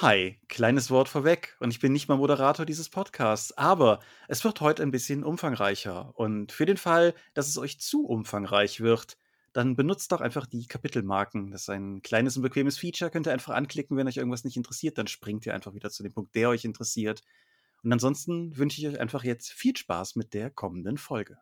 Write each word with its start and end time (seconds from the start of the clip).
Hi, 0.00 0.38
kleines 0.46 0.92
Wort 0.92 1.08
vorweg 1.08 1.56
und 1.58 1.72
ich 1.72 1.80
bin 1.80 1.92
nicht 1.92 2.06
mal 2.06 2.18
Moderator 2.18 2.64
dieses 2.64 2.88
Podcasts, 2.88 3.58
aber 3.58 3.98
es 4.28 4.44
wird 4.44 4.60
heute 4.60 4.84
ein 4.84 4.92
bisschen 4.92 5.24
umfangreicher 5.24 6.12
und 6.16 6.52
für 6.52 6.66
den 6.66 6.76
Fall, 6.76 7.14
dass 7.34 7.48
es 7.48 7.58
euch 7.58 7.80
zu 7.80 8.06
umfangreich 8.06 8.80
wird, 8.80 9.16
dann 9.52 9.74
benutzt 9.74 10.12
doch 10.12 10.20
einfach 10.20 10.46
die 10.46 10.68
Kapitelmarken. 10.68 11.50
Das 11.50 11.62
ist 11.62 11.70
ein 11.70 12.00
kleines 12.02 12.36
und 12.36 12.44
bequemes 12.44 12.78
Feature, 12.78 13.10
könnt 13.10 13.26
ihr 13.26 13.32
einfach 13.32 13.54
anklicken, 13.54 13.96
wenn 13.96 14.06
euch 14.06 14.18
irgendwas 14.18 14.44
nicht 14.44 14.56
interessiert, 14.56 14.98
dann 14.98 15.08
springt 15.08 15.44
ihr 15.46 15.54
einfach 15.54 15.74
wieder 15.74 15.90
zu 15.90 16.04
dem 16.04 16.12
Punkt, 16.12 16.32
der 16.36 16.50
euch 16.50 16.64
interessiert. 16.64 17.22
Und 17.82 17.92
ansonsten 17.92 18.56
wünsche 18.56 18.80
ich 18.80 18.86
euch 18.86 19.00
einfach 19.00 19.24
jetzt 19.24 19.50
viel 19.50 19.76
Spaß 19.76 20.14
mit 20.14 20.32
der 20.32 20.50
kommenden 20.50 20.96
Folge. 20.96 21.38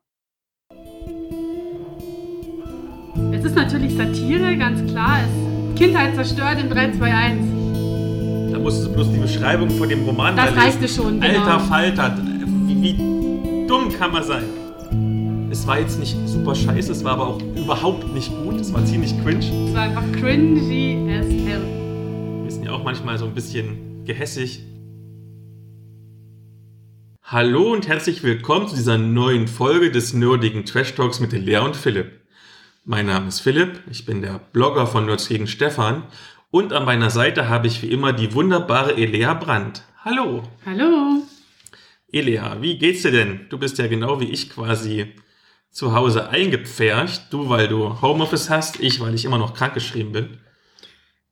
Es 3.32 3.44
ist 3.44 3.54
natürlich 3.54 3.94
Satire, 3.94 4.56
ganz 4.56 4.90
klar. 4.90 5.20
Es 5.26 5.78
Kindheit 5.78 6.14
zerstört 6.14 6.58
in 6.58 6.70
3, 6.70 7.65
2, 8.66 8.72
1. 8.72 8.84
Da 8.84 8.86
musstest 8.86 8.86
du 8.86 8.92
bloß 8.92 9.12
die 9.12 9.18
Beschreibung 9.18 9.70
von 9.70 9.88
dem 9.88 10.04
Roman 10.04 10.36
Das 10.36 10.56
reichte 10.56 10.88
schon, 10.88 11.20
genau. 11.20 11.40
Alter 11.40 11.60
Falter, 11.60 12.18
wie, 12.66 12.82
wie 12.82 13.66
dumm 13.66 13.92
kann 13.96 14.12
man 14.12 14.24
sein? 14.24 14.44
Es 15.50 15.66
war 15.66 15.78
jetzt 15.78 15.98
nicht 15.98 16.16
super 16.26 16.54
scheiße, 16.54 16.92
es 16.92 17.04
war 17.04 17.12
aber 17.12 17.28
auch 17.28 17.40
überhaupt 17.40 18.12
nicht 18.12 18.30
gut. 18.30 18.60
Es 18.60 18.72
war 18.72 18.84
ziemlich 18.84 19.12
cringe. 19.22 19.46
Es 19.68 19.74
war 19.74 19.82
einfach 19.82 20.04
cringy 20.12 21.08
as 21.12 21.26
hell. 21.26 21.62
Wir 22.42 22.50
sind 22.50 22.64
ja 22.64 22.72
auch 22.72 22.82
manchmal 22.82 23.18
so 23.18 23.26
ein 23.26 23.34
bisschen 23.34 24.04
gehässig. 24.04 24.62
Hallo 27.22 27.72
und 27.72 27.88
herzlich 27.88 28.22
willkommen 28.22 28.68
zu 28.68 28.76
dieser 28.76 28.98
neuen 28.98 29.48
Folge 29.48 29.90
des 29.90 30.12
nerdigen 30.12 30.64
Trash 30.64 30.94
Talks 30.94 31.20
mit 31.20 31.32
Lea 31.32 31.58
und 31.58 31.76
Philipp. 31.76 32.20
Mein 32.84 33.06
Name 33.06 33.28
ist 33.28 33.40
Philipp, 33.40 33.80
ich 33.90 34.06
bin 34.06 34.22
der 34.22 34.40
Blogger 34.52 34.86
von 34.86 35.06
Nerds 35.06 35.26
gegen 35.26 35.48
Stefan 35.48 36.04
und 36.50 36.72
an 36.72 36.84
meiner 36.84 37.10
Seite 37.10 37.48
habe 37.48 37.66
ich 37.66 37.82
wie 37.82 37.90
immer 37.90 38.12
die 38.12 38.32
wunderbare 38.34 38.96
Elea 38.96 39.34
Brandt. 39.34 39.82
Hallo. 40.04 40.42
Hallo. 40.64 41.22
Elea, 42.12 42.58
wie 42.60 42.78
geht's 42.78 43.02
dir 43.02 43.10
denn? 43.10 43.46
Du 43.48 43.58
bist 43.58 43.78
ja 43.78 43.86
genau 43.88 44.20
wie 44.20 44.30
ich 44.30 44.50
quasi 44.50 45.14
zu 45.70 45.94
Hause 45.94 46.28
eingepfercht. 46.30 47.32
Du, 47.32 47.48
weil 47.48 47.68
du 47.68 48.00
Homeoffice 48.00 48.48
hast, 48.48 48.80
ich, 48.80 49.00
weil 49.00 49.14
ich 49.14 49.24
immer 49.24 49.38
noch 49.38 49.54
krankgeschrieben 49.54 50.12
bin. 50.12 50.38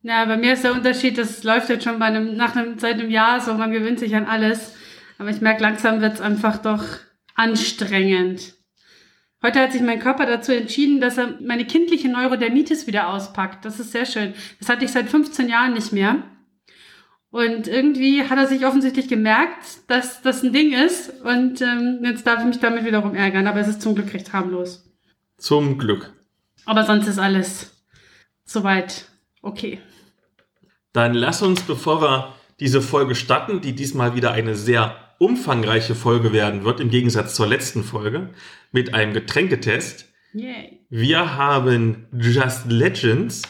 Na, 0.01 0.25
bei 0.25 0.37
mir 0.37 0.53
ist 0.53 0.63
der 0.63 0.73
Unterschied, 0.73 1.17
das 1.17 1.43
läuft 1.43 1.69
jetzt 1.69 1.83
schon 1.83 1.97
bei 1.97 2.05
einem, 2.05 2.35
nach 2.35 2.55
einem, 2.55 2.77
seit 2.77 2.95
einem 2.95 3.09
Jahr 3.09 3.41
so, 3.41 3.53
man 3.55 3.71
gewöhnt 3.71 3.99
sich 3.99 4.15
an 4.15 4.25
alles. 4.25 4.75
Aber 5.17 5.29
ich 5.29 5.41
merke, 5.41 5.63
langsam 5.63 6.01
wird's 6.01 6.21
einfach 6.21 6.57
doch 6.57 6.83
anstrengend. 7.33 8.54
Heute 9.45 9.59
hat 9.59 9.73
sich 9.73 9.81
mein 9.83 9.99
Körper 9.99 10.25
dazu 10.25 10.53
entschieden, 10.53 10.99
dass 10.99 11.19
er 11.19 11.35
meine 11.39 11.67
kindliche 11.67 12.09
Neurodermitis 12.09 12.87
wieder 12.87 13.09
auspackt. 13.09 13.63
Das 13.63 13.79
ist 13.79 13.91
sehr 13.91 14.07
schön. 14.07 14.33
Das 14.57 14.69
hatte 14.69 14.85
ich 14.85 14.91
seit 14.91 15.07
15 15.07 15.49
Jahren 15.49 15.73
nicht 15.73 15.93
mehr. 15.93 16.23
Und 17.29 17.67
irgendwie 17.67 18.23
hat 18.27 18.39
er 18.39 18.47
sich 18.47 18.65
offensichtlich 18.65 19.07
gemerkt, 19.07 19.63
dass 19.85 20.23
das 20.23 20.41
ein 20.41 20.51
Ding 20.51 20.73
ist. 20.73 21.21
Und 21.21 21.61
ähm, 21.61 21.99
jetzt 22.01 22.25
darf 22.25 22.39
ich 22.39 22.45
mich 22.47 22.59
damit 22.59 22.85
wiederum 22.85 23.13
ärgern. 23.13 23.45
Aber 23.45 23.59
es 23.59 23.67
ist 23.67 23.83
zum 23.83 23.93
Glück 23.93 24.15
recht 24.15 24.33
harmlos. 24.33 24.83
Zum 25.37 25.77
Glück. 25.77 26.11
Aber 26.65 26.83
sonst 26.83 27.05
ist 27.05 27.19
alles 27.19 27.85
soweit 28.45 29.05
okay. 29.43 29.79
Dann 30.91 31.13
lass 31.13 31.43
uns, 31.43 31.61
bevor 31.61 32.01
wir 32.01 32.33
diese 32.59 32.81
Folge 32.81 33.13
starten, 33.13 33.61
die 33.61 33.75
diesmal 33.75 34.15
wieder 34.15 34.31
eine 34.31 34.55
sehr 34.55 35.04
umfangreiche 35.17 35.95
Folge 35.95 36.33
werden 36.33 36.63
wird, 36.63 36.79
im 36.79 36.89
Gegensatz 36.89 37.35
zur 37.35 37.47
letzten 37.47 37.83
Folge, 37.83 38.29
mit 38.71 38.93
einem 38.93 39.13
Getränketest. 39.13 40.11
Yay. 40.33 40.79
Wir 40.89 41.37
haben 41.37 42.07
Just 42.17 42.65
Legends. 42.67 43.43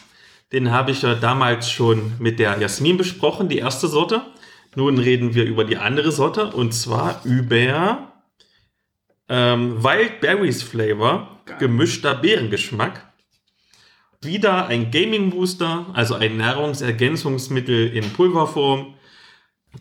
Den 0.52 0.72
habe 0.72 0.92
ich 0.92 1.02
ja 1.02 1.16
damals 1.16 1.70
schon 1.70 2.14
mit 2.20 2.40
der 2.40 2.60
Jasmin 2.60 2.98
besprochen, 2.98 3.50
die 3.50 3.58
erste 3.58 3.88
Sorte. 3.88 4.22
Nun 4.76 5.00
reden 5.00 5.34
wir 5.34 5.46
über 5.46 5.64
die 5.64 5.78
andere 5.78 6.12
Sorte 6.12 6.52
und 6.52 6.74
zwar 6.74 7.22
über 7.24 8.12
ähm, 9.30 9.84
Wild 9.84 10.22
Berries 10.22 10.62
Flavor, 10.62 11.42
Geil. 11.46 11.58
gemischter 11.60 12.16
Beerengeschmack. 12.16 13.12
Wieder 14.22 14.68
ein 14.68 14.92
Gaming 14.92 15.30
Booster, 15.30 15.88
also 15.94 16.16
ein 16.16 16.38
Nahrungsergänzungsmittel 16.38 17.96
in 17.96 18.12
Pulverform. 18.14 18.96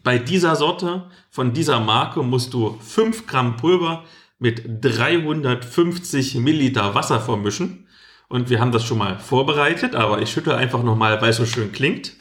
Bei 0.02 0.18
dieser 0.18 0.56
Sorte 0.56 1.08
von 1.30 1.52
dieser 1.52 1.80
Marke 1.80 2.22
musst 2.22 2.52
du 2.52 2.78
5 2.80 3.26
Gramm 3.26 3.56
Pulver 3.56 4.04
mit 4.38 4.62
350 4.66 6.34
Milliliter 6.36 6.94
Wasser 6.94 7.20
vermischen. 7.20 7.86
Und 8.28 8.50
wir 8.50 8.60
haben 8.60 8.72
das 8.72 8.84
schon 8.84 8.98
mal 8.98 9.18
vorbereitet, 9.18 9.94
aber 9.94 10.20
ich 10.20 10.30
schüttle 10.30 10.56
einfach 10.56 10.82
nochmal, 10.82 11.20
weil 11.22 11.30
es 11.30 11.36
so 11.36 11.46
schön 11.46 11.70
klingt. 11.72 12.12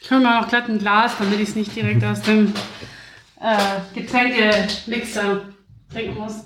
Ich 0.00 0.10
hole 0.10 0.20
mal 0.20 0.40
noch 0.40 0.48
glatt 0.48 0.68
ein 0.68 0.78
Glas, 0.78 1.18
damit 1.18 1.40
ich 1.40 1.50
es 1.50 1.56
nicht 1.56 1.74
direkt 1.74 2.02
aus 2.04 2.22
dem 2.22 2.54
äh, 3.40 3.80
Getränkemixer 3.94 5.42
trinken 5.92 6.14
muss. 6.14 6.44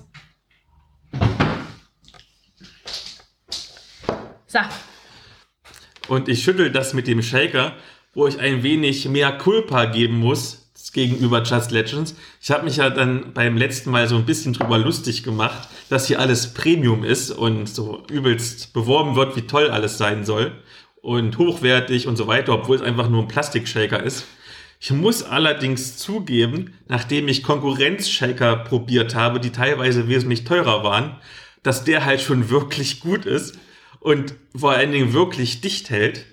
So, 4.47 4.59
Und 6.09 6.29
ich 6.29 6.43
schüttel 6.43 6.73
das 6.73 6.93
mit 6.93 7.07
dem 7.07 7.23
Shaker, 7.23 7.77
wo 8.13 8.27
ich 8.27 8.39
ein 8.39 8.63
wenig 8.63 9.09
mehr 9.09 9.33
Culpa 9.33 9.87
geben 9.87 10.19
muss 10.19 10.61
gegenüber 10.93 11.43
Just 11.43 11.71
Legends. 11.71 12.17
Ich 12.41 12.51
habe 12.51 12.65
mich 12.65 12.77
ja 12.77 12.91
dann 12.91 13.33
beim 13.33 13.57
letzten 13.57 13.91
Mal 13.91 14.09
so 14.09 14.17
ein 14.17 14.27
bisschen 14.27 14.53
drüber 14.53 14.79
lustig 14.79 15.23
gemacht, 15.23 15.69
dass 15.89 16.09
hier 16.09 16.19
alles 16.19 16.53
Premium 16.53 17.05
ist 17.05 17.31
und 17.31 17.69
so 17.69 18.03
übelst 18.11 18.73
beworben 18.73 19.15
wird, 19.15 19.37
wie 19.37 19.43
toll 19.43 19.71
alles 19.71 19.99
sein 19.99 20.25
soll 20.25 20.53
und 21.03 21.39
hochwertig 21.39 22.07
und 22.07 22.17
so 22.17 22.27
weiter, 22.27 22.55
obwohl 22.55 22.77
es 22.77 22.83
einfach 22.83 23.09
nur 23.09 23.23
ein 23.23 23.29
Plastikshaker 23.29 24.03
ist. 24.03 24.27
Ich 24.81 24.91
muss 24.91 25.23
allerdings 25.23 25.99
zugeben, 25.99 26.73
nachdem 26.89 27.29
ich 27.29 27.43
Konkurrenzshaker 27.43 28.57
probiert 28.57 29.15
habe, 29.15 29.39
die 29.39 29.51
teilweise 29.51 30.09
wesentlich 30.09 30.45
teurer 30.45 30.83
waren, 30.83 31.17
dass 31.63 31.85
der 31.85 32.07
halt 32.07 32.23
schon 32.23 32.49
wirklich 32.49 33.01
gut 33.01 33.27
ist 33.27 33.59
und 34.01 34.35
vor 34.57 34.73
allen 34.73 34.93
Dingen 34.93 35.13
wirklich 35.13 35.61
dicht 35.61 35.91
hält. 35.91 36.25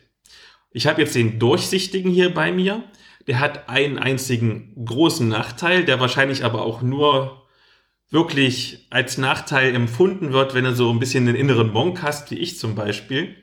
Ich 0.77 0.85
habe 0.85 1.01
jetzt 1.01 1.15
den 1.15 1.39
durchsichtigen 1.39 2.11
hier 2.11 2.31
bei 2.31 2.51
mir. 2.51 2.83
Der 3.25 3.39
hat 3.39 3.67
einen 3.67 3.97
einzigen 3.97 4.75
großen 4.85 5.27
Nachteil, 5.27 5.83
der 5.83 5.99
wahrscheinlich 5.99 6.45
aber 6.45 6.61
auch 6.61 6.83
nur 6.83 7.47
wirklich 8.11 8.85
als 8.91 9.17
Nachteil 9.17 9.73
empfunden 9.73 10.33
wird, 10.33 10.53
wenn 10.53 10.65
du 10.65 10.75
so 10.75 10.91
ein 10.91 10.99
bisschen 10.99 11.25
den 11.25 11.33
inneren 11.33 11.73
Monk 11.73 12.03
hast, 12.03 12.29
wie 12.29 12.37
ich 12.37 12.59
zum 12.59 12.75
Beispiel. 12.75 13.33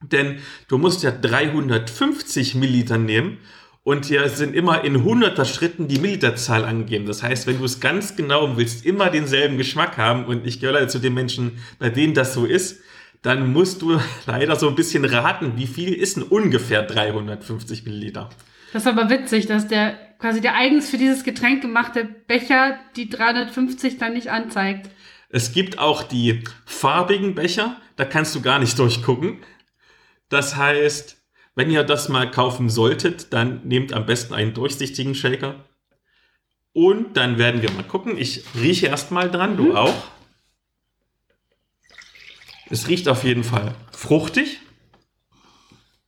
Denn 0.00 0.38
du 0.68 0.78
musst 0.78 1.02
ja 1.02 1.10
350 1.10 2.54
Milliliter 2.54 2.96
nehmen 2.96 3.36
und 3.82 4.06
hier 4.06 4.26
sind 4.30 4.56
immer 4.56 4.82
in 4.82 5.04
hunderter 5.04 5.44
Schritten 5.44 5.88
die 5.88 5.98
Milliliterzahl 5.98 6.64
angegeben. 6.64 7.04
Das 7.04 7.22
heißt, 7.22 7.46
wenn 7.46 7.58
du 7.58 7.66
es 7.66 7.80
ganz 7.80 8.16
genau 8.16 8.56
willst, 8.56 8.86
immer 8.86 9.10
denselben 9.10 9.58
Geschmack 9.58 9.98
haben 9.98 10.24
und 10.24 10.46
ich 10.46 10.58
gehöre 10.58 10.76
leider 10.76 10.88
zu 10.88 11.00
den 11.00 11.12
Menschen, 11.12 11.58
bei 11.78 11.90
denen 11.90 12.14
das 12.14 12.32
so 12.32 12.46
ist, 12.46 12.80
dann 13.22 13.52
musst 13.52 13.82
du 13.82 13.98
leider 14.26 14.56
so 14.56 14.68
ein 14.68 14.74
bisschen 14.74 15.04
raten, 15.04 15.52
wie 15.56 15.66
viel 15.66 15.92
ist 15.92 16.16
denn 16.16 16.24
ungefähr 16.24 16.82
350 16.82 17.84
Milliliter. 17.84 18.28
das 18.72 18.82
ist 18.82 18.88
aber 18.88 19.08
witzig, 19.10 19.46
dass 19.46 19.68
der 19.68 19.96
quasi 20.18 20.40
der 20.40 20.54
eigens 20.54 20.88
für 20.88 20.98
dieses 20.98 21.24
Getränk 21.24 21.62
gemachte 21.62 22.04
Becher 22.04 22.78
die 22.96 23.08
350 23.08 23.98
dann 23.98 24.12
nicht 24.12 24.28
anzeigt. 24.28 24.88
Es 25.28 25.52
gibt 25.52 25.78
auch 25.78 26.02
die 26.02 26.44
farbigen 26.66 27.34
Becher, 27.34 27.76
da 27.96 28.04
kannst 28.04 28.34
du 28.34 28.42
gar 28.42 28.58
nicht 28.58 28.78
durchgucken. 28.78 29.38
Das 30.28 30.56
heißt, 30.56 31.16
wenn 31.54 31.70
ihr 31.70 31.84
das 31.84 32.08
mal 32.08 32.30
kaufen 32.30 32.68
solltet, 32.68 33.32
dann 33.32 33.60
nehmt 33.64 33.92
am 33.92 34.06
besten 34.06 34.34
einen 34.34 34.54
durchsichtigen 34.54 35.14
Shaker. 35.14 35.64
Und 36.72 37.16
dann 37.16 37.36
werden 37.36 37.60
wir 37.60 37.70
mal 37.72 37.82
gucken. 37.82 38.16
Ich 38.16 38.44
rieche 38.58 38.86
erstmal 38.86 39.30
dran, 39.30 39.56
du 39.56 39.76
auch. 39.76 39.94
Es 42.72 42.88
riecht 42.88 43.06
auf 43.06 43.22
jeden 43.22 43.44
Fall 43.44 43.74
fruchtig. 43.92 44.58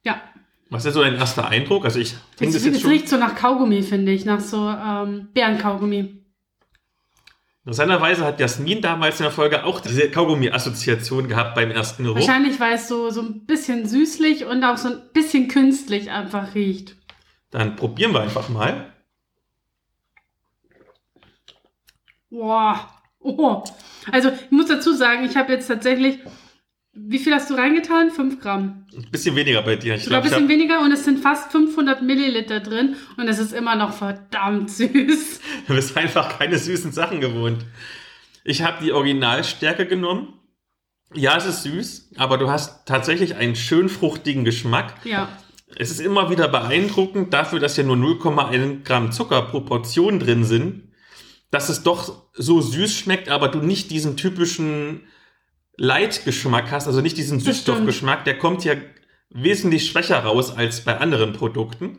Ja. 0.03 0.19
Was 0.71 0.87
ist 0.87 0.95
so 0.95 1.03
dein 1.03 1.15
erster 1.15 1.47
Eindruck? 1.47 1.85
Also 1.85 1.99
ich 1.99 2.15
trinke 2.39 2.57
Es, 2.57 2.65
es 2.65 2.87
riecht 2.87 3.07
so 3.07 3.19
nach 3.19 3.35
Kaugummi, 3.35 3.83
finde 3.83 4.13
ich, 4.13 4.25
nach 4.25 4.41
so 4.41 4.71
ähm, 4.71 5.29
Bärenkaugummi. 5.35 6.25
Interessanterweise 7.67 8.25
hat 8.25 8.41
Jasmin 8.41 8.81
damals 8.81 9.21
in 9.21 9.25
der 9.25 9.33
Folge 9.33 9.65
auch 9.65 9.81
diese 9.81 10.11
Kaugummi-Assoziation 10.11 11.29
gehabt 11.29 11.55
beim 11.55 11.71
ersten 11.71 12.05
Geruch. 12.05 12.17
Wahrscheinlich, 12.17 12.59
weil 12.59 12.77
es 12.77 12.89
so, 12.89 13.11
so 13.11 13.21
ein 13.21 13.45
bisschen 13.45 13.87
süßlich 13.87 14.47
und 14.47 14.65
auch 14.65 14.79
so 14.79 14.89
ein 14.89 15.03
bisschen 15.13 15.49
künstlich 15.49 16.11
einfach 16.11 16.55
riecht. 16.55 16.97
Dann 17.51 17.77
probieren 17.77 18.13
wir 18.15 18.23
einfach 18.23 18.49
mal. 18.49 18.91
Boah. 22.31 22.89
Oh. 23.21 23.63
Also, 24.11 24.31
ich 24.31 24.51
muss 24.51 24.67
dazu 24.67 24.95
sagen, 24.95 25.25
ich 25.27 25.37
habe 25.37 25.53
jetzt 25.53 25.67
tatsächlich. 25.67 26.21
Wie 26.97 27.19
viel 27.19 27.35
hast 27.35 27.51
du 27.51 27.55
reingetan? 27.55 28.11
5 28.11 28.41
Gramm. 28.41 28.87
Ein 28.97 29.11
bisschen 29.11 29.35
weniger 29.35 29.63
bei 29.63 29.75
dir. 29.75 29.97
Ich 29.97 30.05
Sogar 30.05 30.21
ein 30.21 30.23
glaube, 30.23 30.27
ich 30.29 30.33
bisschen 30.33 30.45
habe 30.45 30.61
weniger 30.61 30.81
und 30.81 30.93
es 30.93 31.05
sind 31.05 31.19
fast 31.19 31.51
500 31.51 32.03
Milliliter 32.03 32.61
drin 32.61 32.95
und 33.17 33.27
es 33.27 33.41
ist 33.41 33.53
immer 33.53 33.75
noch 33.75 33.93
verdammt 33.93 34.71
süß. 34.71 35.41
Du 35.67 35.75
bist 35.75 35.97
einfach 35.97 36.39
keine 36.39 36.59
süßen 36.59 36.93
Sachen 36.93 37.21
gewohnt. 37.21 37.65
Ich 38.45 38.63
habe 38.63 38.85
die 38.85 38.93
Originalstärke 38.93 39.87
genommen. 39.87 40.35
Ja, 41.15 41.37
es 41.37 41.47
ist 41.47 41.63
süß, 41.65 42.11
aber 42.17 42.39
du 42.39 42.49
hast 42.51 42.87
tatsächlich 42.87 43.37
einen 43.37 43.57
schön 43.57 43.89
fruchtigen 43.89 44.45
Geschmack. 44.45 44.95
Ja. 45.05 45.29
es 45.77 45.91
ist 45.91 46.01
immer 46.01 46.31
wieder 46.31 46.49
beeindruckend 46.49 47.33
dafür, 47.33 47.59
dass 47.61 47.77
ja 47.77 47.85
nur 47.85 47.97
0,1 47.97 48.85
Gramm 48.85 49.11
Zucker 49.11 49.43
pro 49.43 49.61
Portion 49.61 50.21
drin 50.21 50.45
sind, 50.45 50.93
dass 51.51 51.69
es 51.69 51.83
doch 51.83 52.29
so 52.35 52.61
süß 52.61 52.95
schmeckt, 52.95 53.29
aber 53.29 53.49
du 53.49 53.59
nicht 53.61 53.91
diesen 53.91 54.17
typischen 54.17 55.03
Leitgeschmack 55.77 56.71
hast, 56.71 56.87
also 56.87 57.01
nicht 57.01 57.17
diesen. 57.17 57.41
Süßstoffgeschmack, 57.41 58.25
der 58.25 58.39
kommt 58.39 58.65
ja 58.65 58.75
wesentlich 59.31 59.87
schwächer 59.87 60.19
raus 60.21 60.57
als 60.57 60.83
bei 60.85 60.99
anderen 60.99 61.33
Produkten. 61.33 61.99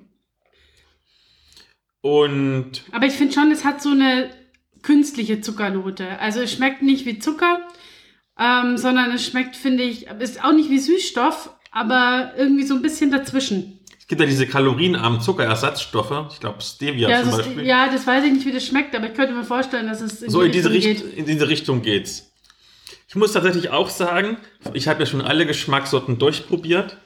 Und 2.02 2.84
Aber 2.92 3.06
ich 3.06 3.14
finde 3.14 3.34
schon, 3.34 3.52
es 3.52 3.66
hat 3.66 3.82
so 3.82 3.90
eine 3.90 4.30
künstliche 4.84 5.42
Zuckernote. 5.42 6.20
Also 6.20 6.42
es 6.42 6.54
schmeckt 6.54 6.82
nicht 6.84 7.06
wie 7.06 7.18
Zucker, 7.20 7.60
ähm, 8.40 8.78
sondern 8.78 9.12
es 9.12 9.26
schmeckt, 9.26 9.56
finde 9.56 9.84
ich, 9.84 10.08
ist 10.20 10.44
auch 10.44 10.54
nicht 10.54 10.70
wie 10.70 10.78
Süßstoff, 10.80 11.50
aber 11.72 12.34
irgendwie 12.38 12.64
so 12.64 12.76
ein 12.76 12.82
bisschen 12.84 13.10
dazwischen. 13.12 13.80
es 13.98 14.06
gibt 14.08 14.22
ja 14.22 14.28
diese 14.28 14.46
kalorienarmen 14.46 15.20
Zuckerersatzstoffe, 15.20 16.32
ich 16.32 16.40
glaube 16.40 16.62
Stevia 16.62 17.10
Ja, 17.10 17.22
zum 17.22 17.32
ist, 17.32 17.38
Beispiel. 17.38 17.66
ja, 17.66 17.90
das 17.92 18.06
weiß 18.06 18.24
ich 18.26 18.34
nicht, 18.34 18.46
wie 18.46 18.52
das 18.52 18.66
schmeckt, 18.66 18.96
aber 18.96 19.08
ich 19.08 19.16
könnte 19.16 19.34
mir 19.34 19.44
vorstellen, 19.44 19.88
dass 19.88 20.02
es 20.02 20.22
in 20.22 20.30
so 20.30 20.44
in 20.44 20.52
diese, 20.52 20.70
Richtung 20.70 21.10
geht. 21.10 21.18
in 21.18 21.26
diese 21.26 21.50
Richtung 21.50 21.82
geht's. 21.82 22.32
Ich 23.16 23.18
muss 23.18 23.32
tatsächlich 23.32 23.70
auch 23.70 23.90
sagen, 23.90 24.36
ich 24.74 24.90
habe 24.90 25.00
ja 25.00 25.06
schon 25.06 25.22
alle 25.22 25.46
Geschmackssorten 25.46 26.18
durchprobiert, 26.20 26.98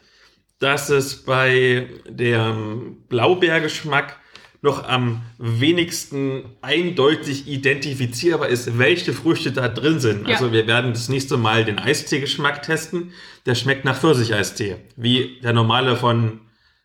dass 0.57 0.89
es 0.89 1.23
bei 1.23 1.87
dem 2.09 3.03
Blaubeergeschmack 3.09 4.17
noch 4.63 4.87
am 4.87 5.21
wenigsten 5.37 6.45
eindeutig 6.63 7.47
identifizierbar 7.47 8.47
ist, 8.47 8.79
welche 8.79 9.13
Früchte 9.13 9.51
da 9.51 9.67
drin 9.67 9.99
sind. 9.99 10.27
Ja. 10.27 10.33
Also 10.33 10.51
wir 10.51 10.65
werden 10.65 10.93
das 10.93 11.09
nächste 11.09 11.37
Mal 11.37 11.63
den 11.63 11.77
Eistee-Geschmack 11.77 12.63
testen. 12.63 13.13
Der 13.45 13.53
schmeckt 13.53 13.85
nach 13.85 13.99
Pfirsicheistee, 13.99 14.77
wie 14.95 15.39
der 15.43 15.53
normale 15.53 15.95
von 15.95 16.39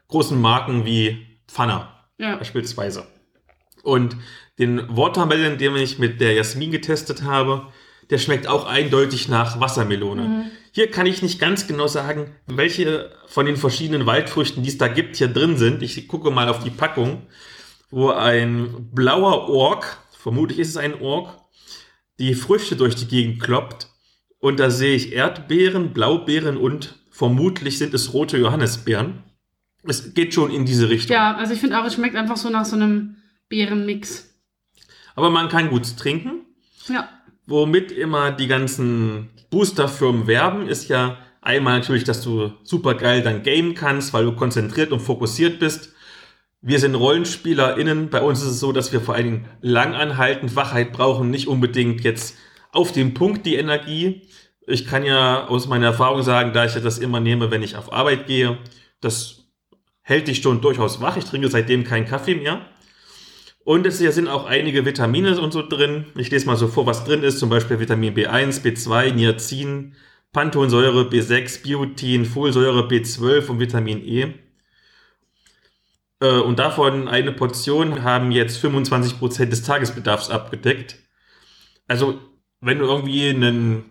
großen 0.09 0.39
Marken 0.39 0.85
wie 0.85 1.27
Pfanner 1.49 2.05
Ja. 2.19 2.37
beispielsweise. 2.37 3.07
Und 3.85 4.19
den 4.59 4.87
Watermelon, 4.95 5.57
den 5.57 5.77
ich 5.77 5.99
mit 5.99 6.21
der 6.21 6.35
Jasmin 6.35 6.71
getestet 6.71 7.23
habe, 7.23 7.69
der 8.11 8.19
schmeckt 8.19 8.47
auch 8.47 8.67
eindeutig 8.67 9.29
nach 9.29 9.61
Wassermelone. 9.61 10.51
Hier 10.73 10.91
kann 10.91 11.07
ich 11.07 11.23
nicht 11.23 11.39
ganz 11.39 11.67
genau 11.67 11.87
sagen, 11.87 12.35
welche 12.47 13.11
von 13.27 13.47
den 13.47 13.57
verschiedenen 13.57 14.07
Waldfrüchten, 14.07 14.63
die 14.63 14.69
es 14.69 14.79
da 14.79 14.89
gibt, 14.89 15.17
hier 15.17 15.29
drin 15.29 15.57
sind. 15.57 15.83
Ich 15.83 16.09
gucke 16.09 16.31
mal 16.31 16.49
auf 16.49 16.63
die 16.65 16.71
Packung, 16.71 17.23
wo 17.91 18.11
ein 18.11 18.91
blauer 18.93 19.49
Ork, 19.49 19.99
vermutlich 20.19 20.59
ist 20.59 20.71
es 20.71 20.77
ein 20.77 21.01
Ork, 21.01 21.39
die 22.19 22.35
Früchte 22.35 22.77
durch 22.77 22.97
die 22.97 23.07
Gegend 23.07 23.43
kloppt. 23.43 23.89
Und 24.39 24.61
da 24.61 24.71
sehe 24.71 24.95
ich 24.95 25.13
Erdbeeren, 25.13 25.93
Blaubeeren 25.93 26.57
und 26.57 26.97
vermutlich 27.11 27.79
sind 27.79 27.95
es 27.95 28.13
rote 28.13 28.37
Johannisbeeren. 28.37 29.23
Es 29.85 30.15
geht 30.15 30.35
schon 30.35 30.51
in 30.51 30.67
diese 30.67 30.89
Richtung. 30.89 31.15
Ja, 31.15 31.37
also 31.37 31.55
ich 31.55 31.61
finde 31.61 31.81
auch, 31.81 31.85
es 31.85 31.95
schmeckt 31.95 32.17
einfach 32.17 32.37
so 32.37 32.51
nach 32.51 32.65
so 32.65 32.77
einem 32.77 33.17
Beerenmix. 33.49 34.35
Aber 35.15 35.31
man 35.31 35.49
kann 35.49 35.71
gut 35.71 35.97
trinken. 35.97 36.47
Ja. 36.89 37.09
Womit 37.47 37.93
immer 37.93 38.33
die 38.33 38.47
ganzen 38.47 39.31
Boosterfirmen 39.51 40.27
werben, 40.27 40.67
ist 40.67 40.89
ja 40.89 41.19
einmal 41.43 41.79
natürlich, 41.79 42.05
dass 42.05 42.23
du 42.23 42.53
super 42.63 42.95
geil 42.95 43.23
dann 43.23 43.43
gamen 43.43 43.75
kannst, 43.75 44.13
weil 44.15 44.25
du 44.25 44.33
konzentriert 44.33 44.93
und 44.93 45.01
fokussiert 45.01 45.59
bist. 45.59 45.93
Wir 46.63 46.79
sind 46.81 46.95
RollenspielerInnen. 46.95 48.09
Bei 48.09 48.23
uns 48.23 48.41
ist 48.41 48.49
es 48.49 48.61
so, 48.61 48.73
dass 48.73 48.93
wir 48.93 49.03
vor 49.03 49.15
allen 49.15 49.25
Dingen 49.25 49.49
langanhaltend 49.61 50.57
Wachheit 50.57 50.93
brauchen, 50.93 51.31
nicht 51.31 51.47
unbedingt 51.47 52.03
jetzt 52.03 52.37
auf 52.73 52.91
den 52.91 53.13
Punkt 53.13 53.45
die 53.45 53.57
Energie. 53.57 54.23
Ich 54.67 54.87
kann 54.87 55.05
ja 55.05 55.47
aus 55.47 55.69
meiner 55.69 55.87
Erfahrung 55.87 56.23
sagen, 56.23 56.55
da 56.55 56.65
ich 56.65 56.75
ja 56.75 56.81
das 56.81 56.99
immer 56.99 57.21
nehme, 57.21 57.51
wenn 57.51 57.63
ich 57.63 57.77
auf 57.77 57.93
Arbeit 57.93 58.27
gehe, 58.27 58.59
das 59.03 59.45
hält 60.01 60.29
dich 60.29 60.41
schon 60.41 60.63
durchaus 60.63 61.03
wach. 61.03 61.19
Ich 61.19 61.27
trinke 61.27 61.49
seitdem 61.49 61.85
keinen 61.85 62.07
Kaffee 62.07 62.37
mehr. 62.37 62.63
Und 63.65 63.87
es 63.87 63.99
sind 63.99 64.29
auch 64.29 64.45
einige 64.45 64.85
Vitamine 64.85 65.41
und 65.41 65.53
so 65.53 65.67
drin. 65.67 66.07
Ich 66.17 66.31
lese 66.31 66.47
mal 66.47 66.57
so 66.57 66.69
vor, 66.69 66.85
was 66.87 67.05
drin 67.05 67.23
ist. 67.23 67.39
Zum 67.39 67.49
Beispiel 67.49 67.81
Vitamin 67.81 68.15
B1, 68.15 68.63
B2, 68.63 69.13
Niacin, 69.13 69.95
Panthensäure, 70.33 71.09
B6, 71.09 71.63
Biotin, 71.63 72.27
Folsäure, 72.27 72.87
B12 72.87 73.49
und 73.49 73.61
Vitamin 73.61 74.07
E. 74.07 74.35
Äh, 76.21 76.41
Und 76.41 76.59
davon 76.59 77.09
eine 77.09 77.33
Portion 77.33 78.03
haben 78.03 78.33
jetzt 78.33 78.63
25% 78.63 79.47
des 79.47 79.63
Tagesbedarfs 79.63 80.29
abgedeckt. 80.29 80.97
Also, 81.89 82.21
wenn 82.61 82.79
du 82.79 82.85
irgendwie 82.85 83.31
einen 83.31 83.91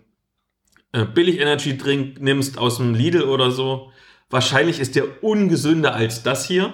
äh, 0.91 1.05
Billig-Energy-Drink 1.05 2.21
nimmst 2.21 2.59
aus 2.59 2.77
dem 2.77 2.93
Lidl 2.93 3.23
oder 3.23 3.49
so, 3.49 3.91
wahrscheinlich 4.29 4.79
ist 4.79 4.95
der 4.95 5.23
ungesünder 5.23 5.95
als 5.95 6.21
das 6.21 6.45
hier. 6.45 6.73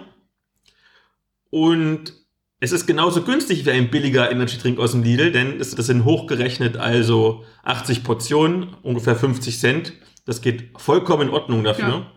Und 1.49 2.18
es 2.59 2.71
ist 2.71 2.87
genauso 2.87 3.23
günstig 3.23 3.65
wie 3.65 3.71
ein 3.71 3.89
billiger 3.89 4.29
Energy-Drink 4.31 4.79
aus 4.79 4.91
dem 4.91 5.03
Lidl, 5.03 5.31
denn 5.31 5.59
das 5.59 5.71
sind 5.71 6.03
hochgerechnet 6.03 6.75
also 6.77 7.45
80 7.63 8.03
Portionen, 8.03 8.75
ungefähr 8.81 9.15
50 9.15 9.59
Cent. 9.59 9.93
Das 10.25 10.41
geht 10.41 10.71
vollkommen 10.77 11.29
in 11.29 11.33
Ordnung 11.33 11.63
dafür. 11.63 11.87
Ja. 11.87 12.11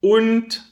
Und 0.00 0.62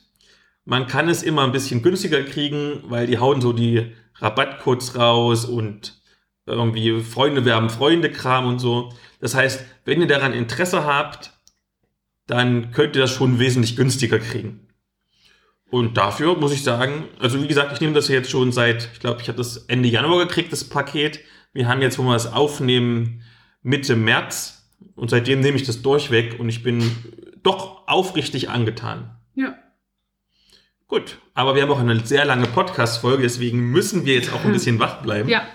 man 0.64 0.86
kann 0.86 1.08
es 1.08 1.22
immer 1.22 1.44
ein 1.44 1.52
bisschen 1.52 1.82
günstiger 1.82 2.22
kriegen, 2.22 2.82
weil 2.84 3.06
die 3.06 3.18
hauen 3.18 3.40
so 3.40 3.54
die 3.54 3.92
Rabattcodes 4.16 4.96
raus 4.96 5.46
und 5.46 5.98
irgendwie 6.44 7.00
Freunde 7.00 7.44
werben 7.44 7.70
Freunde 7.70 8.10
Kram 8.10 8.46
und 8.46 8.58
so. 8.58 8.92
Das 9.20 9.34
heißt, 9.34 9.64
wenn 9.86 10.00
ihr 10.00 10.06
daran 10.06 10.34
Interesse 10.34 10.84
habt, 10.84 11.32
dann 12.26 12.72
könnt 12.72 12.94
ihr 12.94 13.02
das 13.02 13.12
schon 13.12 13.38
wesentlich 13.38 13.76
günstiger 13.76 14.18
kriegen. 14.18 14.67
Und 15.70 15.96
dafür 15.96 16.36
muss 16.36 16.52
ich 16.52 16.62
sagen, 16.62 17.04
also 17.18 17.42
wie 17.42 17.48
gesagt, 17.48 17.72
ich 17.72 17.80
nehme 17.80 17.92
das 17.92 18.08
jetzt 18.08 18.30
schon 18.30 18.52
seit, 18.52 18.88
ich 18.92 19.00
glaube, 19.00 19.20
ich 19.20 19.28
habe 19.28 19.36
das 19.36 19.58
Ende 19.68 19.88
Januar 19.88 20.20
gekriegt, 20.26 20.52
das 20.52 20.64
Paket. 20.64 21.20
Wir 21.52 21.68
haben 21.68 21.82
jetzt, 21.82 21.98
wo 21.98 22.02
wir 22.04 22.16
es 22.16 22.32
aufnehmen, 22.32 23.22
Mitte 23.62 23.96
März. 23.96 24.70
Und 24.94 25.10
seitdem 25.10 25.40
nehme 25.40 25.56
ich 25.56 25.64
das 25.64 25.82
durchweg 25.82 26.40
und 26.40 26.48
ich 26.48 26.62
bin 26.62 26.90
doch 27.42 27.86
aufrichtig 27.86 28.48
angetan. 28.48 29.16
Ja. 29.34 29.56
Gut, 30.86 31.18
aber 31.34 31.54
wir 31.54 31.62
haben 31.62 31.70
auch 31.70 31.80
eine 31.80 32.04
sehr 32.04 32.24
lange 32.24 32.46
Podcast-Folge, 32.46 33.22
deswegen 33.22 33.70
müssen 33.70 34.06
wir 34.06 34.14
jetzt 34.14 34.32
auch 34.32 34.44
ein 34.44 34.52
bisschen 34.54 34.78
wach 34.78 35.02
bleiben. 35.02 35.28
Ja. 35.28 35.46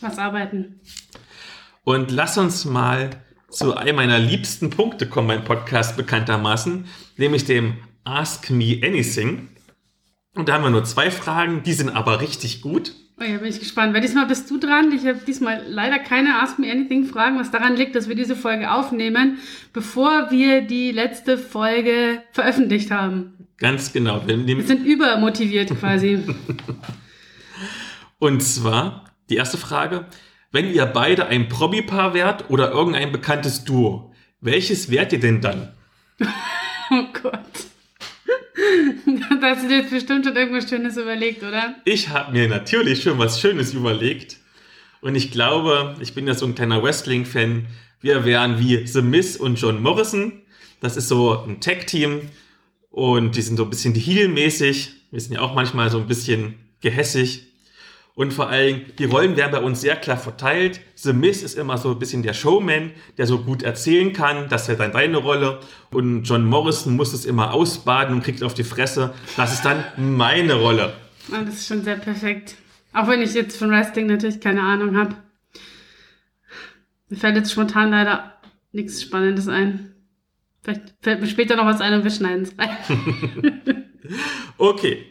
Was 0.00 0.18
arbeiten. 0.18 0.80
Und 1.84 2.10
lass 2.10 2.38
uns 2.38 2.64
mal 2.64 3.10
zu 3.50 3.76
einem 3.76 3.96
meiner 3.96 4.18
liebsten 4.18 4.70
Punkte 4.70 5.08
kommen 5.08 5.28
beim 5.28 5.44
Podcast 5.44 5.96
bekanntermaßen, 5.96 6.86
nämlich 7.16 7.44
dem 7.44 7.78
Ask 8.04 8.50
Me 8.50 8.80
Anything. 8.82 9.48
Und 10.34 10.48
da 10.48 10.54
haben 10.54 10.64
wir 10.64 10.70
nur 10.70 10.84
zwei 10.84 11.10
Fragen, 11.10 11.62
die 11.62 11.72
sind 11.72 11.90
aber 11.90 12.20
richtig 12.20 12.62
gut. 12.62 12.94
Oh 13.20 13.24
ja, 13.24 13.36
bin 13.36 13.48
ich 13.48 13.58
gespannt. 13.58 13.92
Weil 13.92 14.00
diesmal 14.00 14.26
bist 14.26 14.50
du 14.50 14.58
dran. 14.58 14.92
Ich 14.92 15.06
habe 15.06 15.20
diesmal 15.26 15.62
leider 15.68 15.98
keine 15.98 16.40
Ask 16.40 16.58
Me 16.58 16.70
Anything 16.70 17.04
Fragen, 17.04 17.38
was 17.38 17.50
daran 17.50 17.76
liegt, 17.76 17.94
dass 17.94 18.08
wir 18.08 18.14
diese 18.14 18.34
Folge 18.34 18.70
aufnehmen, 18.70 19.38
bevor 19.72 20.30
wir 20.30 20.62
die 20.62 20.90
letzte 20.90 21.36
Folge 21.36 22.22
veröffentlicht 22.32 22.90
haben. 22.90 23.46
Ganz 23.58 23.92
genau. 23.92 24.26
Wir 24.26 24.46
Wir 24.46 24.62
sind 24.62 24.86
übermotiviert 24.86 25.68
quasi. 25.78 26.24
und 28.18 28.42
zwar 28.42 29.04
die 29.28 29.36
erste 29.36 29.58
Frage, 29.58 30.06
wenn 30.50 30.72
ihr 30.72 30.86
beide 30.86 31.26
ein 31.26 31.48
Promi-Paar 31.48 32.14
wärt 32.14 32.48
oder 32.48 32.70
irgendein 32.70 33.12
bekanntes 33.12 33.64
Duo, 33.64 34.14
welches 34.40 34.90
wärt 34.90 35.12
ihr 35.12 35.20
denn 35.20 35.42
dann? 35.42 35.74
oh 36.90 37.04
Gott. 37.22 37.69
da 39.40 39.50
hast 39.50 39.64
du 39.64 39.68
dir 39.68 39.78
jetzt 39.78 39.90
bestimmt 39.90 40.24
schon 40.24 40.36
irgendwas 40.36 40.68
Schönes 40.68 40.96
überlegt, 40.96 41.42
oder? 41.42 41.76
Ich 41.84 42.08
habe 42.08 42.32
mir 42.32 42.48
natürlich 42.48 43.02
schon 43.02 43.18
was 43.18 43.40
Schönes 43.40 43.74
überlegt. 43.74 44.38
Und 45.00 45.14
ich 45.14 45.30
glaube, 45.30 45.96
ich 46.00 46.14
bin 46.14 46.26
ja 46.26 46.34
so 46.34 46.46
ein 46.46 46.54
kleiner 46.54 46.82
Wrestling-Fan. 46.82 47.66
Wir 48.00 48.24
wären 48.24 48.58
wie 48.58 48.86
The 48.86 49.02
Miz 49.02 49.36
und 49.36 49.60
John 49.60 49.82
Morrison. 49.82 50.32
Das 50.80 50.96
ist 50.96 51.08
so 51.08 51.42
ein 51.44 51.60
Tag-Team. 51.60 52.22
Und 52.90 53.36
die 53.36 53.42
sind 53.42 53.56
so 53.56 53.64
ein 53.64 53.70
bisschen 53.70 53.94
Heel-mäßig. 53.94 54.90
Wir 55.10 55.20
sind 55.20 55.34
ja 55.34 55.40
auch 55.40 55.54
manchmal 55.54 55.90
so 55.90 55.98
ein 55.98 56.06
bisschen 56.06 56.54
gehässig. 56.80 57.49
Und 58.20 58.34
vor 58.34 58.50
allem, 58.50 58.82
die 58.98 59.06
Rollen 59.06 59.38
werden 59.38 59.50
bei 59.50 59.62
uns 59.62 59.80
sehr 59.80 59.96
klar 59.96 60.18
verteilt. 60.18 60.82
The 60.94 61.14
Miz 61.14 61.42
ist 61.42 61.56
immer 61.56 61.78
so 61.78 61.92
ein 61.92 61.98
bisschen 61.98 62.22
der 62.22 62.34
Showman, 62.34 62.90
der 63.16 63.26
so 63.26 63.38
gut 63.38 63.62
erzählen 63.62 64.12
kann. 64.12 64.50
Das 64.50 64.68
wäre 64.68 64.76
dann 64.76 64.92
deine 64.92 65.16
Rolle. 65.16 65.60
Und 65.90 66.24
John 66.24 66.44
Morrison 66.44 66.96
muss 66.96 67.14
es 67.14 67.24
immer 67.24 67.54
ausbaden 67.54 68.14
und 68.14 68.22
kriegt 68.22 68.42
auf 68.42 68.52
die 68.52 68.62
Fresse. 68.62 69.14
Das 69.38 69.54
ist 69.54 69.64
dann 69.64 69.82
meine 69.96 70.52
Rolle. 70.56 70.92
Ah, 71.32 71.40
das 71.46 71.54
ist 71.54 71.68
schon 71.68 71.82
sehr 71.82 71.96
perfekt. 71.96 72.56
Auch 72.92 73.08
wenn 73.08 73.22
ich 73.22 73.32
jetzt 73.32 73.56
von 73.56 73.70
Wrestling 73.70 74.08
natürlich 74.08 74.38
keine 74.38 74.64
Ahnung 74.64 74.98
habe. 74.98 75.16
Mir 77.08 77.16
fällt 77.16 77.36
jetzt 77.36 77.52
spontan 77.52 77.90
leider 77.90 78.34
nichts 78.72 79.00
Spannendes 79.00 79.48
ein. 79.48 79.94
Vielleicht 80.62 80.92
fällt 81.00 81.22
mir 81.22 81.26
später 81.26 81.56
noch 81.56 81.64
was 81.64 81.80
ein 81.80 81.94
und 81.94 82.04
wir 82.04 82.10
schneiden 82.10 82.42
es 82.42 82.52
rein. 82.58 83.86
Okay, 84.58 85.06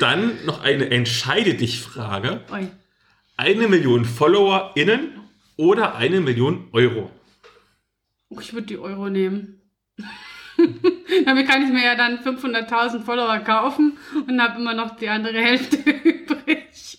dann 0.00 0.44
noch 0.44 0.62
eine 0.62 0.90
Entscheide 0.90 1.54
dich 1.54 1.80
Frage. 1.80 2.42
Oi. 2.52 2.68
Eine 3.36 3.68
Million 3.68 4.04
FollowerInnen 4.04 5.20
oder 5.56 5.96
eine 5.96 6.20
Million 6.20 6.68
Euro? 6.72 7.10
Oh, 8.28 8.40
ich 8.40 8.52
würde 8.52 8.66
die 8.66 8.78
Euro 8.78 9.08
nehmen. 9.08 9.60
Damit 11.24 11.48
kann 11.48 11.62
ich 11.62 11.70
mir 11.70 11.84
ja 11.84 11.96
dann 11.96 12.18
500.000 12.18 13.02
Follower 13.02 13.38
kaufen 13.40 13.98
und 14.26 14.40
habe 14.40 14.60
immer 14.60 14.74
noch 14.74 14.96
die 14.96 15.08
andere 15.08 15.38
Hälfte 15.38 15.76
übrig. 16.04 16.98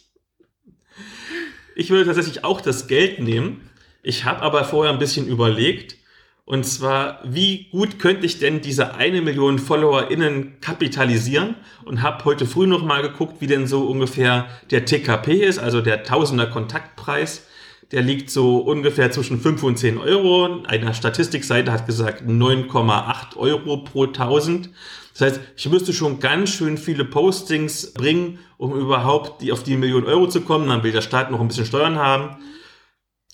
Ich 1.76 1.90
würde 1.90 2.06
tatsächlich 2.06 2.44
auch 2.44 2.62
das 2.62 2.88
Geld 2.88 3.20
nehmen. 3.20 3.70
Ich 4.04 4.24
habe 4.24 4.42
aber 4.42 4.64
vorher 4.64 4.94
ein 4.94 5.00
bisschen 5.00 5.28
überlegt. 5.28 5.98
Und 6.48 6.64
zwar, 6.64 7.22
wie 7.24 7.70
gut 7.72 7.98
könnte 7.98 8.28
ich 8.28 8.38
denn 8.38 8.62
diese 8.62 8.94
eine 8.94 9.22
Million 9.22 9.58
FollowerInnen 9.58 10.60
kapitalisieren? 10.62 11.56
Und 11.86 12.04
habe 12.04 12.24
heute 12.24 12.46
früh 12.46 12.68
noch 12.68 12.84
mal 12.84 13.02
geguckt, 13.02 13.42
wie 13.42 13.48
denn 13.48 13.66
so 13.66 13.88
ungefähr 13.88 14.48
der 14.70 14.86
TKP 14.86 15.44
ist, 15.44 15.58
also 15.58 15.82
der 15.82 16.04
Tausender 16.04 16.46
Kontaktpreis. 16.46 17.48
Der 17.92 18.04
liegt 18.04 18.30
so 18.30 18.58
ungefähr 18.60 19.12
zwischen 19.12 19.40
5 19.40 19.64
und 19.64 19.78
10 19.78 19.98
Euro. 19.98 20.64
Eine 20.66 20.94
Statistikseite 20.94 21.72
hat 21.72 21.88
gesagt 21.88 22.24
9,8 22.28 23.38
Euro 23.38 23.78
pro 23.78 24.06
1000. 24.06 24.70
Das 25.14 25.22
heißt, 25.22 25.42
ich 25.56 25.70
müsste 25.70 25.94
schon 25.94 26.20
ganz 26.20 26.52
schön 26.52 26.78
viele 26.78 27.06
Postings 27.06 27.94
bringen, 27.94 28.38
um 28.58 28.76
überhaupt 28.76 29.42
die, 29.42 29.52
auf 29.52 29.64
die 29.64 29.78
Million 29.78 30.06
Euro 30.06 30.28
zu 30.28 30.42
kommen. 30.42 30.68
Dann 30.70 30.84
will 30.84 30.92
der 30.92 31.02
Staat 31.02 31.32
noch 31.32 31.40
ein 31.40 31.48
bisschen 31.48 31.66
Steuern 31.66 31.98
haben. 31.98 32.38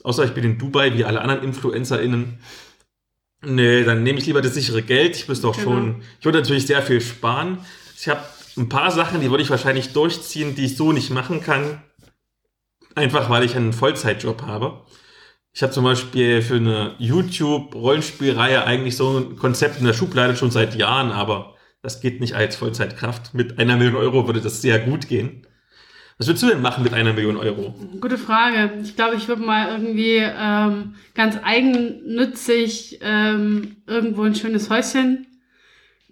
Außer 0.03 0.23
ich 0.23 0.31
bin 0.31 0.45
in 0.45 0.57
Dubai, 0.57 0.93
wie 0.97 1.03
alle 1.03 1.21
anderen 1.21 1.43
InfluencerInnen. 1.43 2.39
Nee, 3.43 3.83
dann 3.83 4.03
nehme 4.03 4.19
ich 4.19 4.25
lieber 4.27 4.41
das 4.41 4.53
sichere 4.53 4.81
Geld. 4.83 5.15
Ich 5.15 5.27
müsste 5.27 5.47
auch 5.47 5.55
Genau. 5.57 5.71
schon, 5.71 6.03
ich 6.19 6.25
würde 6.25 6.39
natürlich 6.39 6.67
sehr 6.67 6.81
viel 6.83 7.01
sparen. 7.01 7.59
Ich 7.97 8.07
habe 8.07 8.21
ein 8.57 8.69
paar 8.69 8.91
Sachen, 8.91 9.21
die 9.21 9.29
würde 9.31 9.43
ich 9.43 9.49
wahrscheinlich 9.49 9.93
durchziehen, 9.93 10.55
die 10.55 10.65
ich 10.65 10.77
so 10.77 10.91
nicht 10.91 11.09
machen 11.09 11.41
kann. 11.41 11.81
Einfach 12.95 13.29
weil 13.29 13.43
ich 13.43 13.55
einen 13.55 13.73
Vollzeitjob 13.73 14.43
habe. 14.43 14.81
Ich 15.53 15.63
habe 15.63 15.73
zum 15.73 15.83
Beispiel 15.83 16.41
für 16.41 16.55
eine 16.55 16.95
YouTube-Rollenspielreihe 16.99 18.63
eigentlich 18.65 18.95
so 18.95 19.17
ein 19.17 19.35
Konzept 19.37 19.79
in 19.79 19.85
der 19.85 19.93
Schublade 19.93 20.35
schon 20.35 20.51
seit 20.51 20.75
Jahren, 20.75 21.11
aber 21.11 21.55
das 21.81 21.99
geht 21.99 22.21
nicht 22.21 22.35
als 22.35 22.55
Vollzeitkraft. 22.55 23.33
Mit 23.33 23.59
einer 23.59 23.75
Million 23.75 23.95
Euro 23.95 24.27
würde 24.27 24.41
das 24.41 24.61
sehr 24.61 24.79
gut 24.79 25.07
gehen. 25.07 25.47
Was 26.21 26.27
würdest 26.27 26.43
du 26.43 26.49
denn 26.49 26.61
machen 26.61 26.83
mit 26.83 26.93
einer 26.93 27.13
Million 27.13 27.35
Euro? 27.35 27.73
Gute 27.99 28.19
Frage. 28.19 28.73
Ich 28.83 28.95
glaube, 28.95 29.15
ich 29.15 29.27
würde 29.27 29.41
mal 29.41 29.69
irgendwie 29.69 30.17
ähm, 30.17 30.93
ganz 31.15 31.39
eigennützig 31.41 32.99
ähm, 33.01 33.77
irgendwo 33.87 34.21
ein 34.21 34.35
schönes 34.35 34.69
Häuschen 34.69 35.25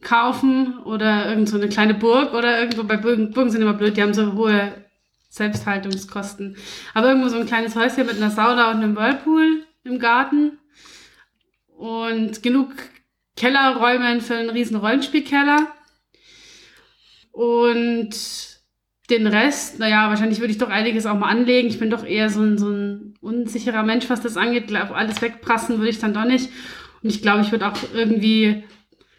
kaufen 0.02 0.80
oder 0.80 1.30
irgend 1.30 1.48
so 1.48 1.58
eine 1.58 1.70
kleine 1.70 1.94
Burg 1.94 2.34
oder 2.34 2.60
irgendwo 2.60 2.86
bei 2.86 2.98
Burgen, 2.98 3.30
Burgen 3.30 3.52
sind 3.52 3.62
immer 3.62 3.76
blöd, 3.76 3.98
die 3.98 4.02
haben 4.02 4.16
so 4.16 4.34
hohe 4.34 4.84
Selbsthaltungskosten. 5.30 6.58
Aber 6.96 7.10
irgendwo 7.10 7.30
so 7.30 7.38
ein 7.38 7.46
kleines 7.46 7.76
Häuschen 7.76 8.08
mit 8.08 8.18
einer 8.18 8.32
Sauna 8.32 8.72
und 8.72 8.78
einem 8.78 8.96
Whirlpool 8.96 9.64
im 9.84 10.00
Garten 10.00 10.58
und 11.78 12.42
genug 12.42 12.72
Kellerräumen 13.36 14.22
für 14.22 14.38
einen 14.38 14.50
riesen 14.50 14.78
Rollenspielkeller. 14.78 15.68
Und 17.32 18.49
den 19.10 19.28
Rest, 19.28 19.80
naja, 19.80 20.10
wahrscheinlich 20.10 20.40
würde 20.40 20.52
ich 20.52 20.58
doch 20.60 20.70
einiges 20.70 21.06
auch 21.06 21.18
mal 21.18 21.30
anlegen. 21.30 21.68
Ich 21.68 21.80
bin 21.80 21.90
doch 21.90 22.06
eher 22.06 22.30
so 22.30 22.42
ein, 22.42 22.58
so 22.58 22.70
ein 22.70 23.14
unsicherer 23.22 23.84
Mensch, 23.84 24.10
was 24.10 24.22
das 24.22 24.38
angeht. 24.38 24.68
Glaub, 24.68 24.92
alles 24.92 25.22
wegprassen 25.22 25.78
würde 25.78 25.90
ich 25.90 26.00
dann 26.00 26.14
doch 26.14 26.26
nicht. 26.26 26.50
Und 27.02 27.10
ich 27.10 27.22
glaube, 27.22 27.42
ich 27.42 27.52
würde 27.52 27.68
auch 27.68 27.78
irgendwie 27.94 28.64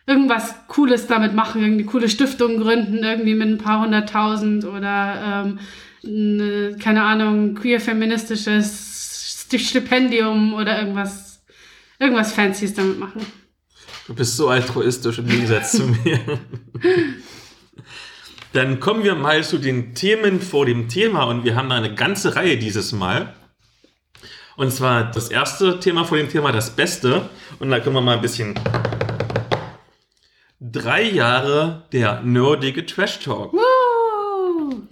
irgendwas 0.06 0.54
Cooles 0.68 1.06
damit 1.06 1.34
machen, 1.34 1.62
irgendwie 1.62 1.84
coole 1.84 2.08
Stiftung 2.08 2.58
gründen, 2.58 2.98
irgendwie 2.98 3.34
mit 3.34 3.48
ein 3.48 3.58
paar 3.58 3.82
hunderttausend 3.82 4.64
oder 4.64 5.44
ähm, 5.46 5.58
eine, 6.04 6.76
keine 6.78 7.02
Ahnung, 7.02 7.54
queer-feministisches 7.54 9.46
Sti- 9.48 9.58
Stipendium 9.58 10.54
oder 10.54 10.78
irgendwas, 10.80 11.42
irgendwas 11.98 12.32
Fancyes 12.32 12.74
damit 12.74 12.98
machen. 12.98 13.24
Du 14.06 14.14
bist 14.14 14.36
so 14.36 14.48
altruistisch 14.48 15.18
im 15.18 15.26
Gegensatz 15.28 15.72
zu 15.72 15.86
mir. 15.86 16.18
Dann 18.52 18.80
kommen 18.80 19.04
wir 19.04 19.14
mal 19.14 19.44
zu 19.44 19.58
den 19.58 19.94
Themen 19.94 20.40
vor 20.40 20.66
dem 20.66 20.88
Thema 20.88 21.24
und 21.24 21.44
wir 21.44 21.54
haben 21.54 21.68
da 21.68 21.76
eine 21.76 21.94
ganze 21.94 22.34
Reihe 22.34 22.56
dieses 22.56 22.90
Mal. 22.90 23.32
Und 24.56 24.72
zwar 24.72 25.10
das 25.10 25.30
erste 25.30 25.78
Thema 25.78 26.04
vor 26.04 26.18
dem 26.18 26.28
Thema, 26.28 26.50
das 26.50 26.70
Beste. 26.70 27.30
Und 27.60 27.70
da 27.70 27.78
können 27.78 27.94
wir 27.94 28.00
mal 28.00 28.16
ein 28.16 28.22
bisschen. 28.22 28.58
Drei 30.58 31.02
Jahre 31.02 31.84
der 31.92 32.22
nerdige 32.22 32.84
Trash 32.84 33.20
Talk. 33.20 33.52
Woo! 33.52 34.82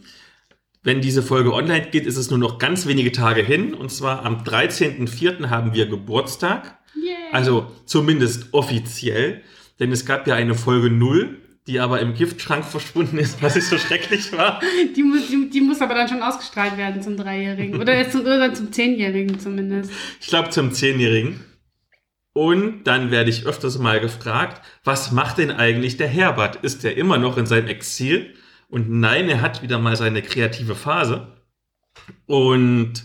Wenn 0.85 1.01
diese 1.01 1.23
Folge 1.23 1.53
online 1.53 1.91
geht, 1.91 2.07
ist 2.07 2.17
es 2.17 2.31
nur 2.31 2.39
noch 2.39 2.59
ganz 2.59 2.87
wenige 2.87 3.11
Tage 3.11 3.43
hin. 3.43 3.75
Und 3.75 3.91
zwar 3.91 4.25
am 4.25 4.45
13.04. 4.45 5.51
haben 5.51 5.75
wir 5.75 5.87
Geburtstag. 5.87 6.79
Yay. 6.95 7.15
Also 7.33 7.73
zumindest 7.87 8.55
offiziell, 8.55 9.43
denn 9.81 9.91
es 9.91 10.07
gab 10.07 10.29
ja 10.29 10.37
eine 10.37 10.55
Folge 10.55 10.91
0, 10.91 11.37
die 11.69 11.81
aber 11.81 12.01
im 12.01 12.15
Giftschrank 12.15 12.65
verschwunden 12.65 13.19
ist, 13.19 13.43
was 13.43 13.55
nicht 13.55 13.67
so 13.67 13.77
schrecklich 13.77 14.33
war. 14.33 14.61
Die 14.97 15.03
muss, 15.03 15.29
die, 15.29 15.51
die 15.51 15.61
muss 15.61 15.83
aber 15.83 15.95
dann 15.95 16.09
schon 16.09 16.23
ausgestrahlt 16.23 16.79
werden 16.79 17.03
zum 17.03 17.19
Dreijährigen. 17.19 17.79
Oder 17.79 17.95
jetzt 17.95 18.13
zum, 18.13 18.23
oder 18.23 18.55
zum 18.55 18.73
Zehnjährigen 18.73 19.39
zumindest. 19.39 19.93
Ich 20.19 20.29
glaube 20.29 20.49
zum 20.49 20.73
Zehnjährigen. 20.73 21.45
Und 22.33 22.85
dann 22.85 23.11
werde 23.11 23.29
ich 23.29 23.45
öfters 23.45 23.79
mal 23.79 24.01
gefragt, 24.01 24.65
was 24.83 25.13
macht 25.13 25.39
denn 25.39 25.51
eigentlich 25.51 25.99
der 25.99 26.09
Herbert? 26.09 26.57
Ist 26.57 26.85
der 26.85 26.97
immer 26.97 27.19
noch 27.19 27.37
in 27.37 27.45
seinem 27.45 27.69
Exil? 27.69 28.35
Und 28.69 28.91
nein, 28.91 29.29
er 29.29 29.43
hat 29.43 29.63
wieder 29.63 29.79
mal 29.79 29.97
seine 29.97 30.23
kreative 30.23 30.75
Phase. 30.75 31.37
Und 32.27 33.05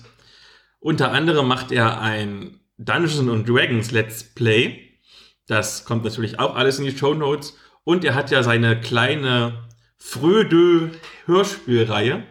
unter 0.79 1.11
anderem 1.11 1.49
macht 1.49 1.73
er 1.73 1.99
ein 1.99 2.61
Dungeons 2.77 3.27
and 3.27 3.49
Dragons 3.49 3.91
Let's 3.91 4.23
Play. 4.23 4.99
Das 5.47 5.83
kommt 5.83 6.05
natürlich 6.05 6.39
auch 6.39 6.55
alles 6.55 6.79
in 6.79 6.85
die 6.85 6.97
Show 6.97 7.13
Notes. 7.13 7.57
Und 7.83 8.05
er 8.05 8.15
hat 8.15 8.31
ja 8.31 8.43
seine 8.43 8.79
kleine 8.79 9.65
Frödö 9.97 10.89
Hörspielreihe, 11.25 12.23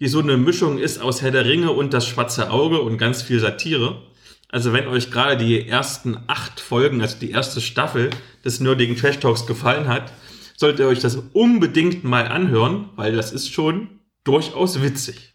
die 0.00 0.08
so 0.08 0.20
eine 0.20 0.36
Mischung 0.36 0.78
ist 0.78 1.00
aus 1.00 1.22
Herr 1.22 1.30
der 1.30 1.44
Ringe 1.44 1.72
und 1.72 1.92
das 1.92 2.06
schwarze 2.06 2.50
Auge 2.50 2.80
und 2.80 2.98
ganz 2.98 3.22
viel 3.22 3.40
Satire. 3.40 4.02
Also 4.48 4.72
wenn 4.72 4.86
euch 4.86 5.10
gerade 5.10 5.36
die 5.36 5.66
ersten 5.66 6.18
acht 6.26 6.60
Folgen, 6.60 7.00
also 7.00 7.18
die 7.18 7.30
erste 7.30 7.60
Staffel 7.60 8.10
des 8.44 8.60
nerdigen 8.60 8.96
Trash 8.96 9.18
Talks 9.18 9.46
gefallen 9.46 9.88
hat, 9.88 10.12
solltet 10.56 10.80
ihr 10.80 10.88
euch 10.88 11.00
das 11.00 11.16
unbedingt 11.32 12.04
mal 12.04 12.28
anhören, 12.28 12.90
weil 12.96 13.16
das 13.16 13.32
ist 13.32 13.52
schon 13.52 14.00
durchaus 14.24 14.82
witzig. 14.82 15.31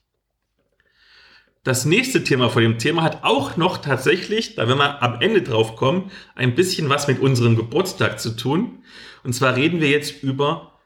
Das 1.67 1.83
nächste 1.83 2.24
Thema 2.24 2.47
vor 2.47 2.62
dem 2.62 2.79
Thema 2.79 3.03
hat 3.03 3.25
auch 3.25 3.57
noch 3.57 3.79
tatsächlich, 3.79 4.55
da 4.55 4.69
werden 4.69 4.79
wir 4.79 5.03
am 5.03 5.19
Ende 5.19 5.41
drauf 5.41 5.75
kommen, 5.75 6.12
ein 6.33 6.55
bisschen 6.55 6.88
was 6.88 7.09
mit 7.09 7.19
unserem 7.19 7.57
Geburtstag 7.57 8.21
zu 8.21 8.38
tun. 8.38 8.86
Und 9.25 9.33
zwar 9.33 9.57
reden 9.57 9.81
wir 9.81 9.89
jetzt 9.89 10.24
über 10.24 10.79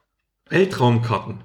Weltraumkarten. 0.50 1.44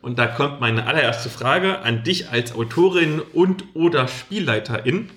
Und 0.00 0.18
da 0.18 0.26
kommt 0.26 0.60
meine 0.60 0.84
allererste 0.84 1.30
Frage 1.30 1.78
an 1.82 2.02
dich 2.02 2.30
als 2.30 2.56
Autorin 2.56 3.20
und 3.20 3.66
oder 3.74 4.08
Spielleiterin. 4.08 5.10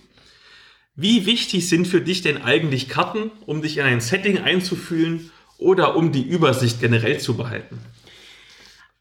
Wie 0.96 1.26
wichtig 1.26 1.68
sind 1.68 1.88
für 1.88 2.02
dich 2.02 2.22
denn 2.22 2.44
eigentlich 2.44 2.88
Karten, 2.88 3.32
um 3.48 3.64
dich 3.64 3.78
in 3.78 3.86
ein 3.86 4.00
Setting 4.00 4.38
einzufühlen 4.38 5.32
oder 5.58 5.96
um 5.96 6.12
die 6.12 6.22
Übersicht 6.22 6.82
generell 6.82 7.20
zu 7.20 7.36
behalten? 7.36 7.80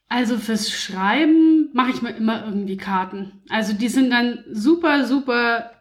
Also 0.09 0.39
fürs 0.39 0.73
Schreiben 0.73 1.54
mache 1.75 1.91
ich 1.91 2.03
mir 2.03 2.11
immer 2.17 2.45
irgendwie 2.47 2.77
Karten. 2.77 3.43
Also 3.49 3.73
die 3.73 3.89
sind 3.89 4.11
dann 4.11 4.45
super, 4.51 5.05
super 5.05 5.73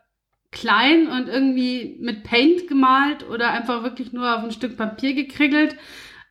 klein 0.52 1.08
und 1.08 1.30
irgendwie 1.30 1.98
mit 2.02 2.24
Paint 2.24 2.68
gemalt 2.68 3.30
oder 3.30 3.52
einfach 3.52 3.84
wirklich 3.84 4.12
nur 4.12 4.36
auf 4.36 4.44
ein 4.44 4.52
Stück 4.52 4.76
Papier 4.76 5.14
gekriegelt. 5.14 5.76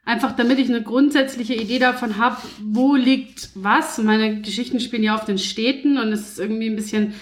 Einfach 0.04 0.35
damit 0.35 0.59
ich 0.59 0.69
eine 0.69 0.83
grundsätzliche 0.83 1.54
Idee 1.54 1.78
davon 1.78 2.19
habe, 2.19 2.38
wo 2.61 2.97
liegt 2.97 3.50
was. 3.54 3.99
Meine 3.99 4.40
Geschichten 4.40 4.81
spielen 4.81 5.04
ja 5.04 5.14
auf 5.14 5.26
den 5.26 5.38
Städten 5.38 5.97
und 5.97 6.09
es 6.09 6.33
ist 6.33 6.40
irgendwie 6.40 6.69
ein 6.69 6.76
bisschen 6.76 7.14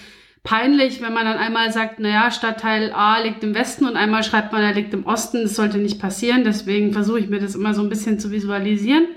peinlich, 0.43 1.03
wenn 1.03 1.13
man 1.13 1.27
dann 1.27 1.37
einmal 1.37 1.71
sagt, 1.73 2.01
naja, 2.01 2.31
Stadtteil 2.31 2.91
A 2.95 3.21
liegt 3.21 3.45
im 3.45 3.55
Westen 3.55 3.85
und 3.85 3.97
einmal 3.97 4.25
schreibt 4.25 4.51
man, 4.53 4.63
er 4.63 4.73
liegt 4.73 4.95
im 4.95 5.05
Osten. 5.05 5.43
Das 5.43 5.57
sollte 5.57 5.77
nicht 5.77 6.01
passieren. 6.01 6.43
Deswegen 6.43 6.95
versuche 6.95 7.21
ich 7.21 7.29
mir 7.29 7.39
das 7.39 7.55
immer 7.55 7.75
so 7.75 7.83
ein 7.83 7.91
bisschen 7.91 8.19
zu 8.19 8.31
visualisieren. 8.31 9.09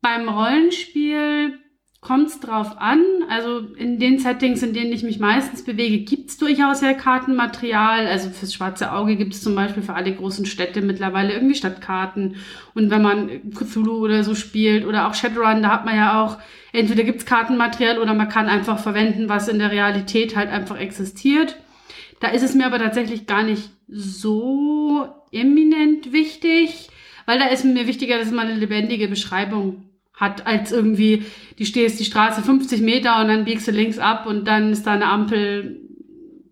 Beim 0.00 0.28
Rollenspiel 0.28 1.58
kommt 2.00 2.28
es 2.28 2.40
drauf 2.40 2.78
an. 2.78 3.02
Also 3.28 3.58
in 3.74 3.98
den 3.98 4.18
Settings, 4.18 4.62
in 4.62 4.72
denen 4.72 4.92
ich 4.92 5.02
mich 5.02 5.18
meistens 5.18 5.64
bewege, 5.64 5.98
gibt 5.98 6.30
es 6.30 6.38
durchaus 6.38 6.80
ja 6.80 6.94
Kartenmaterial. 6.94 8.06
Also 8.06 8.30
fürs 8.30 8.54
schwarze 8.54 8.92
Auge 8.92 9.16
gibt 9.16 9.34
es 9.34 9.42
zum 9.42 9.54
Beispiel 9.54 9.82
für 9.82 9.94
alle 9.94 10.14
großen 10.14 10.46
Städte 10.46 10.80
mittlerweile 10.80 11.32
irgendwie 11.32 11.56
Stadtkarten. 11.56 12.36
Und 12.74 12.90
wenn 12.90 13.02
man 13.02 13.50
Cthulhu 13.50 14.04
oder 14.04 14.22
so 14.22 14.34
spielt 14.34 14.86
oder 14.86 15.08
auch 15.08 15.14
Shadowrun, 15.14 15.62
da 15.62 15.70
hat 15.70 15.84
man 15.84 15.96
ja 15.96 16.22
auch, 16.24 16.38
entweder 16.72 17.02
gibt 17.02 17.20
es 17.20 17.26
Kartenmaterial 17.26 17.98
oder 17.98 18.14
man 18.14 18.28
kann 18.28 18.46
einfach 18.46 18.78
verwenden, 18.78 19.28
was 19.28 19.48
in 19.48 19.58
der 19.58 19.72
Realität 19.72 20.36
halt 20.36 20.50
einfach 20.50 20.78
existiert. 20.78 21.56
Da 22.20 22.28
ist 22.28 22.42
es 22.42 22.54
mir 22.54 22.66
aber 22.66 22.78
tatsächlich 22.78 23.26
gar 23.26 23.42
nicht 23.42 23.70
so 23.88 25.08
eminent 25.32 26.12
wichtig, 26.12 26.90
weil 27.26 27.38
da 27.38 27.46
ist 27.46 27.64
mir 27.64 27.86
wichtiger, 27.86 28.18
dass 28.18 28.30
man 28.30 28.48
eine 28.48 28.58
lebendige 28.58 29.08
Beschreibung 29.08 29.87
hat, 30.18 30.46
als 30.46 30.72
irgendwie, 30.72 31.24
die 31.58 31.66
stehst 31.66 31.98
die 31.98 32.04
Straße 32.04 32.42
50 32.42 32.82
Meter 32.82 33.20
und 33.20 33.28
dann 33.28 33.44
biegst 33.44 33.66
du 33.66 33.72
links 33.72 33.98
ab 33.98 34.26
und 34.26 34.46
dann 34.46 34.72
ist 34.72 34.86
da 34.86 34.92
eine 34.92 35.06
Ampel. 35.06 35.80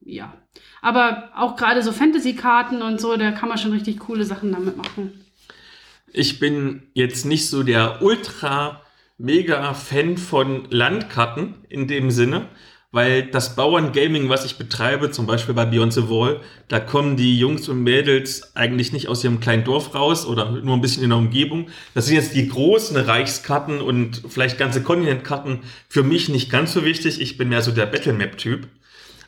Ja. 0.04 0.34
Aber 0.82 1.30
auch 1.36 1.56
gerade 1.56 1.82
so 1.82 1.92
Fantasy-Karten 1.92 2.80
und 2.80 3.00
so, 3.00 3.16
da 3.16 3.32
kann 3.32 3.48
man 3.48 3.58
schon 3.58 3.72
richtig 3.72 3.98
coole 3.98 4.24
Sachen 4.24 4.52
damit 4.52 4.76
machen. 4.76 5.12
ich 6.12 6.38
bin 6.38 6.84
jetzt 6.94 7.26
nicht 7.26 7.48
so 7.48 7.62
der 7.62 8.02
ultra 8.02 8.82
mega 9.18 9.74
Fan 9.74 10.16
von 10.16 10.66
Landkarten 10.70 11.54
in 11.68 11.86
dem 11.86 12.10
Sinne, 12.10 12.48
weil 12.92 13.24
das 13.26 13.56
Bauerngaming, 13.56 14.28
was 14.28 14.44
ich 14.44 14.56
betreibe, 14.56 15.10
zum 15.10 15.26
Beispiel 15.26 15.54
bei 15.54 15.66
Beyond 15.66 15.92
the 15.92 16.08
Wall, 16.08 16.40
da 16.68 16.80
kommen 16.80 17.16
die 17.16 17.38
Jungs 17.38 17.68
und 17.68 17.82
Mädels 17.82 18.54
eigentlich 18.56 18.92
nicht 18.92 19.08
aus 19.08 19.22
ihrem 19.22 19.40
kleinen 19.40 19.64
Dorf 19.64 19.94
raus 19.94 20.24
oder 20.26 20.50
nur 20.50 20.74
ein 20.74 20.80
bisschen 20.80 21.02
in 21.02 21.10
der 21.10 21.18
Umgebung. 21.18 21.68
Das 21.94 22.06
sind 22.06 22.14
jetzt 22.14 22.34
die 22.34 22.48
großen 22.48 22.96
Reichskarten 22.96 23.80
und 23.80 24.22
vielleicht 24.28 24.58
ganze 24.58 24.82
Kontinentkarten 24.82 25.60
für 25.88 26.02
mich 26.02 26.28
nicht 26.28 26.50
ganz 26.50 26.72
so 26.72 26.84
wichtig. 26.84 27.20
Ich 27.20 27.36
bin 27.36 27.48
mehr 27.48 27.62
so 27.62 27.72
der 27.72 27.86
Battlemap-Typ. 27.86 28.68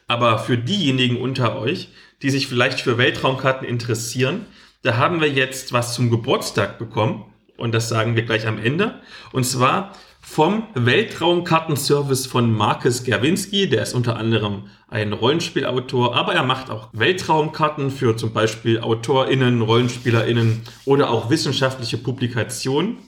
Aber 0.06 0.38
für 0.38 0.56
diejenigen 0.56 1.20
unter 1.20 1.60
euch, 1.60 1.88
die 2.22 2.30
sich 2.30 2.46
vielleicht 2.46 2.80
für 2.80 2.96
Weltraumkarten 2.96 3.68
interessieren, 3.68 4.46
da 4.82 4.96
haben 4.96 5.20
wir 5.20 5.28
jetzt 5.28 5.72
was 5.72 5.94
zum 5.94 6.10
Geburtstag 6.10 6.78
bekommen. 6.78 7.24
Und 7.58 7.74
das 7.74 7.88
sagen 7.88 8.16
wir 8.16 8.22
gleich 8.22 8.46
am 8.46 8.58
Ende. 8.58 9.00
Und 9.32 9.44
zwar 9.44 9.92
vom 10.30 10.64
Weltraumkartenservice 10.74 12.26
von 12.26 12.52
Marcus 12.52 13.02
Gerwinski. 13.02 13.68
Der 13.68 13.82
ist 13.82 13.94
unter 13.94 14.16
anderem 14.16 14.64
ein 14.88 15.14
Rollenspielautor, 15.14 16.14
aber 16.14 16.34
er 16.34 16.44
macht 16.44 16.70
auch 16.70 16.90
Weltraumkarten 16.92 17.90
für 17.90 18.14
zum 18.16 18.34
Beispiel 18.34 18.78
AutorInnen, 18.78 19.62
RollenspielerInnen 19.62 20.62
oder 20.84 21.10
auch 21.10 21.30
wissenschaftliche 21.30 21.96
Publikationen. 21.96 22.98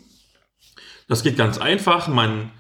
Das 1.09 1.23
geht 1.23 1.37
ganz 1.37 1.59
einfach. 1.59 2.09
Man 2.09 2.51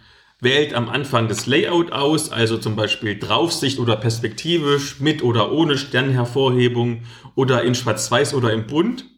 wählt 0.40 0.74
am 0.74 0.88
Anfang 0.90 1.26
das 1.26 1.46
Layout 1.46 1.90
aus, 1.90 2.30
also 2.30 2.58
zum 2.58 2.76
Beispiel 2.76 3.18
Draufsicht 3.18 3.78
oder 3.78 3.96
perspektivisch, 3.96 5.00
mit 5.00 5.22
oder 5.22 5.52
ohne 5.52 5.78
Sternhervorhebung 5.78 7.02
oder 7.34 7.62
in 7.62 7.74
Schwarz-Weiß 7.74 8.34
oder 8.34 8.52
im 8.52 8.66
Bunt. 8.66 9.09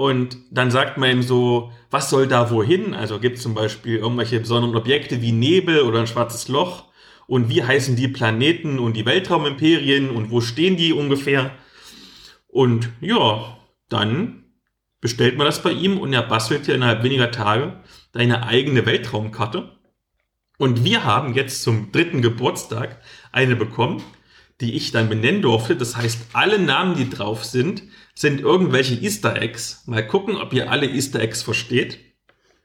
Und 0.00 0.38
dann 0.50 0.70
sagt 0.70 0.96
man 0.96 1.10
ihm 1.10 1.22
so, 1.22 1.72
was 1.90 2.08
soll 2.08 2.26
da 2.26 2.50
wohin? 2.50 2.94
Also 2.94 3.20
gibt 3.20 3.36
es 3.36 3.42
zum 3.42 3.52
Beispiel 3.52 3.98
irgendwelche 3.98 4.40
besonderen 4.40 4.74
Objekte 4.74 5.20
wie 5.20 5.30
Nebel 5.30 5.82
oder 5.82 6.00
ein 6.00 6.06
schwarzes 6.06 6.48
Loch. 6.48 6.86
Und 7.26 7.50
wie 7.50 7.62
heißen 7.62 7.96
die 7.96 8.08
Planeten 8.08 8.78
und 8.78 8.96
die 8.96 9.04
Weltraumimperien 9.04 10.08
und 10.08 10.30
wo 10.30 10.40
stehen 10.40 10.78
die 10.78 10.94
ungefähr? 10.94 11.50
Und 12.48 12.88
ja, 13.02 13.58
dann 13.90 14.44
bestellt 15.02 15.36
man 15.36 15.44
das 15.44 15.62
bei 15.62 15.72
ihm 15.72 15.98
und 15.98 16.14
er 16.14 16.22
bastelt 16.22 16.66
dir 16.66 16.76
innerhalb 16.76 17.02
weniger 17.02 17.30
Tage 17.30 17.82
deine 18.12 18.46
eigene 18.46 18.86
Weltraumkarte. 18.86 19.70
Und 20.56 20.82
wir 20.82 21.04
haben 21.04 21.34
jetzt 21.34 21.62
zum 21.62 21.92
dritten 21.92 22.22
Geburtstag 22.22 23.02
eine 23.32 23.54
bekommen, 23.54 24.02
die 24.62 24.76
ich 24.76 24.92
dann 24.92 25.10
benennen 25.10 25.42
durfte. 25.42 25.76
Das 25.76 25.94
heißt, 25.94 26.28
alle 26.32 26.58
Namen, 26.58 26.96
die 26.96 27.10
drauf 27.10 27.44
sind, 27.44 27.82
sind 28.20 28.42
irgendwelche 28.42 28.96
Easter 28.96 29.40
Eggs. 29.40 29.82
Mal 29.86 30.06
gucken, 30.06 30.36
ob 30.36 30.52
ihr 30.52 30.70
alle 30.70 30.86
Easter 30.86 31.20
Eggs 31.20 31.42
versteht. 31.42 31.98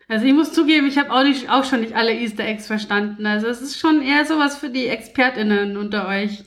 Also 0.09 0.25
ich 0.25 0.33
muss 0.33 0.51
zugeben, 0.51 0.85
ich 0.85 0.97
habe 0.97 1.13
auch, 1.13 1.23
nicht, 1.23 1.49
auch 1.49 1.63
schon 1.63 1.79
nicht 1.79 1.93
alle 1.93 2.13
Easter 2.13 2.43
Eggs 2.43 2.67
verstanden. 2.67 3.25
Also 3.25 3.47
es 3.47 3.61
ist 3.61 3.79
schon 3.79 4.01
eher 4.01 4.25
sowas 4.25 4.57
für 4.57 4.69
die 4.69 4.87
ExpertInnen 4.87 5.77
unter 5.77 6.09
euch. 6.09 6.43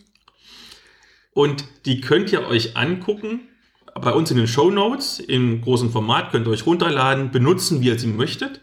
Und 1.33 1.65
die 1.87 2.03
könnt 2.03 2.31
ihr 2.33 2.47
euch 2.47 2.77
angucken. 2.77 3.49
Bei 3.95 4.13
uns 4.13 4.31
in 4.31 4.37
den 4.37 4.47
Show 4.47 4.71
Notes 4.71 5.21
im 5.21 5.63
großen 5.63 5.91
Format 5.91 6.31
könnt 6.31 6.47
ihr 6.47 6.51
euch 6.51 6.67
runterladen, 6.67 7.31
benutzen, 7.31 7.81
wie 7.81 7.87
ihr 7.87 7.99
sie 7.99 8.09
möchtet. 8.09 8.61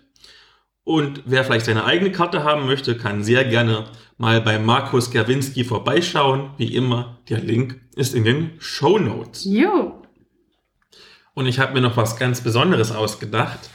Und 0.84 1.24
wer 1.25 1.44
vielleicht 1.44 1.66
seine 1.66 1.86
eigene 1.86 2.12
Karte 2.12 2.44
haben 2.44 2.68
möchte, 2.68 2.96
kann 2.96 3.24
sehr 3.24 3.46
gerne 3.46 3.86
mal 4.20 4.42
bei 4.42 4.60
Markus 4.60 5.10
Gerwinski 5.10 5.64
vorbeischauen. 5.64 6.52
Wie 6.58 6.75
immer, 6.75 7.18
der 7.30 7.40
Link 7.40 7.82
ist 7.96 8.14
in 8.14 8.25
den 8.25 8.52
Show 8.60 9.00
Notes. 9.00 9.44
Jo. 9.46 10.05
Und 11.36 11.46
ich 11.46 11.60
habe 11.60 11.74
mir 11.74 11.82
noch 11.82 11.98
was 11.98 12.18
ganz 12.18 12.42
Besonderes 12.42 12.92
ausgedacht. 12.92 13.70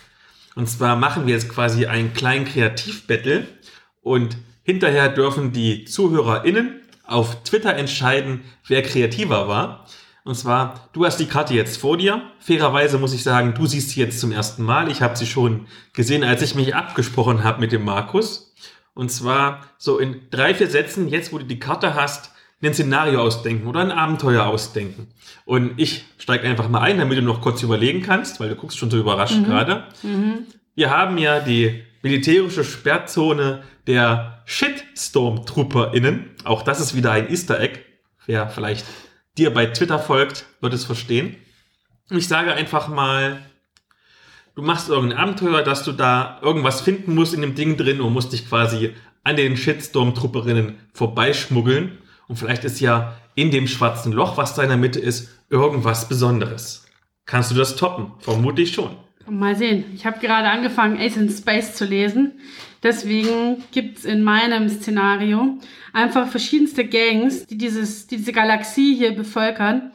Und 0.56 0.68
zwar 0.68 0.96
machen 0.96 1.26
wir 1.26 1.34
jetzt 1.34 1.48
quasi 1.48 1.86
einen 1.86 2.12
kleinen 2.12 2.44
Kreativbattle 2.44 3.46
und 4.02 4.36
hinterher 4.64 5.08
dürfen 5.08 5.52
die 5.52 5.84
ZuhörerInnen 5.84 6.80
auf 7.06 7.44
Twitter 7.44 7.76
entscheiden, 7.76 8.42
wer 8.66 8.82
kreativer 8.82 9.46
war. 9.46 9.86
Und 10.24 10.34
zwar, 10.34 10.88
du 10.92 11.04
hast 11.04 11.18
die 11.18 11.26
Karte 11.26 11.54
jetzt 11.54 11.78
vor 11.78 11.96
dir. 11.96 12.22
Fairerweise 12.40 12.98
muss 12.98 13.14
ich 13.14 13.22
sagen, 13.22 13.54
du 13.54 13.66
siehst 13.66 13.90
sie 13.90 14.00
jetzt 14.00 14.20
zum 14.20 14.32
ersten 14.32 14.62
Mal. 14.62 14.90
Ich 14.90 15.02
habe 15.02 15.16
sie 15.16 15.26
schon 15.26 15.66
gesehen, 15.92 16.24
als 16.24 16.42
ich 16.42 16.54
mich 16.54 16.74
abgesprochen 16.74 17.44
habe 17.44 17.60
mit 17.60 17.72
dem 17.72 17.84
Markus. 17.84 18.54
Und 18.94 19.10
zwar 19.10 19.66
so 19.78 19.98
in 19.98 20.28
drei, 20.30 20.54
vier 20.54 20.68
Sätzen, 20.68 21.08
jetzt 21.08 21.32
wo 21.32 21.38
du 21.38 21.44
die 21.44 21.58
Karte 21.58 21.94
hast, 21.94 22.32
ein 22.68 22.74
Szenario 22.74 23.22
ausdenken 23.22 23.66
oder 23.66 23.80
ein 23.80 23.90
Abenteuer 23.90 24.46
ausdenken. 24.46 25.08
Und 25.44 25.72
ich 25.78 26.04
steige 26.18 26.46
einfach 26.46 26.68
mal 26.68 26.80
ein, 26.80 26.98
damit 26.98 27.18
du 27.18 27.22
noch 27.22 27.40
kurz 27.40 27.62
überlegen 27.62 28.02
kannst, 28.02 28.38
weil 28.38 28.50
du 28.50 28.56
guckst 28.56 28.78
schon 28.78 28.90
so 28.90 28.98
überrascht 28.98 29.38
mhm. 29.38 29.44
gerade. 29.44 29.84
Mhm. 30.02 30.46
Wir 30.74 30.90
haben 30.90 31.16
ja 31.18 31.40
die 31.40 31.82
militärische 32.02 32.64
Sperrzone 32.64 33.62
der 33.86 34.42
Shitstorm-TrooperInnen. 34.46 36.30
Auch 36.44 36.62
das 36.62 36.80
ist 36.80 36.94
wieder 36.94 37.12
ein 37.12 37.30
Easter 37.30 37.60
Egg. 37.60 37.80
Wer 38.26 38.48
vielleicht 38.48 38.84
dir 39.38 39.52
bei 39.52 39.66
Twitter 39.66 39.98
folgt, 39.98 40.46
wird 40.60 40.74
es 40.74 40.84
verstehen. 40.84 41.36
Ich 42.10 42.28
sage 42.28 42.52
einfach 42.52 42.88
mal, 42.88 43.40
du 44.54 44.62
machst 44.62 44.88
irgendein 44.88 45.18
Abenteuer, 45.18 45.62
dass 45.62 45.84
du 45.84 45.92
da 45.92 46.40
irgendwas 46.42 46.80
finden 46.80 47.14
musst 47.14 47.34
in 47.34 47.40
dem 47.40 47.54
Ding 47.54 47.76
drin 47.76 48.00
und 48.00 48.12
musst 48.12 48.32
dich 48.32 48.48
quasi 48.48 48.94
an 49.22 49.36
den 49.36 49.56
Shitstorm-Trupperinnen 49.56 50.78
vorbeischmuggeln. 50.92 51.98
Und 52.30 52.36
vielleicht 52.36 52.62
ist 52.62 52.78
ja 52.78 53.16
in 53.34 53.50
dem 53.50 53.66
schwarzen 53.66 54.12
Loch, 54.12 54.36
was 54.36 54.54
da 54.54 54.62
in 54.62 54.68
der 54.68 54.78
Mitte 54.78 55.00
ist, 55.00 55.30
irgendwas 55.50 56.08
Besonderes. 56.08 56.86
Kannst 57.26 57.50
du 57.50 57.56
das 57.56 57.74
toppen? 57.74 58.12
Vermutlich 58.20 58.72
schon. 58.72 58.90
Mal 59.28 59.56
sehen. 59.56 59.84
Ich 59.96 60.06
habe 60.06 60.20
gerade 60.20 60.48
angefangen, 60.48 60.96
Ace 60.96 61.16
in 61.16 61.28
Space 61.28 61.74
zu 61.74 61.84
lesen. 61.84 62.34
Deswegen 62.84 63.64
gibt's 63.72 64.04
in 64.04 64.22
meinem 64.22 64.68
Szenario 64.68 65.58
einfach 65.92 66.28
verschiedenste 66.28 66.84
Gangs, 66.84 67.46
die 67.46 67.58
dieses, 67.58 68.06
diese 68.06 68.32
Galaxie 68.32 68.94
hier 68.94 69.10
bevölkern. 69.10 69.90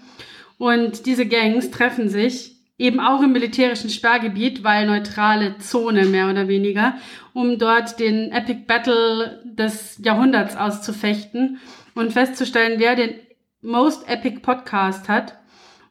Und 0.58 1.06
diese 1.06 1.26
Gangs 1.26 1.72
treffen 1.72 2.10
sich 2.10 2.58
eben 2.78 3.00
auch 3.00 3.24
im 3.24 3.32
militärischen 3.32 3.90
Sperrgebiet, 3.90 4.62
weil 4.62 4.88
neutrale 4.88 5.58
Zone 5.60 6.06
mehr 6.06 6.30
oder 6.30 6.50
weniger, 6.50 6.96
um 7.34 7.58
dort 7.60 7.98
den 7.98 8.34
Epic 8.34 8.66
Battle 8.68 9.42
des 9.46 10.02
Jahrhunderts 10.04 10.58
auszufechten 10.58 11.60
und 11.96 12.14
festzustellen, 12.14 12.80
wer 12.80 12.96
den 12.96 13.16
Most 13.62 14.08
Epic 14.08 14.42
Podcast 14.42 15.10
hat. 15.10 15.38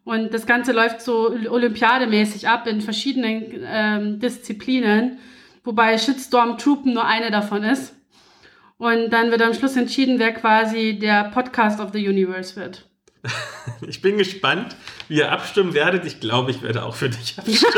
Und 0.04 0.32
das 0.32 0.46
Ganze 0.46 0.72
läuft 0.72 1.00
so 1.00 1.30
olympiademäßig 1.30 2.46
ab 2.46 2.66
in 2.66 2.80
verschiedenen 2.82 3.64
ähm, 3.66 4.20
Disziplinen, 4.20 5.18
wobei 5.64 5.98
Shitstorm 5.98 6.58
Troopen 6.58 6.92
nur 6.92 7.06
eine 7.06 7.30
davon 7.30 7.64
ist. 7.64 7.94
Und 8.76 9.10
dann 9.10 9.30
wird 9.30 9.40
am 9.40 9.54
Schluss 9.54 9.76
entschieden, 9.76 10.18
wer 10.18 10.32
quasi 10.32 10.98
der 10.98 11.30
Podcast 11.30 11.80
of 11.80 11.92
the 11.92 12.06
Universe 12.06 12.54
wird. 12.56 12.86
Ich 13.86 14.00
bin 14.02 14.18
gespannt, 14.18 14.76
wie 15.08 15.16
ihr 15.18 15.32
abstimmen 15.32 15.74
werdet. 15.74 16.04
Ich 16.04 16.20
glaube, 16.20 16.50
ich 16.50 16.62
werde 16.62 16.84
auch 16.84 16.94
für 16.94 17.08
dich 17.08 17.38
abstimmen. 17.38 17.72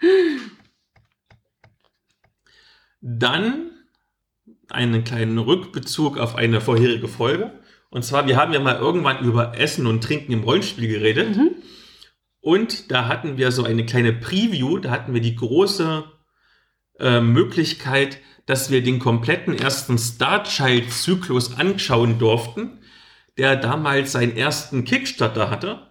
Dann 3.00 3.70
einen 4.68 5.04
kleinen 5.04 5.38
Rückbezug 5.38 6.18
auf 6.18 6.34
eine 6.34 6.60
vorherige 6.60 7.08
Folge. 7.08 7.52
Und 7.90 8.04
zwar, 8.04 8.26
wir 8.26 8.36
haben 8.36 8.52
ja 8.52 8.60
mal 8.60 8.76
irgendwann 8.76 9.24
über 9.24 9.58
Essen 9.58 9.86
und 9.86 10.02
Trinken 10.02 10.32
im 10.32 10.42
Rollenspiel 10.42 10.88
geredet. 10.88 11.36
Mhm. 11.36 11.50
Und 12.40 12.90
da 12.90 13.08
hatten 13.08 13.38
wir 13.38 13.52
so 13.52 13.64
eine 13.64 13.86
kleine 13.86 14.12
Preview, 14.12 14.78
da 14.78 14.90
hatten 14.90 15.14
wir 15.14 15.20
die 15.20 15.34
große 15.34 16.04
äh, 17.00 17.20
Möglichkeit, 17.20 18.18
dass 18.46 18.70
wir 18.70 18.82
den 18.82 19.00
kompletten 19.00 19.58
ersten 19.58 19.98
Starchild-Zyklus 19.98 21.56
anschauen 21.58 22.18
durften, 22.18 22.78
der 23.36 23.56
damals 23.56 24.12
seinen 24.12 24.36
ersten 24.36 24.84
Kickstarter 24.84 25.50
hatte. 25.50 25.90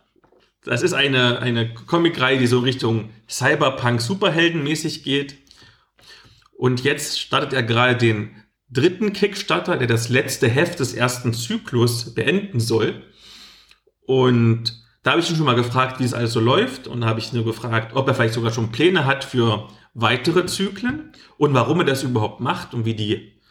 Das 0.63 0.81
ist 0.81 0.93
eine, 0.93 1.39
eine 1.39 1.73
Comicreihe, 1.73 2.39
die 2.39 2.47
so 2.47 2.59
Richtung 2.59 3.09
Cyberpunk-Superhelden-mäßig 3.29 5.03
geht. 5.03 5.35
Und 6.57 6.83
jetzt 6.83 7.19
startet 7.19 7.53
er 7.53 7.63
gerade 7.63 7.97
den 7.97 8.31
dritten 8.69 9.13
Kickstarter, 9.13 9.77
der 9.77 9.87
das 9.87 10.09
letzte 10.09 10.47
Heft 10.47 10.79
des 10.79 10.93
ersten 10.93 11.33
Zyklus 11.33 12.13
beenden 12.13 12.59
soll. 12.59 13.03
Und 14.05 14.83
da 15.03 15.11
habe 15.11 15.21
ich 15.21 15.29
ihn 15.29 15.35
schon 15.35 15.45
mal 15.45 15.55
gefragt, 15.55 15.99
wie 15.99 16.03
es 16.03 16.13
alles 16.13 16.33
so 16.33 16.39
läuft. 16.39 16.87
Und 16.87 17.01
da 17.01 17.07
habe 17.07 17.19
ich 17.19 17.33
nur 17.33 17.45
gefragt, 17.45 17.95
ob 17.95 18.07
er 18.07 18.15
vielleicht 18.15 18.33
sogar 18.33 18.51
schon 18.51 18.71
Pläne 18.71 19.05
hat 19.05 19.23
für 19.23 19.67
weitere 19.93 20.45
Zyklen 20.45 21.13
und 21.37 21.53
warum 21.53 21.79
er 21.79 21.85
das 21.85 22.03
überhaupt 22.03 22.41
macht 22.41 22.73
und 22.73 22.85
wie 22.85 22.95
die 22.95 23.41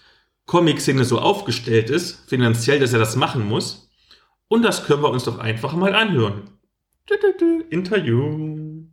Comic-Szene 0.47 1.05
so 1.05 1.19
aufgestellt 1.19 1.91
ist, 1.91 2.29
finanziell, 2.29 2.79
dass 2.79 2.93
er 2.93 2.99
das 2.99 3.17
machen 3.17 3.47
muss. 3.47 3.91
Und 4.49 4.63
das 4.63 4.85
können 4.85 5.03
wir 5.03 5.11
uns 5.11 5.25
doch 5.25 5.39
einfach 5.39 5.73
mal 5.73 5.95
anhören. 5.95 6.51
Interview. 7.71 8.85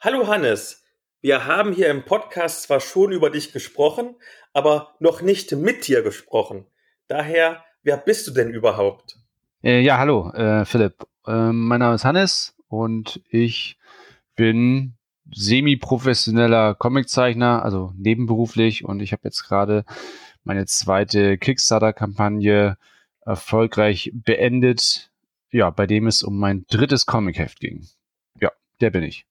Hallo 0.00 0.26
Hannes, 0.26 0.84
wir 1.22 1.46
haben 1.46 1.72
hier 1.72 1.88
im 1.88 2.04
Podcast 2.04 2.64
zwar 2.64 2.80
schon 2.80 3.12
über 3.12 3.30
dich 3.30 3.52
gesprochen, 3.52 4.14
aber 4.56 4.94
noch 5.00 5.20
nicht 5.20 5.52
mit 5.52 5.86
dir 5.86 6.02
gesprochen. 6.02 6.64
Daher, 7.08 7.62
wer 7.82 7.98
bist 7.98 8.26
du 8.26 8.30
denn 8.30 8.48
überhaupt? 8.48 9.18
Äh, 9.62 9.82
ja, 9.82 9.98
hallo, 9.98 10.30
äh, 10.30 10.64
Philipp. 10.64 11.06
Äh, 11.26 11.52
mein 11.52 11.80
Name 11.80 11.96
ist 11.96 12.06
Hannes 12.06 12.56
und 12.66 13.20
ich 13.28 13.76
bin 14.34 14.94
semi-professioneller 15.30 16.74
Comiczeichner, 16.74 17.66
also 17.66 17.92
nebenberuflich 17.98 18.82
und 18.82 19.00
ich 19.00 19.12
habe 19.12 19.24
jetzt 19.24 19.42
gerade 19.42 19.84
meine 20.42 20.64
zweite 20.64 21.36
Kickstarter-Kampagne 21.36 22.78
erfolgreich 23.26 24.10
beendet, 24.14 25.10
ja, 25.50 25.68
bei 25.68 25.86
dem 25.86 26.06
es 26.06 26.22
um 26.22 26.38
mein 26.38 26.64
drittes 26.70 27.04
Comic-Heft 27.04 27.60
ging. 27.60 27.86
Ja, 28.40 28.52
der 28.80 28.88
bin 28.88 29.02
ich. 29.02 29.26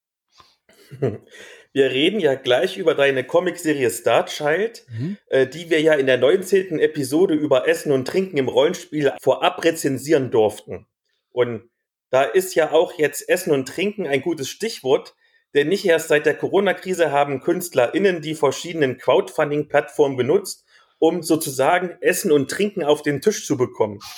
Wir 1.76 1.92
reden 1.92 2.22
ja 2.22 2.36
gleich 2.36 2.78
über 2.78 2.96
deine 2.96 3.26
Comicserie 3.26 3.92
Starchild, 3.92 4.86
mhm. 4.98 5.18
äh, 5.28 5.46
die 5.46 5.70
wir 5.70 5.82
ja 5.82 5.94
in 5.96 6.06
der 6.06 6.18
19. 6.18 6.80
Episode 6.80 7.34
über 7.34 7.68
Essen 7.68 7.92
und 7.92 8.08
Trinken 8.08 8.38
im 8.38 8.48
Rollenspiel 8.48 9.12
vorab 9.22 9.62
rezensieren 9.62 10.32
durften. 10.32 10.88
Und 11.32 11.70
da 12.12 12.24
ist 12.24 12.56
ja 12.56 12.72
auch 12.72 12.98
jetzt 12.98 13.28
Essen 13.28 13.52
und 13.52 13.68
Trinken 13.68 14.08
ein 14.08 14.22
gutes 14.22 14.48
Stichwort, 14.48 15.16
denn 15.54 15.68
nicht 15.68 15.84
erst 15.84 16.08
seit 16.08 16.26
der 16.26 16.38
Corona-Krise 16.38 17.12
haben 17.12 17.42
KünstlerInnen 17.42 18.22
die 18.22 18.36
verschiedenen 18.36 18.98
Crowdfunding-Plattformen 18.98 20.16
genutzt, 20.16 20.64
um 20.98 21.24
sozusagen 21.24 21.98
Essen 22.00 22.32
und 22.32 22.50
Trinken 22.50 22.86
auf 22.86 23.02
den 23.02 23.20
Tisch 23.20 23.46
zu 23.46 23.58
bekommen. 23.58 24.00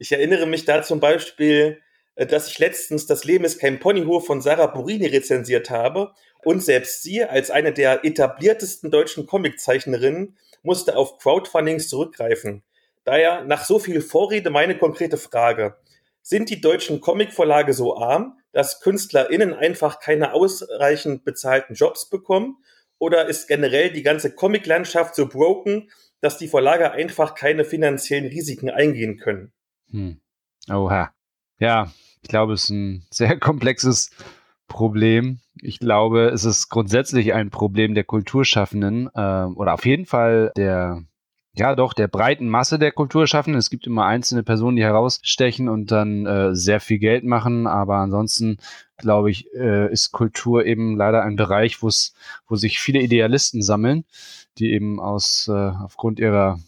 Ich 0.00 0.10
erinnere 0.10 0.46
mich 0.46 0.64
da 0.64 0.82
zum 0.82 0.98
Beispiel, 0.98 1.80
dass 2.16 2.48
ich 2.48 2.58
letztens 2.58 3.06
Das 3.06 3.24
Leben 3.24 3.44
ist 3.44 3.58
kein 3.60 3.80
Ponyhof 3.80 4.26
von 4.26 4.40
Sarah 4.40 4.66
Burini 4.66 5.06
rezensiert 5.06 5.70
habe 5.70 6.12
und 6.44 6.62
selbst 6.62 7.02
sie 7.02 7.24
als 7.24 7.50
eine 7.50 7.72
der 7.72 8.04
etabliertesten 8.04 8.90
deutschen 8.90 9.26
Comiczeichnerinnen 9.26 10.36
musste 10.62 10.96
auf 10.96 11.18
Crowdfundings 11.18 11.88
zurückgreifen. 11.88 12.62
Daher 13.04 13.44
nach 13.44 13.64
so 13.64 13.78
viel 13.78 14.00
Vorrede 14.00 14.50
meine 14.50 14.78
konkrete 14.78 15.18
Frage. 15.18 15.76
Sind 16.22 16.48
die 16.48 16.60
deutschen 16.60 17.00
Comicverlage 17.00 17.74
so 17.74 17.98
arm, 17.98 18.38
dass 18.52 18.80
KünstlerInnen 18.80 19.52
einfach 19.52 20.00
keine 20.00 20.32
ausreichend 20.32 21.24
bezahlten 21.24 21.74
Jobs 21.74 22.08
bekommen? 22.08 22.56
Oder 22.98 23.26
ist 23.26 23.46
generell 23.46 23.90
die 23.90 24.02
ganze 24.02 24.34
Comiclandschaft 24.34 25.14
so 25.14 25.28
broken, 25.28 25.90
dass 26.20 26.38
die 26.38 26.48
Verlage 26.48 26.92
einfach 26.92 27.34
keine 27.34 27.66
finanziellen 27.66 28.26
Risiken 28.26 28.70
eingehen 28.70 29.18
können? 29.18 29.52
Hm. 29.90 30.20
Oha. 30.70 31.13
Ja, 31.58 31.92
ich 32.22 32.28
glaube, 32.28 32.54
es 32.54 32.64
ist 32.64 32.70
ein 32.70 33.06
sehr 33.10 33.38
komplexes 33.40 34.10
Problem. 34.66 35.40
Ich 35.60 35.78
glaube, 35.78 36.28
es 36.28 36.44
ist 36.44 36.68
grundsätzlich 36.68 37.34
ein 37.34 37.50
Problem 37.50 37.94
der 37.94 38.04
Kulturschaffenden 38.04 39.08
äh, 39.14 39.44
oder 39.44 39.74
auf 39.74 39.86
jeden 39.86 40.06
Fall 40.06 40.52
der 40.56 41.04
ja 41.56 41.74
doch 41.76 41.92
der 41.92 42.08
breiten 42.08 42.48
Masse 42.48 42.78
der 42.78 42.92
Kulturschaffenden. 42.92 43.58
Es 43.58 43.70
gibt 43.70 43.86
immer 43.86 44.06
einzelne 44.06 44.42
Personen, 44.42 44.76
die 44.76 44.82
herausstechen 44.82 45.68
und 45.68 45.90
dann 45.90 46.26
äh, 46.26 46.54
sehr 46.54 46.80
viel 46.80 46.98
Geld 46.98 47.24
machen, 47.24 47.66
aber 47.66 47.96
ansonsten 47.96 48.58
glaube 48.96 49.30
ich, 49.30 49.52
äh, 49.54 49.90
ist 49.92 50.12
Kultur 50.12 50.66
eben 50.66 50.96
leider 50.96 51.22
ein 51.22 51.36
Bereich, 51.36 51.82
wo 51.82 51.88
es, 51.88 52.14
wo 52.48 52.56
sich 52.56 52.80
viele 52.80 53.00
Idealisten 53.00 53.62
sammeln, 53.62 54.04
die 54.58 54.72
eben 54.72 55.00
aus 55.00 55.48
äh, 55.48 55.52
aufgrund 55.52 56.18
ihrer 56.18 56.58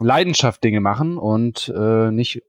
Leidenschaft 0.00 0.64
Dinge 0.64 0.80
machen 0.80 1.18
und 1.18 1.72
äh, 1.76 2.10
nicht 2.10 2.42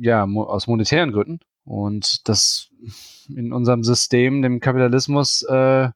ja 0.00 0.26
mo 0.26 0.44
aus 0.44 0.66
monetären 0.66 1.12
Gründen. 1.12 1.40
Und 1.64 2.28
das 2.28 2.70
in 3.28 3.52
unserem 3.52 3.84
System, 3.84 4.42
dem 4.42 4.60
Kapitalismus, 4.60 5.42
äh, 5.42 5.90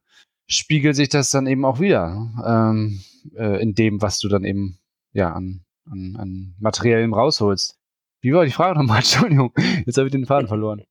spiegelt 0.47 0.95
sich 0.95 1.09
das 1.09 1.31
dann 1.31 1.47
eben 1.47 1.65
auch 1.65 1.79
wieder 1.79 2.31
ähm, 2.45 3.01
äh, 3.35 3.61
in 3.61 3.73
dem, 3.73 4.01
was 4.01 4.19
du 4.19 4.29
dann 4.29 4.43
eben 4.43 4.77
ja, 5.11 5.33
an, 5.33 5.65
an, 5.89 6.15
an 6.17 6.55
Materiellem 6.59 7.13
rausholst. 7.13 7.77
Wie 8.21 8.33
war 8.33 8.45
die 8.45 8.51
Frage 8.51 8.79
nochmal? 8.79 8.97
Entschuldigung, 8.99 9.53
jetzt 9.85 9.97
habe 9.97 10.07
ich 10.07 10.11
den 10.11 10.25
Faden 10.25 10.47
verloren. 10.47 10.83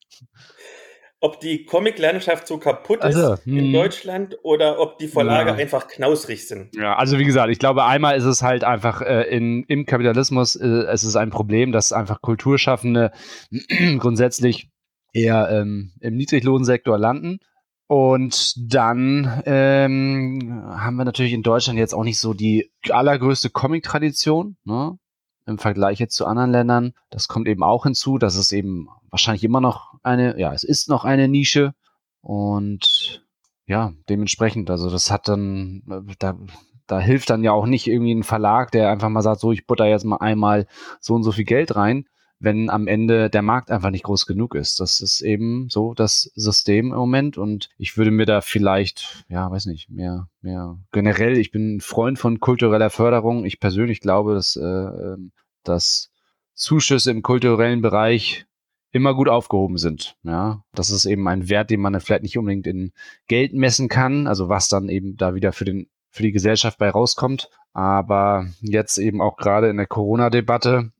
Ob 1.24 1.40
die 1.40 1.64
Comic-Landschaft 1.64 2.46
so 2.46 2.58
kaputt 2.58 3.00
also, 3.00 3.32
ist 3.32 3.46
in 3.46 3.58
hm. 3.58 3.72
Deutschland 3.72 4.36
oder 4.42 4.78
ob 4.78 4.98
die 4.98 5.08
Verlage 5.08 5.52
ja. 5.52 5.56
einfach 5.56 5.88
knausrig 5.88 6.46
sind. 6.46 6.76
Ja, 6.76 6.96
also 6.96 7.18
wie 7.18 7.24
gesagt, 7.24 7.50
ich 7.50 7.58
glaube, 7.58 7.84
einmal 7.84 8.14
ist 8.14 8.24
es 8.24 8.42
halt 8.42 8.62
einfach 8.62 9.00
äh, 9.00 9.22
in, 9.34 9.64
im 9.64 9.86
Kapitalismus, 9.86 10.54
äh, 10.54 10.66
es 10.66 11.02
ist 11.02 11.16
ein 11.16 11.30
Problem, 11.30 11.72
dass 11.72 11.92
einfach 11.92 12.20
Kulturschaffende 12.20 13.10
grundsätzlich 13.98 14.68
eher 15.14 15.48
ähm, 15.50 15.92
im 16.00 16.14
Niedriglohnsektor 16.14 16.98
landen 16.98 17.38
und 17.86 18.54
dann 18.74 19.42
ähm, 19.46 20.62
haben 20.66 20.96
wir 20.96 21.06
natürlich 21.06 21.32
in 21.32 21.42
Deutschland 21.42 21.78
jetzt 21.78 21.94
auch 21.94 22.04
nicht 22.04 22.20
so 22.20 22.34
die 22.34 22.70
allergrößte 22.90 23.48
Comic-Tradition, 23.48 24.58
ne? 24.64 24.98
Im 25.46 25.58
Vergleich 25.58 25.98
jetzt 25.98 26.16
zu 26.16 26.26
anderen 26.26 26.50
Ländern. 26.50 26.94
Das 27.10 27.28
kommt 27.28 27.48
eben 27.48 27.62
auch 27.62 27.84
hinzu, 27.84 28.18
dass 28.18 28.36
es 28.36 28.52
eben 28.52 28.88
wahrscheinlich 29.10 29.44
immer 29.44 29.60
noch 29.60 29.94
eine, 30.02 30.38
ja, 30.38 30.52
es 30.52 30.64
ist 30.64 30.88
noch 30.88 31.04
eine 31.04 31.28
Nische. 31.28 31.74
Und 32.20 33.24
ja, 33.66 33.92
dementsprechend, 34.08 34.70
also 34.70 34.90
das 34.90 35.10
hat 35.10 35.28
dann, 35.28 35.82
da, 36.18 36.38
da 36.86 36.98
hilft 36.98 37.30
dann 37.30 37.44
ja 37.44 37.52
auch 37.52 37.66
nicht 37.66 37.86
irgendwie 37.86 38.14
ein 38.14 38.22
Verlag, 38.22 38.70
der 38.72 38.90
einfach 38.90 39.08
mal 39.08 39.22
sagt, 39.22 39.40
so, 39.40 39.52
ich 39.52 39.66
butter 39.66 39.86
jetzt 39.86 40.04
mal 40.04 40.16
einmal 40.16 40.66
so 41.00 41.14
und 41.14 41.22
so 41.22 41.32
viel 41.32 41.44
Geld 41.44 41.76
rein, 41.76 42.06
wenn 42.44 42.70
am 42.70 42.86
Ende 42.86 43.30
der 43.30 43.42
Markt 43.42 43.70
einfach 43.70 43.90
nicht 43.90 44.04
groß 44.04 44.26
genug 44.26 44.54
ist. 44.54 44.80
Das 44.80 45.00
ist 45.00 45.20
eben 45.20 45.68
so 45.70 45.94
das 45.94 46.30
System 46.34 46.86
im 46.92 46.98
Moment 46.98 47.38
und 47.38 47.70
ich 47.78 47.96
würde 47.96 48.10
mir 48.10 48.26
da 48.26 48.40
vielleicht, 48.40 49.24
ja, 49.28 49.50
weiß 49.50 49.66
nicht, 49.66 49.90
mehr, 49.90 50.28
mehr 50.40 50.78
generell, 50.92 51.36
ich 51.36 51.50
bin 51.50 51.80
Freund 51.80 52.18
von 52.18 52.40
kultureller 52.40 52.90
Förderung. 52.90 53.44
Ich 53.44 53.60
persönlich 53.60 54.00
glaube, 54.00 54.34
dass, 54.34 54.56
äh, 54.56 54.62
ähm, 54.62 55.32
dass 55.62 56.10
Zuschüsse 56.54 57.10
im 57.10 57.22
kulturellen 57.22 57.82
Bereich 57.82 58.46
immer 58.92 59.14
gut 59.14 59.28
aufgehoben 59.28 59.76
sind. 59.76 60.16
Ja, 60.22 60.62
das 60.72 60.90
ist 60.90 61.04
eben 61.04 61.26
ein 61.26 61.48
Wert, 61.48 61.70
den 61.70 61.80
man 61.80 62.00
vielleicht 62.00 62.22
nicht 62.22 62.38
unbedingt 62.38 62.66
in 62.66 62.92
Geld 63.26 63.52
messen 63.52 63.88
kann, 63.88 64.28
also 64.28 64.48
was 64.48 64.68
dann 64.68 64.88
eben 64.88 65.16
da 65.16 65.34
wieder 65.34 65.52
für 65.52 65.64
den 65.64 65.88
für 66.10 66.22
die 66.22 66.32
Gesellschaft 66.32 66.78
bei 66.78 66.90
rauskommt. 66.90 67.50
Aber 67.72 68.46
jetzt 68.60 68.98
eben 68.98 69.20
auch 69.20 69.36
gerade 69.36 69.68
in 69.68 69.76
der 69.76 69.88
Corona-Debatte 69.88 70.92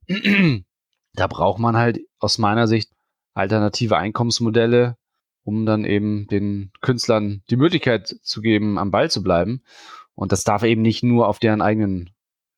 da 1.15 1.27
braucht 1.27 1.59
man 1.59 1.77
halt 1.77 2.01
aus 2.19 2.39
meiner 2.39 2.67
Sicht 2.67 2.91
alternative 3.35 3.97
Einkommensmodelle, 3.97 4.97
um 5.45 5.67
dann 5.67 5.85
eben 5.85 6.27
den 6.27 6.73
Künstlern 6.81 7.43
die 7.51 7.57
Möglichkeit 7.57 8.09
zu 8.23 8.41
geben, 8.41 8.79
am 8.79 8.91
Ball 8.91 9.11
zu 9.11 9.23
bleiben. 9.23 9.63
Und 10.15 10.33
das 10.33 10.45
darf 10.45 10.63
eben 10.63 10.83
nicht 10.83 11.03
nur 11.03 11.29
auf 11.29 11.39
deren 11.39 11.61
eigenen, 11.61 12.11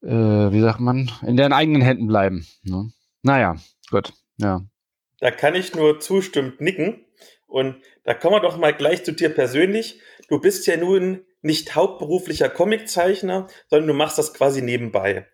äh, 0.03 0.09
wie 0.11 0.61
sagt 0.61 0.81
man, 0.81 1.11
in 1.23 1.37
deren 1.37 1.53
eigenen 1.53 1.83
Händen 1.83 2.07
bleiben. 2.07 2.47
Ne? 2.63 2.93
Naja, 3.23 3.57
gut, 3.91 4.13
ja. 4.37 4.63
Da 5.21 5.31
kann 5.31 5.55
ich 5.55 5.75
nur 5.75 5.99
zustimmend 6.01 6.61
nicken. 6.61 7.05
Und 7.47 7.77
da 8.05 8.13
kommen 8.13 8.35
wir 8.35 8.41
doch 8.41 8.59
mal 8.59 8.75
gleich 8.75 9.05
zu 9.05 9.13
dir 9.13 9.31
persönlich. 9.31 10.01
Du 10.29 10.41
bist 10.41 10.67
ja 10.67 10.77
nun 10.77 11.25
nicht 11.43 11.75
hauptberuflicher 11.75 12.49
Comiczeichner, 12.49 13.47
sondern 13.69 13.89
du 13.89 13.95
machst 13.95 14.19
das 14.19 14.35
quasi 14.35 14.63
nebenbei. 14.63 15.27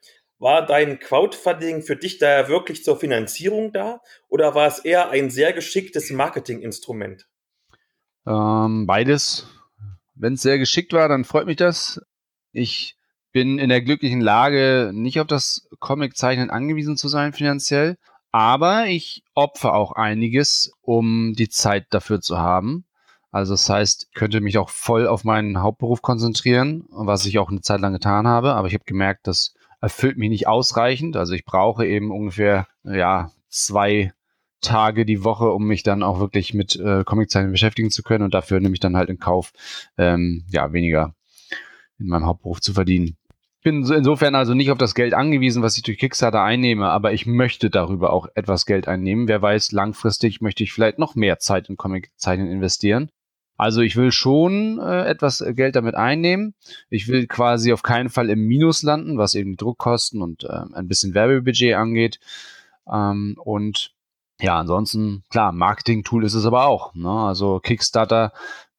War 0.42 0.66
dein 0.66 0.98
Crowdfunding 0.98 1.82
für 1.82 1.94
dich 1.94 2.18
daher 2.18 2.48
wirklich 2.48 2.82
zur 2.82 2.98
Finanzierung 2.98 3.72
da 3.72 4.00
oder 4.28 4.56
war 4.56 4.66
es 4.66 4.80
eher 4.80 5.10
ein 5.10 5.30
sehr 5.30 5.52
geschicktes 5.52 6.10
Marketinginstrument? 6.10 7.28
Ähm, 8.26 8.84
beides. 8.84 9.46
Wenn 10.16 10.32
es 10.32 10.42
sehr 10.42 10.58
geschickt 10.58 10.92
war, 10.94 11.08
dann 11.08 11.22
freut 11.22 11.46
mich 11.46 11.58
das. 11.58 12.00
Ich 12.50 12.96
bin 13.30 13.60
in 13.60 13.68
der 13.68 13.82
glücklichen 13.82 14.20
Lage, 14.20 14.90
nicht 14.92 15.20
auf 15.20 15.28
das 15.28 15.68
Comiczeichnen 15.78 16.50
angewiesen 16.50 16.96
zu 16.96 17.06
sein 17.06 17.32
finanziell, 17.32 17.96
aber 18.32 18.86
ich 18.86 19.22
opfer 19.34 19.74
auch 19.74 19.92
einiges, 19.92 20.72
um 20.80 21.34
die 21.34 21.50
Zeit 21.50 21.86
dafür 21.90 22.20
zu 22.20 22.38
haben. 22.38 22.84
Also 23.30 23.54
das 23.54 23.68
heißt, 23.68 24.08
ich 24.10 24.14
könnte 24.14 24.40
mich 24.40 24.58
auch 24.58 24.70
voll 24.70 25.06
auf 25.06 25.22
meinen 25.22 25.62
Hauptberuf 25.62 26.02
konzentrieren, 26.02 26.84
was 26.90 27.26
ich 27.26 27.38
auch 27.38 27.48
eine 27.48 27.60
Zeit 27.60 27.80
lang 27.80 27.92
getan 27.92 28.26
habe, 28.26 28.54
aber 28.54 28.66
ich 28.66 28.74
habe 28.74 28.84
gemerkt, 28.84 29.28
dass 29.28 29.54
erfüllt 29.82 30.16
mich 30.16 30.30
nicht 30.30 30.46
ausreichend. 30.46 31.16
Also 31.16 31.34
ich 31.34 31.44
brauche 31.44 31.86
eben 31.86 32.10
ungefähr, 32.10 32.66
ja, 32.84 33.30
zwei 33.50 34.12
Tage 34.62 35.04
die 35.04 35.24
Woche, 35.24 35.50
um 35.50 35.66
mich 35.66 35.82
dann 35.82 36.02
auch 36.04 36.20
wirklich 36.20 36.54
mit 36.54 36.76
äh, 36.76 37.02
Comiczeichnen 37.04 37.52
beschäftigen 37.52 37.90
zu 37.90 38.02
können 38.02 38.24
und 38.24 38.32
dafür 38.32 38.60
nehme 38.60 38.74
ich 38.74 38.80
dann 38.80 38.96
halt 38.96 39.10
in 39.10 39.18
Kauf, 39.18 39.52
ähm, 39.98 40.44
ja, 40.50 40.72
weniger 40.72 41.14
in 41.98 42.06
meinem 42.06 42.26
Hauptberuf 42.26 42.60
zu 42.60 42.72
verdienen. 42.72 43.16
Ich 43.58 43.64
bin 43.64 43.84
insofern 43.84 44.34
also 44.34 44.54
nicht 44.54 44.70
auf 44.70 44.78
das 44.78 44.94
Geld 44.94 45.14
angewiesen, 45.14 45.62
was 45.62 45.76
ich 45.76 45.82
durch 45.82 45.98
Kickstarter 45.98 46.42
einnehme, 46.42 46.88
aber 46.88 47.12
ich 47.12 47.26
möchte 47.26 47.70
darüber 47.70 48.12
auch 48.12 48.26
etwas 48.34 48.66
Geld 48.66 48.88
einnehmen. 48.88 49.28
Wer 49.28 49.42
weiß, 49.42 49.72
langfristig 49.72 50.40
möchte 50.40 50.64
ich 50.64 50.72
vielleicht 50.72 50.98
noch 50.98 51.14
mehr 51.14 51.38
Zeit 51.38 51.68
in 51.68 51.76
Comiczeichnen 51.76 52.50
investieren. 52.50 53.10
Also 53.62 53.80
ich 53.80 53.94
will 53.94 54.10
schon 54.10 54.80
äh, 54.80 55.04
etwas 55.04 55.40
äh, 55.40 55.54
Geld 55.54 55.76
damit 55.76 55.94
einnehmen. 55.94 56.56
Ich 56.90 57.06
will 57.06 57.28
quasi 57.28 57.72
auf 57.72 57.84
keinen 57.84 58.08
Fall 58.08 58.28
im 58.28 58.44
Minus 58.48 58.82
landen, 58.82 59.18
was 59.18 59.36
eben 59.36 59.56
Druckkosten 59.56 60.20
und 60.20 60.42
äh, 60.42 60.64
ein 60.72 60.88
bisschen 60.88 61.14
Werbebudget 61.14 61.76
angeht. 61.76 62.18
Ähm, 62.92 63.36
und 63.38 63.94
ja, 64.40 64.58
ansonsten, 64.58 65.22
klar, 65.30 65.52
Marketing-Tool 65.52 66.24
ist 66.24 66.34
es 66.34 66.44
aber 66.44 66.66
auch. 66.66 66.92
Ne? 66.96 67.08
Also 67.08 67.60
Kickstarter, 67.60 68.32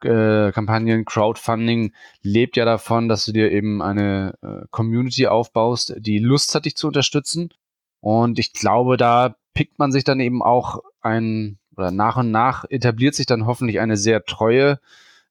äh, 0.04 0.52
Kampagnen, 0.52 1.06
Crowdfunding 1.06 1.93
lebt 2.22 2.58
ja 2.58 2.65
davon, 2.65 3.08
dass 3.08 3.24
du 3.24 3.32
dir 3.32 3.54
eben 3.54 3.82
eine 3.82 4.38
äh, 4.41 4.65
Community 4.69 5.28
aufbaust, 5.28 5.93
die 5.98 6.19
Lust 6.19 6.56
hat, 6.56 6.65
dich 6.65 6.76
zu 6.76 6.88
unterstützen. 6.88 7.54
Und 8.02 8.38
ich 8.38 8.52
glaube, 8.52 8.98
da 8.98 9.38
pickt 9.54 9.80
man 9.80 9.93
sich 9.93 10.04
dann 10.04 10.19
eben 10.19 10.43
auch 10.43 10.80
ein 11.00 11.58
oder 11.78 11.92
nach 11.92 12.18
und 12.18 12.32
nach 12.32 12.66
etabliert 12.70 13.16
sich 13.16 13.26
dann 13.26 13.46
hoffentlich 13.46 13.80
eine 13.80 13.98
sehr 13.98 14.24
treue 14.24 14.80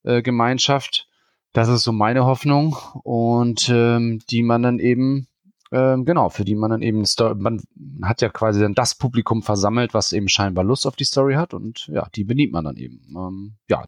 äh, 0.02 0.22
Gemeinschaft. 0.22 1.08
Das 1.52 1.68
ist 1.68 1.82
so 1.82 1.92
meine 1.92 2.24
Hoffnung 2.24 2.76
und 3.02 3.68
ähm, 3.72 4.22
die 4.30 4.42
man 4.42 4.62
dann 4.62 4.78
eben 4.78 5.28
ähm, 5.72 6.04
genau, 6.04 6.28
für 6.28 6.44
die 6.44 6.54
man 6.54 6.70
dann 6.70 6.82
eben, 6.82 7.04
man 7.36 7.62
hat 8.02 8.20
ja 8.20 8.28
quasi 8.28 8.60
dann 8.60 8.74
das 8.74 8.94
Publikum 8.94 9.42
versammelt, 9.42 9.94
was 9.94 10.12
eben 10.12 10.28
scheinbar 10.28 10.64
Lust 10.64 10.86
auf 10.86 10.96
die 10.96 11.04
Story 11.04 11.34
hat 11.34 11.54
und 11.54 11.88
ja, 11.88 12.06
die 12.14 12.24
bedient 12.24 12.52
man 12.52 12.64
dann 12.64 12.76
eben. 12.76 13.00
Ähm, 13.16 13.54
ja, 13.68 13.86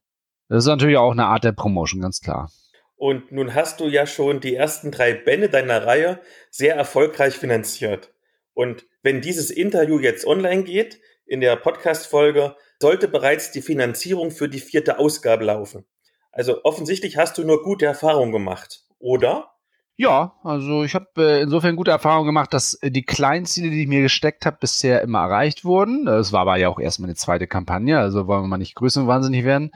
das 0.49 0.64
ist 0.64 0.69
natürlich 0.69 0.97
auch 0.97 1.12
eine 1.12 1.27
Art 1.27 1.45
der 1.45 1.53
Promotion, 1.53 2.01
ganz 2.01 2.21
klar. 2.21 2.51
Und 2.97 3.33
nun 3.33 3.55
hast 3.55 3.81
du 3.81 3.88
ja 3.88 4.07
schon 4.07 4.40
die 4.40 4.55
ersten 4.55 4.90
drei 4.90 5.12
Bände 5.12 5.51
deiner 5.51 5.85
Reihe 5.85 6.21
sehr 6.51 6.75
erfolgreich 6.75 7.35
finanziert. 7.35 8.14
Und 8.55 8.87
wenn 9.03 9.21
dieses 9.21 9.51
Interview 9.51 9.99
jetzt 9.99 10.27
online 10.27 10.62
geht, 10.62 11.01
in 11.26 11.40
der 11.40 11.56
Podcast-Folge, 11.56 12.56
sollte 12.80 13.08
bereits 13.08 13.50
die 13.50 13.62
Finanzierung 13.62 14.30
für 14.30 14.48
die 14.48 14.60
vierte 14.60 14.98
Ausgabe 14.98 15.44
laufen. 15.44 15.84
Also 16.32 16.64
offensichtlich 16.64 17.16
hast 17.16 17.38
du 17.38 17.44
nur 17.44 17.62
gute 17.62 17.87
Erfahrungen 17.87 18.32
gemacht, 18.32 18.84
oder? 18.98 19.54
Ja, 19.96 20.34
also 20.42 20.82
ich 20.82 20.96
habe 20.96 21.06
äh, 21.18 21.42
insofern 21.42 21.76
gute 21.76 21.92
Erfahrungen 21.92 22.26
gemacht, 22.26 22.52
dass 22.52 22.74
äh, 22.82 22.90
die 22.90 23.04
kleinen 23.04 23.46
Ziele, 23.46 23.70
die 23.70 23.82
ich 23.82 23.88
mir 23.88 24.02
gesteckt 24.02 24.44
habe, 24.44 24.56
bisher 24.60 25.02
immer 25.02 25.20
erreicht 25.20 25.64
wurden. 25.64 26.04
Das 26.04 26.32
war 26.32 26.40
aber 26.40 26.56
ja 26.56 26.68
auch 26.68 26.80
erstmal 26.80 27.08
eine 27.08 27.14
zweite 27.14 27.46
Kampagne, 27.46 27.98
also 27.98 28.26
wollen 28.26 28.42
wir 28.42 28.48
mal 28.48 28.58
nicht 28.58 28.74
größenwahnsinnig 28.74 29.44
werden. 29.44 29.70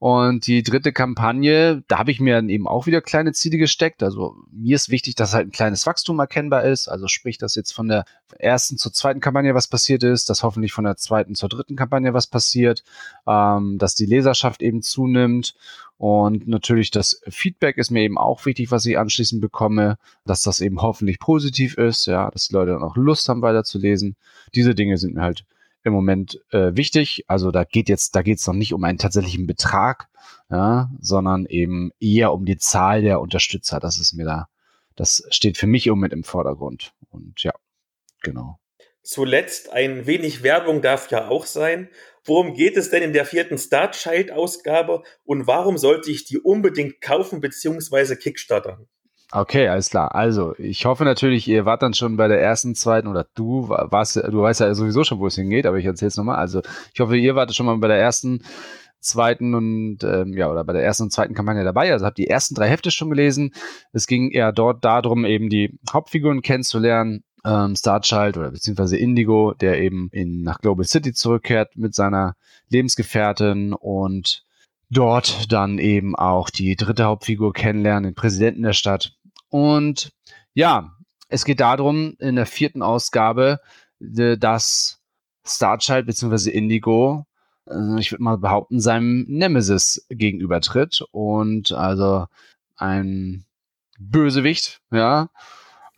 Und 0.00 0.46
die 0.46 0.62
dritte 0.62 0.92
Kampagne, 0.92 1.82
da 1.88 1.98
habe 1.98 2.12
ich 2.12 2.20
mir 2.20 2.36
dann 2.36 2.48
eben 2.48 2.68
auch 2.68 2.86
wieder 2.86 3.00
kleine 3.00 3.32
Ziele 3.32 3.58
gesteckt. 3.58 4.04
Also 4.04 4.36
mir 4.52 4.76
ist 4.76 4.90
wichtig, 4.90 5.16
dass 5.16 5.34
halt 5.34 5.48
ein 5.48 5.52
kleines 5.52 5.86
Wachstum 5.86 6.20
erkennbar 6.20 6.62
ist. 6.62 6.86
Also 6.86 7.08
sprich, 7.08 7.36
dass 7.36 7.56
jetzt 7.56 7.72
von 7.72 7.88
der 7.88 8.04
ersten 8.38 8.78
zur 8.78 8.92
zweiten 8.92 9.18
Kampagne 9.18 9.56
was 9.56 9.66
passiert 9.66 10.04
ist, 10.04 10.30
dass 10.30 10.44
hoffentlich 10.44 10.72
von 10.72 10.84
der 10.84 10.96
zweiten 10.96 11.34
zur 11.34 11.48
dritten 11.48 11.74
Kampagne 11.74 12.14
was 12.14 12.28
passiert, 12.28 12.84
ähm, 13.26 13.78
dass 13.78 13.96
die 13.96 14.06
Leserschaft 14.06 14.62
eben 14.62 14.82
zunimmt. 14.82 15.56
Und 15.96 16.46
natürlich 16.46 16.92
das 16.92 17.20
Feedback 17.28 17.76
ist 17.76 17.90
mir 17.90 18.02
eben 18.02 18.18
auch 18.18 18.46
wichtig, 18.46 18.70
was 18.70 18.86
ich 18.86 18.98
anschließend 18.98 19.40
bekomme, 19.40 19.98
dass 20.24 20.42
das 20.42 20.60
eben 20.60 20.80
hoffentlich 20.80 21.18
positiv 21.18 21.76
ist, 21.76 22.06
ja, 22.06 22.30
dass 22.30 22.46
die 22.46 22.54
Leute 22.54 22.70
dann 22.70 22.84
auch 22.84 22.96
Lust 22.96 23.28
haben, 23.28 23.42
weiterzulesen. 23.42 24.14
Diese 24.54 24.76
Dinge 24.76 24.96
sind 24.96 25.16
mir 25.16 25.22
halt 25.22 25.44
im 25.84 25.92
Moment 25.92 26.40
äh, 26.50 26.74
wichtig. 26.74 27.24
Also 27.28 27.50
da 27.50 27.64
geht 27.64 27.88
jetzt, 27.88 28.14
da 28.14 28.22
geht 28.22 28.38
es 28.38 28.46
noch 28.46 28.54
nicht 28.54 28.74
um 28.74 28.84
einen 28.84 28.98
tatsächlichen 28.98 29.46
Betrag, 29.46 30.08
ja, 30.50 30.90
sondern 31.00 31.46
eben 31.46 31.90
eher 32.00 32.32
um 32.32 32.44
die 32.44 32.58
Zahl 32.58 33.02
der 33.02 33.20
Unterstützer. 33.20 33.80
Das 33.80 33.98
ist 33.98 34.14
mir 34.14 34.24
da, 34.24 34.48
das 34.96 35.24
steht 35.30 35.58
für 35.58 35.66
mich 35.66 35.86
im 35.86 35.94
Moment 35.94 36.12
im 36.12 36.24
Vordergrund. 36.24 36.92
Und 37.10 37.42
ja, 37.42 37.52
genau. 38.22 38.58
Zuletzt 39.02 39.72
ein 39.72 40.06
wenig 40.06 40.42
Werbung 40.42 40.82
darf 40.82 41.10
ja 41.10 41.28
auch 41.28 41.46
sein. 41.46 41.88
Worum 42.24 42.52
geht 42.52 42.76
es 42.76 42.90
denn 42.90 43.02
in 43.02 43.14
der 43.14 43.24
vierten 43.24 43.56
Starchild-Ausgabe 43.56 45.02
und 45.24 45.46
warum 45.46 45.78
sollte 45.78 46.10
ich 46.10 46.26
die 46.26 46.38
unbedingt 46.38 47.00
kaufen 47.00 47.40
bzw. 47.40 48.16
kickstartern? 48.16 48.86
Okay, 49.30 49.68
alles 49.68 49.90
klar. 49.90 50.14
Also, 50.14 50.54
ich 50.56 50.86
hoffe 50.86 51.04
natürlich, 51.04 51.46
ihr 51.48 51.66
wart 51.66 51.82
dann 51.82 51.92
schon 51.92 52.16
bei 52.16 52.28
der 52.28 52.40
ersten, 52.40 52.74
zweiten 52.74 53.08
oder 53.08 53.26
du 53.34 53.68
warst, 53.68 54.16
du 54.16 54.40
weißt 54.42 54.60
ja 54.60 54.74
sowieso 54.74 55.04
schon, 55.04 55.18
wo 55.18 55.26
es 55.26 55.34
hingeht, 55.34 55.66
aber 55.66 55.76
ich 55.76 55.84
erzähle 55.84 56.08
es 56.08 56.16
nochmal. 56.16 56.36
Also, 56.36 56.62
ich 56.94 57.00
hoffe, 57.00 57.16
ihr 57.16 57.34
wart 57.34 57.54
schon 57.54 57.66
mal 57.66 57.76
bei 57.76 57.88
der 57.88 57.98
ersten, 57.98 58.42
zweiten 59.00 59.54
und 59.54 60.02
ähm, 60.02 60.36
ja, 60.36 60.50
oder 60.50 60.64
bei 60.64 60.72
der 60.72 60.82
ersten 60.82 61.04
und 61.04 61.12
zweiten 61.12 61.34
Kampagne 61.34 61.64
dabei. 61.64 61.92
Also 61.92 62.04
habt 62.04 62.18
die 62.18 62.28
ersten 62.28 62.54
drei 62.54 62.68
Hefte 62.68 62.90
schon 62.90 63.10
gelesen. 63.10 63.52
Es 63.92 64.06
ging 64.06 64.30
eher 64.30 64.52
dort 64.52 64.84
darum, 64.84 65.24
eben 65.24 65.48
die 65.48 65.78
Hauptfiguren 65.92 66.42
kennenzulernen. 66.42 67.22
Ähm, 67.44 67.76
Starchild 67.76 68.36
oder 68.36 68.50
beziehungsweise 68.50 68.96
Indigo, 68.96 69.54
der 69.54 69.80
eben 69.80 70.08
in, 70.10 70.42
nach 70.42 70.60
Global 70.60 70.84
City 70.84 71.12
zurückkehrt 71.12 71.76
mit 71.76 71.94
seiner 71.94 72.34
Lebensgefährtin 72.68 73.72
und 73.72 74.44
dort 74.90 75.52
dann 75.52 75.78
eben 75.78 76.16
auch 76.16 76.50
die 76.50 76.74
dritte 76.74 77.04
Hauptfigur 77.04 77.52
kennenlernen, 77.52 78.10
den 78.10 78.14
Präsidenten 78.14 78.62
der 78.62 78.72
Stadt. 78.72 79.14
Und 79.48 80.12
ja, 80.54 80.92
es 81.28 81.44
geht 81.44 81.60
darum, 81.60 82.16
in 82.18 82.36
der 82.36 82.46
vierten 82.46 82.82
Ausgabe, 82.82 83.60
äh, 84.00 84.36
dass 84.36 85.00
Starchild 85.44 86.06
bzw. 86.06 86.50
Indigo, 86.50 87.26
äh, 87.68 87.98
ich 87.98 88.12
würde 88.12 88.22
mal 88.22 88.38
behaupten, 88.38 88.80
seinem 88.80 89.24
Nemesis 89.28 90.06
gegenübertritt 90.08 91.02
und 91.10 91.72
also 91.72 92.26
ein 92.76 93.44
Bösewicht, 93.98 94.80
ja. 94.90 95.30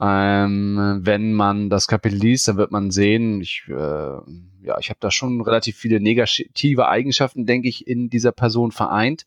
Ähm, 0.03 1.01
wenn 1.03 1.35
man 1.35 1.69
das 1.69 1.87
Kapitel 1.87 2.17
liest, 2.17 2.49
dann 2.49 2.57
wird 2.57 2.71
man 2.71 2.91
sehen, 2.91 3.43
ich, 3.43 3.65
äh, 3.69 3.73
ja, 3.73 4.79
ich 4.79 4.89
habe 4.89 4.99
da 4.99 5.11
schon 5.11 5.43
relativ 5.43 5.77
viele 5.77 6.01
negative 6.01 6.89
Eigenschaften, 6.89 7.45
denke 7.45 7.69
ich, 7.69 7.87
in 7.87 8.09
dieser 8.09 8.33
Person 8.33 8.73
vereint. 8.73 9.27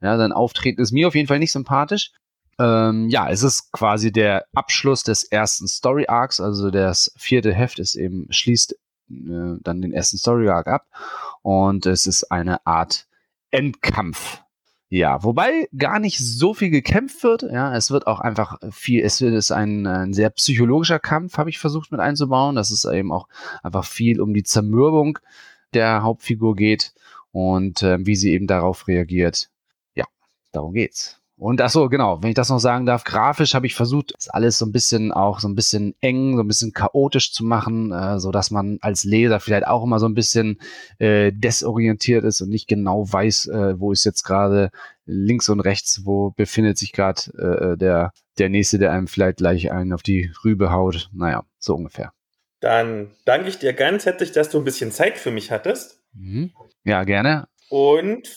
Ja, 0.00 0.16
sein 0.16 0.30
Auftreten 0.30 0.80
ist 0.80 0.92
mir 0.92 1.08
auf 1.08 1.16
jeden 1.16 1.26
Fall 1.26 1.40
nicht 1.40 1.50
sympathisch. 1.50 2.12
Ähm, 2.58 3.08
ja, 3.08 3.30
es 3.30 3.42
ist 3.42 3.72
quasi 3.72 4.12
der 4.12 4.44
Abschluss 4.54 5.02
des 5.02 5.24
ersten 5.24 5.66
Story 5.66 6.06
Arcs, 6.08 6.40
also 6.40 6.70
das 6.70 7.12
vierte 7.16 7.52
Heft 7.52 7.78
ist 7.78 7.94
eben 7.94 8.26
schließt 8.30 8.72
äh, 9.10 9.56
dann 9.60 9.82
den 9.82 9.92
ersten 9.92 10.18
Story 10.18 10.48
Arc 10.48 10.68
ab 10.68 10.86
und 11.42 11.86
es 11.86 12.06
ist 12.06 12.24
eine 12.30 12.64
Art 12.66 13.06
Endkampf. 13.50 14.42
Ja, 14.88 15.24
wobei 15.24 15.68
gar 15.76 15.98
nicht 15.98 16.18
so 16.18 16.52
viel 16.52 16.68
gekämpft 16.68 17.22
wird. 17.24 17.42
Ja, 17.44 17.74
es 17.74 17.90
wird 17.90 18.06
auch 18.06 18.20
einfach 18.20 18.58
viel, 18.70 19.02
es 19.02 19.22
ist 19.22 19.50
ein, 19.50 19.86
ein 19.86 20.12
sehr 20.12 20.28
psychologischer 20.28 20.98
Kampf, 20.98 21.38
habe 21.38 21.48
ich 21.48 21.58
versucht 21.58 21.92
mit 21.92 22.00
einzubauen. 22.00 22.56
Das 22.56 22.70
ist 22.70 22.84
eben 22.84 23.10
auch 23.10 23.26
einfach 23.62 23.86
viel 23.86 24.20
um 24.20 24.34
die 24.34 24.42
Zermürbung 24.42 25.18
der 25.72 26.02
Hauptfigur 26.02 26.56
geht 26.56 26.92
und 27.30 27.82
äh, 27.82 28.04
wie 28.04 28.16
sie 28.16 28.32
eben 28.32 28.46
darauf 28.46 28.86
reagiert. 28.86 29.48
Ja, 29.94 30.04
darum 30.52 30.74
geht's. 30.74 31.21
Und 31.42 31.60
ach 31.60 31.70
so, 31.70 31.88
genau, 31.88 32.22
wenn 32.22 32.30
ich 32.30 32.36
das 32.36 32.50
noch 32.50 32.60
sagen 32.60 32.86
darf, 32.86 33.02
grafisch 33.02 33.54
habe 33.54 33.66
ich 33.66 33.74
versucht, 33.74 34.14
das 34.16 34.28
alles 34.28 34.58
so 34.58 34.64
ein 34.64 34.70
bisschen 34.70 35.10
auch 35.10 35.40
so 35.40 35.48
ein 35.48 35.56
bisschen 35.56 35.92
eng, 36.00 36.36
so 36.36 36.42
ein 36.44 36.46
bisschen 36.46 36.72
chaotisch 36.72 37.32
zu 37.32 37.42
machen, 37.44 37.90
äh, 37.90 38.20
so 38.20 38.30
dass 38.30 38.52
man 38.52 38.78
als 38.80 39.02
Leser 39.02 39.40
vielleicht 39.40 39.66
auch 39.66 39.82
immer 39.82 39.98
so 39.98 40.06
ein 40.06 40.14
bisschen 40.14 40.60
äh, 41.00 41.32
desorientiert 41.32 42.22
ist 42.22 42.42
und 42.42 42.48
nicht 42.48 42.68
genau 42.68 43.12
weiß, 43.12 43.48
äh, 43.48 43.80
wo 43.80 43.90
ist 43.90 44.04
jetzt 44.04 44.22
gerade 44.22 44.70
links 45.04 45.48
und 45.48 45.58
rechts, 45.58 46.02
wo 46.04 46.30
befindet 46.30 46.78
sich 46.78 46.92
gerade 46.92 47.72
äh, 47.72 47.76
der 47.76 48.12
der 48.38 48.48
nächste, 48.48 48.78
der 48.78 48.92
einem 48.92 49.08
vielleicht 49.08 49.38
gleich 49.38 49.72
einen 49.72 49.92
auf 49.92 50.04
die 50.04 50.30
Rübe 50.44 50.70
haut. 50.70 51.10
Naja, 51.12 51.44
so 51.58 51.74
ungefähr. 51.74 52.12
Dann 52.60 53.10
danke 53.24 53.48
ich 53.48 53.58
dir 53.58 53.72
ganz 53.72 54.06
herzlich, 54.06 54.30
dass 54.30 54.48
du 54.48 54.58
ein 54.58 54.64
bisschen 54.64 54.92
Zeit 54.92 55.18
für 55.18 55.32
mich 55.32 55.50
hattest. 55.50 55.98
Mhm. 56.14 56.52
Ja, 56.84 57.02
gerne. 57.02 57.48
Und 57.68 58.28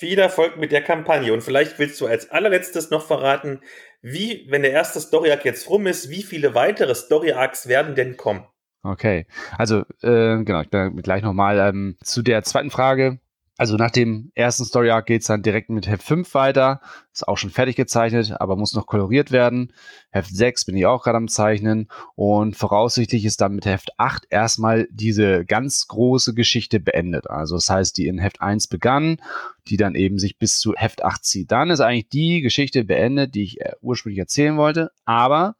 viel 0.00 0.18
Erfolg 0.18 0.56
mit 0.56 0.72
der 0.72 0.82
Kampagne. 0.82 1.32
Und 1.32 1.42
vielleicht 1.42 1.78
willst 1.78 2.00
du 2.00 2.06
als 2.06 2.30
allerletztes 2.30 2.90
noch 2.90 3.06
verraten, 3.06 3.60
wie, 4.00 4.46
wenn 4.48 4.62
der 4.62 4.72
erste 4.72 4.98
Story 4.98 5.30
Arc 5.30 5.44
jetzt 5.44 5.68
rum 5.68 5.86
ist, 5.86 6.08
wie 6.08 6.22
viele 6.22 6.54
weitere 6.54 6.94
Story 6.94 7.32
Arcs 7.32 7.68
werden 7.68 7.94
denn 7.94 8.16
kommen? 8.16 8.46
Okay, 8.82 9.26
also 9.58 9.80
äh, 10.00 10.42
genau, 10.42 10.62
ich 10.62 10.70
gleich 11.02 11.22
nochmal 11.22 11.58
ähm, 11.58 11.98
zu 12.02 12.22
der 12.22 12.42
zweiten 12.42 12.70
Frage. 12.70 13.20
Also 13.60 13.76
nach 13.76 13.90
dem 13.90 14.32
ersten 14.34 14.64
Story 14.64 14.88
Arc 14.88 15.04
geht 15.04 15.20
es 15.20 15.26
dann 15.26 15.42
direkt 15.42 15.68
mit 15.68 15.86
Heft 15.86 16.02
5 16.02 16.32
weiter. 16.32 16.80
Ist 17.12 17.28
auch 17.28 17.36
schon 17.36 17.50
fertig 17.50 17.76
gezeichnet, 17.76 18.32
aber 18.40 18.56
muss 18.56 18.72
noch 18.72 18.86
koloriert 18.86 19.32
werden. 19.32 19.74
Heft 20.08 20.34
6 20.34 20.64
bin 20.64 20.78
ich 20.78 20.86
auch 20.86 21.04
gerade 21.04 21.18
am 21.18 21.28
Zeichnen. 21.28 21.88
Und 22.14 22.56
voraussichtlich 22.56 23.26
ist 23.26 23.42
dann 23.42 23.54
mit 23.54 23.66
Heft 23.66 23.90
8 23.98 24.28
erstmal 24.30 24.88
diese 24.90 25.44
ganz 25.44 25.88
große 25.88 26.32
Geschichte 26.32 26.80
beendet. 26.80 27.28
Also 27.28 27.56
das 27.56 27.68
heißt, 27.68 27.98
die 27.98 28.06
in 28.06 28.18
Heft 28.18 28.40
1 28.40 28.68
begann, 28.68 29.20
die 29.68 29.76
dann 29.76 29.94
eben 29.94 30.18
sich 30.18 30.38
bis 30.38 30.58
zu 30.58 30.72
Heft 30.74 31.04
8 31.04 31.22
zieht. 31.22 31.52
Dann 31.52 31.68
ist 31.68 31.80
eigentlich 31.80 32.08
die 32.08 32.40
Geschichte 32.40 32.84
beendet, 32.84 33.34
die 33.34 33.42
ich 33.42 33.60
äh, 33.60 33.72
ursprünglich 33.82 34.20
erzählen 34.20 34.56
wollte. 34.56 34.90
Aber 35.04 35.56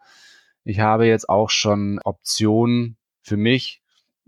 ich 0.65 0.81
habe 0.81 1.05
jetzt 1.05 1.29
auch 1.29 1.51
schon 1.51 2.01
Optionen 2.03 2.97
für 3.21 3.37
mich, 3.37 3.80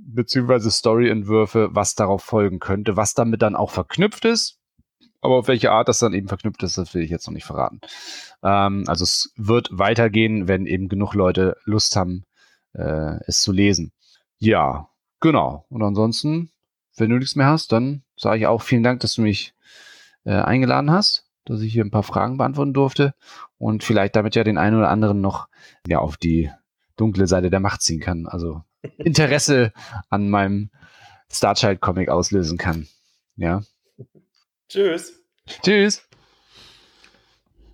beziehungsweise 0.05 0.71
Storyentwürfe, 0.71 1.71
was 1.73 1.95
darauf 1.95 2.23
folgen 2.23 2.59
könnte, 2.59 2.97
was 2.97 3.15
damit 3.15 3.43
dann 3.43 3.57
auch 3.57 3.71
verknüpft 3.71 4.25
ist. 4.25 4.59
Aber 5.21 5.37
auf 5.37 5.49
welche 5.49 5.71
Art 5.71 5.89
das 5.89 6.01
dann 6.01 6.15
eben 6.15 6.29
verknüpft 6.29 6.63
ist, 6.65 6.79
das 6.79 6.95
will 6.95 7.03
ich 7.03 7.11
jetzt 7.11 7.27
noch 7.27 7.35
nicht 7.35 7.45
verraten. 7.45 7.81
Ähm, 8.43 8.85
also 8.89 9.05
es 9.05 9.33
wird 9.37 9.69
weitergehen, 9.71 10.49
wenn 10.49 10.67
eben 10.67 10.89
genug 10.89 11.15
Leute 11.15 11.57
Lust 11.65 11.95
haben, 11.95 12.25
äh, 12.73 13.19
es 13.27 13.41
zu 13.41 13.53
lesen. 13.53 13.93
Ja, 14.39 14.89
genau. 15.21 15.65
Und 15.69 15.83
ansonsten, 15.83 16.51
wenn 16.97 17.11
du 17.11 17.19
nichts 17.19 17.37
mehr 17.37 17.47
hast, 17.47 17.71
dann 17.71 18.03
sage 18.17 18.39
ich 18.41 18.47
auch 18.49 18.63
vielen 18.63 18.83
Dank, 18.83 19.01
dass 19.01 19.15
du 19.15 19.23
mich 19.23 19.55
äh, 20.25 20.33
eingeladen 20.33 20.91
hast, 20.91 21.29
dass 21.45 21.61
ich 21.61 21.73
hier 21.73 21.85
ein 21.85 21.93
paar 21.93 22.03
Fragen 22.03 22.37
beantworten 22.37 22.75
durfte 22.75 23.15
und 23.59 23.85
vielleicht 23.85 24.17
damit 24.17 24.35
ja 24.35 24.43
den 24.43 24.59
einen 24.59 24.77
oder 24.77 24.91
anderen 24.91 25.21
noch 25.21 25.49
ja 25.87 25.99
auf 25.99 26.17
die 26.17 26.51
dunkle 26.97 27.29
Seite 27.29 27.51
der 27.51 27.61
Macht 27.61 27.83
ziehen 27.83 28.01
kann. 28.01 28.27
Also 28.27 28.63
Interesse 28.99 29.73
an 30.11 30.29
meinem 30.31 30.71
Starchild-Comic 31.31 32.09
auslösen 32.09 32.59
kann. 32.59 32.89
Ja. 33.37 33.63
Tschüss. 34.69 35.15
Tschüss. 35.63 36.03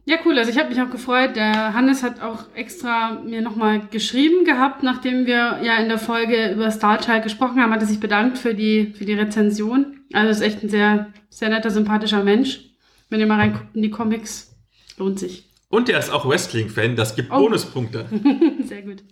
Ja, 0.05 0.17
cool. 0.25 0.39
Also 0.39 0.51
ich 0.51 0.59
habe 0.59 0.71
mich 0.71 0.81
auch 0.81 0.91
gefreut. 0.91 1.37
Der 1.37 1.75
Hannes 1.75 2.03
hat 2.03 2.23
auch 2.23 2.45
extra 2.55 3.21
mir 3.21 3.43
nochmal 3.43 3.87
geschrieben 3.89 4.47
gehabt, 4.47 4.83
nachdem 4.83 5.27
wir 5.27 5.61
ja 5.63 5.77
in 5.77 5.89
der 5.91 5.99
Folge 5.99 6.53
über 6.53 6.71
Star 6.71 6.99
Child 6.99 7.25
gesprochen 7.25 7.61
haben, 7.61 7.73
hat 7.73 7.83
er 7.83 7.87
sich 7.87 8.01
bedankt 8.01 8.39
für 8.39 8.55
die, 8.55 8.95
für 8.97 9.05
die 9.05 9.13
Rezension. 9.13 10.01
Also 10.15 10.31
ist 10.31 10.41
echt 10.41 10.63
ein 10.63 10.71
sehr, 10.71 11.13
sehr 11.29 11.51
netter, 11.51 11.71
sympathischer 11.71 12.25
Mensch. 12.25 12.61
Wenn 13.11 13.21
ihr 13.21 13.27
mal 13.27 13.39
reinguckt 13.39 13.77
in 13.77 13.83
die 13.83 13.91
Comics, 13.91 14.57
lohnt 14.97 15.19
sich. 15.19 15.45
Und 15.69 15.91
er 15.91 15.99
ist 15.99 16.11
auch 16.11 16.27
Wrestling-Fan, 16.27 16.97
das 16.97 17.15
gibt 17.15 17.31
Oh. 17.31 17.41
Bonuspunkte. 17.41 18.07
sehr 18.65 18.81
gut. 18.83 19.05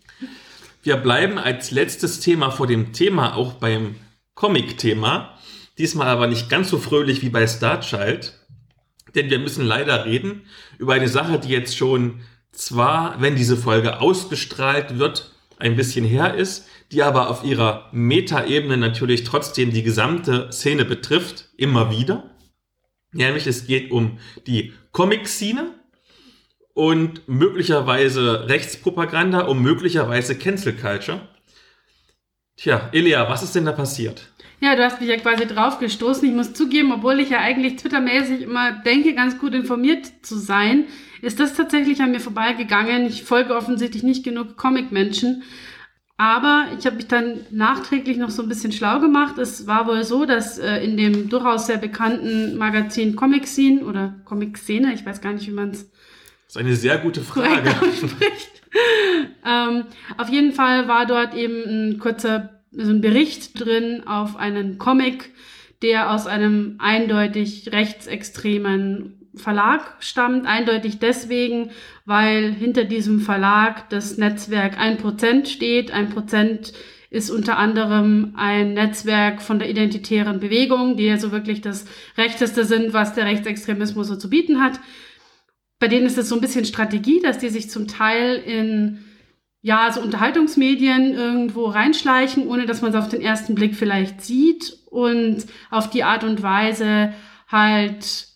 Wir 0.87 0.97
bleiben 0.97 1.37
als 1.37 1.73
letztes 1.73 2.21
Thema 2.21 2.53
vor 2.53 2.69
dem 2.69 2.93
Thema 2.93 3.35
auch 3.35 3.55
beim 3.55 3.97
Comic-Thema. 4.35 5.37
Diesmal 5.79 6.07
aber 6.07 6.29
nicht 6.29 6.49
ganz 6.49 6.71
so 6.71 6.79
fröhlich 6.79 7.23
wie 7.23 7.29
bei 7.29 7.45
Starchild. 7.49 8.39
Denn 9.17 9.29
wir 9.29 9.41
müssen 9.41 9.67
leider 9.67 10.05
reden 10.05 10.43
über 10.79 10.95
eine 10.95 11.09
Sache, 11.09 11.41
die 11.41 11.49
jetzt 11.49 11.77
schon 11.77 12.21
zwar, 12.53 13.21
wenn 13.21 13.35
diese 13.35 13.57
Folge 13.57 14.01
ausgestrahlt 14.01 14.97
wird, 14.97 15.33
ein 15.59 15.75
bisschen 15.75 16.05
her 16.05 16.37
ist, 16.37 16.69
die 16.93 17.03
aber 17.03 17.31
auf 17.31 17.43
ihrer 17.43 17.89
Metaebene 17.91 18.77
natürlich 18.77 19.25
trotzdem 19.25 19.73
die 19.73 19.83
gesamte 19.83 20.53
Szene 20.53 20.85
betrifft, 20.85 21.49
immer 21.57 21.91
wieder. 21.91 22.31
Nämlich 23.11 23.49
es 23.49 23.67
geht 23.67 23.91
um 23.91 24.19
die 24.47 24.73
Comic-Szene 24.93 25.75
und 26.77 27.27
möglicherweise 27.27 28.51
Rechtspropaganda 28.51 29.41
und 29.47 29.63
möglicherweise 29.63 30.37
Cancel 30.37 30.75
Culture. 30.75 31.23
Tja, 32.59 32.91
Elia, 32.93 33.31
was 33.31 33.43
ist 33.43 33.55
denn 33.55 33.65
da 33.65 33.73
passiert? 33.73 34.29
Ja, 34.61 34.77
du 34.77 34.85
hast 34.85 35.01
mich 35.01 35.09
ja 35.09 35.17
quasi 35.17 35.47
drauf 35.47 35.79
gestoßen. 35.79 36.29
Ich 36.29 36.35
muss 36.35 36.53
zugeben, 36.53 36.93
obwohl 36.93 37.19
ich 37.19 37.31
ja 37.31 37.39
eigentlich 37.39 37.77
twittermäßig 37.77 38.43
immer 38.43 38.73
denke, 38.73 39.15
ganz 39.15 39.39
gut 39.39 39.55
informiert 39.55 40.07
zu 40.21 40.37
sein, 40.37 40.85
ist 41.23 41.41
das 41.41 41.55
tatsächlich 41.55 42.03
an 42.03 42.11
mir 42.11 42.21
vorbeigegangen. 42.21 43.07
Ich 43.07 43.25
folge 43.25 43.57
offensichtlich 43.57 44.03
nicht 44.03 44.23
genug 44.23 44.59
Comic-Menschen. 44.59 45.45
Aber 46.19 46.67
ich 46.79 46.85
habe 46.85 46.97
mich 46.97 47.09
dann 47.09 47.41
nachträglich 47.51 48.19
noch 48.19 48.31
so 48.31 48.43
ein 48.43 48.51
bisschen 48.51 48.73
schlau 48.73 49.01
gemacht. 49.01 49.39
Es 49.39 49.67
war 49.67 49.87
wohl 49.87 50.05
so, 50.05 50.27
dass 50.27 50.59
äh, 50.59 50.85
in 50.85 50.99
dem 50.99 51.31
durchaus 51.31 51.67
sehr 51.67 51.79
bekannten 51.79 52.59
Magazin 52.59 53.17
Comic 53.17 53.47
Scene 53.47 53.83
oder 53.83 54.21
Comic 54.27 54.59
Szene, 54.59 54.93
ich 54.93 55.07
weiß 55.07 55.23
gar 55.23 55.33
nicht, 55.33 55.47
wie 55.47 55.53
man 55.53 55.71
es 55.71 55.91
Das 56.47 56.55
ist 56.55 56.61
eine 56.61 56.77
sehr 56.77 56.99
gute 56.99 57.23
Frage. 57.23 57.71
ähm, 59.45 59.85
auf 60.17 60.29
jeden 60.29 60.53
Fall 60.53 60.87
war 60.87 61.05
dort 61.05 61.35
eben 61.35 61.65
ein 61.65 61.99
kurzer 61.99 62.61
so 62.71 62.91
ein 62.91 63.01
Bericht 63.01 63.59
drin 63.59 64.07
auf 64.07 64.37
einen 64.37 64.79
Comic, 64.79 65.33
der 65.83 66.13
aus 66.13 66.27
einem 66.27 66.77
eindeutig 66.79 67.73
rechtsextremen 67.73 69.29
Verlag 69.35 69.97
stammt. 70.01 70.47
Eindeutig 70.47 70.99
deswegen, 70.99 71.71
weil 72.05 72.53
hinter 72.53 72.85
diesem 72.85 73.21
Verlag 73.21 73.89
das 73.91 74.17
Netzwerk 74.17 74.79
1% 74.79 75.47
steht. 75.47 75.93
1% 75.93 76.73
ist 77.11 77.31
unter 77.31 77.59
anderem 77.59 78.35
ein 78.37 78.75
Netzwerk 78.75 79.43
von 79.43 79.59
der 79.59 79.71
identitären 79.71 80.39
Bewegung, 80.39 80.97
die 80.97 81.07
ja 81.07 81.19
so 81.19 81.33
wirklich 81.33 81.61
das 81.61 81.87
Rechteste 82.17 82.65
sind, 82.65 82.93
was 82.93 83.15
der 83.15 83.25
Rechtsextremismus 83.25 84.09
so 84.09 84.17
zu 84.17 84.31
bieten 84.31 84.63
hat 84.63 84.79
bei 85.79 85.89
denen 85.89 86.07
ist 86.07 86.19
es 86.19 86.29
so 86.29 86.35
ein 86.35 86.41
bisschen 86.41 86.65
Strategie, 86.65 87.21
dass 87.21 87.39
die 87.39 87.49
sich 87.49 87.71
zum 87.71 87.87
Teil 87.89 88.37
in 88.37 89.05
ja, 89.63 89.91
so 89.91 90.01
Unterhaltungsmedien 90.01 91.13
irgendwo 91.13 91.67
reinschleichen, 91.67 92.47
ohne 92.47 92.67
dass 92.67 92.83
man 92.83 92.93
es 92.93 92.97
auf 92.97 93.09
den 93.09 93.21
ersten 93.21 93.55
Blick 93.55 93.75
vielleicht 93.75 94.23
sieht 94.23 94.79
und 94.91 95.45
auf 95.71 95.91
die 95.91 96.05
Art 96.05 96.23
und 96.23 96.43
Weise 96.43 97.13
halt 97.49 98.29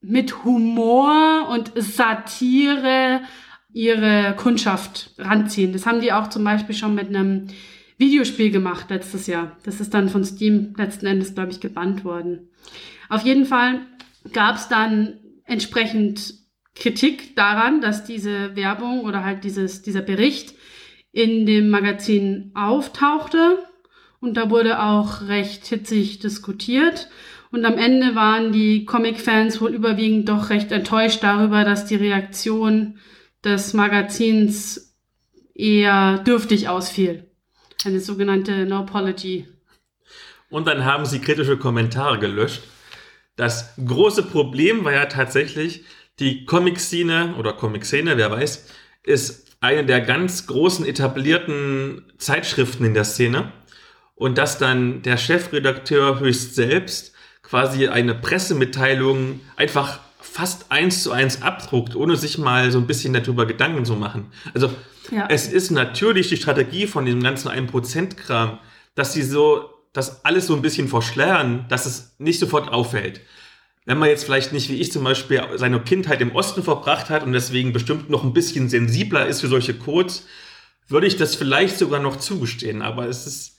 mit 0.00 0.44
Humor 0.44 1.48
und 1.50 1.72
Satire 1.74 3.22
ihre 3.72 4.34
Kundschaft 4.36 5.14
ranziehen. 5.18 5.72
Das 5.72 5.86
haben 5.86 6.00
die 6.00 6.12
auch 6.12 6.28
zum 6.28 6.44
Beispiel 6.44 6.74
schon 6.74 6.94
mit 6.94 7.08
einem 7.08 7.48
Videospiel 7.98 8.50
gemacht 8.50 8.86
letztes 8.90 9.26
Jahr. 9.26 9.56
Das 9.64 9.80
ist 9.80 9.94
dann 9.94 10.08
von 10.08 10.24
Steam 10.24 10.74
letzten 10.76 11.06
Endes, 11.06 11.34
glaube 11.34 11.52
ich, 11.52 11.60
gebannt 11.60 12.04
worden. 12.04 12.50
Auf 13.08 13.22
jeden 13.22 13.46
Fall 13.46 13.80
gab 14.32 14.56
es 14.56 14.68
dann 14.68 15.14
entsprechend 15.44 16.41
Kritik 16.74 17.36
daran, 17.36 17.80
dass 17.80 18.04
diese 18.04 18.56
Werbung 18.56 19.00
oder 19.00 19.24
halt 19.24 19.44
dieses, 19.44 19.82
dieser 19.82 20.02
Bericht 20.02 20.54
in 21.12 21.46
dem 21.46 21.68
Magazin 21.68 22.50
auftauchte. 22.54 23.58
Und 24.20 24.36
da 24.36 24.50
wurde 24.50 24.82
auch 24.82 25.28
recht 25.28 25.66
hitzig 25.66 26.20
diskutiert. 26.20 27.08
Und 27.50 27.66
am 27.66 27.76
Ende 27.76 28.14
waren 28.14 28.52
die 28.52 28.86
Comic-Fans 28.86 29.60
wohl 29.60 29.74
überwiegend 29.74 30.28
doch 30.28 30.48
recht 30.48 30.72
enttäuscht 30.72 31.22
darüber, 31.22 31.64
dass 31.64 31.84
die 31.84 31.96
Reaktion 31.96 32.98
des 33.44 33.74
Magazins 33.74 34.96
eher 35.54 36.18
dürftig 36.18 36.68
ausfiel. 36.68 37.30
Eine 37.84 38.00
sogenannte 38.00 38.64
No 38.64 38.80
Apology. 38.80 39.48
Und 40.48 40.66
dann 40.66 40.84
haben 40.84 41.04
sie 41.04 41.20
kritische 41.20 41.58
Kommentare 41.58 42.18
gelöscht. 42.18 42.62
Das 43.36 43.74
große 43.84 44.22
Problem 44.24 44.84
war 44.84 44.92
ja 44.92 45.06
tatsächlich, 45.06 45.84
die 46.20 46.44
Comic-Szene 46.44 47.34
oder 47.38 47.52
Comic-Szene, 47.52 48.16
wer 48.16 48.30
weiß, 48.30 48.66
ist 49.02 49.56
eine 49.60 49.84
der 49.84 50.00
ganz 50.00 50.46
großen 50.46 50.84
etablierten 50.86 52.12
Zeitschriften 52.18 52.84
in 52.84 52.94
der 52.94 53.04
Szene. 53.04 53.52
Und 54.14 54.38
dass 54.38 54.58
dann 54.58 55.02
der 55.02 55.16
Chefredakteur 55.16 56.20
höchst 56.20 56.54
selbst 56.54 57.12
quasi 57.42 57.88
eine 57.88 58.14
Pressemitteilung 58.14 59.40
einfach 59.56 60.00
fast 60.20 60.70
eins 60.70 61.02
zu 61.02 61.12
eins 61.12 61.42
abdruckt, 61.42 61.96
ohne 61.96 62.16
sich 62.16 62.38
mal 62.38 62.70
so 62.70 62.78
ein 62.78 62.86
bisschen 62.86 63.12
darüber 63.12 63.46
Gedanken 63.46 63.84
zu 63.84 63.94
machen. 63.96 64.32
Also 64.54 64.70
Ja. 65.10 65.26
es 65.28 65.48
ist 65.48 65.70
natürlich 65.70 66.28
die 66.28 66.36
Strategie 66.36 66.86
von 66.86 67.04
dem 67.04 67.22
ganzen 67.22 67.48
1%-Kram, 67.48 68.58
dass 68.94 69.12
sie 69.12 69.22
so 69.22 69.68
das 69.92 70.24
alles 70.24 70.46
so 70.46 70.54
ein 70.54 70.62
bisschen 70.62 70.88
verschleiern, 70.88 71.66
dass 71.68 71.86
es 71.86 72.14
nicht 72.18 72.38
sofort 72.38 72.68
auffällt. 72.72 73.20
Wenn 73.84 73.98
man 73.98 74.08
jetzt 74.08 74.24
vielleicht 74.24 74.52
nicht 74.52 74.68
wie 74.68 74.80
ich 74.80 74.92
zum 74.92 75.02
Beispiel 75.04 75.42
seine 75.56 75.80
Kindheit 75.80 76.20
im 76.20 76.34
Osten 76.36 76.62
verbracht 76.62 77.10
hat 77.10 77.24
und 77.24 77.32
deswegen 77.32 77.72
bestimmt 77.72 78.10
noch 78.10 78.22
ein 78.22 78.32
bisschen 78.32 78.68
sensibler 78.68 79.26
ist 79.26 79.40
für 79.40 79.48
solche 79.48 79.74
Codes, 79.74 80.26
würde 80.88 81.06
ich 81.06 81.16
das 81.16 81.34
vielleicht 81.34 81.78
sogar 81.78 82.00
noch 82.00 82.16
zugestehen. 82.16 82.82
Aber 82.82 83.06
es 83.06 83.26
ist 83.26 83.58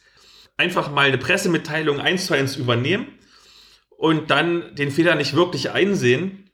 einfach 0.55 0.91
mal 0.91 1.07
eine 1.07 1.17
Pressemitteilung 1.17 1.99
eins 1.99 2.27
zu 2.27 2.33
eins 2.33 2.55
übernehmen 2.55 3.07
und 3.97 4.31
dann 4.31 4.75
den 4.75 4.91
Fehler 4.91 5.15
nicht 5.15 5.35
wirklich 5.35 5.71
einsehen 5.71 6.49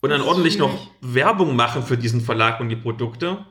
und 0.00 0.10
dann 0.10 0.22
ordentlich 0.22 0.58
noch 0.58 0.70
schwierig. 0.70 0.90
Werbung 1.00 1.56
machen 1.56 1.82
für 1.82 1.98
diesen 1.98 2.22
Verlag 2.22 2.60
und 2.60 2.70
die 2.70 2.76
Produkte. 2.76 3.44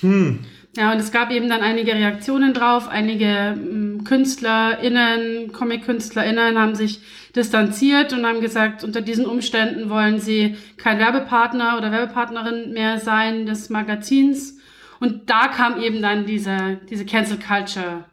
Hm, 0.00 0.40
Ja, 0.74 0.92
und 0.92 0.98
es 0.98 1.12
gab 1.12 1.30
eben 1.30 1.48
dann 1.50 1.60
einige 1.60 1.92
Reaktionen 1.94 2.54
drauf. 2.54 2.88
Einige 2.88 3.54
ähm, 3.56 4.04
KünstlerInnen, 4.04 5.52
Comic-KünstlerInnen 5.52 6.58
haben 6.58 6.74
sich 6.74 7.00
distanziert 7.36 8.12
und 8.12 8.24
haben 8.24 8.40
gesagt, 8.40 8.82
unter 8.82 9.02
diesen 9.02 9.26
Umständen 9.26 9.90
wollen 9.90 10.18
sie 10.18 10.56
kein 10.78 10.98
Werbepartner 10.98 11.76
oder 11.76 11.92
Werbepartnerin 11.92 12.72
mehr 12.72 12.98
sein 12.98 13.46
des 13.46 13.68
Magazins. 13.68 14.58
Und 14.98 15.28
da 15.28 15.48
kam 15.48 15.80
eben 15.82 16.00
dann 16.00 16.26
diese, 16.26 16.80
diese 16.88 17.04
Cancel 17.04 17.38
Culture 17.38 18.04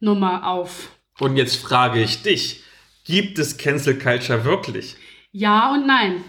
Nummer 0.00 0.46
auf. 0.46 0.90
Und 1.20 1.36
jetzt 1.36 1.56
frage 1.56 2.02
ich 2.02 2.22
dich, 2.22 2.62
gibt 3.04 3.38
es 3.38 3.56
Cancel 3.56 3.98
Culture 3.98 4.44
wirklich? 4.44 4.96
Ja 5.30 5.72
und 5.72 5.86
nein. 5.86 6.24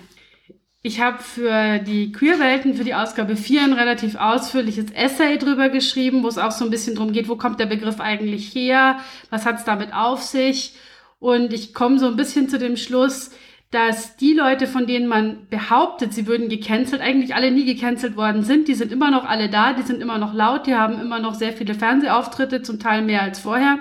Ich 0.86 1.00
habe 1.00 1.24
für 1.24 1.80
die 1.80 2.12
Queerwelten, 2.12 2.74
für 2.74 2.84
die 2.84 2.93
Ausgabe 2.93 3.38
4 3.38 3.63
ein 3.63 3.72
relativ 3.72 4.17
ausführliches 4.17 4.91
Essay 4.91 5.38
drüber 5.38 5.69
geschrieben, 5.69 6.24
wo 6.24 6.28
es 6.28 6.38
auch 6.38 6.52
so 6.52 6.65
ein 6.65 6.72
bisschen 6.72 6.96
drum 6.96 7.13
geht, 7.13 7.30
wo 7.30 7.38
kommt 7.38 7.62
der 7.62 7.67
Begriff 7.67 8.02
eigentlich 8.02 8.54
her, 8.54 8.98
was 9.30 9.46
hat 9.46 9.60
es 9.60 9.63
damit 9.63 9.93
auf 9.93 10.22
sich. 10.22 10.76
Und 11.19 11.54
ich 11.54 11.74
komme 11.74 12.00
so 12.00 12.08
ein 12.08 12.17
bisschen 12.17 12.50
zu 12.50 12.60
dem 12.60 12.76
Schluss, 12.76 13.32
dass 13.72 14.17
die 14.17 14.34
Leute, 14.34 14.67
von 14.67 14.86
denen 14.86 15.08
man 15.08 15.48
behauptet, 15.50 16.13
sie 16.13 16.28
würden 16.28 16.50
gecancelt, 16.50 17.02
eigentlich 17.02 17.34
alle 17.34 17.52
nie 17.52 17.63
gecancelt 17.63 18.17
worden 18.17 18.43
sind. 18.43 18.67
Die 18.67 18.76
sind 18.76 18.91
immer 18.91 19.10
noch 19.10 19.24
alle 19.24 19.48
da, 19.48 19.72
die 19.72 19.84
sind 19.84 20.02
immer 20.02 20.17
noch 20.17 20.34
laut, 20.34 20.67
die 20.67 20.76
haben 20.76 21.00
immer 21.00 21.19
noch 21.19 21.36
sehr 21.36 21.54
viele 21.54 21.76
Fernsehauftritte, 21.76 22.62
zum 22.62 22.80
Teil 22.80 23.04
mehr 23.04 23.22
als 23.22 23.39
vorher. 23.39 23.80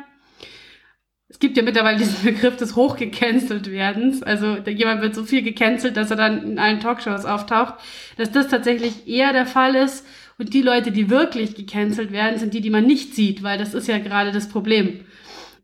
Es 1.32 1.38
gibt 1.38 1.56
ja 1.56 1.62
mittlerweile 1.62 1.96
diesen 1.96 2.22
Begriff 2.24 2.56
des 2.56 2.76
hochgecancelt 2.76 3.70
werdens. 3.70 4.22
Also 4.22 4.58
jemand 4.58 5.00
wird 5.00 5.14
so 5.14 5.24
viel 5.24 5.42
gecancelt, 5.42 5.96
dass 5.96 6.10
er 6.10 6.16
dann 6.16 6.42
in 6.42 6.58
allen 6.58 6.78
Talkshows 6.78 7.24
auftaucht. 7.24 7.74
Dass 8.18 8.30
das 8.30 8.48
tatsächlich 8.48 9.08
eher 9.08 9.32
der 9.32 9.46
Fall 9.46 9.74
ist. 9.74 10.06
Und 10.38 10.52
die 10.52 10.60
Leute, 10.60 10.92
die 10.92 11.08
wirklich 11.08 11.54
gecancelt 11.54 12.12
werden, 12.12 12.38
sind 12.38 12.52
die, 12.52 12.60
die 12.60 12.70
man 12.70 12.84
nicht 12.84 13.14
sieht, 13.14 13.42
weil 13.42 13.58
das 13.58 13.72
ist 13.72 13.88
ja 13.88 13.98
gerade 13.98 14.30
das 14.30 14.50
Problem. 14.50 15.06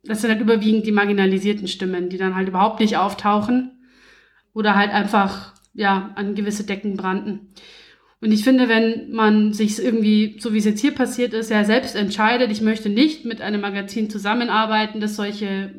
Das 0.05 0.22
sind 0.22 0.30
halt 0.30 0.40
überwiegend 0.40 0.86
die 0.86 0.93
marginalisierten 0.93 1.68
Stimmen, 1.68 2.09
die 2.09 2.16
dann 2.16 2.34
halt 2.34 2.49
überhaupt 2.49 2.80
nicht 2.80 2.97
auftauchen 2.97 3.72
oder 4.55 4.74
halt 4.74 4.90
einfach 4.90 5.53
ja 5.74 6.12
an 6.14 6.34
gewisse 6.34 6.64
Decken 6.64 6.97
brannten. 6.97 7.53
Und 8.21 8.33
ich 8.33 8.43
finde, 8.43 8.69
wenn 8.69 9.12
man 9.12 9.53
sich 9.53 9.79
irgendwie, 9.79 10.39
so 10.41 10.53
wie 10.53 10.59
es 10.59 10.64
jetzt 10.64 10.81
hier 10.81 10.93
passiert 10.93 11.35
ist, 11.35 11.51
ja 11.51 11.64
selbst 11.64 11.95
entscheidet, 11.95 12.51
ich 12.51 12.61
möchte 12.61 12.89
nicht 12.89 13.25
mit 13.25 13.41
einem 13.41 13.61
Magazin 13.61 14.11
zusammenarbeiten, 14.11 15.01
das 15.01 15.14
solche 15.14 15.73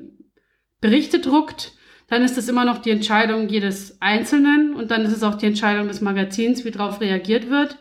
Berichte 0.80 1.20
druckt, 1.20 1.74
dann 2.08 2.24
ist 2.24 2.38
es 2.38 2.48
immer 2.48 2.66
noch 2.66 2.80
die 2.80 2.92
Entscheidung 2.92 3.50
jedes 3.50 4.02
Einzelnen 4.02 4.74
und 4.74 4.90
dann 4.90 5.04
ist 5.04 5.12
es 5.12 5.24
auch 5.24 5.36
die 5.36 5.46
Entscheidung 5.46 5.88
des 5.88 6.02
Magazins, 6.02 6.64
wie 6.64 6.72
darauf 6.72 7.02
reagiert 7.02 7.50
wird. 7.50 7.78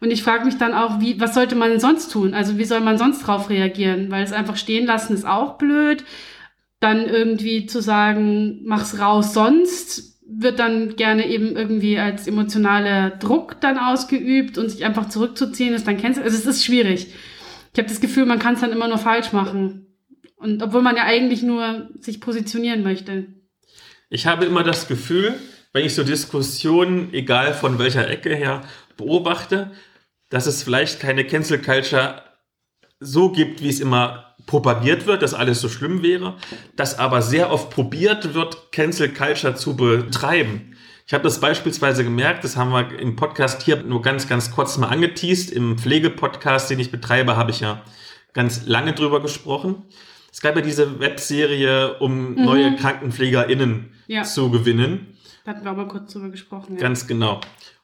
Und 0.00 0.10
ich 0.10 0.22
frage 0.22 0.44
mich 0.44 0.58
dann 0.58 0.74
auch, 0.74 1.00
wie, 1.00 1.18
was 1.18 1.34
sollte 1.34 1.56
man 1.56 1.80
sonst 1.80 2.12
tun? 2.12 2.34
Also 2.34 2.58
wie 2.58 2.64
soll 2.64 2.80
man 2.80 2.98
sonst 2.98 3.22
darauf 3.22 3.48
reagieren? 3.48 4.10
Weil 4.10 4.22
es 4.22 4.32
einfach 4.32 4.56
stehen 4.56 4.86
lassen 4.86 5.14
ist 5.14 5.26
auch 5.26 5.56
blöd. 5.56 6.04
Dann 6.80 7.06
irgendwie 7.06 7.66
zu 7.66 7.80
sagen, 7.80 8.60
mach's 8.64 8.98
raus 9.00 9.32
sonst, 9.32 10.15
wird 10.28 10.58
dann 10.58 10.96
gerne 10.96 11.28
eben 11.28 11.56
irgendwie 11.56 11.98
als 11.98 12.26
emotionaler 12.26 13.10
Druck 13.10 13.60
dann 13.60 13.78
ausgeübt 13.78 14.58
und 14.58 14.70
sich 14.70 14.84
einfach 14.84 15.08
zurückzuziehen 15.08 15.74
ist 15.74 15.86
dann 15.86 15.98
kennst 15.98 16.20
also 16.20 16.36
es 16.36 16.46
ist 16.46 16.64
schwierig. 16.64 17.12
Ich 17.72 17.78
habe 17.78 17.88
das 17.88 18.00
Gefühl, 18.00 18.26
man 18.26 18.38
kann 18.38 18.54
es 18.54 18.60
dann 18.60 18.72
immer 18.72 18.88
nur 18.88 18.98
falsch 18.98 19.32
machen. 19.32 19.86
Und 20.36 20.62
obwohl 20.62 20.82
man 20.82 20.96
ja 20.96 21.04
eigentlich 21.04 21.42
nur 21.42 21.90
sich 22.00 22.20
positionieren 22.20 22.82
möchte. 22.82 23.26
Ich 24.08 24.26
habe 24.26 24.44
immer 24.44 24.62
das 24.62 24.88
Gefühl, 24.88 25.34
wenn 25.72 25.84
ich 25.84 25.94
so 25.94 26.04
Diskussionen, 26.04 27.12
egal 27.12 27.54
von 27.54 27.78
welcher 27.78 28.08
Ecke 28.08 28.34
her, 28.34 28.62
beobachte, 28.96 29.72
dass 30.30 30.46
es 30.46 30.62
vielleicht 30.62 31.00
keine 31.00 31.26
Cancel 31.26 31.58
Culture 31.58 32.22
so 33.00 33.30
gibt, 33.30 33.62
wie 33.62 33.68
es 33.68 33.80
immer 33.80 34.34
propagiert 34.46 35.06
wird, 35.06 35.22
dass 35.22 35.34
alles 35.34 35.60
so 35.60 35.68
schlimm 35.68 36.02
wäre, 36.02 36.36
dass 36.76 36.98
aber 36.98 37.22
sehr 37.22 37.52
oft 37.52 37.70
probiert 37.70 38.34
wird, 38.34 38.72
Cancel 38.72 39.12
Culture 39.12 39.54
zu 39.54 39.76
betreiben. 39.76 40.76
Ich 41.06 41.14
habe 41.14 41.24
das 41.24 41.40
beispielsweise 41.40 42.02
gemerkt, 42.02 42.42
das 42.42 42.56
haben 42.56 42.70
wir 42.70 42.98
im 42.98 43.14
Podcast 43.14 43.62
hier 43.62 43.82
nur 43.82 44.02
ganz, 44.02 44.28
ganz 44.28 44.50
kurz 44.50 44.76
mal 44.76 44.88
angeteased. 44.88 45.52
Im 45.52 45.78
Pflegepodcast, 45.78 46.68
den 46.70 46.80
ich 46.80 46.90
betreibe, 46.90 47.36
habe 47.36 47.52
ich 47.52 47.60
ja 47.60 47.82
ganz 48.32 48.66
lange 48.66 48.92
drüber 48.92 49.22
gesprochen. 49.22 49.84
Es 50.32 50.40
gab 50.40 50.56
ja 50.56 50.62
diese 50.62 50.98
Webserie, 50.98 51.98
um 51.98 52.32
mhm. 52.32 52.44
neue 52.44 52.76
KrankenpflegerInnen 52.76 53.94
ja. 54.08 54.24
zu 54.24 54.50
gewinnen. 54.50 55.16
Da 55.44 55.52
hatten 55.52 55.64
wir 55.64 55.70
aber 55.70 55.86
kurz 55.86 56.12
drüber 56.12 56.28
gesprochen. 56.28 56.74
Ja. 56.74 56.82
Ganz 56.82 57.06
genau. 57.06 57.40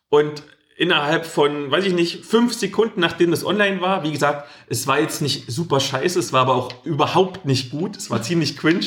Und 0.08 0.42
innerhalb 0.76 1.26
von, 1.26 1.70
weiß 1.70 1.84
ich 1.84 1.92
nicht, 1.92 2.24
fünf 2.24 2.54
Sekunden, 2.54 3.00
nachdem 3.00 3.32
es 3.32 3.44
online 3.44 3.80
war, 3.80 4.02
wie 4.02 4.12
gesagt, 4.12 4.48
es 4.68 4.86
war 4.86 5.00
jetzt 5.00 5.22
nicht 5.22 5.50
super 5.50 5.80
scheiße, 5.80 6.18
es 6.18 6.32
war 6.32 6.42
aber 6.42 6.54
auch 6.54 6.84
überhaupt 6.84 7.44
nicht 7.44 7.70
gut, 7.70 7.96
es 7.96 8.10
war 8.10 8.22
ziemlich 8.22 8.56
cringe. 8.56 8.86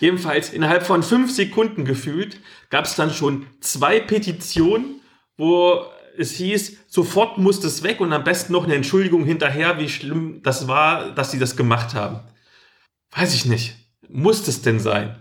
Jedenfalls 0.00 0.50
innerhalb 0.50 0.86
von 0.86 1.02
fünf 1.02 1.30
Sekunden 1.30 1.84
gefühlt 1.84 2.40
gab 2.70 2.86
es 2.86 2.94
dann 2.94 3.12
schon 3.12 3.46
zwei 3.60 4.00
Petitionen, 4.00 5.00
wo 5.36 5.84
es 6.16 6.32
hieß, 6.32 6.78
sofort 6.88 7.38
muss 7.38 7.60
das 7.60 7.82
weg 7.82 8.00
und 8.00 8.12
am 8.12 8.24
besten 8.24 8.52
noch 8.52 8.64
eine 8.64 8.74
Entschuldigung 8.74 9.24
hinterher, 9.24 9.78
wie 9.78 9.88
schlimm 9.88 10.42
das 10.42 10.68
war, 10.68 11.12
dass 11.12 11.30
sie 11.30 11.38
das 11.38 11.56
gemacht 11.56 11.94
haben. 11.94 12.20
Weiß 13.10 13.34
ich 13.34 13.44
nicht. 13.44 13.74
Muss 14.08 14.44
das 14.44 14.62
denn 14.62 14.80
sein? 14.80 15.16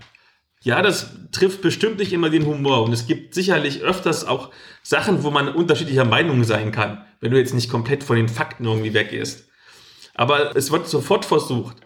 Ja, 0.62 0.82
das 0.82 1.12
trifft 1.32 1.62
bestimmt 1.62 2.00
nicht 2.00 2.12
immer 2.12 2.30
den 2.30 2.46
Humor 2.46 2.84
und 2.84 2.92
es 2.92 3.08
gibt 3.08 3.34
sicherlich 3.34 3.82
öfters 3.82 4.26
auch 4.26 4.52
Sachen, 4.84 5.24
wo 5.24 5.32
man 5.32 5.48
unterschiedlicher 5.48 6.04
Meinung 6.04 6.44
sein 6.44 6.72
kann, 6.72 7.06
wenn 7.22 7.32
du 7.32 7.38
jetzt 7.38 7.54
nicht 7.54 7.70
komplett 7.70 8.04
von 8.04 8.18
den 8.18 8.28
Fakten 8.28 8.66
irgendwie 8.66 8.94
weggehst. 8.94 9.48
Aber 10.16 10.56
es 10.58 10.72
wird 10.72 10.88
sofort 10.88 11.24
versucht. 11.24 11.78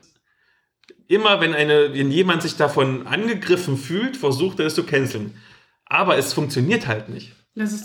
Immer 1.07 1.39
wenn 1.39 1.53
eine, 1.53 1.93
wenn 1.93 2.09
jemand 2.11 2.41
sich 2.41 2.55
davon 2.55 3.05
angegriffen 3.05 3.78
fühlt, 3.78 4.17
versucht 4.17 4.59
er 4.59 4.65
es 4.65 4.76
zu 4.76 4.84
canceln. 4.84 5.38
Aber 5.86 6.17
es 6.17 6.34
funktioniert 6.34 6.88
halt 6.88 7.09
nicht. 7.09 7.34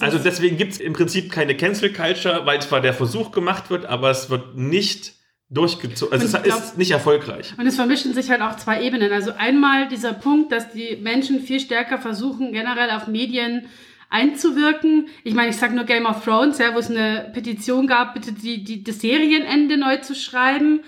Also 0.01 0.19
deswegen 0.19 0.57
gibt 0.57 0.73
es 0.73 0.81
im 0.81 0.95
Prinzip 0.95 1.31
keine 1.31 1.55
Cancel 1.55 1.93
Culture, 1.93 2.47
weil 2.47 2.63
zwar 2.63 2.81
der 2.81 2.95
Versuch 2.95 3.33
gemacht 3.33 3.69
wird, 3.69 3.85
aber 3.85 4.11
es 4.11 4.31
wird 4.31 4.57
nicht 4.57 5.18
durchgezogen. 5.51 6.13
Also 6.13 6.27
es 6.27 6.43
glaub, 6.43 6.59
ist 6.59 6.79
nicht 6.79 6.91
erfolgreich. 6.91 7.55
Und 7.57 7.67
es 7.67 7.77
vermischen 7.77 8.13
sich 8.13 8.31
halt 8.31 8.43
auch 8.43 8.57
zwei 8.57 8.83
Ebenen. 8.83 9.13
Also 9.13 9.33
einmal 9.33 9.89
dieser 9.89 10.13
Punkt, 10.13 10.53
dass 10.53 10.71
die 10.73 10.97
Menschen 10.97 11.41
viel 11.41 11.61
stärker 11.61 11.99
versuchen, 11.99 12.53
generell 12.53 12.91
auf 12.91 13.07
Medien 13.07 13.67
einzuwirken. 14.11 15.09
Ich 15.25 15.35
meine, 15.35 15.51
ich 15.51 15.57
sage 15.57 15.75
nur 15.75 15.85
Game 15.85 16.07
of 16.07 16.25
Thrones, 16.25 16.59
ja, 16.59 16.75
wo 16.75 16.79
es 16.79 16.91
eine 16.91 17.31
Petition 17.33 17.87
gab, 17.87 18.15
bitte 18.15 18.33
die, 18.33 18.65
die, 18.65 18.83
das 18.83 19.01
Serienende 19.01 19.77
neu 19.77 19.99
zu 19.99 20.15
schreiben 20.15 20.81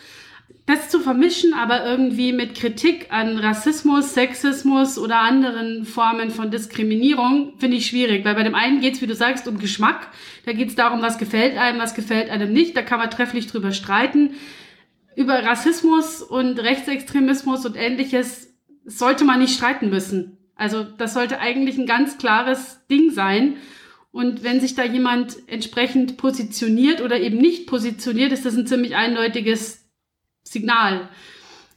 das 0.70 0.88
zu 0.88 1.00
vermischen, 1.00 1.52
aber 1.52 1.84
irgendwie 1.84 2.32
mit 2.32 2.54
Kritik 2.54 3.08
an 3.10 3.38
Rassismus, 3.38 4.14
Sexismus 4.14 4.98
oder 4.98 5.20
anderen 5.20 5.84
Formen 5.84 6.30
von 6.30 6.50
Diskriminierung, 6.50 7.54
finde 7.58 7.76
ich 7.76 7.86
schwierig, 7.86 8.24
weil 8.24 8.34
bei 8.34 8.44
dem 8.44 8.54
einen 8.54 8.80
geht 8.80 8.94
es, 8.94 9.02
wie 9.02 9.06
du 9.06 9.14
sagst, 9.14 9.48
um 9.48 9.58
Geschmack. 9.58 10.08
Da 10.46 10.52
geht 10.52 10.68
es 10.68 10.76
darum, 10.76 11.02
was 11.02 11.18
gefällt 11.18 11.58
einem, 11.58 11.80
was 11.80 11.94
gefällt 11.94 12.30
einem 12.30 12.52
nicht. 12.52 12.76
Da 12.76 12.82
kann 12.82 13.00
man 13.00 13.10
trefflich 13.10 13.48
drüber 13.48 13.72
streiten. 13.72 14.34
Über 15.16 15.42
Rassismus 15.44 16.22
und 16.22 16.58
Rechtsextremismus 16.60 17.66
und 17.66 17.76
ähnliches 17.76 18.54
sollte 18.84 19.24
man 19.24 19.40
nicht 19.40 19.54
streiten 19.54 19.90
müssen. 19.90 20.38
Also 20.54 20.84
das 20.84 21.14
sollte 21.14 21.40
eigentlich 21.40 21.78
ein 21.78 21.86
ganz 21.86 22.16
klares 22.18 22.86
Ding 22.88 23.10
sein. 23.10 23.56
Und 24.12 24.44
wenn 24.44 24.60
sich 24.60 24.74
da 24.74 24.84
jemand 24.84 25.36
entsprechend 25.46 26.16
positioniert 26.16 27.00
oder 27.00 27.20
eben 27.20 27.38
nicht 27.38 27.66
positioniert, 27.66 28.32
ist 28.32 28.44
das 28.44 28.56
ein 28.56 28.66
ziemlich 28.66 28.94
eindeutiges 28.94 29.79
Signal. 30.42 31.08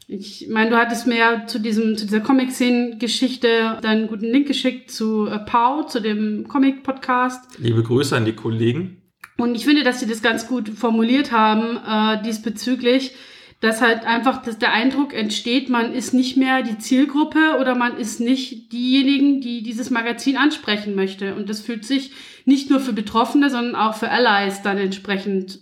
Ich 0.07 0.47
meine, 0.49 0.69
du 0.69 0.77
hattest 0.77 1.07
mir 1.07 1.17
ja 1.17 1.45
zu 1.47 1.59
diesem, 1.59 1.97
zu 1.97 2.05
dieser 2.05 2.19
Comic-Szenen-Geschichte 2.19 3.79
deinen 3.81 4.07
guten 4.07 4.25
Link 4.25 4.47
geschickt 4.47 4.91
zu 4.91 5.27
äh, 5.27 5.39
Pau, 5.39 5.83
zu 5.83 6.01
dem 6.01 6.47
Comic-Podcast. 6.47 7.57
Liebe 7.59 7.83
Grüße 7.83 8.15
an 8.15 8.25
die 8.25 8.33
Kollegen. 8.33 9.01
Und 9.37 9.55
ich 9.55 9.65
finde, 9.65 9.83
dass 9.83 9.99
sie 9.99 10.07
das 10.07 10.21
ganz 10.21 10.47
gut 10.47 10.69
formuliert 10.69 11.31
haben 11.31 11.77
äh, 11.77 12.21
diesbezüglich, 12.23 13.15
dass 13.61 13.81
halt 13.81 14.05
einfach 14.05 14.43
dass 14.43 14.59
der 14.59 14.73
Eindruck 14.73 15.13
entsteht, 15.13 15.69
man 15.69 15.93
ist 15.93 16.13
nicht 16.13 16.35
mehr 16.35 16.63
die 16.63 16.77
Zielgruppe 16.77 17.57
oder 17.59 17.75
man 17.75 17.97
ist 17.97 18.19
nicht 18.19 18.73
diejenigen, 18.73 19.39
die 19.39 19.63
dieses 19.63 19.89
Magazin 19.89 20.35
ansprechen 20.35 20.95
möchte. 20.95 21.33
Und 21.35 21.49
das 21.49 21.61
fühlt 21.61 21.85
sich 21.85 22.11
nicht 22.45 22.69
nur 22.69 22.81
für 22.81 22.91
Betroffene, 22.91 23.49
sondern 23.49 23.75
auch 23.75 23.95
für 23.95 24.09
Allies 24.09 24.61
dann 24.63 24.77
entsprechend 24.77 25.59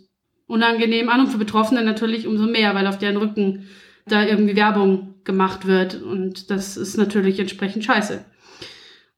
unangenehm 0.52 1.10
an 1.10 1.22
und 1.22 1.28
für 1.28 1.38
Betroffene 1.38 1.84
natürlich 1.84 2.28
umso 2.28 2.45
mehr, 2.45 2.76
weil 2.76 2.88
auf 2.88 2.97
deren 2.97 3.18
Rücken 3.18 3.68
da 4.06 4.26
irgendwie 4.26 4.56
Werbung 4.56 5.16
gemacht 5.24 5.66
wird 5.66 6.02
und 6.02 6.49
das 6.52 6.78
ist 6.78 6.97
natürlich 6.97 7.39
entsprechend 7.39 7.86
scheiße. 7.86 8.26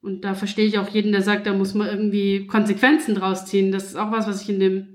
Und 0.02 0.26
da 0.26 0.36
verstehe 0.36 0.66
ich 0.66 0.78
auch 0.78 0.90
jeden, 0.90 1.14
der 1.14 1.22
sagt, 1.22 1.48
da 1.48 1.54
muss 1.54 1.74
man 1.74 1.88
irgendwie 1.88 2.46
Konsequenzen 2.46 3.16
draus 3.16 3.46
ziehen. 3.46 3.72
Das 3.72 3.86
ist 3.86 3.96
auch 3.96 4.12
was, 4.12 4.28
was 4.28 4.42
ich 4.42 4.50
in 4.50 4.60
dem 4.60 4.88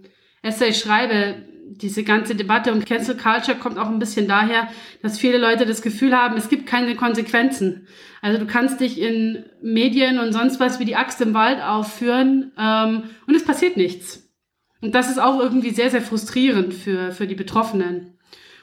Essay 0.42 0.74
schreibe. 0.74 1.36
Diese 1.70 2.04
ganze 2.04 2.34
Debatte 2.34 2.72
um 2.72 2.84
Cancel 2.84 3.16
Culture 3.16 3.56
kommt 3.56 3.78
auch 3.78 3.88
ein 3.88 3.98
bisschen 3.98 4.28
daher, 4.28 4.68
dass 5.02 5.18
viele 5.18 5.38
Leute 5.38 5.64
das 5.64 5.80
Gefühl 5.80 6.14
haben, 6.14 6.36
es 6.36 6.50
gibt 6.50 6.66
keine 6.66 6.94
Konsequenzen. 6.94 7.86
Also 8.20 8.38
du 8.38 8.46
kannst 8.46 8.80
dich 8.80 9.00
in 9.00 9.44
Medien 9.62 10.18
und 10.18 10.32
sonst 10.32 10.60
was 10.60 10.78
wie 10.78 10.84
die 10.84 10.96
Axt 10.96 11.22
im 11.22 11.32
Wald 11.32 11.62
aufführen 11.62 12.52
ähm, 12.58 13.04
und 13.26 13.34
es 13.34 13.44
passiert 13.44 13.78
nichts. 13.78 14.27
Und 14.80 14.94
das 14.94 15.10
ist 15.10 15.18
auch 15.18 15.40
irgendwie 15.40 15.70
sehr, 15.70 15.90
sehr 15.90 16.02
frustrierend 16.02 16.74
für, 16.74 17.12
für 17.12 17.26
die 17.26 17.34
Betroffenen. 17.34 18.18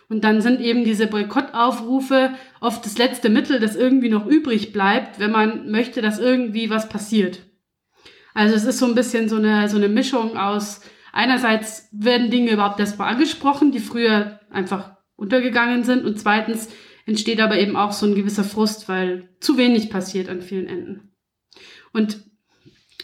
Und 0.07 0.23
dann 0.23 0.41
sind 0.41 0.61
eben 0.61 0.83
diese 0.83 1.07
Boykottaufrufe 1.07 2.31
oft 2.61 2.85
das 2.85 2.97
letzte 2.97 3.29
Mittel, 3.29 3.59
das 3.59 3.75
irgendwie 3.75 4.09
noch 4.09 4.25
übrig 4.25 4.71
bleibt, 4.71 5.19
wenn 5.19 5.31
man 5.31 5.71
möchte, 5.71 6.01
dass 6.01 6.19
irgendwie 6.19 6.69
was 6.69 6.89
passiert. 6.89 7.39
Also 8.33 8.55
es 8.55 8.65
ist 8.65 8.79
so 8.79 8.85
ein 8.85 8.95
bisschen 8.95 9.29
so 9.29 9.37
eine, 9.37 9.67
so 9.67 9.77
eine 9.77 9.89
Mischung 9.89 10.37
aus, 10.37 10.81
einerseits 11.11 11.87
werden 11.91 12.29
Dinge 12.29 12.51
überhaupt 12.51 12.79
erstmal 12.79 13.13
angesprochen, 13.13 13.71
die 13.71 13.79
früher 13.79 14.39
einfach 14.51 14.97
untergegangen 15.15 15.83
sind 15.83 16.05
und 16.05 16.19
zweitens 16.19 16.69
entsteht 17.05 17.39
aber 17.39 17.57
eben 17.57 17.75
auch 17.75 17.93
so 17.93 18.05
ein 18.05 18.15
gewisser 18.15 18.43
Frust, 18.43 18.89
weil 18.89 19.29
zu 19.39 19.57
wenig 19.57 19.89
passiert 19.89 20.29
an 20.29 20.41
vielen 20.41 20.67
Enden. 20.67 21.15
Und 21.93 22.19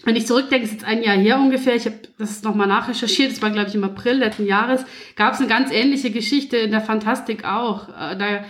wenn 0.03 0.15
ich 0.15 0.27
zurückdenke, 0.27 0.65
ist 0.65 0.73
jetzt 0.73 0.85
ein 0.85 1.03
Jahr 1.03 1.15
her 1.15 1.39
ungefähr, 1.39 1.75
ich 1.75 1.85
habe 1.85 1.99
das 2.17 2.43
nochmal 2.43 2.67
nachrecherchiert, 2.67 3.31
das 3.31 3.41
war 3.41 3.51
glaube 3.51 3.69
ich 3.69 3.75
im 3.75 3.83
April 3.83 4.17
letzten 4.17 4.45
Jahres, 4.45 4.83
gab 5.15 5.33
es 5.33 5.39
eine 5.39 5.49
ganz 5.49 5.71
ähnliche 5.71 6.11
Geschichte 6.11 6.57
in 6.57 6.71
der 6.71 6.81
Fantastik 6.81 7.45
auch. 7.45 7.89
Äh, 7.89 8.17
da 8.17 8.43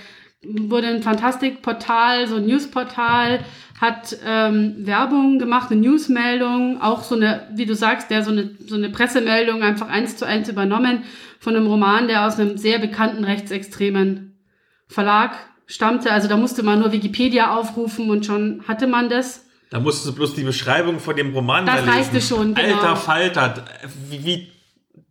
wurde 0.43 0.87
ein 0.87 1.03
Fantastik-Portal, 1.03 2.27
so 2.27 2.37
ein 2.37 2.45
News-Portal, 2.45 3.41
hat 3.79 4.17
ähm, 4.25 4.75
Werbung 4.85 5.39
gemacht, 5.39 5.71
eine 5.71 5.81
Newsmeldung, 5.81 6.81
auch 6.81 7.03
so 7.03 7.15
eine, 7.15 7.47
wie 7.53 7.65
du 7.65 7.75
sagst, 7.75 8.11
der 8.11 8.23
so 8.23 8.31
eine, 8.31 8.51
so 8.67 8.75
eine 8.75 8.89
Pressemeldung 8.89 9.63
einfach 9.63 9.89
eins 9.89 10.17
zu 10.17 10.25
eins 10.25 10.49
übernommen 10.49 11.03
von 11.39 11.55
einem 11.55 11.67
Roman, 11.67 12.07
der 12.07 12.25
aus 12.25 12.39
einem 12.39 12.57
sehr 12.57 12.79
bekannten 12.79 13.23
rechtsextremen 13.23 14.39
Verlag 14.87 15.35
stammte. 15.65 16.11
Also 16.11 16.27
da 16.27 16.37
musste 16.37 16.63
man 16.63 16.79
nur 16.79 16.91
Wikipedia 16.91 17.55
aufrufen 17.55 18.09
und 18.09 18.25
schon 18.25 18.63
hatte 18.67 18.87
man 18.87 19.09
das. 19.09 19.47
Da 19.71 19.79
musstest 19.79 20.07
du 20.07 20.13
bloß 20.13 20.35
die 20.35 20.43
Beschreibung 20.43 20.99
von 20.99 21.15
dem 21.15 21.33
Roman 21.33 21.65
das 21.65 21.77
lesen. 21.77 21.89
reichte 21.89 22.21
schon, 22.21 22.53
genau. 22.53 22.75
Alter 22.75 22.95
Falter, 22.97 23.65
wie, 24.09 24.25
wie 24.25 24.51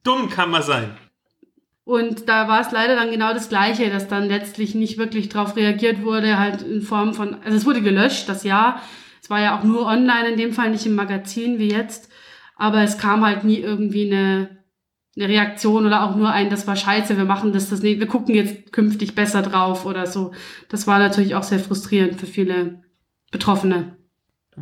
dumm 0.04 0.28
kann 0.28 0.50
man 0.50 0.62
sein? 0.62 0.90
Und 1.84 2.28
da 2.28 2.46
war 2.46 2.60
es 2.60 2.70
leider 2.70 2.94
dann 2.94 3.10
genau 3.10 3.32
das 3.32 3.48
Gleiche, 3.48 3.88
dass 3.88 4.06
dann 4.06 4.28
letztlich 4.28 4.74
nicht 4.74 4.98
wirklich 4.98 5.30
darauf 5.30 5.56
reagiert 5.56 6.02
wurde, 6.02 6.38
halt 6.38 6.60
in 6.60 6.82
Form 6.82 7.14
von, 7.14 7.42
also 7.42 7.56
es 7.56 7.64
wurde 7.64 7.80
gelöscht, 7.80 8.28
das 8.28 8.44
Jahr. 8.44 8.82
Es 9.22 9.30
war 9.30 9.40
ja 9.40 9.58
auch 9.58 9.64
nur 9.64 9.86
online, 9.86 10.28
in 10.28 10.36
dem 10.36 10.52
Fall 10.52 10.70
nicht 10.70 10.84
im 10.84 10.94
Magazin 10.94 11.58
wie 11.58 11.70
jetzt. 11.70 12.10
Aber 12.54 12.82
es 12.82 12.98
kam 12.98 13.24
halt 13.24 13.44
nie 13.44 13.60
irgendwie 13.60 14.12
eine, 14.12 14.58
eine 15.16 15.28
Reaktion 15.28 15.86
oder 15.86 16.02
auch 16.02 16.16
nur 16.16 16.30
ein, 16.30 16.50
das 16.50 16.66
war 16.66 16.76
scheiße, 16.76 17.16
wir 17.16 17.24
machen 17.24 17.54
das, 17.54 17.70
das 17.70 17.80
nicht, 17.80 17.98
wir 17.98 18.06
gucken 18.06 18.34
jetzt 18.34 18.72
künftig 18.72 19.14
besser 19.14 19.40
drauf 19.40 19.86
oder 19.86 20.06
so. 20.06 20.32
Das 20.68 20.86
war 20.86 20.98
natürlich 20.98 21.34
auch 21.34 21.44
sehr 21.44 21.60
frustrierend 21.60 22.20
für 22.20 22.26
viele 22.26 22.82
Betroffene. 23.30 23.96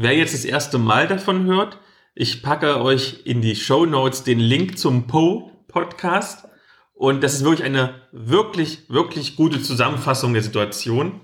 Wer 0.01 0.17
jetzt 0.17 0.33
das 0.33 0.45
erste 0.45 0.79
Mal 0.79 1.09
davon 1.09 1.47
hört, 1.47 1.81
ich 2.15 2.41
packe 2.41 2.81
euch 2.81 3.23
in 3.25 3.43
die 3.43 3.57
Show 3.57 3.85
Notes 3.85 4.23
den 4.23 4.39
Link 4.39 4.79
zum 4.79 5.09
Poe 5.09 5.51
Podcast. 5.67 6.47
Und 6.95 7.25
das 7.25 7.35
ist 7.35 7.43
wirklich 7.43 7.65
eine 7.65 8.01
wirklich, 8.13 8.89
wirklich 8.89 9.35
gute 9.35 9.61
Zusammenfassung 9.61 10.35
der 10.35 10.45
Situation. 10.45 11.21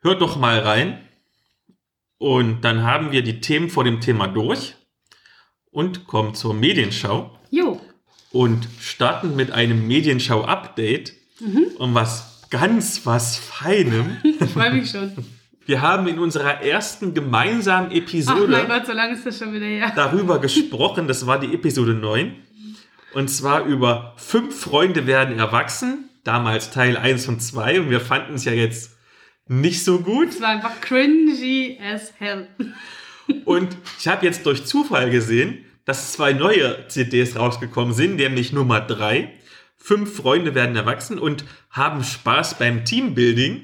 Hört 0.00 0.22
doch 0.22 0.38
mal 0.38 0.60
rein. 0.60 1.06
Und 2.16 2.62
dann 2.62 2.84
haben 2.84 3.12
wir 3.12 3.22
die 3.22 3.42
Themen 3.42 3.68
vor 3.68 3.84
dem 3.84 4.00
Thema 4.00 4.28
durch 4.28 4.76
und 5.70 6.06
kommen 6.06 6.34
zur 6.34 6.54
Medienschau. 6.54 7.38
Jo. 7.50 7.82
Und 8.32 8.66
starten 8.80 9.36
mit 9.36 9.50
einem 9.50 9.86
Medienschau-Update 9.86 11.12
mhm. 11.40 11.66
und 11.76 11.94
was 11.94 12.48
ganz 12.48 13.04
was 13.04 13.36
Feinem. 13.36 14.16
Ich 14.24 14.50
freue 14.52 14.72
mich 14.72 14.90
schon. 14.90 15.12
Wir 15.66 15.82
haben 15.82 16.08
in 16.08 16.18
unserer 16.18 16.62
ersten 16.62 17.14
gemeinsamen 17.14 17.90
Episode 17.92 18.54
Ach 18.54 18.66
mein 18.66 18.68
Gott, 18.68 18.86
so 18.86 18.92
lange 18.92 19.14
ist 19.14 19.26
das 19.26 19.38
schon 19.38 19.52
wieder 19.52 19.66
her. 19.66 19.92
darüber 19.94 20.38
gesprochen, 20.40 21.06
das 21.06 21.26
war 21.26 21.38
die 21.38 21.54
Episode 21.54 21.94
9. 21.94 22.34
Und 23.12 23.28
zwar 23.28 23.64
über 23.64 24.14
fünf 24.16 24.58
Freunde 24.58 25.06
werden 25.06 25.38
erwachsen, 25.38 26.08
damals 26.24 26.70
Teil 26.70 26.96
1 26.96 27.28
und 27.28 27.40
2. 27.40 27.80
Und 27.80 27.90
wir 27.90 28.00
fanden 28.00 28.34
es 28.34 28.44
ja 28.44 28.52
jetzt 28.52 28.96
nicht 29.48 29.84
so 29.84 29.98
gut. 30.00 30.28
Es 30.28 30.40
war 30.40 30.48
einfach 30.50 30.80
cringy 30.80 31.78
as 31.82 32.12
hell. 32.18 32.48
Und 33.44 33.76
ich 33.98 34.08
habe 34.08 34.24
jetzt 34.26 34.46
durch 34.46 34.64
Zufall 34.64 35.10
gesehen, 35.10 35.64
dass 35.84 36.12
zwei 36.12 36.32
neue 36.32 36.86
CDs 36.88 37.36
rausgekommen 37.36 37.94
sind, 37.94 38.16
nämlich 38.16 38.52
Nummer 38.52 38.80
3. 38.80 39.32
Fünf 39.76 40.14
Freunde 40.16 40.54
werden 40.54 40.76
erwachsen 40.76 41.18
und 41.18 41.44
haben 41.70 42.04
Spaß 42.04 42.58
beim 42.58 42.84
Teambuilding 42.84 43.62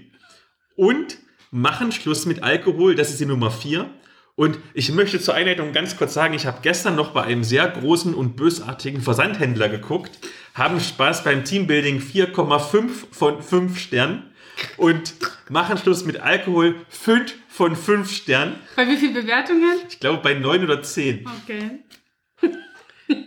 und 0.75 1.19
machen 1.51 1.93
Schluss 1.93 2.27
mit 2.27 2.43
Alkohol. 2.43 2.95
Das 2.95 3.11
ist 3.11 3.21
die 3.21 3.27
Nummer 3.27 3.51
4. 3.51 3.89
Und 4.37 4.59
ich 4.75 4.93
möchte 4.93 5.19
zur 5.19 5.35
Einleitung 5.35 5.73
ganz 5.73 5.97
kurz 5.97 6.13
sagen, 6.13 6.35
ich 6.35 6.45
habe 6.45 6.59
gestern 6.61 6.95
noch 6.95 7.13
bei 7.13 7.23
einem 7.23 7.43
sehr 7.43 7.67
großen 7.69 8.15
und 8.15 8.37
bösartigen 8.37 9.01
Versandhändler 9.01 9.71
geguckt, 9.71 10.19
haben 10.53 10.79
Spaß 10.79 11.25
beim 11.25 11.45
Teambuilding 11.45 12.01
4,5 12.01 12.91
von 13.13 13.43
5 13.43 13.79
Sternen 13.79 14.31
und 14.77 15.15
machen 15.49 15.79
Schluss 15.79 16.05
mit 16.05 16.21
Alkohol 16.21 16.75
5 16.91 17.35
von 17.49 17.77
5 17.77 18.13
Sternen. 18.13 18.57
Bei 18.77 18.87
wie 18.87 18.97
vielen 18.99 19.15
Bewertungen? 19.15 19.79
Ich 19.89 20.01
glaube 20.01 20.19
bei 20.23 20.35
9 20.35 20.65
oder 20.65 20.83
10. 20.83 21.27
Okay. 21.43 22.51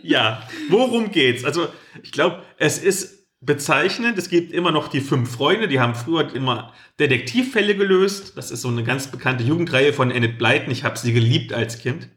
ja, 0.02 0.48
worum 0.68 1.10
geht's? 1.10 1.44
Also 1.44 1.68
ich 2.04 2.12
glaube, 2.12 2.44
es 2.56 2.78
ist 2.78 3.19
bezeichnend. 3.40 4.18
Es 4.18 4.28
gibt 4.28 4.52
immer 4.52 4.70
noch 4.70 4.88
die 4.88 5.00
fünf 5.00 5.30
Freunde, 5.30 5.68
die 5.68 5.80
haben 5.80 5.94
früher 5.94 6.34
immer 6.34 6.74
Detektivfälle 6.98 7.74
gelöst. 7.74 8.36
Das 8.36 8.50
ist 8.50 8.62
so 8.62 8.68
eine 8.68 8.84
ganz 8.84 9.08
bekannte 9.08 9.44
Jugendreihe 9.44 9.92
von 9.92 10.10
Enid 10.10 10.38
Blyton. 10.38 10.70
Ich 10.70 10.84
habe 10.84 10.98
sie 10.98 11.12
geliebt 11.12 11.52
als 11.52 11.78
Kind. 11.78 12.08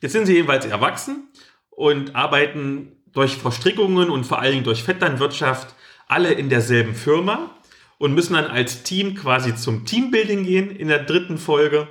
Jetzt 0.00 0.12
sind 0.12 0.26
sie 0.26 0.34
jedenfalls 0.34 0.66
erwachsen 0.66 1.28
und 1.70 2.14
arbeiten 2.14 2.92
durch 3.12 3.36
Verstrickungen 3.36 4.10
und 4.10 4.24
vor 4.24 4.42
Dingen 4.42 4.64
durch 4.64 4.82
Vetternwirtschaft 4.82 5.74
alle 6.06 6.32
in 6.32 6.48
derselben 6.48 6.94
Firma 6.94 7.50
und 7.98 8.14
müssen 8.14 8.34
dann 8.34 8.46
als 8.46 8.82
Team 8.82 9.14
quasi 9.14 9.56
zum 9.56 9.86
Teambuilding 9.86 10.44
gehen 10.44 10.70
in 10.70 10.88
der 10.88 11.02
dritten 11.02 11.38
Folge. 11.38 11.88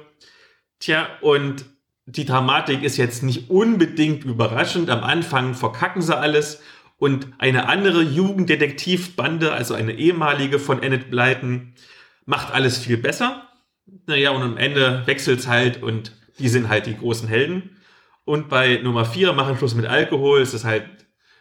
Tja, 0.80 1.08
und 1.22 1.66
die 2.06 2.26
Dramatik 2.26 2.84
ist 2.84 2.96
jetzt 2.96 3.24
nicht 3.24 3.50
unbedingt 3.50 4.24
überraschend. 4.24 4.90
Am 4.90 5.04
Anfang 5.04 5.56
verkacken 5.56 6.02
sie 6.02 6.18
alles 6.18 6.62
und 6.98 7.28
eine 7.38 7.70
andere 7.70 8.02
Jugenddetektivbande, 8.02 9.52
also 9.52 9.74
eine 9.74 9.94
ehemalige 9.94 10.60
von 10.60 10.82
Enid 10.82 11.10
Blyton, 11.10 11.74
macht 12.26 12.54
alles 12.54 12.78
viel 12.78 12.98
besser. 12.98 13.44
Naja, 14.06 14.32
und 14.32 14.42
am 14.42 14.58
Ende 14.58 15.04
wechselt 15.06 15.40
es 15.40 15.48
halt 15.48 15.82
und 15.82 16.12
die 16.40 16.50
sind 16.50 16.70
halt 16.70 16.86
die 16.86 16.98
großen 16.98 17.28
Helden. 17.28 17.78
Und 18.26 18.50
bei 18.50 18.82
Nummer 18.84 19.06
4 19.06 19.34
machen 19.34 19.58
Schluss 19.58 19.76
mit 19.76 19.86
Alkohol. 19.86 20.42
Es 20.42 20.54
ist 20.54 20.66
halt 20.66 20.86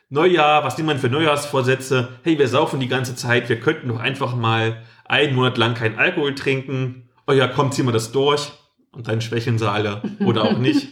Neujahr, 0.08 0.62
was 0.62 0.76
nimmt 0.76 0.86
man 0.86 0.98
für 0.98 1.08
Neujahrsvorsätze? 1.08 2.20
Hey, 2.22 2.38
wir 2.38 2.46
saufen 2.46 2.78
die 2.78 2.86
ganze 2.86 3.16
Zeit, 3.16 3.48
wir 3.48 3.58
könnten 3.58 3.88
doch 3.88 3.98
einfach 3.98 4.36
mal 4.36 4.84
einen 5.04 5.34
Monat 5.34 5.58
lang 5.58 5.74
keinen 5.74 5.98
Alkohol 5.98 6.34
trinken. 6.34 7.08
Oh 7.26 7.32
ja, 7.32 7.48
komm, 7.48 7.72
ziehen 7.72 7.86
wir 7.86 7.92
das 7.92 8.12
durch. 8.12 8.52
Und 8.92 9.08
dann 9.08 9.20
schwächeln 9.20 9.58
sie 9.58 9.70
alle. 9.70 10.02
Oder 10.20 10.44
auch 10.44 10.58
nicht. 10.58 10.88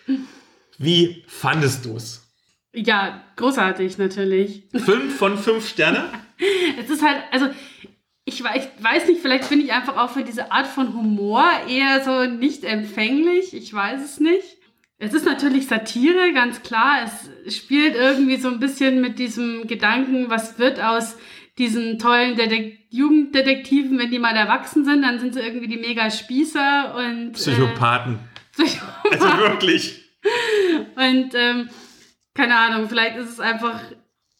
Wie 0.78 1.24
fandest 1.26 1.84
du 1.84 1.96
es? 1.96 2.27
Ja, 2.86 3.22
großartig 3.36 3.98
natürlich. 3.98 4.64
Fünf 4.72 5.16
von 5.16 5.38
fünf 5.38 5.68
Sterne? 5.68 6.10
es 6.80 6.90
ist 6.90 7.02
halt, 7.02 7.18
also 7.30 7.48
ich 8.24 8.42
weiß, 8.42 8.68
ich 8.76 8.84
weiß 8.84 9.08
nicht, 9.08 9.20
vielleicht 9.20 9.48
bin 9.48 9.60
ich 9.60 9.72
einfach 9.72 9.96
auch 9.96 10.10
für 10.10 10.22
diese 10.22 10.52
Art 10.52 10.66
von 10.66 10.94
Humor 10.94 11.44
eher 11.68 12.04
so 12.04 12.24
nicht 12.30 12.64
empfänglich. 12.64 13.54
Ich 13.54 13.72
weiß 13.72 14.02
es 14.02 14.20
nicht. 14.20 14.58
Es 14.98 15.14
ist 15.14 15.24
natürlich 15.24 15.66
Satire, 15.66 16.32
ganz 16.34 16.62
klar. 16.62 17.04
Es 17.46 17.56
spielt 17.56 17.94
irgendwie 17.94 18.36
so 18.36 18.48
ein 18.48 18.58
bisschen 18.58 19.00
mit 19.00 19.18
diesem 19.18 19.66
Gedanken, 19.66 20.28
was 20.28 20.58
wird 20.58 20.80
aus 20.80 21.16
diesen 21.56 21.98
tollen 21.98 22.36
Detek 22.36 22.78
Jugenddetektiven, 22.90 23.98
wenn 23.98 24.10
die 24.10 24.18
mal 24.18 24.34
erwachsen 24.34 24.84
sind, 24.84 25.02
dann 25.02 25.18
sind 25.18 25.34
sie 25.34 25.40
irgendwie 25.40 25.68
die 25.68 25.76
mega 25.76 26.10
Spießer 26.10 26.94
und 26.94 27.32
Psychopathen. 27.32 28.14
Äh, 28.14 28.62
Psychopathen. 28.62 29.12
Also 29.12 29.38
wirklich. 29.38 30.04
Und 30.96 31.34
ähm, 31.34 31.68
keine 32.38 32.56
Ahnung, 32.56 32.88
vielleicht 32.88 33.16
ist 33.16 33.30
es 33.30 33.40
einfach 33.40 33.80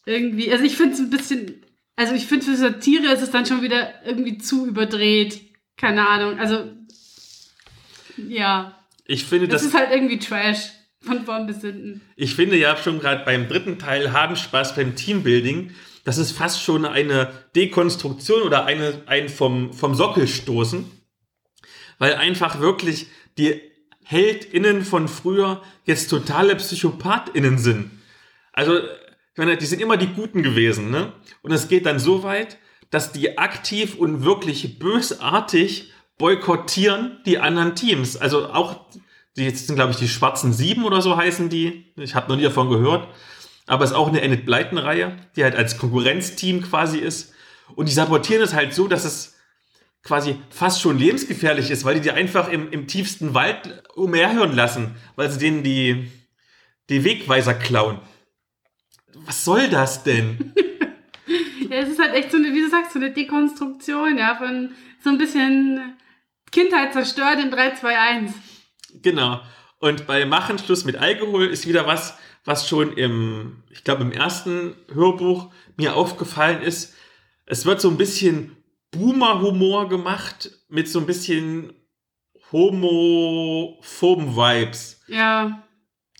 irgendwie, 0.06 0.52
also 0.52 0.62
ich 0.62 0.76
finde 0.76 0.94
es 0.94 1.00
ein 1.00 1.10
bisschen, 1.10 1.64
also 1.96 2.14
ich 2.14 2.26
finde 2.26 2.46
für 2.46 2.54
Satire 2.54 3.12
ist 3.12 3.22
es 3.22 3.32
dann 3.32 3.44
schon 3.44 3.60
wieder 3.60 3.92
irgendwie 4.06 4.38
zu 4.38 4.68
überdreht. 4.68 5.40
Keine 5.76 6.08
Ahnung, 6.08 6.38
also 6.38 6.70
ja. 8.16 8.78
Ich 9.04 9.24
finde, 9.24 9.48
das, 9.48 9.62
das 9.62 9.70
ist 9.70 9.76
halt 9.76 9.90
irgendwie 9.90 10.20
Trash 10.20 10.70
von 11.00 11.24
vorn 11.24 11.48
bis 11.48 11.60
hinten. 11.60 12.00
Ich 12.14 12.36
finde 12.36 12.56
ja 12.56 12.76
schon 12.76 13.00
gerade 13.00 13.24
beim 13.24 13.48
dritten 13.48 13.80
Teil 13.80 14.12
haben 14.12 14.36
Spaß 14.36 14.76
beim 14.76 14.94
Teambuilding. 14.94 15.72
Das 16.04 16.18
ist 16.18 16.30
fast 16.30 16.62
schon 16.62 16.84
eine 16.84 17.32
Dekonstruktion 17.56 18.42
oder 18.42 18.64
eine, 18.64 19.02
ein 19.06 19.28
vom, 19.28 19.72
vom 19.72 19.96
Sockel 19.96 20.28
stoßen. 20.28 20.88
Weil 21.98 22.14
einfach 22.14 22.60
wirklich 22.60 23.08
die 23.38 23.60
HeldInnen 24.10 24.86
von 24.86 25.06
früher 25.06 25.60
jetzt 25.84 26.08
totale 26.08 26.56
PsychopathInnen 26.56 27.58
sind. 27.58 27.90
Also, 28.54 28.78
ich 28.78 29.36
meine, 29.36 29.58
die 29.58 29.66
sind 29.66 29.82
immer 29.82 29.98
die 29.98 30.06
Guten 30.06 30.42
gewesen, 30.42 30.90
ne? 30.90 31.12
Und 31.42 31.52
es 31.52 31.68
geht 31.68 31.84
dann 31.84 31.98
so 31.98 32.22
weit, 32.22 32.56
dass 32.88 33.12
die 33.12 33.36
aktiv 33.36 33.96
und 33.96 34.24
wirklich 34.24 34.78
bösartig 34.78 35.92
boykottieren 36.16 37.18
die 37.26 37.38
anderen 37.38 37.76
Teams. 37.76 38.16
Also 38.16 38.46
auch, 38.48 38.86
die 39.36 39.44
jetzt 39.44 39.66
sind, 39.66 39.76
glaube 39.76 39.90
ich, 39.92 39.98
die 39.98 40.08
Schwarzen 40.08 40.54
Sieben 40.54 40.84
oder 40.84 41.02
so 41.02 41.18
heißen 41.18 41.50
die. 41.50 41.92
Ich 41.96 42.14
habe 42.14 42.30
noch 42.30 42.36
nie 42.36 42.44
davon 42.44 42.70
gehört. 42.70 43.06
Aber 43.66 43.84
es 43.84 43.90
ist 43.90 43.96
auch 43.96 44.08
eine 44.08 44.22
Enid 44.22 44.46
Blyton-Reihe, 44.46 45.18
die 45.36 45.44
halt 45.44 45.54
als 45.54 45.76
Konkurrenzteam 45.76 46.62
quasi 46.62 46.96
ist. 46.96 47.34
Und 47.76 47.90
die 47.90 47.92
sabotieren 47.92 48.42
es 48.42 48.54
halt 48.54 48.72
so, 48.72 48.88
dass 48.88 49.04
es 49.04 49.37
quasi 50.08 50.36
fast 50.48 50.80
schon 50.80 50.98
lebensgefährlich 50.98 51.70
ist, 51.70 51.84
weil 51.84 51.96
die 51.96 52.00
die 52.00 52.10
einfach 52.10 52.48
im, 52.48 52.70
im 52.70 52.86
tiefsten 52.86 53.34
Wald 53.34 53.82
umherhören 53.94 54.56
lassen, 54.56 54.96
weil 55.16 55.30
sie 55.30 55.38
denen 55.38 55.62
die, 55.62 56.10
die 56.88 57.04
Wegweiser 57.04 57.52
klauen. 57.52 58.00
Was 59.26 59.44
soll 59.44 59.68
das 59.68 60.04
denn? 60.04 60.54
ja, 61.70 61.76
es 61.76 61.90
ist 61.90 62.00
halt 62.00 62.14
echt 62.14 62.30
so 62.30 62.38
eine, 62.38 62.54
wie 62.54 62.62
du 62.62 62.70
sagst, 62.70 62.92
so 62.92 62.98
eine 62.98 63.10
Dekonstruktion, 63.10 64.16
ja, 64.16 64.34
von 64.36 64.70
so 65.04 65.10
ein 65.10 65.18
bisschen 65.18 65.98
Kindheit 66.50 66.94
zerstört 66.94 67.38
in 67.42 67.50
3, 67.50 67.74
2, 67.74 67.98
1. 67.98 68.32
Genau. 69.02 69.42
Und 69.78 70.06
bei 70.06 70.24
Machen 70.24 70.58
Schluss 70.58 70.86
mit 70.86 70.96
Alkohol 70.96 71.48
ist 71.48 71.68
wieder 71.68 71.86
was, 71.86 72.16
was 72.46 72.66
schon 72.66 72.94
im, 72.94 73.62
ich 73.70 73.84
glaube, 73.84 74.02
im 74.02 74.12
ersten 74.12 74.74
Hörbuch 74.90 75.52
mir 75.76 75.96
aufgefallen 75.96 76.62
ist. 76.62 76.94
Es 77.44 77.66
wird 77.66 77.82
so 77.82 77.90
ein 77.90 77.98
bisschen 77.98 78.57
Boomer-Humor 78.90 79.88
gemacht 79.88 80.50
mit 80.68 80.88
so 80.88 81.00
ein 81.00 81.06
bisschen 81.06 81.72
homophoben 82.52 84.36
Vibes. 84.36 85.00
Ja. 85.06 85.62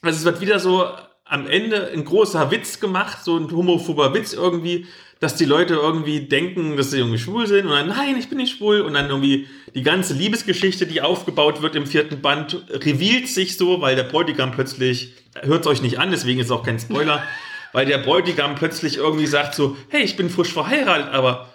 Also 0.03 0.19
es 0.19 0.25
wird 0.25 0.41
wieder 0.41 0.59
so 0.59 0.87
am 1.25 1.47
Ende 1.47 1.91
ein 1.93 2.05
großer 2.05 2.51
Witz 2.51 2.81
gemacht, 2.81 3.19
so 3.25 3.37
ein 3.37 3.51
homophober 3.51 4.15
Witz 4.15 4.33
irgendwie, 4.33 4.87
dass 5.21 5.35
die 5.35 5.45
Leute 5.45 5.75
irgendwie 5.75 6.21
denken, 6.21 6.77
dass 6.77 6.91
sie 6.91 6.99
irgendwie 6.99 7.19
schwul 7.19 7.47
sind 7.47 7.67
und 7.67 7.73
dann, 7.73 7.89
nein, 7.89 8.17
ich 8.17 8.29
bin 8.29 8.39
nicht 8.39 8.57
schwul 8.57 8.81
und 8.83 8.95
dann 8.95 9.09
irgendwie 9.09 9.49
die 9.75 9.83
ganze 9.83 10.15
Liebesgeschichte, 10.15 10.87
die 10.87 11.03
aufgebaut 11.03 11.61
wird 11.61 11.75
im 11.75 11.87
vierten 11.87 12.23
Band, 12.23 12.63
revealt 12.71 13.29
sich 13.29 13.57
so, 13.57 13.81
weil 13.81 13.97
der 13.97 14.05
Bräutigam 14.05 14.53
plötzlich, 14.53 15.15
hört 15.43 15.63
es 15.63 15.67
euch 15.67 15.83
nicht 15.83 15.99
an, 15.99 16.11
deswegen 16.11 16.39
ist 16.39 16.47
es 16.47 16.53
auch 16.53 16.63
kein 16.63 16.79
Spoiler, 16.79 17.23
weil 17.73 17.85
der 17.85 17.99
Bräutigam 17.99 18.55
plötzlich 18.55 18.97
irgendwie 18.97 19.27
sagt 19.27 19.55
so, 19.55 19.77
hey, 19.89 20.03
ich 20.03 20.17
bin 20.17 20.31
frisch 20.31 20.53
verheiratet, 20.53 21.13
aber 21.13 21.53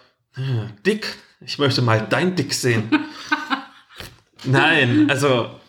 Dick, 0.86 1.15
ich 1.41 1.59
möchte 1.59 1.81
mal 1.81 2.07
dein 2.09 2.36
Dick 2.36 2.53
sehen. 2.53 2.89
Nein, 4.45 5.09
also 5.09 5.59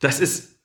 das 0.00 0.20
ist. 0.20 0.56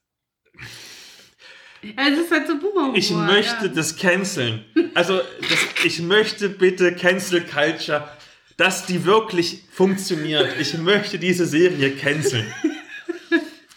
Es 1.81 2.17
ist 2.17 2.31
halt 2.31 2.47
so 2.47 2.57
Boomer. 2.57 2.95
Ich 2.95 3.11
möchte 3.11 3.67
ja. 3.67 3.71
das 3.71 3.95
canceln. 3.95 4.65
Also, 4.95 5.21
das, 5.41 5.59
ich 5.83 5.99
möchte 5.99 6.49
bitte 6.49 6.95
Cancel 6.95 7.41
Culture. 7.45 8.09
dass 8.57 8.85
die 8.85 9.05
wirklich 9.05 9.63
funktioniert. 9.71 10.55
Ich 10.59 10.77
möchte 10.77 11.19
diese 11.19 11.45
Serie 11.45 11.91
canceln. 11.91 12.51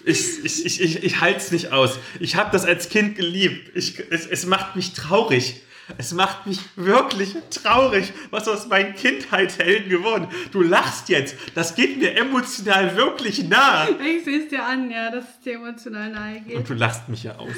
Ich, 0.05 0.43
ich, 0.43 0.65
ich, 0.65 0.81
ich, 0.81 1.05
ich 1.05 1.21
halte 1.21 1.39
es 1.39 1.51
nicht 1.51 1.73
aus. 1.73 1.99
Ich 2.19 2.37
habe 2.37 2.51
das 2.51 2.65
als 2.65 2.89
Kind 2.89 3.17
geliebt. 3.17 3.73
Ich, 3.77 3.99
es, 4.11 4.27
es 4.27 4.47
macht 4.47 4.75
mich 4.75 4.95
traurig. 4.95 5.61
Es 5.97 6.13
macht 6.13 6.47
mich 6.47 6.61
wirklich 6.77 7.35
traurig, 7.51 8.13
was 8.31 8.47
aus 8.47 8.67
meinen 8.69 8.95
Kindheitshelden 8.95 9.89
geworden. 9.89 10.29
Du 10.53 10.63
lachst 10.63 11.09
jetzt. 11.09 11.37
Das 11.55 11.75
geht 11.75 11.99
mir 11.99 12.17
emotional 12.17 12.97
wirklich 12.97 13.49
nah. 13.49 13.89
Ich 13.89 14.25
sehe 14.25 14.43
es 14.43 14.49
dir 14.49 14.65
an, 14.65 14.91
ja, 14.91 15.11
dass 15.11 15.25
es 15.25 15.41
dir 15.41 15.55
emotional 15.55 16.11
nahe 16.11 16.41
geht. 16.41 16.57
Und 16.57 16.69
du 16.69 16.75
lachst 16.75 17.09
mich 17.09 17.23
ja 17.25 17.37
aus. 17.37 17.49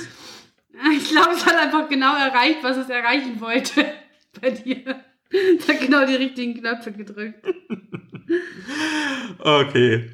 Ich 0.97 1.11
glaube, 1.11 1.33
es 1.33 1.45
hat 1.45 1.57
einfach 1.57 1.91
genau 1.91 2.17
erreicht, 2.17 2.61
was 2.63 2.79
es 2.79 2.89
erreichen 2.89 3.39
wollte 3.41 3.85
bei 4.41 4.51
dir. 4.51 5.05
Es 5.31 5.69
hat 5.69 5.79
genau 5.81 6.07
die 6.07 6.15
richtigen 6.15 6.55
Knöpfe 6.55 6.93
gedrückt. 6.93 7.45
Okay. 9.39 10.09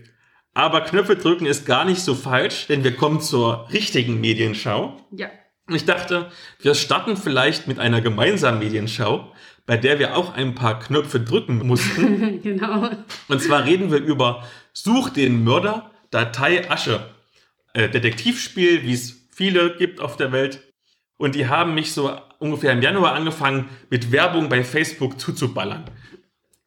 Aber 0.54 0.80
Knöpfe 0.80 1.16
drücken 1.16 1.44
ist 1.44 1.66
gar 1.66 1.84
nicht 1.84 2.00
so 2.00 2.14
falsch, 2.14 2.66
denn 2.66 2.82
wir 2.82 2.96
kommen 2.96 3.20
zur 3.20 3.68
richtigen 3.70 4.20
Medienschau. 4.20 4.96
Ja. 5.10 5.28
Ich 5.68 5.84
dachte, 5.84 6.30
wir 6.60 6.74
starten 6.74 7.16
vielleicht 7.16 7.66
mit 7.66 7.80
einer 7.80 8.00
gemeinsamen 8.00 8.60
Medienschau, 8.60 9.32
bei 9.66 9.76
der 9.76 9.98
wir 9.98 10.16
auch 10.16 10.32
ein 10.34 10.54
paar 10.54 10.78
Knöpfe 10.78 11.18
drücken 11.18 11.66
mussten. 11.66 12.40
genau. 12.42 12.88
Und 13.26 13.42
zwar 13.42 13.64
reden 13.64 13.90
wir 13.90 13.98
über 13.98 14.44
Such 14.72 15.10
den 15.10 15.42
Mörder, 15.42 15.90
Datei 16.10 16.70
Asche. 16.70 17.10
Äh, 17.72 17.88
Detektivspiel, 17.88 18.84
wie 18.84 18.92
es 18.92 19.28
viele 19.30 19.76
gibt 19.76 20.00
auf 20.00 20.16
der 20.16 20.30
Welt. 20.30 20.62
Und 21.18 21.34
die 21.34 21.48
haben 21.48 21.74
mich 21.74 21.92
so 21.92 22.16
ungefähr 22.38 22.72
im 22.72 22.82
Januar 22.82 23.14
angefangen, 23.14 23.68
mit 23.90 24.12
Werbung 24.12 24.48
bei 24.48 24.62
Facebook 24.62 25.18
zuzuballern. 25.18 25.84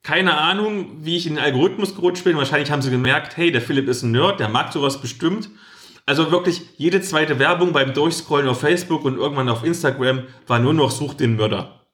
Keine 0.02 0.36
Ahnung, 0.36 1.04
wie 1.04 1.16
ich 1.16 1.26
in 1.26 1.36
den 1.36 1.44
Algorithmus 1.44 1.94
gerutscht 1.94 2.24
bin. 2.24 2.36
Wahrscheinlich 2.36 2.70
haben 2.70 2.82
sie 2.82 2.90
gemerkt, 2.90 3.36
hey, 3.36 3.50
der 3.50 3.62
Philipp 3.62 3.88
ist 3.88 4.02
ein 4.02 4.12
Nerd, 4.12 4.40
der 4.40 4.48
mag 4.48 4.72
sowas 4.72 5.00
bestimmt. 5.00 5.50
Also 6.10 6.32
wirklich 6.32 6.62
jede 6.76 7.00
zweite 7.02 7.38
Werbung 7.38 7.72
beim 7.72 7.94
Durchscrollen 7.94 8.48
auf 8.48 8.62
Facebook 8.62 9.04
und 9.04 9.16
irgendwann 9.16 9.48
auf 9.48 9.62
Instagram 9.62 10.24
war 10.48 10.58
nur 10.58 10.74
noch 10.74 10.90
Such 10.90 11.14
den 11.14 11.36
Mörder. 11.36 11.86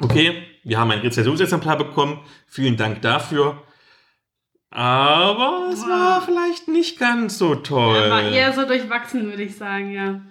Okay, 0.00 0.44
wir 0.64 0.78
haben 0.78 0.90
ein 0.90 1.00
Rezensionsexemplar 1.00 1.76
bekommen. 1.76 2.20
Vielen 2.46 2.78
Dank 2.78 3.02
dafür. 3.02 3.62
Aber 4.70 5.68
es 5.70 5.82
war 5.82 6.22
vielleicht 6.22 6.68
nicht 6.68 6.98
ganz 6.98 7.36
so 7.36 7.54
toll. 7.54 8.08
War 8.08 8.22
eher 8.22 8.54
so 8.54 8.64
durchwachsen, 8.64 9.26
würde 9.26 9.42
ich 9.42 9.54
sagen, 9.58 9.92
ja. 9.92 10.22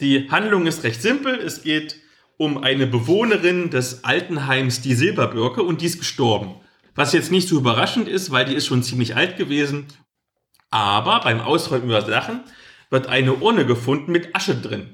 Die 0.00 0.28
Handlung 0.32 0.66
ist 0.66 0.82
recht 0.82 1.00
simpel. 1.00 1.36
Es 1.36 1.62
geht 1.62 2.00
um 2.36 2.58
eine 2.58 2.88
Bewohnerin 2.88 3.70
des 3.70 4.02
Altenheims, 4.02 4.80
die 4.80 4.94
Silberbirke, 4.94 5.62
und 5.62 5.82
die 5.82 5.86
ist 5.86 6.00
gestorben. 6.00 6.56
Was 6.96 7.12
jetzt 7.12 7.30
nicht 7.30 7.46
so 7.46 7.58
überraschend 7.58 8.08
ist, 8.08 8.32
weil 8.32 8.44
die 8.44 8.54
ist 8.54 8.66
schon 8.66 8.82
ziemlich 8.82 9.14
alt 9.14 9.36
gewesen. 9.36 9.86
Aber 10.76 11.20
beim 11.20 11.40
Ausräumen 11.40 11.86
über 11.86 12.02
Sachen 12.02 12.40
wird 12.90 13.06
eine 13.06 13.32
Urne 13.32 13.64
gefunden 13.64 14.12
mit 14.12 14.36
Asche 14.36 14.54
drin. 14.54 14.92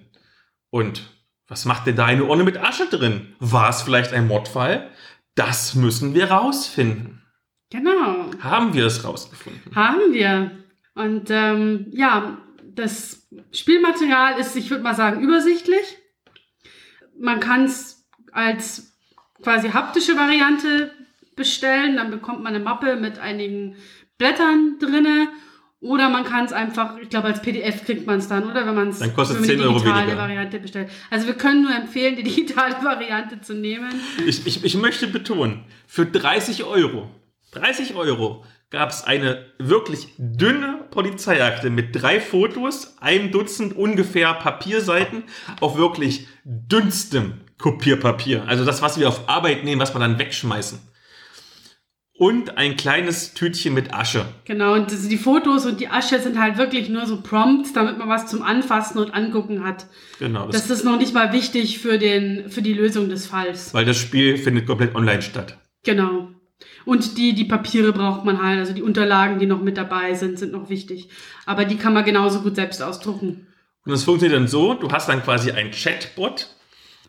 Und 0.71 1.03
was 1.49 1.65
macht 1.65 1.89
denn 1.89 1.97
da 1.97 2.07
eine 2.07 2.23
Urne 2.23 2.45
mit 2.45 2.57
Asche 2.57 2.87
drin? 2.87 3.35
War 3.41 3.69
es 3.69 3.83
vielleicht 3.83 4.13
ein 4.13 4.29
Mordfall? 4.29 4.93
Das 5.35 5.75
müssen 5.75 6.15
wir 6.15 6.31
rausfinden. 6.31 7.23
Genau. 7.71 8.31
Haben 8.39 8.75
wir 8.75 8.87
es 8.87 9.03
rausgefunden? 9.03 9.75
Haben 9.75 10.13
wir. 10.13 10.53
Und 10.95 11.31
ähm, 11.31 11.87
ja, 11.91 12.39
das 12.63 13.27
Spielmaterial 13.51 14.39
ist, 14.39 14.55
ich 14.55 14.71
würde 14.71 14.85
mal 14.85 14.95
sagen, 14.95 15.21
übersichtlich. 15.21 15.99
Man 17.19 17.41
kann 17.41 17.65
es 17.65 18.07
als 18.31 18.97
quasi 19.43 19.71
haptische 19.71 20.17
Variante 20.17 20.93
bestellen. 21.35 21.97
Dann 21.97 22.13
bekommt 22.13 22.45
man 22.45 22.55
eine 22.55 22.63
Mappe 22.63 22.95
mit 22.95 23.19
einigen 23.19 23.75
Blättern 24.17 24.77
drinne. 24.79 25.29
Oder 25.83 26.09
man 26.11 26.23
kann 26.23 26.45
es 26.45 26.53
einfach, 26.53 26.97
ich 26.99 27.09
glaube, 27.09 27.27
als 27.27 27.43
PDF 27.43 27.85
kriegt 27.85 28.07
man 28.07 28.21
es 28.21 28.29
dann, 28.29 28.45
oder? 28.49 28.65
Wenn 28.65 28.75
man 28.77 28.89
es 28.91 29.01
Dann 29.01 29.13
kostet 29.15 29.39
wenn 29.39 29.41
man 29.43 29.51
10 29.51 29.59
die 29.59 29.65
Euro 29.65 29.79
digitale 29.81 30.03
weniger. 30.03 30.17
Variante 30.17 30.61
bestellt. 30.61 30.91
Also 31.11 31.27
wir 31.27 31.35
können 31.35 31.63
nur 31.63 31.75
empfehlen, 31.75 32.15
die 32.15 32.23
digitale 32.23 32.77
Variante 32.85 33.41
zu 33.41 33.53
nehmen. 33.53 33.93
Ich, 34.25 34.47
ich, 34.47 34.65
ich 34.65 34.77
möchte 34.77 35.09
betonen, 35.09 35.65
für 35.89 36.07
30 36.07 36.63
Euro, 36.63 37.11
30 37.51 37.97
Euro 37.97 38.45
gab 38.71 38.91
es 38.91 39.03
eine 39.03 39.45
wirklich 39.59 40.07
dünne 40.19 40.85
Polizeiakte 40.93 41.69
mit 41.69 42.01
drei 42.01 42.21
Fotos, 42.21 42.97
einem 43.01 43.33
Dutzend 43.33 43.77
ungefähr 43.77 44.33
Papierseiten 44.35 45.25
auf 45.61 45.77
wirklich 45.77 46.29
dünnstem 46.45 47.41
Kopierpapier. 47.59 48.45
Also 48.47 48.65
das, 48.65 48.83
was 48.83 49.01
wir 49.01 49.09
auf 49.09 49.29
Arbeit 49.29 49.65
nehmen, 49.65 49.81
was 49.81 49.93
wir 49.93 49.99
dann 49.99 50.21
wegschmeißen. 50.21 50.79
Und 52.23 52.57
ein 52.57 52.77
kleines 52.77 53.35
Tütchen 53.35 53.75
mit 53.75 53.93
Asche. 53.93 54.25
Genau, 54.45 54.75
und 54.75 54.93
das, 54.93 55.09
die 55.09 55.17
Fotos 55.17 55.67
und 55.67 55.81
die 55.81 55.89
Asche 55.89 56.21
sind 56.21 56.39
halt 56.39 56.57
wirklich 56.57 56.89
nur 56.89 57.05
so 57.05 57.21
Prompts, 57.21 57.73
damit 57.73 57.99
man 57.99 58.09
was 58.09 58.29
zum 58.29 58.43
Anfassen 58.43 58.99
und 58.99 59.13
Angucken 59.13 59.65
hat. 59.65 59.87
Genau, 60.21 60.47
das, 60.47 60.69
Das 60.69 60.71
ist 60.71 60.85
noch 60.85 60.99
nicht 60.99 61.15
mal 61.15 61.33
wichtig 61.33 61.81
für, 61.81 61.99
den, 61.99 62.49
für 62.49 62.63
die 62.63 62.75
Lösung 62.75 63.09
des 63.09 63.27
Falls. 63.27 63.75
weil 63.75 63.85
das 63.85 63.97
Spiel 63.97 64.37
findet 64.37 64.69
komplett 64.69 64.95
online 64.95 65.21
statt. 65.21 65.59
Genau. 65.83 66.29
Und 66.85 67.19
die, 67.19 67.33
die 67.35 67.43
Papiere 67.43 67.93
braucht 67.93 68.25
man 68.25 68.41
halt, 68.41 68.61
also 68.61 68.73
die 68.73 68.83
Unterlagen, 68.83 69.41
die 69.41 69.47
noch 69.47 69.61
mit 69.61 69.77
dabei 69.77 70.15
sind, 70.15 70.39
sind 70.39 70.53
noch 70.53 70.71
wichtig. 70.71 71.09
Aber 71.45 71.65
die 71.65 71.77
kann 71.77 71.93
man 71.93 72.05
genauso 72.05 72.43
gut 72.43 72.55
selbst 72.55 72.85
ausdrucken. 72.85 73.49
Und 73.85 73.93
es 73.95 74.05
funktioniert 74.05 74.41
dann 74.41 74.47
so, 74.47 74.75
du 74.75 74.93
hast 74.93 75.09
dann 75.09 75.25
quasi 75.25 75.51
einen 75.51 75.73
Chatbot, 75.73 76.55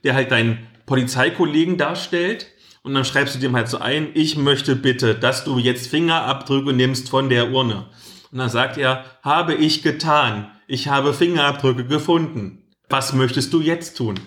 der 0.04 0.16
halt 0.16 0.32
deinen 0.32 0.58
Polizeikollegen 0.88 1.78
darstellt. 1.78 2.48
Und 2.84 2.94
dann 2.94 3.06
schreibst 3.06 3.36
du 3.36 3.40
dem 3.40 3.56
halt 3.56 3.70
so 3.70 3.78
ein, 3.78 4.10
ich 4.14 4.38
möchte 4.38 4.76
bitte, 4.76 5.16
dass 5.16 5.46
du 5.46 5.58
jetzt 5.58 5.88
Fingerabdrücke 5.88 6.74
nimmst 6.74 7.10
von 7.10 7.30
der 7.30 7.52
Urne. 7.52 7.86
Und 8.32 8.38
dann 8.38 8.50
sagt 8.50 8.78
er, 8.78 9.06
habe 9.24 9.56
ich 9.56 9.84
getan. 9.84 10.52
Ich 10.68 10.90
habe 10.90 11.14
Fingerabdrücke 11.14 11.86
gefunden. 11.86 12.62
Was 12.90 13.14
möchtest 13.14 13.54
du 13.54 13.62
jetzt 13.62 13.96
tun? 13.98 14.20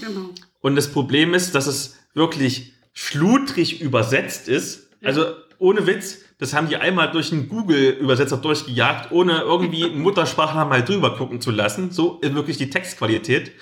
Genau. 0.00 0.30
Und 0.60 0.74
das 0.74 0.90
Problem 0.90 1.34
ist, 1.34 1.54
dass 1.54 1.66
es 1.66 1.98
wirklich 2.14 2.72
schludrig 2.94 3.80
übersetzt 3.80 4.48
ist. 4.48 4.88
Also 5.04 5.26
ohne 5.58 5.86
Witz, 5.86 6.20
das 6.38 6.54
haben 6.54 6.68
die 6.68 6.76
einmal 6.76 7.10
durch 7.10 7.32
einen 7.32 7.48
Google-Übersetzer 7.48 8.38
durchgejagt, 8.38 9.12
ohne 9.12 9.40
irgendwie 9.40 9.84
einen 9.84 10.00
Muttersprachler 10.00 10.64
mal 10.64 10.84
drüber 10.84 11.16
gucken 11.16 11.40
zu 11.40 11.50
lassen. 11.50 11.90
So 11.90 12.18
ist 12.20 12.34
wirklich 12.34 12.56
die 12.56 12.70
Textqualität. 12.70 13.52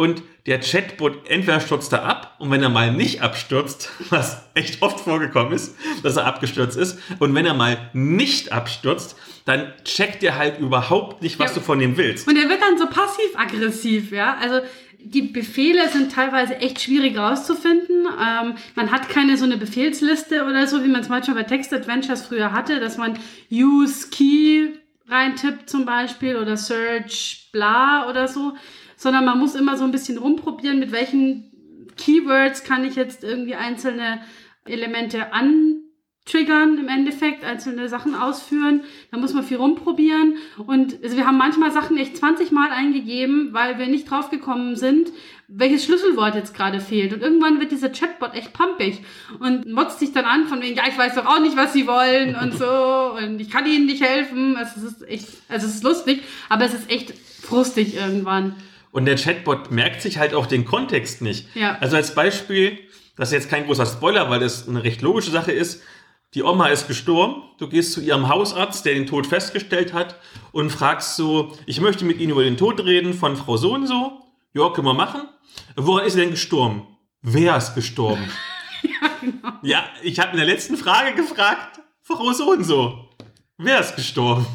Und 0.00 0.22
der 0.46 0.60
Chatbot 0.60 1.28
entweder 1.28 1.60
stürzt 1.60 1.92
er 1.92 2.04
ab 2.06 2.34
und 2.38 2.50
wenn 2.50 2.62
er 2.62 2.70
mal 2.70 2.90
nicht 2.90 3.20
abstürzt, 3.20 3.90
was 4.08 4.42
echt 4.54 4.80
oft 4.80 4.98
vorgekommen 5.00 5.52
ist, 5.52 5.76
dass 6.02 6.16
er 6.16 6.24
abgestürzt 6.24 6.78
ist, 6.78 6.98
und 7.18 7.34
wenn 7.34 7.44
er 7.44 7.52
mal 7.52 7.76
nicht 7.92 8.50
abstürzt, 8.50 9.14
dann 9.44 9.70
checkt 9.84 10.22
er 10.22 10.38
halt 10.38 10.58
überhaupt 10.58 11.20
nicht, 11.20 11.38
was 11.38 11.50
Ja. 11.50 11.56
du 11.56 11.60
von 11.60 11.82
ihm 11.82 11.98
willst. 11.98 12.26
Und 12.26 12.38
er 12.38 12.48
wird 12.48 12.62
dann 12.62 12.78
so 12.78 12.86
passiv-aggressiv, 12.86 14.10
ja. 14.10 14.38
Also 14.40 14.60
die 15.02 15.20
Befehle 15.20 15.86
sind 15.90 16.12
teilweise 16.12 16.56
echt 16.56 16.80
schwierig 16.80 17.18
rauszufinden. 17.18 18.06
Ähm, 18.06 18.54
man 18.76 18.90
hat 18.90 19.10
keine 19.10 19.36
so 19.36 19.44
eine 19.44 19.58
Befehlsliste 19.58 20.44
oder 20.46 20.66
so, 20.66 20.82
wie 20.82 20.88
man 20.88 21.02
es 21.02 21.10
manchmal 21.10 21.36
bei 21.36 21.42
Text-Adventures 21.42 22.22
früher 22.22 22.52
hatte, 22.52 22.80
dass 22.80 22.96
man 22.96 23.18
Use 23.52 24.08
Key 24.10 24.68
reintippt 25.08 25.68
zum 25.68 25.84
Beispiel 25.84 26.36
oder 26.36 26.56
Search 26.56 27.48
bla 27.52 28.08
oder 28.08 28.28
so, 28.28 28.54
sondern 29.00 29.24
man 29.24 29.38
muss 29.38 29.54
immer 29.54 29.78
so 29.78 29.84
ein 29.84 29.92
bisschen 29.92 30.18
rumprobieren, 30.18 30.78
mit 30.78 30.92
welchen 30.92 31.86
Keywords 31.96 32.64
kann 32.64 32.84
ich 32.84 32.96
jetzt 32.96 33.24
irgendwie 33.24 33.54
einzelne 33.54 34.20
Elemente 34.66 35.32
antriggern 35.32 36.76
im 36.76 36.86
Endeffekt, 36.86 37.42
einzelne 37.42 37.88
Sachen 37.88 38.14
ausführen. 38.14 38.82
Da 39.10 39.16
muss 39.16 39.32
man 39.32 39.42
viel 39.42 39.56
rumprobieren. 39.56 40.36
Und 40.66 41.02
also 41.02 41.16
wir 41.16 41.26
haben 41.26 41.38
manchmal 41.38 41.72
Sachen 41.72 41.96
echt 41.96 42.18
20 42.18 42.52
Mal 42.52 42.72
eingegeben, 42.72 43.54
weil 43.54 43.78
wir 43.78 43.86
nicht 43.86 44.10
draufgekommen 44.10 44.76
sind, 44.76 45.10
welches 45.48 45.86
Schlüsselwort 45.86 46.34
jetzt 46.34 46.54
gerade 46.54 46.78
fehlt. 46.78 47.14
Und 47.14 47.22
irgendwann 47.22 47.58
wird 47.58 47.72
dieser 47.72 47.88
Chatbot 47.88 48.34
echt 48.34 48.52
pumpig 48.52 49.00
und 49.38 49.66
motzt 49.66 49.98
sich 49.98 50.12
dann 50.12 50.26
an 50.26 50.46
von 50.46 50.60
wegen, 50.60 50.76
ja, 50.76 50.82
ich 50.86 50.98
weiß 50.98 51.14
doch 51.14 51.24
auch 51.24 51.40
nicht, 51.40 51.56
was 51.56 51.72
sie 51.72 51.86
wollen 51.86 52.36
und 52.36 52.52
so 52.52 53.16
und 53.16 53.40
ich 53.40 53.48
kann 53.48 53.64
ihnen 53.64 53.86
nicht 53.86 54.04
helfen. 54.04 54.56
Also 54.58 54.72
es 54.76 54.92
ist 54.92 55.08
echt, 55.08 55.28
also 55.48 55.66
es 55.66 55.76
ist 55.76 55.84
lustig, 55.84 56.22
aber 56.50 56.66
es 56.66 56.74
ist 56.74 56.90
echt 56.90 57.14
frustig 57.40 57.96
irgendwann. 57.96 58.56
Und 58.92 59.04
der 59.04 59.16
Chatbot 59.16 59.70
merkt 59.70 60.02
sich 60.02 60.18
halt 60.18 60.34
auch 60.34 60.46
den 60.46 60.64
Kontext 60.64 61.22
nicht. 61.22 61.54
Ja. 61.54 61.78
Also 61.80 61.96
als 61.96 62.14
Beispiel, 62.14 62.78
das 63.16 63.28
ist 63.28 63.34
jetzt 63.34 63.50
kein 63.50 63.66
großer 63.66 63.86
Spoiler, 63.86 64.30
weil 64.30 64.40
das 64.40 64.68
eine 64.68 64.82
recht 64.82 65.02
logische 65.02 65.30
Sache 65.30 65.52
ist. 65.52 65.82
Die 66.34 66.42
Oma 66.42 66.68
ist 66.68 66.86
gestorben. 66.86 67.42
Du 67.58 67.68
gehst 67.68 67.92
zu 67.92 68.00
ihrem 68.00 68.28
Hausarzt, 68.28 68.84
der 68.86 68.94
den 68.94 69.06
Tod 69.06 69.26
festgestellt 69.26 69.92
hat, 69.92 70.16
und 70.52 70.70
fragst 70.70 71.16
so, 71.16 71.56
ich 71.66 71.80
möchte 71.80 72.04
mit 72.04 72.18
Ihnen 72.18 72.32
über 72.32 72.44
den 72.44 72.56
Tod 72.56 72.84
reden 72.84 73.14
von 73.14 73.36
Frau 73.36 73.56
so 73.56 73.74
und 73.74 73.86
so. 73.86 74.20
Ja, 74.52 74.70
können 74.70 74.86
wir 74.86 74.94
machen. 74.94 75.22
Woran 75.76 76.06
ist 76.06 76.14
sie 76.14 76.20
denn 76.20 76.30
gestorben? 76.30 76.86
Wer 77.22 77.56
ist 77.56 77.74
gestorben? 77.74 78.30
Ja, 78.82 79.10
genau. 79.20 79.52
ja, 79.60 79.84
ich 80.02 80.18
habe 80.20 80.30
in 80.30 80.38
der 80.38 80.46
letzten 80.46 80.78
Frage 80.78 81.14
gefragt, 81.14 81.80
Frau 82.00 82.32
so 82.32 82.52
und 82.52 82.64
so. 82.64 83.10
Wer 83.58 83.80
ist 83.80 83.94
gestorben? 83.94 84.46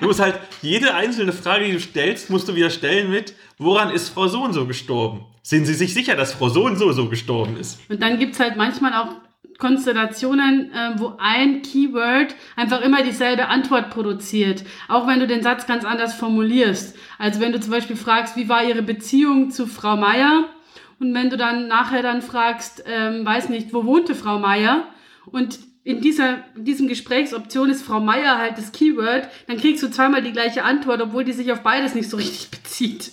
Du 0.00 0.06
musst 0.06 0.20
halt 0.20 0.38
jede 0.62 0.94
einzelne 0.94 1.32
Frage, 1.32 1.66
die 1.66 1.72
du 1.72 1.80
stellst, 1.80 2.30
musst 2.30 2.48
du 2.48 2.54
wieder 2.54 2.70
stellen 2.70 3.10
mit, 3.10 3.34
woran 3.58 3.90
ist 3.90 4.10
Frau 4.10 4.28
so 4.28 4.42
und 4.42 4.52
so 4.52 4.66
gestorben? 4.66 5.24
Sind 5.42 5.66
Sie 5.66 5.74
sich 5.74 5.94
sicher, 5.94 6.16
dass 6.16 6.32
Frau 6.32 6.48
so 6.48 6.64
und 6.64 6.76
so 6.76 6.92
so 6.92 7.08
gestorben 7.08 7.56
ist? 7.58 7.80
Und 7.88 8.02
dann 8.02 8.18
gibt's 8.18 8.40
halt 8.40 8.56
manchmal 8.56 8.94
auch 8.94 9.14
Konstellationen, 9.58 10.70
äh, 10.72 10.98
wo 10.98 11.14
ein 11.18 11.62
Keyword 11.62 12.34
einfach 12.54 12.80
immer 12.80 13.02
dieselbe 13.02 13.48
Antwort 13.48 13.90
produziert, 13.90 14.64
auch 14.86 15.06
wenn 15.06 15.18
du 15.18 15.26
den 15.26 15.42
Satz 15.42 15.66
ganz 15.66 15.84
anders 15.84 16.14
formulierst. 16.14 16.96
Also 17.18 17.40
wenn 17.40 17.52
du 17.52 17.60
zum 17.60 17.72
Beispiel 17.72 17.96
fragst, 17.96 18.36
wie 18.36 18.48
war 18.48 18.64
Ihre 18.64 18.82
Beziehung 18.82 19.50
zu 19.50 19.66
Frau 19.66 19.96
Meier? 19.96 20.48
Und 21.00 21.14
wenn 21.14 21.30
du 21.30 21.36
dann 21.36 21.68
nachher 21.68 22.02
dann 22.02 22.22
fragst, 22.22 22.84
ähm, 22.86 23.24
weiß 23.24 23.48
nicht, 23.48 23.72
wo 23.74 23.84
wohnte 23.84 24.14
Frau 24.14 24.38
Meier? 24.38 24.84
Und 25.26 25.58
in 25.88 26.02
dieser, 26.02 26.44
in 26.54 26.66
diesem 26.66 26.86
Gesprächsoption 26.86 27.70
ist 27.70 27.82
Frau 27.82 27.98
Meier 27.98 28.36
halt 28.36 28.58
das 28.58 28.72
Keyword, 28.72 29.26
dann 29.46 29.56
kriegst 29.56 29.82
du 29.82 29.88
zweimal 29.88 30.22
die 30.22 30.32
gleiche 30.32 30.62
Antwort, 30.62 31.00
obwohl 31.00 31.24
die 31.24 31.32
sich 31.32 31.50
auf 31.50 31.62
beides 31.62 31.94
nicht 31.94 32.10
so 32.10 32.18
richtig 32.18 32.50
bezieht. 32.50 33.12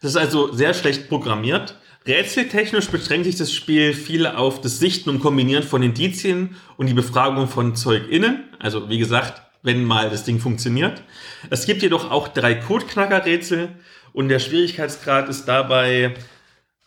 Das 0.00 0.12
ist 0.12 0.16
also 0.16 0.50
sehr 0.50 0.72
schlecht 0.72 1.10
programmiert. 1.10 1.76
Rätseltechnisch 2.06 2.88
beschränkt 2.88 3.26
sich 3.26 3.36
das 3.36 3.52
Spiel 3.52 3.92
viel 3.92 4.26
auf 4.26 4.62
das 4.62 4.78
Sichten 4.78 5.10
und 5.10 5.20
Kombinieren 5.20 5.62
von 5.62 5.82
Indizien 5.82 6.56
und 6.78 6.86
die 6.86 6.94
Befragung 6.94 7.48
von 7.48 7.76
ZeugInnen. 7.76 8.44
Also 8.58 8.88
wie 8.88 8.98
gesagt, 8.98 9.42
wenn 9.62 9.84
mal 9.84 10.08
das 10.08 10.24
Ding 10.24 10.38
funktioniert. 10.38 11.02
Es 11.50 11.66
gibt 11.66 11.82
jedoch 11.82 12.10
auch 12.10 12.28
drei 12.28 12.54
Codeknacker-Rätsel 12.54 13.68
und 14.14 14.30
der 14.30 14.38
Schwierigkeitsgrad 14.38 15.28
ist 15.28 15.44
dabei, 15.44 16.14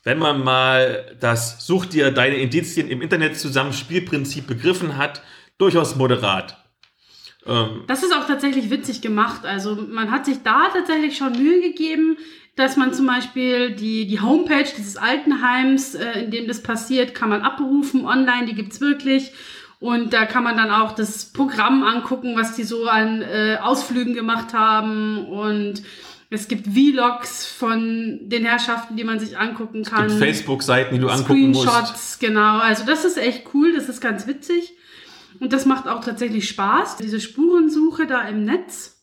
wenn 0.08 0.20
man 0.20 0.42
mal 0.42 1.18
das 1.20 1.68
Such 1.68 1.86
dir 1.86 2.12
deine 2.12 2.38
Indizien 2.38 2.88
im 2.88 3.02
Internet 3.02 3.38
zusammen 3.38 3.74
Spielprinzip 3.74 4.48
begriffen 4.48 4.96
hat, 4.96 5.22
durchaus 5.58 5.98
moderat. 5.98 6.64
Ähm, 7.46 7.84
das 7.88 8.04
ist 8.04 8.16
auch 8.16 8.26
tatsächlich 8.26 8.70
witzig 8.70 9.02
gemacht. 9.02 9.46
Also 9.46 9.76
man 9.76 10.10
hat 10.10 10.26
sich 10.26 10.44
da 10.44 10.70
tatsächlich 10.72 11.18
schon 11.18 11.34
Mühe 11.34 11.60
gegeben, 11.60 12.16
dass 12.56 12.78
man 12.78 12.94
zum 12.94 13.06
Beispiel 13.06 13.72
die, 13.72 14.08
die 14.08 14.22
Homepage 14.22 14.72
dieses 14.78 14.96
Altenheims, 14.96 15.96
äh, 15.96 16.22
in 16.22 16.32
dem 16.32 16.48
das 16.48 16.64
passiert, 16.64 17.14
kann 17.14 17.28
man 17.28 17.42
abrufen 17.42 18.06
online, 18.06 18.46
die 18.46 18.56
gibt's 18.56 18.80
wirklich. 18.80 19.34
Und 19.82 20.14
da 20.14 20.26
kann 20.26 20.46
man 20.46 20.56
dann 20.56 20.72
auch 20.72 20.96
das 20.96 21.34
Programm 21.34 21.84
angucken, 21.84 22.38
was 22.38 22.56
die 22.56 22.64
so 22.64 22.88
an 22.88 23.22
äh, 23.24 23.58
Ausflügen 23.62 24.14
gemacht 24.14 24.54
haben. 24.54 25.26
Und 25.26 25.84
es 26.30 26.48
gibt 26.48 26.68
Vlogs 26.68 27.46
von 27.46 28.20
den 28.24 28.46
Herrschaften, 28.46 28.98
die 28.98 29.04
man 29.04 29.20
sich 29.20 29.38
angucken 29.38 29.84
kann. 29.84 30.10
Facebook-Seiten, 30.10 30.96
die 30.96 31.02
du 31.02 31.08
angucken 31.08 31.52
musst. 31.52 31.70
Screenshots, 31.70 32.20
genau. 32.20 32.60
Also 32.60 32.86
das 32.86 33.06
ist 33.06 33.18
echt 33.18 33.44
cool, 33.54 33.74
das 33.74 33.88
ist 33.88 34.02
ganz 34.02 34.28
witzig. 34.28 34.74
Und 35.40 35.54
das 35.54 35.66
macht 35.66 35.88
auch 35.88 36.04
tatsächlich 36.04 36.50
Spaß, 36.50 36.98
diese 36.98 37.22
Spurensuche 37.22 38.08
da 38.08 38.28
im 38.28 38.44
Netz. 38.44 38.96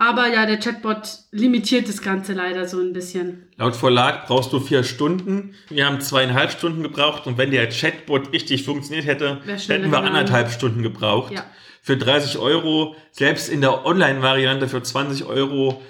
Aber 0.00 0.28
ja, 0.28 0.46
der 0.46 0.60
Chatbot 0.60 1.08
limitiert 1.32 1.88
das 1.88 2.02
Ganze 2.02 2.32
leider 2.32 2.68
so 2.68 2.80
ein 2.80 2.92
bisschen. 2.92 3.48
Laut 3.56 3.74
Verlag 3.74 4.26
brauchst 4.26 4.52
du 4.52 4.60
vier 4.60 4.84
Stunden. 4.84 5.54
Wir 5.68 5.86
haben 5.86 6.00
zweieinhalb 6.00 6.52
Stunden 6.52 6.84
gebraucht 6.84 7.26
und 7.26 7.36
wenn 7.36 7.50
der 7.50 7.68
Chatbot 7.68 8.32
richtig 8.32 8.64
funktioniert 8.64 9.06
hätte, 9.06 9.40
hätten 9.44 9.90
wir 9.90 9.98
anderthalb 9.98 10.50
Stunden 10.50 10.82
gebraucht. 10.82 11.32
Ja. 11.32 11.44
Für 11.82 11.96
30 11.96 12.38
Euro, 12.38 12.94
selbst 13.10 13.48
in 13.48 13.60
der 13.60 13.84
Online-Variante 13.84 14.68
für 14.68 14.82
20 14.82 15.24
Euro, 15.24 15.82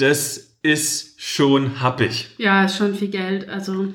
das 0.00 0.56
ist 0.62 1.20
schon 1.20 1.80
happig. 1.80 2.28
Ja, 2.38 2.64
ist 2.64 2.76
schon 2.76 2.94
viel 2.94 3.08
Geld. 3.08 3.48
Also 3.48 3.88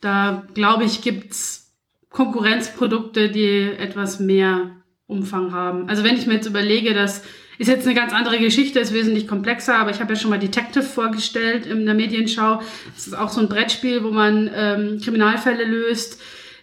da 0.00 0.46
glaube 0.54 0.84
ich, 0.84 1.02
gibt's 1.02 1.72
Konkurrenzprodukte, 2.10 3.30
die 3.30 3.70
etwas 3.78 4.20
mehr 4.20 4.70
Umfang 5.06 5.52
haben. 5.52 5.88
Also 5.88 6.04
wenn 6.04 6.16
ich 6.16 6.26
mir 6.26 6.34
jetzt 6.34 6.46
überlege, 6.46 6.94
dass 6.94 7.22
ist 7.58 7.68
jetzt 7.68 7.86
eine 7.86 7.94
ganz 7.94 8.12
andere 8.12 8.38
Geschichte, 8.38 8.80
ist 8.80 8.92
wesentlich 8.92 9.28
komplexer, 9.28 9.76
aber 9.76 9.90
ich 9.90 10.00
habe 10.00 10.12
ja 10.12 10.18
schon 10.18 10.30
mal 10.30 10.38
Detective 10.38 10.82
vorgestellt 10.82 11.66
in 11.66 11.86
der 11.86 11.94
Medienschau. 11.94 12.60
Das 12.94 13.06
ist 13.06 13.16
auch 13.16 13.28
so 13.28 13.40
ein 13.40 13.48
Brettspiel, 13.48 14.02
wo 14.02 14.10
man 14.10 14.50
ähm, 14.54 15.00
Kriminalfälle 15.00 15.64
löst. 15.64 16.20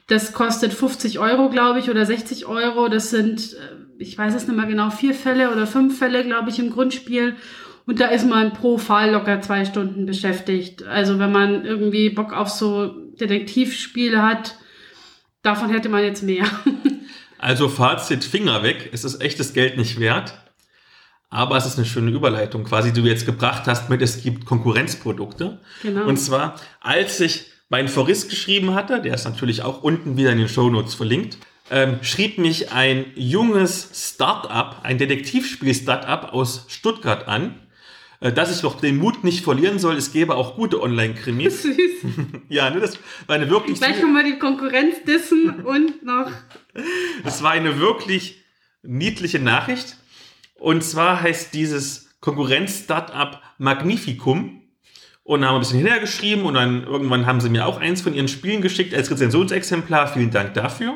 Das 0.08 0.34
kostet 0.34 0.74
50 0.74 1.20
Euro, 1.20 1.50
glaube 1.50 1.80
ich, 1.80 1.90
oder 1.90 2.06
60 2.06 2.46
Euro. 2.46 2.90
Das 2.90 3.10
sind, 3.10 3.54
äh, 3.54 3.58
ich 4.00 4.18
weiß 4.18 4.36
es 4.36 4.48
nicht 4.48 4.58
mehr 4.58 4.66
genau, 4.66 4.90
vier 4.90 5.14
Fälle 5.14 5.52
oder 5.52 5.66
fünf 5.66 5.98
Fälle, 5.98 6.26
glaube 6.26 6.50
ich, 6.50 6.60
im 6.60 6.72
Grundspiel. 6.72 7.36
Und 7.86 8.00
da 8.00 8.08
ist 8.08 8.28
man 8.28 8.54
pro 8.54 8.78
Fall 8.78 9.12
locker 9.12 9.42
zwei 9.42 9.66
Stunden 9.66 10.06
beschäftigt. 10.06 10.84
Also 10.84 11.20
wenn 11.20 11.32
man 11.32 11.66
irgendwie 11.66 12.10
Bock 12.10 12.34
auf 12.34 12.50
so 12.50 12.88
Detektivspiele 13.20 14.22
hat, 14.22 14.56
davon 15.42 15.70
hätte 15.70 15.90
man 15.90 16.04
jetzt 16.04 16.24
mehr. 16.24 16.46
Also 17.44 17.70
Fazit, 17.70 18.24
Finger 18.24 18.62
weg. 18.62 18.92
Es 18.94 19.04
ist 19.04 19.20
echtes 19.20 19.54
Geld 19.54 19.76
nicht 19.76 20.00
wert. 20.00 20.36
Aber 21.32 21.58
es 21.58 21.66
ist 21.66 21.78
eine 21.78 21.88
schöne 21.88 22.12
Überleitung, 22.12 22.66
quasi, 22.66 22.94
die 22.94 23.02
du 23.02 23.08
jetzt 23.08 23.26
gebracht 23.26 23.64
hast 23.66 23.90
mit, 23.90 24.02
es 24.04 24.22
gibt 24.22 24.46
Konkurrenzprodukte. 24.46 25.60
Genau. 25.82 26.06
Und 26.06 26.18
zwar, 26.18 26.56
als 26.82 27.20
ich 27.20 27.46
meinen 27.70 27.88
Forist 27.88 28.30
geschrieben 28.30 28.76
hatte, 28.76 29.02
der 29.02 29.16
ist 29.16 29.26
natürlich 29.26 29.64
auch 29.64 29.82
unten 29.82 30.18
wieder 30.18 30.32
in 30.32 30.38
den 30.38 30.50
Show 30.50 30.70
Notes 30.70 30.94
verlinkt, 30.94 31.38
ähm, 31.72 32.00
schrieb 32.02 32.38
mich 32.38 32.74
ein 32.74 33.06
junges 33.16 33.90
Startup, 33.94 34.76
ein 34.84 34.98
Detektivspiel-Startup 34.98 36.34
aus 36.34 36.66
Stuttgart 36.68 37.28
an, 37.30 37.56
dass 38.30 38.56
ich 38.56 38.62
doch 38.62 38.80
den 38.80 38.98
Mut 38.98 39.24
nicht 39.24 39.44
verlieren 39.44 39.80
soll. 39.80 39.96
Es 39.98 40.14
gäbe 40.14 40.36
auch 40.36 40.56
gute 40.56 40.80
Online-Krimis. 40.82 41.64
Süß. 41.64 41.78
ja, 42.50 42.70
ne, 42.70 42.80
das 42.80 43.00
war 43.26 43.36
eine 43.36 43.50
wirklich. 43.50 43.80
Gleich 43.80 44.02
nochmal 44.02 44.24
die 44.24 44.38
Konkurrenz 44.38 45.04
dissen 45.06 45.66
und 45.66 46.04
noch. 46.04 46.32
Es 47.26 47.44
war 47.44 47.52
eine 47.52 47.80
wirklich 47.80 48.44
niedliche 48.84 49.40
Nachricht. 49.40 49.98
Und 50.56 50.84
zwar 50.84 51.22
heißt 51.22 51.54
dieses 51.54 52.12
Konkurrenz-Startup 52.22 53.42
Magnificum. 53.58 54.60
Und 55.24 55.46
haben 55.46 55.56
ein 55.56 55.60
bisschen 55.60 55.78
hintergeschrieben 55.78 56.46
und 56.46 56.56
dann 56.56 56.84
irgendwann 56.84 57.28
haben 57.28 57.42
sie 57.42 57.50
mir 57.50 57.68
auch 57.68 57.80
eins 57.80 58.02
von 58.02 58.14
ihren 58.14 58.28
Spielen 58.28 58.62
geschickt 58.62 58.94
als 58.94 59.12
Rezensionsexemplar. 59.12 60.08
Vielen 60.08 60.32
Dank 60.32 60.56
dafür. 60.56 60.96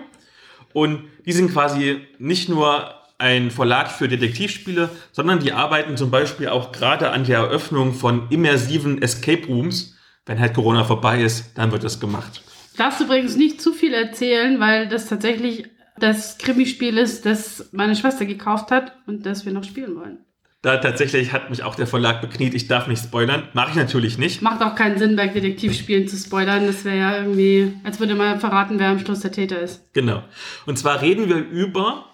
Und 0.74 1.04
die 1.26 1.32
sind 1.32 1.52
quasi 1.52 2.02
nicht 2.18 2.50
nur 2.50 2.96
ein 3.18 3.52
Verlag 3.52 3.92
für 3.92 4.08
Detektivspiele, 4.08 4.90
sondern 5.12 5.40
die 5.40 5.54
arbeiten 5.54 5.98
zum 5.98 6.12
Beispiel 6.12 6.50
auch 6.50 6.72
gerade 6.72 7.12
an 7.12 7.24
der 7.24 7.40
Eröffnung 7.40 7.94
von 7.94 8.28
immersiven 8.30 9.02
Escape 9.02 9.48
Rooms. 9.48 9.96
Wenn 10.26 10.40
halt 10.40 10.54
Corona 10.54 10.84
vorbei 10.84 11.22
ist, 11.22 11.58
dann 11.58 11.72
wird 11.72 11.84
das 11.84 12.00
gemacht. 12.00 12.44
Darfst 12.78 13.00
du 13.00 13.06
übrigens 13.06 13.38
nicht 13.38 13.62
zu 13.62 13.74
viel 13.74 13.94
erzählen, 13.94 14.60
weil 14.60 14.88
das 14.88 15.08
tatsächlich 15.08 15.66
das 15.98 16.38
Krimispiel 16.38 16.98
ist, 16.98 17.26
das 17.26 17.70
meine 17.72 17.96
Schwester 17.96 18.26
gekauft 18.26 18.72
hat 18.72 18.94
und 19.08 19.26
das 19.26 19.46
wir 19.46 19.54
noch 19.54 19.64
spielen 19.64 19.96
wollen. 19.96 20.18
Da 20.62 20.78
tatsächlich 20.78 21.32
hat 21.32 21.52
mich 21.52 21.62
auch 21.62 21.76
der 21.76 21.86
Verlag 21.86 22.22
bekniet, 22.22 22.56
ich 22.56 22.68
darf 22.68 22.88
nicht 22.88 23.04
spoilern. 23.04 23.48
Mache 23.54 23.70
ich 23.70 23.76
natürlich 23.76 24.18
nicht. 24.18 24.42
Macht 24.42 24.64
auch 24.64 24.74
keinen 24.74 24.98
Sinn, 24.98 25.16
bei 25.16 25.28
Detektivspielen 25.28 26.08
zu 26.08 26.18
spoilern. 26.18 26.66
Das 26.66 26.84
wäre 26.84 26.98
ja 26.98 27.18
irgendwie, 27.20 27.74
als 27.84 28.00
würde 28.00 28.16
man 28.16 28.40
verraten, 28.40 28.80
wer 28.80 28.90
am 28.90 28.98
Schluss 28.98 29.20
der 29.20 29.32
Täter 29.32 29.60
ist. 29.60 29.94
Genau. 29.94 30.24
Und 30.66 30.80
zwar 30.80 31.04
reden 31.04 31.30
wir 31.30 31.38
über 31.38 32.06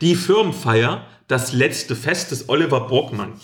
die 0.00 0.14
Firmenfeier, 0.14 1.06
das 1.28 1.52
letzte 1.52 1.94
Fest 1.94 2.30
des 2.30 2.48
Oliver 2.48 2.88
Borgmann. 2.88 3.34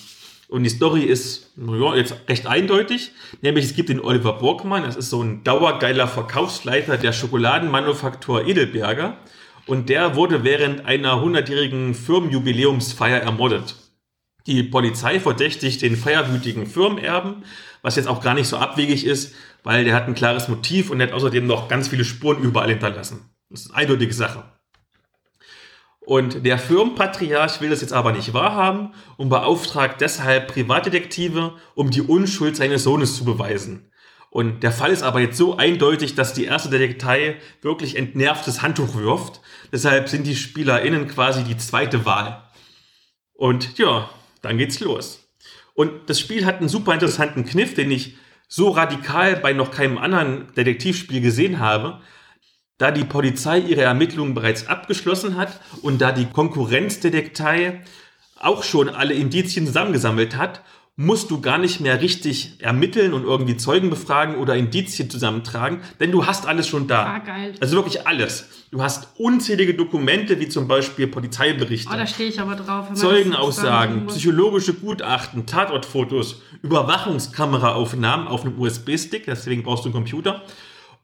Und 0.48 0.62
die 0.62 0.70
Story 0.70 1.02
ist 1.02 1.52
ja, 1.56 1.94
jetzt 1.96 2.14
recht 2.28 2.46
eindeutig. 2.46 3.12
Nämlich 3.42 3.64
es 3.64 3.74
gibt 3.74 3.88
den 3.88 4.00
Oliver 4.00 4.34
Borgmann, 4.34 4.84
das 4.84 4.96
ist 4.96 5.10
so 5.10 5.22
ein 5.22 5.42
dauergeiler 5.42 6.06
Verkaufsleiter 6.06 6.98
der 6.98 7.12
Schokoladenmanufaktur 7.12 8.46
Edelberger 8.46 9.18
und 9.66 9.88
der 9.88 10.14
wurde 10.14 10.44
während 10.44 10.86
einer 10.86 11.20
hundertjährigen 11.20 11.94
Firmenjubiläumsfeier 11.94 13.18
ermordet. 13.18 13.74
Die 14.46 14.62
Polizei 14.62 15.18
verdächtigt 15.18 15.82
den 15.82 15.96
feierwütigen 15.96 16.66
Firmenerben, 16.66 17.44
was 17.82 17.96
jetzt 17.96 18.06
auch 18.06 18.22
gar 18.22 18.34
nicht 18.34 18.46
so 18.46 18.58
abwegig 18.58 19.04
ist, 19.04 19.34
weil 19.64 19.84
der 19.84 19.94
hat 19.94 20.06
ein 20.06 20.14
klares 20.14 20.46
Motiv 20.46 20.90
und 20.90 21.02
hat 21.02 21.12
außerdem 21.12 21.44
noch 21.44 21.66
ganz 21.66 21.88
viele 21.88 22.04
Spuren 22.04 22.40
überall 22.40 22.68
hinterlassen. 22.68 23.28
Das 23.50 23.62
ist 23.62 23.70
eine 23.70 23.78
eindeutige 23.78 24.14
Sache. 24.14 24.44
Und 26.06 26.46
der 26.46 26.56
Firmenpatriarch 26.56 27.60
will 27.60 27.70
das 27.70 27.80
jetzt 27.80 27.92
aber 27.92 28.12
nicht 28.12 28.32
wahrhaben 28.32 28.92
und 29.16 29.28
beauftragt 29.28 30.00
deshalb 30.00 30.46
Privatdetektive, 30.46 31.54
um 31.74 31.90
die 31.90 32.00
Unschuld 32.00 32.54
seines 32.54 32.84
Sohnes 32.84 33.16
zu 33.16 33.24
beweisen. 33.24 33.90
Und 34.30 34.62
der 34.62 34.70
Fall 34.70 34.92
ist 34.92 35.02
aber 35.02 35.18
jetzt 35.18 35.36
so 35.36 35.56
eindeutig, 35.56 36.14
dass 36.14 36.32
die 36.32 36.44
erste 36.44 36.70
Detektei 36.70 37.38
wirklich 37.60 37.96
entnervtes 37.96 38.62
Handtuch 38.62 38.94
wirft. 38.94 39.40
Deshalb 39.72 40.08
sind 40.08 40.28
die 40.28 40.36
SpielerInnen 40.36 41.08
quasi 41.08 41.42
die 41.42 41.56
zweite 41.56 42.04
Wahl. 42.04 42.40
Und 43.34 43.76
ja, 43.76 44.08
dann 44.42 44.58
geht's 44.58 44.78
los. 44.78 45.28
Und 45.74 46.08
das 46.08 46.20
Spiel 46.20 46.46
hat 46.46 46.58
einen 46.58 46.68
super 46.68 46.94
interessanten 46.94 47.44
Kniff, 47.44 47.74
den 47.74 47.90
ich 47.90 48.14
so 48.46 48.70
radikal 48.70 49.34
bei 49.34 49.52
noch 49.52 49.72
keinem 49.72 49.98
anderen 49.98 50.54
Detektivspiel 50.54 51.20
gesehen 51.20 51.58
habe. 51.58 52.00
Da 52.78 52.90
die 52.90 53.04
Polizei 53.04 53.58
ihre 53.58 53.82
Ermittlungen 53.82 54.34
bereits 54.34 54.66
abgeschlossen 54.66 55.36
hat 55.36 55.60
und 55.82 56.00
da 56.00 56.12
die 56.12 56.26
Konkurrenzdetektei 56.26 57.80
auch 58.38 58.62
schon 58.62 58.88
alle 58.90 59.14
Indizien 59.14 59.66
zusammengesammelt 59.66 60.36
hat 60.36 60.62
musst 60.98 61.30
du 61.30 61.42
gar 61.42 61.58
nicht 61.58 61.80
mehr 61.80 62.00
richtig 62.00 62.54
ermitteln 62.58 63.12
und 63.12 63.24
irgendwie 63.24 63.58
Zeugen 63.58 63.90
befragen 63.90 64.36
oder 64.36 64.56
Indizien 64.56 65.10
zusammentragen, 65.10 65.80
denn 66.00 66.10
du 66.10 66.24
hast 66.24 66.46
alles 66.46 66.66
schon 66.66 66.88
da. 66.88 67.04
Ah, 67.04 67.18
geil. 67.18 67.54
Also 67.60 67.76
wirklich 67.76 68.06
alles. 68.06 68.48
Du 68.70 68.82
hast 68.82 69.08
unzählige 69.18 69.74
Dokumente, 69.74 70.40
wie 70.40 70.48
zum 70.48 70.66
Beispiel 70.66 71.06
Polizeiberichte. 71.06 71.90
Oh, 71.92 71.96
da 71.96 72.06
stehe 72.06 72.30
ich 72.30 72.40
aber 72.40 72.56
drauf. 72.56 72.94
Zeugenaussagen, 72.94 74.06
psychologische 74.06 74.72
Gutachten, 74.72 75.44
Tatortfotos, 75.44 76.40
Überwachungskameraaufnahmen 76.62 78.26
auf 78.26 78.46
einem 78.46 78.58
USB-Stick, 78.58 79.26
deswegen 79.26 79.64
brauchst 79.64 79.84
du 79.84 79.88
einen 79.88 79.94
Computer. 79.94 80.42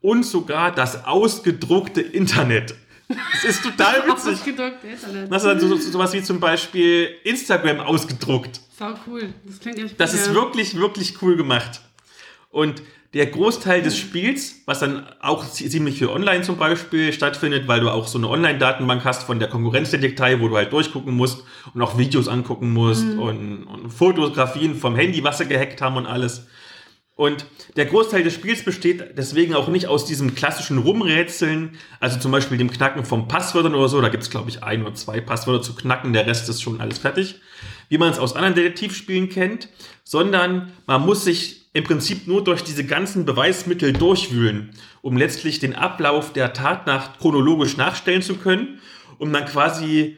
Und 0.03 0.25
sogar 0.25 0.75
das 0.75 1.05
ausgedruckte 1.05 2.01
Internet. 2.01 2.75
Das 3.09 3.45
ist 3.45 3.63
total 3.63 4.07
witzig. 4.09 4.33
Ausgedruckt 4.35 4.85
Internet. 4.85 5.31
Das 5.33 5.43
ist 5.43 5.49
dann 5.49 5.61
so, 5.61 5.69
so, 5.69 5.77
sowas 5.77 6.13
wie 6.13 6.23
zum 6.23 6.41
Beispiel 6.41 7.09
Instagram 7.25 7.81
ausgedruckt. 7.81 8.61
Sau 8.79 8.95
cool. 9.07 9.33
Das 9.45 9.61
klingt 9.61 9.79
echt 9.79 10.01
Das 10.01 10.15
ist 10.15 10.33
wirklich, 10.35 10.77
wirklich 10.77 11.21
cool 11.23 11.37
gemacht. 11.37 11.81
Und 12.51 12.83
der 13.15 13.27
Großteil 13.27 13.83
des 13.83 13.99
Spiels, 13.99 14.63
was 14.65 14.81
dann 14.81 15.07
auch 15.21 15.47
zi- 15.47 15.69
ziemlich 15.69 15.99
viel 15.99 16.09
online 16.09 16.41
zum 16.43 16.57
Beispiel 16.57 17.13
stattfindet, 17.13 17.69
weil 17.69 17.81
du 17.81 17.91
auch 17.91 18.07
so 18.09 18.17
eine 18.17 18.29
Online-Datenbank 18.29 19.05
hast 19.05 19.25
von 19.25 19.39
der 19.39 19.49
Konkurrenzdetektei, 19.49 20.41
wo 20.41 20.49
du 20.49 20.57
halt 20.57 20.73
durchgucken 20.73 21.15
musst 21.15 21.45
und 21.75 21.83
auch 21.83 21.99
Videos 21.99 22.29
angucken 22.29 22.73
musst 22.73 23.05
und, 23.05 23.65
und 23.65 23.91
Fotografien 23.91 24.75
vom 24.75 24.97
Handy, 24.97 25.23
was 25.23 25.37
sie 25.39 25.47
gehackt 25.47 25.83
haben 25.83 25.97
und 25.99 26.07
alles. 26.07 26.47
Und 27.23 27.47
der 27.77 27.87
Großteil 27.87 28.25
des 28.25 28.35
Spiels 28.35 28.65
besteht 28.65 29.17
deswegen 29.17 29.55
auch 29.55 29.69
nicht 29.69 29.87
aus 29.87 30.05
diesem 30.05 30.35
klassischen 30.35 30.79
Rumrätseln, 30.79 31.79
also 32.01 32.19
zum 32.19 32.33
Beispiel 32.33 32.59
dem 32.59 32.69
Knacken 32.69 33.05
von 33.05 33.29
Passwörtern 33.29 33.77
oder 33.77 33.89
so. 33.89 34.01
Da 34.01 34.09
gibt's 34.09 34.29
glaube 34.29 34.51
ich, 34.51 34.65
ein 34.65 34.83
oder 34.83 34.97
zwei 34.97 35.21
Passwörter 35.21 35.63
zu 35.63 35.77
knacken, 35.77 36.13
der 36.13 36.27
Rest 36.27 36.49
ist 36.49 36.61
schon 36.61 36.81
alles 36.81 36.99
fertig, 36.99 37.37
wie 37.89 37.97
man 37.97 38.11
es 38.11 38.19
aus 38.19 38.35
anderen 38.35 38.57
Detektivspielen 38.57 39.29
kennt, 39.29 39.69
sondern 40.03 40.73
man 40.87 41.07
muss 41.07 41.23
sich 41.23 41.69
im 41.75 41.85
Prinzip 41.85 42.27
nur 42.27 42.43
durch 42.43 42.65
diese 42.65 42.85
ganzen 42.85 43.25
Beweismittel 43.25 43.93
durchwühlen, 43.93 44.71
um 45.01 45.17
letztlich 45.17 45.61
den 45.61 45.77
Ablauf 45.77 46.33
der 46.33 46.53
Tatnacht 46.53 47.21
chronologisch 47.21 47.77
nachstellen 47.77 48.23
zu 48.23 48.35
können, 48.35 48.81
um 49.19 49.33
dann 49.33 49.47
quasi 49.47 50.17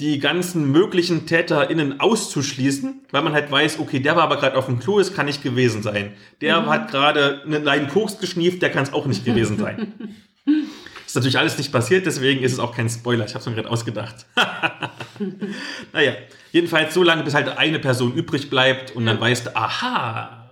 die 0.00 0.18
ganzen 0.18 0.72
möglichen 0.72 1.26
TäterInnen 1.26 2.00
auszuschließen, 2.00 3.02
weil 3.12 3.22
man 3.22 3.32
halt 3.32 3.50
weiß, 3.50 3.78
okay, 3.78 4.00
der 4.00 4.16
war 4.16 4.24
aber 4.24 4.38
gerade 4.38 4.56
auf 4.56 4.66
dem 4.66 4.80
Klo, 4.80 4.98
es 4.98 5.14
kann 5.14 5.26
nicht 5.26 5.42
gewesen 5.42 5.82
sein. 5.82 6.14
Der 6.40 6.66
hat 6.66 6.90
gerade 6.90 7.42
einen 7.44 7.62
kleinen 7.62 7.88
Koks 7.88 8.18
geschnieft, 8.18 8.60
der 8.60 8.70
kann 8.70 8.82
es 8.82 8.92
auch 8.92 9.06
nicht 9.06 9.24
gewesen 9.24 9.56
sein. 9.58 9.92
ist 11.06 11.14
natürlich 11.14 11.38
alles 11.38 11.56
nicht 11.58 11.70
passiert, 11.70 12.06
deswegen 12.06 12.42
ist 12.42 12.54
es 12.54 12.58
auch 12.58 12.74
kein 12.74 12.88
Spoiler. 12.88 13.24
Ich 13.24 13.34
habe 13.34 13.40
es 13.40 13.46
mir 13.46 13.54
gerade 13.54 13.70
ausgedacht. 13.70 14.26
naja, 15.92 16.12
jedenfalls 16.50 16.92
so 16.92 17.04
lange, 17.04 17.22
bis 17.22 17.34
halt 17.34 17.56
eine 17.56 17.78
Person 17.78 18.14
übrig 18.14 18.50
bleibt 18.50 18.96
und 18.96 19.06
dann 19.06 19.20
weißt 19.20 19.46
du, 19.46 19.56
aha, 19.56 20.48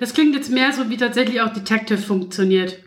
Das 0.00 0.12
klingt 0.12 0.34
jetzt 0.34 0.50
mehr 0.50 0.72
so, 0.72 0.90
wie 0.90 0.96
tatsächlich 0.96 1.40
auch 1.40 1.52
Detective 1.52 1.98
funktioniert, 1.98 2.80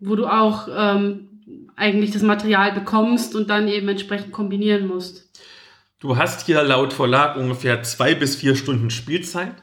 wo 0.00 0.16
du 0.16 0.26
auch 0.26 0.66
ähm, 0.76 1.28
eigentlich 1.76 2.10
das 2.10 2.22
Material 2.22 2.72
bekommst 2.72 3.34
und 3.34 3.48
dann 3.48 3.68
eben 3.68 3.88
entsprechend 3.88 4.32
kombinieren 4.32 4.86
musst. 4.86 5.30
Du 5.98 6.16
hast 6.16 6.46
hier 6.46 6.62
laut 6.62 6.92
Verlag 6.92 7.36
ungefähr 7.36 7.82
zwei 7.82 8.14
bis 8.14 8.36
vier 8.36 8.56
Stunden 8.56 8.90
Spielzeit. 8.90 9.54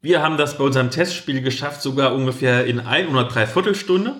Wir 0.00 0.22
haben 0.22 0.36
das 0.36 0.56
bei 0.56 0.64
unserem 0.64 0.90
Testspiel 0.90 1.42
geschafft, 1.42 1.82
sogar 1.82 2.14
ungefähr 2.14 2.66
in 2.66 2.80
ein 2.80 3.08
oder 3.08 3.24
dreiviertel 3.24 3.74
Stunde. 3.74 4.14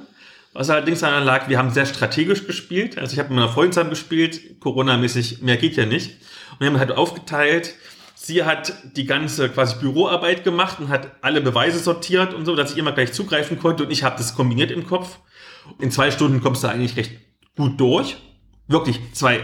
Was 0.53 0.71
allerdings 0.71 1.01
daran 1.01 1.25
lag, 1.25 1.49
wir 1.49 1.57
haben 1.57 1.71
sehr 1.71 1.87
strategisch 1.87 2.47
gespielt. 2.47 2.99
Also 2.99 3.13
ich 3.13 3.19
habe 3.19 3.29
mit 3.29 3.37
meiner 3.37 3.53
Freundin 3.53 3.73
zusammen 3.73 3.91
gespielt, 3.91 4.61
Corona-mäßig, 4.61 5.41
mehr 5.43 5.57
geht 5.57 5.77
ja 5.77 5.87
nicht. 5.87 6.21
Und 6.53 6.61
wir 6.61 6.67
haben 6.67 6.79
halt 6.79 6.93
aufgeteilt. 6.93 7.75
Sie 8.15 8.43
hat 8.43 8.75
die 8.97 9.07
ganze 9.07 9.49
quasi 9.49 9.77
Büroarbeit 9.79 10.43
gemacht 10.43 10.81
und 10.81 10.89
hat 10.89 11.13
alle 11.23 11.41
Beweise 11.41 11.79
sortiert 11.79 12.35
und 12.35 12.45
so, 12.45 12.57
dass 12.57 12.73
ich 12.73 12.79
immer 12.79 12.93
gleich 12.93 13.13
zugreifen 13.13 13.59
konnte. 13.59 13.85
Und 13.85 13.91
ich 13.91 14.03
habe 14.03 14.17
das 14.17 14.35
kombiniert 14.35 14.71
im 14.71 14.87
Kopf. 14.87 15.19
In 15.79 15.91
zwei 15.91 16.11
Stunden 16.11 16.41
kommst 16.41 16.65
du 16.65 16.69
eigentlich 16.69 16.97
recht 16.97 17.13
gut 17.57 17.79
durch. 17.81 18.17
Wirklich 18.67 19.01
zwei 19.13 19.41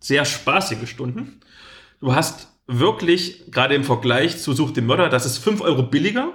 sehr 0.00 0.24
spaßige 0.24 0.88
Stunden. 0.88 1.40
Du 2.00 2.14
hast 2.14 2.48
wirklich, 2.66 3.50
gerade 3.50 3.74
im 3.74 3.84
Vergleich 3.84 4.38
zu 4.38 4.52
Such 4.52 4.72
den 4.72 4.86
Mörder, 4.86 5.08
das 5.08 5.24
ist 5.26 5.38
5 5.38 5.60
Euro 5.60 5.84
billiger 5.84 6.32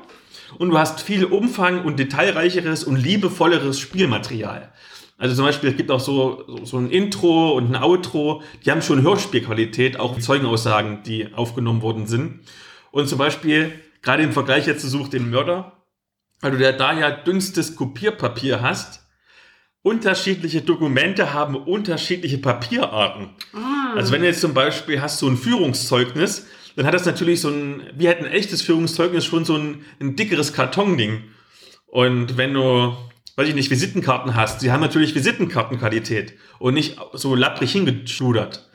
und 0.58 0.70
du 0.70 0.78
hast 0.78 1.02
viel 1.02 1.26
Umfang 1.26 1.84
und 1.84 2.00
detailreicheres 2.00 2.84
und 2.84 2.96
liebevolleres 2.96 3.80
Spielmaterial. 3.80 4.72
Also 5.18 5.36
zum 5.36 5.46
Beispiel, 5.46 5.70
es 5.70 5.78
gibt 5.78 5.92
auch 5.92 6.00
so, 6.00 6.44
so- 6.48 6.66
so 6.66 6.78
ein 6.78 6.90
Intro 6.90 7.52
und 7.52 7.76
ein 7.76 7.82
Outro, 7.84 8.42
die 8.66 8.72
haben 8.72 8.82
schon 8.82 9.04
Hörspielqualität, 9.04 10.00
auch 10.00 10.18
Zeugenaussagen, 10.18 11.04
die 11.04 11.34
aufgenommen 11.34 11.82
worden 11.84 12.08
sind. 12.08 12.40
Und 12.92 13.08
zum 13.08 13.20
Beispiel, 13.20 13.72
gerade 14.02 14.24
im 14.24 14.32
Vergleich 14.32 14.66
jetzt 14.66 14.82
zu 14.82 14.90
Such 14.90 15.10
den 15.10 15.30
Mörder, 15.30 15.84
weil 16.40 16.52
du 16.58 16.74
da 16.74 16.94
ja 16.98 17.12
dünnstes 17.12 17.76
Kopierpapier 17.76 18.62
hast, 18.62 19.06
unterschiedliche 19.84 20.62
Dokumente 20.62 21.34
haben 21.34 21.56
unterschiedliche 21.56 22.38
Papierarten. 22.38 23.30
Ah, 23.54 23.94
Also 23.96 24.12
wenn 24.12 24.22
du 24.22 24.28
jetzt 24.28 24.42
zum 24.42 24.54
Beispiel 24.54 25.02
hast 25.02 25.20
so 25.20 25.28
ein 25.28 25.38
Führungszeugnis, 25.38 26.48
dann 26.76 26.86
hat 26.86 26.94
das 26.94 27.06
natürlich 27.06 27.42
so 27.42 27.50
ein, 27.50 27.84
wie 27.96 28.08
halt 28.08 28.20
ein 28.20 28.26
echtes 28.26 28.62
Führungszeugnis 28.62 29.26
schon 29.26 29.44
so 29.44 29.56
ein, 29.56 29.84
ein 30.00 30.16
dickeres 30.16 30.54
Kartonding. 30.54 31.24
Und 31.88 32.38
wenn 32.38 32.54
du, 32.54 32.96
weiß 33.36 33.50
ich 33.50 33.56
nicht, 33.56 33.70
Visitenkarten 33.72 34.36
hast, 34.36 34.62
die 34.62 34.72
haben 34.72 34.82
natürlich 34.82 35.16
Visitenkartenqualität 35.16 36.36
und 36.60 36.76
nicht 36.76 36.98
so 37.14 37.36
lapprig 37.36 37.72
hingeschudert. 37.74 38.70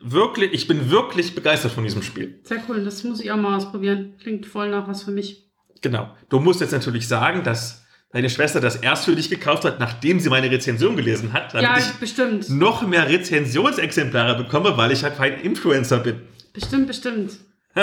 Wirklich, 0.00 0.52
ich 0.52 0.68
bin 0.68 0.90
wirklich 0.90 1.34
begeistert 1.34 1.72
von 1.72 1.82
diesem 1.82 2.02
Spiel. 2.02 2.40
sehr 2.44 2.62
cool. 2.68 2.84
Das 2.84 3.02
muss 3.02 3.18
ich 3.20 3.32
auch 3.32 3.36
mal 3.36 3.56
ausprobieren. 3.56 4.14
Klingt 4.20 4.46
voll 4.46 4.68
nach 4.70 4.86
was 4.86 5.02
für 5.02 5.10
mich. 5.10 5.50
Genau. 5.80 6.14
Du 6.28 6.38
musst 6.38 6.60
jetzt 6.60 6.72
natürlich 6.72 7.08
sagen, 7.08 7.42
dass 7.42 7.85
deine 8.16 8.30
Schwester 8.30 8.60
das 8.60 8.76
erst 8.76 9.04
für 9.04 9.14
dich 9.14 9.28
gekauft 9.28 9.66
hat, 9.66 9.78
nachdem 9.78 10.20
sie 10.20 10.30
meine 10.30 10.50
Rezension 10.50 10.96
gelesen 10.96 11.34
hat, 11.34 11.52
damit 11.52 11.68
Ja, 11.68 11.76
ich 11.78 11.92
bestimmt. 12.00 12.48
noch 12.48 12.86
mehr 12.86 13.06
Rezensionsexemplare 13.10 14.42
bekomme, 14.42 14.74
weil 14.78 14.90
ich 14.90 15.04
halt 15.04 15.18
kein 15.18 15.38
Influencer 15.40 15.98
bin. 15.98 16.22
Bestimmt, 16.54 16.86
bestimmt. 16.86 17.32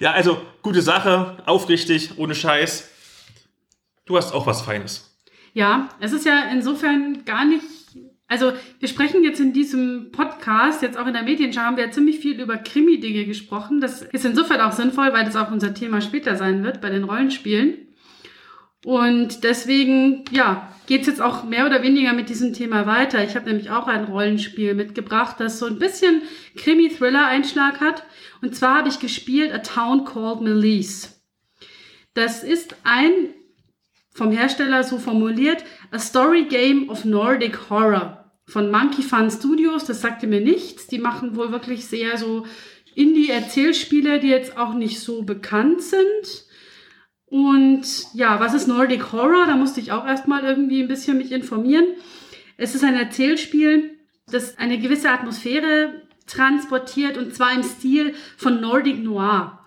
Ja, 0.00 0.12
also 0.12 0.40
gute 0.62 0.80
Sache, 0.80 1.36
aufrichtig, 1.44 2.12
ohne 2.18 2.34
Scheiß. 2.34 2.88
Du 4.06 4.16
hast 4.16 4.32
auch 4.32 4.46
was 4.46 4.62
Feines. 4.62 5.16
Ja, 5.54 5.88
es 6.00 6.12
ist 6.12 6.24
ja 6.24 6.44
insofern 6.52 7.24
gar 7.24 7.44
nicht. 7.44 7.64
Also, 8.28 8.52
wir 8.78 8.88
sprechen 8.88 9.24
jetzt 9.24 9.40
in 9.40 9.52
diesem 9.52 10.10
Podcast, 10.12 10.82
jetzt 10.82 10.96
auch 10.98 11.06
in 11.06 11.14
der 11.14 11.22
Medienschau, 11.24 11.62
haben 11.62 11.76
wir 11.76 11.86
ja 11.86 11.90
ziemlich 11.90 12.20
viel 12.20 12.40
über 12.40 12.58
Krimi-Dinge 12.58 13.24
gesprochen. 13.24 13.80
Das 13.80 14.02
ist 14.02 14.24
insofern 14.24 14.60
auch 14.60 14.72
sinnvoll, 14.72 15.12
weil 15.12 15.24
das 15.24 15.34
auch 15.36 15.50
unser 15.50 15.74
Thema 15.74 16.00
später 16.00 16.36
sein 16.36 16.62
wird 16.62 16.80
bei 16.80 16.90
den 16.90 17.04
Rollenspielen. 17.04 17.87
Und 18.88 19.44
deswegen, 19.44 20.24
ja, 20.30 20.72
geht's 20.86 21.06
jetzt 21.06 21.20
auch 21.20 21.44
mehr 21.44 21.66
oder 21.66 21.82
weniger 21.82 22.14
mit 22.14 22.30
diesem 22.30 22.54
Thema 22.54 22.86
weiter. 22.86 23.22
Ich 23.22 23.36
habe 23.36 23.44
nämlich 23.44 23.68
auch 23.68 23.86
ein 23.86 24.04
Rollenspiel 24.04 24.72
mitgebracht, 24.72 25.36
das 25.40 25.58
so 25.58 25.66
ein 25.66 25.78
bisschen 25.78 26.22
Krimi-Thriller-Einschlag 26.56 27.82
hat. 27.82 28.04
Und 28.40 28.56
zwar 28.56 28.78
habe 28.78 28.88
ich 28.88 28.98
gespielt 28.98 29.52
A 29.52 29.58
Town 29.58 30.06
Called 30.06 30.40
Melise. 30.40 31.08
Das 32.14 32.42
ist 32.42 32.76
ein 32.82 33.34
vom 34.14 34.32
Hersteller 34.32 34.82
so 34.82 34.96
formuliert, 34.96 35.64
A 35.90 35.98
Story 35.98 36.44
Game 36.44 36.88
of 36.88 37.04
Nordic 37.04 37.68
Horror 37.68 38.32
von 38.46 38.70
Monkey 38.70 39.02
Fun 39.02 39.30
Studios. 39.30 39.84
Das 39.84 40.00
sagte 40.00 40.26
mir 40.26 40.40
nichts. 40.40 40.86
Die 40.86 40.98
machen 40.98 41.36
wohl 41.36 41.52
wirklich 41.52 41.84
sehr 41.84 42.16
so 42.16 42.46
Indie-Erzählspiele, 42.94 44.18
die 44.18 44.28
jetzt 44.28 44.56
auch 44.56 44.72
nicht 44.72 44.98
so 44.98 45.24
bekannt 45.24 45.82
sind. 45.82 46.47
Und 47.30 47.84
ja, 48.14 48.40
was 48.40 48.54
ist 48.54 48.68
Nordic 48.68 49.12
Horror? 49.12 49.46
Da 49.46 49.56
musste 49.56 49.80
ich 49.80 49.92
auch 49.92 50.06
erstmal 50.06 50.44
irgendwie 50.44 50.82
ein 50.82 50.88
bisschen 50.88 51.18
mich 51.18 51.32
informieren. 51.32 51.84
Es 52.56 52.74
ist 52.74 52.84
ein 52.84 52.94
Erzählspiel, 52.94 53.98
das 54.30 54.58
eine 54.58 54.78
gewisse 54.78 55.10
Atmosphäre 55.10 56.02
transportiert 56.26 57.16
und 57.16 57.34
zwar 57.34 57.52
im 57.54 57.62
Stil 57.62 58.14
von 58.36 58.60
Nordic 58.60 59.02
Noir. 59.02 59.64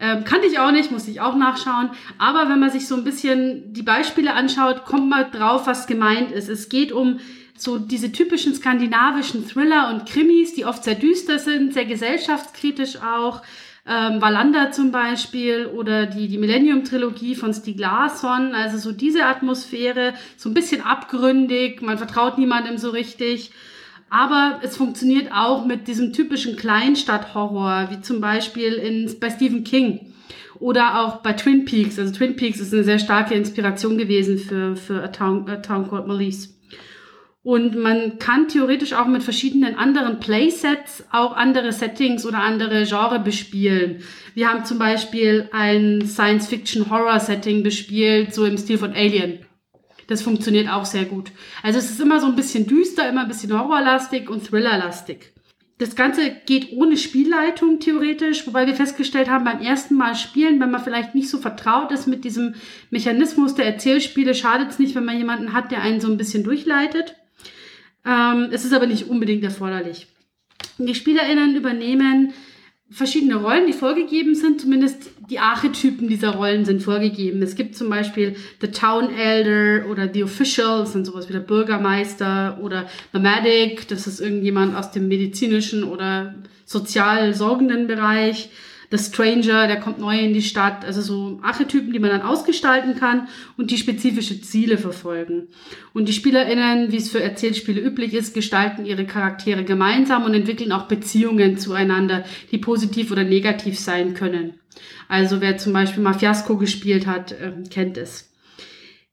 Ähm, 0.00 0.24
kannte 0.24 0.48
ich 0.48 0.58
auch 0.58 0.72
nicht, 0.72 0.90
musste 0.90 1.10
ich 1.10 1.20
auch 1.20 1.36
nachschauen. 1.36 1.90
Aber 2.18 2.48
wenn 2.48 2.58
man 2.58 2.70
sich 2.70 2.88
so 2.88 2.96
ein 2.96 3.04
bisschen 3.04 3.72
die 3.72 3.82
Beispiele 3.82 4.34
anschaut, 4.34 4.84
kommt 4.84 5.08
man 5.08 5.30
drauf, 5.30 5.66
was 5.66 5.86
gemeint 5.86 6.32
ist. 6.32 6.48
Es 6.48 6.68
geht 6.68 6.92
um 6.92 7.20
so 7.56 7.78
diese 7.78 8.10
typischen 8.10 8.54
skandinavischen 8.54 9.46
Thriller 9.46 9.90
und 9.90 10.08
Krimis, 10.08 10.54
die 10.54 10.64
oft 10.64 10.82
sehr 10.82 10.96
düster 10.96 11.38
sind, 11.38 11.72
sehr 11.72 11.84
gesellschaftskritisch 11.84 12.96
auch. 12.96 13.42
Ähm, 13.84 14.20
Wallander 14.22 14.70
zum 14.70 14.92
Beispiel 14.92 15.66
oder 15.66 16.06
die, 16.06 16.28
die 16.28 16.38
Millennium-Trilogie 16.38 17.34
von 17.34 17.52
Stieg 17.52 17.80
Larsson. 17.80 18.54
Also 18.54 18.78
so 18.78 18.92
diese 18.92 19.24
Atmosphäre, 19.26 20.14
so 20.36 20.48
ein 20.48 20.54
bisschen 20.54 20.82
abgründig, 20.82 21.82
man 21.82 21.98
vertraut 21.98 22.38
niemandem 22.38 22.78
so 22.78 22.90
richtig. 22.90 23.50
Aber 24.08 24.60
es 24.62 24.76
funktioniert 24.76 25.32
auch 25.32 25.64
mit 25.64 25.88
diesem 25.88 26.12
typischen 26.12 26.56
Kleinstadt-Horror, 26.56 27.88
wie 27.90 28.02
zum 28.02 28.20
Beispiel 28.20 28.74
in, 28.74 29.18
bei 29.18 29.30
Stephen 29.30 29.64
King 29.64 30.12
oder 30.60 31.00
auch 31.00 31.16
bei 31.16 31.32
Twin 31.32 31.64
Peaks. 31.64 31.98
Also 31.98 32.12
Twin 32.12 32.36
Peaks 32.36 32.60
ist 32.60 32.72
eine 32.72 32.84
sehr 32.84 33.00
starke 33.00 33.34
Inspiration 33.34 33.98
gewesen 33.98 34.38
für, 34.38 34.76
für 34.76 35.02
A 35.02 35.08
Town, 35.08 35.48
A 35.48 35.56
Town 35.56 35.88
Called 35.88 36.06
Melise. 36.06 36.50
Und 37.44 37.74
man 37.74 38.18
kann 38.20 38.46
theoretisch 38.46 38.92
auch 38.92 39.06
mit 39.06 39.24
verschiedenen 39.24 39.74
anderen 39.74 40.20
Playsets 40.20 41.04
auch 41.10 41.36
andere 41.36 41.72
Settings 41.72 42.24
oder 42.24 42.38
andere 42.38 42.84
Genre 42.84 43.18
bespielen. 43.18 44.04
Wir 44.34 44.48
haben 44.48 44.64
zum 44.64 44.78
Beispiel 44.78 45.48
ein 45.52 46.06
Science-Fiction-Horror-Setting 46.06 47.64
bespielt, 47.64 48.32
so 48.32 48.44
im 48.44 48.58
Stil 48.58 48.78
von 48.78 48.92
Alien. 48.92 49.40
Das 50.06 50.22
funktioniert 50.22 50.68
auch 50.68 50.84
sehr 50.84 51.04
gut. 51.04 51.32
Also 51.64 51.80
es 51.80 51.90
ist 51.90 52.00
immer 52.00 52.20
so 52.20 52.26
ein 52.26 52.36
bisschen 52.36 52.66
düster, 52.66 53.08
immer 53.08 53.22
ein 53.22 53.28
bisschen 53.28 53.58
horrorlastig 53.58 54.30
und 54.30 54.46
thrillerlastig. 54.46 55.32
Das 55.78 55.96
Ganze 55.96 56.30
geht 56.46 56.72
ohne 56.74 56.96
Spielleitung 56.96 57.80
theoretisch, 57.80 58.46
wobei 58.46 58.68
wir 58.68 58.74
festgestellt 58.74 59.28
haben, 59.28 59.44
beim 59.44 59.60
ersten 59.60 59.96
Mal 59.96 60.14
spielen, 60.14 60.60
wenn 60.60 60.70
man 60.70 60.84
vielleicht 60.84 61.16
nicht 61.16 61.28
so 61.28 61.38
vertraut 61.38 61.90
ist 61.90 62.06
mit 62.06 62.24
diesem 62.24 62.54
Mechanismus 62.90 63.56
der 63.56 63.66
Erzählspiele, 63.66 64.34
schadet 64.34 64.70
es 64.70 64.78
nicht, 64.78 64.94
wenn 64.94 65.04
man 65.04 65.18
jemanden 65.18 65.52
hat, 65.52 65.72
der 65.72 65.82
einen 65.82 66.00
so 66.00 66.08
ein 66.08 66.18
bisschen 66.18 66.44
durchleitet. 66.44 67.16
Ähm, 68.04 68.48
es 68.50 68.64
ist 68.64 68.72
aber 68.72 68.86
nicht 68.86 69.08
unbedingt 69.08 69.44
erforderlich. 69.44 70.08
Die 70.78 70.94
SpielerInnen 70.94 71.56
übernehmen 71.56 72.32
verschiedene 72.92 73.36
Rollen, 73.36 73.66
die 73.66 73.72
vorgegeben 73.72 74.34
sind, 74.34 74.60
zumindest 74.60 75.10
die 75.30 75.38
Archetypen 75.38 76.08
dieser 76.08 76.30
Rollen 76.30 76.64
sind 76.64 76.82
vorgegeben. 76.82 77.40
Es 77.42 77.54
gibt 77.56 77.74
zum 77.74 77.88
Beispiel 77.88 78.36
The 78.60 78.68
Town 78.68 79.14
Elder 79.14 79.88
oder 79.88 80.12
The 80.12 80.24
Official, 80.24 80.80
das 80.80 80.92
sind 80.92 81.06
sowas 81.06 81.28
wie 81.28 81.32
der 81.32 81.40
Bürgermeister 81.40 82.58
oder 82.60 82.86
The 83.12 83.18
Medic, 83.18 83.88
das 83.88 84.06
ist 84.06 84.20
irgendjemand 84.20 84.76
aus 84.76 84.90
dem 84.90 85.08
medizinischen 85.08 85.84
oder 85.84 86.34
sozial 86.66 87.34
sorgenden 87.34 87.86
Bereich. 87.86 88.50
The 88.92 88.98
Stranger, 88.98 89.66
der 89.66 89.80
kommt 89.80 89.98
neu 89.98 90.18
in 90.18 90.34
die 90.34 90.42
Stadt. 90.42 90.84
Also 90.84 91.00
so 91.00 91.40
Archetypen, 91.42 91.94
die 91.94 91.98
man 91.98 92.10
dann 92.10 92.20
ausgestalten 92.20 92.94
kann 92.94 93.26
und 93.56 93.70
die 93.70 93.78
spezifische 93.78 94.42
Ziele 94.42 94.76
verfolgen. 94.76 95.48
Und 95.94 96.08
die 96.08 96.12
SpielerInnen, 96.12 96.92
wie 96.92 96.98
es 96.98 97.08
für 97.08 97.22
Erzählspiele 97.22 97.80
üblich 97.80 98.12
ist, 98.12 98.34
gestalten 98.34 98.84
ihre 98.84 99.06
Charaktere 99.06 99.64
gemeinsam 99.64 100.24
und 100.24 100.34
entwickeln 100.34 100.72
auch 100.72 100.88
Beziehungen 100.88 101.56
zueinander, 101.56 102.24
die 102.50 102.58
positiv 102.58 103.10
oder 103.10 103.24
negativ 103.24 103.78
sein 103.78 104.12
können. 104.12 104.54
Also 105.08 105.40
wer 105.40 105.56
zum 105.56 105.72
Beispiel 105.72 106.02
mal 106.02 106.12
Fiasco 106.12 106.58
gespielt 106.58 107.06
hat, 107.06 107.32
äh, 107.32 107.52
kennt 107.70 107.96
es. 107.96 108.31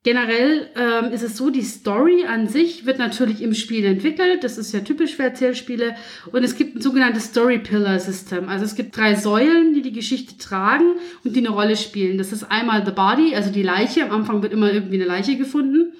Generell 0.03 0.69
ähm, 0.77 1.11
ist 1.11 1.23
es 1.23 1.35
so, 1.35 1.49
die 1.49 1.61
Story 1.61 2.23
an 2.25 2.47
sich 2.47 2.85
wird 2.85 2.99
natürlich 2.99 3.41
im 3.41 3.53
Spiel 3.53 3.83
entwickelt. 3.83 4.45
Das 4.45 4.57
ist 4.57 4.71
ja 4.71 4.79
typisch 4.79 5.17
für 5.17 5.23
Erzählspiele. 5.23 5.93
Und 6.31 6.43
es 6.43 6.55
gibt 6.55 6.77
ein 6.77 6.81
sogenanntes 6.81 7.25
Story 7.25 7.59
Pillar 7.59 7.99
System. 7.99 8.47
Also 8.47 8.63
es 8.63 8.75
gibt 8.75 8.95
drei 8.95 9.15
Säulen, 9.15 9.73
die 9.73 9.81
die 9.81 9.91
Geschichte 9.91 10.37
tragen 10.37 10.93
und 11.25 11.35
die 11.35 11.39
eine 11.39 11.49
Rolle 11.49 11.75
spielen. 11.75 12.17
Das 12.17 12.31
ist 12.31 12.45
einmal 12.49 12.85
the 12.85 12.93
body, 12.93 13.35
also 13.35 13.51
die 13.51 13.61
Leiche. 13.61 14.05
Am 14.05 14.11
Anfang 14.11 14.41
wird 14.41 14.53
immer 14.53 14.71
irgendwie 14.71 14.95
eine 14.95 15.05
Leiche 15.05 15.35
gefunden. 15.35 15.91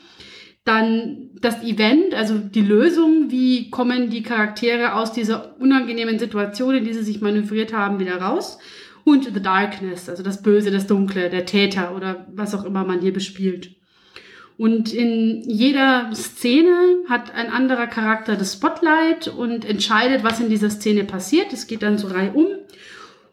Dann 0.63 1.31
das 1.41 1.61
Event, 1.61 2.13
also 2.13 2.37
die 2.37 2.61
Lösung, 2.61 3.31
wie 3.31 3.69
kommen 3.69 4.09
die 4.09 4.23
Charaktere 4.23 4.93
aus 4.93 5.11
dieser 5.11 5.59
unangenehmen 5.59 6.19
Situation, 6.19 6.73
in 6.73 6.85
die 6.85 6.93
sie 6.93 7.03
sich 7.03 7.19
manövriert 7.19 7.73
haben, 7.73 7.99
wieder 7.99 8.21
raus. 8.21 8.59
Und 9.03 9.25
The 9.25 9.41
Darkness, 9.41 10.07
also 10.07 10.23
das 10.23 10.41
Böse, 10.41 10.71
das 10.71 10.87
Dunkle, 10.87 11.29
der 11.29 11.45
Täter 11.45 11.97
oder 11.97 12.27
was 12.31 12.55
auch 12.55 12.63
immer 12.63 12.85
man 12.85 13.01
hier 13.01 13.11
bespielt. 13.11 13.78
Und 14.59 14.93
in 14.93 15.41
jeder 15.49 16.11
Szene 16.13 17.05
hat 17.07 17.33
ein 17.33 17.49
anderer 17.49 17.87
Charakter 17.87 18.35
das 18.35 18.55
Spotlight 18.55 19.29
und 19.29 19.63
entscheidet, 19.63 20.25
was 20.25 20.41
in 20.41 20.49
dieser 20.49 20.69
Szene 20.69 21.05
passiert. 21.05 21.53
Es 21.53 21.65
geht 21.65 21.81
dann 21.81 21.97
so 21.97 22.07
reihum. 22.07 22.47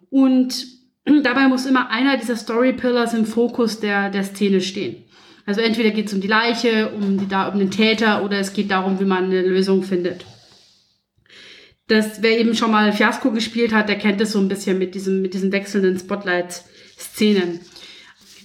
Und 0.09 0.66
dabei 1.24 1.49
muss 1.49 1.66
immer 1.66 1.91
einer 1.91 2.16
dieser 2.16 2.37
Story 2.37 2.74
Pillars 2.74 3.12
im 3.12 3.27
Fokus 3.27 3.81
der, 3.81 4.11
der 4.11 4.22
Szene 4.22 4.61
stehen. 4.61 5.03
Also 5.47 5.62
entweder 5.62 5.91
geht 5.91 6.07
es 6.07 6.14
um 6.14 6.20
die 6.20 6.29
Leiche, 6.29 6.93
um, 6.93 7.18
die, 7.18 7.35
um 7.35 7.59
den 7.59 7.72
Täter 7.72 8.24
oder 8.24 8.39
es 8.39 8.53
geht 8.53 8.70
darum, 8.70 9.01
wie 9.01 9.05
man 9.05 9.24
eine 9.24 9.43
Lösung 9.43 9.83
findet. 9.83 10.24
Das, 11.89 12.22
wer 12.22 12.39
eben 12.39 12.55
schon 12.55 12.70
mal 12.70 12.93
Fiasco 12.93 13.33
gespielt 13.33 13.74
hat, 13.74 13.89
der 13.89 13.99
kennt 13.99 14.20
es 14.20 14.31
so 14.31 14.39
ein 14.39 14.47
bisschen 14.47 14.79
mit, 14.79 14.95
diesem, 14.95 15.22
mit 15.22 15.35
diesen 15.35 15.51
wechselnden 15.51 15.99
Spotlight-Szenen. 15.99 17.59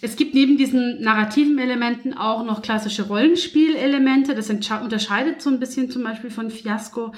Es 0.01 0.15
gibt 0.15 0.33
neben 0.33 0.57
diesen 0.57 1.01
narrativen 1.01 1.59
Elementen 1.59 2.13
auch 2.13 2.43
noch 2.43 2.63
klassische 2.63 3.03
Rollenspielelemente. 3.03 4.33
Das 4.33 4.49
unterscheidet 4.49 5.41
so 5.41 5.49
ein 5.49 5.59
bisschen 5.59 5.91
zum 5.91 6.03
Beispiel 6.03 6.31
von 6.31 6.49
Fiasco, 6.49 7.13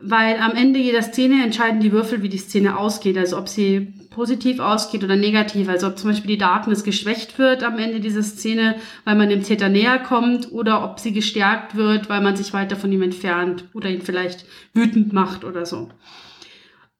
weil 0.00 0.38
am 0.38 0.52
Ende 0.52 0.80
jeder 0.80 1.02
Szene 1.02 1.44
entscheiden 1.44 1.80
die 1.80 1.92
Würfel, 1.92 2.22
wie 2.22 2.28
die 2.28 2.38
Szene 2.38 2.76
ausgeht. 2.76 3.16
Also 3.16 3.38
ob 3.38 3.48
sie 3.48 3.94
positiv 4.10 4.58
ausgeht 4.58 5.04
oder 5.04 5.14
negativ. 5.14 5.68
Also 5.68 5.86
ob 5.86 5.96
zum 5.96 6.10
Beispiel 6.10 6.32
die 6.32 6.38
Darkness 6.38 6.82
geschwächt 6.82 7.38
wird 7.38 7.62
am 7.62 7.78
Ende 7.78 8.00
dieser 8.00 8.24
Szene, 8.24 8.74
weil 9.04 9.14
man 9.14 9.28
dem 9.28 9.44
Täter 9.44 9.68
näher 9.68 10.00
kommt, 10.00 10.50
oder 10.50 10.84
ob 10.84 10.98
sie 10.98 11.12
gestärkt 11.12 11.76
wird, 11.76 12.08
weil 12.08 12.20
man 12.20 12.34
sich 12.34 12.52
weiter 12.52 12.74
von 12.74 12.90
ihm 12.90 13.02
entfernt 13.02 13.64
oder 13.74 13.90
ihn 13.90 14.02
vielleicht 14.02 14.44
wütend 14.74 15.12
macht 15.12 15.44
oder 15.44 15.64
so. 15.66 15.88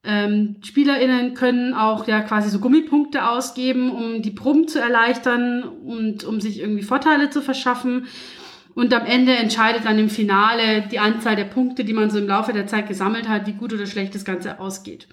Ähm, 0.04 0.56
SpielerInnen 0.62 1.34
können 1.34 1.74
auch 1.74 2.06
ja 2.06 2.20
quasi 2.20 2.50
so 2.50 2.60
Gummipunkte 2.60 3.28
ausgeben, 3.28 3.90
um 3.90 4.22
die 4.22 4.30
Proben 4.30 4.68
zu 4.68 4.80
erleichtern 4.80 5.64
und 5.64 6.24
um 6.24 6.40
sich 6.40 6.60
irgendwie 6.60 6.84
Vorteile 6.84 7.30
zu 7.30 7.42
verschaffen. 7.42 8.06
Und 8.74 8.94
am 8.94 9.06
Ende 9.06 9.34
entscheidet 9.34 9.84
dann 9.84 9.98
im 9.98 10.08
Finale 10.08 10.86
die 10.88 11.00
Anzahl 11.00 11.34
der 11.34 11.44
Punkte, 11.44 11.84
die 11.84 11.92
man 11.92 12.10
so 12.10 12.18
im 12.18 12.28
Laufe 12.28 12.52
der 12.52 12.68
Zeit 12.68 12.86
gesammelt 12.86 13.28
hat, 13.28 13.46
wie 13.48 13.54
gut 13.54 13.72
oder 13.72 13.86
schlecht 13.86 14.14
das 14.14 14.24
Ganze 14.24 14.60
ausgeht. 14.60 15.08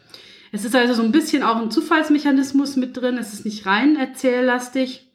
Es 0.52 0.64
ist 0.64 0.76
also 0.76 0.94
so 0.94 1.02
ein 1.02 1.12
bisschen 1.12 1.42
auch 1.42 1.58
ein 1.58 1.72
Zufallsmechanismus 1.72 2.76
mit 2.76 2.96
drin. 2.96 3.18
Es 3.18 3.34
ist 3.34 3.44
nicht 3.44 3.66
rein 3.66 3.96
erzähllastig. 3.96 5.12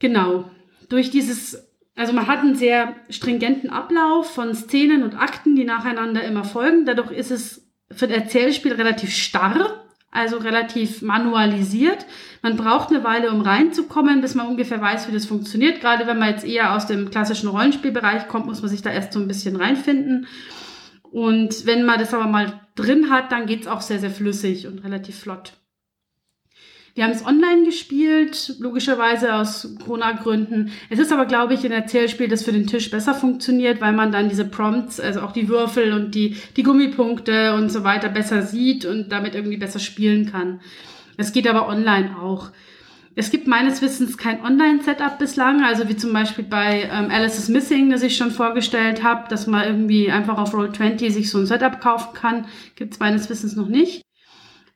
Genau. 0.00 0.50
Durch 0.88 1.10
dieses, 1.10 1.70
also 1.94 2.12
man 2.12 2.26
hat 2.26 2.40
einen 2.40 2.56
sehr 2.56 2.96
stringenten 3.08 3.70
Ablauf 3.70 4.34
von 4.34 4.54
Szenen 4.54 5.02
und 5.02 5.14
Akten, 5.14 5.54
die 5.54 5.64
nacheinander 5.64 6.24
immer 6.24 6.44
folgen. 6.44 6.84
Dadurch 6.86 7.12
ist 7.12 7.30
es 7.30 7.65
für 7.90 8.06
ein 8.06 8.12
Erzählspiel 8.12 8.72
relativ 8.72 9.14
starr, 9.14 9.84
also 10.10 10.38
relativ 10.38 11.02
manualisiert. 11.02 12.06
Man 12.42 12.56
braucht 12.56 12.90
eine 12.90 13.04
Weile, 13.04 13.30
um 13.30 13.42
reinzukommen, 13.42 14.20
bis 14.20 14.34
man 14.34 14.46
ungefähr 14.46 14.80
weiß, 14.80 15.08
wie 15.08 15.12
das 15.12 15.26
funktioniert. 15.26 15.80
Gerade 15.80 16.06
wenn 16.06 16.18
man 16.18 16.30
jetzt 16.30 16.44
eher 16.44 16.74
aus 16.74 16.86
dem 16.86 17.10
klassischen 17.10 17.48
Rollenspielbereich 17.48 18.28
kommt, 18.28 18.46
muss 18.46 18.62
man 18.62 18.70
sich 18.70 18.82
da 18.82 18.90
erst 18.90 19.12
so 19.12 19.20
ein 19.20 19.28
bisschen 19.28 19.56
reinfinden. 19.56 20.26
Und 21.02 21.66
wenn 21.66 21.84
man 21.84 21.98
das 21.98 22.14
aber 22.14 22.26
mal 22.26 22.60
drin 22.74 23.10
hat, 23.10 23.32
dann 23.32 23.46
geht's 23.46 23.66
auch 23.66 23.80
sehr, 23.80 23.98
sehr 23.98 24.10
flüssig 24.10 24.66
und 24.66 24.84
relativ 24.84 25.18
flott. 25.18 25.52
Wir 26.96 27.04
haben 27.04 27.12
es 27.12 27.26
online 27.26 27.64
gespielt, 27.64 28.54
logischerweise 28.58 29.34
aus 29.34 29.68
Corona-Gründen. 29.84 30.72
Es 30.88 30.98
ist 30.98 31.12
aber, 31.12 31.26
glaube 31.26 31.52
ich, 31.52 31.62
ein 31.62 31.70
Erzählspiel, 31.70 32.26
das 32.26 32.42
für 32.42 32.52
den 32.52 32.66
Tisch 32.66 32.90
besser 32.90 33.12
funktioniert, 33.12 33.82
weil 33.82 33.92
man 33.92 34.12
dann 34.12 34.30
diese 34.30 34.46
Prompts, 34.46 34.98
also 34.98 35.20
auch 35.20 35.32
die 35.32 35.50
Würfel 35.50 35.92
und 35.92 36.14
die, 36.14 36.38
die 36.56 36.62
Gummipunkte 36.62 37.52
und 37.52 37.70
so 37.70 37.84
weiter 37.84 38.08
besser 38.08 38.40
sieht 38.40 38.86
und 38.86 39.12
damit 39.12 39.34
irgendwie 39.34 39.58
besser 39.58 39.78
spielen 39.78 40.32
kann. 40.32 40.60
Es 41.18 41.34
geht 41.34 41.46
aber 41.46 41.68
online 41.68 42.16
auch. 42.18 42.50
Es 43.14 43.30
gibt 43.30 43.46
meines 43.46 43.82
Wissens 43.82 44.16
kein 44.16 44.42
Online-Setup 44.42 45.18
bislang, 45.18 45.64
also 45.64 45.90
wie 45.90 45.96
zum 45.96 46.14
Beispiel 46.14 46.44
bei 46.44 46.88
ähm, 46.90 47.10
Alice 47.10 47.38
is 47.38 47.50
Missing, 47.50 47.90
das 47.90 48.02
ich 48.04 48.16
schon 48.16 48.30
vorgestellt 48.30 49.02
habe, 49.02 49.28
dass 49.28 49.46
man 49.46 49.68
irgendwie 49.68 50.10
einfach 50.10 50.38
auf 50.38 50.54
Roll20 50.54 51.10
sich 51.10 51.30
so 51.30 51.36
ein 51.40 51.46
Setup 51.46 51.78
kaufen 51.78 52.14
kann, 52.14 52.46
gibt 52.74 52.94
es 52.94 53.00
meines 53.00 53.28
Wissens 53.28 53.54
noch 53.54 53.68
nicht. 53.68 54.05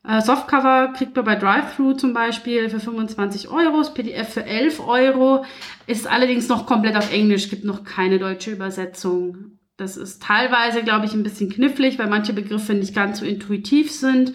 Äh, 0.03 0.22
Softcover 0.22 0.92
kriegt 0.96 1.14
man 1.14 1.24
bei 1.24 1.36
Drive-Thru 1.36 1.92
zum 1.92 2.14
Beispiel 2.14 2.70
für 2.70 2.80
25 2.80 3.48
Euro, 3.48 3.78
das 3.78 3.92
PDF 3.92 4.32
für 4.32 4.44
11 4.44 4.80
Euro, 4.80 5.44
ist 5.86 6.07
allerdings 6.07 6.48
noch 6.48 6.66
komplett 6.66 6.96
auf 6.96 7.12
Englisch, 7.12 7.51
gibt 7.51 7.64
noch 7.64 7.84
keine 7.84 8.18
deutsche 8.18 8.51
Übersetzung. 8.51 9.59
Das 9.76 9.96
ist 9.96 10.22
teilweise, 10.22 10.82
glaube 10.82 11.07
ich, 11.07 11.12
ein 11.12 11.22
bisschen 11.22 11.51
knifflig, 11.51 11.98
weil 11.98 12.09
manche 12.09 12.32
Begriffe 12.32 12.74
nicht 12.74 12.94
ganz 12.94 13.20
so 13.20 13.26
intuitiv 13.26 13.90
sind. 13.90 14.34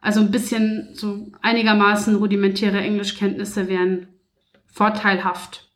Also 0.00 0.20
ein 0.20 0.30
bisschen 0.30 0.90
so 0.94 1.30
einigermaßen 1.42 2.16
rudimentäre 2.16 2.78
Englischkenntnisse 2.78 3.68
wären 3.68 4.08
vorteilhaft. 4.66 5.70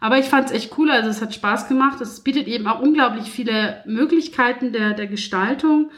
Aber 0.00 0.18
ich 0.18 0.26
fand 0.26 0.46
es 0.46 0.52
echt 0.52 0.76
cool, 0.76 0.90
also 0.90 1.08
es 1.08 1.22
hat 1.22 1.32
Spaß 1.32 1.68
gemacht. 1.68 2.00
Es 2.00 2.20
bietet 2.20 2.48
eben 2.48 2.66
auch 2.66 2.80
unglaublich 2.80 3.30
viele 3.30 3.84
Möglichkeiten 3.86 4.72
der, 4.72 4.94
der 4.94 5.06
Gestaltung. 5.06 5.92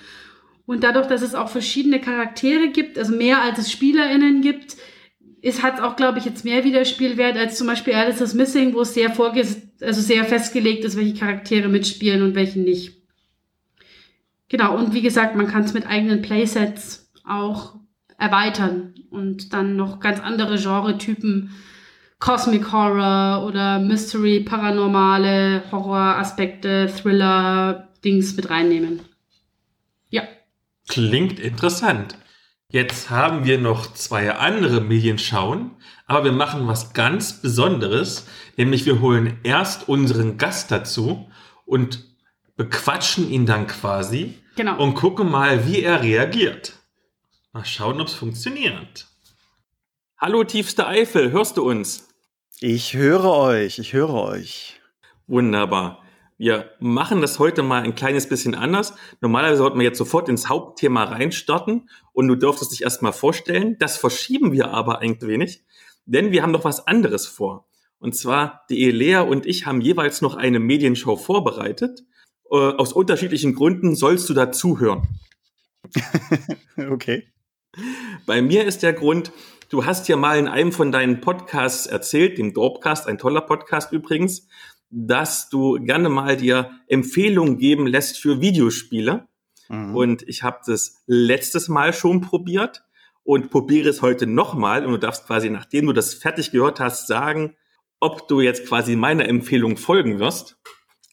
Und 0.66 0.82
dadurch, 0.82 1.06
dass 1.06 1.22
es 1.22 1.34
auch 1.34 1.48
verschiedene 1.48 2.00
Charaktere 2.00 2.68
gibt, 2.68 2.98
also 2.98 3.14
mehr 3.14 3.42
als 3.42 3.58
es 3.58 3.70
SpielerInnen 3.70 4.40
gibt, 4.40 4.76
ist, 5.42 5.62
hat 5.62 5.74
es 5.74 5.80
auch, 5.80 5.96
glaube 5.96 6.18
ich, 6.18 6.24
jetzt 6.24 6.44
mehr 6.44 6.64
Wiederspielwert 6.64 7.36
als 7.36 7.58
zum 7.58 7.66
Beispiel 7.66 7.92
Alice 7.92 8.22
is 8.22 8.32
Missing, 8.32 8.72
wo 8.72 8.80
es 8.80 8.94
sehr 8.94 9.10
vorges 9.10 9.60
also 9.84 10.00
sehr 10.00 10.24
festgelegt 10.24 10.84
ist, 10.84 10.96
welche 10.96 11.18
Charaktere 11.18 11.68
mitspielen 11.68 12.22
und 12.22 12.34
welche 12.34 12.60
nicht. 12.60 13.02
Genau, 14.48 14.76
und 14.76 14.94
wie 14.94 15.02
gesagt, 15.02 15.36
man 15.36 15.46
kann 15.46 15.64
es 15.64 15.74
mit 15.74 15.86
eigenen 15.86 16.22
Playsets 16.22 17.10
auch 17.26 17.76
erweitern 18.18 18.94
und 19.10 19.52
dann 19.52 19.76
noch 19.76 20.00
ganz 20.00 20.20
andere 20.20 20.56
Genre-Typen, 20.58 21.50
Cosmic 22.20 22.72
Horror 22.72 23.46
oder 23.46 23.80
Mystery, 23.80 24.40
Paranormale, 24.40 25.64
Horror-Aspekte, 25.70 26.88
Thriller, 26.88 27.88
Dings 28.04 28.36
mit 28.36 28.48
reinnehmen. 28.50 29.00
Klingt 30.88 31.38
interessant. 31.40 32.18
Jetzt 32.68 33.10
haben 33.10 33.44
wir 33.44 33.58
noch 33.58 33.92
zwei 33.94 34.32
andere 34.34 34.80
Medienschauen, 34.80 35.72
aber 36.06 36.24
wir 36.24 36.32
machen 36.32 36.66
was 36.66 36.92
ganz 36.92 37.40
Besonderes, 37.40 38.26
nämlich 38.56 38.84
wir 38.84 39.00
holen 39.00 39.38
erst 39.44 39.88
unseren 39.88 40.38
Gast 40.38 40.70
dazu 40.70 41.30
und 41.66 42.04
bequatschen 42.56 43.30
ihn 43.30 43.46
dann 43.46 43.66
quasi 43.66 44.34
Genau. 44.56 44.80
und 44.82 44.94
gucken 44.94 45.30
mal, 45.30 45.66
wie 45.66 45.82
er 45.82 46.02
reagiert. 46.02 46.74
Mal 47.52 47.64
schauen, 47.64 48.00
ob 48.00 48.08
es 48.08 48.14
funktioniert. 48.14 49.06
Hallo 50.18 50.44
tiefste 50.44 50.86
Eifel, 50.86 51.32
hörst 51.32 51.56
du 51.56 51.68
uns? 51.68 52.08
Ich 52.60 52.94
höre 52.94 53.24
euch, 53.24 53.78
ich 53.78 53.92
höre 53.92 54.14
euch. 54.14 54.80
Wunderbar. 55.26 56.03
Wir 56.36 56.70
machen 56.80 57.20
das 57.20 57.38
heute 57.38 57.62
mal 57.62 57.82
ein 57.82 57.94
kleines 57.94 58.28
bisschen 58.28 58.54
anders. 58.54 58.94
Normalerweise 59.20 59.58
sollten 59.58 59.78
wir 59.78 59.84
jetzt 59.84 59.98
sofort 59.98 60.28
ins 60.28 60.48
Hauptthema 60.48 61.04
reinstarten 61.04 61.88
und 62.12 62.26
du 62.26 62.34
dürftest 62.34 62.72
dich 62.72 62.82
erstmal 62.82 63.12
vorstellen. 63.12 63.76
Das 63.78 63.96
verschieben 63.96 64.52
wir 64.52 64.70
aber 64.70 64.98
ein 64.98 65.20
wenig, 65.22 65.64
denn 66.06 66.32
wir 66.32 66.42
haben 66.42 66.50
noch 66.50 66.64
was 66.64 66.86
anderes 66.86 67.26
vor. 67.26 67.68
Und 67.98 68.16
zwar, 68.16 68.64
die 68.68 68.84
Elea 68.84 69.22
und 69.22 69.46
ich 69.46 69.64
haben 69.64 69.80
jeweils 69.80 70.20
noch 70.20 70.34
eine 70.34 70.58
Medienshow 70.58 71.16
vorbereitet. 71.16 72.04
Äh, 72.50 72.56
aus 72.56 72.92
unterschiedlichen 72.92 73.54
Gründen 73.54 73.94
sollst 73.94 74.28
du 74.28 74.34
dazuhören. 74.34 75.20
okay. 76.90 77.28
Bei 78.26 78.42
mir 78.42 78.64
ist 78.64 78.82
der 78.82 78.92
Grund, 78.92 79.32
du 79.68 79.86
hast 79.86 80.08
ja 80.08 80.16
mal 80.16 80.38
in 80.38 80.48
einem 80.48 80.72
von 80.72 80.92
deinen 80.92 81.20
Podcasts 81.20 81.86
erzählt, 81.86 82.38
dem 82.38 82.52
Dropcast, 82.52 83.06
ein 83.06 83.18
toller 83.18 83.40
Podcast 83.40 83.92
übrigens, 83.92 84.48
dass 84.90 85.48
du 85.48 85.74
gerne 85.84 86.08
mal 86.08 86.36
dir 86.36 86.70
Empfehlungen 86.86 87.58
geben 87.58 87.86
lässt 87.86 88.18
für 88.18 88.40
Videospiele. 88.40 89.26
Mhm. 89.68 89.94
Und 89.94 90.22
ich 90.28 90.42
habe 90.42 90.58
das 90.66 91.02
letztes 91.06 91.68
Mal 91.68 91.92
schon 91.92 92.20
probiert 92.20 92.84
und 93.24 93.50
probiere 93.50 93.88
es 93.88 94.02
heute 94.02 94.26
nochmal. 94.26 94.84
Und 94.84 94.92
du 94.92 94.98
darfst 94.98 95.26
quasi, 95.26 95.50
nachdem 95.50 95.86
du 95.86 95.92
das 95.92 96.14
fertig 96.14 96.52
gehört 96.52 96.80
hast, 96.80 97.06
sagen, 97.06 97.56
ob 98.00 98.28
du 98.28 98.40
jetzt 98.40 98.66
quasi 98.66 98.96
meiner 98.96 99.26
Empfehlung 99.28 99.76
folgen 99.76 100.18
wirst. 100.18 100.58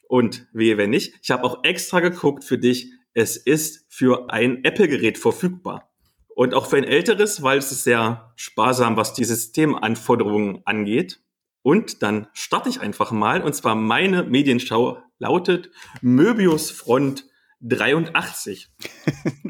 Und 0.08 0.46
wehe, 0.52 0.78
wenn 0.78 0.90
nicht. 0.90 1.14
Ich 1.24 1.32
habe 1.32 1.46
auch 1.46 1.64
extra 1.64 2.02
geguckt 2.02 2.44
für 2.44 2.58
dich. 2.58 2.92
Es 3.14 3.38
ist 3.38 3.86
für 3.90 4.30
ein 4.30 4.64
Apple-Gerät 4.66 5.18
verfügbar. 5.18 5.90
Und 6.36 6.54
auch 6.54 6.66
für 6.66 6.78
ein 6.78 6.84
älteres, 6.84 7.44
weil 7.44 7.58
es 7.58 7.72
ist 7.72 7.84
sehr 7.84 8.34
sparsam, 8.36 8.98
was 8.98 9.14
die 9.14 9.24
Systemanforderungen 9.24 10.62
angeht. 10.66 11.22
Und 11.64 12.02
dann 12.02 12.28
starte 12.34 12.70
ich 12.70 12.82
einfach 12.82 13.12
mal. 13.12 13.42
Und 13.42 13.54
zwar 13.54 13.76
meine 13.76 14.24
Medienschau 14.24 14.98
lautet 15.20 15.70
Möbius 16.02 16.72
Front 16.72 17.26
83. 17.62 18.70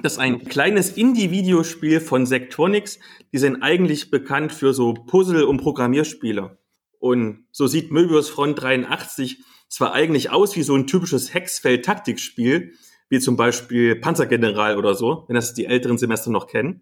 Das 0.04 0.14
ist 0.14 0.20
ein 0.20 0.46
kleines 0.46 0.98
Indie-Videospiel 0.98 2.02
von 2.02 2.26
Sectronics. 2.26 2.98
Die 3.32 3.38
sind 3.38 3.62
eigentlich 3.62 4.10
bekannt 4.10 4.52
für 4.52 4.74
so 4.74 4.96
Puzzle- 4.96 5.44
und 5.44 5.58
Programmierspiele. 5.58 6.58
Und 6.98 7.46
so 7.52 7.68
sieht 7.68 7.92
Möbius 7.92 8.28
Front 8.28 8.62
83 8.64 9.44
zwar 9.70 9.94
eigentlich 9.94 10.32
aus 10.32 10.56
wie 10.56 10.64
so 10.64 10.76
ein 10.76 10.88
typisches 10.88 11.36
Hexfeld-Taktikspiel, 11.36 12.74
wie 13.10 13.20
zum 13.20 13.38
Beispiel 13.38 13.96
Panzergeneral 13.96 14.78
oder 14.78 14.96
so, 14.96 15.26
wenn 15.28 15.36
das 15.36 15.54
die 15.54 15.66
älteren 15.66 16.00
Semester 16.00 16.32
noch 16.32 16.48
kennen. 16.48 16.82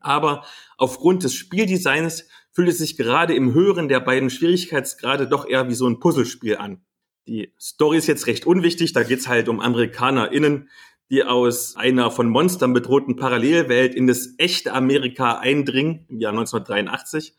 Aber 0.00 0.44
aufgrund 0.76 1.24
des 1.24 1.34
Spieldesigns 1.34 2.28
fühlt 2.52 2.68
es 2.68 2.78
sich 2.78 2.96
gerade 2.96 3.34
im 3.34 3.52
höheren 3.52 3.88
der 3.88 4.00
beiden 4.00 4.30
Schwierigkeitsgrade 4.30 5.28
doch 5.28 5.46
eher 5.46 5.68
wie 5.68 5.74
so 5.74 5.86
ein 5.86 6.00
Puzzlespiel 6.00 6.56
an. 6.56 6.84
Die 7.26 7.52
Story 7.60 7.98
ist 7.98 8.06
jetzt 8.06 8.26
recht 8.28 8.46
unwichtig, 8.46 8.92
da 8.92 9.02
geht's 9.02 9.28
halt 9.28 9.48
um 9.48 9.60
AmerikanerInnen, 9.60 10.68
die 11.10 11.22
aus 11.22 11.76
einer 11.76 12.10
von 12.10 12.28
Monstern 12.28 12.72
bedrohten 12.72 13.16
Parallelwelt 13.16 13.94
in 13.94 14.06
das 14.06 14.34
echte 14.38 14.72
Amerika 14.72 15.38
eindringen 15.38 16.06
im 16.08 16.20
Jahr 16.20 16.32
1983, 16.32 17.34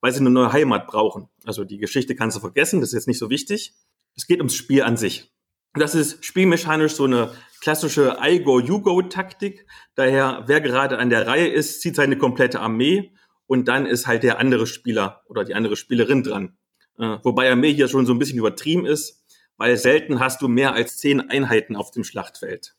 weil 0.00 0.12
sie 0.12 0.20
eine 0.20 0.30
neue 0.30 0.52
Heimat 0.52 0.86
brauchen. 0.86 1.28
Also 1.44 1.64
die 1.64 1.78
Geschichte 1.78 2.16
kannst 2.16 2.36
du 2.36 2.40
vergessen, 2.40 2.80
das 2.80 2.90
ist 2.90 2.94
jetzt 2.94 3.08
nicht 3.08 3.18
so 3.18 3.30
wichtig. 3.30 3.74
Es 4.16 4.26
geht 4.26 4.38
ums 4.38 4.54
Spiel 4.54 4.82
an 4.82 4.96
sich. 4.96 5.30
Das 5.74 5.94
ist 5.94 6.24
spielmechanisch 6.24 6.92
so 6.92 7.04
eine 7.04 7.32
klassische 7.60 8.18
I-Go-You-Go-Taktik. 8.20 9.66
Daher, 9.94 10.44
wer 10.46 10.60
gerade 10.60 10.98
an 10.98 11.08
der 11.08 11.26
Reihe 11.26 11.48
ist, 11.48 11.80
zieht 11.80 11.96
seine 11.96 12.18
komplette 12.18 12.60
Armee 12.60 13.12
und 13.46 13.68
dann 13.68 13.86
ist 13.86 14.06
halt 14.06 14.22
der 14.22 14.38
andere 14.38 14.66
Spieler 14.66 15.22
oder 15.28 15.44
die 15.44 15.54
andere 15.54 15.76
Spielerin 15.76 16.22
dran. 16.22 16.56
Äh, 16.98 17.18
wobei 17.22 17.50
Armee 17.50 17.72
hier 17.72 17.88
schon 17.88 18.04
so 18.04 18.12
ein 18.12 18.18
bisschen 18.18 18.38
übertrieben 18.38 18.84
ist, 18.84 19.24
weil 19.56 19.76
selten 19.76 20.20
hast 20.20 20.42
du 20.42 20.48
mehr 20.48 20.74
als 20.74 20.98
zehn 20.98 21.30
Einheiten 21.30 21.76
auf 21.76 21.90
dem 21.90 22.04
Schlachtfeld. 22.04 22.74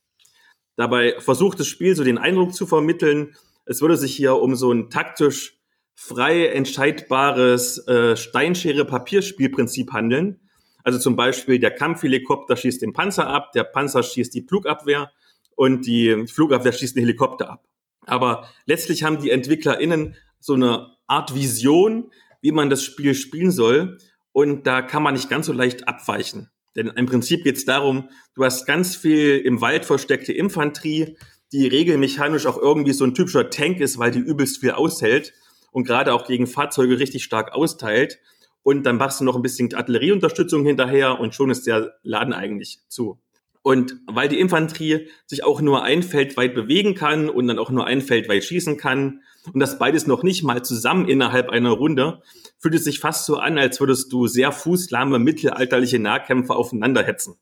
Dabei 0.76 1.20
versucht 1.20 1.60
das 1.60 1.68
Spiel 1.68 1.96
so 1.96 2.04
den 2.04 2.18
Eindruck 2.18 2.54
zu 2.54 2.66
vermitteln, 2.66 3.36
es 3.66 3.82
würde 3.82 3.98
sich 3.98 4.16
hier 4.16 4.36
um 4.36 4.56
so 4.56 4.72
ein 4.72 4.89
taktisch 4.89 5.58
frei 5.96 6.48
entscheidbares 6.48 7.88
äh, 7.88 8.18
Steinschere-Papierspielprinzip 8.18 9.94
handeln, 9.94 10.43
also 10.84 11.00
zum 11.00 11.16
Beispiel 11.16 11.60
der 11.60 11.72
Kampfhelikopter 11.72 12.56
schießt 12.58 12.82
den 12.82 12.94
Panzer 12.94 13.28
ab, 13.28 13.52
der 13.54 13.64
Panzer 13.64 14.04
schießt 14.04 14.34
die 14.34 14.46
Flugabwehr 14.48 15.12
und 15.56 15.86
die 15.86 16.28
Flugabwehr 16.28 16.74
schießt 16.74 16.96
den 16.96 17.04
Helikopter 17.04 17.50
ab. 17.50 17.66
Aber 18.06 18.50
letztlich 18.66 19.04
haben 19.04 19.22
die 19.22 19.30
EntwicklerInnen 19.30 20.16
so 20.40 20.54
eine 20.54 20.98
Art 21.08 21.34
Vision, 21.34 22.12
wie 22.42 22.52
man 22.52 22.70
das 22.70 22.84
Spiel 22.84 23.16
spielen 23.16 23.52
soll. 23.52 23.98
Und 24.34 24.68
da 24.68 24.82
kann 24.82 25.04
man 25.04 25.14
nicht 25.14 25.30
ganz 25.30 25.46
so 25.46 25.54
leicht 25.54 25.88
abweichen. 25.88 26.50
Denn 26.76 26.88
im 26.88 27.06
Prinzip 27.06 27.44
geht 27.44 27.58
es 27.58 27.66
darum, 27.66 28.10
du 28.36 28.44
hast 28.44 28.66
ganz 28.66 28.96
viel 28.96 29.38
im 29.38 29.62
Wald 29.62 29.86
versteckte 29.86 30.34
Infanterie, 30.34 31.18
die 31.52 31.68
regelmechanisch 31.68 32.48
auch 32.48 32.58
irgendwie 32.58 32.94
so 32.94 33.06
ein 33.06 33.14
typischer 33.14 33.52
Tank 33.52 33.80
ist, 33.80 34.00
weil 34.00 34.12
die 34.12 34.20
übelst 34.20 34.60
viel 34.60 34.72
aushält 34.72 35.34
und 35.72 35.86
gerade 35.86 36.14
auch 36.14 36.26
gegen 36.26 36.48
Fahrzeuge 36.48 36.98
richtig 36.98 37.24
stark 37.24 37.54
austeilt 37.54 38.20
und 38.64 38.84
dann 38.84 38.97
machst 38.97 39.20
du 39.20 39.26
noch 39.26 39.36
ein 39.36 39.41
bisschen 39.41 39.74
Artillerieunterstützung 39.74 40.66
hinterher 40.66 41.20
und 41.20 41.36
schon 41.36 41.49
ist 41.49 41.68
der 41.68 41.95
Laden 42.01 42.34
eigentlich 42.34 42.80
zu. 42.88 43.20
Und 43.61 43.95
weil 44.07 44.28
die 44.28 44.39
Infanterie 44.39 45.07
sich 45.26 45.43
auch 45.43 45.61
nur 45.61 45.84
ein 45.84 46.03
Feld 46.03 46.36
weit 46.36 46.53
bewegen 46.53 46.95
kann 46.95 47.30
und 47.30 47.47
dann 47.47 47.59
auch 47.59 47.70
nur 47.70 47.86
ein 47.86 48.01
Feld 48.01 48.28
weit 48.28 48.43
schießen 48.43 48.78
kann 48.78 49.22
und 49.53 49.59
das 49.59 49.80
beides 49.80 50.05
noch 50.05 50.24
nicht 50.24 50.43
mal 50.43 50.64
zusammen 50.64 51.07
innerhalb 51.07 51.49
einer 51.49 51.72
Runde, 51.72 52.22
fühlt 52.59 52.76
es 52.76 52.84
sich 52.84 52.99
fast 52.99 53.26
so 53.26 53.38
an, 53.38 53.57
als 53.57 53.80
würdest 53.80 54.11
du 54.11 54.28
sehr 54.28 54.51
fußlahme 54.51 55.20
mittelalterliche 55.20 55.99
Nahkämpfer 55.99 56.55
aufeinander 56.55 57.03
hetzen. 57.03 57.36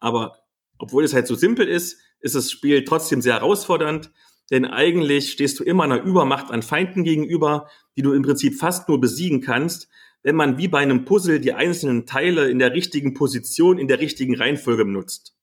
Aber 0.00 0.38
obwohl 0.78 1.04
es 1.04 1.12
halt 1.12 1.26
so 1.26 1.34
simpel 1.34 1.68
ist, 1.68 1.98
ist 2.20 2.34
das 2.34 2.50
Spiel 2.50 2.84
trotzdem 2.84 3.20
sehr 3.20 3.34
herausfordernd, 3.34 4.10
denn 4.50 4.64
eigentlich 4.64 5.30
stehst 5.30 5.60
du 5.60 5.64
immer 5.64 5.84
einer 5.84 6.02
Übermacht 6.02 6.50
an 6.50 6.62
Feinden 6.62 7.04
gegenüber, 7.04 7.68
die 7.96 8.02
du 8.02 8.12
im 8.12 8.22
Prinzip 8.22 8.58
fast 8.58 8.88
nur 8.88 9.00
besiegen 9.00 9.42
kannst, 9.42 9.88
wenn 10.22 10.36
man 10.36 10.58
wie 10.58 10.68
bei 10.68 10.78
einem 10.78 11.04
Puzzle 11.04 11.40
die 11.40 11.52
einzelnen 11.52 12.06
Teile 12.06 12.50
in 12.50 12.58
der 12.58 12.72
richtigen 12.74 13.14
Position, 13.14 13.78
in 13.78 13.88
der 13.88 14.00
richtigen 14.00 14.36
Reihenfolge 14.36 14.84
benutzt. 14.84 15.34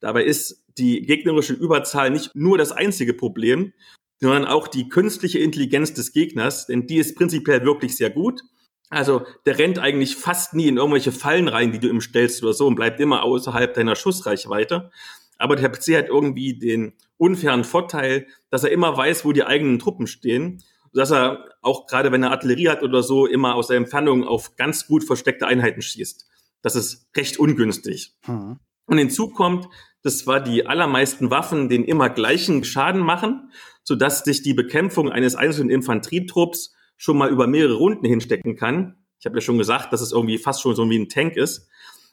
Dabei 0.00 0.24
ist 0.24 0.64
die 0.76 1.02
gegnerische 1.02 1.54
Überzahl 1.54 2.10
nicht 2.10 2.30
nur 2.34 2.58
das 2.58 2.72
einzige 2.72 3.14
Problem, 3.14 3.72
sondern 4.20 4.44
auch 4.44 4.68
die 4.68 4.88
künstliche 4.88 5.38
Intelligenz 5.38 5.94
des 5.94 6.12
Gegners, 6.12 6.66
denn 6.66 6.86
die 6.86 6.96
ist 6.96 7.16
prinzipiell 7.16 7.64
wirklich 7.64 7.96
sehr 7.96 8.10
gut. 8.10 8.42
Also 8.90 9.26
der 9.46 9.58
rennt 9.58 9.78
eigentlich 9.78 10.16
fast 10.16 10.54
nie 10.54 10.68
in 10.68 10.76
irgendwelche 10.76 11.12
Fallen 11.12 11.48
rein, 11.48 11.72
die 11.72 11.78
du 11.78 11.88
ihm 11.88 12.00
stellst 12.00 12.42
oder 12.42 12.52
so 12.52 12.66
und 12.66 12.74
bleibt 12.74 13.00
immer 13.00 13.22
außerhalb 13.22 13.74
deiner 13.74 13.96
Schussreichweite. 13.96 14.90
Aber 15.38 15.56
der 15.56 15.68
PC 15.68 15.96
hat 15.96 16.08
irgendwie 16.08 16.58
den 16.58 16.92
unfairen 17.16 17.64
Vorteil, 17.64 18.26
dass 18.50 18.64
er 18.64 18.70
immer 18.70 18.96
weiß, 18.96 19.24
wo 19.24 19.32
die 19.32 19.44
eigenen 19.44 19.78
Truppen 19.78 20.06
stehen 20.06 20.62
dass 20.94 21.10
er 21.10 21.48
auch 21.60 21.86
gerade 21.86 22.12
wenn 22.12 22.22
er 22.22 22.30
Artillerie 22.30 22.68
hat 22.68 22.82
oder 22.82 23.02
so 23.02 23.26
immer 23.26 23.54
aus 23.54 23.68
der 23.68 23.76
Entfernung 23.76 24.24
auf 24.24 24.56
ganz 24.56 24.86
gut 24.86 25.04
versteckte 25.04 25.46
Einheiten 25.46 25.82
schießt. 25.82 26.26
Das 26.62 26.76
ist 26.76 27.08
recht 27.16 27.38
ungünstig. 27.38 28.14
Hm. 28.24 28.58
Und 28.86 28.98
hinzu 28.98 29.28
kommt, 29.30 29.66
dass 30.02 30.18
zwar 30.18 30.40
die 30.40 30.66
allermeisten 30.66 31.30
Waffen 31.30 31.68
den 31.68 31.84
immer 31.84 32.10
gleichen 32.10 32.64
Schaden 32.64 33.00
machen, 33.00 33.50
sodass 33.82 34.24
sich 34.24 34.42
die 34.42 34.54
Bekämpfung 34.54 35.10
eines 35.10 35.34
einzelnen 35.34 35.70
Infanterietrupps 35.70 36.74
schon 36.96 37.18
mal 37.18 37.30
über 37.30 37.46
mehrere 37.46 37.74
Runden 37.74 38.06
hinstecken 38.06 38.56
kann. 38.56 38.96
Ich 39.18 39.26
habe 39.26 39.36
ja 39.36 39.40
schon 39.40 39.58
gesagt, 39.58 39.92
dass 39.92 40.00
es 40.00 40.12
irgendwie 40.12 40.38
fast 40.38 40.62
schon 40.62 40.76
so 40.76 40.88
wie 40.88 40.98
ein 40.98 41.08
Tank 41.08 41.36
ist. 41.36 41.68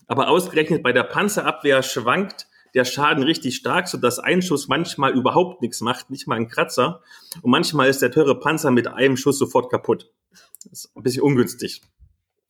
Aber 0.07 0.29
ausgerechnet 0.29 0.83
bei 0.83 0.91
der 0.91 1.03
Panzerabwehr 1.03 1.83
schwankt 1.83 2.47
der 2.73 2.85
Schaden 2.85 3.23
richtig 3.23 3.55
stark, 3.55 3.87
so 3.87 3.97
dass 3.97 4.19
ein 4.19 4.41
Schuss 4.41 4.67
manchmal 4.67 5.13
überhaupt 5.13 5.61
nichts 5.61 5.81
macht, 5.81 6.09
nicht 6.09 6.27
mal 6.27 6.35
ein 6.35 6.47
Kratzer. 6.47 7.01
Und 7.41 7.51
manchmal 7.51 7.89
ist 7.89 8.01
der 8.01 8.11
teure 8.11 8.39
Panzer 8.39 8.71
mit 8.71 8.87
einem 8.87 9.17
Schuss 9.17 9.37
sofort 9.37 9.71
kaputt. 9.71 10.11
Das 10.63 10.85
ist 10.85 10.95
ein 10.95 11.03
bisschen 11.03 11.23
ungünstig. 11.23 11.81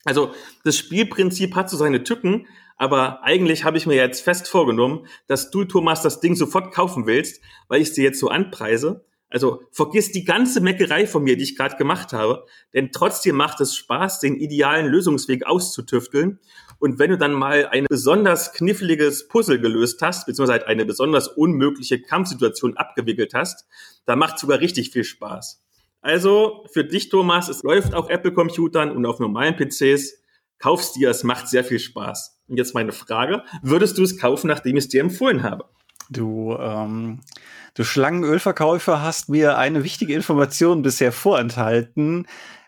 Also 0.03 0.31
das 0.63 0.77
Spielprinzip 0.77 1.55
hat 1.55 1.69
so 1.69 1.77
seine 1.77 2.03
Tücken, 2.03 2.47
aber 2.77 3.23
eigentlich 3.23 3.63
habe 3.63 3.77
ich 3.77 3.85
mir 3.85 3.95
jetzt 3.95 4.21
fest 4.21 4.47
vorgenommen, 4.47 5.05
dass 5.27 5.51
du, 5.51 5.65
Thomas, 5.65 6.01
das 6.01 6.19
Ding 6.19 6.35
sofort 6.35 6.73
kaufen 6.73 7.05
willst, 7.05 7.41
weil 7.67 7.81
ich 7.81 7.89
es 7.89 7.93
dir 7.93 8.03
jetzt 8.03 8.19
so 8.19 8.29
anpreise. 8.29 9.05
Also 9.31 9.63
vergiss 9.71 10.11
die 10.11 10.25
ganze 10.25 10.59
Meckerei 10.59 11.07
von 11.07 11.23
mir, 11.23 11.37
die 11.37 11.43
ich 11.43 11.55
gerade 11.55 11.77
gemacht 11.77 12.11
habe, 12.11 12.45
denn 12.73 12.91
trotzdem 12.91 13.37
macht 13.37 13.61
es 13.61 13.75
Spaß, 13.75 14.19
den 14.19 14.35
idealen 14.35 14.87
Lösungsweg 14.87 15.45
auszutüfteln. 15.45 16.39
Und 16.79 16.99
wenn 16.99 17.11
du 17.11 17.17
dann 17.17 17.33
mal 17.33 17.67
ein 17.67 17.85
besonders 17.87 18.51
kniffliges 18.51 19.29
Puzzle 19.29 19.59
gelöst 19.59 20.01
hast, 20.01 20.25
beziehungsweise 20.25 20.67
eine 20.67 20.85
besonders 20.85 21.29
unmögliche 21.29 22.01
Kampfsituation 22.01 22.75
abgewickelt 22.75 23.33
hast, 23.33 23.67
dann 24.05 24.19
macht 24.19 24.37
sogar 24.37 24.59
richtig 24.59 24.91
viel 24.91 25.05
Spaß. 25.05 25.63
Also 26.01 26.65
für 26.73 26.83
dich, 26.83 27.09
Thomas, 27.09 27.47
es 27.47 27.63
läuft 27.63 27.93
auf 27.93 28.09
Apple-Computern 28.09 28.91
und 28.91 29.05
auf 29.05 29.19
normalen 29.19 29.55
PCs. 29.55 30.21
Kaufst 30.59 30.95
dir, 30.95 31.09
es 31.09 31.23
macht 31.23 31.47
sehr 31.47 31.63
viel 31.63 31.79
Spaß. 31.79 32.41
Und 32.49 32.57
jetzt 32.57 32.73
meine 32.73 32.91
Frage, 32.91 33.43
würdest 33.61 33.97
du 33.97 34.03
es 34.03 34.17
kaufen, 34.17 34.47
nachdem 34.47 34.75
ich 34.75 34.85
es 34.85 34.89
dir 34.89 35.01
empfohlen 35.01 35.43
habe? 35.43 35.65
Du, 36.09 36.57
ähm, 36.59 37.21
du 37.73 37.83
Schlangenölverkäufer 37.83 39.01
hast 39.01 39.29
mir 39.29 39.57
eine 39.57 39.83
wichtige 39.83 40.13
Information 40.13 40.81
bisher 40.81 41.11
vorenthalten. 41.11 42.27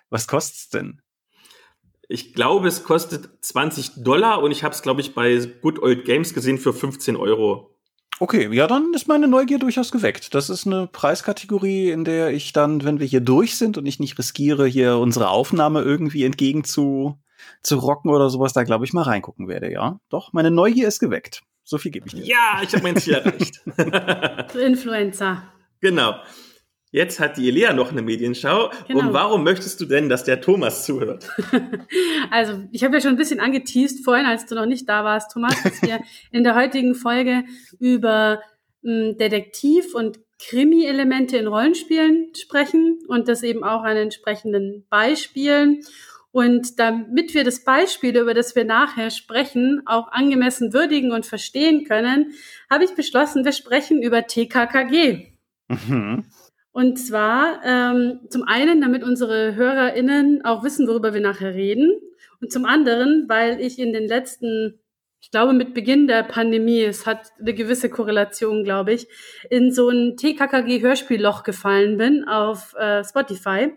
Was 0.09 0.27
kostet's 0.27 0.69
denn? 0.69 1.01
Ich 2.09 2.33
glaube, 2.33 2.67
es 2.67 2.83
kostet 2.83 3.29
20 3.41 4.03
Dollar 4.03 4.43
und 4.43 4.51
ich 4.51 4.63
habe 4.63 4.75
es, 4.75 4.81
glaube 4.81 5.01
ich, 5.01 5.15
bei 5.15 5.35
Good 5.61 5.79
Old 5.79 6.05
Games 6.05 6.33
gesehen 6.33 6.57
für 6.57 6.73
15 6.73 7.15
Euro. 7.15 7.73
Okay, 8.19 8.47
ja, 8.53 8.67
dann 8.67 8.93
ist 8.93 9.07
meine 9.07 9.27
Neugier 9.27 9.57
durchaus 9.57 9.91
geweckt. 9.91 10.35
Das 10.35 10.49
ist 10.49 10.67
eine 10.67 10.87
Preiskategorie, 10.87 11.89
in 11.89 12.05
der 12.05 12.31
ich 12.31 12.53
dann, 12.53 12.83
wenn 12.83 12.99
wir 12.99 13.07
hier 13.07 13.21
durch 13.21 13.57
sind 13.57 13.77
und 13.77 13.85
ich 13.85 13.99
nicht 13.99 14.17
riskiere, 14.19 14.67
hier 14.67 14.97
unsere 14.97 15.29
Aufnahme 15.29 15.81
irgendwie 15.81 16.23
entgegen 16.23 16.63
zu, 16.63 17.17
zu 17.63 17.77
rocken 17.77 18.11
oder 18.11 18.29
sowas, 18.29 18.53
da 18.53 18.63
glaube 18.63 18.85
ich 18.85 18.93
mal 18.93 19.01
reingucken 19.01 19.47
werde, 19.47 19.71
ja. 19.71 19.99
Doch, 20.09 20.33
meine 20.33 20.51
Neugier 20.51 20.87
ist 20.87 20.99
geweckt. 20.99 21.41
So 21.63 21.77
viel 21.77 21.91
gebe 21.91 22.07
ich 22.07 22.13
dir. 22.13 22.25
Ja, 22.25 22.61
ich 22.61 22.73
habe 22.73 22.83
mein 22.83 22.97
Ziel 22.97 23.13
erreicht. 23.13 23.61
Influencer. 24.55 25.43
Genau. 25.79 26.15
Jetzt 26.93 27.19
hat 27.19 27.37
die 27.37 27.47
Elia 27.47 27.73
noch 27.73 27.91
eine 27.91 28.03
Medienschau. 28.03 28.69
Genau. 28.87 28.99
Und 28.99 29.13
warum 29.13 29.43
möchtest 29.43 29.81
du 29.81 29.85
denn, 29.85 30.09
dass 30.09 30.25
der 30.25 30.41
Thomas 30.41 30.85
zuhört? 30.85 31.27
Also, 32.31 32.63
ich 32.71 32.83
habe 32.83 32.95
ja 32.95 33.01
schon 33.01 33.11
ein 33.11 33.17
bisschen 33.17 33.39
angeteased 33.39 34.03
vorhin, 34.03 34.25
als 34.25 34.45
du 34.45 34.55
noch 34.55 34.65
nicht 34.65 34.87
da 34.89 35.03
warst, 35.03 35.31
Thomas, 35.31 35.61
dass 35.61 35.81
wir 35.81 35.99
in 36.31 36.43
der 36.43 36.55
heutigen 36.55 36.95
Folge 36.95 37.43
über 37.79 38.41
mh, 38.81 39.09
hm, 39.09 39.17
Detektiv- 39.17 39.93
und 39.93 40.19
Krimi-Elemente 40.39 41.37
in 41.37 41.47
Rollenspielen 41.47 42.31
sprechen 42.35 42.99
und 43.07 43.27
das 43.27 43.43
eben 43.43 43.63
auch 43.63 43.83
an 43.83 43.97
entsprechenden 43.97 44.85
Beispielen. 44.89 45.83
Und 46.33 46.79
damit 46.79 47.35
wir 47.35 47.43
das 47.43 47.63
Beispiel, 47.63 48.17
über 48.17 48.33
das 48.33 48.55
wir 48.55 48.65
nachher 48.65 49.11
sprechen, 49.11 49.83
auch 49.85 50.11
angemessen 50.11 50.73
würdigen 50.73 51.11
und 51.11 51.27
verstehen 51.27 51.85
können, 51.85 52.33
habe 52.71 52.83
ich 52.83 52.95
beschlossen, 52.95 53.45
wir 53.45 53.51
sprechen 53.51 54.01
über 54.01 54.25
TKKG. 54.25 55.27
Mhm. 55.67 56.25
Und 56.71 56.97
zwar 56.97 57.61
ähm, 57.63 58.21
zum 58.29 58.41
einen, 58.47 58.81
damit 58.81 59.03
unsere 59.03 59.53
HörerInnen 59.53 60.43
auch 60.43 60.63
wissen, 60.63 60.87
worüber 60.87 61.13
wir 61.13 61.21
nachher 61.21 61.53
reden. 61.53 61.91
Und 62.41 62.51
zum 62.51 62.65
anderen, 62.65 63.25
weil 63.29 63.61
ich 63.61 63.77
in 63.77 63.93
den 63.93 64.07
letzten, 64.07 64.79
ich 65.21 65.29
glaube 65.29 65.53
mit 65.53 65.75
Beginn 65.75 66.07
der 66.07 66.23
Pandemie, 66.23 66.81
es 66.81 67.05
hat 67.05 67.27
eine 67.39 67.53
gewisse 67.53 67.91
Korrelation, 67.91 68.63
glaube 68.63 68.93
ich, 68.93 69.07
in 69.51 69.71
so 69.71 69.89
ein 69.89 70.17
TKKG-Hörspielloch 70.17 71.43
gefallen 71.43 71.97
bin 71.97 72.27
auf 72.27 72.73
äh, 72.73 73.03
Spotify 73.03 73.71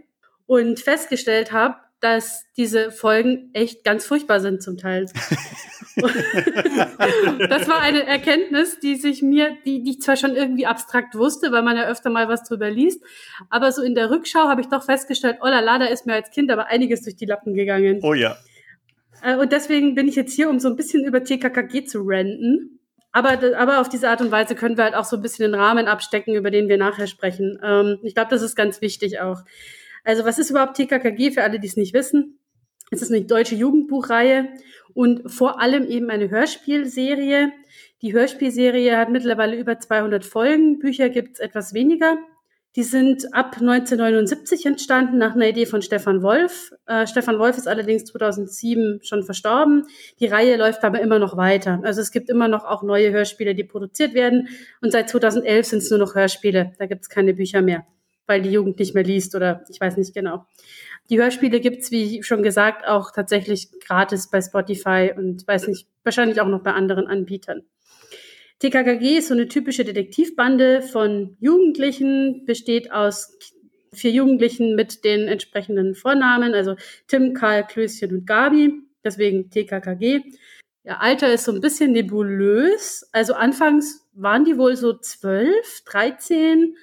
und 0.46 0.80
festgestellt 0.80 1.52
habe, 1.52 1.76
dass 2.14 2.46
diese 2.56 2.90
Folgen 2.90 3.50
echt 3.52 3.84
ganz 3.84 4.06
furchtbar 4.06 4.40
sind 4.40 4.62
zum 4.62 4.76
Teil. 4.78 5.06
das 5.96 7.68
war 7.68 7.80
eine 7.80 8.06
Erkenntnis, 8.06 8.78
die 8.80 8.96
sich 8.96 9.22
mir, 9.22 9.56
die, 9.64 9.82
die 9.82 9.92
ich 9.92 10.00
zwar 10.00 10.16
schon 10.16 10.36
irgendwie 10.36 10.66
abstrakt 10.66 11.14
wusste, 11.16 11.52
weil 11.52 11.62
man 11.62 11.76
ja 11.76 11.88
öfter 11.88 12.10
mal 12.10 12.28
was 12.28 12.44
drüber 12.44 12.70
liest, 12.70 13.02
aber 13.50 13.72
so 13.72 13.82
in 13.82 13.94
der 13.94 14.10
Rückschau 14.10 14.48
habe 14.48 14.60
ich 14.60 14.68
doch 14.68 14.84
festgestellt, 14.84 15.38
oh 15.42 15.46
la 15.46 15.60
la, 15.60 15.78
da 15.78 15.86
ist 15.86 16.06
mir 16.06 16.14
als 16.14 16.30
Kind 16.30 16.50
aber 16.50 16.66
einiges 16.66 17.02
durch 17.02 17.16
die 17.16 17.26
Lappen 17.26 17.54
gegangen. 17.54 18.00
Oh 18.02 18.14
ja. 18.14 18.36
Äh, 19.22 19.36
und 19.36 19.52
deswegen 19.52 19.94
bin 19.94 20.06
ich 20.06 20.14
jetzt 20.14 20.34
hier, 20.34 20.48
um 20.48 20.60
so 20.60 20.68
ein 20.68 20.76
bisschen 20.76 21.04
über 21.04 21.24
TKKG 21.24 21.84
zu 21.86 22.02
renten. 22.02 22.78
Aber, 23.12 23.38
aber 23.56 23.80
auf 23.80 23.88
diese 23.88 24.10
Art 24.10 24.20
und 24.20 24.30
Weise 24.30 24.54
können 24.54 24.76
wir 24.76 24.84
halt 24.84 24.94
auch 24.94 25.04
so 25.04 25.16
ein 25.16 25.22
bisschen 25.22 25.50
den 25.50 25.58
Rahmen 25.58 25.88
abstecken, 25.88 26.34
über 26.34 26.50
den 26.50 26.68
wir 26.68 26.76
nachher 26.76 27.06
sprechen. 27.06 27.58
Ähm, 27.64 27.98
ich 28.02 28.14
glaube, 28.14 28.30
das 28.30 28.42
ist 28.42 28.54
ganz 28.54 28.80
wichtig 28.80 29.20
auch. 29.20 29.42
Also 30.06 30.24
was 30.24 30.38
ist 30.38 30.50
überhaupt 30.50 30.76
TKKG 30.76 31.32
für 31.32 31.42
alle, 31.42 31.58
die 31.58 31.66
es 31.66 31.76
nicht 31.76 31.92
wissen? 31.92 32.38
Es 32.92 33.02
ist 33.02 33.10
eine 33.10 33.24
deutsche 33.24 33.56
Jugendbuchreihe 33.56 34.48
und 34.94 35.28
vor 35.28 35.60
allem 35.60 35.84
eben 35.84 36.10
eine 36.10 36.30
Hörspielserie. 36.30 37.52
Die 38.02 38.12
Hörspielserie 38.12 38.96
hat 38.96 39.10
mittlerweile 39.10 39.56
über 39.56 39.80
200 39.80 40.24
Folgen. 40.24 40.78
Bücher 40.78 41.08
gibt 41.08 41.34
es 41.34 41.40
etwas 41.40 41.74
weniger. 41.74 42.18
Die 42.76 42.84
sind 42.84 43.34
ab 43.34 43.56
1979 43.58 44.66
entstanden 44.66 45.18
nach 45.18 45.34
einer 45.34 45.48
Idee 45.48 45.66
von 45.66 45.82
Stefan 45.82 46.22
Wolf. 46.22 46.72
Äh, 46.86 47.08
Stefan 47.08 47.40
Wolf 47.40 47.56
ist 47.56 47.66
allerdings 47.66 48.04
2007 48.04 49.00
schon 49.02 49.24
verstorben. 49.24 49.86
Die 50.20 50.26
Reihe 50.26 50.56
läuft 50.56 50.84
aber 50.84 51.00
immer 51.00 51.18
noch 51.18 51.36
weiter. 51.36 51.80
Also 51.82 52.00
es 52.00 52.12
gibt 52.12 52.30
immer 52.30 52.46
noch 52.46 52.64
auch 52.64 52.84
neue 52.84 53.10
Hörspiele, 53.10 53.56
die 53.56 53.64
produziert 53.64 54.14
werden. 54.14 54.48
Und 54.80 54.92
seit 54.92 55.08
2011 55.08 55.66
sind 55.66 55.78
es 55.78 55.90
nur 55.90 55.98
noch 55.98 56.14
Hörspiele. 56.14 56.74
Da 56.78 56.86
gibt 56.86 57.02
es 57.02 57.08
keine 57.08 57.34
Bücher 57.34 57.60
mehr 57.60 57.84
weil 58.26 58.42
die 58.42 58.50
Jugend 58.50 58.78
nicht 58.78 58.94
mehr 58.94 59.04
liest 59.04 59.34
oder 59.34 59.64
ich 59.70 59.80
weiß 59.80 59.96
nicht 59.96 60.14
genau. 60.14 60.46
Die 61.10 61.18
Hörspiele 61.18 61.60
gibt's 61.60 61.90
wie 61.90 62.22
schon 62.22 62.42
gesagt, 62.42 62.86
auch 62.86 63.12
tatsächlich 63.12 63.68
gratis 63.80 64.28
bei 64.28 64.40
Spotify 64.40 65.12
und 65.16 65.46
weiß 65.46 65.68
nicht, 65.68 65.86
wahrscheinlich 66.02 66.40
auch 66.40 66.48
noch 66.48 66.62
bei 66.62 66.72
anderen 66.72 67.06
Anbietern. 67.06 67.62
TKKG 68.58 69.18
ist 69.18 69.28
so 69.28 69.34
eine 69.34 69.48
typische 69.48 69.84
Detektivbande 69.84 70.80
von 70.80 71.36
Jugendlichen, 71.40 72.44
besteht 72.46 72.90
aus 72.90 73.36
vier 73.92 74.12
Jugendlichen 74.12 74.74
mit 74.74 75.04
den 75.04 75.28
entsprechenden 75.28 75.94
Vornamen, 75.94 76.54
also 76.54 76.76
Tim, 77.06 77.34
Karl, 77.34 77.66
Klößchen 77.66 78.10
und 78.12 78.26
Gabi, 78.26 78.72
deswegen 79.04 79.50
TKKG. 79.50 80.22
Ihr 80.84 81.00
Alter 81.00 81.32
ist 81.32 81.44
so 81.44 81.52
ein 81.52 81.60
bisschen 81.60 81.92
nebulös, 81.92 83.08
also 83.12 83.34
anfangs 83.34 84.06
waren 84.14 84.44
die 84.44 84.56
wohl 84.56 84.76
so 84.76 84.96
zwölf, 84.96 85.82
dreizehn, 85.84 86.76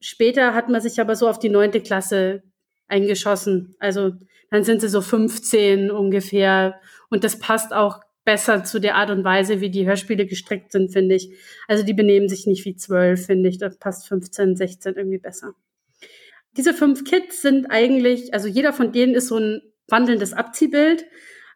Später 0.00 0.54
hat 0.54 0.68
man 0.68 0.80
sich 0.80 1.00
aber 1.00 1.16
so 1.16 1.28
auf 1.28 1.38
die 1.38 1.48
neunte 1.48 1.80
Klasse 1.80 2.42
eingeschossen. 2.88 3.74
Also 3.78 4.12
dann 4.50 4.64
sind 4.64 4.80
sie 4.80 4.88
so 4.88 5.00
15 5.00 5.90
ungefähr. 5.90 6.80
Und 7.10 7.24
das 7.24 7.38
passt 7.38 7.72
auch 7.72 8.00
besser 8.24 8.64
zu 8.64 8.80
der 8.80 8.96
Art 8.96 9.10
und 9.10 9.24
Weise, 9.24 9.60
wie 9.60 9.70
die 9.70 9.86
Hörspiele 9.86 10.26
gestrickt 10.26 10.72
sind, 10.72 10.92
finde 10.92 11.14
ich. 11.14 11.32
Also 11.68 11.84
die 11.84 11.94
benehmen 11.94 12.28
sich 12.28 12.46
nicht 12.46 12.64
wie 12.64 12.76
zwölf, 12.76 13.26
finde 13.26 13.48
ich. 13.48 13.58
Das 13.58 13.78
passt 13.78 14.08
15, 14.08 14.56
16 14.56 14.94
irgendwie 14.94 15.18
besser. 15.18 15.54
Diese 16.56 16.74
fünf 16.74 17.04
Kids 17.04 17.42
sind 17.42 17.66
eigentlich, 17.66 18.34
also 18.34 18.48
jeder 18.48 18.72
von 18.72 18.92
denen 18.92 19.14
ist 19.14 19.28
so 19.28 19.38
ein 19.38 19.62
wandelndes 19.88 20.32
Abziehbild. 20.32 21.06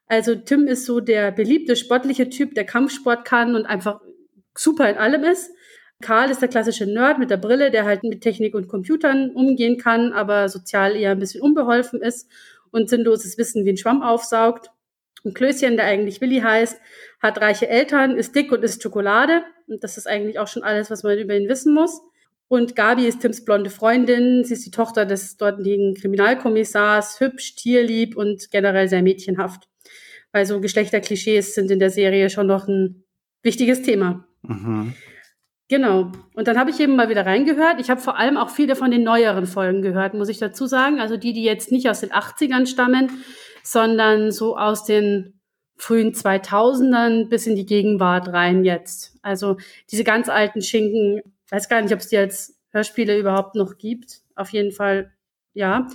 Also 0.06 0.34
Tim 0.34 0.66
ist 0.66 0.84
so 0.84 1.00
der 1.00 1.32
beliebte 1.32 1.74
sportliche 1.74 2.28
Typ, 2.28 2.54
der 2.54 2.64
Kampfsport 2.64 3.24
kann 3.24 3.54
und 3.54 3.66
einfach 3.66 4.00
super 4.56 4.88
in 4.90 4.96
allem 4.96 5.24
ist. 5.24 5.50
Karl 6.00 6.30
ist 6.30 6.40
der 6.40 6.48
klassische 6.48 6.86
Nerd 6.86 7.18
mit 7.18 7.30
der 7.30 7.36
Brille, 7.36 7.70
der 7.70 7.84
halt 7.84 8.02
mit 8.04 8.22
Technik 8.22 8.54
und 8.54 8.68
Computern 8.68 9.30
umgehen 9.30 9.76
kann, 9.76 10.12
aber 10.12 10.48
sozial 10.48 10.96
eher 10.96 11.12
ein 11.12 11.18
bisschen 11.18 11.42
unbeholfen 11.42 12.00
ist 12.00 12.28
und 12.70 12.88
sinnloses 12.88 13.36
Wissen 13.38 13.64
wie 13.64 13.70
ein 13.70 13.76
Schwamm 13.76 14.02
aufsaugt. 14.02 14.70
Und 15.22 15.34
Klößchen, 15.34 15.76
der 15.76 15.86
eigentlich 15.86 16.20
Willi 16.20 16.40
heißt, 16.40 16.80
hat 17.20 17.40
reiche 17.40 17.68
Eltern, 17.68 18.16
ist 18.16 18.34
dick 18.34 18.50
und 18.52 18.64
isst 18.64 18.82
Schokolade. 18.82 19.42
Und 19.66 19.84
das 19.84 19.98
ist 19.98 20.06
eigentlich 20.06 20.38
auch 20.38 20.48
schon 20.48 20.62
alles, 20.62 20.90
was 20.90 21.02
man 21.02 21.18
über 21.18 21.36
ihn 21.36 21.48
wissen 21.48 21.74
muss. 21.74 22.00
Und 22.48 22.74
Gabi 22.74 23.06
ist 23.06 23.20
Tims 23.20 23.44
blonde 23.44 23.70
Freundin. 23.70 24.44
Sie 24.44 24.54
ist 24.54 24.66
die 24.66 24.70
Tochter 24.70 25.04
des 25.06 25.36
dortigen 25.36 25.94
Kriminalkommissars, 25.94 27.20
hübsch, 27.20 27.54
tierlieb 27.54 28.16
und 28.16 28.50
generell 28.50 28.88
sehr 28.88 29.02
mädchenhaft. 29.02 29.68
Weil 30.32 30.46
so 30.46 30.60
Geschlechterklischees 30.60 31.54
sind 31.54 31.70
in 31.70 31.78
der 31.78 31.90
Serie 31.90 32.30
schon 32.30 32.46
noch 32.46 32.66
ein 32.66 33.04
wichtiges 33.42 33.82
Thema. 33.82 34.26
Mhm. 34.42 34.94
Genau. 35.70 36.10
Und 36.34 36.48
dann 36.48 36.58
habe 36.58 36.70
ich 36.70 36.80
eben 36.80 36.96
mal 36.96 37.10
wieder 37.10 37.24
reingehört. 37.24 37.80
Ich 37.80 37.90
habe 37.90 38.00
vor 38.00 38.18
allem 38.18 38.36
auch 38.36 38.50
viele 38.50 38.74
von 38.74 38.90
den 38.90 39.04
neueren 39.04 39.46
Folgen 39.46 39.82
gehört, 39.82 40.14
muss 40.14 40.28
ich 40.28 40.38
dazu 40.38 40.66
sagen. 40.66 40.98
Also 41.00 41.16
die, 41.16 41.32
die 41.32 41.44
jetzt 41.44 41.70
nicht 41.70 41.88
aus 41.88 42.00
den 42.00 42.10
80ern 42.10 42.66
stammen, 42.66 43.22
sondern 43.62 44.32
so 44.32 44.58
aus 44.58 44.84
den 44.84 45.40
frühen 45.76 46.12
2000ern 46.12 47.28
bis 47.28 47.46
in 47.46 47.54
die 47.54 47.66
Gegenwart 47.66 48.32
rein 48.32 48.64
jetzt. 48.64 49.16
Also 49.22 49.58
diese 49.92 50.02
ganz 50.02 50.28
alten 50.28 50.60
Schinken, 50.60 51.22
weiß 51.50 51.68
gar 51.68 51.80
nicht, 51.80 51.94
ob 51.94 52.00
es 52.00 52.08
die 52.08 52.18
als 52.18 52.58
Hörspiele 52.72 53.16
überhaupt 53.16 53.54
noch 53.54 53.78
gibt. 53.78 54.22
Auf 54.34 54.48
jeden 54.48 54.72
Fall, 54.72 55.12
ja. 55.54 55.86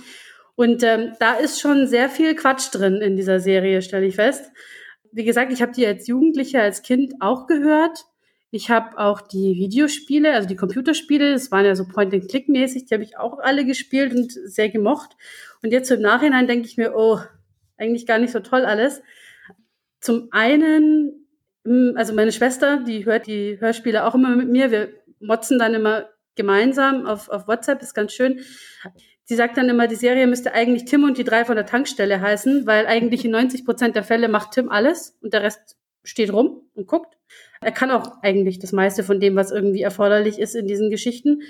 Und 0.54 0.82
ähm, 0.84 1.12
da 1.20 1.34
ist 1.34 1.60
schon 1.60 1.86
sehr 1.86 2.08
viel 2.08 2.34
Quatsch 2.34 2.74
drin 2.74 3.02
in 3.02 3.14
dieser 3.14 3.40
Serie, 3.40 3.82
stelle 3.82 4.06
ich 4.06 4.14
fest. 4.14 4.50
Wie 5.12 5.24
gesagt, 5.24 5.52
ich 5.52 5.60
habe 5.60 5.72
die 5.72 5.86
als 5.86 6.06
Jugendliche, 6.06 6.62
als 6.62 6.80
Kind 6.80 7.16
auch 7.20 7.46
gehört 7.46 8.06
ich 8.50 8.70
habe 8.70 8.98
auch 8.98 9.20
die 9.20 9.56
Videospiele, 9.56 10.32
also 10.32 10.48
die 10.48 10.56
Computerspiele, 10.56 11.32
das 11.32 11.50
waren 11.50 11.64
ja 11.64 11.74
so 11.74 11.86
Point-and-Click-mäßig, 11.86 12.86
die 12.86 12.94
habe 12.94 13.04
ich 13.04 13.18
auch 13.18 13.38
alle 13.38 13.64
gespielt 13.64 14.14
und 14.14 14.32
sehr 14.32 14.68
gemocht. 14.68 15.16
Und 15.62 15.72
jetzt 15.72 15.90
im 15.90 16.00
Nachhinein 16.00 16.46
denke 16.46 16.66
ich 16.66 16.76
mir, 16.76 16.94
oh, 16.94 17.18
eigentlich 17.76 18.06
gar 18.06 18.18
nicht 18.18 18.32
so 18.32 18.40
toll 18.40 18.64
alles. 18.64 19.02
Zum 20.00 20.28
einen, 20.30 21.26
hm, 21.64 21.94
also 21.96 22.14
meine 22.14 22.32
Schwester, 22.32 22.82
die 22.84 23.04
hört 23.04 23.26
die 23.26 23.60
Hörspiele 23.60 24.04
auch 24.04 24.14
immer 24.14 24.34
mit 24.36 24.48
mir. 24.48 24.70
Wir 24.70 24.90
motzen 25.20 25.58
dann 25.58 25.74
immer 25.74 26.08
gemeinsam 26.36 27.06
auf, 27.06 27.28
auf 27.28 27.48
WhatsApp, 27.48 27.82
ist 27.82 27.94
ganz 27.94 28.12
schön. 28.12 28.40
Sie 29.24 29.34
sagt 29.34 29.56
dann 29.56 29.68
immer, 29.68 29.88
die 29.88 29.96
Serie 29.96 30.28
müsste 30.28 30.52
eigentlich 30.52 30.84
Tim 30.84 31.02
und 31.02 31.18
die 31.18 31.24
drei 31.24 31.44
von 31.44 31.56
der 31.56 31.66
Tankstelle 31.66 32.20
heißen, 32.20 32.66
weil 32.66 32.86
eigentlich 32.86 33.24
in 33.24 33.32
90 33.32 33.64
Prozent 33.64 33.96
der 33.96 34.04
Fälle 34.04 34.28
macht 34.28 34.52
Tim 34.52 34.68
alles 34.68 35.18
und 35.20 35.34
der 35.34 35.42
Rest 35.42 35.76
steht 36.04 36.32
rum 36.32 36.62
und 36.74 36.86
guckt. 36.86 37.16
Er 37.60 37.72
kann 37.72 37.90
auch 37.90 38.22
eigentlich 38.22 38.58
das 38.58 38.72
meiste 38.72 39.02
von 39.02 39.20
dem, 39.20 39.36
was 39.36 39.50
irgendwie 39.50 39.82
erforderlich 39.82 40.38
ist 40.38 40.54
in 40.54 40.66
diesen 40.66 40.90
Geschichten. 40.90 41.42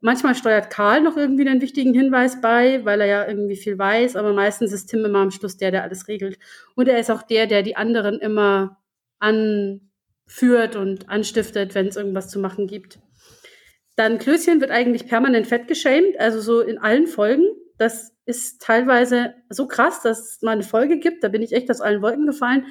Manchmal 0.00 0.34
steuert 0.34 0.68
Karl 0.68 1.00
noch 1.00 1.16
irgendwie 1.16 1.48
einen 1.48 1.62
wichtigen 1.62 1.94
Hinweis 1.94 2.40
bei, 2.40 2.84
weil 2.84 3.00
er 3.00 3.06
ja 3.06 3.26
irgendwie 3.26 3.56
viel 3.56 3.78
weiß, 3.78 4.16
aber 4.16 4.34
meistens 4.34 4.72
ist 4.72 4.86
Tim 4.86 5.04
immer 5.04 5.20
am 5.20 5.30
Schluss 5.30 5.56
der, 5.56 5.70
der 5.70 5.82
alles 5.82 6.08
regelt. 6.08 6.38
Und 6.74 6.88
er 6.88 6.98
ist 6.98 7.10
auch 7.10 7.22
der, 7.22 7.46
der 7.46 7.62
die 7.62 7.76
anderen 7.76 8.18
immer 8.18 8.82
anführt 9.18 10.76
und 10.76 11.08
anstiftet, 11.08 11.74
wenn 11.74 11.86
es 11.86 11.96
irgendwas 11.96 12.28
zu 12.28 12.38
machen 12.38 12.66
gibt. 12.66 12.98
Dann 13.96 14.18
Klößchen 14.18 14.60
wird 14.60 14.72
eigentlich 14.72 15.06
permanent 15.06 15.46
fett 15.46 15.68
geschämt, 15.68 16.18
also 16.18 16.40
so 16.40 16.60
in 16.60 16.78
allen 16.78 17.06
Folgen. 17.06 17.44
Das 17.78 18.12
ist 18.26 18.60
teilweise 18.60 19.34
so 19.48 19.66
krass, 19.66 20.02
dass 20.02 20.18
es 20.18 20.42
mal 20.42 20.52
eine 20.52 20.62
Folge 20.62 20.98
gibt, 20.98 21.22
da 21.24 21.28
bin 21.28 21.42
ich 21.42 21.52
echt 21.52 21.70
aus 21.70 21.80
allen 21.80 22.02
Wolken 22.02 22.26
gefallen, 22.26 22.66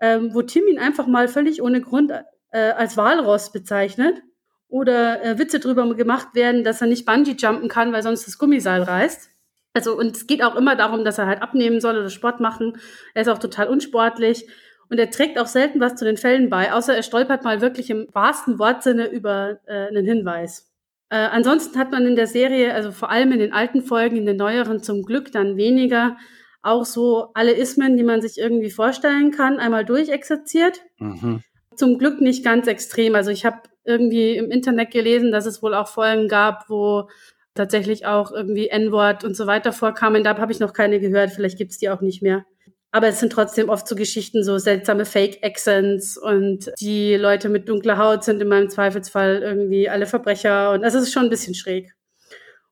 ähm, 0.00 0.34
wo 0.34 0.42
Tim 0.42 0.66
ihn 0.68 0.78
einfach 0.78 1.06
mal 1.06 1.28
völlig 1.28 1.62
ohne 1.62 1.80
Grund 1.80 2.12
äh, 2.50 2.58
als 2.58 2.96
Walross 2.96 3.52
bezeichnet 3.52 4.22
oder 4.68 5.24
äh, 5.24 5.38
Witze 5.38 5.60
drüber 5.60 5.94
gemacht 5.94 6.34
werden, 6.34 6.64
dass 6.64 6.80
er 6.80 6.86
nicht 6.86 7.06
Bungee 7.06 7.36
jumpen 7.38 7.68
kann, 7.68 7.92
weil 7.92 8.02
sonst 8.02 8.26
das 8.26 8.38
Gummiseil 8.38 8.82
reißt. 8.82 9.30
Also 9.74 9.96
und 9.96 10.16
es 10.16 10.26
geht 10.26 10.42
auch 10.42 10.56
immer 10.56 10.76
darum, 10.76 11.04
dass 11.04 11.18
er 11.18 11.26
halt 11.26 11.42
abnehmen 11.42 11.80
soll 11.80 11.96
oder 11.96 12.10
Sport 12.10 12.40
machen. 12.40 12.78
Er 13.14 13.22
ist 13.22 13.28
auch 13.28 13.38
total 13.38 13.68
unsportlich 13.68 14.48
und 14.90 14.98
er 14.98 15.10
trägt 15.10 15.38
auch 15.38 15.46
selten 15.46 15.80
was 15.80 15.96
zu 15.96 16.04
den 16.04 16.16
Fällen 16.16 16.50
bei, 16.50 16.72
außer 16.72 16.94
er 16.94 17.02
stolpert 17.02 17.44
mal 17.44 17.60
wirklich 17.60 17.90
im 17.90 18.08
wahrsten 18.12 18.58
Wortsinne 18.58 19.06
über 19.08 19.58
äh, 19.66 19.88
einen 19.88 20.04
Hinweis. 20.04 20.70
Äh, 21.10 21.16
ansonsten 21.16 21.78
hat 21.78 21.90
man 21.90 22.06
in 22.06 22.16
der 22.16 22.26
Serie, 22.26 22.74
also 22.74 22.92
vor 22.92 23.10
allem 23.10 23.32
in 23.32 23.38
den 23.38 23.52
alten 23.52 23.82
Folgen, 23.82 24.16
in 24.16 24.26
den 24.26 24.36
neueren 24.36 24.82
zum 24.82 25.04
Glück 25.04 25.32
dann 25.32 25.56
weniger, 25.56 26.18
auch 26.62 26.84
so 26.84 27.30
alle 27.34 27.52
Ismen, 27.52 27.96
die 27.96 28.02
man 28.02 28.20
sich 28.20 28.38
irgendwie 28.38 28.70
vorstellen 28.70 29.30
kann, 29.30 29.58
einmal 29.58 29.84
durchexerziert. 29.84 30.80
Mhm. 30.98 31.42
Zum 31.76 31.98
Glück 31.98 32.20
nicht 32.20 32.44
ganz 32.44 32.66
extrem. 32.66 33.14
Also 33.14 33.30
ich 33.30 33.44
habe 33.44 33.62
irgendwie 33.84 34.36
im 34.36 34.50
Internet 34.50 34.90
gelesen, 34.90 35.32
dass 35.32 35.46
es 35.46 35.62
wohl 35.62 35.74
auch 35.74 35.88
Folgen 35.88 36.28
gab, 36.28 36.68
wo 36.68 37.08
tatsächlich 37.54 38.06
auch 38.06 38.32
irgendwie 38.32 38.68
N-Wort 38.68 39.24
und 39.24 39.36
so 39.36 39.46
weiter 39.46 39.72
vorkamen. 39.72 40.24
Da 40.24 40.36
habe 40.38 40.52
ich 40.52 40.60
noch 40.60 40.72
keine 40.72 41.00
gehört. 41.00 41.30
Vielleicht 41.30 41.58
gibt 41.58 41.72
es 41.72 41.78
die 41.78 41.90
auch 41.90 42.00
nicht 42.00 42.22
mehr. 42.22 42.44
Aber 42.90 43.08
es 43.08 43.20
sind 43.20 43.32
trotzdem 43.32 43.68
oft 43.68 43.86
so 43.86 43.94
Geschichten, 43.94 44.42
so 44.42 44.58
seltsame 44.58 45.04
Fake-Accents 45.04 46.16
und 46.16 46.72
die 46.80 47.16
Leute 47.16 47.50
mit 47.50 47.68
dunkler 47.68 47.98
Haut 47.98 48.24
sind 48.24 48.40
in 48.40 48.48
meinem 48.48 48.70
Zweifelsfall 48.70 49.42
irgendwie 49.42 49.90
alle 49.90 50.06
Verbrecher 50.06 50.72
und 50.72 50.80
das 50.80 50.94
ist 50.94 51.12
schon 51.12 51.24
ein 51.24 51.30
bisschen 51.30 51.54
schräg. 51.54 51.92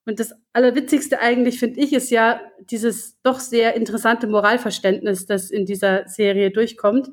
Und 0.07 0.21
das 0.21 0.33
Allerwitzigste 0.53 1.21
eigentlich, 1.21 1.59
finde 1.59 1.81
ich, 1.81 1.93
ist 1.93 2.11
ja 2.11 2.41
dieses 2.71 3.21
doch 3.23 3.41
sehr 3.41 3.75
interessante 3.75 4.29
Moralverständnis, 4.29 5.27
das 5.27 5.51
in 5.51 5.67
dieser 5.67 6.07
Serie 6.07 6.53
durchkommt, 6.53 7.11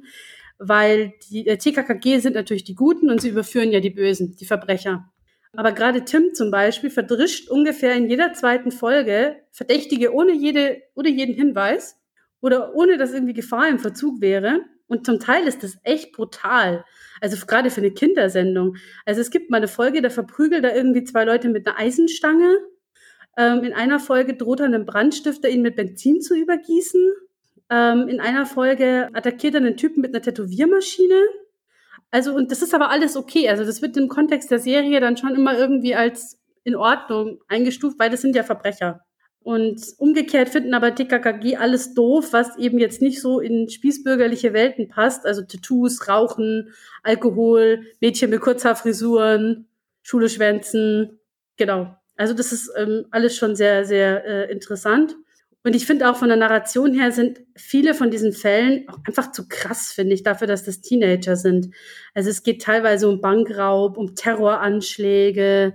weil 0.60 1.14
die 1.30 1.48
äh, 1.48 1.58
TKKG 1.58 2.20
sind 2.20 2.36
natürlich 2.36 2.64
die 2.64 2.76
Guten 2.76 3.10
und 3.10 3.20
sie 3.20 3.30
überführen 3.30 3.72
ja 3.72 3.80
die 3.80 3.90
Bösen, 3.90 4.36
die 4.36 4.46
Verbrecher. 4.46 5.12
Aber 5.56 5.72
gerade 5.72 6.06
Tim 6.06 6.34
zum 6.34 6.52
Beispiel 6.52 6.90
verdrischt 6.90 7.50
ungefähr 7.50 7.96
in 7.96 8.10
jeder 8.10 8.34
zweiten 8.34 8.72
Folge 8.72 9.38
Verdächtige 9.52 10.14
ohne, 10.14 10.34
jede, 10.34 10.82
ohne 10.96 11.10
jeden 11.10 11.36
Hinweis 11.36 12.00
oder 12.42 12.76
ohne 12.76 12.98
dass 12.98 13.14
irgendwie 13.14 13.34
Gefahr 13.34 13.70
im 13.70 13.80
Verzug 13.80 14.22
wäre. 14.22 14.62
Und 14.88 15.06
zum 15.06 15.20
Teil 15.20 15.48
ist 15.48 15.64
das 15.64 15.78
echt 15.84 16.12
brutal. 16.12 16.86
Also 17.22 17.44
gerade 17.46 17.72
für 17.72 17.82
eine 17.82 17.92
Kindersendung. 17.92 18.76
Also 19.06 19.22
es 19.22 19.32
gibt 19.32 19.50
mal 19.50 19.58
eine 19.58 19.68
Folge, 19.68 20.02
da 20.02 20.10
verprügelt 20.10 20.64
er 20.64 20.76
irgendwie 20.76 21.04
zwei 21.04 21.24
Leute 21.24 21.50
mit 21.50 21.68
einer 21.68 21.80
Eisenstange. 21.80 22.58
Ähm, 23.38 23.64
in 23.64 23.74
einer 23.74 24.00
Folge 24.00 24.36
droht 24.36 24.60
er 24.60 24.68
einem 24.68 24.86
Brandstifter, 24.86 25.50
ihn 25.50 25.62
mit 25.62 25.76
Benzin 25.76 26.22
zu 26.22 26.36
übergießen. 26.36 27.14
Ähm, 27.70 28.08
in 28.08 28.20
einer 28.20 28.46
Folge 28.46 29.10
attackiert 29.14 29.56
er 29.56 29.62
einen 29.62 29.78
Typen 29.78 30.02
mit 30.02 30.14
einer 30.14 30.22
Tätowiermaschine. 30.22 31.22
Also, 32.12 32.36
und 32.36 32.52
das 32.52 32.62
ist 32.62 32.76
aber 32.76 32.90
alles 32.90 33.18
okay. 33.18 33.50
Also, 33.50 33.66
das 33.66 33.82
wird 33.82 33.98
im 33.98 34.08
Kontext 34.08 34.52
der 34.52 34.60
Serie 34.60 35.00
dann 35.00 35.18
schon 35.18 35.36
immer 35.36 35.58
irgendwie 35.58 35.96
als 35.96 36.40
in 36.64 36.76
Ordnung 36.76 37.40
eingestuft, 37.48 37.98
weil 38.00 38.10
das 38.10 38.22
sind 38.22 38.36
ja 38.36 38.44
Verbrecher. 38.44 39.02
Und 39.42 39.82
umgekehrt 39.98 40.48
finden 40.50 40.74
aber 40.74 40.96
TKKG 40.96 41.58
alles 41.58 41.94
doof, 41.94 42.32
was 42.32 42.58
eben 42.58 42.80
jetzt 42.80 43.02
nicht 43.02 43.20
so 43.20 43.42
in 43.42 43.70
spießbürgerliche 43.70 44.54
Welten 44.54 44.88
passt. 44.88 45.26
Also 45.26 45.42
Tattoos, 45.42 46.08
Rauchen, 46.08 46.74
Alkohol, 47.04 47.82
Mädchen 48.00 48.30
mit 48.30 48.40
kurzer 48.40 48.76
Frisuren, 48.76 49.68
Schule 50.02 50.30
schwänzen. 50.30 51.20
Genau. 51.58 51.98
Also 52.16 52.34
das 52.34 52.52
ist 52.52 52.72
ähm, 52.78 53.06
alles 53.12 53.36
schon 53.36 53.56
sehr, 53.56 53.86
sehr 53.86 54.26
äh, 54.26 54.52
interessant. 54.52 55.16
Und 55.66 55.76
ich 55.76 55.86
finde 55.86 56.10
auch 56.10 56.18
von 56.18 56.28
der 56.28 56.38
Narration 56.38 56.94
her 56.94 57.12
sind 57.12 57.42
viele 57.56 57.94
von 57.94 58.12
diesen 58.12 58.34
Fällen 58.34 58.88
auch 58.90 59.00
einfach 59.08 59.32
zu 59.32 59.48
krass, 59.48 59.94
finde 59.94 60.14
ich, 60.14 60.22
dafür, 60.22 60.46
dass 60.46 60.66
das 60.66 60.82
Teenager 60.82 61.38
sind. 61.38 61.74
Also 62.14 62.30
es 62.30 62.44
geht 62.44 62.62
teilweise 62.62 63.08
um 63.08 63.22
Bankraub, 63.22 63.98
um 63.98 64.14
Terroranschläge, 64.14 65.74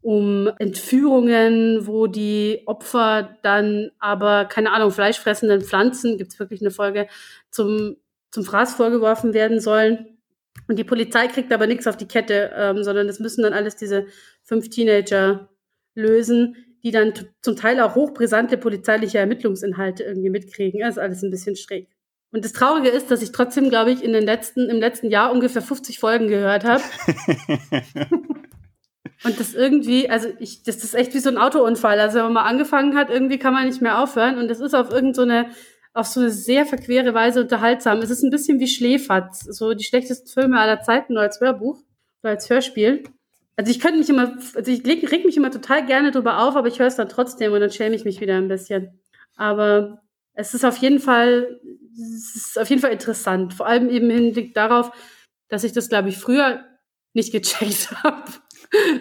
um 0.00 0.50
Entführungen, 0.58 1.86
wo 1.86 2.08
die 2.08 2.62
Opfer 2.66 3.36
dann 3.42 3.90
aber, 4.00 4.46
keine 4.46 4.72
Ahnung, 4.72 4.90
fleischfressenden 4.90 5.60
Pflanzen, 5.62 6.18
gibt's 6.18 6.38
wirklich 6.40 6.60
eine 6.60 6.72
Folge, 6.72 7.06
zum, 7.50 7.96
zum 8.32 8.44
Fraß 8.44 8.74
vorgeworfen 8.74 9.34
werden 9.34 9.60
sollen. 9.60 10.18
Und 10.66 10.78
die 10.78 10.84
Polizei 10.84 11.28
kriegt 11.28 11.52
aber 11.52 11.68
nichts 11.68 11.86
auf 11.86 11.96
die 11.96 12.08
Kette, 12.08 12.50
ähm, 12.56 12.82
sondern 12.82 13.06
das 13.06 13.20
müssen 13.20 13.42
dann 13.42 13.52
alles 13.52 13.76
diese 13.76 14.06
fünf 14.42 14.68
Teenager 14.68 15.48
lösen, 15.98 16.56
die 16.82 16.90
dann 16.90 17.12
zum 17.42 17.56
Teil 17.56 17.80
auch 17.80 17.94
hochbrisante 17.94 18.56
polizeiliche 18.56 19.18
Ermittlungsinhalte 19.18 20.04
irgendwie 20.04 20.30
mitkriegen. 20.30 20.80
Das 20.80 20.90
ist 20.96 20.98
alles 20.98 21.22
ein 21.22 21.30
bisschen 21.30 21.56
schräg. 21.56 21.88
Und 22.30 22.44
das 22.44 22.52
Traurige 22.52 22.88
ist, 22.88 23.10
dass 23.10 23.22
ich 23.22 23.32
trotzdem, 23.32 23.70
glaube 23.70 23.90
ich, 23.90 24.04
in 24.04 24.12
den 24.12 24.24
letzten, 24.24 24.68
im 24.68 24.78
letzten 24.78 25.10
Jahr 25.10 25.32
ungefähr 25.32 25.62
50 25.62 25.98
Folgen 25.98 26.28
gehört 26.28 26.64
habe. 26.64 26.82
Und 29.24 29.40
das 29.40 29.54
irgendwie, 29.54 30.08
also 30.08 30.28
ich, 30.38 30.62
das 30.62 30.84
ist 30.84 30.94
echt 30.94 31.12
wie 31.14 31.18
so 31.18 31.28
ein 31.28 31.38
Autounfall. 31.38 31.98
Also 31.98 32.18
wenn 32.18 32.26
man 32.26 32.34
mal 32.34 32.44
angefangen 32.44 32.96
hat, 32.96 33.10
irgendwie 33.10 33.38
kann 33.38 33.52
man 33.52 33.66
nicht 33.66 33.82
mehr 33.82 34.00
aufhören. 34.00 34.38
Und 34.38 34.48
das 34.48 34.60
ist 34.60 34.74
auf 34.74 34.90
irgendeine, 34.90 35.46
so 35.50 35.56
auf 35.94 36.06
so 36.06 36.20
eine 36.20 36.30
sehr 36.30 36.66
verquere 36.66 37.14
Weise 37.14 37.40
unterhaltsam. 37.40 37.98
Es 37.98 38.10
ist 38.10 38.22
ein 38.22 38.30
bisschen 38.30 38.60
wie 38.60 38.68
Schläferz. 38.68 39.40
So 39.40 39.74
die 39.74 39.84
schlechtesten 39.84 40.28
Filme 40.28 40.60
aller 40.60 40.82
Zeiten 40.82 41.14
nur 41.14 41.22
als 41.22 41.40
Hörbuch 41.40 41.82
oder 42.22 42.32
als 42.32 42.48
Hörspiel. 42.48 43.02
Also 43.58 43.72
ich 43.72 43.80
könnte 43.80 43.98
mich 43.98 44.08
immer, 44.08 44.38
also 44.54 44.70
ich 44.70 44.86
reg, 44.86 45.24
mich 45.24 45.36
immer 45.36 45.50
total 45.50 45.84
gerne 45.84 46.12
drüber 46.12 46.38
auf, 46.38 46.54
aber 46.54 46.68
ich 46.68 46.78
höre 46.78 46.86
es 46.86 46.94
dann 46.94 47.08
trotzdem 47.08 47.52
und 47.52 47.58
dann 47.58 47.72
schäme 47.72 47.96
ich 47.96 48.04
mich 48.04 48.20
wieder 48.20 48.36
ein 48.36 48.46
bisschen. 48.46 49.00
Aber 49.34 50.00
es 50.34 50.54
ist 50.54 50.64
auf 50.64 50.76
jeden 50.76 51.00
Fall, 51.00 51.60
es 51.92 52.36
ist 52.36 52.56
auf 52.56 52.70
jeden 52.70 52.80
Fall 52.80 52.92
interessant. 52.92 53.54
Vor 53.54 53.66
allem 53.66 53.90
eben 53.90 54.10
im 54.10 54.16
Hinblick 54.16 54.54
darauf, 54.54 54.92
dass 55.48 55.64
ich 55.64 55.72
das, 55.72 55.88
glaube 55.88 56.08
ich, 56.08 56.18
früher 56.18 56.64
nicht 57.14 57.32
gecheckt 57.32 57.90
habe. 58.04 58.30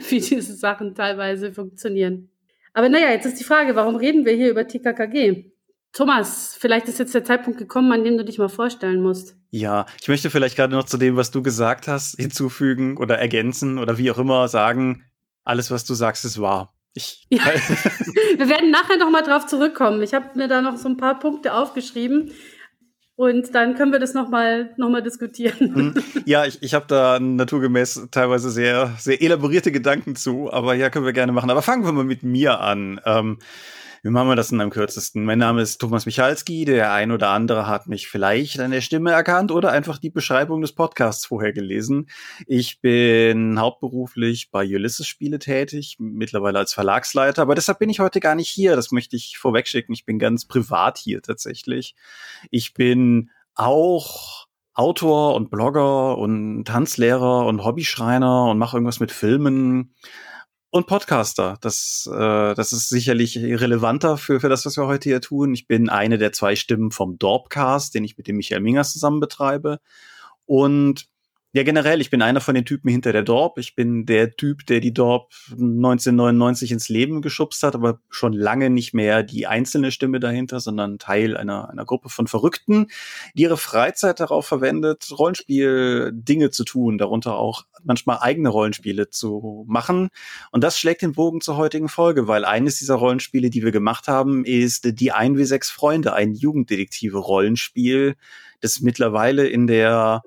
wie 0.09 0.21
diese 0.21 0.55
Sachen 0.55 0.95
teilweise 0.95 1.53
funktionieren. 1.53 2.31
Aber 2.73 2.89
naja, 2.89 3.11
jetzt 3.11 3.27
ist 3.27 3.39
die 3.39 3.43
Frage, 3.43 3.75
warum 3.75 3.95
reden 3.95 4.25
wir 4.25 4.34
hier 4.34 4.49
über 4.49 4.67
TKKG? 4.67 5.51
Thomas, 5.93 6.57
vielleicht 6.59 6.88
ist 6.88 6.97
jetzt 6.97 7.13
der 7.13 7.23
Zeitpunkt 7.23 7.59
gekommen, 7.59 7.91
an 7.91 8.03
dem 8.03 8.17
du 8.17 8.25
dich 8.25 8.39
mal 8.39 8.49
vorstellen 8.49 9.03
musst. 9.03 9.36
Ja, 9.49 9.86
ich 10.02 10.07
möchte 10.07 10.30
vielleicht 10.30 10.56
gerade 10.56 10.76
noch 10.76 10.86
zu 10.86 10.98
dem, 10.98 11.15
was 11.15 11.32
du 11.32 11.41
gesagt 11.41 11.88
hast, 11.88 12.15
hinzufügen 12.18 12.98
oder 12.98 13.18
ergänzen 13.18 13.78
oder 13.80 13.98
wie 13.98 14.11
auch 14.11 14.18
immer 14.18 14.48
sagen, 14.48 15.03
alles, 15.44 15.72
was 15.72 15.86
du 15.86 15.94
sagst, 15.94 16.26
ist 16.26 16.41
wahr. 16.41 16.74
Ich, 16.94 17.28
ja. 17.30 17.45
wir 17.45 18.49
werden 18.49 18.72
nachher 18.72 18.98
noch 18.98 19.10
mal 19.10 19.24
drauf 19.24 19.45
zurückkommen. 19.45 20.02
Ich 20.02 20.14
habe 20.14 20.38
mir 20.38 20.48
da 20.48 20.61
noch 20.61 20.78
so 20.78 20.90
ein 20.90 20.98
paar 20.98 21.19
Punkte 21.19 21.53
aufgeschrieben, 21.53 22.32
und 23.18 23.56
dann 23.56 23.74
können 23.74 23.91
wir 23.91 23.98
das 23.98 24.14
nochmal 24.14 24.76
noch 24.78 24.90
mal 24.90 25.02
diskutieren. 25.02 25.76
Hm. 25.76 26.03
Ja, 26.26 26.45
ich, 26.45 26.61
ich 26.61 26.76
habe 26.76 26.86
da 26.88 27.19
naturgemäß 27.19 28.10
teilweise 28.11 28.52
sehr, 28.52 28.94
sehr 28.99 29.19
elaborierte 29.24 29.72
Gedanken 29.72 30.15
zu, 30.15 30.53
aber 30.53 30.76
ja, 30.76 30.91
können 30.91 31.06
wir 31.06 31.14
gerne 31.14 31.32
machen. 31.32 31.49
Aber 31.49 31.64
fangen 31.64 31.84
wir 31.84 31.91
mal 31.91 32.03
mit 32.03 32.22
mir 32.22 32.60
an. 32.60 33.02
Ähm, 33.06 33.40
wie 34.07 34.11
machen 34.11 34.29
wir 34.29 34.38
das 34.38 34.47
denn 34.47 34.61
am 34.61 34.69
kürzesten? 34.69 35.25
Mein 35.25 35.39
Name 35.39 35.61
ist 35.61 35.79
Thomas 35.79 36.05
Michalski. 36.05 36.63
Der 36.63 36.93
ein 36.93 37.11
oder 37.11 37.31
andere 37.31 37.67
hat 37.67 37.88
mich 37.88 38.07
vielleicht 38.07 38.57
an 38.61 38.71
der 38.71 38.79
Stimme 38.79 39.11
erkannt 39.11 39.51
oder 39.51 39.73
einfach 39.73 39.97
die 39.97 40.09
Beschreibung 40.09 40.61
des 40.61 40.71
Podcasts 40.71 41.25
vorher 41.25 41.51
gelesen. 41.51 42.07
Ich 42.45 42.79
bin 42.79 43.59
hauptberuflich 43.59 44.49
bei 44.49 44.63
Ulysses 44.63 45.07
Spiele 45.07 45.39
tätig, 45.39 45.97
mittlerweile 45.99 46.57
als 46.57 46.73
Verlagsleiter, 46.73 47.41
aber 47.41 47.53
deshalb 47.53 47.79
bin 47.79 47.89
ich 47.89 47.99
heute 47.99 48.21
gar 48.21 48.35
nicht 48.35 48.47
hier. 48.47 48.77
Das 48.77 48.93
möchte 48.93 49.17
ich 49.17 49.38
vorwegschicken. 49.38 49.93
Ich 49.93 50.05
bin 50.05 50.19
ganz 50.19 50.45
privat 50.45 50.97
hier 50.97 51.21
tatsächlich. 51.21 51.93
Ich 52.49 52.73
bin 52.73 53.29
auch 53.55 54.47
Autor 54.73 55.35
und 55.35 55.49
Blogger 55.49 56.17
und 56.17 56.63
Tanzlehrer 56.63 57.45
und 57.45 57.61
Hobbyschreiner 57.65 58.45
und 58.45 58.57
mache 58.57 58.77
irgendwas 58.77 59.01
mit 59.01 59.11
Filmen 59.11 59.93
und 60.69 60.88
Podcaster. 60.88 61.57
Das, 61.61 62.10
äh, 62.11 62.53
das 62.53 62.72
ist 62.72 62.89
sicherlich 62.89 63.38
relevanter 63.38 64.18
für, 64.18 64.39
für 64.39 64.49
das, 64.49 64.65
was 64.65 64.77
wir 64.77 64.88
heute 64.88 65.10
hier 65.10 65.22
tun. 65.22 65.53
Ich 65.53 65.68
bin 65.68 65.89
eine 65.89 66.18
der 66.18 66.34
zwei 66.34 66.56
Stimmen 66.56 66.91
vom 66.91 67.18
Dorpcast, 67.18 67.94
den 67.95 68.03
ich 68.03 68.18
mit 68.18 68.27
dem 68.27 68.38
Michael 68.38 68.61
Mingers 68.61 68.94
zusammen 68.94 69.19
betreibe. 69.19 69.80
Und 70.45 71.07
ja, 71.57 71.63
generell, 71.63 72.01
ich 72.01 72.11
bin 72.11 72.21
einer 72.21 72.39
von 72.39 72.53
den 72.53 72.65
Typen 72.65 72.88
hinter 72.88 73.11
der 73.11 73.23
Dorp. 73.23 73.57
Ich 73.57 73.73
bin 73.73 74.05
der 74.05 74.35
Typ, 74.35 74.67
der 74.67 74.79
die 74.79 74.93
Dorp 74.93 75.34
1999 75.49 76.71
ins 76.71 76.88
Leben 76.88 77.23
geschubst 77.23 77.63
hat, 77.63 77.73
aber 77.73 77.99
schon 78.11 78.34
lange 78.34 78.69
nicht 78.69 78.93
mehr 78.93 79.23
die 79.23 79.47
einzelne 79.47 79.91
Stimme 79.91 80.19
dahinter, 80.19 80.59
sondern 80.59 80.99
Teil 80.99 81.35
einer, 81.35 81.67
einer 81.71 81.84
Gruppe 81.84 82.09
von 82.09 82.27
Verrückten, 82.27 82.91
die 83.34 83.41
ihre 83.41 83.57
Freizeit 83.57 84.19
darauf 84.19 84.45
verwendet, 84.45 85.07
Rollenspiel 85.17 86.11
Dinge 86.13 86.51
zu 86.51 86.63
tun, 86.63 86.99
darunter 86.99 87.38
auch 87.38 87.65
manchmal 87.84 88.19
eigene 88.21 88.49
Rollenspiele 88.49 89.09
zu 89.09 89.65
machen. 89.67 90.09
Und 90.51 90.63
das 90.63 90.77
schlägt 90.77 91.01
den 91.01 91.13
Bogen 91.13 91.41
zur 91.41 91.57
heutigen 91.57 91.89
Folge, 91.89 92.27
weil 92.27 92.45
eines 92.45 92.77
dieser 92.77 92.95
Rollenspiele, 92.95 93.49
die 93.49 93.63
wir 93.63 93.71
gemacht 93.71 94.07
haben, 94.07 94.45
ist 94.45 94.99
die 94.99 95.11
1W6 95.11 95.73
Freunde, 95.73 96.13
ein 96.13 96.35
Jugenddetektive-Rollenspiel, 96.35 98.15
das 98.61 98.81
mittlerweile 98.81 99.47
in 99.47 99.65
der 99.65 100.21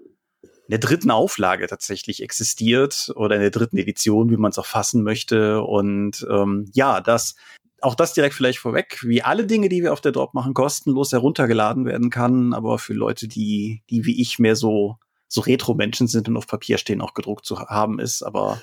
in 0.71 0.79
der 0.79 0.89
dritten 0.89 1.11
Auflage 1.11 1.67
tatsächlich 1.67 2.23
existiert 2.23 3.11
oder 3.17 3.35
in 3.35 3.41
der 3.41 3.51
dritten 3.51 3.77
Edition, 3.77 4.31
wie 4.31 4.37
man 4.37 4.53
es 4.53 4.59
auch 4.59 4.67
fassen 4.67 5.03
möchte. 5.03 5.63
Und 5.63 6.25
ähm, 6.31 6.71
ja, 6.73 7.01
das 7.01 7.35
auch 7.81 7.97
das 7.97 8.15
direkt 8.15 8.37
vielleicht 8.37 8.61
vorweg, 8.61 9.01
wie 9.03 9.21
alle 9.21 9.47
Dinge, 9.47 9.69
die 9.69 9.83
wir 9.83 9.93
auf 9.93 10.01
der 10.01 10.13
Drop 10.13 10.33
machen, 10.33 10.55
kostenlos 10.55 11.11
heruntergeladen 11.11 11.87
werden 11.87 12.09
kann, 12.09 12.55
aber 12.55 12.79
für 12.79 12.93
Leute, 12.93 13.27
die, 13.27 13.83
die 13.91 14.07
wie 14.07 14.23
ich 14.23 14.39
mehr 14.39 14.55
so, 14.55 14.97
so 15.27 15.41
Retro-Menschen 15.41 16.07
sind 16.07 16.29
und 16.29 16.37
auf 16.37 16.47
Papier 16.47 16.79
stehen, 16.79 17.01
auch 17.01 17.15
gedruckt 17.15 17.45
zu 17.45 17.59
haben 17.59 17.99
ist. 17.99 18.23
Aber 18.23 18.63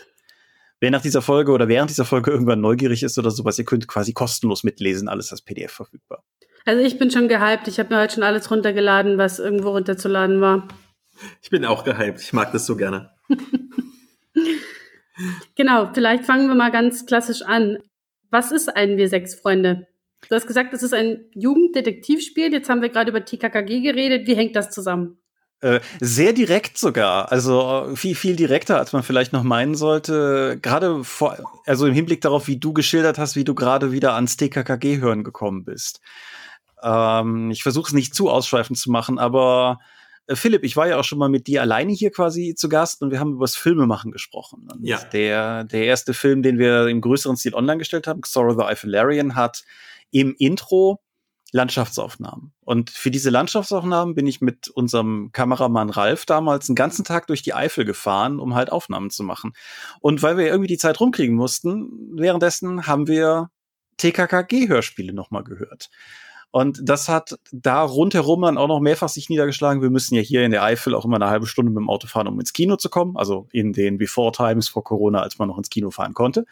wer 0.79 0.91
nach 0.91 1.01
dieser 1.01 1.21
Folge 1.21 1.51
oder 1.51 1.67
während 1.67 1.89
dieser 1.89 2.05
Folge 2.05 2.31
irgendwann 2.31 2.61
neugierig 2.61 3.03
ist 3.03 3.17
oder 3.17 3.31
sowas, 3.31 3.59
ihr 3.59 3.65
könnt 3.65 3.85
quasi 3.85 4.13
kostenlos 4.13 4.63
mitlesen, 4.63 5.09
alles 5.09 5.31
als 5.31 5.41
PDF 5.41 5.73
verfügbar. 5.73 6.23
Also 6.63 6.81
ich 6.85 6.97
bin 6.97 7.11
schon 7.11 7.27
gehypt. 7.27 7.67
Ich 7.67 7.79
habe 7.79 7.93
mir 7.93 8.01
heute 8.01 8.13
schon 8.13 8.23
alles 8.23 8.49
runtergeladen, 8.49 9.17
was 9.17 9.39
irgendwo 9.39 9.71
runterzuladen 9.71 10.39
war. 10.39 10.69
Ich 11.41 11.49
bin 11.49 11.65
auch 11.65 11.83
gehypt. 11.83 12.21
Ich 12.21 12.33
mag 12.33 12.51
das 12.51 12.65
so 12.65 12.75
gerne. 12.75 13.11
genau, 15.55 15.91
vielleicht 15.93 16.25
fangen 16.25 16.47
wir 16.47 16.55
mal 16.55 16.71
ganz 16.71 17.05
klassisch 17.05 17.41
an. 17.41 17.77
Was 18.29 18.51
ist 18.51 18.75
ein 18.75 18.97
Wir 18.97 19.09
sechs 19.09 19.35
Freunde? 19.35 19.87
Du 20.29 20.35
hast 20.35 20.47
gesagt, 20.47 20.73
es 20.73 20.83
ist 20.83 20.93
ein 20.93 21.25
Jugenddetektivspiel. 21.33 22.51
Jetzt 22.51 22.69
haben 22.69 22.81
wir 22.81 22.89
gerade 22.89 23.11
über 23.11 23.23
TKKG 23.23 23.81
geredet. 23.81 24.27
Wie 24.27 24.35
hängt 24.35 24.55
das 24.55 24.71
zusammen? 24.71 25.19
Äh, 25.59 25.79
sehr 25.99 26.33
direkt 26.33 26.77
sogar, 26.77 27.31
also 27.31 27.89
viel, 27.95 28.13
viel 28.13 28.35
direkter, 28.35 28.77
als 28.77 28.93
man 28.93 29.01
vielleicht 29.01 29.33
noch 29.33 29.41
meinen 29.41 29.73
sollte. 29.73 30.59
Gerade 30.61 31.03
vor, 31.03 31.35
also 31.65 31.87
im 31.87 31.95
Hinblick 31.95 32.21
darauf, 32.21 32.47
wie 32.47 32.57
du 32.57 32.73
geschildert 32.73 33.17
hast, 33.17 33.35
wie 33.35 33.43
du 33.43 33.55
gerade 33.55 33.91
wieder 33.91 34.13
ans 34.13 34.37
TKKG-Hören 34.37 35.23
gekommen 35.23 35.65
bist. 35.65 35.99
Ähm, 36.83 37.49
ich 37.49 37.63
versuche 37.63 37.87
es 37.87 37.93
nicht 37.93 38.13
zu 38.13 38.29
ausschweifend 38.29 38.77
zu 38.77 38.91
machen, 38.91 39.17
aber 39.17 39.79
äh, 40.27 40.35
Philipp, 40.35 40.63
ich 40.63 40.75
war 40.75 40.87
ja 40.87 40.99
auch 40.99 41.03
schon 41.03 41.17
mal 41.17 41.29
mit 41.29 41.47
dir 41.47 41.61
alleine 41.61 41.93
hier 41.93 42.11
quasi 42.11 42.53
zu 42.55 42.69
Gast 42.69 43.01
und 43.01 43.11
wir 43.11 43.19
haben 43.19 43.33
über 43.33 43.45
das 43.45 43.55
Filmemachen 43.55 44.11
gesprochen. 44.11 44.67
Und 44.71 44.85
ja. 44.85 45.03
Der, 45.11 45.63
der 45.63 45.85
erste 45.85 46.13
Film, 46.13 46.43
den 46.43 46.59
wir 46.59 46.87
im 46.87 47.01
größeren 47.01 47.37
Stil 47.37 47.55
online 47.55 47.79
gestellt 47.79 48.07
haben, 48.07 48.21
Xora 48.21 48.53
the 48.53 48.63
Eiffelarian, 48.63 49.35
hat 49.35 49.63
im 50.11 50.35
Intro 50.37 51.01
Landschaftsaufnahmen. 51.51 52.53
Und 52.65 52.89
für 52.89 53.09
diese 53.09 53.29
Landschaftsaufnahmen 53.29 54.15
bin 54.15 54.27
ich 54.27 54.41
mit 54.41 54.67
unserem 54.67 55.31
Kameramann 55.31 55.89
Ralf 55.89 56.25
damals 56.25 56.67
einen 56.67 56.75
ganzen 56.75 57.05
Tag 57.05 57.27
durch 57.27 57.41
die 57.41 57.53
Eifel 57.53 57.85
gefahren, 57.85 58.39
um 58.39 58.53
halt 58.53 58.69
Aufnahmen 58.71 59.09
zu 59.09 59.23
machen. 59.23 59.53
Und 60.01 60.21
weil 60.21 60.37
wir 60.37 60.47
irgendwie 60.47 60.67
die 60.67 60.77
Zeit 60.77 60.99
rumkriegen 60.99 61.35
mussten, 61.35 61.89
währenddessen 62.13 62.85
haben 62.85 63.07
wir 63.07 63.49
TKKG-Hörspiele 63.97 65.13
nochmal 65.13 65.43
gehört. 65.43 65.89
Und 66.51 66.79
das 66.83 67.09
hat 67.09 67.37
da 67.51 67.83
rundherum 67.83 68.41
dann 68.41 68.57
auch 68.57 68.67
noch 68.67 68.79
mehrfach 68.79 69.09
sich 69.09 69.29
niedergeschlagen. 69.29 69.81
Wir 69.81 69.89
müssen 69.89 70.15
ja 70.15 70.21
hier 70.21 70.43
in 70.43 70.51
der 70.51 70.63
Eifel 70.63 70.95
auch 70.95 71.05
immer 71.05 71.17
eine 71.17 71.27
halbe 71.27 71.45
Stunde 71.45 71.71
mit 71.71 71.81
dem 71.81 71.89
Auto 71.89 72.07
fahren, 72.07 72.27
um 72.27 72.39
ins 72.39 72.53
Kino 72.53 72.77
zu 72.77 72.89
kommen. 72.89 73.17
Also 73.17 73.47
in 73.51 73.73
den 73.73 73.97
Before 73.97 74.31
Times 74.31 74.69
vor 74.69 74.83
Corona, 74.83 75.21
als 75.21 75.37
man 75.37 75.49
noch 75.49 75.57
ins 75.57 75.69
Kino 75.69 75.91
fahren 75.91 76.13
konnte. 76.13 76.45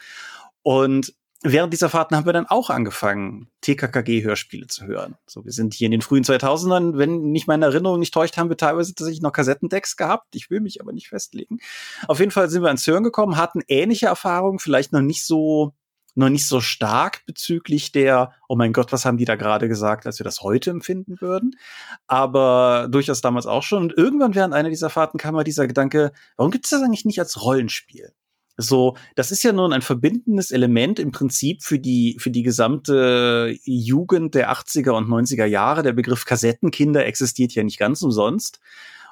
Und 0.62 1.14
während 1.42 1.72
dieser 1.72 1.88
Fahrten 1.88 2.16
haben 2.16 2.26
wir 2.26 2.32
dann 2.32 2.46
auch 2.46 2.70
angefangen, 2.70 3.48
TKKG-Hörspiele 3.62 4.66
zu 4.66 4.86
hören. 4.86 5.16
So, 5.26 5.44
wir 5.44 5.52
sind 5.52 5.74
hier 5.74 5.86
in 5.86 5.92
den 5.92 6.02
frühen 6.02 6.24
2000ern, 6.24 6.98
wenn 6.98 7.30
nicht 7.30 7.46
meine 7.46 7.66
Erinnerung 7.66 7.98
nicht 7.98 8.14
täuscht, 8.14 8.36
haben 8.36 8.48
wir 8.48 8.56
teilweise 8.56 8.94
tatsächlich 8.94 9.22
noch 9.22 9.32
Kassettendecks 9.32 9.96
gehabt. 9.96 10.34
Ich 10.34 10.50
will 10.50 10.60
mich 10.60 10.80
aber 10.80 10.92
nicht 10.92 11.08
festlegen. 11.08 11.58
Auf 12.08 12.20
jeden 12.20 12.30
Fall 12.30 12.50
sind 12.50 12.62
wir 12.62 12.68
ans 12.68 12.86
Hören 12.86 13.04
gekommen, 13.04 13.36
hatten 13.36 13.62
ähnliche 13.68 14.06
Erfahrungen, 14.06 14.58
vielleicht 14.58 14.92
noch 14.92 15.02
nicht 15.02 15.24
so 15.24 15.72
noch 16.16 16.30
nicht 16.30 16.46
so 16.46 16.60
stark 16.60 17.24
bezüglich 17.26 17.92
der, 17.92 18.32
oh 18.48 18.56
mein 18.56 18.72
Gott, 18.72 18.92
was 18.92 19.04
haben 19.04 19.18
die 19.18 19.24
da 19.24 19.36
gerade 19.36 19.68
gesagt, 19.68 20.06
als 20.06 20.18
wir 20.18 20.24
das 20.24 20.40
heute 20.40 20.70
empfinden 20.70 21.20
würden. 21.20 21.56
Aber 22.06 22.88
durchaus 22.90 23.20
damals 23.20 23.46
auch 23.46 23.62
schon. 23.62 23.82
Und 23.84 23.96
irgendwann 23.96 24.34
während 24.34 24.54
einer 24.54 24.70
dieser 24.70 24.90
Fahrten 24.90 25.18
kam 25.18 25.34
mal 25.34 25.44
dieser 25.44 25.66
Gedanke, 25.66 26.12
warum 26.36 26.50
gibt 26.50 26.64
es 26.64 26.70
das 26.70 26.82
eigentlich 26.82 27.04
nicht 27.04 27.20
als 27.20 27.42
Rollenspiel? 27.42 28.12
So, 28.58 28.96
das 29.14 29.30
ist 29.30 29.42
ja 29.42 29.52
nun 29.52 29.74
ein 29.74 29.82
verbindendes 29.82 30.50
Element 30.50 30.98
im 30.98 31.12
Prinzip 31.12 31.62
für 31.62 31.78
die, 31.78 32.16
für 32.18 32.30
die 32.30 32.42
gesamte 32.42 33.54
Jugend 33.64 34.34
der 34.34 34.50
80er 34.50 34.92
und 34.92 35.08
90er 35.08 35.44
Jahre. 35.44 35.82
Der 35.82 35.92
Begriff 35.92 36.24
Kassettenkinder 36.24 37.04
existiert 37.04 37.52
ja 37.52 37.62
nicht 37.62 37.78
ganz 37.78 38.00
umsonst. 38.00 38.60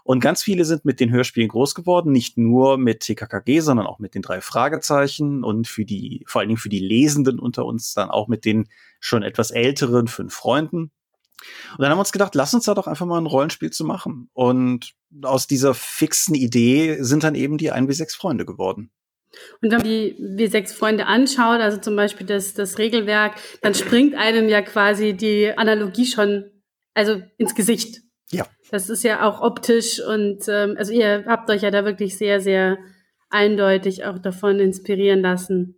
Und 0.05 0.21
ganz 0.21 0.43
viele 0.43 0.67
sind 0.67 0.85
mit 0.85 1.01
den 1.01 1.11
Hörspielen 1.11 1.49
groß 1.49 1.75
geworden, 1.75 2.13
nicht 2.13 2.37
nur 2.37 2.77
mit 2.77 3.01
TKKG, 3.01 3.61
sondern 3.61 3.87
auch 3.87 3.99
mit 3.99 4.15
den 4.15 4.21
drei 4.21 4.43
Fragezeichen 4.43 5.43
und 5.43 5.67
für 5.67 5.87
die, 5.87 6.23
vor 6.27 6.41
allen 6.41 6.49
Dingen 6.49 6.61
für 6.61 6.69
die 6.69 6.79
Lesenden 6.79 7.39
unter 7.39 7.65
uns 7.65 7.95
dann 7.95 8.11
auch 8.11 8.29
mit 8.29 8.45
den 8.45 8.69
schon 9.01 9.23
etwas 9.23 9.51
älteren 9.51 10.07
fünf 10.07 10.35
Freunden. 10.35 10.93
Und 11.73 11.79
dann 11.79 11.91
haben 11.91 11.97
wir 11.97 12.01
uns 12.01 12.13
gedacht, 12.13 12.35
lass 12.35 12.53
uns 12.53 12.67
da 12.67 12.75
doch 12.75 12.87
einfach 12.87 13.07
mal 13.07 13.19
ein 13.19 13.27
Rollenspiel 13.27 13.71
zu 13.71 13.85
machen. 13.85 14.29
Und 14.35 14.93
aus 15.23 15.47
dieser 15.47 15.73
fixen 15.73 16.35
Idee 16.35 16.99
sind 17.01 17.25
dann 17.25 17.35
eben 17.35 17.57
die 17.57 17.73
1W6 17.73 18.15
Freunde 18.15 18.45
geworden. 18.45 18.91
Und 19.63 19.71
wenn 19.71 19.79
man 19.79 19.85
die 19.85 20.17
W6 20.19 20.75
Freunde 20.75 21.07
anschaut, 21.07 21.61
also 21.61 21.79
zum 21.79 21.97
Beispiel 21.97 22.27
das, 22.27 22.55
das 22.55 22.79
Regelwerk, 22.79 23.37
dann 23.63 23.75
springt 23.75 24.15
einem 24.15 24.49
ja 24.49 24.63
quasi 24.63 25.15
die 25.15 25.57
Analogie 25.57 26.07
schon, 26.07 26.51
also 26.93 27.23
ins 27.39 27.55
Gesicht. 27.55 28.04
Das 28.71 28.89
ist 28.89 29.05
ja 29.05 29.29
auch 29.29 29.41
optisch 29.41 30.01
und 30.01 30.49
ähm, 30.49 30.77
also 30.79 30.93
ihr 30.93 31.25
habt 31.27 31.51
euch 31.51 31.63
ja 31.63 31.71
da 31.71 31.85
wirklich 31.85 32.17
sehr, 32.17 32.41
sehr 32.41 32.79
eindeutig 33.31 34.05
auch 34.05 34.19
davon 34.19 34.59
inspirieren 34.61 35.21
lassen. 35.21 35.77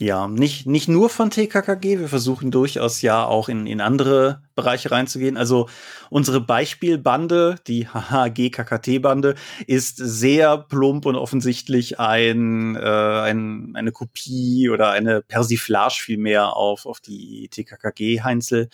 Ja, 0.00 0.28
nicht, 0.28 0.64
nicht 0.64 0.88
nur 0.88 1.10
von 1.10 1.30
TKKG, 1.30 1.98
wir 1.98 2.08
versuchen 2.08 2.52
durchaus 2.52 3.02
ja 3.02 3.24
auch 3.26 3.48
in, 3.48 3.66
in 3.66 3.80
andere 3.80 4.42
Bereiche 4.54 4.92
reinzugehen. 4.92 5.36
Also 5.36 5.68
unsere 6.08 6.40
Beispielbande, 6.40 7.56
die 7.66 7.88
HHG-KKT-Bande, 7.92 9.34
ist 9.66 9.96
sehr 9.96 10.56
plump 10.56 11.04
und 11.04 11.16
offensichtlich 11.16 11.98
ein, 11.98 12.76
äh, 12.76 12.80
ein, 12.80 13.72
eine 13.74 13.90
Kopie 13.90 14.68
oder 14.70 14.90
eine 14.90 15.20
Persiflage 15.20 15.96
vielmehr 15.98 16.54
auf, 16.54 16.86
auf 16.86 17.00
die 17.00 17.48
TKKG-Heinzel. 17.48 18.68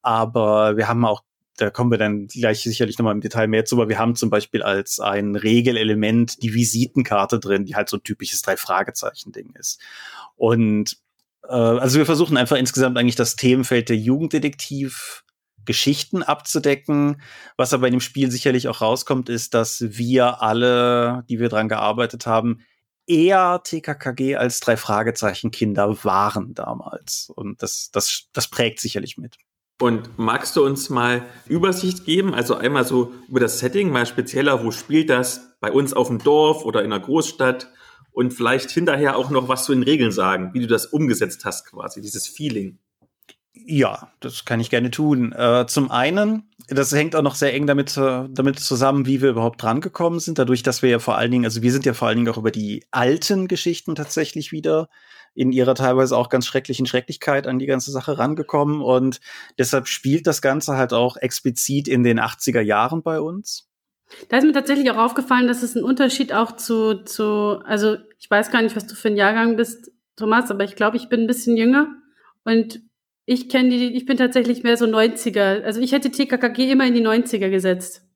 Aber 0.00 0.76
wir 0.76 0.86
haben 0.86 1.04
auch 1.04 1.22
da 1.58 1.70
kommen 1.70 1.90
wir 1.90 1.98
dann 1.98 2.28
gleich 2.28 2.62
sicherlich 2.62 2.98
nochmal 2.98 3.14
im 3.14 3.20
Detail 3.20 3.48
mehr 3.48 3.64
zu, 3.64 3.76
aber 3.76 3.88
wir 3.88 3.98
haben 3.98 4.14
zum 4.14 4.30
Beispiel 4.30 4.62
als 4.62 5.00
ein 5.00 5.36
Regelelement 5.36 6.42
die 6.42 6.54
Visitenkarte 6.54 7.40
drin, 7.40 7.64
die 7.64 7.74
halt 7.74 7.88
so 7.88 7.96
ein 7.96 8.04
typisches 8.04 8.42
Drei-Fragezeichen-Ding 8.42 9.54
ist. 9.58 9.80
Und 10.36 10.96
äh, 11.44 11.52
also 11.52 11.98
wir 11.98 12.06
versuchen 12.06 12.36
einfach 12.36 12.56
insgesamt 12.56 12.96
eigentlich 12.96 13.16
das 13.16 13.36
Themenfeld 13.36 13.88
der 13.88 13.96
Jugenddetektiv 13.96 15.24
Geschichten 15.64 16.22
abzudecken. 16.22 17.20
Was 17.56 17.74
aber 17.74 17.88
in 17.88 17.92
dem 17.92 18.00
Spiel 18.00 18.30
sicherlich 18.30 18.68
auch 18.68 18.80
rauskommt, 18.80 19.28
ist, 19.28 19.52
dass 19.52 19.84
wir 19.86 20.40
alle, 20.40 21.24
die 21.28 21.40
wir 21.40 21.50
dran 21.50 21.68
gearbeitet 21.68 22.26
haben, 22.26 22.60
eher 23.06 23.60
TKKG 23.64 24.36
als 24.36 24.60
drei 24.60 24.76
Fragezeichen 24.76 25.50
Kinder 25.50 26.04
waren 26.04 26.54
damals. 26.54 27.30
Und 27.34 27.62
das, 27.62 27.90
das, 27.92 28.28
das 28.32 28.48
prägt 28.48 28.80
sicherlich 28.80 29.18
mit. 29.18 29.36
Und 29.80 30.18
magst 30.18 30.56
du 30.56 30.64
uns 30.64 30.90
mal 30.90 31.24
Übersicht 31.46 32.04
geben? 32.04 32.34
Also 32.34 32.56
einmal 32.56 32.84
so 32.84 33.12
über 33.28 33.38
das 33.38 33.60
Setting, 33.60 33.90
mal 33.90 34.06
spezieller, 34.06 34.64
wo 34.64 34.72
spielt 34.72 35.08
das? 35.08 35.56
Bei 35.60 35.70
uns 35.70 35.92
auf 35.92 36.08
dem 36.08 36.18
Dorf 36.18 36.64
oder 36.64 36.82
in 36.82 36.92
einer 36.92 37.02
Großstadt? 37.02 37.68
Und 38.10 38.32
vielleicht 38.32 38.70
hinterher 38.70 39.16
auch 39.16 39.30
noch 39.30 39.46
was 39.46 39.64
zu 39.64 39.72
den 39.72 39.84
Regeln 39.84 40.10
sagen, 40.10 40.50
wie 40.52 40.60
du 40.60 40.66
das 40.66 40.86
umgesetzt 40.86 41.44
hast 41.44 41.66
quasi, 41.66 42.00
dieses 42.00 42.26
Feeling. 42.26 42.78
Ja, 43.52 44.10
das 44.18 44.44
kann 44.44 44.58
ich 44.58 44.70
gerne 44.70 44.90
tun. 44.90 45.32
Äh, 45.32 45.66
zum 45.68 45.90
einen, 45.92 46.50
das 46.68 46.90
hängt 46.90 47.14
auch 47.14 47.22
noch 47.22 47.36
sehr 47.36 47.54
eng 47.54 47.66
damit, 47.66 47.96
damit 47.96 48.58
zusammen, 48.58 49.06
wie 49.06 49.20
wir 49.20 49.30
überhaupt 49.30 49.62
drangekommen 49.62 50.18
sind. 50.18 50.38
Dadurch, 50.38 50.64
dass 50.64 50.82
wir 50.82 50.90
ja 50.90 50.98
vor 50.98 51.16
allen 51.16 51.30
Dingen, 51.30 51.44
also 51.44 51.62
wir 51.62 51.70
sind 51.70 51.84
ja 51.84 51.94
vor 51.94 52.08
allen 52.08 52.16
Dingen 52.16 52.32
auch 52.32 52.38
über 52.38 52.50
die 52.50 52.84
alten 52.90 53.46
Geschichten 53.46 53.94
tatsächlich 53.94 54.50
wieder 54.50 54.88
in 55.34 55.52
ihrer 55.52 55.74
teilweise 55.74 56.16
auch 56.16 56.28
ganz 56.28 56.46
schrecklichen 56.46 56.86
Schrecklichkeit 56.86 57.46
an 57.46 57.58
die 57.58 57.66
ganze 57.66 57.90
Sache 57.90 58.18
rangekommen. 58.18 58.82
Und 58.82 59.20
deshalb 59.58 59.86
spielt 59.86 60.26
das 60.26 60.42
Ganze 60.42 60.76
halt 60.76 60.92
auch 60.92 61.16
explizit 61.16 61.88
in 61.88 62.02
den 62.02 62.20
80er 62.20 62.60
Jahren 62.60 63.02
bei 63.02 63.20
uns. 63.20 63.68
Da 64.28 64.38
ist 64.38 64.44
mir 64.44 64.52
tatsächlich 64.52 64.90
auch 64.90 64.96
aufgefallen, 64.96 65.48
dass 65.48 65.62
es 65.62 65.74
ein 65.74 65.84
Unterschied 65.84 66.32
auch 66.32 66.52
zu, 66.52 67.04
zu, 67.04 67.60
also 67.64 67.96
ich 68.18 68.30
weiß 68.30 68.50
gar 68.50 68.62
nicht, 68.62 68.74
was 68.74 68.86
du 68.86 68.94
für 68.94 69.08
ein 69.08 69.16
Jahrgang 69.16 69.56
bist, 69.56 69.92
Thomas, 70.16 70.50
aber 70.50 70.64
ich 70.64 70.76
glaube, 70.76 70.96
ich 70.96 71.08
bin 71.08 71.20
ein 71.20 71.26
bisschen 71.26 71.56
jünger. 71.56 71.88
Und 72.44 72.80
ich 73.26 73.48
kenne 73.48 73.68
die, 73.68 73.94
ich 73.94 74.06
bin 74.06 74.16
tatsächlich 74.16 74.62
mehr 74.62 74.76
so 74.76 74.86
90er. 74.86 75.62
Also 75.62 75.80
ich 75.80 75.92
hätte 75.92 76.10
TKKG 76.10 76.70
immer 76.70 76.86
in 76.86 76.94
die 76.94 77.06
90er 77.06 77.50
gesetzt. 77.50 78.07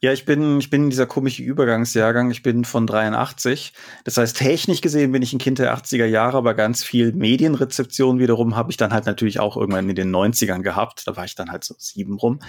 Ja, 0.00 0.12
ich 0.12 0.24
bin, 0.24 0.58
ich 0.58 0.70
bin 0.70 0.90
dieser 0.90 1.06
komische 1.06 1.42
Übergangsjahrgang. 1.42 2.30
Ich 2.30 2.42
bin 2.42 2.64
von 2.64 2.86
83. 2.86 3.72
Das 4.04 4.16
heißt, 4.16 4.36
technisch 4.36 4.80
gesehen 4.80 5.12
bin 5.12 5.22
ich 5.22 5.32
ein 5.32 5.38
Kind 5.38 5.58
der 5.58 5.76
80er 5.76 6.04
Jahre, 6.04 6.36
aber 6.36 6.54
ganz 6.54 6.84
viel 6.84 7.12
Medienrezeption 7.12 8.18
wiederum 8.18 8.56
habe 8.56 8.70
ich 8.70 8.76
dann 8.76 8.92
halt 8.92 9.06
natürlich 9.06 9.40
auch 9.40 9.56
irgendwann 9.56 9.88
in 9.88 9.96
den 9.96 10.14
90ern 10.14 10.62
gehabt. 10.62 11.06
Da 11.06 11.16
war 11.16 11.24
ich 11.24 11.34
dann 11.34 11.50
halt 11.50 11.64
so 11.64 11.74
sieben 11.78 12.16
rum. 12.16 12.40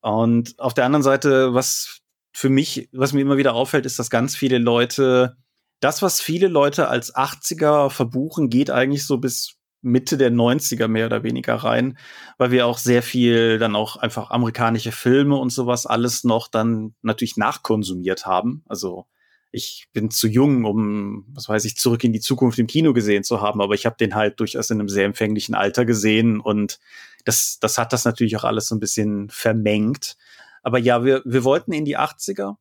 Und 0.00 0.58
auf 0.58 0.74
der 0.74 0.84
anderen 0.84 1.02
Seite, 1.02 1.54
was 1.54 2.00
für 2.32 2.48
mich, 2.48 2.88
was 2.92 3.12
mir 3.12 3.20
immer 3.20 3.36
wieder 3.36 3.54
auffällt, 3.54 3.86
ist, 3.86 3.98
dass 3.98 4.10
ganz 4.10 4.36
viele 4.36 4.58
Leute, 4.58 5.36
das, 5.80 6.02
was 6.02 6.20
viele 6.20 6.48
Leute 6.48 6.88
als 6.88 7.14
80er 7.14 7.90
verbuchen, 7.90 8.50
geht 8.50 8.70
eigentlich 8.70 9.06
so 9.06 9.18
bis 9.18 9.59
Mitte 9.82 10.16
der 10.16 10.30
90er 10.30 10.88
mehr 10.88 11.06
oder 11.06 11.22
weniger 11.22 11.54
rein, 11.54 11.98
weil 12.38 12.50
wir 12.50 12.66
auch 12.66 12.78
sehr 12.78 13.02
viel 13.02 13.58
dann 13.58 13.76
auch 13.76 13.96
einfach 13.96 14.30
amerikanische 14.30 14.92
Filme 14.92 15.36
und 15.36 15.50
sowas 15.50 15.86
alles 15.86 16.24
noch 16.24 16.48
dann 16.48 16.94
natürlich 17.02 17.36
nachkonsumiert 17.36 18.26
haben. 18.26 18.62
Also 18.68 19.06
ich 19.52 19.88
bin 19.92 20.10
zu 20.10 20.28
jung, 20.28 20.64
um, 20.64 21.26
was 21.32 21.48
weiß 21.48 21.64
ich, 21.64 21.76
zurück 21.76 22.04
in 22.04 22.12
die 22.12 22.20
Zukunft 22.20 22.58
im 22.58 22.66
Kino 22.66 22.92
gesehen 22.92 23.24
zu 23.24 23.40
haben, 23.40 23.60
aber 23.60 23.74
ich 23.74 23.86
habe 23.86 23.96
den 23.98 24.14
halt 24.14 24.38
durchaus 24.38 24.70
in 24.70 24.78
einem 24.78 24.88
sehr 24.88 25.06
empfänglichen 25.06 25.54
Alter 25.54 25.84
gesehen 25.84 26.40
und 26.40 26.78
das, 27.24 27.58
das 27.60 27.78
hat 27.78 27.92
das 27.92 28.04
natürlich 28.04 28.36
auch 28.36 28.44
alles 28.44 28.68
so 28.68 28.74
ein 28.74 28.80
bisschen 28.80 29.28
vermengt. 29.28 30.16
Aber 30.62 30.78
ja, 30.78 31.04
wir, 31.04 31.22
wir 31.24 31.44
wollten 31.44 31.72
in 31.72 31.84
die 31.84 31.98
80er. 31.98 32.56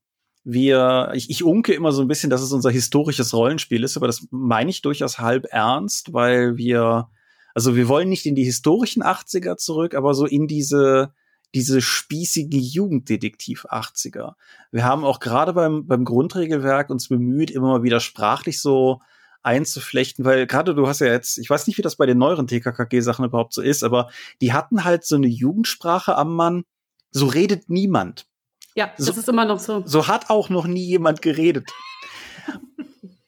Wir, 0.52 1.12
ich, 1.14 1.30
ich 1.30 1.44
unke 1.44 1.74
immer 1.74 1.92
so 1.92 2.02
ein 2.02 2.08
bisschen, 2.08 2.30
dass 2.30 2.42
es 2.42 2.52
unser 2.52 2.72
historisches 2.72 3.34
Rollenspiel 3.34 3.84
ist, 3.84 3.98
aber 3.98 4.08
das 4.08 4.28
meine 4.32 4.70
ich 4.70 4.82
durchaus 4.82 5.20
halb 5.20 5.46
ernst, 5.52 6.14
weil 6.14 6.58
wir, 6.58 7.10
also 7.54 7.76
wir 7.76 7.88
wollen 7.88 8.10
nicht 8.10 8.26
in 8.26 8.36
die 8.36 8.44
historischen 8.46 9.04
80er 9.04 9.58
zurück, 9.58 9.94
aber 9.94 10.14
so 10.14 10.26
in 10.26 10.48
diese, 10.48 11.14
diese 11.54 11.82
spießige 11.82 12.58
Jugenddetektiv 12.58 13.66
80er. 13.66 14.34
Wir 14.72 14.84
haben 14.84 15.04
auch 15.04 15.20
gerade 15.20 15.54
beim, 15.54 15.86
beim 15.88 16.06
Grundregelwerk 16.06 16.90
uns 16.90 17.10
bemüht, 17.10 17.52
immer 17.52 17.68
mal 17.68 17.84
wieder 17.84 18.00
sprachlich 18.00 18.62
so 18.62 19.02
einzuflechten, 19.42 20.26
weil 20.26 20.48
gerade 20.48 20.76
du 20.76 20.88
hast 20.88 21.00
ja 21.00 21.08
jetzt, 21.08 21.38
ich 21.38 21.50
weiß 21.50 21.68
nicht, 21.68 21.78
wie 21.78 21.82
das 21.82 21.96
bei 21.96 22.06
den 22.06 22.18
neueren 22.18 22.48
TKKG-Sachen 22.48 23.26
überhaupt 23.26 23.54
so 23.54 23.62
ist, 23.62 23.84
aber 23.84 24.10
die 24.42 24.54
hatten 24.54 24.84
halt 24.84 25.06
so 25.06 25.16
eine 25.16 25.28
Jugendsprache 25.28 26.16
am 26.16 26.36
Mann, 26.36 26.64
so 27.12 27.26
redet 27.26 27.70
niemand. 27.70 28.29
Ja, 28.76 28.92
das 28.98 29.08
so, 29.08 29.14
ist 29.14 29.30
immer 29.30 29.46
noch 29.46 29.60
so. 29.60 29.84
So 29.86 30.08
hat 30.08 30.30
auch 30.30 30.50
noch 30.50 30.68
nie 30.68 30.86
jemand 30.86 31.22
geredet. 31.22 31.70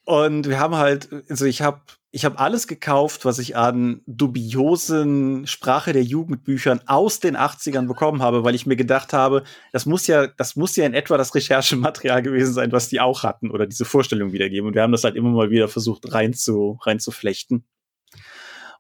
Und 0.06 0.48
wir 0.48 0.60
haben 0.60 0.76
halt, 0.76 1.10
also 1.30 1.46
ich 1.46 1.62
habe 1.62 1.82
ich 2.14 2.26
habe 2.26 2.40
alles 2.40 2.68
gekauft, 2.68 3.24
was 3.24 3.40
ich 3.40 3.56
an 3.56 4.02
dubiosen 4.06 5.48
Sprache 5.48 5.94
der 5.94 6.04
Jugendbüchern 6.04 6.82
aus 6.86 7.22
den 7.22 7.38
80ern 7.38 7.88
bekommen 7.88 8.22
habe, 8.22 8.44
weil 8.44 8.54
ich 8.54 8.66
mir 8.66 8.76
gedacht 8.76 9.14
habe, 9.14 9.44
das 9.72 9.86
muss 9.86 10.08
ja, 10.08 10.28
das 10.28 10.58
muss 10.58 10.76
ja 10.76 10.86
in 10.86 10.94
etwa 10.94 11.18
das 11.18 11.34
Recherchematerial 11.34 12.22
gewesen 12.22 12.54
sein, 12.54 12.74
was 12.74 12.90
die 12.90 13.00
auch 13.00 13.24
hatten 13.24 13.50
oder 13.50 13.66
diese 13.66 13.86
Vorstellung 13.86 14.34
wiedergeben. 14.34 14.68
Und 14.68 14.76
wir 14.76 14.82
haben 14.82 14.92
das 14.92 15.06
halt 15.06 15.16
immer 15.16 15.30
mal 15.30 15.52
wieder 15.52 15.70
versucht 15.70 16.14
rein 16.14 16.34
zu, 16.34 16.78
rein 16.82 17.00
zu 17.00 17.12
flechten. 17.12 17.64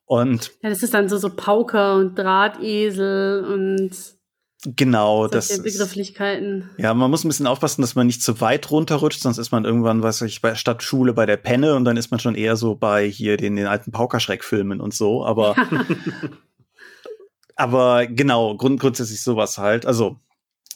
Und 0.03 0.51
ja, 0.61 0.69
das 0.69 0.83
ist 0.83 0.93
dann 0.93 1.07
so 1.07 1.17
so 1.17 1.33
Pauker 1.33 1.95
und 1.95 2.19
Drahtesel 2.19 3.45
und 3.45 3.91
Genau, 4.63 5.27
das 5.27 5.63
Begrifflichkeiten. 5.63 6.69
Ja, 6.77 6.93
man 6.93 7.09
muss 7.09 7.23
ein 7.23 7.29
bisschen 7.29 7.47
aufpassen, 7.47 7.81
dass 7.81 7.95
man 7.95 8.05
nicht 8.05 8.21
zu 8.21 8.41
weit 8.41 8.69
runterrutscht, 8.69 9.19
sonst 9.19 9.39
ist 9.39 9.51
man 9.51 9.65
irgendwann, 9.65 10.03
weiß 10.03 10.21
ich, 10.21 10.41
bei 10.41 10.53
Stadtschule 10.53 11.13
bei 11.13 11.25
der 11.25 11.37
Penne 11.37 11.75
und 11.75 11.83
dann 11.83 11.97
ist 11.97 12.11
man 12.11 12.19
schon 12.19 12.35
eher 12.35 12.55
so 12.55 12.75
bei 12.75 13.07
hier 13.07 13.37
den, 13.37 13.55
den 13.55 13.65
alten 13.65 13.91
Paukerschreck-Filmen 13.91 14.79
und 14.79 14.93
so, 14.93 15.25
aber 15.25 15.55
aber 17.55 18.05
genau, 18.05 18.55
grund, 18.55 18.79
grundsätzlich 18.79 19.23
sowas 19.23 19.57
halt, 19.57 19.87
also 19.87 20.19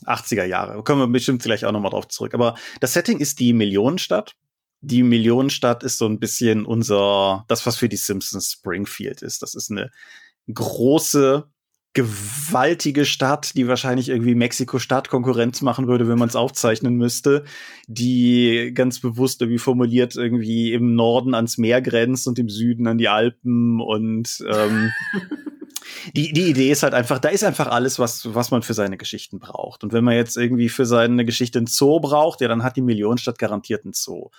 80er 0.06 0.46
Jahre, 0.46 0.84
kommen 0.84 1.02
wir 1.02 1.08
bestimmt 1.08 1.44
gleich 1.44 1.64
auch 1.64 1.72
nochmal 1.72 1.92
drauf 1.92 2.08
zurück, 2.08 2.34
aber 2.34 2.56
das 2.80 2.94
Setting 2.94 3.20
ist 3.20 3.40
die 3.40 3.54
Millionenstadt. 3.54 4.36
Die 4.82 5.04
Millionenstadt 5.04 5.84
ist 5.84 5.98
so 5.98 6.06
ein 6.06 6.20
bisschen 6.20 6.66
unser, 6.66 7.46
das 7.48 7.66
was 7.66 7.78
für 7.78 7.90
die 7.90 7.98
Simpsons 7.98 8.52
Springfield 8.52 9.22
ist. 9.22 9.42
Das 9.42 9.56
ist 9.56 9.72
eine 9.72 9.90
große, 10.54 11.48
gewaltige 11.96 13.06
Stadt, 13.06 13.56
die 13.56 13.70
wahrscheinlich 13.70 14.10
irgendwie 14.10 14.36
Mexiko-Stadt 14.36 15.10
Konkurrenz 15.10 15.62
machen 15.62 15.88
würde, 15.88 16.10
wenn 16.10 16.20
man 16.20 16.28
es 16.28 16.36
aufzeichnen 16.36 16.96
müsste, 16.98 17.46
die 17.88 18.72
ganz 18.76 19.00
bewusst 19.00 19.42
irgendwie 19.42 19.60
formuliert 19.60 20.16
irgendwie 20.18 20.74
im 20.74 20.94
Norden 20.94 21.34
ans 21.34 21.58
Meer 21.58 21.82
grenzt 21.82 22.28
und 22.28 22.38
im 22.38 22.50
Süden 22.50 22.86
an 22.88 22.98
die 22.98 23.08
Alpen 23.08 23.80
und 23.80 24.44
ähm, 24.46 24.92
die, 26.16 26.34
die 26.34 26.50
Idee 26.50 26.70
ist 26.70 26.84
halt 26.84 26.94
einfach, 26.94 27.20
da 27.20 27.30
ist 27.30 27.46
einfach 27.46 27.68
alles, 27.68 27.98
was, 27.98 28.36
was 28.36 28.52
man 28.52 28.62
für 28.62 28.74
seine 28.74 28.98
Geschichten 28.98 29.40
braucht. 29.40 29.86
Und 29.86 29.94
wenn 29.94 30.04
man 30.04 30.16
jetzt 30.16 30.36
irgendwie 30.36 30.68
für 30.68 30.86
seine 30.86 31.24
Geschichte 31.24 31.60
einen 31.60 31.68
Zoo 31.68 32.02
braucht, 32.02 32.42
ja, 32.42 32.50
dann 32.50 32.64
hat 32.64 32.76
die 32.76 32.82
Millionenstadt 32.82 33.40
garantiert 33.40 33.86
einen 33.86 33.94
Zoo. 33.94 34.32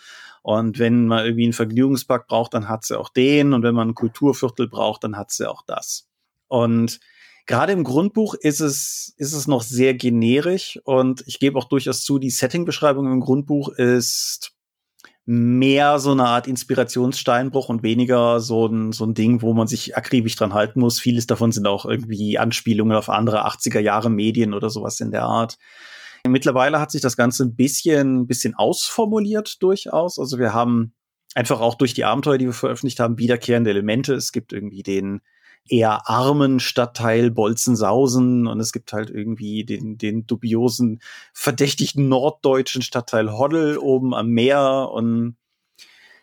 Und 0.42 0.78
wenn 0.78 1.06
man 1.06 1.24
irgendwie 1.24 1.44
einen 1.44 1.52
Vergnügungspark 1.54 2.28
braucht, 2.28 2.52
dann 2.52 2.68
hat 2.68 2.84
sie 2.84 2.98
auch 2.98 3.08
den. 3.08 3.54
Und 3.54 3.62
wenn 3.62 3.74
man 3.74 3.88
ein 3.88 3.94
Kulturviertel 3.94 4.68
braucht, 4.68 5.04
dann 5.04 5.16
hat 5.16 5.30
sie 5.30 5.48
auch 5.50 5.62
das. 5.66 6.06
Und 6.48 7.00
Gerade 7.46 7.72
im 7.72 7.84
Grundbuch 7.84 8.34
ist 8.34 8.60
es, 8.60 9.14
ist 9.16 9.32
es 9.32 9.46
noch 9.46 9.62
sehr 9.62 9.94
generisch 9.94 10.80
und 10.84 11.22
ich 11.26 11.38
gebe 11.38 11.58
auch 11.58 11.64
durchaus 11.64 12.02
zu, 12.02 12.18
die 12.18 12.30
Setting-Beschreibung 12.30 13.06
im 13.10 13.20
Grundbuch 13.20 13.68
ist 13.68 14.52
mehr 15.26 15.98
so 15.98 16.12
eine 16.12 16.24
Art 16.24 16.46
Inspirationssteinbruch 16.46 17.68
und 17.68 17.82
weniger 17.82 18.38
so 18.40 18.66
ein, 18.66 18.92
so 18.92 19.04
ein 19.04 19.14
Ding, 19.14 19.42
wo 19.42 19.54
man 19.54 19.66
sich 19.66 19.96
akribisch 19.96 20.36
dran 20.36 20.54
halten 20.54 20.80
muss. 20.80 21.00
Vieles 21.00 21.26
davon 21.26 21.50
sind 21.50 21.66
auch 21.66 21.84
irgendwie 21.84 22.38
Anspielungen 22.38 22.96
auf 22.96 23.08
andere 23.08 23.44
80er 23.46 23.80
Jahre 23.80 24.08
Medien 24.08 24.54
oder 24.54 24.70
sowas 24.70 25.00
in 25.00 25.10
der 25.10 25.24
Art. 25.24 25.58
Mittlerweile 26.26 26.80
hat 26.80 26.92
sich 26.92 27.00
das 27.00 27.16
Ganze 27.16 27.44
ein 27.44 27.56
bisschen, 27.56 28.26
bisschen 28.26 28.54
ausformuliert 28.54 29.62
durchaus. 29.62 30.18
Also 30.18 30.38
wir 30.38 30.52
haben 30.54 30.94
einfach 31.34 31.60
auch 31.60 31.74
durch 31.74 31.92
die 31.92 32.04
Abenteuer, 32.04 32.38
die 32.38 32.46
wir 32.46 32.52
veröffentlicht 32.52 33.00
haben, 33.00 33.18
wiederkehrende 33.18 33.70
Elemente. 33.70 34.14
Es 34.14 34.32
gibt 34.32 34.52
irgendwie 34.52 34.82
den, 34.82 35.22
eher 35.68 36.08
armen 36.08 36.60
Stadtteil 36.60 37.30
Bolzensausen 37.30 38.46
und 38.46 38.60
es 38.60 38.72
gibt 38.72 38.92
halt 38.92 39.10
irgendwie 39.10 39.64
den, 39.64 39.98
den 39.98 40.26
dubiosen, 40.26 41.00
verdächtigen 41.32 42.08
norddeutschen 42.08 42.82
Stadtteil 42.82 43.32
Hoddel 43.32 43.78
oben 43.78 44.14
am 44.14 44.28
Meer 44.28 44.90
und 44.92 45.36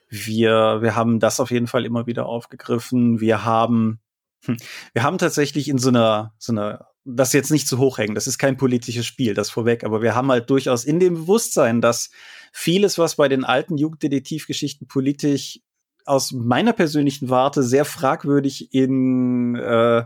wir, 0.10 0.82
wir 0.82 0.96
haben 0.96 1.20
das 1.20 1.40
auf 1.40 1.52
jeden 1.52 1.68
Fall 1.68 1.86
immer 1.86 2.06
wieder 2.06 2.28
aufgegriffen. 2.28 3.20
Wir 3.20 3.44
haben, 3.46 4.00
hm, 4.46 4.58
wir 4.94 5.04
haben 5.04 5.18
tatsächlich 5.18 5.68
in 5.68 5.80
so 5.80 5.90
einer, 5.90 6.34
so 6.38 6.52
einer, 6.54 6.88
das 7.04 7.34
jetzt 7.34 7.52
nicht 7.52 7.68
zu 7.68 7.80
hoch 7.80 7.98
hängen, 7.98 8.16
das 8.16 8.28
ist 8.28 8.38
kein 8.38 8.56
politisches 8.56 9.06
Spiel, 9.06 9.34
das 9.34 9.50
vorweg, 9.50 9.84
aber 9.84 10.02
wir 10.02 10.16
haben 10.16 10.32
halt 10.32 10.50
durchaus 10.50 10.86
in 10.86 11.00
dem 11.00 11.16
Bewusstsein, 11.16 11.82
dass 11.82 12.12
vieles, 12.54 12.98
was 12.98 13.16
bei 13.16 13.28
den 13.28 13.44
alten 13.44 13.78
Jugenddetektivgeschichten 13.78 14.88
politisch 14.88 15.60
aus 16.06 16.32
meiner 16.32 16.74
persönlichen 16.74 17.30
Warte 17.30 17.64
sehr 17.64 17.86
fragwürdig 17.86 18.74
in, 18.74 19.56
äh, 19.56 20.06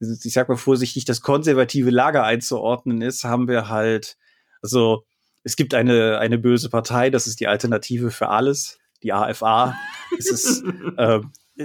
ich 0.00 0.32
sag 0.32 0.48
mal 0.48 0.56
vorsichtig, 0.56 1.04
das 1.04 1.20
konservative 1.20 1.90
Lager 1.90 2.24
einzuordnen 2.24 3.02
ist, 3.02 3.24
haben 3.24 3.48
wir 3.48 3.68
halt, 3.68 4.16
also 4.62 5.04
es 5.44 5.56
gibt 5.56 5.74
eine, 5.74 6.18
eine 6.18 6.38
böse 6.38 6.68
Partei, 6.68 7.10
das 7.10 7.26
ist 7.26 7.40
die 7.40 7.48
Alternative 7.48 8.10
für 8.10 8.28
alles, 8.28 8.78
die 9.02 9.12
AFA. 9.12 9.74
es 10.18 10.30
ist, 10.30 10.64
äh, 10.96 11.20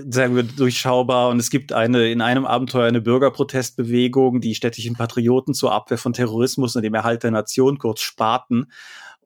sagen 0.09 0.35
wir, 0.35 0.43
durchschaubar. 0.43 1.29
Und 1.29 1.39
es 1.39 1.49
gibt 1.49 1.73
eine, 1.73 2.11
in 2.11 2.21
einem 2.21 2.45
Abenteuer 2.45 2.87
eine 2.87 3.01
Bürgerprotestbewegung, 3.01 4.41
die 4.41 4.55
städtischen 4.55 4.95
Patrioten 4.95 5.53
zur 5.53 5.71
Abwehr 5.71 5.97
von 5.97 6.13
Terrorismus 6.13 6.75
und 6.75 6.83
dem 6.83 6.93
Erhalt 6.93 7.23
der 7.23 7.31
Nation, 7.31 7.77
kurz 7.77 8.01
Spaten. 8.01 8.71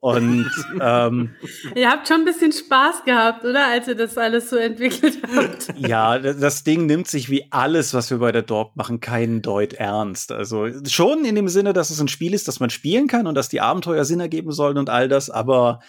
Und 0.00 0.50
ähm, 0.80 1.34
ihr 1.74 1.90
habt 1.90 2.06
schon 2.06 2.18
ein 2.18 2.24
bisschen 2.24 2.52
Spaß 2.52 3.04
gehabt, 3.04 3.44
oder, 3.44 3.66
als 3.66 3.88
ihr 3.88 3.96
das 3.96 4.16
alles 4.16 4.50
so 4.50 4.56
entwickelt 4.56 5.18
habt? 5.34 5.74
Ja, 5.76 6.18
das 6.18 6.62
Ding 6.62 6.86
nimmt 6.86 7.08
sich 7.08 7.30
wie 7.30 7.46
alles, 7.50 7.94
was 7.94 8.10
wir 8.10 8.18
bei 8.18 8.30
der 8.30 8.42
Dorp 8.42 8.76
machen, 8.76 9.00
keinen 9.00 9.42
Deut 9.42 9.72
ernst. 9.72 10.30
Also 10.30 10.68
schon 10.86 11.24
in 11.24 11.34
dem 11.34 11.48
Sinne, 11.48 11.72
dass 11.72 11.90
es 11.90 12.00
ein 12.00 12.08
Spiel 12.08 12.32
ist, 12.32 12.46
das 12.46 12.60
man 12.60 12.70
spielen 12.70 13.08
kann 13.08 13.26
und 13.26 13.34
dass 13.34 13.48
die 13.48 13.60
Abenteuer 13.60 14.04
Sinn 14.04 14.20
ergeben 14.20 14.52
sollen 14.52 14.78
und 14.78 14.88
all 14.88 15.08
das, 15.08 15.30
aber 15.30 15.80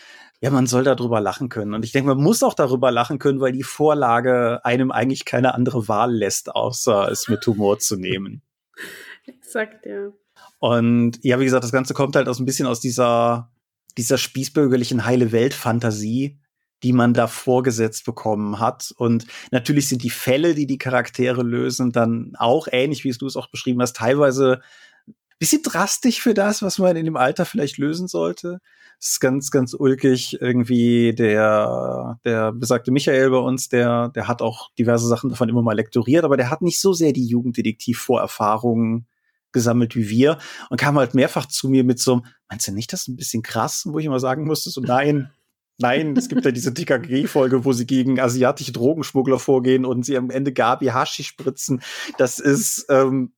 ja, 0.42 0.50
man 0.50 0.68
soll 0.68 0.84
darüber 0.84 1.20
lachen 1.20 1.50
können. 1.50 1.74
Und 1.74 1.84
ich 1.84 1.92
denke, 1.92 2.16
man 2.16 2.24
muss 2.24 2.44
auch 2.44 2.54
darüber 2.54 2.92
lachen 2.92 3.20
können, 3.20 3.42
weil 3.42 3.52
die 3.52 3.64
Vorlage 3.64 4.62
einem 4.64 4.90
eigentlich 4.90 5.26
keine 5.26 5.54
andere 5.54 5.88
Wahl 5.88 6.14
lässt, 6.16 6.56
außer 6.56 7.12
es 7.12 7.28
mit 7.28 7.46
Humor 7.46 7.80
zu 7.80 7.98
nehmen. 7.98 8.42
Exakt, 9.26 9.86
ja. 9.86 10.12
Und 10.60 11.20
ja, 11.24 11.40
wie 11.40 11.44
gesagt, 11.44 11.64
das 11.64 11.72
Ganze 11.72 11.94
kommt 11.94 12.16
halt 12.16 12.30
aus 12.30 12.40
ein 12.40 12.46
bisschen 12.46 12.68
aus 12.68 12.80
dieser 12.80 13.52
dieser 13.98 14.18
spießbürgerlichen 14.18 15.06
heile 15.06 15.32
Welt-Fantasie, 15.32 16.40
die 16.84 16.94
man 16.94 17.14
da 17.14 17.28
vorgesetzt 17.28 18.06
bekommen 18.06 18.60
hat. 18.60 18.94
Und 18.98 19.26
natürlich 19.52 19.90
sind 19.90 20.04
die 20.04 20.10
Fälle, 20.10 20.56
die 20.56 20.68
die 20.68 20.78
Charaktere 20.78 21.44
lösen, 21.44 21.92
dann 21.92 22.34
auch 22.38 22.68
ähnlich, 22.72 23.04
wie 23.04 23.12
du 23.12 23.28
es 23.28 23.36
auch 23.36 23.50
beschrieben 23.50 23.82
hast, 23.82 23.98
teilweise 23.98 24.62
bisschen 25.40 25.64
drastisch 25.64 26.22
für 26.22 26.34
das, 26.34 26.62
was 26.62 26.78
man 26.80 26.98
in 26.98 27.06
dem 27.06 27.16
Alter 27.16 27.46
vielleicht 27.46 27.78
lösen 27.78 28.08
sollte. 28.08 28.60
Es 29.00 29.12
ist 29.12 29.20
ganz, 29.22 29.50
ganz 29.52 29.74
ulkig. 29.74 30.38
Irgendwie 30.42 31.16
der, 31.16 32.20
der 32.26 32.52
besagte 32.52 32.92
Michael 32.92 33.30
bei 33.30 33.38
uns, 33.38 33.70
der, 33.70 34.10
der 34.10 34.28
hat 34.28 34.42
auch 34.42 34.70
diverse 34.78 35.08
Sachen 35.08 35.30
davon 35.30 35.48
immer 35.48 35.62
mal 35.62 35.76
lektoriert, 35.76 36.26
aber 36.26 36.36
der 36.36 36.50
hat 36.50 36.62
nicht 36.62 36.82
so 36.82 36.92
sehr 36.92 37.14
die 37.14 37.26
Jugenddetektiv-Vorerfahrungen 37.26 39.08
gesammelt 39.52 39.96
wie 39.96 40.10
wir 40.10 40.38
und 40.70 40.80
kam 40.80 40.98
halt 40.98 41.14
mehrfach 41.14 41.46
zu 41.46 41.70
mir 41.70 41.84
mit 41.84 42.00
so 42.00 42.14
einem, 42.14 42.26
meinst 42.50 42.68
du 42.68 42.72
nicht, 42.72 42.94
das 42.94 43.02
ist 43.02 43.08
ein 43.08 43.16
bisschen 43.16 43.44
krass, 43.44 43.84
wo 43.88 44.00
ich 44.00 44.06
immer 44.06 44.20
sagen 44.20 44.46
musste, 44.46 44.70
so 44.70 44.82
nein, 44.82 45.32
nein, 45.80 46.16
es 46.16 46.30
gibt 46.30 46.46
ja 46.46 46.52
diese 46.52 46.74
TKG-Folge, 46.74 47.66
wo 47.66 47.74
sie 47.74 47.86
gegen 47.86 48.20
asiatische 48.20 48.72
Drogenschmuggler 48.72 49.40
vorgehen 49.40 49.86
und 49.86 50.06
sie 50.06 50.18
am 50.18 50.30
Ende 50.30 50.54
Gabi 50.54 50.88
Hashi 50.88 51.24
spritzen. 51.24 51.82
Das 52.18 52.40
ist 52.40 52.86
ähm, 52.90 53.34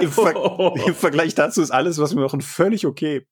im, 0.00 0.12
Ver 0.12 0.34
im 0.86 0.94
Vergleich 0.94 1.34
dazu 1.34 1.62
ist 1.62 1.70
alles, 1.70 1.98
was 1.98 2.14
wir 2.14 2.22
machen, 2.22 2.40
völlig 2.40 2.86
okay. 2.86 3.26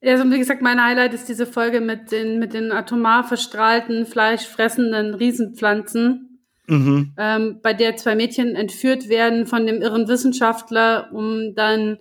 Ja, 0.00 0.12
also 0.12 0.30
wie 0.30 0.38
gesagt, 0.38 0.62
mein 0.62 0.82
Highlight 0.82 1.12
ist 1.12 1.28
diese 1.28 1.46
Folge 1.46 1.80
mit 1.80 2.12
den, 2.12 2.38
mit 2.38 2.54
den 2.54 2.70
atomar 2.70 3.24
verstrahlten, 3.24 4.06
fleischfressenden 4.06 5.14
Riesenpflanzen 5.14 6.27
mhm. 6.68 7.14
ähm, 7.18 7.60
bei 7.62 7.74
der 7.74 7.96
zwei 7.96 8.14
Mädchen 8.14 8.54
entführt 8.54 9.08
werden 9.08 9.46
von 9.46 9.66
dem 9.66 9.82
irren 9.82 10.08
Wissenschaftler, 10.08 11.10
um 11.12 11.54
dann 11.54 11.98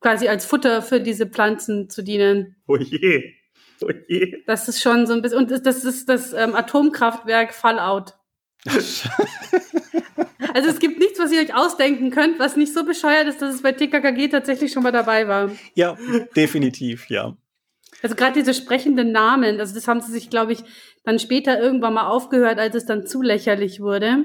quasi 0.00 0.28
als 0.28 0.44
Futter 0.44 0.82
für 0.82 1.00
diese 1.00 1.26
Pflanzen 1.26 1.88
zu 1.88 2.02
dienen. 2.02 2.56
Oh 2.66 2.76
je. 2.76 3.22
Oh 3.82 3.90
das 4.46 4.68
ist 4.68 4.80
schon 4.82 5.06
so 5.06 5.12
ein 5.12 5.22
bisschen, 5.22 5.38
und 5.38 5.50
das 5.50 5.84
ist 5.84 6.08
das 6.08 6.32
ähm, 6.32 6.54
Atomkraftwerk 6.54 7.52
Fallout. 7.52 8.14
also 10.54 10.68
es 10.68 10.78
gibt 10.78 10.98
nichts, 10.98 11.18
was 11.18 11.32
ihr 11.32 11.40
euch 11.40 11.54
ausdenken 11.54 12.10
könnt, 12.10 12.38
was 12.38 12.56
nicht 12.56 12.72
so 12.72 12.84
bescheuert 12.84 13.26
ist, 13.26 13.42
dass 13.42 13.54
es 13.54 13.62
bei 13.62 13.72
TKKG 13.72 14.28
tatsächlich 14.28 14.72
schon 14.72 14.82
mal 14.82 14.92
dabei 14.92 15.28
war. 15.28 15.50
Ja, 15.74 15.98
definitiv, 16.34 17.10
ja. 17.10 17.36
Also 18.02 18.16
gerade 18.16 18.34
diese 18.34 18.54
sprechenden 18.54 19.12
Namen, 19.12 19.60
also 19.60 19.74
das 19.74 19.88
haben 19.88 20.00
sie 20.00 20.12
sich, 20.12 20.30
glaube 20.30 20.52
ich, 20.52 20.62
dann 21.04 21.18
später 21.18 21.60
irgendwann 21.60 21.94
mal 21.94 22.08
aufgehört, 22.08 22.58
als 22.58 22.74
es 22.74 22.86
dann 22.86 23.06
zu 23.06 23.22
lächerlich 23.22 23.80
wurde. 23.80 24.24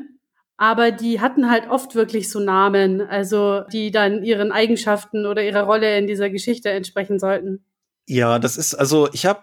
Aber 0.57 0.91
die 0.91 1.21
hatten 1.21 1.49
halt 1.49 1.69
oft 1.69 1.95
wirklich 1.95 2.29
so 2.29 2.39
Namen, 2.39 3.01
also 3.01 3.61
die 3.71 3.91
dann 3.91 4.23
ihren 4.23 4.51
Eigenschaften 4.51 5.25
oder 5.25 5.43
ihrer 5.43 5.63
Rolle 5.63 5.97
in 5.97 6.07
dieser 6.07 6.29
Geschichte 6.29 6.69
entsprechen 6.69 7.19
sollten. 7.19 7.63
Ja, 8.07 8.39
das 8.39 8.57
ist, 8.57 8.73
also 8.73 9.07
ich 9.13 9.25
habe 9.25 9.41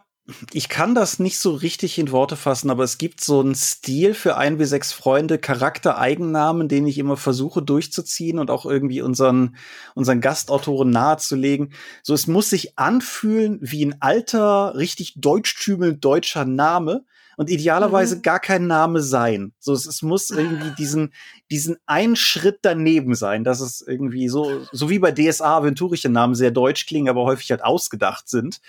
ich 0.52 0.68
kann 0.68 0.94
das 0.94 1.20
nicht 1.20 1.38
so 1.38 1.52
richtig 1.54 1.98
in 1.98 2.10
Worte 2.10 2.36
fassen, 2.36 2.68
aber 2.70 2.82
es 2.82 2.98
gibt 2.98 3.22
so 3.22 3.40
einen 3.40 3.54
Stil 3.54 4.12
für 4.12 4.36
ein 4.36 4.58
bis 4.58 4.70
sechs 4.70 4.92
Freunde, 4.92 5.38
Charaktereigennamen, 5.38 6.68
den 6.68 6.86
ich 6.86 6.98
immer 6.98 7.16
versuche 7.16 7.62
durchzuziehen 7.62 8.40
und 8.40 8.50
auch 8.50 8.66
irgendwie 8.66 9.02
unseren, 9.02 9.56
unseren 9.94 10.20
Gastautoren 10.20 10.90
nahezulegen. 10.90 11.72
So, 12.02 12.12
es 12.12 12.26
muss 12.26 12.50
sich 12.50 12.76
anfühlen 12.76 13.58
wie 13.62 13.86
ein 13.86 14.02
alter, 14.02 14.74
richtig 14.74 15.14
deutschtümelnd 15.16 16.04
deutscher 16.04 16.44
Name 16.44 17.04
und 17.36 17.50
idealerweise 17.50 18.16
mhm. 18.16 18.22
gar 18.22 18.40
kein 18.40 18.66
Name 18.66 19.02
sein. 19.02 19.52
So, 19.58 19.72
es, 19.72 19.86
es 19.86 20.02
muss 20.02 20.30
irgendwie 20.30 20.70
diesen, 20.78 21.12
diesen 21.50 21.76
einen 21.86 22.16
Schritt 22.16 22.58
daneben 22.62 23.14
sein, 23.14 23.44
dass 23.44 23.60
es 23.60 23.80
irgendwie 23.80 24.28
so, 24.28 24.66
so 24.72 24.90
wie 24.90 24.98
bei 24.98 25.12
DSA 25.12 25.58
aventurische 25.58 26.08
Namen 26.08 26.34
sehr 26.34 26.50
deutsch 26.50 26.86
klingen, 26.86 27.08
aber 27.08 27.24
häufig 27.24 27.50
halt 27.50 27.62
ausgedacht 27.62 28.28
sind 28.28 28.60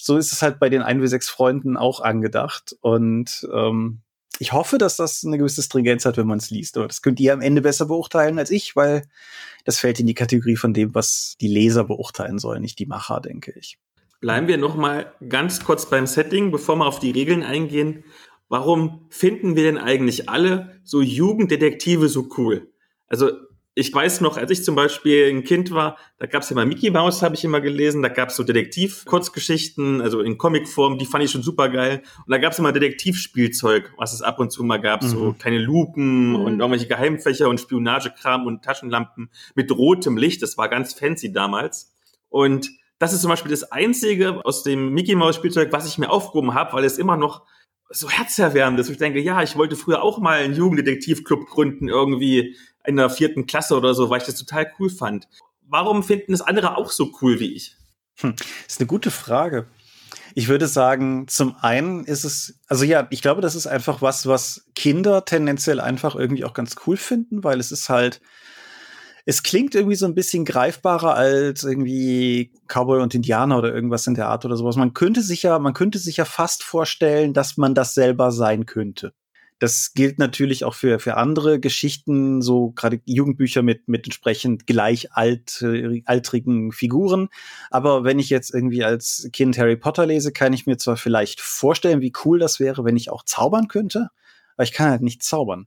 so 0.00 0.16
ist 0.16 0.32
es 0.32 0.42
halt 0.42 0.60
bei 0.60 0.68
den 0.68 0.82
1W6 0.82 1.28
Freunden 1.28 1.76
auch 1.76 2.00
angedacht. 2.00 2.76
Und 2.80 3.46
ähm, 3.52 4.00
ich 4.38 4.52
hoffe, 4.52 4.78
dass 4.78 4.96
das 4.96 5.24
eine 5.24 5.38
gewisse 5.38 5.62
Stringenz 5.62 6.04
hat, 6.06 6.16
wenn 6.16 6.26
man 6.26 6.38
es 6.38 6.50
liest. 6.50 6.76
Aber 6.76 6.86
das 6.86 7.02
könnt 7.02 7.18
ihr 7.18 7.32
am 7.32 7.40
Ende 7.40 7.62
besser 7.62 7.86
beurteilen 7.86 8.38
als 8.38 8.50
ich, 8.50 8.76
weil 8.76 9.08
das 9.64 9.80
fällt 9.80 9.98
in 9.98 10.06
die 10.06 10.14
Kategorie 10.14 10.56
von 10.56 10.72
dem, 10.72 10.94
was 10.94 11.34
die 11.40 11.48
Leser 11.48 11.84
beurteilen 11.84 12.38
sollen, 12.38 12.62
nicht 12.62 12.78
die 12.78 12.86
Macher, 12.86 13.20
denke 13.20 13.52
ich. 13.58 13.78
Bleiben 14.20 14.48
wir 14.48 14.58
noch 14.58 14.74
mal 14.74 15.12
ganz 15.28 15.64
kurz 15.64 15.88
beim 15.88 16.06
Setting, 16.06 16.50
bevor 16.50 16.76
wir 16.76 16.86
auf 16.86 16.98
die 16.98 17.12
Regeln 17.12 17.42
eingehen. 17.42 18.04
Warum 18.48 19.06
finden 19.10 19.54
wir 19.54 19.62
denn 19.62 19.78
eigentlich 19.78 20.28
alle 20.28 20.80
so 20.82 21.00
Jugenddetektive 21.00 22.08
so 22.08 22.28
cool? 22.36 22.72
Also 23.06 23.30
ich 23.78 23.94
weiß 23.94 24.22
noch, 24.22 24.36
als 24.36 24.50
ich 24.50 24.64
zum 24.64 24.74
Beispiel 24.74 25.28
ein 25.30 25.44
Kind 25.44 25.70
war, 25.70 25.98
da 26.18 26.26
gab 26.26 26.42
es 26.42 26.50
mal 26.50 26.66
Mickey 26.66 26.90
Mouse, 26.90 27.22
habe 27.22 27.36
ich 27.36 27.44
immer 27.44 27.60
gelesen, 27.60 28.02
da 28.02 28.08
gab 28.08 28.30
es 28.30 28.34
so 28.34 28.42
Detektiv-Kurzgeschichten, 28.42 30.00
also 30.00 30.20
in 30.20 30.36
Comicform, 30.36 30.98
die 30.98 31.06
fand 31.06 31.22
ich 31.22 31.30
schon 31.30 31.44
super 31.44 31.68
geil. 31.68 32.02
Und 32.26 32.32
da 32.32 32.38
gab 32.38 32.52
es 32.52 32.58
immer 32.58 32.72
Detektivspielzeug, 32.72 33.92
was 33.96 34.14
es 34.14 34.22
ab 34.22 34.40
und 34.40 34.50
zu 34.50 34.64
mal 34.64 34.80
gab, 34.80 35.04
mhm. 35.04 35.08
so 35.08 35.32
kleine 35.38 35.58
Lupen 35.58 36.30
mhm. 36.30 36.34
und 36.34 36.58
irgendwelche 36.58 36.88
Geheimfächer 36.88 37.48
und 37.48 37.60
Spionagekram 37.60 38.46
und 38.46 38.64
Taschenlampen 38.64 39.30
mit 39.54 39.70
rotem 39.70 40.16
Licht. 40.16 40.42
Das 40.42 40.58
war 40.58 40.68
ganz 40.68 40.94
fancy 40.94 41.30
damals. 41.32 41.94
Und 42.30 42.68
das 42.98 43.12
ist 43.12 43.20
zum 43.20 43.30
Beispiel 43.30 43.50
das 43.50 43.70
Einzige 43.70 44.44
aus 44.44 44.62
dem 44.62 44.92
Mickey 44.92 45.14
Mouse 45.14 45.36
Spielzeug, 45.36 45.72
was 45.72 45.86
ich 45.86 45.98
mir 45.98 46.10
aufgehoben 46.10 46.54
habe, 46.54 46.72
weil 46.72 46.84
es 46.84 46.98
immer 46.98 47.16
noch 47.16 47.42
so 47.90 48.10
herzerwärmend 48.10 48.80
ist. 48.80 48.90
Ich 48.90 48.98
denke, 48.98 49.20
ja, 49.20 49.42
ich 49.42 49.56
wollte 49.56 49.76
früher 49.76 50.02
auch 50.02 50.18
mal 50.18 50.40
einen 50.40 50.54
Jugenddetektivclub 50.54 51.46
gründen, 51.46 51.88
irgendwie 51.88 52.56
in 52.84 52.96
der 52.96 53.10
vierten 53.10 53.46
Klasse 53.46 53.76
oder 53.76 53.94
so, 53.94 54.10
weil 54.10 54.18
ich 54.18 54.26
das 54.26 54.34
total 54.36 54.70
cool 54.78 54.90
fand. 54.90 55.28
Warum 55.62 56.02
finden 56.02 56.32
es 56.32 56.40
andere 56.40 56.76
auch 56.76 56.90
so 56.90 57.12
cool 57.22 57.40
wie 57.40 57.54
ich? 57.54 57.76
Hm, 58.16 58.34
ist 58.66 58.80
eine 58.80 58.86
gute 58.86 59.10
Frage. 59.10 59.68
Ich 60.34 60.48
würde 60.48 60.66
sagen, 60.66 61.26
zum 61.28 61.56
einen 61.60 62.04
ist 62.04 62.24
es, 62.24 62.60
also 62.66 62.84
ja, 62.84 63.06
ich 63.10 63.22
glaube, 63.22 63.40
das 63.40 63.54
ist 63.54 63.66
einfach 63.66 64.02
was, 64.02 64.26
was 64.26 64.66
Kinder 64.74 65.24
tendenziell 65.24 65.80
einfach 65.80 66.14
irgendwie 66.14 66.44
auch 66.44 66.52
ganz 66.52 66.76
cool 66.86 66.96
finden, 66.96 67.44
weil 67.44 67.60
es 67.60 67.72
ist 67.72 67.88
halt, 67.88 68.20
es 69.28 69.42
klingt 69.42 69.74
irgendwie 69.74 69.94
so 69.94 70.06
ein 70.06 70.14
bisschen 70.14 70.46
greifbarer 70.46 71.14
als 71.14 71.62
irgendwie 71.62 72.50
Cowboy 72.66 73.02
und 73.02 73.14
Indianer 73.14 73.58
oder 73.58 73.74
irgendwas 73.74 74.06
in 74.06 74.14
der 74.14 74.26
Art 74.26 74.46
oder 74.46 74.56
sowas. 74.56 74.76
Man 74.76 74.94
könnte 74.94 75.20
sich 75.20 75.42
ja, 75.42 75.58
man 75.58 75.74
könnte 75.74 75.98
sich 75.98 76.16
ja 76.16 76.24
fast 76.24 76.62
vorstellen, 76.62 77.34
dass 77.34 77.58
man 77.58 77.74
das 77.74 77.92
selber 77.92 78.32
sein 78.32 78.64
könnte. 78.64 79.12
Das 79.58 79.92
gilt 79.92 80.18
natürlich 80.18 80.64
auch 80.64 80.72
für, 80.72 80.98
für 80.98 81.18
andere 81.18 81.60
Geschichten, 81.60 82.40
so 82.40 82.70
gerade 82.70 83.02
Jugendbücher 83.04 83.60
mit, 83.60 83.86
mit 83.86 84.06
entsprechend 84.06 84.66
gleich 84.66 85.12
alt, 85.12 85.60
äh, 85.60 86.00
altrigen 86.06 86.72
Figuren. 86.72 87.28
Aber 87.70 88.04
wenn 88.04 88.18
ich 88.18 88.30
jetzt 88.30 88.54
irgendwie 88.54 88.82
als 88.82 89.28
Kind 89.34 89.58
Harry 89.58 89.76
Potter 89.76 90.06
lese, 90.06 90.32
kann 90.32 90.54
ich 90.54 90.64
mir 90.64 90.78
zwar 90.78 90.96
vielleicht 90.96 91.42
vorstellen, 91.42 92.00
wie 92.00 92.14
cool 92.24 92.38
das 92.38 92.60
wäre, 92.60 92.82
wenn 92.86 92.96
ich 92.96 93.10
auch 93.10 93.24
zaubern 93.24 93.68
könnte, 93.68 94.08
aber 94.56 94.64
ich 94.64 94.72
kann 94.72 94.88
halt 94.88 95.02
nicht 95.02 95.22
zaubern. 95.22 95.66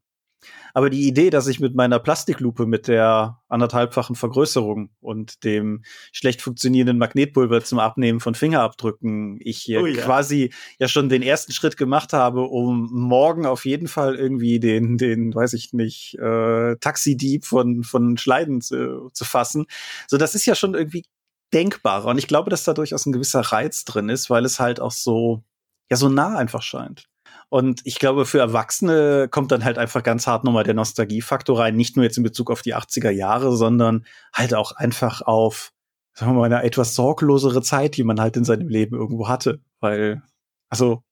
Aber 0.74 0.90
die 0.90 1.08
Idee, 1.08 1.30
dass 1.30 1.48
ich 1.48 1.60
mit 1.60 1.76
meiner 1.76 2.00
Plastiklupe 2.00 2.66
mit 2.66 2.88
der 2.88 3.40
anderthalbfachen 3.50 4.16
Vergrößerung 4.16 4.90
und 5.00 5.44
dem 5.44 5.84
schlecht 6.12 6.42
funktionierenden 6.42 6.98
Magnetpulver 6.98 7.64
zum 7.64 7.80
Abnehmen 7.80 8.20
von 8.20 8.36
Fingerabdrücken 8.36 9.40
ich 9.42 9.58
hier 9.60 9.82
oh 9.82 9.86
ja. 9.86 10.04
quasi 10.04 10.54
ja 10.80 10.88
schon 10.88 11.10
den 11.10 11.22
ersten 11.22 11.52
Schritt 11.52 11.78
gemacht 11.78 12.14
habe, 12.14 12.42
um 12.44 12.90
morgen 12.92 13.46
auf 13.46 13.66
jeden 13.66 13.88
Fall 13.88 14.16
irgendwie 14.16 14.60
den, 14.60 14.98
den, 14.98 15.34
weiß 15.34 15.54
ich 15.54 15.74
nicht, 15.74 16.16
äh, 16.20 16.76
Taxidieb 16.78 17.46
von, 17.46 17.84
von 17.84 18.18
Schleiden 18.18 18.62
zu, 18.62 19.10
zu 19.14 19.26
fassen. 19.26 19.66
So, 20.08 20.18
das 20.18 20.36
ist 20.36 20.46
ja 20.46 20.56
schon 20.56 20.74
irgendwie 20.74 21.06
denkbarer. 21.54 22.08
Und 22.08 22.18
ich 22.18 22.28
glaube, 22.28 22.50
dass 22.50 22.64
da 22.64 22.74
durchaus 22.74 23.06
ein 23.06 23.12
gewisser 23.12 23.42
Reiz 23.42 23.86
drin 23.86 24.10
ist, 24.10 24.30
weil 24.30 24.46
es 24.46 24.60
halt 24.60 24.80
auch 24.80 24.92
so, 24.92 25.44
ja, 25.90 25.98
so 25.98 26.10
nah 26.10 26.38
einfach 26.38 26.62
scheint. 26.62 27.11
Und 27.52 27.82
ich 27.84 28.00
glaube, 28.00 28.26
für 28.26 28.40
Erwachsene 28.40 29.28
kommt 29.30 29.52
dann 29.52 29.66
halt 29.66 29.78
einfach 29.78 30.04
ganz 30.04 30.26
hart 30.26 30.46
nochmal 30.46 30.64
der 30.64 30.74
Nostalgiefaktor 30.74 31.60
rein. 31.60 31.76
Nicht 31.76 31.98
nur 31.98 32.06
jetzt 32.06 32.16
in 32.16 32.24
Bezug 32.24 32.50
auf 32.50 32.62
die 32.62 32.74
80er 32.74 33.10
Jahre, 33.10 33.58
sondern 33.58 34.06
halt 34.34 34.54
auch 34.54 34.72
einfach 34.72 35.22
auf, 35.22 35.74
sagen 36.14 36.32
wir 36.32 36.40
mal, 36.40 36.46
eine 36.46 36.64
etwas 36.64 36.96
sorglosere 36.96 37.62
Zeit, 37.62 37.98
die 37.98 38.06
man 38.06 38.22
halt 38.22 38.38
in 38.38 38.46
seinem 38.46 38.70
Leben 38.70 38.96
irgendwo 38.96 39.28
hatte. 39.28 39.60
Weil, 39.82 40.22
also, 40.70 41.04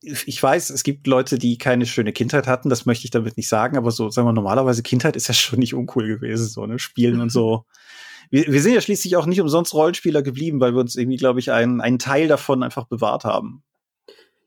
ich 0.00 0.40
weiß, 0.40 0.70
es 0.70 0.84
gibt 0.84 1.08
Leute, 1.08 1.36
die 1.36 1.58
keine 1.58 1.84
schöne 1.86 2.12
Kindheit 2.12 2.46
hatten, 2.46 2.68
das 2.68 2.86
möchte 2.86 3.04
ich 3.06 3.10
damit 3.10 3.36
nicht 3.36 3.48
sagen, 3.48 3.76
aber 3.76 3.90
so, 3.90 4.08
sagen 4.08 4.28
wir, 4.28 4.32
normalerweise 4.32 4.84
Kindheit 4.84 5.16
ist 5.16 5.26
ja 5.26 5.34
schon 5.34 5.58
nicht 5.58 5.74
uncool 5.74 6.06
gewesen, 6.06 6.46
so, 6.46 6.64
ne, 6.66 6.78
Spielen 6.78 7.20
und 7.20 7.32
so. 7.32 7.64
Wir, 8.30 8.44
wir 8.48 8.60
sind 8.60 8.74
ja 8.74 8.80
schließlich 8.80 9.14
auch 9.14 9.26
nicht 9.26 9.40
umsonst 9.40 9.72
Rollenspieler 9.72 10.20
geblieben, 10.20 10.58
weil 10.58 10.72
wir 10.72 10.80
uns 10.80 10.96
irgendwie, 10.96 11.16
glaube 11.16 11.38
ich, 11.38 11.52
einen, 11.52 11.80
einen 11.80 12.00
Teil 12.00 12.26
davon 12.26 12.64
einfach 12.64 12.88
bewahrt 12.88 13.22
haben. 13.22 13.62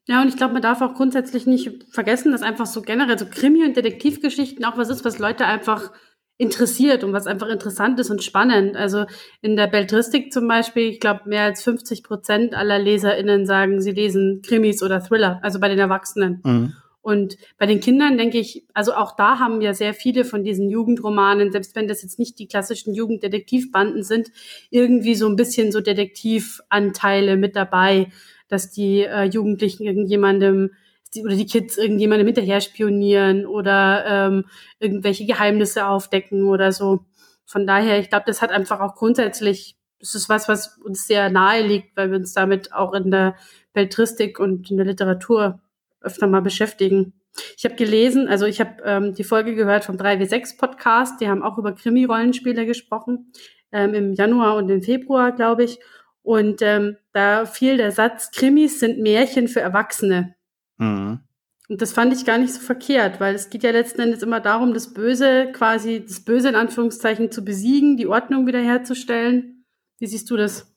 Ja, 0.10 0.24
und 0.24 0.28
ich 0.28 0.38
glaube, 0.38 0.54
man 0.54 0.64
darf 0.64 0.82
auch 0.82 0.96
grundsätzlich 0.96 1.46
nicht 1.46 1.86
vergessen, 1.92 2.32
dass 2.32 2.42
einfach 2.42 2.66
so 2.66 2.82
generell 2.82 3.20
so 3.20 3.28
Krimi- 3.28 3.64
und 3.64 3.78
Detektivgeschichten 3.78 4.66
auch 4.66 4.76
was 4.76 4.90
ist, 4.90 5.06
was 5.06 5.20
Leute 5.20 5.46
einfach 5.46 5.92
interessiert 6.40 7.04
und 7.04 7.14
was 7.14 7.28
einfach 7.28 7.48
interessant 7.48 8.00
ist 8.00 8.10
und 8.10 8.24
spannend. 8.24 8.76
Also 8.76 9.06
in 9.44 9.56
der 9.56 9.68
Beltristik 9.68 10.34
zum 10.34 10.48
Beispiel, 10.48 10.88
ich 10.88 11.00
glaube, 11.00 11.30
mehr 11.30 11.44
als 11.44 11.62
50 11.62 12.02
Prozent 12.02 12.56
aller 12.56 12.80
LeserInnen 12.80 13.46
sagen, 13.46 13.82
sie 13.82 13.92
lesen 13.92 14.42
Krimis 14.42 14.82
oder 14.82 15.00
Thriller, 15.00 15.40
also 15.44 15.60
bei 15.60 15.70
den 15.70 15.78
Erwachsenen. 15.78 16.42
Mhm. 16.44 16.74
Und 17.02 17.38
bei 17.60 17.68
den 17.68 17.80
Kindern 17.80 18.18
denke 18.18 18.40
ich, 18.40 18.66
also 18.74 18.94
auch 18.94 19.16
da 19.16 19.38
haben 19.38 19.62
ja 19.62 19.76
sehr 19.76 19.94
viele 19.94 20.26
von 20.26 20.44
diesen 20.44 20.72
Jugendromanen, 20.72 21.52
selbst 21.52 21.76
wenn 21.76 21.88
das 21.88 22.02
jetzt 22.02 22.18
nicht 22.18 22.40
die 22.40 22.48
klassischen 22.48 22.96
Jugenddetektivbanden 22.96 24.02
sind, 24.02 24.32
irgendwie 24.72 25.14
so 25.14 25.28
ein 25.28 25.36
bisschen 25.36 25.72
so 25.72 25.82
Detektivanteile 25.82 27.38
mit 27.38 27.56
dabei 27.56 28.08
dass 28.50 28.72
die 28.72 29.04
äh, 29.06 29.24
Jugendlichen 29.24 29.86
irgendjemandem 29.86 30.72
die, 31.14 31.24
oder 31.24 31.36
die 31.36 31.46
Kids 31.46 31.78
irgendjemandem 31.78 32.28
hinterher 32.28 32.62
spionieren 32.62 33.46
oder 33.46 34.06
ähm, 34.06 34.46
irgendwelche 34.80 35.26
Geheimnisse 35.26 35.88
aufdecken 35.88 36.48
oder 36.48 36.72
so. 36.72 37.06
Von 37.46 37.66
daher, 37.66 38.00
ich 38.00 38.10
glaube, 38.10 38.26
das 38.28 38.42
hat 38.42 38.52
einfach 38.52 38.80
auch 38.80 38.96
grundsätzlich, 38.96 39.76
das 40.00 40.14
ist 40.16 40.30
was, 40.30 40.48
was 40.48 40.78
uns 40.78 41.08
sehr 41.08 41.30
nahe 41.30 41.66
liegt, 41.66 41.98
weil 41.98 42.12
wir 42.12 42.18
uns 42.18 42.34
damit 42.34 42.74
auch 42.74 42.94
in 42.94 43.10
der 43.10 43.36
Beltristik 43.74 44.40
und 44.40 44.70
in 44.70 44.78
der 44.78 44.86
Literatur 44.86 45.60
öfter 46.02 46.28
mal 46.28 46.42
beschäftigen. 46.42 47.14
Ich 47.58 47.66
habe 47.66 47.76
gelesen, 47.76 48.28
also 48.28 48.46
ich 48.46 48.60
habe 48.60 48.82
ähm, 48.84 49.14
die 49.14 49.24
Folge 49.24 49.56
gehört 49.56 49.84
vom 49.84 49.98
3W6 49.98 50.58
Podcast, 50.58 51.22
die 51.22 51.28
haben 51.28 51.44
auch 51.44 51.58
über 51.58 51.74
Krimi-Rollenspiele 51.74 52.66
gesprochen, 52.66 53.32
ähm, 53.72 53.94
im 53.94 54.14
Januar 54.14 54.56
und 54.56 54.70
im 54.70 54.82
Februar, 54.82 55.32
glaube 55.32 55.64
ich. 55.64 55.80
Und 56.30 56.62
ähm, 56.62 56.96
da 57.12 57.48
fiel 57.48 57.78
der 57.78 57.92
Satz, 57.92 58.30
Krimis 58.30 58.80
sind 58.80 59.00
Märchen 59.00 59.48
für 59.48 59.62
Erwachsene. 59.62 60.36
Mhm. 60.78 61.22
Und 61.68 61.82
das 61.82 61.92
fand 61.92 62.14
ich 62.14 62.24
gar 62.24 62.38
nicht 62.38 62.54
so 62.54 62.60
verkehrt, 62.60 63.20
weil 63.20 63.34
es 63.34 63.50
geht 63.50 63.64
ja 63.64 63.72
letzten 63.72 64.02
Endes 64.02 64.22
immer 64.22 64.40
darum, 64.40 64.76
das 64.76 64.94
Böse 64.94 65.52
quasi, 65.52 66.06
das 66.08 66.20
Böse 66.20 66.50
in 66.50 66.54
Anführungszeichen 66.54 67.32
zu 67.32 67.44
besiegen, 67.44 67.98
die 67.98 68.06
Ordnung 68.06 68.46
wiederherzustellen. 68.46 69.66
Wie 69.98 70.06
siehst 70.06 70.30
du 70.30 70.38
das? 70.38 70.72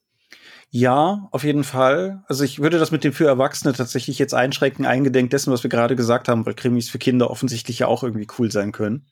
Ja, 0.70 1.28
auf 1.32 1.44
jeden 1.44 1.64
Fall. 1.64 2.24
Also 2.28 2.44
ich 2.44 2.60
würde 2.60 2.78
das 2.78 2.90
mit 2.90 3.04
dem 3.04 3.12
für 3.12 3.26
Erwachsene 3.26 3.74
tatsächlich 3.74 4.18
jetzt 4.18 4.32
einschränken, 4.32 4.86
eingedenk 4.86 5.28
dessen, 5.28 5.52
was 5.52 5.62
wir 5.62 5.68
gerade 5.68 5.96
gesagt 5.96 6.28
haben, 6.28 6.46
weil 6.46 6.54
Krimis 6.54 6.88
für 6.88 6.98
Kinder 6.98 7.30
offensichtlich 7.30 7.80
ja 7.80 7.88
auch 7.88 8.02
irgendwie 8.02 8.28
cool 8.38 8.50
sein 8.50 8.72
können. 8.72 9.06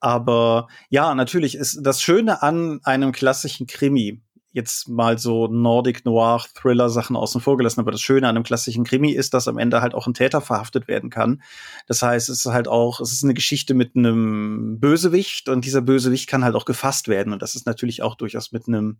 Aber 0.00 0.66
ja, 0.88 1.14
natürlich 1.14 1.54
ist 1.54 1.78
das 1.84 2.02
Schöne 2.02 2.42
an 2.42 2.80
einem 2.82 3.12
klassischen 3.12 3.68
Krimi 3.68 4.25
jetzt 4.56 4.88
mal 4.88 5.18
so 5.18 5.48
Nordic 5.48 6.06
Noir 6.06 6.42
Thriller 6.54 6.88
Sachen 6.88 7.14
außen 7.14 7.42
vor 7.42 7.58
gelassen. 7.58 7.78
Aber 7.78 7.92
das 7.92 8.00
Schöne 8.00 8.26
an 8.26 8.36
einem 8.36 8.42
klassischen 8.42 8.84
Krimi 8.84 9.12
ist, 9.12 9.34
dass 9.34 9.48
am 9.48 9.58
Ende 9.58 9.82
halt 9.82 9.94
auch 9.94 10.06
ein 10.06 10.14
Täter 10.14 10.40
verhaftet 10.40 10.88
werden 10.88 11.10
kann. 11.10 11.42
Das 11.86 12.02
heißt, 12.02 12.30
es 12.30 12.46
ist 12.46 12.52
halt 12.52 12.66
auch, 12.66 13.00
es 13.00 13.12
ist 13.12 13.22
eine 13.22 13.34
Geschichte 13.34 13.74
mit 13.74 13.94
einem 13.94 14.80
Bösewicht 14.80 15.50
und 15.50 15.64
dieser 15.66 15.82
Bösewicht 15.82 16.26
kann 16.26 16.42
halt 16.42 16.56
auch 16.56 16.64
gefasst 16.64 17.06
werden. 17.06 17.34
Und 17.34 17.42
das 17.42 17.54
ist 17.54 17.66
natürlich 17.66 18.02
auch 18.02 18.14
durchaus 18.14 18.50
mit 18.50 18.66
einem, 18.66 18.98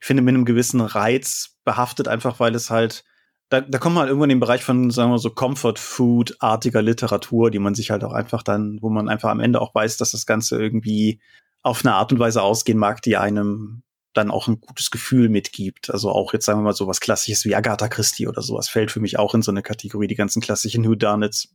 ich 0.00 0.06
finde, 0.06 0.22
mit 0.22 0.34
einem 0.34 0.44
gewissen 0.44 0.80
Reiz 0.80 1.56
behaftet, 1.64 2.06
einfach 2.06 2.38
weil 2.38 2.54
es 2.54 2.70
halt 2.70 3.04
da, 3.48 3.60
da 3.60 3.78
kommt 3.78 3.96
man 3.96 4.02
halt 4.02 4.08
irgendwann 4.08 4.30
in 4.30 4.36
den 4.36 4.40
Bereich 4.40 4.64
von, 4.64 4.90
sagen 4.90 5.10
wir 5.10 5.18
so, 5.18 5.28
Comfort-Food-artiger 5.28 6.80
Literatur, 6.80 7.50
die 7.50 7.58
man 7.58 7.74
sich 7.74 7.90
halt 7.90 8.02
auch 8.02 8.12
einfach 8.12 8.42
dann, 8.42 8.78
wo 8.80 8.88
man 8.88 9.10
einfach 9.10 9.28
am 9.28 9.40
Ende 9.40 9.60
auch 9.60 9.74
weiß, 9.74 9.98
dass 9.98 10.12
das 10.12 10.24
Ganze 10.24 10.58
irgendwie 10.58 11.20
auf 11.62 11.84
eine 11.84 11.94
Art 11.94 12.12
und 12.12 12.18
Weise 12.18 12.40
ausgehen 12.40 12.78
mag, 12.78 13.02
die 13.02 13.18
einem 13.18 13.82
dann 14.12 14.30
auch 14.30 14.48
ein 14.48 14.60
gutes 14.60 14.90
Gefühl 14.90 15.28
mitgibt. 15.28 15.90
Also 15.90 16.10
auch 16.10 16.32
jetzt 16.32 16.46
sagen 16.46 16.60
wir 16.60 16.64
mal 16.64 16.74
so 16.74 16.86
was 16.86 17.00
Klassisches 17.00 17.44
wie 17.44 17.54
Agatha 17.54 17.88
Christie 17.88 18.26
oder 18.26 18.42
sowas 18.42 18.68
fällt 18.68 18.90
für 18.90 19.00
mich 19.00 19.18
auch 19.18 19.34
in 19.34 19.42
so 19.42 19.50
eine 19.50 19.62
Kategorie, 19.62 20.06
die 20.06 20.14
ganzen 20.14 20.42
klassischen 20.42 20.84
Whodunits. 20.84 21.54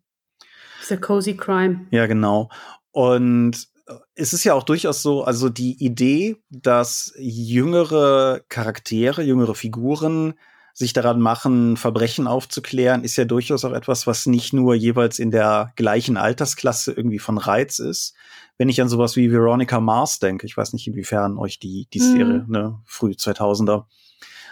Dieser 0.81 0.97
Cozy 0.97 1.35
Crime. 1.35 1.85
Ja, 1.91 2.07
genau. 2.07 2.49
Und 2.91 3.67
es 4.15 4.33
ist 4.33 4.43
ja 4.43 4.53
auch 4.53 4.63
durchaus 4.63 5.01
so, 5.01 5.23
also 5.23 5.49
die 5.49 5.83
Idee, 5.83 6.37
dass 6.49 7.13
jüngere 7.17 8.41
Charaktere, 8.49 9.23
jüngere 9.23 9.55
Figuren 9.55 10.33
sich 10.77 10.93
daran 10.93 11.19
machen, 11.19 11.75
Verbrechen 11.75 12.27
aufzuklären, 12.27 13.03
ist 13.03 13.15
ja 13.15 13.25
durchaus 13.25 13.65
auch 13.65 13.73
etwas, 13.73 14.05
was 14.05 14.27
nicht 14.27 14.53
nur 14.53 14.75
jeweils 14.75 15.17
in 15.17 15.31
der 15.31 15.73
gleichen 15.75 16.17
Altersklasse 16.17 16.91
irgendwie 16.91 17.17
von 17.17 17.39
Reiz 17.39 17.79
ist. 17.79 18.13
Wenn 18.59 18.69
ich 18.69 18.79
an 18.79 18.87
sowas 18.87 19.15
wie 19.15 19.31
Veronica 19.31 19.79
Mars 19.79 20.19
denke, 20.19 20.45
ich 20.45 20.55
weiß 20.55 20.73
nicht, 20.73 20.85
inwiefern 20.85 21.39
euch 21.39 21.57
die, 21.57 21.87
die 21.91 21.99
Serie, 21.99 22.45
mhm. 22.45 22.51
ne, 22.51 22.79
früh 22.85 23.13
2000er. 23.13 23.85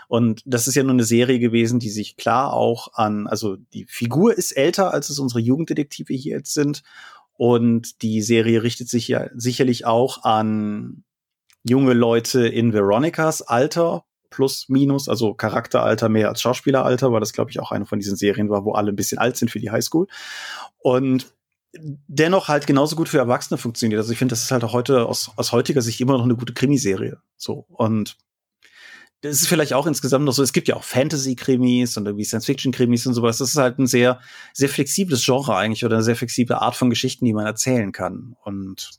Und 0.07 0.41
das 0.47 0.67
ist 0.67 0.73
ja 0.73 0.81
nur 0.81 0.93
eine 0.93 1.03
Serie 1.03 1.37
gewesen, 1.37 1.77
die 1.77 1.91
sich 1.91 2.17
klar 2.17 2.53
auch 2.53 2.93
an, 2.93 3.27
also 3.27 3.57
die 3.73 3.85
Figur 3.85 4.35
ist 4.35 4.51
älter, 4.51 4.95
als 4.95 5.11
es 5.11 5.19
unsere 5.19 5.41
Jugenddetektive 5.41 6.15
hier 6.15 6.37
jetzt 6.37 6.55
sind. 6.55 6.81
Und 7.33 8.01
die 8.01 8.23
Serie 8.23 8.63
richtet 8.63 8.89
sich 8.89 9.07
ja 9.07 9.29
sicherlich 9.35 9.85
auch 9.85 10.23
an 10.23 11.03
junge 11.63 11.93
Leute 11.93 12.47
in 12.47 12.73
Veronicas 12.73 13.43
Alter, 13.43 14.04
plus 14.29 14.69
minus, 14.69 15.09
also 15.09 15.33
Charakteralter 15.33 16.09
mehr 16.09 16.29
als 16.29 16.41
Schauspieleralter, 16.41 17.11
weil 17.11 17.19
das, 17.19 17.33
glaube 17.33 17.51
ich, 17.51 17.59
auch 17.59 17.71
eine 17.71 17.85
von 17.85 17.99
diesen 17.99 18.15
Serien 18.15 18.49
war, 18.49 18.65
wo 18.65 18.73
alle 18.73 18.91
ein 18.91 18.95
bisschen 18.95 19.17
alt 19.17 19.37
sind 19.37 19.49
für 19.49 19.59
die 19.59 19.71
Highschool. 19.71 20.07
Und 20.77 21.33
dennoch 22.07 22.47
halt 22.47 22.67
genauso 22.67 22.95
gut 22.95 23.09
für 23.09 23.17
Erwachsene 23.17 23.57
funktioniert. 23.57 23.99
Also 23.99 24.11
ich 24.11 24.17
finde, 24.17 24.33
das 24.33 24.43
ist 24.43 24.51
halt 24.51 24.63
auch 24.63 24.73
heute 24.73 25.05
aus, 25.05 25.31
aus 25.35 25.51
heutiger 25.51 25.81
Sicht 25.81 25.99
immer 26.01 26.17
noch 26.17 26.23
eine 26.23 26.35
gute 26.35 26.53
Krimiserie. 26.53 27.19
So. 27.37 27.65
Und 27.69 28.17
das 29.21 29.41
ist 29.41 29.47
vielleicht 29.47 29.73
auch 29.73 29.87
insgesamt 29.87 30.25
noch 30.25 30.33
so, 30.33 30.43
es 30.43 30.53
gibt 30.53 30.67
ja 30.67 30.75
auch 30.75 30.83
Fantasy-Krimis 30.83 31.97
und 31.97 32.05
irgendwie 32.05 32.25
Science-Fiction-Krimis 32.25 33.07
und 33.07 33.13
sowas. 33.13 33.37
Das 33.37 33.49
ist 33.49 33.57
halt 33.57 33.79
ein 33.79 33.87
sehr, 33.87 34.19
sehr 34.53 34.69
flexibles 34.69 35.25
Genre 35.25 35.55
eigentlich 35.55 35.83
oder 35.83 35.95
eine 35.95 36.03
sehr 36.03 36.15
flexible 36.15 36.55
Art 36.55 36.75
von 36.75 36.89
Geschichten, 36.89 37.25
die 37.25 37.33
man 37.33 37.45
erzählen 37.45 37.91
kann. 37.91 38.35
Und 38.43 38.91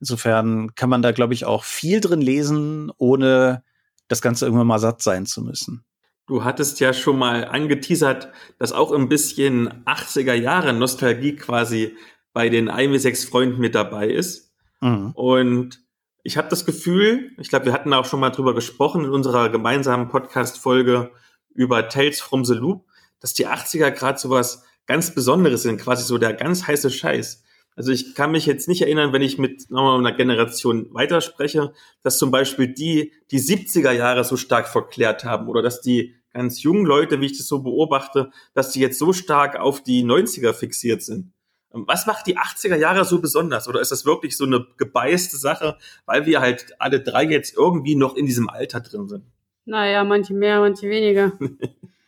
insofern 0.00 0.74
kann 0.74 0.88
man 0.88 1.02
da, 1.02 1.12
glaube 1.12 1.34
ich, 1.34 1.44
auch 1.44 1.64
viel 1.64 2.00
drin 2.00 2.20
lesen, 2.20 2.92
ohne 2.96 3.64
das 4.12 4.22
Ganze 4.22 4.44
irgendwann 4.44 4.66
mal 4.66 4.78
satt 4.78 5.02
sein 5.02 5.26
zu 5.26 5.42
müssen. 5.42 5.84
Du 6.26 6.44
hattest 6.44 6.80
ja 6.80 6.92
schon 6.92 7.18
mal 7.18 7.46
angeteasert, 7.46 8.28
dass 8.58 8.72
auch 8.72 8.92
ein 8.92 9.08
bisschen 9.08 9.84
80er 9.86 10.34
Jahre 10.34 10.72
Nostalgie 10.72 11.34
quasi 11.34 11.96
bei 12.32 12.48
den 12.48 12.68
1 12.68 13.02
6 13.02 13.24
Freunden 13.24 13.60
mit 13.60 13.74
dabei 13.74 14.08
ist. 14.08 14.52
Mhm. 14.80 15.12
Und 15.12 15.80
ich 16.22 16.36
habe 16.36 16.48
das 16.48 16.64
Gefühl, 16.64 17.32
ich 17.38 17.48
glaube, 17.48 17.66
wir 17.66 17.72
hatten 17.72 17.92
auch 17.92 18.04
schon 18.04 18.20
mal 18.20 18.30
drüber 18.30 18.54
gesprochen 18.54 19.04
in 19.04 19.10
unserer 19.10 19.48
gemeinsamen 19.48 20.08
Podcast-Folge 20.08 21.10
über 21.54 21.88
Tales 21.88 22.20
from 22.20 22.44
the 22.44 22.54
Loop, 22.54 22.84
dass 23.18 23.34
die 23.34 23.48
80er 23.48 23.90
gerade 23.90 24.18
so 24.18 24.30
was 24.30 24.64
ganz 24.86 25.14
Besonderes 25.14 25.62
sind, 25.62 25.80
quasi 25.80 26.04
so 26.04 26.18
der 26.18 26.34
ganz 26.34 26.66
heiße 26.66 26.90
Scheiß. 26.90 27.42
Also 27.74 27.90
ich 27.90 28.14
kann 28.14 28.32
mich 28.32 28.46
jetzt 28.46 28.68
nicht 28.68 28.82
erinnern, 28.82 29.12
wenn 29.12 29.22
ich 29.22 29.38
mit 29.38 29.70
nochmal 29.70 29.98
einer 29.98 30.12
Generation 30.12 30.88
weiterspreche, 30.92 31.72
dass 32.02 32.18
zum 32.18 32.30
Beispiel 32.30 32.68
die 32.68 33.12
die 33.30 33.40
70er 33.40 33.92
Jahre 33.92 34.24
so 34.24 34.36
stark 34.36 34.68
verklärt 34.68 35.24
haben 35.24 35.48
oder 35.48 35.62
dass 35.62 35.80
die 35.80 36.14
ganz 36.32 36.62
jungen 36.62 36.86
Leute, 36.86 37.20
wie 37.20 37.26
ich 37.26 37.38
das 37.38 37.46
so 37.46 37.62
beobachte, 37.62 38.30
dass 38.54 38.72
die 38.72 38.80
jetzt 38.80 38.98
so 38.98 39.12
stark 39.12 39.58
auf 39.58 39.82
die 39.82 40.04
90er 40.04 40.52
fixiert 40.52 41.02
sind. 41.02 41.32
Was 41.70 42.06
macht 42.06 42.26
die 42.26 42.36
80er 42.36 42.76
Jahre 42.76 43.06
so 43.06 43.20
besonders? 43.20 43.66
Oder 43.66 43.80
ist 43.80 43.92
das 43.92 44.04
wirklich 44.04 44.36
so 44.36 44.44
eine 44.44 44.66
gebeißte 44.76 45.38
Sache, 45.38 45.78
weil 46.04 46.26
wir 46.26 46.40
halt 46.40 46.74
alle 46.78 47.00
drei 47.00 47.24
jetzt 47.24 47.56
irgendwie 47.56 47.94
noch 47.94 48.14
in 48.14 48.26
diesem 48.26 48.50
Alter 48.50 48.80
drin 48.80 49.08
sind? 49.08 49.24
Naja, 49.64 50.04
manche 50.04 50.34
mehr, 50.34 50.60
manche 50.60 50.88
weniger. 50.90 51.32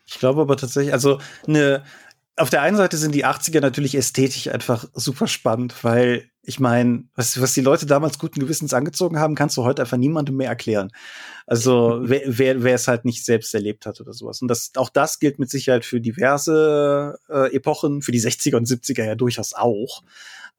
Ich 0.07 0.19
glaube 0.19 0.43
aber 0.43 0.59
tatsächlich, 0.59 0.93
also 0.93 1.19
eine, 1.47 1.83
auf 2.37 2.51
der 2.51 2.63
einen 2.63 2.77
Seite 2.77 2.97
sind 2.97 3.15
die 3.15 3.25
80er 3.25 3.61
natürlich 3.61 3.95
ästhetisch 3.95 4.49
einfach 4.49 4.87
super 4.93 5.29
spannend, 5.29 5.85
weil 5.85 6.31
ich 6.43 6.61
meine, 6.61 7.05
was, 7.15 7.41
was 7.41 7.55
die 7.55 7.61
Leute 7.61 7.87
damals 7.87 8.19
guten 8.19 8.41
Gewissens 8.41 8.75
angezogen 8.75 9.19
haben, 9.19 9.35
kannst 9.35 9.57
du 9.57 9.65
heute 9.65 9.83
einfach 9.83 9.97
niemandem 9.97 10.37
mehr 10.37 10.49
erklären. 10.49 10.91
Also 11.47 12.01
wer, 12.03 12.23
wer, 12.27 12.63
wer 12.63 12.75
es 12.75 12.89
halt 12.89 13.05
nicht 13.05 13.25
selbst 13.25 13.55
erlebt 13.55 13.87
hat 13.87 14.01
oder 14.01 14.13
sowas. 14.13 14.43
Und 14.43 14.49
das, 14.49 14.73
auch 14.77 14.91
das 14.91 15.21
gilt 15.21 15.39
mit 15.39 15.49
Sicherheit 15.49 15.85
für 15.85 16.01
diverse 16.01 17.19
äh, 17.29 17.55
Epochen, 17.55 18.03
für 18.03 18.13
die 18.13 18.21
60er 18.21 18.57
und 18.57 18.67
70er 18.67 19.05
ja 19.05 19.15
durchaus 19.15 19.55
auch. 19.55 20.03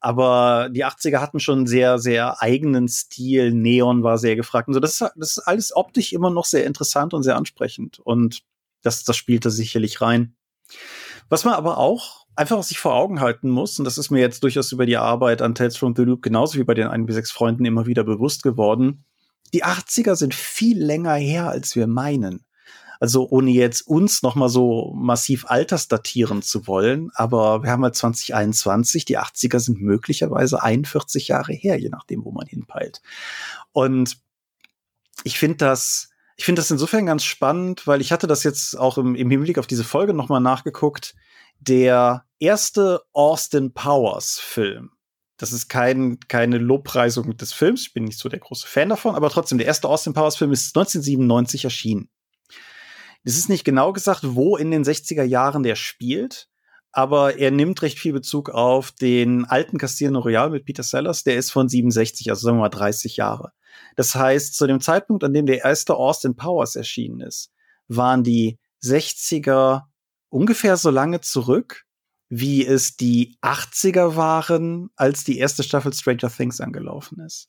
Aber 0.00 0.68
die 0.70 0.84
80er 0.84 1.20
hatten 1.20 1.40
schon 1.40 1.66
sehr, 1.66 1.98
sehr 1.98 2.42
eigenen 2.42 2.88
Stil. 2.88 3.52
Neon 3.52 4.02
war 4.02 4.18
sehr 4.18 4.36
gefragt. 4.36 4.68
Und 4.68 4.74
so, 4.74 4.80
das 4.80 4.92
ist, 4.92 5.00
das 5.16 5.36
ist 5.36 5.38
alles 5.38 5.74
optisch 5.74 6.12
immer 6.12 6.30
noch 6.30 6.44
sehr 6.44 6.64
interessant 6.64 7.14
und 7.14 7.22
sehr 7.22 7.36
ansprechend. 7.36 7.98
Und 7.98 8.42
das, 8.82 9.04
das 9.04 9.16
spielt 9.16 9.44
da 9.44 9.50
sicherlich 9.50 10.00
rein. 10.00 10.36
Was 11.28 11.44
man 11.44 11.54
aber 11.54 11.78
auch 11.78 12.26
einfach 12.36 12.62
sich 12.62 12.78
vor 12.78 12.94
Augen 12.94 13.20
halten 13.20 13.50
muss, 13.50 13.78
und 13.78 13.84
das 13.84 13.98
ist 13.98 14.10
mir 14.10 14.20
jetzt 14.20 14.42
durchaus 14.42 14.70
über 14.72 14.86
die 14.86 14.96
Arbeit 14.96 15.42
an 15.42 15.54
Tales 15.54 15.76
from 15.76 15.94
the 15.96 16.02
Loop 16.02 16.22
genauso 16.22 16.58
wie 16.58 16.64
bei 16.64 16.74
den 16.74 16.88
1 16.88 17.06
bis 17.06 17.16
6 17.16 17.32
Freunden 17.32 17.64
immer 17.64 17.86
wieder 17.86 18.04
bewusst 18.04 18.42
geworden, 18.42 19.04
die 19.52 19.64
80er 19.64 20.16
sind 20.16 20.34
viel 20.34 20.82
länger 20.82 21.14
her, 21.14 21.48
als 21.48 21.74
wir 21.76 21.86
meinen. 21.86 22.44
Also 22.98 23.28
ohne 23.28 23.50
jetzt 23.50 23.82
uns 23.82 24.22
noch 24.22 24.36
mal 24.36 24.48
so 24.48 24.92
massiv 24.94 25.44
altersdatieren 25.48 26.42
zu 26.42 26.66
wollen, 26.66 27.10
aber 27.14 27.62
wir 27.62 27.70
haben 27.70 27.82
halt 27.82 27.94
2021, 27.94 29.04
die 29.04 29.18
80er 29.18 29.58
sind 29.58 29.80
möglicherweise 29.82 30.62
41 30.62 31.28
Jahre 31.28 31.52
her, 31.52 31.78
je 31.78 31.90
nachdem, 31.90 32.24
wo 32.24 32.32
man 32.32 32.46
hinpeilt. 32.46 33.02
Und 33.72 34.18
ich 35.24 35.38
finde 35.38 35.56
das 35.56 36.10
ich 36.36 36.44
finde 36.44 36.60
das 36.60 36.70
insofern 36.70 37.06
ganz 37.06 37.24
spannend, 37.24 37.86
weil 37.86 38.00
ich 38.00 38.12
hatte 38.12 38.26
das 38.26 38.44
jetzt 38.44 38.78
auch 38.78 38.98
im, 38.98 39.14
im 39.14 39.30
Hinblick 39.30 39.58
auf 39.58 39.66
diese 39.66 39.84
Folge 39.84 40.12
nochmal 40.12 40.40
nachgeguckt. 40.40 41.14
Der 41.60 42.24
erste 42.38 43.02
Austin 43.12 43.72
Powers 43.72 44.38
Film. 44.38 44.90
Das 45.38 45.52
ist 45.52 45.68
kein, 45.68 46.18
keine 46.28 46.58
Lobpreisung 46.58 47.36
des 47.36 47.52
Films. 47.52 47.82
Ich 47.82 47.94
bin 47.94 48.04
nicht 48.04 48.18
so 48.18 48.28
der 48.28 48.38
große 48.38 48.66
Fan 48.66 48.90
davon, 48.90 49.14
aber 49.14 49.30
trotzdem, 49.30 49.58
der 49.58 49.66
erste 49.66 49.88
Austin 49.88 50.12
Powers 50.12 50.36
Film 50.36 50.52
ist 50.52 50.76
1997 50.76 51.64
erschienen. 51.64 52.10
Es 53.24 53.36
ist 53.36 53.48
nicht 53.48 53.64
genau 53.64 53.92
gesagt, 53.92 54.20
wo 54.22 54.56
in 54.56 54.70
den 54.70 54.84
60er 54.84 55.24
Jahren 55.24 55.62
der 55.62 55.74
spielt, 55.74 56.48
aber 56.92 57.38
er 57.38 57.50
nimmt 57.50 57.82
recht 57.82 57.98
viel 57.98 58.12
Bezug 58.12 58.50
auf 58.50 58.92
den 58.92 59.44
alten 59.44 59.78
Casino 59.78 60.20
Royale 60.20 60.50
mit 60.50 60.64
Peter 60.64 60.82
Sellers. 60.82 61.24
Der 61.24 61.36
ist 61.36 61.50
von 61.50 61.68
67, 61.68 62.30
also 62.30 62.46
sagen 62.46 62.58
wir 62.58 62.62
mal 62.62 62.68
30 62.68 63.16
Jahre. 63.16 63.52
Das 63.96 64.14
heißt, 64.14 64.56
zu 64.56 64.66
dem 64.66 64.80
Zeitpunkt, 64.80 65.24
an 65.24 65.32
dem 65.32 65.46
der 65.46 65.64
erste 65.64 65.94
Austin 65.94 66.36
Powers 66.36 66.76
erschienen 66.76 67.20
ist, 67.20 67.50
waren 67.88 68.22
die 68.22 68.58
60er 68.82 69.82
ungefähr 70.28 70.76
so 70.76 70.90
lange 70.90 71.20
zurück, 71.20 71.84
wie 72.28 72.66
es 72.66 72.96
die 72.96 73.36
80er 73.42 74.16
waren, 74.16 74.90
als 74.96 75.24
die 75.24 75.38
erste 75.38 75.62
Staffel 75.62 75.92
Stranger 75.92 76.30
Things 76.30 76.60
angelaufen 76.60 77.20
ist. 77.20 77.48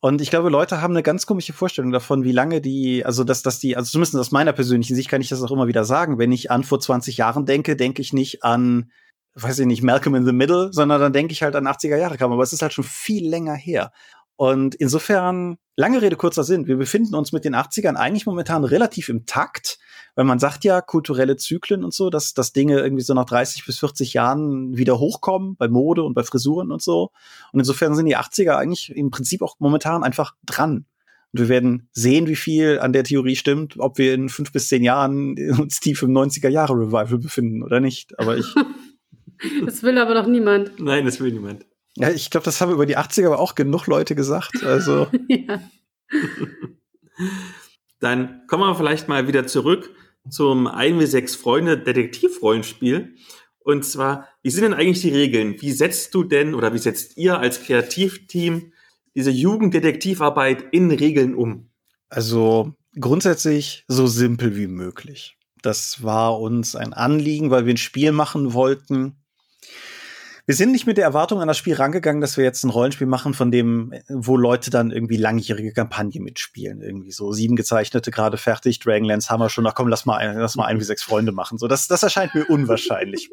Und 0.00 0.20
ich 0.20 0.30
glaube, 0.30 0.50
Leute 0.50 0.80
haben 0.80 0.92
eine 0.92 1.02
ganz 1.02 1.26
komische 1.26 1.52
Vorstellung 1.52 1.90
davon, 1.90 2.24
wie 2.24 2.32
lange 2.32 2.60
die, 2.60 3.04
also 3.04 3.24
dass, 3.24 3.42
dass 3.42 3.58
die, 3.58 3.76
also 3.76 3.90
zumindest 3.90 4.16
aus 4.16 4.30
meiner 4.30 4.52
persönlichen 4.52 4.94
Sicht 4.94 5.08
kann 5.08 5.20
ich 5.20 5.28
das 5.28 5.42
auch 5.42 5.50
immer 5.50 5.66
wieder 5.66 5.84
sagen. 5.84 6.18
Wenn 6.18 6.32
ich 6.32 6.50
an 6.50 6.62
vor 6.62 6.78
20 6.78 7.16
Jahren 7.16 7.46
denke, 7.46 7.74
denke 7.74 8.02
ich 8.02 8.12
nicht 8.12 8.44
an, 8.44 8.90
weiß 9.34 9.58
ich 9.60 9.66
nicht, 9.66 9.82
Malcolm 9.82 10.14
in 10.14 10.26
the 10.26 10.32
Middle, 10.32 10.72
sondern 10.72 11.00
dann 11.00 11.12
denke 11.12 11.32
ich 11.32 11.42
halt 11.42 11.56
an 11.56 11.66
80er 11.66 11.96
Jahre 11.96 12.18
kam. 12.18 12.32
Aber 12.32 12.42
es 12.42 12.52
ist 12.52 12.62
halt 12.62 12.72
schon 12.72 12.84
viel 12.84 13.28
länger 13.28 13.54
her. 13.54 13.92
Und 14.36 14.74
insofern, 14.74 15.58
lange 15.76 16.02
Rede, 16.02 16.16
kurzer 16.16 16.42
Sinn, 16.42 16.66
wir 16.66 16.76
befinden 16.76 17.14
uns 17.14 17.32
mit 17.32 17.44
den 17.44 17.54
80ern 17.54 17.94
eigentlich 17.94 18.26
momentan 18.26 18.64
relativ 18.64 19.08
im 19.08 19.26
Takt, 19.26 19.78
weil 20.16 20.24
man 20.24 20.38
sagt 20.38 20.64
ja, 20.64 20.80
kulturelle 20.80 21.36
Zyklen 21.36 21.84
und 21.84 21.94
so, 21.94 22.10
dass, 22.10 22.34
dass 22.34 22.52
Dinge 22.52 22.80
irgendwie 22.80 23.02
so 23.02 23.14
nach 23.14 23.26
30 23.26 23.64
bis 23.64 23.78
40 23.78 24.14
Jahren 24.14 24.76
wieder 24.76 24.98
hochkommen, 24.98 25.56
bei 25.56 25.68
Mode 25.68 26.02
und 26.02 26.14
bei 26.14 26.24
Frisuren 26.24 26.72
und 26.72 26.82
so. 26.82 27.10
Und 27.52 27.60
insofern 27.60 27.94
sind 27.94 28.06
die 28.06 28.16
80er 28.16 28.56
eigentlich 28.56 28.94
im 28.94 29.10
Prinzip 29.10 29.42
auch 29.42 29.56
momentan 29.58 30.02
einfach 30.02 30.34
dran. 30.44 30.86
Und 31.32 31.40
wir 31.40 31.48
werden 31.48 31.88
sehen, 31.92 32.28
wie 32.28 32.36
viel 32.36 32.78
an 32.78 32.92
der 32.92 33.04
Theorie 33.04 33.36
stimmt, 33.36 33.76
ob 33.78 33.98
wir 33.98 34.14
in 34.14 34.28
fünf 34.28 34.52
bis 34.52 34.68
zehn 34.68 34.82
Jahren 34.82 35.36
uns 35.58 35.80
tief 35.80 36.02
im 36.02 36.12
90er 36.12 36.48
Jahre 36.48 36.74
Revival 36.74 37.18
befinden 37.18 37.62
oder 37.62 37.80
nicht. 37.80 38.18
Aber 38.18 38.36
ich. 38.36 38.52
das 39.64 39.82
will 39.84 39.98
aber 39.98 40.14
doch 40.14 40.26
niemand. 40.26 40.80
Nein, 40.80 41.04
das 41.04 41.20
will 41.20 41.32
niemand. 41.32 41.66
Ja, 41.96 42.10
ich 42.10 42.30
glaube, 42.30 42.44
das 42.44 42.60
haben 42.60 42.72
über 42.72 42.86
die 42.86 42.98
80er 42.98 43.26
aber 43.26 43.38
auch 43.38 43.54
genug 43.54 43.86
Leute 43.86 44.14
gesagt. 44.14 44.62
Also. 44.64 45.06
ja. 45.28 45.60
Dann 48.00 48.42
kommen 48.48 48.64
wir 48.64 48.74
vielleicht 48.74 49.08
mal 49.08 49.28
wieder 49.28 49.46
zurück 49.46 49.90
zum 50.28 50.66
1W6 50.66 51.38
Freunde 51.38 51.78
Detektivrollenspiel. 51.78 53.14
Und 53.60 53.84
zwar, 53.84 54.28
wie 54.42 54.50
sind 54.50 54.64
denn 54.64 54.74
eigentlich 54.74 55.00
die 55.00 55.10
Regeln? 55.10 55.56
Wie 55.60 55.72
setzt 55.72 56.14
du 56.14 56.24
denn 56.24 56.54
oder 56.54 56.74
wie 56.74 56.78
setzt 56.78 57.16
ihr 57.16 57.38
als 57.38 57.62
Kreativteam 57.62 58.72
diese 59.14 59.30
Jugenddetektivarbeit 59.30 60.66
in 60.72 60.90
Regeln 60.90 61.34
um? 61.34 61.70
Also 62.10 62.74
grundsätzlich 62.98 63.84
so 63.88 64.06
simpel 64.06 64.56
wie 64.56 64.66
möglich. 64.66 65.38
Das 65.62 66.02
war 66.02 66.38
uns 66.40 66.76
ein 66.76 66.92
Anliegen, 66.92 67.50
weil 67.50 67.64
wir 67.64 67.72
ein 67.72 67.78
Spiel 67.78 68.12
machen 68.12 68.52
wollten. 68.52 69.23
Wir 70.46 70.54
sind 70.54 70.72
nicht 70.72 70.86
mit 70.86 70.98
der 70.98 71.04
Erwartung 71.04 71.40
an 71.40 71.48
das 71.48 71.56
Spiel 71.56 71.74
rangegangen, 71.74 72.20
dass 72.20 72.36
wir 72.36 72.44
jetzt 72.44 72.64
ein 72.64 72.70
Rollenspiel 72.70 73.06
machen, 73.06 73.32
von 73.32 73.50
dem, 73.50 73.94
wo 74.10 74.36
Leute 74.36 74.70
dann 74.70 74.90
irgendwie 74.90 75.16
langjährige 75.16 75.72
Kampagne 75.72 76.20
mitspielen. 76.20 76.82
Irgendwie 76.82 77.12
so 77.12 77.32
sieben 77.32 77.56
gezeichnete 77.56 78.10
gerade 78.10 78.36
fertig, 78.36 78.78
Dragonlance 78.78 79.30
haben 79.30 79.40
wir 79.40 79.48
schon, 79.48 79.66
ach 79.66 79.74
komm, 79.74 79.88
lass 79.88 80.04
mal 80.04 80.18
ein, 80.18 80.36
lass 80.36 80.56
mal 80.56 80.66
ein 80.66 80.78
wie 80.78 80.84
sechs 80.84 81.02
Freunde 81.02 81.32
machen. 81.32 81.56
So, 81.56 81.66
das, 81.66 81.88
das 81.88 82.02
erscheint 82.02 82.34
mir 82.34 82.44
unwahrscheinlich. 82.50 83.30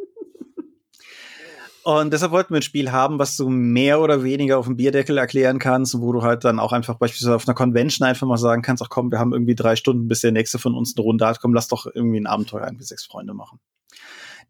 Und 1.83 2.13
deshalb 2.13 2.31
wollten 2.31 2.53
wir 2.53 2.59
ein 2.59 2.63
Spiel 2.63 2.91
haben, 2.91 3.19
was 3.19 3.35
du 3.35 3.49
mehr 3.49 3.99
oder 3.99 4.23
weniger 4.23 4.59
auf 4.59 4.67
dem 4.67 4.77
Bierdeckel 4.77 5.17
erklären 5.17 5.59
kannst, 5.59 5.99
wo 5.99 6.13
du 6.13 6.21
halt 6.21 6.45
dann 6.45 6.59
auch 6.59 6.71
einfach 6.71 6.95
beispielsweise 6.95 7.35
auf 7.35 7.47
einer 7.47 7.55
Convention 7.55 8.07
einfach 8.07 8.27
mal 8.27 8.37
sagen 8.37 8.61
kannst, 8.61 8.83
ach 8.83 8.89
komm, 8.89 9.11
wir 9.11 9.19
haben 9.19 9.33
irgendwie 9.33 9.55
drei 9.55 9.75
Stunden, 9.75 10.07
bis 10.07 10.21
der 10.21 10.31
nächste 10.31 10.59
von 10.59 10.75
uns 10.75 10.95
eine 10.95 11.03
Runde 11.03 11.25
hat, 11.25 11.41
komm, 11.41 11.53
lass 11.53 11.67
doch 11.67 11.87
irgendwie 11.87 12.19
ein 12.19 12.27
Abenteuer 12.27 12.65
ein 12.65 12.79
wie 12.79 12.83
sechs 12.83 13.05
Freunde 13.05 13.33
machen. 13.33 13.59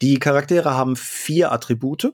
Die 0.01 0.19
Charaktere 0.19 0.75
haben 0.75 0.95
vier 0.95 1.51
Attribute 1.51 2.13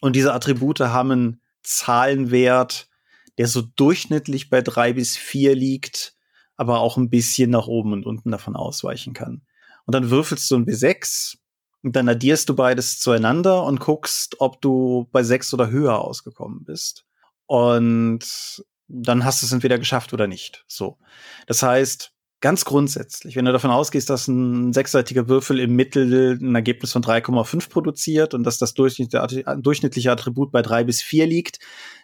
und 0.00 0.16
diese 0.16 0.32
Attribute 0.32 0.80
haben 0.80 1.10
einen 1.10 1.40
Zahlenwert, 1.62 2.88
der 3.36 3.46
so 3.46 3.62
durchschnittlich 3.62 4.50
bei 4.50 4.62
drei 4.62 4.92
bis 4.92 5.16
vier 5.16 5.54
liegt, 5.54 6.14
aber 6.56 6.80
auch 6.80 6.96
ein 6.96 7.10
bisschen 7.10 7.50
nach 7.50 7.66
oben 7.66 7.92
und 7.92 8.04
unten 8.06 8.30
davon 8.30 8.56
ausweichen 8.56 9.14
kann. 9.14 9.42
Und 9.86 9.94
dann 9.94 10.10
würfelst 10.10 10.50
du 10.50 10.56
ein 10.56 10.66
B6 10.66 11.36
und 11.82 11.94
dann 11.94 12.08
addierst 12.08 12.48
du 12.48 12.54
beides 12.54 12.98
zueinander 12.98 13.64
und 13.64 13.80
guckst, 13.80 14.40
ob 14.40 14.60
du 14.60 15.08
bei 15.12 15.22
sechs 15.22 15.54
oder 15.54 15.70
höher 15.70 15.98
ausgekommen 16.00 16.64
bist. 16.64 17.06
Und 17.46 18.64
dann 18.88 19.24
hast 19.24 19.42
du 19.42 19.46
es 19.46 19.52
entweder 19.52 19.78
geschafft 19.78 20.12
oder 20.12 20.26
nicht. 20.26 20.64
So. 20.66 20.98
Das 21.46 21.62
heißt, 21.62 22.12
ganz 22.40 22.64
grundsätzlich, 22.64 23.36
wenn 23.36 23.44
du 23.44 23.52
davon 23.52 23.70
ausgehst, 23.70 24.08
dass 24.10 24.28
ein 24.28 24.72
sechsseitiger 24.72 25.28
Würfel 25.28 25.58
im 25.58 25.74
Mittel 25.74 26.38
ein 26.40 26.54
Ergebnis 26.54 26.92
von 26.92 27.02
3,5 27.02 27.68
produziert 27.68 28.34
und 28.34 28.44
dass 28.44 28.58
das 28.58 28.74
durchschnittliche 28.74 30.12
Attribut 30.12 30.52
bei 30.52 30.62
drei 30.62 30.84
bis 30.84 31.02
vier 31.02 31.26
liegt, 31.26 31.58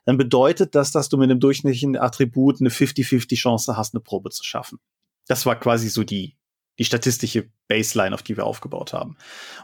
dann 0.05 0.17
bedeutet 0.17 0.75
das, 0.75 0.91
dass 0.91 1.09
du 1.09 1.17
mit 1.17 1.31
einem 1.31 1.41
durchschnittlichen 1.41 1.97
Attribut 1.97 2.61
eine 2.61 2.71
50-50 2.71 3.37
Chance 3.37 3.77
hast, 3.77 3.95
eine 3.95 4.01
Probe 4.01 4.31
zu 4.31 4.43
schaffen. 4.45 4.79
Das 5.27 5.47
war 5.47 5.59
quasi 5.59 5.89
so 5.89 6.03
die 6.03 6.37
die 6.79 6.85
statistische 6.85 7.49
Baseline, 7.69 8.15
auf 8.15 8.23
die 8.23 8.37
wir 8.37 8.45
aufgebaut 8.45 8.93
haben. 8.93 9.17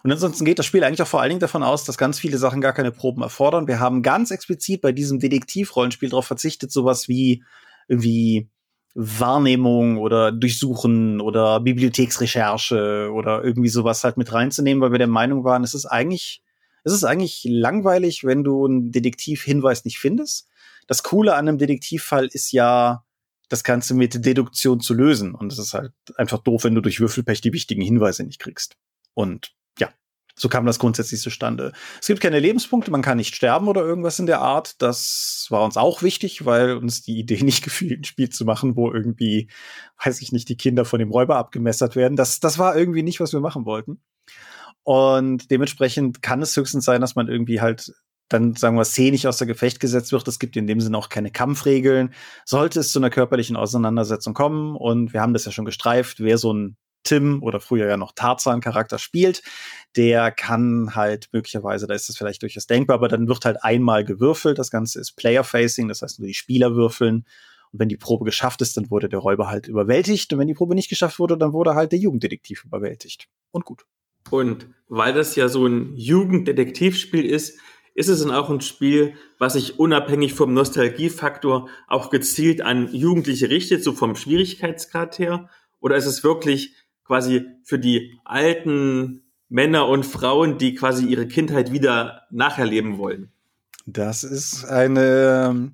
Und 0.04 0.12
ansonsten 0.12 0.44
geht 0.44 0.60
das 0.60 0.66
Spiel 0.66 0.84
eigentlich 0.84 1.02
auch 1.02 1.08
vor 1.08 1.20
allen 1.20 1.30
Dingen 1.30 1.40
davon 1.40 1.64
aus, 1.64 1.82
dass 1.82 1.98
ganz 1.98 2.20
viele 2.20 2.38
Sachen 2.38 2.60
gar 2.60 2.72
keine 2.72 2.92
Proben 2.92 3.22
erfordern. 3.22 3.66
Wir 3.66 3.80
haben 3.80 4.02
ganz 4.02 4.30
explizit 4.30 4.80
bei 4.80 4.92
diesem 4.92 5.18
Detektivrollenspiel 5.18 6.10
darauf 6.10 6.26
verzichtet, 6.26 6.70
sowas 6.70 7.08
wie 7.08 7.42
irgendwie 7.88 8.48
Wahrnehmung 8.94 9.98
oder 9.98 10.32
Durchsuchen 10.32 11.20
oder 11.20 11.60
Bibliotheksrecherche 11.60 13.10
oder 13.12 13.44
irgendwie 13.44 13.68
sowas 13.68 14.04
halt 14.04 14.16
mit 14.16 14.32
reinzunehmen, 14.32 14.82
weil 14.82 14.92
wir 14.92 14.98
der 14.98 15.06
Meinung 15.06 15.44
waren, 15.44 15.64
es 15.64 15.74
ist 15.74 15.86
eigentlich, 15.86 16.42
es 16.84 16.92
ist 16.92 17.04
eigentlich 17.04 17.46
langweilig, 17.48 18.24
wenn 18.24 18.42
du 18.42 18.66
einen 18.66 18.92
Detektivhinweis 18.92 19.84
nicht 19.84 19.98
findest. 19.98 20.48
Das 20.86 21.02
Coole 21.02 21.34
an 21.34 21.48
einem 21.48 21.58
Detektivfall 21.58 22.26
ist 22.26 22.52
ja, 22.52 23.04
das 23.50 23.64
Ganze 23.64 23.94
mit 23.94 24.24
Deduktion 24.24 24.80
zu 24.80 24.94
lösen. 24.94 25.34
Und 25.34 25.52
es 25.52 25.58
ist 25.58 25.74
halt 25.74 25.92
einfach 26.16 26.38
doof, 26.38 26.64
wenn 26.64 26.74
du 26.74 26.80
durch 26.80 27.00
Würfelpech 27.00 27.40
die 27.40 27.52
wichtigen 27.52 27.82
Hinweise 27.82 28.24
nicht 28.24 28.38
kriegst. 28.38 28.76
Und 29.12 29.52
so 30.40 30.48
kam 30.48 30.64
das 30.64 30.78
grundsätzlich 30.78 31.20
zustande. 31.20 31.72
Es 32.00 32.06
gibt 32.06 32.22
keine 32.22 32.38
Lebenspunkte, 32.38 32.90
man 32.90 33.02
kann 33.02 33.18
nicht 33.18 33.34
sterben 33.34 33.68
oder 33.68 33.82
irgendwas 33.82 34.18
in 34.18 34.24
der 34.24 34.40
Art. 34.40 34.80
Das 34.80 35.46
war 35.50 35.62
uns 35.62 35.76
auch 35.76 36.02
wichtig, 36.02 36.46
weil 36.46 36.78
uns 36.78 37.02
die 37.02 37.18
Idee 37.18 37.42
nicht 37.44 37.62
gefiel, 37.62 37.98
ein 37.98 38.04
Spiel 38.04 38.30
zu 38.30 38.46
machen, 38.46 38.74
wo 38.74 38.90
irgendwie, 38.90 39.48
weiß 40.02 40.22
ich 40.22 40.32
nicht, 40.32 40.48
die 40.48 40.56
Kinder 40.56 40.86
von 40.86 40.98
dem 40.98 41.10
Räuber 41.10 41.36
abgemessert 41.36 41.94
werden. 41.94 42.16
Das, 42.16 42.40
das 42.40 42.58
war 42.58 42.74
irgendwie 42.74 43.02
nicht, 43.02 43.20
was 43.20 43.34
wir 43.34 43.40
machen 43.40 43.66
wollten. 43.66 44.00
Und 44.82 45.50
dementsprechend 45.50 46.22
kann 46.22 46.40
es 46.40 46.56
höchstens 46.56 46.86
sein, 46.86 47.02
dass 47.02 47.16
man 47.16 47.28
irgendwie 47.28 47.60
halt 47.60 47.92
dann 48.30 48.54
sagen 48.54 48.76
wir 48.76 48.84
szenisch 48.84 49.26
aus 49.26 49.38
der 49.38 49.48
Gefecht 49.48 49.80
gesetzt 49.80 50.12
wird. 50.12 50.26
Es 50.28 50.38
gibt 50.38 50.56
in 50.56 50.68
dem 50.68 50.80
Sinne 50.80 50.96
auch 50.96 51.08
keine 51.08 51.32
Kampfregeln. 51.32 52.14
Sollte 52.44 52.78
es 52.78 52.92
zu 52.92 53.00
einer 53.00 53.10
körperlichen 53.10 53.56
Auseinandersetzung 53.56 54.34
kommen 54.34 54.76
und 54.76 55.12
wir 55.12 55.20
haben 55.20 55.32
das 55.32 55.46
ja 55.46 55.52
schon 55.52 55.64
gestreift, 55.64 56.20
wer 56.20 56.38
so 56.38 56.52
ein 56.52 56.76
Tim 57.02 57.42
oder 57.42 57.60
früher 57.60 57.88
ja 57.88 57.96
noch 57.96 58.12
Tarzan-Charakter 58.12 58.98
spielt, 58.98 59.42
der 59.96 60.30
kann 60.30 60.94
halt 60.94 61.28
möglicherweise, 61.32 61.86
da 61.86 61.94
ist 61.94 62.08
das 62.08 62.16
vielleicht 62.16 62.42
durchaus 62.42 62.66
denkbar, 62.66 62.94
aber 62.94 63.08
dann 63.08 63.28
wird 63.28 63.44
halt 63.44 63.62
einmal 63.62 64.04
gewürfelt. 64.04 64.58
Das 64.58 64.70
Ganze 64.70 65.00
ist 65.00 65.16
Player-Facing, 65.16 65.88
das 65.88 66.02
heißt 66.02 66.18
nur 66.18 66.28
die 66.28 66.34
Spieler 66.34 66.74
würfeln. 66.74 67.24
Und 67.72 67.78
wenn 67.78 67.88
die 67.88 67.96
Probe 67.96 68.24
geschafft 68.24 68.62
ist, 68.62 68.76
dann 68.76 68.90
wurde 68.90 69.08
der 69.08 69.20
Räuber 69.20 69.48
halt 69.48 69.68
überwältigt. 69.68 70.32
Und 70.32 70.38
wenn 70.38 70.48
die 70.48 70.54
Probe 70.54 70.74
nicht 70.74 70.88
geschafft 70.88 71.18
wurde, 71.18 71.38
dann 71.38 71.52
wurde 71.52 71.74
halt 71.74 71.92
der 71.92 71.98
Jugenddetektiv 71.98 72.64
überwältigt. 72.64 73.28
Und 73.52 73.64
gut. 73.64 73.84
Und 74.30 74.68
weil 74.88 75.14
das 75.14 75.36
ja 75.36 75.48
so 75.48 75.66
ein 75.66 75.94
Jugenddetektivspiel 75.96 77.24
ist, 77.24 77.58
ist 77.94 78.08
es 78.08 78.22
dann 78.22 78.30
auch 78.30 78.50
ein 78.50 78.60
Spiel, 78.60 79.14
was 79.38 79.54
sich 79.54 79.78
unabhängig 79.78 80.34
vom 80.34 80.54
Nostalgiefaktor 80.54 81.68
auch 81.88 82.10
gezielt 82.10 82.60
an 82.60 82.92
Jugendliche 82.92 83.50
richtet, 83.50 83.82
so 83.82 83.92
vom 83.92 84.16
Schwierigkeitsgrad 84.16 85.18
her? 85.18 85.48
Oder 85.80 85.96
ist 85.96 86.06
es 86.06 86.22
wirklich 86.22 86.74
quasi 87.10 87.44
für 87.64 87.80
die 87.80 88.16
alten 88.24 89.24
Männer 89.48 89.88
und 89.88 90.06
Frauen, 90.06 90.58
die 90.58 90.76
quasi 90.76 91.06
ihre 91.06 91.26
Kindheit 91.26 91.72
wieder 91.72 92.22
nacherleben 92.30 92.98
wollen? 92.98 93.32
Das 93.84 94.22
ist 94.22 94.64
eine 94.64 95.72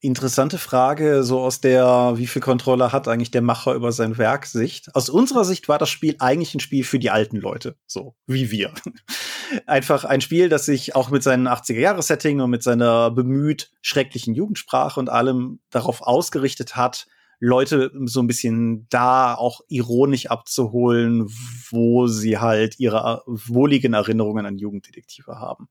interessante 0.00 0.56
Frage, 0.56 1.24
so 1.24 1.40
aus 1.40 1.60
der, 1.60 2.14
wie 2.16 2.26
viel 2.26 2.40
Kontrolle 2.40 2.90
hat 2.90 3.06
eigentlich 3.06 3.30
der 3.30 3.42
Macher 3.42 3.74
über 3.74 3.92
sein 3.92 4.16
Werk 4.16 4.46
Sicht. 4.46 4.88
Aus 4.94 5.10
unserer 5.10 5.44
Sicht 5.44 5.68
war 5.68 5.76
das 5.76 5.90
Spiel 5.90 6.16
eigentlich 6.20 6.54
ein 6.54 6.60
Spiel 6.60 6.84
für 6.84 6.98
die 6.98 7.10
alten 7.10 7.36
Leute, 7.36 7.76
so 7.86 8.14
wie 8.26 8.50
wir. 8.50 8.72
Einfach 9.66 10.06
ein 10.06 10.22
Spiel, 10.22 10.48
das 10.48 10.64
sich 10.64 10.96
auch 10.96 11.10
mit 11.10 11.22
seinem 11.22 11.48
80er-Jahre-Setting 11.48 12.40
und 12.40 12.48
mit 12.48 12.62
seiner 12.62 13.10
bemüht 13.10 13.70
schrecklichen 13.82 14.34
Jugendsprache 14.34 14.98
und 14.98 15.10
allem 15.10 15.60
darauf 15.68 16.00
ausgerichtet 16.00 16.76
hat, 16.76 17.08
Leute 17.44 17.90
so 18.04 18.20
ein 18.20 18.28
bisschen 18.28 18.86
da 18.88 19.34
auch 19.34 19.62
ironisch 19.66 20.26
abzuholen, 20.26 21.26
wo 21.70 22.06
sie 22.06 22.38
halt 22.38 22.78
ihre 22.78 23.24
wohligen 23.26 23.94
Erinnerungen 23.94 24.46
an 24.46 24.58
Jugenddetektive 24.58 25.40
haben. 25.40 25.68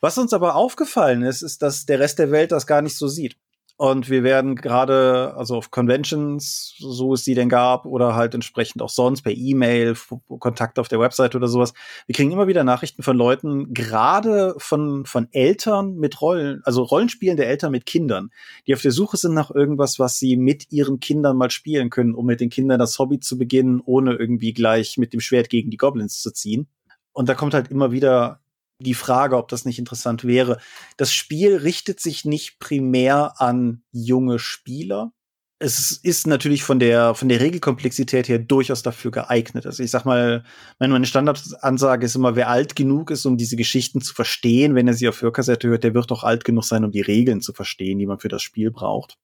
Was 0.00 0.18
uns 0.18 0.32
aber 0.32 0.54
aufgefallen 0.54 1.22
ist, 1.22 1.42
ist, 1.42 1.62
dass 1.62 1.84
der 1.84 1.98
Rest 1.98 2.20
der 2.20 2.30
Welt 2.30 2.52
das 2.52 2.68
gar 2.68 2.80
nicht 2.80 2.96
so 2.96 3.08
sieht. 3.08 3.36
Und 3.76 4.08
wir 4.08 4.22
werden 4.22 4.54
gerade, 4.54 5.34
also 5.36 5.56
auf 5.56 5.72
Conventions, 5.72 6.76
so 6.78 7.12
es 7.14 7.24
die 7.24 7.34
denn 7.34 7.48
gab, 7.48 7.86
oder 7.86 8.14
halt 8.14 8.32
entsprechend 8.34 8.80
auch 8.82 8.88
sonst 8.88 9.22
per 9.22 9.32
E-Mail, 9.32 9.96
Kontakt 10.38 10.78
auf 10.78 10.86
der 10.86 11.00
Website 11.00 11.34
oder 11.34 11.48
sowas. 11.48 11.74
Wir 12.06 12.14
kriegen 12.14 12.30
immer 12.30 12.46
wieder 12.46 12.62
Nachrichten 12.62 13.02
von 13.02 13.16
Leuten, 13.16 13.74
gerade 13.74 14.54
von, 14.58 15.06
von 15.06 15.26
Eltern 15.32 15.96
mit 15.96 16.20
Rollen, 16.20 16.60
also 16.64 16.84
Rollenspielende 16.84 17.46
Eltern 17.46 17.72
mit 17.72 17.84
Kindern, 17.84 18.30
die 18.68 18.74
auf 18.74 18.82
der 18.82 18.92
Suche 18.92 19.16
sind 19.16 19.34
nach 19.34 19.50
irgendwas, 19.50 19.98
was 19.98 20.20
sie 20.20 20.36
mit 20.36 20.70
ihren 20.70 21.00
Kindern 21.00 21.36
mal 21.36 21.50
spielen 21.50 21.90
können, 21.90 22.14
um 22.14 22.26
mit 22.26 22.40
den 22.40 22.50
Kindern 22.50 22.78
das 22.78 22.96
Hobby 23.00 23.18
zu 23.18 23.36
beginnen, 23.38 23.82
ohne 23.84 24.14
irgendwie 24.14 24.52
gleich 24.52 24.98
mit 24.98 25.12
dem 25.12 25.20
Schwert 25.20 25.50
gegen 25.50 25.70
die 25.70 25.78
Goblins 25.78 26.20
zu 26.20 26.30
ziehen. 26.30 26.68
Und 27.12 27.28
da 27.28 27.34
kommt 27.34 27.54
halt 27.54 27.72
immer 27.72 27.90
wieder 27.90 28.40
die 28.78 28.94
Frage, 28.94 29.36
ob 29.36 29.48
das 29.48 29.64
nicht 29.64 29.78
interessant 29.78 30.24
wäre. 30.24 30.58
Das 30.96 31.12
Spiel 31.12 31.56
richtet 31.56 32.00
sich 32.00 32.24
nicht 32.24 32.58
primär 32.58 33.34
an 33.40 33.82
junge 33.92 34.38
Spieler. 34.38 35.12
Es 35.60 35.92
ist 35.92 36.26
natürlich 36.26 36.64
von 36.64 36.78
der, 36.78 37.14
von 37.14 37.28
der 37.28 37.40
Regelkomplexität 37.40 38.28
her 38.28 38.38
durchaus 38.38 38.82
dafür 38.82 39.12
geeignet. 39.12 39.66
Also 39.66 39.82
ich 39.82 39.90
sag 39.90 40.04
mal, 40.04 40.44
meine 40.78 41.06
Standardansage 41.06 42.04
ist 42.04 42.16
immer, 42.16 42.36
wer 42.36 42.50
alt 42.50 42.76
genug 42.76 43.10
ist, 43.10 43.24
um 43.24 43.36
diese 43.36 43.56
Geschichten 43.56 44.00
zu 44.00 44.14
verstehen, 44.14 44.74
wenn 44.74 44.88
er 44.88 44.94
sie 44.94 45.08
auf 45.08 45.22
Hörkassette 45.22 45.68
hört, 45.68 45.84
der 45.84 45.94
wird 45.94 46.10
auch 46.10 46.24
alt 46.24 46.44
genug 46.44 46.64
sein, 46.64 46.84
um 46.84 46.90
die 46.90 47.00
Regeln 47.00 47.40
zu 47.40 47.52
verstehen, 47.52 47.98
die 47.98 48.06
man 48.06 48.18
für 48.18 48.28
das 48.28 48.42
Spiel 48.42 48.70
braucht. 48.70 49.16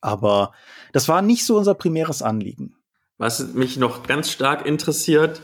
Aber 0.00 0.52
das 0.92 1.06
war 1.06 1.22
nicht 1.22 1.44
so 1.44 1.56
unser 1.56 1.74
primäres 1.74 2.22
Anliegen. 2.22 2.76
Was 3.18 3.54
mich 3.54 3.76
noch 3.76 4.06
ganz 4.06 4.30
stark 4.30 4.66
interessiert, 4.66 5.40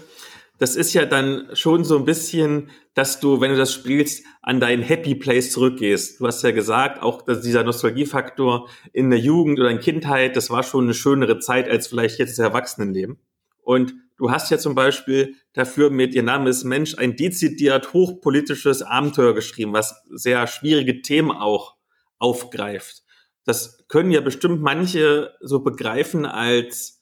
das 0.60 0.76
ist 0.76 0.92
ja 0.92 1.06
dann 1.06 1.48
schon 1.54 1.84
so 1.84 1.96
ein 1.96 2.04
bisschen, 2.04 2.70
dass 2.92 3.18
du, 3.18 3.40
wenn 3.40 3.50
du 3.50 3.56
das 3.56 3.72
spielst, 3.72 4.26
an 4.42 4.60
deinen 4.60 4.82
Happy 4.82 5.14
Place 5.14 5.52
zurückgehst. 5.52 6.20
Du 6.20 6.26
hast 6.26 6.42
ja 6.42 6.50
gesagt, 6.50 7.02
auch 7.02 7.22
dass 7.22 7.40
dieser 7.40 7.64
Nostalgiefaktor 7.64 8.68
in 8.92 9.08
der 9.08 9.18
Jugend 9.18 9.58
oder 9.58 9.70
in 9.70 9.80
Kindheit, 9.80 10.36
das 10.36 10.50
war 10.50 10.62
schon 10.62 10.84
eine 10.84 10.92
schönere 10.92 11.38
Zeit 11.38 11.66
als 11.66 11.86
vielleicht 11.86 12.18
jetzt 12.18 12.38
das 12.38 12.44
Erwachsenenleben. 12.44 13.18
Und 13.62 13.94
du 14.18 14.30
hast 14.30 14.50
ja 14.50 14.58
zum 14.58 14.74
Beispiel 14.74 15.34
dafür 15.54 15.88
mit, 15.88 16.14
ihr 16.14 16.22
Name 16.22 16.50
ist 16.50 16.64
Mensch, 16.64 16.94
ein 16.98 17.16
dezidiert 17.16 17.94
hochpolitisches 17.94 18.82
Abenteuer 18.82 19.34
geschrieben, 19.34 19.72
was 19.72 20.02
sehr 20.10 20.46
schwierige 20.46 21.00
Themen 21.00 21.30
auch 21.30 21.76
aufgreift. 22.18 23.02
Das 23.46 23.86
können 23.88 24.10
ja 24.10 24.20
bestimmt 24.20 24.60
manche 24.60 25.32
so 25.40 25.60
begreifen 25.60 26.26
als 26.26 26.99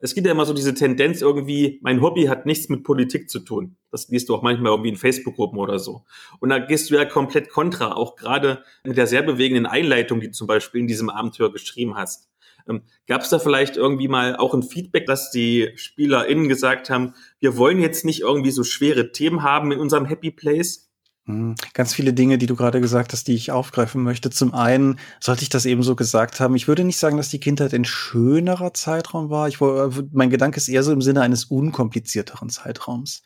es 0.00 0.14
gibt 0.14 0.26
ja 0.26 0.32
immer 0.32 0.46
so 0.46 0.52
diese 0.52 0.74
Tendenz 0.74 1.22
irgendwie, 1.22 1.78
mein 1.82 2.02
Hobby 2.02 2.24
hat 2.24 2.44
nichts 2.44 2.68
mit 2.68 2.82
Politik 2.82 3.30
zu 3.30 3.38
tun. 3.38 3.76
Das 3.92 4.08
liest 4.08 4.28
du 4.28 4.34
auch 4.34 4.42
manchmal 4.42 4.72
irgendwie 4.72 4.90
in 4.90 4.96
Facebook-Gruppen 4.96 5.58
oder 5.58 5.78
so. 5.78 6.04
Und 6.40 6.48
da 6.48 6.58
gehst 6.58 6.90
du 6.90 6.94
ja 6.94 7.04
komplett 7.04 7.50
kontra, 7.50 7.92
auch 7.92 8.16
gerade 8.16 8.64
mit 8.84 8.96
der 8.96 9.06
sehr 9.06 9.22
bewegenden 9.22 9.66
Einleitung, 9.66 10.20
die 10.20 10.26
du 10.26 10.32
zum 10.32 10.48
Beispiel 10.48 10.80
in 10.80 10.88
diesem 10.88 11.08
Abenteuer 11.08 11.52
geschrieben 11.52 11.96
hast. 11.96 12.28
Ähm, 12.68 12.82
Gab 13.06 13.22
es 13.22 13.28
da 13.28 13.38
vielleicht 13.38 13.76
irgendwie 13.76 14.08
mal 14.08 14.36
auch 14.36 14.54
ein 14.54 14.64
Feedback, 14.64 15.06
dass 15.06 15.30
die 15.30 15.70
SpielerInnen 15.76 16.48
gesagt 16.48 16.90
haben, 16.90 17.14
wir 17.38 17.56
wollen 17.56 17.80
jetzt 17.80 18.04
nicht 18.04 18.20
irgendwie 18.20 18.50
so 18.50 18.64
schwere 18.64 19.12
Themen 19.12 19.44
haben 19.44 19.70
in 19.70 19.78
unserem 19.78 20.04
Happy 20.04 20.32
Place? 20.32 20.89
Hm, 21.26 21.54
ganz 21.74 21.94
viele 21.94 22.12
Dinge, 22.12 22.38
die 22.38 22.46
du 22.46 22.56
gerade 22.56 22.80
gesagt 22.80 23.12
hast, 23.12 23.28
die 23.28 23.34
ich 23.34 23.50
aufgreifen 23.50 24.02
möchte. 24.02 24.30
Zum 24.30 24.54
einen 24.54 24.98
sollte 25.20 25.42
ich 25.42 25.48
das 25.48 25.66
eben 25.66 25.82
so 25.82 25.94
gesagt 25.94 26.40
haben. 26.40 26.56
Ich 26.56 26.66
würde 26.66 26.84
nicht 26.84 26.98
sagen, 26.98 27.16
dass 27.16 27.28
die 27.28 27.40
Kindheit 27.40 27.74
ein 27.74 27.84
schönerer 27.84 28.72
Zeitraum 28.74 29.30
war. 29.30 29.48
Ich, 29.48 29.60
mein 29.60 30.30
Gedanke 30.30 30.56
ist 30.56 30.68
eher 30.68 30.82
so 30.82 30.92
im 30.92 31.02
Sinne 31.02 31.22
eines 31.22 31.44
unkomplizierteren 31.44 32.48
Zeitraums. 32.48 33.22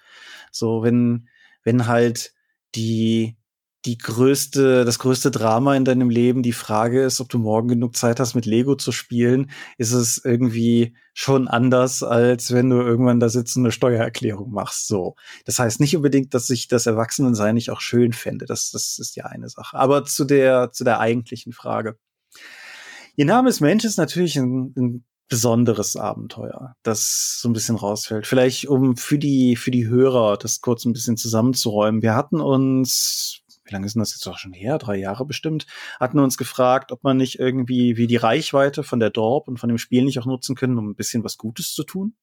So, 0.50 0.82
wenn, 0.82 1.28
wenn 1.62 1.86
halt 1.86 2.32
die, 2.74 3.36
die 3.84 3.98
größte, 3.98 4.84
das 4.84 4.98
größte 4.98 5.30
Drama 5.30 5.76
in 5.76 5.84
deinem 5.84 6.08
Leben 6.08 6.42
die 6.42 6.52
Frage 6.52 7.02
ist, 7.02 7.20
ob 7.20 7.28
du 7.28 7.38
morgen 7.38 7.68
genug 7.68 7.96
Zeit 7.96 8.18
hast, 8.18 8.34
mit 8.34 8.46
Lego 8.46 8.76
zu 8.76 8.92
spielen, 8.92 9.50
ist 9.76 9.92
es 9.92 10.22
irgendwie 10.24 10.96
schon 11.12 11.48
anders, 11.48 12.02
als 12.02 12.52
wenn 12.52 12.70
du 12.70 12.76
irgendwann 12.76 13.20
da 13.20 13.28
sitzt 13.28 13.56
und 13.56 13.64
eine 13.64 13.72
Steuererklärung 13.72 14.50
machst. 14.50 14.88
So. 14.88 15.16
Das 15.44 15.58
heißt 15.58 15.80
nicht 15.80 15.96
unbedingt, 15.96 16.32
dass 16.32 16.48
ich 16.50 16.66
das 16.66 16.86
Erwachsenensein 16.86 17.54
nicht 17.54 17.70
auch 17.70 17.80
schön 17.80 18.12
fände. 18.12 18.46
Das, 18.46 18.70
das 18.70 18.98
ist 18.98 19.16
ja 19.16 19.26
eine 19.26 19.48
Sache. 19.48 19.76
Aber 19.76 20.04
zu 20.04 20.24
der, 20.24 20.72
zu 20.72 20.84
der 20.84 21.00
eigentlichen 21.00 21.52
Frage. 21.52 21.98
Ihr 23.16 23.26
Name 23.26 23.50
ist 23.50 23.60
Mensch 23.60 23.84
ist 23.84 23.98
natürlich 23.98 24.36
ein, 24.36 24.72
ein 24.76 25.04
besonderes 25.28 25.96
Abenteuer, 25.96 26.74
das 26.82 27.38
so 27.40 27.48
ein 27.48 27.52
bisschen 27.52 27.76
rausfällt. 27.76 28.26
Vielleicht 28.26 28.68
um 28.68 28.96
für 28.96 29.18
die, 29.18 29.56
für 29.56 29.70
die 29.70 29.86
Hörer 29.86 30.36
das 30.36 30.60
kurz 30.60 30.84
ein 30.84 30.92
bisschen 30.92 31.16
zusammenzuräumen. 31.16 32.02
Wir 32.02 32.14
hatten 32.14 32.40
uns 32.40 33.43
wie 33.64 33.72
lange 33.72 33.86
ist 33.86 33.94
denn 33.94 34.00
das 34.00 34.14
jetzt 34.14 34.26
auch 34.26 34.38
schon 34.38 34.52
her? 34.52 34.78
Drei 34.78 34.96
Jahre 34.96 35.24
bestimmt, 35.24 35.66
hatten 35.98 36.18
uns 36.18 36.36
gefragt, 36.36 36.92
ob 36.92 37.02
man 37.02 37.16
nicht 37.16 37.38
irgendwie 37.38 37.96
wie 37.96 38.06
die 38.06 38.16
Reichweite 38.16 38.82
von 38.82 39.00
der 39.00 39.10
Dorp 39.10 39.48
und 39.48 39.58
von 39.58 39.68
dem 39.68 39.78
Spiel 39.78 40.04
nicht 40.04 40.18
auch 40.18 40.26
nutzen 40.26 40.54
können, 40.54 40.78
um 40.78 40.90
ein 40.90 40.96
bisschen 40.96 41.24
was 41.24 41.38
Gutes 41.38 41.72
zu 41.74 41.84
tun. 41.84 42.14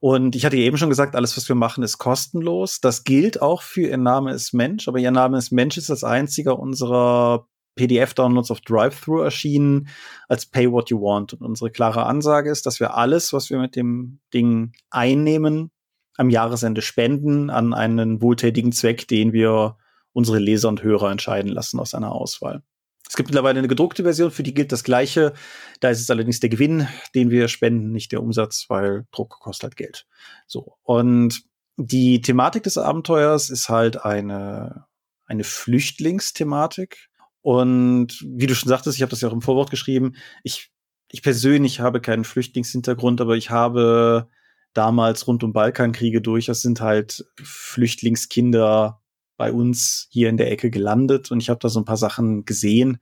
Und 0.00 0.34
ich 0.34 0.44
hatte 0.44 0.56
eben 0.56 0.78
schon 0.78 0.88
gesagt, 0.88 1.14
alles, 1.14 1.36
was 1.36 1.48
wir 1.48 1.54
machen, 1.54 1.84
ist 1.84 1.98
kostenlos. 1.98 2.80
Das 2.80 3.04
gilt 3.04 3.40
auch 3.40 3.62
für 3.62 3.82
Ihr 3.82 3.98
Name 3.98 4.32
ist 4.32 4.52
Mensch, 4.52 4.88
aber 4.88 4.98
Ihr 4.98 5.12
Name 5.12 5.38
ist 5.38 5.52
Mensch 5.52 5.76
ist 5.76 5.90
das 5.90 6.02
einzige 6.02 6.56
unserer 6.56 7.46
PDF-Downloads 7.76 8.50
auf 8.50 8.60
Drive-Thru 8.60 9.20
erschienen 9.20 9.88
als 10.28 10.46
Pay 10.46 10.70
What 10.72 10.90
You 10.90 11.00
Want. 11.00 11.34
Und 11.34 11.42
unsere 11.42 11.70
klare 11.70 12.04
Ansage 12.04 12.50
ist, 12.50 12.66
dass 12.66 12.80
wir 12.80 12.94
alles, 12.94 13.32
was 13.32 13.48
wir 13.48 13.58
mit 13.58 13.76
dem 13.76 14.18
Ding 14.34 14.72
einnehmen, 14.90 15.70
am 16.16 16.30
Jahresende 16.30 16.82
spenden 16.82 17.48
an 17.48 17.72
einen 17.72 18.20
wohltätigen 18.20 18.72
Zweck, 18.72 19.08
den 19.08 19.32
wir 19.32 19.76
unsere 20.12 20.38
Leser 20.38 20.68
und 20.68 20.82
Hörer 20.82 21.10
entscheiden 21.10 21.50
lassen 21.50 21.80
aus 21.80 21.94
einer 21.94 22.12
Auswahl. 22.12 22.62
Es 23.08 23.16
gibt 23.16 23.28
mittlerweile 23.28 23.58
eine 23.58 23.68
gedruckte 23.68 24.04
Version, 24.04 24.30
für 24.30 24.42
die 24.42 24.54
gilt 24.54 24.72
das 24.72 24.84
Gleiche. 24.84 25.34
Da 25.80 25.90
ist 25.90 26.00
es 26.00 26.08
allerdings 26.08 26.40
der 26.40 26.48
Gewinn, 26.48 26.88
den 27.14 27.30
wir 27.30 27.48
spenden, 27.48 27.92
nicht 27.92 28.10
der 28.10 28.22
Umsatz, 28.22 28.66
weil 28.68 29.06
Druck 29.12 29.38
kostet 29.40 29.64
halt 29.64 29.76
Geld. 29.76 30.06
So. 30.46 30.76
Und 30.82 31.42
die 31.76 32.22
Thematik 32.22 32.62
des 32.62 32.78
Abenteuers 32.78 33.50
ist 33.50 33.68
halt 33.68 34.02
eine, 34.02 34.86
eine 35.26 35.44
Flüchtlingsthematik. 35.44 37.10
Und 37.42 38.24
wie 38.24 38.46
du 38.46 38.54
schon 38.54 38.70
sagtest, 38.70 38.96
ich 38.96 39.02
habe 39.02 39.10
das 39.10 39.20
ja 39.20 39.28
auch 39.28 39.34
im 39.34 39.42
Vorwort 39.42 39.70
geschrieben, 39.70 40.14
ich, 40.42 40.70
ich 41.10 41.22
persönlich 41.22 41.80
habe 41.80 42.00
keinen 42.00 42.24
Flüchtlingshintergrund, 42.24 43.20
aber 43.20 43.36
ich 43.36 43.50
habe 43.50 44.28
damals 44.72 45.26
rund 45.26 45.44
um 45.44 45.52
Balkankriege 45.52 46.22
durch, 46.22 46.46
das 46.46 46.62
sind 46.62 46.80
halt 46.80 47.26
Flüchtlingskinder 47.42 49.01
bei 49.36 49.52
uns 49.52 50.08
hier 50.10 50.28
in 50.28 50.36
der 50.36 50.50
Ecke 50.50 50.70
gelandet 50.70 51.30
und 51.30 51.40
ich 51.40 51.50
habe 51.50 51.60
da 51.60 51.68
so 51.68 51.80
ein 51.80 51.84
paar 51.84 51.96
Sachen 51.96 52.44
gesehen, 52.44 52.98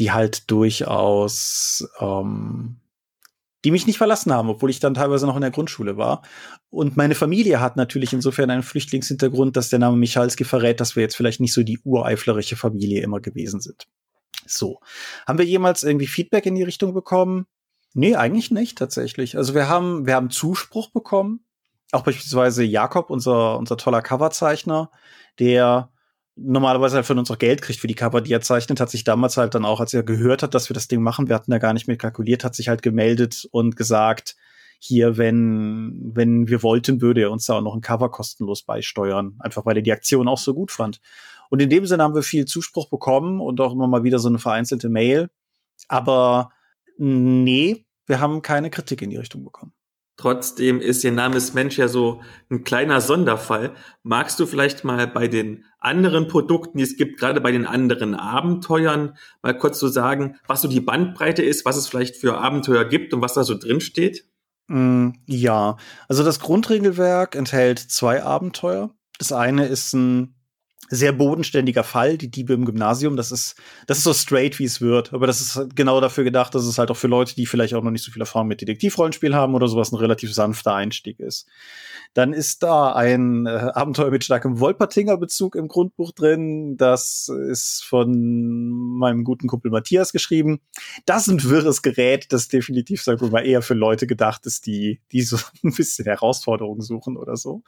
die 0.00 0.12
halt 0.12 0.50
durchaus, 0.50 1.86
ähm, 2.00 2.76
die 3.64 3.70
mich 3.70 3.86
nicht 3.86 3.98
verlassen 3.98 4.32
haben, 4.32 4.48
obwohl 4.48 4.70
ich 4.70 4.80
dann 4.80 4.94
teilweise 4.94 5.26
noch 5.26 5.36
in 5.36 5.42
der 5.42 5.50
Grundschule 5.50 5.96
war. 5.96 6.22
Und 6.70 6.96
meine 6.96 7.14
Familie 7.14 7.60
hat 7.60 7.76
natürlich 7.76 8.12
insofern 8.12 8.50
einen 8.50 8.62
Flüchtlingshintergrund, 8.62 9.56
dass 9.56 9.68
der 9.68 9.78
Name 9.78 9.96
Michalski 9.96 10.44
verrät, 10.44 10.80
dass 10.80 10.96
wir 10.96 11.02
jetzt 11.02 11.16
vielleicht 11.16 11.40
nicht 11.40 11.52
so 11.52 11.62
die 11.62 11.78
ureiflerische 11.84 12.56
Familie 12.56 13.02
immer 13.02 13.20
gewesen 13.20 13.60
sind. 13.60 13.86
So. 14.46 14.80
Haben 15.26 15.38
wir 15.38 15.44
jemals 15.44 15.82
irgendwie 15.82 16.06
Feedback 16.06 16.46
in 16.46 16.54
die 16.54 16.62
Richtung 16.62 16.94
bekommen? 16.94 17.46
Nee, 17.94 18.16
eigentlich 18.16 18.50
nicht 18.50 18.78
tatsächlich. 18.78 19.36
Also 19.36 19.54
wir 19.54 19.68
haben, 19.68 20.06
wir 20.06 20.14
haben 20.14 20.30
Zuspruch 20.30 20.90
bekommen. 20.90 21.44
Auch 21.92 22.02
beispielsweise 22.02 22.64
Jakob, 22.64 23.10
unser, 23.10 23.58
unser 23.58 23.76
toller 23.76 24.02
Coverzeichner, 24.02 24.90
der 25.38 25.90
normalerweise 26.34 26.96
halt 26.96 27.06
von 27.06 27.18
uns 27.18 27.30
auch 27.30 27.38
Geld 27.38 27.62
kriegt 27.62 27.78
für 27.78 27.86
die 27.86 27.94
Cover, 27.94 28.20
die 28.20 28.32
er 28.32 28.40
zeichnet, 28.40 28.80
hat 28.80 28.90
sich 28.90 29.04
damals 29.04 29.36
halt 29.36 29.54
dann 29.54 29.64
auch, 29.64 29.80
als 29.80 29.92
er 29.92 30.02
gehört 30.02 30.42
hat, 30.42 30.54
dass 30.54 30.70
wir 30.70 30.74
das 30.74 30.88
Ding 30.88 31.02
machen, 31.02 31.28
wir 31.28 31.34
hatten 31.34 31.50
da 31.50 31.58
gar 31.58 31.74
nicht 31.74 31.88
mit 31.88 32.00
kalkuliert, 32.00 32.44
hat 32.44 32.54
sich 32.54 32.68
halt 32.68 32.82
gemeldet 32.82 33.46
und 33.50 33.76
gesagt, 33.76 34.36
hier, 34.78 35.16
wenn, 35.16 36.10
wenn 36.14 36.48
wir 36.48 36.62
wollten, 36.62 37.00
würde 37.00 37.20
er 37.20 37.30
uns 37.30 37.46
da 37.46 37.54
auch 37.54 37.60
noch 37.62 37.74
ein 37.74 37.82
Cover 37.82 38.10
kostenlos 38.10 38.64
beisteuern, 38.64 39.36
einfach 39.38 39.64
weil 39.64 39.76
er 39.76 39.82
die 39.82 39.92
Aktion 39.92 40.26
auch 40.26 40.38
so 40.38 40.54
gut 40.54 40.72
fand. 40.72 41.00
Und 41.50 41.60
in 41.60 41.70
dem 41.70 41.86
Sinne 41.86 42.02
haben 42.02 42.14
wir 42.14 42.22
viel 42.22 42.46
Zuspruch 42.46 42.88
bekommen 42.88 43.40
und 43.40 43.60
auch 43.60 43.72
immer 43.72 43.86
mal 43.86 44.02
wieder 44.02 44.18
so 44.18 44.28
eine 44.28 44.38
vereinzelte 44.38 44.88
Mail. 44.88 45.30
Aber 45.86 46.50
nee, 46.96 47.84
wir 48.06 48.20
haben 48.20 48.42
keine 48.42 48.70
Kritik 48.70 49.02
in 49.02 49.10
die 49.10 49.18
Richtung 49.18 49.44
bekommen. 49.44 49.72
Trotzdem 50.22 50.80
ist 50.80 51.02
Ihr 51.02 51.10
Name 51.10 51.36
ist 51.36 51.52
Mensch 51.52 51.76
ja 51.78 51.88
so 51.88 52.20
ein 52.48 52.62
kleiner 52.62 53.00
Sonderfall. 53.00 53.72
Magst 54.04 54.38
du 54.38 54.46
vielleicht 54.46 54.84
mal 54.84 55.08
bei 55.08 55.26
den 55.26 55.64
anderen 55.80 56.28
Produkten, 56.28 56.78
die 56.78 56.84
es 56.84 56.96
gibt, 56.96 57.18
gerade 57.18 57.40
bei 57.40 57.50
den 57.50 57.66
anderen 57.66 58.14
Abenteuern, 58.14 59.16
mal 59.42 59.58
kurz 59.58 59.80
so 59.80 59.88
sagen, 59.88 60.36
was 60.46 60.62
so 60.62 60.68
die 60.68 60.80
Bandbreite 60.80 61.42
ist, 61.42 61.64
was 61.64 61.76
es 61.76 61.88
vielleicht 61.88 62.14
für 62.14 62.38
Abenteuer 62.38 62.84
gibt 62.84 63.12
und 63.12 63.20
was 63.20 63.34
da 63.34 63.42
so 63.42 63.58
drin 63.58 63.80
steht? 63.80 64.24
Mm, 64.68 65.08
ja, 65.26 65.76
also 66.06 66.22
das 66.22 66.38
Grundregelwerk 66.38 67.34
enthält 67.34 67.80
zwei 67.80 68.22
Abenteuer. 68.22 68.94
Das 69.18 69.32
eine 69.32 69.66
ist 69.66 69.92
ein 69.92 70.36
sehr 70.88 71.12
bodenständiger 71.12 71.84
Fall, 71.84 72.18
die 72.18 72.30
Diebe 72.30 72.52
im 72.52 72.64
Gymnasium. 72.64 73.16
Das 73.16 73.32
ist, 73.32 73.54
das 73.86 73.98
ist 73.98 74.04
so 74.04 74.12
straight, 74.12 74.58
wie 74.58 74.64
es 74.64 74.80
wird. 74.80 75.14
Aber 75.14 75.26
das 75.26 75.40
ist 75.40 75.74
genau 75.74 76.00
dafür 76.00 76.24
gedacht, 76.24 76.54
dass 76.54 76.64
es 76.64 76.78
halt 76.78 76.90
auch 76.90 76.96
für 76.96 77.08
Leute, 77.08 77.34
die 77.34 77.46
vielleicht 77.46 77.74
auch 77.74 77.82
noch 77.82 77.90
nicht 77.90 78.04
so 78.04 78.12
viel 78.12 78.20
Erfahrung 78.20 78.48
mit 78.48 78.60
Detektivrollenspiel 78.60 79.34
haben 79.34 79.54
oder 79.54 79.68
sowas, 79.68 79.92
ein 79.92 79.96
relativ 79.96 80.34
sanfter 80.34 80.74
Einstieg 80.74 81.18
ist. 81.18 81.46
Dann 82.14 82.34
ist 82.34 82.62
da 82.62 82.92
ein 82.92 83.46
äh, 83.46 83.70
Abenteuer 83.72 84.10
mit 84.10 84.22
starkem 84.22 84.60
Wolpertinger-Bezug 84.60 85.54
im 85.56 85.68
Grundbuch 85.68 86.12
drin. 86.12 86.76
Das 86.76 87.30
ist 87.48 87.82
von 87.84 88.98
meinem 88.98 89.24
guten 89.24 89.48
Kumpel 89.48 89.70
Matthias 89.70 90.12
geschrieben. 90.12 90.60
Das 91.06 91.26
ist 91.26 91.32
ein 91.32 91.42
wirres 91.44 91.80
Gerät, 91.80 92.26
das 92.32 92.48
definitiv, 92.48 93.02
sagen 93.02 93.20
wir 93.22 93.30
mal, 93.30 93.46
eher 93.46 93.62
für 93.62 93.74
Leute 93.74 94.06
gedacht 94.06 94.44
ist, 94.44 94.66
die, 94.66 95.00
die 95.10 95.22
so 95.22 95.38
ein 95.64 95.72
bisschen 95.72 96.04
Herausforderungen 96.04 96.82
suchen 96.82 97.16
oder 97.16 97.36
so. 97.36 97.62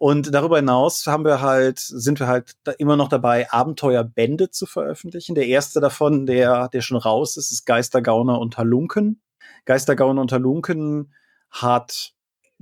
Und 0.00 0.32
darüber 0.32 0.56
hinaus 0.56 1.06
haben 1.06 1.26
wir 1.26 1.42
halt, 1.42 1.78
sind 1.78 2.20
wir 2.20 2.26
halt 2.26 2.56
immer 2.78 2.96
noch 2.96 3.08
dabei, 3.08 3.52
Abenteuerbände 3.52 4.50
zu 4.50 4.64
veröffentlichen. 4.64 5.34
Der 5.34 5.46
erste 5.46 5.78
davon, 5.78 6.24
der, 6.24 6.68
der 6.68 6.80
schon 6.80 6.96
raus 6.96 7.36
ist, 7.36 7.52
ist 7.52 7.66
Geistergauner 7.66 8.38
und 8.38 8.56
Halunken. 8.56 9.20
Geistergauner 9.66 10.22
und 10.22 10.32
Halunken 10.32 11.12
hat 11.50 12.14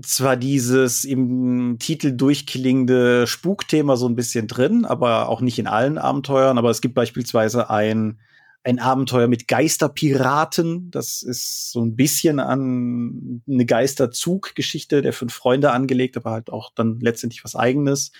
zwar 0.03 0.37
dieses 0.37 1.05
im 1.05 1.77
Titel 1.79 2.11
durchklingende 2.11 3.29
Spukthema 3.29 3.95
so 3.95 4.09
ein 4.09 4.17
bisschen 4.17 4.49
drin, 4.49 4.85
aber 4.85 5.29
auch 5.29 5.41
nicht 5.41 5.61
in 5.61 5.69
allen 5.69 5.97
Abenteuern. 5.97 6.59
Aber 6.59 6.71
es 6.71 6.81
gibt 6.81 6.97
beispielsweise 6.97 7.71
ein 7.71 8.19
ein 8.69 8.79
Abenteuer 8.79 9.29
mit 9.29 9.49
Geisterpiraten. 9.49 10.91
Das 10.91 11.23
ist 11.23 11.73
so 11.73 11.81
ein 11.81 11.97
bisschen 11.97 12.39
an 12.39 13.43
eine 13.49 13.65
Geisterzuggeschichte 13.65 15.01
der 15.01 15.15
fünf 15.15 15.33
Freunde 15.33 15.71
angelegt, 15.71 16.19
aber 16.19 16.33
halt 16.33 16.51
auch 16.51 16.71
dann 16.75 17.01
letztendlich 17.01 17.43
was 17.45 17.57
eigenes. 17.57 18.13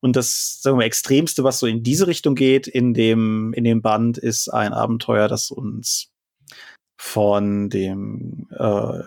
Und 0.00 0.16
das, 0.16 0.60
sagen 0.60 0.78
wir, 0.78 0.86
extremste, 0.86 1.44
was 1.44 1.60
so 1.60 1.68
in 1.68 1.84
diese 1.84 2.08
Richtung 2.08 2.34
geht, 2.34 2.66
in 2.66 2.94
dem, 2.94 3.52
in 3.52 3.62
dem 3.62 3.80
Band, 3.80 4.18
ist 4.18 4.48
ein 4.48 4.72
Abenteuer, 4.72 5.28
das 5.28 5.52
uns 5.52 6.10
von 6.96 7.70
dem 7.70 8.48
äh, 8.58 9.02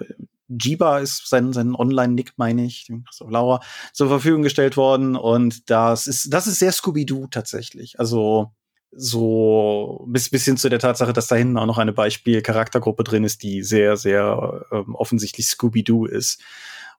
Jiba 0.47 0.99
ist 0.99 1.27
sein, 1.27 1.51
sein 1.51 1.76
Online-Nick, 1.76 2.34
meine 2.38 2.65
ich, 2.65 2.85
dem 2.85 3.03
Christoph 3.03 3.31
Lauer, 3.31 3.59
zur 3.91 4.07
Verfügung 4.07 4.43
gestellt 4.43 4.77
worden. 4.77 5.17
Und 5.17 5.69
das 5.69 6.07
ist, 6.07 6.31
das 6.31 6.47
ist 6.47 6.59
sehr 6.59 6.72
Scooby-Doo 6.72 7.27
tatsächlich. 7.27 7.99
Also 7.99 8.53
so 8.95 10.05
bis, 10.07 10.30
bis 10.30 10.45
hin 10.45 10.57
zu 10.57 10.69
der 10.69 10.80
Tatsache, 10.80 11.13
dass 11.13 11.27
da 11.27 11.35
hinten 11.35 11.57
auch 11.57 11.65
noch 11.65 11.77
eine 11.77 11.93
Beispiel-Charaktergruppe 11.93 13.03
drin 13.03 13.23
ist, 13.23 13.43
die 13.43 13.61
sehr, 13.61 13.97
sehr 13.97 14.65
ähm, 14.72 14.95
offensichtlich 14.95 15.47
Scooby-Doo 15.47 16.05
ist. 16.05 16.41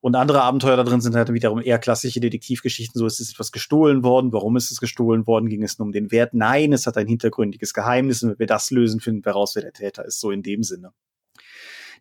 Und 0.03 0.15
andere 0.15 0.43
Abenteuer 0.43 0.77
da 0.77 0.85
drin 0.85 1.01
sind 1.01 1.17
halt 1.17 1.33
wiederum 1.33 1.61
eher 1.61 1.79
klassische 1.79 2.21
Detektivgeschichten. 2.21 2.99
So 2.99 3.07
ist 3.07 3.19
es 3.19 3.31
etwas 3.31 3.51
gestohlen 3.51 4.05
worden. 4.05 4.33
Warum 4.33 4.57
ist 4.57 4.71
es 4.71 4.79
gestohlen 4.79 5.27
worden? 5.27 5.49
Ging 5.49 5.63
es 5.63 5.79
nur 5.79 5.87
um 5.87 5.93
den 5.93 6.13
Wert? 6.13 6.35
Nein, 6.35 6.73
es 6.73 6.87
hat 6.87 6.99
ein 6.99 7.09
hintergründiges 7.09 7.73
Geheimnis. 7.73 8.23
Und 8.23 8.31
wenn 8.31 8.39
wir 8.39 8.47
das 8.47 8.71
lösen, 8.71 9.01
finden 9.01 9.25
wir 9.25 9.33
raus, 9.33 9.55
wer 9.55 9.63
der 9.63 9.73
Täter 9.73 10.05
ist. 10.05 10.21
So 10.21 10.31
in 10.31 10.43
dem 10.43 10.63
Sinne. 10.63 10.93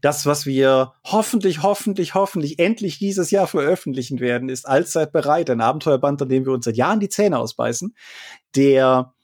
das, 0.01 0.26
was 0.26 0.45
wir 0.45 0.93
hoffentlich, 1.03 1.63
hoffentlich, 1.63 2.13
hoffentlich 2.13 2.59
endlich 2.59 2.99
dieses 2.99 3.31
Jahr 3.31 3.47
veröffentlichen 3.47 4.19
werden, 4.19 4.49
ist 4.49 4.67
allzeit 4.67 5.11
bereit. 5.11 5.49
Ein 5.49 5.61
Abenteuerband, 5.61 6.22
an 6.22 6.30
dem 6.30 6.45
wir 6.45 6.53
uns 6.53 6.65
seit 6.65 6.77
Jahren 6.77 6.99
die 6.99 7.09
Zähne 7.09 7.39
ausbeißen, 7.39 7.95
der 8.55 9.15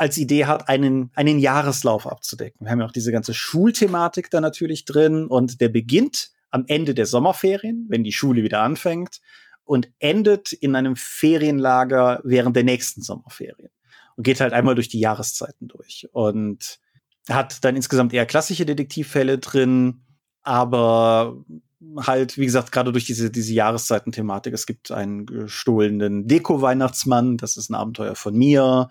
als 0.00 0.16
Idee 0.16 0.46
hat, 0.46 0.68
einen, 0.68 1.10
einen 1.14 1.38
Jahreslauf 1.38 2.06
abzudecken. 2.06 2.64
Wir 2.64 2.72
haben 2.72 2.80
ja 2.80 2.86
auch 2.86 2.92
diese 2.92 3.12
ganze 3.12 3.34
Schulthematik 3.34 4.30
da 4.30 4.40
natürlich 4.40 4.86
drin 4.86 5.26
und 5.26 5.60
der 5.60 5.68
beginnt 5.68 6.30
am 6.50 6.64
Ende 6.68 6.94
der 6.94 7.04
Sommerferien, 7.04 7.84
wenn 7.90 8.02
die 8.02 8.12
Schule 8.12 8.42
wieder 8.42 8.62
anfängt 8.62 9.20
und 9.64 9.90
endet 9.98 10.52
in 10.52 10.74
einem 10.74 10.96
Ferienlager 10.96 12.22
während 12.24 12.56
der 12.56 12.64
nächsten 12.64 13.02
Sommerferien 13.02 13.68
und 14.16 14.24
geht 14.24 14.40
halt 14.40 14.54
einmal 14.54 14.74
durch 14.74 14.88
die 14.88 15.00
Jahreszeiten 15.00 15.68
durch 15.68 16.08
und 16.12 16.80
hat 17.28 17.62
dann 17.62 17.76
insgesamt 17.76 18.14
eher 18.14 18.24
klassische 18.24 18.64
Detektivfälle 18.64 19.38
drin, 19.38 20.00
aber 20.42 21.44
halt, 21.98 22.38
wie 22.38 22.46
gesagt, 22.46 22.72
gerade 22.72 22.92
durch 22.92 23.04
diese, 23.04 23.30
diese 23.30 23.52
Jahreszeitenthematik. 23.52 24.54
Es 24.54 24.66
gibt 24.66 24.90
einen 24.90 25.26
gestohlenen 25.26 26.26
Deko-Weihnachtsmann, 26.26 27.36
das 27.36 27.58
ist 27.58 27.70
ein 27.70 27.74
Abenteuer 27.74 28.14
von 28.14 28.34
mir. 28.34 28.88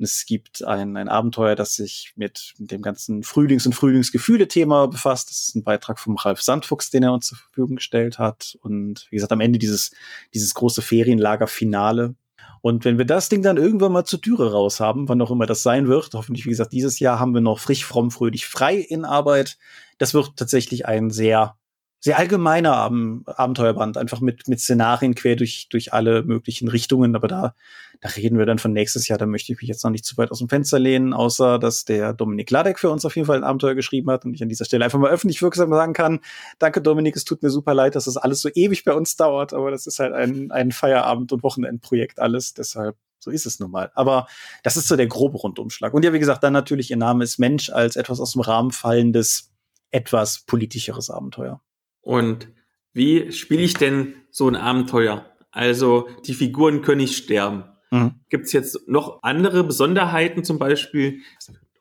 Es 0.00 0.26
gibt 0.26 0.64
ein, 0.64 0.96
ein 0.96 1.08
Abenteuer, 1.08 1.56
das 1.56 1.74
sich 1.74 2.12
mit 2.16 2.54
dem 2.58 2.82
ganzen 2.82 3.22
Frühlings- 3.22 3.66
und 3.66 3.74
Frühlingsgefühle-Thema 3.74 4.86
befasst. 4.86 5.30
Das 5.30 5.40
ist 5.40 5.56
ein 5.56 5.64
Beitrag 5.64 5.98
vom 5.98 6.16
Ralf 6.16 6.40
Sandfuchs, 6.40 6.90
den 6.90 7.02
er 7.02 7.12
uns 7.12 7.26
zur 7.26 7.38
Verfügung 7.38 7.76
gestellt 7.76 8.18
hat. 8.18 8.56
Und 8.62 9.06
wie 9.10 9.16
gesagt, 9.16 9.32
am 9.32 9.40
Ende 9.40 9.58
dieses, 9.58 9.90
dieses 10.34 10.54
große 10.54 10.82
Ferienlager-Finale. 10.82 12.14
Und 12.60 12.84
wenn 12.84 12.98
wir 12.98 13.04
das 13.04 13.28
Ding 13.28 13.42
dann 13.42 13.56
irgendwann 13.56 13.92
mal 13.92 14.04
zur 14.04 14.20
Türe 14.20 14.52
raus 14.52 14.80
haben, 14.80 15.08
wann 15.08 15.22
auch 15.22 15.30
immer 15.30 15.46
das 15.46 15.62
sein 15.62 15.88
wird, 15.88 16.10
hoffentlich, 16.14 16.44
wie 16.44 16.50
gesagt, 16.50 16.72
dieses 16.72 16.98
Jahr 16.98 17.18
haben 17.18 17.34
wir 17.34 17.40
noch 17.40 17.58
frisch, 17.58 17.84
fromm, 17.84 18.10
fröhlich, 18.10 18.46
frei 18.46 18.76
in 18.76 19.04
Arbeit. 19.04 19.58
Das 19.98 20.14
wird 20.14 20.36
tatsächlich 20.36 20.86
ein 20.86 21.10
sehr 21.10 21.56
sehr 22.00 22.18
allgemeiner 22.18 22.76
Ab 22.76 22.92
Abenteuerband, 23.26 23.96
einfach 23.96 24.20
mit, 24.20 24.46
mit 24.46 24.60
Szenarien 24.60 25.14
quer 25.14 25.34
durch, 25.36 25.68
durch 25.68 25.92
alle 25.92 26.22
möglichen 26.22 26.68
Richtungen. 26.68 27.16
Aber 27.16 27.26
da, 27.26 27.54
da 28.00 28.08
reden 28.10 28.38
wir 28.38 28.46
dann 28.46 28.58
von 28.58 28.72
nächstes 28.72 29.08
Jahr. 29.08 29.18
Da 29.18 29.26
möchte 29.26 29.52
ich 29.52 29.60
mich 29.60 29.68
jetzt 29.68 29.82
noch 29.82 29.90
nicht 29.90 30.04
zu 30.04 30.16
weit 30.16 30.30
aus 30.30 30.38
dem 30.38 30.48
Fenster 30.48 30.78
lehnen, 30.78 31.12
außer 31.12 31.58
dass 31.58 31.84
der 31.84 32.12
Dominik 32.12 32.50
Ladek 32.50 32.78
für 32.78 32.90
uns 32.90 33.04
auf 33.04 33.16
jeden 33.16 33.26
Fall 33.26 33.36
ein 33.36 33.44
Abenteuer 33.44 33.74
geschrieben 33.74 34.10
hat 34.10 34.24
und 34.24 34.34
ich 34.34 34.42
an 34.42 34.48
dieser 34.48 34.64
Stelle 34.64 34.84
einfach 34.84 34.98
mal 34.98 35.10
öffentlich 35.10 35.42
wirksam 35.42 35.70
sagen 35.70 35.92
kann, 35.92 36.20
danke 36.58 36.80
Dominik, 36.80 37.16
es 37.16 37.24
tut 37.24 37.42
mir 37.42 37.50
super 37.50 37.74
leid, 37.74 37.96
dass 37.96 38.04
das 38.04 38.16
alles 38.16 38.40
so 38.40 38.48
ewig 38.54 38.84
bei 38.84 38.94
uns 38.94 39.16
dauert, 39.16 39.52
aber 39.52 39.70
das 39.70 39.86
ist 39.86 39.98
halt 39.98 40.12
ein, 40.12 40.52
ein 40.52 40.70
Feierabend- 40.70 41.32
und 41.32 41.42
Wochenendprojekt 41.42 42.20
alles. 42.20 42.54
Deshalb 42.54 42.96
so 43.20 43.32
ist 43.32 43.46
es 43.46 43.58
nun 43.58 43.72
mal. 43.72 43.90
Aber 43.94 44.28
das 44.62 44.76
ist 44.76 44.86
so 44.86 44.94
der 44.94 45.08
grobe 45.08 45.38
Rundumschlag. 45.38 45.92
Und 45.92 46.04
ja, 46.04 46.12
wie 46.12 46.20
gesagt, 46.20 46.44
dann 46.44 46.52
natürlich 46.52 46.90
ihr 46.90 46.96
Name 46.96 47.24
ist 47.24 47.38
Mensch 47.38 47.70
als 47.70 47.96
etwas 47.96 48.20
aus 48.20 48.32
dem 48.32 48.42
Rahmen 48.42 48.70
fallendes, 48.70 49.50
etwas 49.90 50.44
politischeres 50.46 51.10
Abenteuer. 51.10 51.60
Und 52.08 52.48
wie 52.94 53.32
spiele 53.32 53.60
ich 53.60 53.74
denn 53.74 54.14
so 54.30 54.48
ein 54.48 54.56
Abenteuer? 54.56 55.26
Also 55.50 56.08
die 56.26 56.32
Figuren 56.32 56.80
können 56.80 57.02
nicht 57.02 57.22
sterben. 57.22 57.64
Mhm. 57.90 58.14
Gibt 58.30 58.46
es 58.46 58.52
jetzt 58.52 58.88
noch 58.88 59.22
andere 59.22 59.62
Besonderheiten 59.62 60.42
zum 60.42 60.58
Beispiel? 60.58 61.20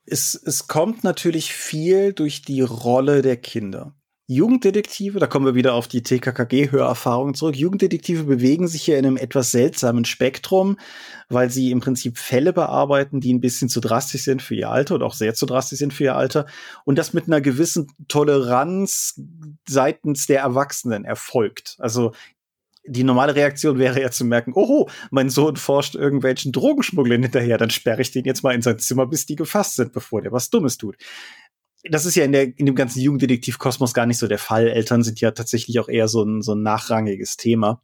Es, 0.05 0.35
es 0.35 0.67
kommt 0.67 1.05
natürlich 1.05 1.53
viel 1.53 2.11
durch 2.11 2.41
die 2.41 2.59
Rolle 2.59 3.21
der 3.21 3.37
Kinder. 3.37 3.95
Jugenddetektive, 4.29 5.19
da 5.19 5.27
kommen 5.27 5.45
wir 5.45 5.55
wieder 5.55 5.73
auf 5.73 5.87
die 5.87 6.03
TKKG-Hörerfahrung 6.03 7.33
zurück. 7.33 7.55
Jugenddetektive 7.55 8.25
bewegen 8.25 8.67
sich 8.67 8.83
hier 8.83 8.99
in 8.99 9.05
einem 9.05 9.15
etwas 9.15 9.51
seltsamen 9.51 10.03
Spektrum, 10.03 10.77
weil 11.29 11.49
sie 11.49 11.71
im 11.71 11.79
Prinzip 11.79 12.17
Fälle 12.17 12.51
bearbeiten, 12.51 13.21
die 13.21 13.33
ein 13.33 13.39
bisschen 13.39 13.69
zu 13.69 13.79
drastisch 13.79 14.23
sind 14.23 14.41
für 14.41 14.55
ihr 14.55 14.69
Alter 14.69 14.95
oder 14.95 15.05
auch 15.05 15.13
sehr 15.13 15.33
zu 15.33 15.45
drastisch 15.45 15.79
sind 15.79 15.93
für 15.93 16.03
ihr 16.03 16.15
Alter. 16.17 16.45
Und 16.83 16.97
das 16.97 17.13
mit 17.13 17.27
einer 17.27 17.39
gewissen 17.39 17.87
Toleranz 18.09 19.17
seitens 19.65 20.27
der 20.27 20.41
Erwachsenen 20.41 21.05
erfolgt. 21.05 21.77
Also 21.79 22.11
die 22.85 23.05
normale 23.05 23.35
Reaktion 23.35 23.79
wäre 23.79 24.01
ja 24.01 24.11
zu 24.11 24.25
merken, 24.25 24.51
oho, 24.53 24.89
mein 25.09 25.29
Sohn 25.29 25.55
forscht 25.55 25.95
irgendwelchen 25.95 26.51
Drogenschmugglern 26.51 27.21
hinterher, 27.21 27.57
dann 27.57 27.69
sperre 27.69 28.01
ich 28.01 28.11
den 28.11 28.25
jetzt 28.25 28.43
mal 28.43 28.55
in 28.55 28.61
sein 28.61 28.79
Zimmer, 28.79 29.05
bis 29.07 29.25
die 29.25 29.35
gefasst 29.35 29.75
sind, 29.75 29.93
bevor 29.93 30.21
der 30.21 30.31
was 30.33 30.49
Dummes 30.49 30.77
tut 30.77 30.97
das 31.89 32.05
ist 32.05 32.15
ja 32.15 32.23
in, 32.23 32.31
der, 32.31 32.57
in 32.57 32.65
dem 32.65 32.75
ganzen 32.75 33.01
Jugenddetektiv-Kosmos 33.01 33.93
gar 33.93 34.05
nicht 34.05 34.17
so 34.17 34.27
der 34.27 34.39
Fall. 34.39 34.67
Eltern 34.67 35.03
sind 35.03 35.21
ja 35.21 35.31
tatsächlich 35.31 35.79
auch 35.79 35.89
eher 35.89 36.07
so 36.07 36.23
ein, 36.23 36.41
so 36.41 36.53
ein 36.53 36.63
nachrangiges 36.63 37.37
Thema. 37.37 37.81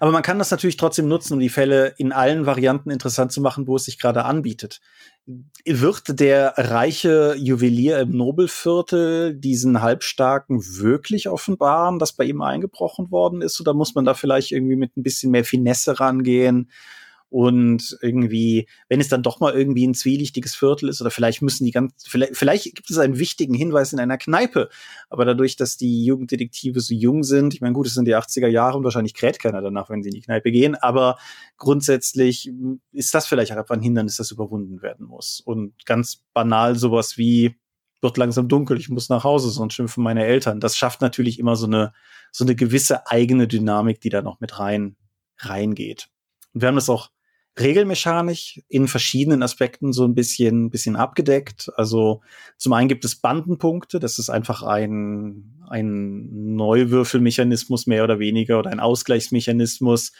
Aber 0.00 0.10
man 0.10 0.22
kann 0.22 0.38
das 0.38 0.50
natürlich 0.50 0.76
trotzdem 0.76 1.08
nutzen, 1.08 1.34
um 1.34 1.40
die 1.40 1.48
Fälle 1.48 1.94
in 1.96 2.12
allen 2.12 2.46
Varianten 2.46 2.90
interessant 2.90 3.32
zu 3.32 3.40
machen, 3.40 3.66
wo 3.66 3.76
es 3.76 3.84
sich 3.84 3.98
gerade 3.98 4.24
anbietet. 4.24 4.80
Wird 5.64 6.18
der 6.20 6.54
reiche 6.56 7.36
Juwelier 7.38 8.00
im 8.00 8.10
Nobelviertel 8.10 9.34
diesen 9.34 9.80
Halbstarken 9.80 10.60
wirklich 10.78 11.28
offenbaren, 11.28 12.00
dass 12.00 12.12
bei 12.12 12.24
ihm 12.24 12.42
eingebrochen 12.42 13.10
worden 13.12 13.40
ist? 13.40 13.60
Oder 13.60 13.72
muss 13.72 13.94
man 13.94 14.04
da 14.04 14.14
vielleicht 14.14 14.50
irgendwie 14.50 14.76
mit 14.76 14.96
ein 14.96 15.04
bisschen 15.04 15.30
mehr 15.30 15.44
Finesse 15.44 16.00
rangehen? 16.00 16.70
Und 17.32 17.96
irgendwie, 18.02 18.68
wenn 18.90 19.00
es 19.00 19.08
dann 19.08 19.22
doch 19.22 19.40
mal 19.40 19.54
irgendwie 19.54 19.86
ein 19.86 19.94
zwielichtiges 19.94 20.54
Viertel 20.54 20.90
ist, 20.90 21.00
oder 21.00 21.10
vielleicht 21.10 21.40
müssen 21.40 21.64
die 21.64 21.70
ganz, 21.70 21.94
vielleicht, 22.06 22.36
vielleicht 22.36 22.64
gibt 22.74 22.90
es 22.90 22.98
einen 22.98 23.18
wichtigen 23.18 23.54
Hinweis 23.54 23.94
in 23.94 23.98
einer 23.98 24.18
Kneipe. 24.18 24.68
Aber 25.08 25.24
dadurch, 25.24 25.56
dass 25.56 25.78
die 25.78 26.04
Jugenddetektive 26.04 26.80
so 26.80 26.92
jung 26.92 27.22
sind, 27.22 27.54
ich 27.54 27.62
meine, 27.62 27.72
gut, 27.72 27.86
es 27.86 27.94
sind 27.94 28.04
die 28.04 28.14
80er 28.14 28.48
Jahre 28.48 28.76
und 28.76 28.84
wahrscheinlich 28.84 29.14
kräht 29.14 29.38
keiner 29.38 29.62
danach, 29.62 29.88
wenn 29.88 30.02
sie 30.02 30.10
in 30.10 30.16
die 30.16 30.20
Kneipe 30.20 30.52
gehen. 30.52 30.74
Aber 30.74 31.16
grundsätzlich 31.56 32.52
ist 32.92 33.14
das 33.14 33.26
vielleicht 33.26 33.50
auch 33.52 33.70
ein 33.70 33.80
Hindernis, 33.80 34.18
das 34.18 34.30
überwunden 34.30 34.82
werden 34.82 35.06
muss. 35.06 35.40
Und 35.40 35.86
ganz 35.86 36.22
banal 36.34 36.76
sowas 36.76 37.16
wie, 37.16 37.56
wird 38.02 38.18
langsam 38.18 38.46
dunkel, 38.46 38.78
ich 38.78 38.90
muss 38.90 39.08
nach 39.08 39.24
Hause, 39.24 39.48
sonst 39.48 39.72
schimpfen 39.72 40.04
meine 40.04 40.26
Eltern. 40.26 40.60
Das 40.60 40.76
schafft 40.76 41.00
natürlich 41.00 41.38
immer 41.38 41.56
so 41.56 41.64
eine, 41.64 41.94
so 42.30 42.44
eine 42.44 42.54
gewisse 42.54 43.06
eigene 43.06 43.48
Dynamik, 43.48 44.02
die 44.02 44.10
da 44.10 44.20
noch 44.20 44.38
mit 44.40 44.58
rein, 44.58 44.96
reingeht. 45.38 46.10
Und 46.52 46.60
wir 46.60 46.68
haben 46.68 46.74
das 46.74 46.90
auch 46.90 47.10
regelmechanisch 47.58 48.60
in 48.68 48.88
verschiedenen 48.88 49.42
Aspekten 49.42 49.92
so 49.92 50.04
ein 50.04 50.14
bisschen, 50.14 50.70
bisschen 50.70 50.96
abgedeckt. 50.96 51.70
Also 51.76 52.22
zum 52.56 52.72
einen 52.72 52.88
gibt 52.88 53.04
es 53.04 53.16
Bandenpunkte, 53.16 54.00
das 54.00 54.18
ist 54.18 54.30
einfach 54.30 54.62
ein, 54.62 55.60
ein 55.68 56.54
Neuwürfelmechanismus 56.56 57.86
mehr 57.86 58.04
oder 58.04 58.18
weniger 58.18 58.58
oder 58.58 58.70
ein 58.70 58.80
Ausgleichsmechanismus, 58.80 60.12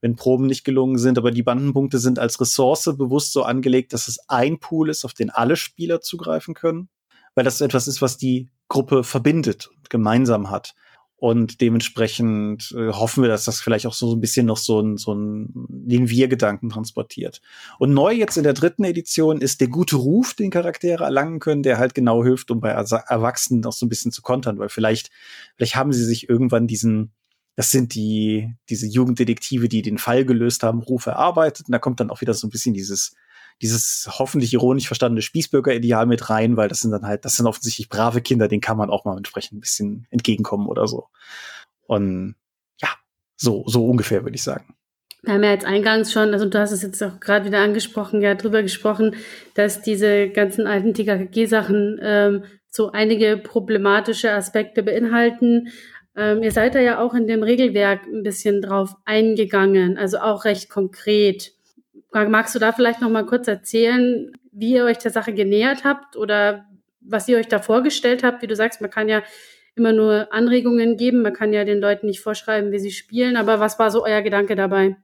wenn 0.00 0.14
Proben 0.14 0.46
nicht 0.46 0.64
gelungen 0.64 0.98
sind. 0.98 1.18
Aber 1.18 1.32
die 1.32 1.42
Bandenpunkte 1.42 1.98
sind 1.98 2.18
als 2.20 2.40
Ressource 2.40 2.84
bewusst 2.96 3.32
so 3.32 3.42
angelegt, 3.42 3.92
dass 3.92 4.06
es 4.06 4.18
ein 4.28 4.60
Pool 4.60 4.88
ist, 4.88 5.04
auf 5.04 5.14
den 5.14 5.30
alle 5.30 5.56
Spieler 5.56 6.00
zugreifen 6.00 6.54
können, 6.54 6.88
weil 7.34 7.44
das 7.44 7.60
etwas 7.60 7.88
ist, 7.88 8.00
was 8.00 8.16
die 8.16 8.48
Gruppe 8.68 9.02
verbindet 9.02 9.68
und 9.76 9.90
gemeinsam 9.90 10.50
hat. 10.50 10.74
Und 11.18 11.62
dementsprechend 11.62 12.74
äh, 12.76 12.92
hoffen 12.92 13.22
wir, 13.22 13.28
dass 13.30 13.44
das 13.44 13.62
vielleicht 13.62 13.86
auch 13.86 13.94
so 13.94 14.14
ein 14.14 14.20
bisschen 14.20 14.44
noch 14.44 14.58
so 14.58 14.80
ein, 14.80 14.98
so 14.98 15.14
ein 15.14 15.48
den 15.54 16.10
Wir-Gedanken 16.10 16.68
transportiert. 16.68 17.40
Und 17.78 17.94
neu 17.94 18.12
jetzt 18.12 18.36
in 18.36 18.42
der 18.42 18.52
dritten 18.52 18.84
Edition 18.84 19.40
ist 19.40 19.62
der 19.62 19.68
gute 19.68 19.96
Ruf, 19.96 20.34
den 20.34 20.50
Charaktere 20.50 21.04
erlangen 21.04 21.38
können, 21.40 21.62
der 21.62 21.78
halt 21.78 21.94
genau 21.94 22.22
hilft, 22.22 22.50
um 22.50 22.60
bei 22.60 22.68
Erwachsenen 22.68 23.64
auch 23.64 23.72
so 23.72 23.86
ein 23.86 23.88
bisschen 23.88 24.12
zu 24.12 24.20
kontern, 24.20 24.58
weil 24.58 24.68
vielleicht, 24.68 25.10
vielleicht 25.56 25.76
haben 25.76 25.92
sie 25.92 26.04
sich 26.04 26.28
irgendwann 26.28 26.66
diesen, 26.66 27.12
das 27.54 27.70
sind 27.70 27.94
die, 27.94 28.54
diese 28.68 28.86
Jugenddetektive, 28.86 29.68
die 29.68 29.80
den 29.80 29.96
Fall 29.96 30.26
gelöst 30.26 30.62
haben, 30.62 30.82
Ruf 30.82 31.06
erarbeitet. 31.06 31.68
Und 31.68 31.72
da 31.72 31.78
kommt 31.78 31.98
dann 31.98 32.10
auch 32.10 32.20
wieder 32.20 32.34
so 32.34 32.46
ein 32.46 32.50
bisschen 32.50 32.74
dieses, 32.74 33.14
dieses 33.62 34.08
hoffentlich 34.18 34.52
ironisch 34.52 34.86
verstandene 34.86 35.22
Spießbürger-Ideal 35.22 36.06
mit 36.06 36.28
rein, 36.28 36.56
weil 36.56 36.68
das 36.68 36.80
sind 36.80 36.90
dann 36.90 37.06
halt, 37.06 37.24
das 37.24 37.36
sind 37.36 37.46
offensichtlich 37.46 37.88
brave 37.88 38.20
Kinder, 38.20 38.48
denen 38.48 38.60
kann 38.60 38.76
man 38.76 38.90
auch 38.90 39.04
mal 39.04 39.16
entsprechend 39.16 39.58
ein 39.58 39.60
bisschen 39.60 40.06
entgegenkommen 40.10 40.66
oder 40.66 40.86
so. 40.86 41.08
Und 41.86 42.34
ja, 42.80 42.88
so, 43.36 43.64
so 43.66 43.86
ungefähr 43.86 44.24
würde 44.24 44.36
ich 44.36 44.42
sagen. 44.42 44.74
Wir 45.22 45.34
haben 45.34 45.42
ja 45.42 45.50
jetzt 45.50 45.64
eingangs 45.64 46.12
schon, 46.12 46.32
also 46.32 46.48
du 46.48 46.58
hast 46.58 46.70
es 46.70 46.82
jetzt 46.82 47.02
auch 47.02 47.18
gerade 47.18 47.46
wieder 47.46 47.58
angesprochen, 47.58 48.22
ja, 48.22 48.34
drüber 48.34 48.62
gesprochen, 48.62 49.16
dass 49.54 49.82
diese 49.82 50.28
ganzen 50.28 50.66
alten 50.66 50.94
TKG-Sachen 50.94 51.98
ähm, 52.00 52.44
so 52.68 52.92
einige 52.92 53.36
problematische 53.36 54.30
Aspekte 54.30 54.82
beinhalten. 54.82 55.68
Ähm, 56.14 56.42
ihr 56.42 56.52
seid 56.52 56.74
da 56.74 56.80
ja 56.80 57.00
auch 57.00 57.14
in 57.14 57.26
dem 57.26 57.42
Regelwerk 57.42 58.06
ein 58.06 58.22
bisschen 58.22 58.62
drauf 58.62 58.94
eingegangen, 59.04 59.98
also 59.98 60.18
auch 60.18 60.44
recht 60.44 60.68
konkret. 60.68 61.55
Magst 62.24 62.54
du 62.54 62.58
da 62.58 62.72
vielleicht 62.72 63.00
noch 63.00 63.10
mal 63.10 63.26
kurz 63.26 63.46
erzählen, 63.46 64.32
wie 64.52 64.74
ihr 64.74 64.84
euch 64.84 64.98
der 64.98 65.10
Sache 65.10 65.34
genähert 65.34 65.84
habt 65.84 66.16
oder 66.16 66.66
was 67.00 67.28
ihr 67.28 67.38
euch 67.38 67.48
da 67.48 67.58
vorgestellt 67.58 68.22
habt? 68.24 68.42
Wie 68.42 68.46
du 68.46 68.56
sagst, 68.56 68.80
man 68.80 68.90
kann 68.90 69.08
ja 69.08 69.22
immer 69.74 69.92
nur 69.92 70.32
Anregungen 70.32 70.96
geben, 70.96 71.22
man 71.22 71.34
kann 71.34 71.52
ja 71.52 71.64
den 71.64 71.78
Leuten 71.78 72.06
nicht 72.06 72.20
vorschreiben, 72.20 72.72
wie 72.72 72.78
sie 72.78 72.90
spielen, 72.90 73.36
aber 73.36 73.60
was 73.60 73.78
war 73.78 73.90
so 73.90 74.04
euer 74.04 74.22
Gedanke 74.22 74.56
dabei? 74.56 74.96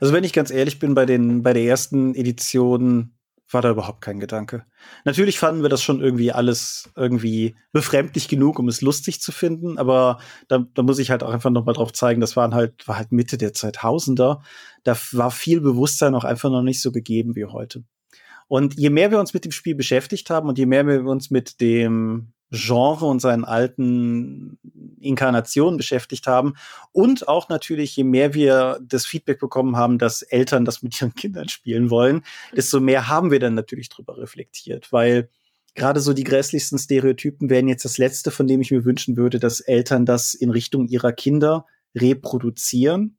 Also 0.00 0.14
wenn 0.14 0.24
ich 0.24 0.32
ganz 0.32 0.50
ehrlich 0.50 0.78
bin, 0.78 0.94
bei 0.94 1.04
den 1.04 1.42
bei 1.42 1.52
der 1.52 1.64
ersten 1.64 2.14
Edition 2.14 3.17
war 3.50 3.62
da 3.62 3.70
überhaupt 3.70 4.00
kein 4.00 4.20
Gedanke. 4.20 4.64
Natürlich 5.04 5.38
fanden 5.38 5.62
wir 5.62 5.68
das 5.68 5.82
schon 5.82 6.00
irgendwie 6.00 6.32
alles 6.32 6.90
irgendwie 6.96 7.56
befremdlich 7.72 8.28
genug, 8.28 8.58
um 8.58 8.68
es 8.68 8.80
lustig 8.80 9.20
zu 9.20 9.32
finden, 9.32 9.78
aber 9.78 10.18
da, 10.48 10.66
da 10.74 10.82
muss 10.82 10.98
ich 10.98 11.10
halt 11.10 11.22
auch 11.22 11.30
einfach 11.30 11.50
noch 11.50 11.64
mal 11.64 11.72
drauf 11.72 11.92
zeigen, 11.92 12.20
das 12.20 12.36
waren 12.36 12.54
halt, 12.54 12.86
war 12.86 12.98
halt 12.98 13.12
Mitte 13.12 13.38
der 13.38 13.52
2000er. 13.52 14.40
Da 14.84 14.96
war 15.12 15.30
viel 15.30 15.60
Bewusstsein 15.60 16.14
auch 16.14 16.24
einfach 16.24 16.50
noch 16.50 16.62
nicht 16.62 16.82
so 16.82 16.92
gegeben 16.92 17.36
wie 17.36 17.46
heute. 17.46 17.84
Und 18.48 18.78
je 18.78 18.90
mehr 18.90 19.10
wir 19.10 19.20
uns 19.20 19.34
mit 19.34 19.44
dem 19.44 19.52
Spiel 19.52 19.74
beschäftigt 19.74 20.30
haben 20.30 20.48
und 20.48 20.58
je 20.58 20.66
mehr 20.66 20.86
wir 20.86 21.04
uns 21.04 21.30
mit 21.30 21.60
dem 21.60 22.32
Genre 22.50 23.06
und 23.06 23.20
seinen 23.20 23.44
alten 23.44 24.58
Inkarnationen 25.00 25.76
beschäftigt 25.76 26.26
haben. 26.26 26.54
Und 26.92 27.28
auch 27.28 27.48
natürlich, 27.48 27.94
je 27.96 28.04
mehr 28.04 28.34
wir 28.34 28.80
das 28.82 29.06
Feedback 29.06 29.38
bekommen 29.38 29.76
haben, 29.76 29.98
dass 29.98 30.22
Eltern 30.22 30.64
das 30.64 30.82
mit 30.82 31.00
ihren 31.00 31.14
Kindern 31.14 31.48
spielen 31.48 31.90
wollen, 31.90 32.22
desto 32.56 32.80
mehr 32.80 33.08
haben 33.08 33.30
wir 33.30 33.40
dann 33.40 33.54
natürlich 33.54 33.88
drüber 33.88 34.18
reflektiert, 34.18 34.92
weil 34.92 35.28
gerade 35.74 36.00
so 36.00 36.12
die 36.12 36.24
grässlichsten 36.24 36.78
Stereotypen 36.78 37.50
wären 37.50 37.68
jetzt 37.68 37.84
das 37.84 37.98
letzte, 37.98 38.30
von 38.30 38.46
dem 38.46 38.60
ich 38.60 38.70
mir 38.70 38.84
wünschen 38.84 39.16
würde, 39.16 39.38
dass 39.38 39.60
Eltern 39.60 40.06
das 40.06 40.34
in 40.34 40.50
Richtung 40.50 40.88
ihrer 40.88 41.12
Kinder 41.12 41.66
reproduzieren. 41.94 43.18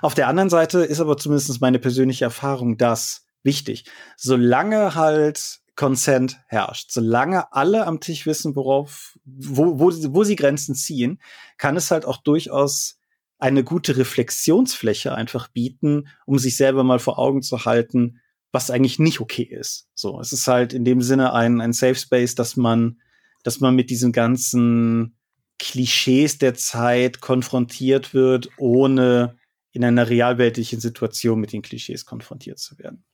Auf 0.00 0.14
der 0.14 0.28
anderen 0.28 0.50
Seite 0.50 0.80
ist 0.80 1.00
aber 1.00 1.16
zumindest 1.16 1.60
meine 1.60 1.78
persönliche 1.78 2.24
Erfahrung 2.24 2.76
das 2.76 3.24
wichtig. 3.42 3.84
Solange 4.16 4.94
halt 4.94 5.61
Consent 5.74 6.38
herrscht. 6.48 6.90
Solange 6.92 7.52
alle 7.52 7.86
am 7.86 8.00
Tisch 8.00 8.26
wissen, 8.26 8.54
worauf, 8.56 9.18
wo, 9.24 9.78
wo, 9.78 9.90
wo 10.14 10.24
sie 10.24 10.36
Grenzen 10.36 10.74
ziehen, 10.74 11.20
kann 11.56 11.76
es 11.76 11.90
halt 11.90 12.04
auch 12.04 12.18
durchaus 12.18 12.98
eine 13.38 13.64
gute 13.64 13.96
Reflexionsfläche 13.96 15.14
einfach 15.14 15.48
bieten, 15.48 16.08
um 16.26 16.38
sich 16.38 16.56
selber 16.56 16.84
mal 16.84 17.00
vor 17.00 17.18
Augen 17.18 17.42
zu 17.42 17.64
halten, 17.64 18.20
was 18.52 18.70
eigentlich 18.70 18.98
nicht 18.98 19.20
okay 19.20 19.42
ist. 19.42 19.88
So, 19.94 20.20
es 20.20 20.32
ist 20.32 20.46
halt 20.46 20.72
in 20.72 20.84
dem 20.84 21.00
Sinne 21.00 21.32
ein, 21.32 21.60
ein 21.60 21.72
Safe 21.72 21.94
Space, 21.94 22.34
dass 22.34 22.56
man, 22.56 23.00
dass 23.42 23.60
man 23.60 23.74
mit 23.74 23.90
diesen 23.90 24.12
ganzen 24.12 25.16
Klischees 25.58 26.38
der 26.38 26.54
Zeit 26.54 27.20
konfrontiert 27.20 28.14
wird, 28.14 28.50
ohne 28.58 29.38
in 29.72 29.84
einer 29.84 30.08
realweltlichen 30.08 30.80
Situation 30.80 31.40
mit 31.40 31.52
den 31.52 31.62
Klischees 31.62 32.04
konfrontiert 32.04 32.58
zu 32.58 32.78
werden. 32.78 33.04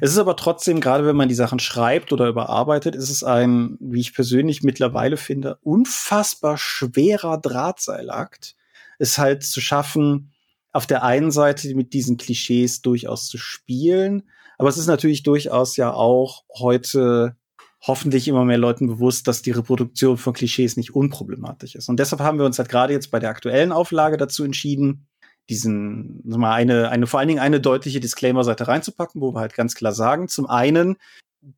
Es 0.00 0.10
ist 0.10 0.18
aber 0.18 0.36
trotzdem, 0.36 0.80
gerade 0.80 1.06
wenn 1.06 1.16
man 1.16 1.28
die 1.28 1.34
Sachen 1.34 1.58
schreibt 1.58 2.12
oder 2.12 2.28
überarbeitet, 2.28 2.94
ist 2.94 3.10
es 3.10 3.22
ein, 3.22 3.76
wie 3.80 4.00
ich 4.00 4.14
persönlich 4.14 4.62
mittlerweile 4.62 5.16
finde, 5.16 5.58
unfassbar 5.62 6.56
schwerer 6.56 7.38
Drahtseilakt, 7.38 8.56
es 8.98 9.18
halt 9.18 9.42
zu 9.42 9.60
schaffen, 9.60 10.32
auf 10.72 10.86
der 10.86 11.02
einen 11.02 11.30
Seite 11.30 11.74
mit 11.74 11.92
diesen 11.92 12.16
Klischees 12.16 12.82
durchaus 12.82 13.28
zu 13.28 13.38
spielen, 13.38 14.22
aber 14.58 14.68
es 14.68 14.78
ist 14.78 14.86
natürlich 14.86 15.22
durchaus 15.22 15.76
ja 15.76 15.92
auch 15.92 16.44
heute 16.58 17.36
hoffentlich 17.86 18.26
immer 18.26 18.44
mehr 18.44 18.58
Leuten 18.58 18.86
bewusst, 18.86 19.28
dass 19.28 19.42
die 19.42 19.50
Reproduktion 19.50 20.16
von 20.16 20.32
Klischees 20.32 20.76
nicht 20.76 20.94
unproblematisch 20.94 21.74
ist. 21.74 21.88
Und 21.88 22.00
deshalb 22.00 22.20
haben 22.20 22.38
wir 22.38 22.46
uns 22.46 22.58
halt 22.58 22.68
gerade 22.68 22.92
jetzt 22.92 23.10
bei 23.10 23.18
der 23.18 23.30
aktuellen 23.30 23.70
Auflage 23.70 24.16
dazu 24.16 24.44
entschieden, 24.44 25.06
diesen, 25.48 26.22
mal 26.24 26.52
eine, 26.52 26.90
eine, 26.90 27.06
vor 27.06 27.20
allen 27.20 27.28
Dingen 27.28 27.40
eine 27.40 27.60
deutliche 27.60 28.00
Disclaimer-Seite 28.00 28.68
reinzupacken, 28.68 29.20
wo 29.20 29.34
wir 29.34 29.40
halt 29.40 29.54
ganz 29.54 29.74
klar 29.74 29.92
sagen, 29.92 30.28
zum 30.28 30.46
einen, 30.46 30.96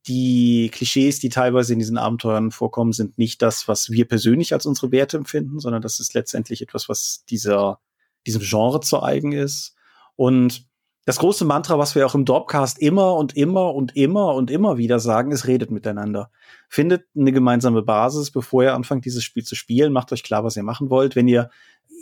die 0.07 0.71
Klischees, 0.73 1.19
die 1.19 1.31
teilweise 1.31 1.73
in 1.73 1.79
diesen 1.79 1.97
Abenteuern 1.97 2.51
vorkommen, 2.51 2.93
sind 2.93 3.17
nicht 3.17 3.41
das, 3.41 3.69
was 3.69 3.91
wir 3.91 4.07
persönlich 4.07 4.53
als 4.53 4.67
unsere 4.67 4.93
Werte 4.93 5.17
empfinden, 5.17 5.61
sondern 5.61 5.81
das 5.81 5.99
ist 6.01 6.13
letztendlich 6.13 6.61
etwas, 6.61 6.89
was 6.89 7.25
dieser, 7.31 7.81
diesem 8.27 8.43
Genre 8.43 8.81
zu 8.81 9.03
eigen 9.03 9.33
ist. 9.33 9.75
Und 10.17 10.69
das 11.07 11.21
große 11.21 11.47
Mantra, 11.47 11.79
was 11.79 11.95
wir 11.95 12.05
auch 12.05 12.15
im 12.15 12.27
Dropcast 12.27 12.79
immer 12.81 13.15
und 13.15 13.35
immer 13.35 13.75
und 13.75 13.97
immer 13.97 14.35
und 14.35 14.51
immer 14.51 14.77
wieder 14.77 15.01
sagen, 15.01 15.33
ist, 15.33 15.47
redet 15.47 15.71
miteinander. 15.71 16.31
Findet 16.69 17.07
eine 17.17 17.33
gemeinsame 17.33 17.81
Basis, 17.81 18.31
bevor 18.31 18.65
ihr 18.65 18.75
anfangt, 18.75 19.07
dieses 19.07 19.25
Spiel 19.25 19.43
zu 19.43 19.55
spielen. 19.55 19.95
Macht 19.95 20.13
euch 20.13 20.23
klar, 20.23 20.45
was 20.45 20.57
ihr 20.57 20.65
machen 20.65 20.91
wollt. 20.91 21.17
Wenn 21.17 21.27
ihr 21.27 21.49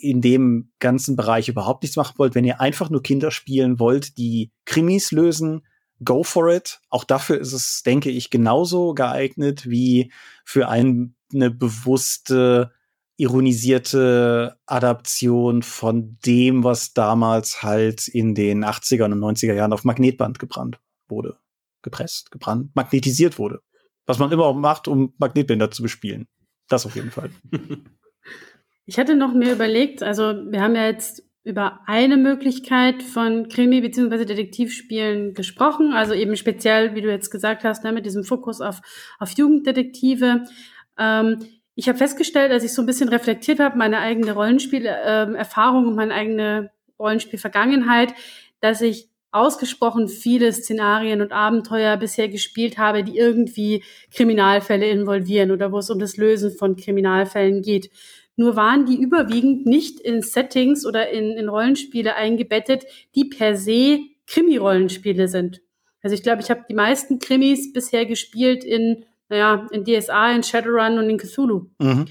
in 0.00 0.20
dem 0.20 0.72
ganzen 0.78 1.16
Bereich 1.16 1.48
überhaupt 1.48 1.82
nichts 1.82 1.96
machen 1.96 2.14
wollt, 2.18 2.34
wenn 2.34 2.44
ihr 2.44 2.60
einfach 2.60 2.90
nur 2.90 3.02
Kinder 3.02 3.30
spielen 3.30 3.78
wollt, 3.78 4.18
die 4.18 4.52
Krimis 4.64 5.10
lösen, 5.10 5.62
go 6.04 6.22
for 6.22 6.48
it. 6.50 6.80
Auch 6.90 7.04
dafür 7.04 7.38
ist 7.38 7.52
es, 7.52 7.82
denke 7.84 8.10
ich, 8.10 8.30
genauso 8.30 8.94
geeignet 8.94 9.68
wie 9.68 10.12
für 10.44 10.68
ein, 10.68 11.14
eine 11.32 11.50
bewusste, 11.50 12.72
ironisierte 13.16 14.58
Adaption 14.66 15.62
von 15.62 16.18
dem, 16.26 16.64
was 16.64 16.92
damals 16.92 17.62
halt 17.62 18.08
in 18.08 18.34
den 18.34 18.64
80er 18.64 19.04
und 19.04 19.14
90er 19.14 19.54
Jahren 19.54 19.72
auf 19.72 19.84
Magnetband 19.84 20.38
gebrannt 20.38 20.78
wurde. 21.08 21.38
Gepresst, 21.82 22.30
gebrannt, 22.30 22.74
magnetisiert 22.74 23.38
wurde. 23.38 23.62
Was 24.04 24.18
man 24.18 24.30
immer 24.32 24.44
auch 24.44 24.54
macht, 24.54 24.86
um 24.86 25.14
Magnetbänder 25.18 25.70
zu 25.70 25.82
bespielen. 25.82 26.28
Das 26.68 26.84
auf 26.84 26.94
jeden 26.94 27.10
Fall. 27.10 27.30
Ich 28.86 28.98
hatte 28.98 29.16
noch 29.16 29.34
mir 29.34 29.52
überlegt, 29.52 30.02
also 30.02 30.22
wir 30.22 30.62
haben 30.62 30.76
ja 30.76 30.86
jetzt 30.86 31.24
über 31.42 31.80
eine 31.86 32.16
Möglichkeit 32.16 33.02
von 33.02 33.48
Krimi- 33.48 33.80
bzw. 33.80 34.24
Detektivspielen 34.24 35.34
gesprochen, 35.34 35.92
also 35.92 36.14
eben 36.14 36.36
speziell, 36.36 36.94
wie 36.94 37.02
du 37.02 37.10
jetzt 37.10 37.30
gesagt 37.30 37.64
hast, 37.64 37.84
ne, 37.84 37.92
mit 37.92 38.06
diesem 38.06 38.24
Fokus 38.24 38.60
auf, 38.60 38.80
auf 39.18 39.30
Jugenddetektive. 39.30 40.44
Ähm, 40.98 41.38
ich 41.74 41.88
habe 41.88 41.98
festgestellt, 41.98 42.52
als 42.52 42.64
ich 42.64 42.72
so 42.72 42.82
ein 42.82 42.86
bisschen 42.86 43.08
reflektiert 43.08 43.60
habe, 43.60 43.76
meine 43.76 43.98
eigene 43.98 44.32
Rollenspielerfahrung 44.32 45.82
ähm, 45.82 45.88
und 45.88 45.94
meine 45.96 46.14
eigene 46.14 46.70
Rollenspielvergangenheit, 46.98 48.14
dass 48.60 48.80
ich 48.80 49.08
ausgesprochen 49.30 50.08
viele 50.08 50.52
Szenarien 50.52 51.20
und 51.20 51.32
Abenteuer 51.32 51.96
bisher 51.96 52.28
gespielt 52.28 52.78
habe, 52.78 53.04
die 53.04 53.18
irgendwie 53.18 53.84
Kriminalfälle 54.10 54.88
involvieren 54.88 55.50
oder 55.50 55.72
wo 55.72 55.78
es 55.78 55.90
um 55.90 55.98
das 55.98 56.16
Lösen 56.16 56.52
von 56.56 56.76
Kriminalfällen 56.76 57.62
geht. 57.62 57.90
Nur 58.36 58.54
waren 58.54 58.84
die 58.84 59.00
überwiegend 59.00 59.66
nicht 59.66 59.98
in 60.00 60.22
Settings 60.22 60.84
oder 60.86 61.10
in, 61.10 61.32
in 61.32 61.48
Rollenspiele 61.48 62.14
eingebettet, 62.14 62.84
die 63.14 63.24
per 63.24 63.56
se 63.56 64.00
Krimi-Rollenspiele 64.26 65.28
sind. 65.28 65.62
Also 66.02 66.14
ich 66.14 66.22
glaube, 66.22 66.42
ich 66.42 66.50
habe 66.50 66.64
die 66.68 66.74
meisten 66.74 67.18
Krimis 67.18 67.72
bisher 67.72 68.04
gespielt 68.06 68.62
in, 68.62 69.04
naja, 69.28 69.66
in 69.72 69.84
DSA, 69.84 70.32
in 70.32 70.42
Shadowrun 70.42 70.98
und 70.98 71.10
in 71.10 71.18
Cthulhu. 71.18 71.66
Mhm. 71.78 72.06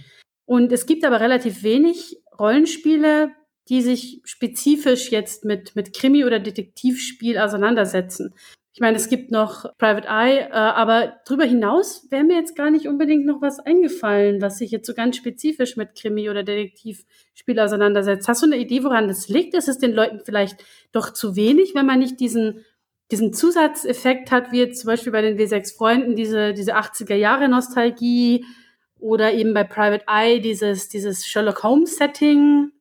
Und 0.45 0.71
es 0.71 0.85
gibt 0.85 1.05
aber 1.05 1.21
relativ 1.21 1.63
wenig 1.63 2.17
Rollenspiele, 2.37 3.31
die 3.69 3.81
sich 3.81 4.21
spezifisch 4.25 5.11
jetzt 5.11 5.45
mit, 5.45 5.75
mit 5.75 5.93
Krimi- 5.93 6.25
oder 6.25 6.39
Detektivspiel 6.39 7.37
auseinandersetzen. 7.37 8.33
Ich 8.75 8.81
meine, 8.81 8.97
es 8.97 9.07
gibt 9.07 9.31
noch 9.31 9.63
Private 9.77 10.05
Eye, 10.09 10.49
äh, 10.49 10.51
aber 10.51 11.21
darüber 11.25 11.45
hinaus 11.45 12.07
wäre 12.09 12.25
mir 12.25 12.35
jetzt 12.35 12.57
gar 12.57 12.71
nicht 12.71 12.89
unbedingt 12.89 13.25
noch 13.25 13.41
was 13.41 13.61
eingefallen, 13.61 14.41
was 14.41 14.57
sich 14.57 14.69
jetzt 14.69 14.85
so 14.85 14.93
ganz 14.93 15.15
spezifisch 15.15 15.77
mit 15.77 15.95
Krimi- 15.95 16.29
oder 16.29 16.43
Detektivspiel 16.43 17.57
auseinandersetzt. 17.57 18.27
Hast 18.27 18.41
du 18.41 18.47
eine 18.47 18.57
Idee, 18.57 18.83
woran 18.83 19.07
das 19.07 19.29
liegt? 19.29 19.53
Ist 19.53 19.69
es 19.69 19.77
den 19.77 19.93
Leuten 19.93 20.19
vielleicht 20.25 20.61
doch 20.91 21.13
zu 21.13 21.37
wenig, 21.37 21.73
wenn 21.73 21.85
man 21.85 21.99
nicht 21.99 22.19
diesen, 22.19 22.65
diesen 23.11 23.31
Zusatzeffekt 23.31 24.29
hat, 24.31 24.51
wie 24.51 24.59
jetzt 24.59 24.81
zum 24.81 24.87
Beispiel 24.87 25.13
bei 25.13 25.21
den 25.21 25.37
W6 25.37 25.77
Freunden, 25.77 26.17
diese, 26.17 26.51
diese 26.51 26.75
80er 26.75 27.15
Jahre 27.15 27.47
Nostalgie 27.47 28.43
oder 28.99 29.31
eben 29.31 29.53
bei 29.53 29.63
Private 29.63 30.03
Eye 30.09 30.41
dieses, 30.41 30.89
dieses 30.89 31.25
Sherlock 31.25 31.63
Holmes 31.63 31.95
Setting? 31.95 32.71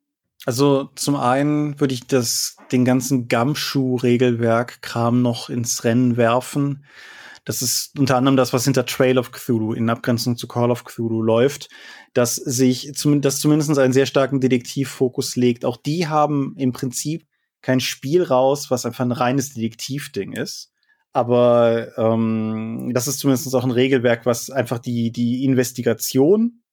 Also 0.46 0.90
zum 0.94 1.16
einen 1.16 1.80
würde 1.80 1.94
ich 1.94 2.06
das 2.06 2.56
den 2.70 2.84
ganzen 2.84 3.28
Gumshoe-Regelwerk-Kram 3.28 5.22
noch 5.22 5.48
ins 5.48 5.84
Rennen 5.84 6.18
werfen. 6.18 6.84
Das 7.44 7.62
ist 7.62 7.98
unter 7.98 8.16
anderem 8.16 8.36
das, 8.36 8.52
was 8.52 8.64
hinter 8.64 8.86
Trail 8.86 9.18
of 9.18 9.32
Cthulhu 9.32 9.72
in 9.74 9.90
Abgrenzung 9.90 10.36
zu 10.36 10.46
Call 10.48 10.70
of 10.70 10.84
Cthulhu 10.84 11.22
läuft, 11.22 11.68
dass 12.14 12.36
sich 12.36 12.92
das 12.92 13.40
zumindest 13.40 13.78
einen 13.78 13.92
sehr 13.92 14.06
starken 14.06 14.40
Detektivfokus 14.40 15.36
legt. 15.36 15.64
Auch 15.64 15.76
die 15.76 16.08
haben 16.08 16.54
im 16.56 16.72
Prinzip 16.72 17.26
kein 17.60 17.80
Spiel 17.80 18.22
raus, 18.22 18.70
was 18.70 18.86
einfach 18.86 19.04
ein 19.04 19.12
reines 19.12 19.54
Detektivding 19.54 20.32
ist. 20.32 20.72
Aber 21.12 21.96
ähm, 21.96 22.90
das 22.92 23.08
ist 23.08 23.20
zumindest 23.20 23.54
auch 23.54 23.64
ein 23.64 23.70
Regelwerk, 23.70 24.26
was 24.26 24.50
einfach 24.50 24.78
die, 24.78 25.12
die 25.12 25.44
Investigation 25.44 26.63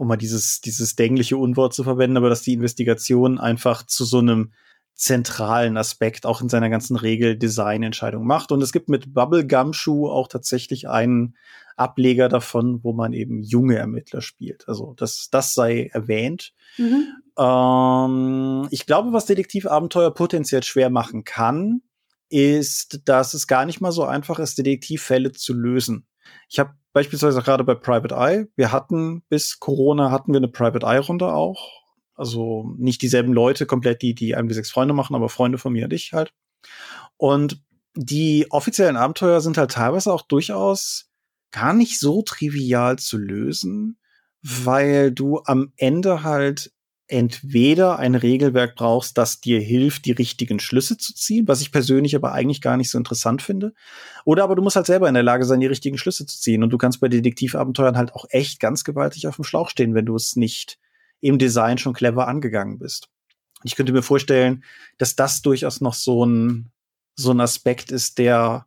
um 0.00 0.08
mal 0.08 0.16
dieses, 0.16 0.62
dieses 0.62 0.96
dängliche 0.96 1.36
Unwort 1.36 1.74
zu 1.74 1.84
verwenden, 1.84 2.16
aber 2.16 2.30
dass 2.30 2.40
die 2.40 2.54
Investigation 2.54 3.38
einfach 3.38 3.84
zu 3.84 4.06
so 4.06 4.18
einem 4.18 4.52
zentralen 4.94 5.76
Aspekt 5.76 6.24
auch 6.24 6.40
in 6.40 6.48
seiner 6.48 6.70
ganzen 6.70 6.96
Regel-Design-Entscheidung 6.96 8.26
macht. 8.26 8.50
Und 8.50 8.62
es 8.62 8.72
gibt 8.72 8.88
mit 8.88 9.12
Bubble 9.12 9.46
Gumshoe 9.46 10.10
auch 10.10 10.26
tatsächlich 10.26 10.88
einen 10.88 11.36
Ableger 11.76 12.30
davon, 12.30 12.82
wo 12.82 12.94
man 12.94 13.12
eben 13.12 13.42
junge 13.42 13.76
Ermittler 13.76 14.22
spielt. 14.22 14.66
Also 14.68 14.94
das, 14.96 15.28
das 15.30 15.52
sei 15.52 15.90
erwähnt. 15.92 16.54
Mhm. 16.78 17.08
Ähm, 17.38 18.68
ich 18.70 18.86
glaube, 18.86 19.12
was 19.12 19.26
Detektivabenteuer 19.26 20.14
potenziell 20.14 20.62
schwer 20.62 20.88
machen 20.88 21.24
kann, 21.24 21.82
ist, 22.30 23.02
dass 23.04 23.34
es 23.34 23.46
gar 23.46 23.66
nicht 23.66 23.82
mal 23.82 23.92
so 23.92 24.04
einfach 24.04 24.38
ist, 24.38 24.56
Detektivfälle 24.56 25.32
zu 25.32 25.52
lösen. 25.52 26.06
Ich 26.48 26.58
habe 26.58 26.72
beispielsweise 26.92 27.42
gerade 27.42 27.64
bei 27.64 27.74
Private 27.74 28.14
Eye, 28.14 28.48
wir 28.56 28.72
hatten 28.72 29.22
bis 29.28 29.58
Corona 29.58 30.10
hatten 30.10 30.32
wir 30.32 30.38
eine 30.38 30.48
Private 30.48 30.86
Eye 30.86 30.98
Runde 30.98 31.32
auch. 31.32 31.80
Also 32.14 32.74
nicht 32.76 33.02
dieselben 33.02 33.32
Leute 33.32 33.66
komplett, 33.66 34.02
die 34.02 34.14
die 34.14 34.34
ein 34.34 34.46
bis 34.46 34.56
sechs 34.56 34.70
Freunde 34.70 34.92
machen, 34.92 35.16
aber 35.16 35.28
Freunde 35.28 35.58
von 35.58 35.72
mir 35.72 35.84
und 35.84 35.92
ich 35.92 36.12
halt. 36.12 36.32
Und 37.16 37.62
die 37.94 38.46
offiziellen 38.50 38.96
Abenteuer 38.96 39.40
sind 39.40 39.58
halt 39.58 39.72
teilweise 39.72 40.12
auch 40.12 40.22
durchaus 40.22 41.10
gar 41.50 41.72
nicht 41.72 41.98
so 41.98 42.22
trivial 42.22 42.98
zu 42.98 43.18
lösen, 43.18 43.98
weil 44.42 45.12
du 45.12 45.40
am 45.44 45.72
Ende 45.76 46.22
halt 46.22 46.72
entweder 47.10 47.98
ein 47.98 48.14
Regelwerk 48.14 48.76
brauchst, 48.76 49.18
das 49.18 49.40
dir 49.40 49.60
hilft, 49.60 50.04
die 50.04 50.12
richtigen 50.12 50.60
Schlüsse 50.60 50.96
zu 50.96 51.14
ziehen, 51.14 51.48
was 51.48 51.60
ich 51.60 51.72
persönlich 51.72 52.14
aber 52.14 52.32
eigentlich 52.32 52.60
gar 52.60 52.76
nicht 52.76 52.90
so 52.90 52.98
interessant 52.98 53.42
finde. 53.42 53.74
Oder 54.24 54.44
aber 54.44 54.54
du 54.54 54.62
musst 54.62 54.76
halt 54.76 54.86
selber 54.86 55.08
in 55.08 55.14
der 55.14 55.22
Lage 55.22 55.44
sein, 55.44 55.60
die 55.60 55.66
richtigen 55.66 55.98
Schlüsse 55.98 56.24
zu 56.26 56.38
ziehen. 56.38 56.62
Und 56.62 56.70
du 56.70 56.78
kannst 56.78 57.00
bei 57.00 57.08
Detektivabenteuern 57.08 57.96
halt 57.96 58.14
auch 58.14 58.26
echt 58.30 58.60
ganz 58.60 58.84
gewaltig 58.84 59.26
auf 59.26 59.36
dem 59.36 59.44
Schlauch 59.44 59.70
stehen, 59.70 59.94
wenn 59.94 60.06
du 60.06 60.14
es 60.14 60.36
nicht 60.36 60.78
im 61.20 61.38
Design 61.38 61.78
schon 61.78 61.94
clever 61.94 62.28
angegangen 62.28 62.78
bist. 62.78 63.08
Ich 63.64 63.76
könnte 63.76 63.92
mir 63.92 64.02
vorstellen, 64.02 64.64
dass 64.96 65.16
das 65.16 65.42
durchaus 65.42 65.80
noch 65.80 65.94
so 65.94 66.24
ein, 66.24 66.70
so 67.16 67.32
ein 67.32 67.40
Aspekt 67.40 67.90
ist, 67.90 68.18
der 68.18 68.66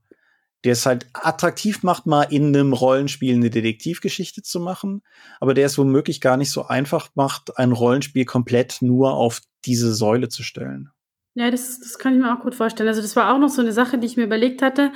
der 0.63 0.73
es 0.73 0.85
halt 0.85 1.07
attraktiv 1.13 1.83
macht, 1.83 2.05
mal 2.05 2.23
in 2.23 2.47
einem 2.47 2.73
Rollenspiel 2.73 3.35
eine 3.35 3.49
Detektivgeschichte 3.49 4.41
zu 4.41 4.59
machen, 4.59 5.01
aber 5.39 5.53
der 5.53 5.65
es 5.65 5.77
womöglich 5.77 6.21
gar 6.21 6.37
nicht 6.37 6.51
so 6.51 6.65
einfach 6.67 7.09
macht, 7.15 7.57
ein 7.57 7.71
Rollenspiel 7.71 8.25
komplett 8.25 8.77
nur 8.81 9.13
auf 9.13 9.41
diese 9.65 9.93
Säule 9.93 10.29
zu 10.29 10.43
stellen. 10.43 10.89
Ja, 11.35 11.49
das, 11.49 11.79
das 11.79 11.97
kann 11.97 12.13
ich 12.13 12.21
mir 12.21 12.33
auch 12.33 12.41
gut 12.41 12.55
vorstellen. 12.55 12.87
Also 12.87 13.01
das 13.01 13.15
war 13.15 13.33
auch 13.33 13.39
noch 13.39 13.49
so 13.49 13.61
eine 13.61 13.73
Sache, 13.73 13.97
die 13.97 14.05
ich 14.05 14.17
mir 14.17 14.23
überlegt 14.23 14.61
hatte, 14.61 14.91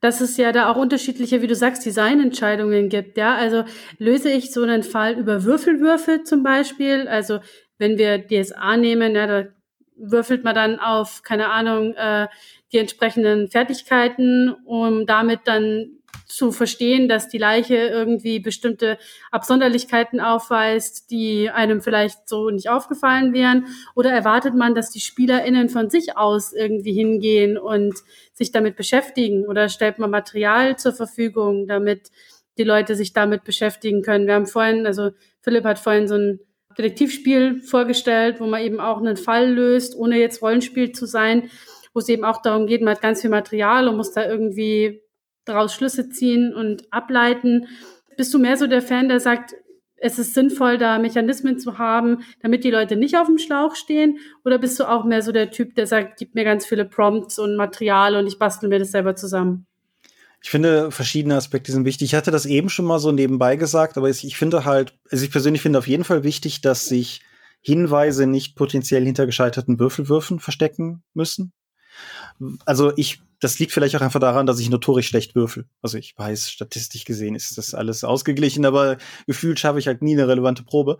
dass 0.00 0.20
es 0.20 0.36
ja 0.36 0.52
da 0.52 0.70
auch 0.70 0.76
unterschiedliche, 0.76 1.42
wie 1.42 1.46
du 1.46 1.54
sagst, 1.54 1.86
Designentscheidungen 1.86 2.88
gibt. 2.88 3.16
Ja, 3.16 3.34
also 3.34 3.64
löse 3.98 4.30
ich 4.30 4.52
so 4.52 4.62
einen 4.62 4.82
Fall 4.82 5.18
über 5.18 5.44
Würfelwürfel 5.44 6.24
zum 6.24 6.42
Beispiel. 6.42 7.08
Also 7.08 7.40
wenn 7.78 7.96
wir 7.96 8.26
DSA 8.26 8.76
nehmen, 8.76 9.14
ja, 9.14 9.26
da 9.26 9.48
würfelt 9.96 10.44
man 10.44 10.54
dann 10.54 10.78
auf, 10.78 11.22
keine 11.22 11.48
Ahnung, 11.48 11.94
äh, 11.94 12.28
die 12.72 12.78
entsprechenden 12.78 13.48
Fertigkeiten, 13.48 14.54
um 14.64 15.06
damit 15.06 15.40
dann 15.44 15.98
zu 16.28 16.52
verstehen, 16.52 17.08
dass 17.08 17.28
die 17.28 17.38
Leiche 17.38 17.76
irgendwie 17.76 18.38
bestimmte 18.38 18.98
Absonderlichkeiten 19.30 20.20
aufweist, 20.20 21.10
die 21.10 21.48
einem 21.50 21.80
vielleicht 21.80 22.28
so 22.28 22.50
nicht 22.50 22.68
aufgefallen 22.68 23.32
wären? 23.32 23.66
Oder 23.94 24.10
erwartet 24.10 24.54
man, 24.54 24.74
dass 24.74 24.90
die 24.90 25.00
SpielerInnen 25.00 25.70
von 25.70 25.88
sich 25.88 26.16
aus 26.16 26.52
irgendwie 26.52 26.92
hingehen 26.92 27.56
und 27.56 27.94
sich 28.34 28.52
damit 28.52 28.76
beschäftigen? 28.76 29.46
Oder 29.46 29.70
stellt 29.70 29.98
man 29.98 30.10
Material 30.10 30.76
zur 30.76 30.92
Verfügung, 30.92 31.66
damit 31.66 32.10
die 32.58 32.64
Leute 32.64 32.94
sich 32.94 33.14
damit 33.14 33.44
beschäftigen 33.44 34.02
können? 34.02 34.26
Wir 34.26 34.34
haben 34.34 34.46
vorhin, 34.46 34.86
also 34.86 35.10
Philipp 35.40 35.64
hat 35.64 35.78
vorhin 35.78 36.08
so 36.08 36.16
ein 36.16 36.40
Detektivspiel 36.76 37.60
vorgestellt, 37.62 38.38
wo 38.38 38.46
man 38.46 38.62
eben 38.62 38.80
auch 38.80 38.98
einen 38.98 39.16
Fall 39.16 39.50
löst, 39.52 39.96
ohne 39.96 40.18
jetzt 40.18 40.42
Rollenspiel 40.42 40.92
zu 40.92 41.06
sein 41.06 41.50
wo 41.98 42.00
es 42.00 42.08
eben 42.08 42.24
auch 42.24 42.40
darum 42.42 42.68
geht, 42.68 42.80
man 42.80 42.94
hat 42.94 43.02
ganz 43.02 43.22
viel 43.22 43.30
Material 43.30 43.88
und 43.88 43.96
muss 43.96 44.12
da 44.12 44.24
irgendwie 44.24 45.02
daraus 45.44 45.74
Schlüsse 45.74 46.08
ziehen 46.10 46.54
und 46.54 46.84
ableiten. 46.92 47.66
Bist 48.16 48.32
du 48.32 48.38
mehr 48.38 48.56
so 48.56 48.68
der 48.68 48.82
Fan, 48.82 49.08
der 49.08 49.18
sagt, 49.18 49.56
es 49.96 50.16
ist 50.16 50.32
sinnvoll, 50.32 50.78
da 50.78 51.00
Mechanismen 51.00 51.58
zu 51.58 51.76
haben, 51.78 52.18
damit 52.40 52.62
die 52.62 52.70
Leute 52.70 52.94
nicht 52.94 53.16
auf 53.16 53.26
dem 53.26 53.38
Schlauch 53.38 53.74
stehen? 53.74 54.18
Oder 54.44 54.58
bist 54.58 54.78
du 54.78 54.88
auch 54.88 55.04
mehr 55.04 55.22
so 55.22 55.32
der 55.32 55.50
Typ, 55.50 55.74
der 55.74 55.88
sagt, 55.88 56.20
gib 56.20 56.36
mir 56.36 56.44
ganz 56.44 56.66
viele 56.66 56.84
Prompts 56.84 57.40
und 57.40 57.56
Material 57.56 58.14
und 58.14 58.28
ich 58.28 58.38
bastel 58.38 58.68
mir 58.68 58.78
das 58.78 58.92
selber 58.92 59.16
zusammen? 59.16 59.66
Ich 60.40 60.50
finde, 60.50 60.92
verschiedene 60.92 61.34
Aspekte 61.34 61.72
sind 61.72 61.84
wichtig. 61.84 62.10
Ich 62.10 62.14
hatte 62.14 62.30
das 62.30 62.46
eben 62.46 62.68
schon 62.68 62.84
mal 62.84 63.00
so 63.00 63.10
nebenbei 63.10 63.56
gesagt, 63.56 63.96
aber 63.96 64.08
ich 64.08 64.36
finde 64.36 64.64
halt, 64.64 64.94
also 65.10 65.24
ich 65.24 65.32
persönlich 65.32 65.62
finde 65.62 65.80
auf 65.80 65.88
jeden 65.88 66.04
Fall 66.04 66.22
wichtig, 66.22 66.60
dass 66.60 66.86
sich 66.86 67.22
Hinweise 67.60 68.28
nicht 68.28 68.54
potenziell 68.54 69.04
hinter 69.04 69.26
gescheiterten 69.26 69.80
Würfelwürfen 69.80 70.38
verstecken 70.38 71.02
müssen 71.12 71.52
also 72.64 72.92
ich, 72.96 73.20
das 73.40 73.58
liegt 73.58 73.72
vielleicht 73.72 73.96
auch 73.96 74.00
einfach 74.00 74.20
daran, 74.20 74.46
dass 74.46 74.60
ich 74.60 74.70
notorisch 74.70 75.08
schlecht 75.08 75.34
würfel. 75.34 75.66
Also 75.82 75.98
ich 75.98 76.16
weiß, 76.16 76.50
statistisch 76.50 77.04
gesehen 77.04 77.34
ist 77.34 77.58
das 77.58 77.74
alles 77.74 78.04
ausgeglichen, 78.04 78.64
aber 78.64 78.98
gefühlt 79.26 79.58
schaffe 79.58 79.78
ich 79.78 79.86
halt 79.86 80.02
nie 80.02 80.14
eine 80.14 80.28
relevante 80.28 80.62
Probe. 80.62 80.98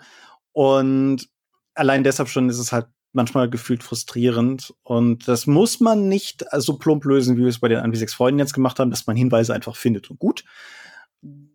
Und 0.53 1.29
allein 1.75 2.05
deshalb 2.05 2.29
schon 2.29 2.49
ist 2.49 2.59
es 2.59 2.73
halt 2.73 2.87
manchmal 3.13 3.49
gefühlt 3.49 3.83
frustrierend. 3.83 4.75
Und 4.83 5.29
das 5.29 5.47
muss 5.47 5.81
man 5.81 6.09
nicht 6.09 6.45
so 6.59 6.79
plump 6.79 7.05
lösen, 7.05 7.37
wie 7.37 7.43
wir 7.43 7.49
es 7.49 7.61
bei 7.61 7.69
den 7.69 7.79
1 7.79 7.99
6 7.99 8.15
Freunden 8.15 8.39
jetzt 8.39 8.55
gemacht 8.55 8.79
haben, 8.79 8.91
dass 8.91 9.07
man 9.07 9.17
Hinweise 9.17 9.55
einfach 9.55 9.77
findet 9.77 10.11
und 10.11 10.19
gut. 10.19 10.45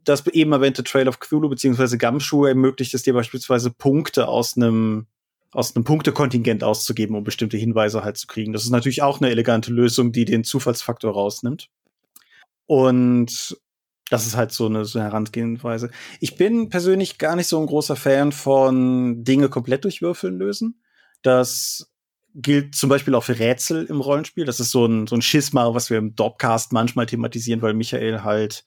Das 0.03 0.25
eben 0.27 0.51
erwähnte 0.51 0.83
Trail 0.83 1.07
of 1.07 1.19
Cthulhu 1.19 1.47
beziehungsweise 1.47 1.97
Gumshoe 1.97 2.49
ermöglicht 2.49 2.93
es 2.93 3.03
dir 3.03 3.13
beispielsweise 3.13 3.71
Punkte 3.71 4.27
aus 4.27 4.57
einem 4.57 5.07
aus 5.53 5.75
einem 5.75 5.85
Punktekontingent 5.85 6.63
auszugeben, 6.63 7.15
um 7.15 7.23
bestimmte 7.23 7.57
Hinweise 7.57 8.03
halt 8.03 8.17
zu 8.17 8.27
kriegen. 8.27 8.53
Das 8.53 8.63
ist 8.63 8.71
natürlich 8.71 9.01
auch 9.01 9.21
eine 9.21 9.29
elegante 9.29 9.71
Lösung, 9.71 10.11
die 10.11 10.25
den 10.25 10.43
Zufallsfaktor 10.43 11.13
rausnimmt. 11.13 11.69
Und 12.65 13.57
das 14.09 14.27
ist 14.27 14.35
halt 14.35 14.51
so 14.51 14.65
eine, 14.65 14.85
so 14.85 14.99
eine 14.99 15.07
Herangehensweise. 15.07 15.89
Ich 16.19 16.35
bin 16.35 16.69
persönlich 16.69 17.17
gar 17.17 17.35
nicht 17.35 17.47
so 17.47 17.59
ein 17.59 17.67
großer 17.67 17.95
Fan 17.95 18.31
von 18.31 19.23
Dinge 19.23 19.49
komplett 19.49 19.83
durch 19.83 20.01
Würfeln 20.01 20.37
lösen. 20.37 20.81
Das 21.21 21.91
gilt 22.35 22.75
zum 22.75 22.89
Beispiel 22.89 23.15
auch 23.15 23.23
für 23.23 23.39
Rätsel 23.39 23.85
im 23.85 24.01
Rollenspiel. 24.01 24.45
Das 24.45 24.59
ist 24.59 24.71
so 24.71 24.85
ein, 24.85 25.07
so 25.07 25.15
ein 25.15 25.21
Schisma, 25.21 25.73
was 25.73 25.89
wir 25.89 25.97
im 25.97 26.15
Dopcast 26.15 26.73
manchmal 26.73 27.05
thematisieren, 27.05 27.61
weil 27.61 27.73
Michael 27.73 28.23
halt 28.23 28.65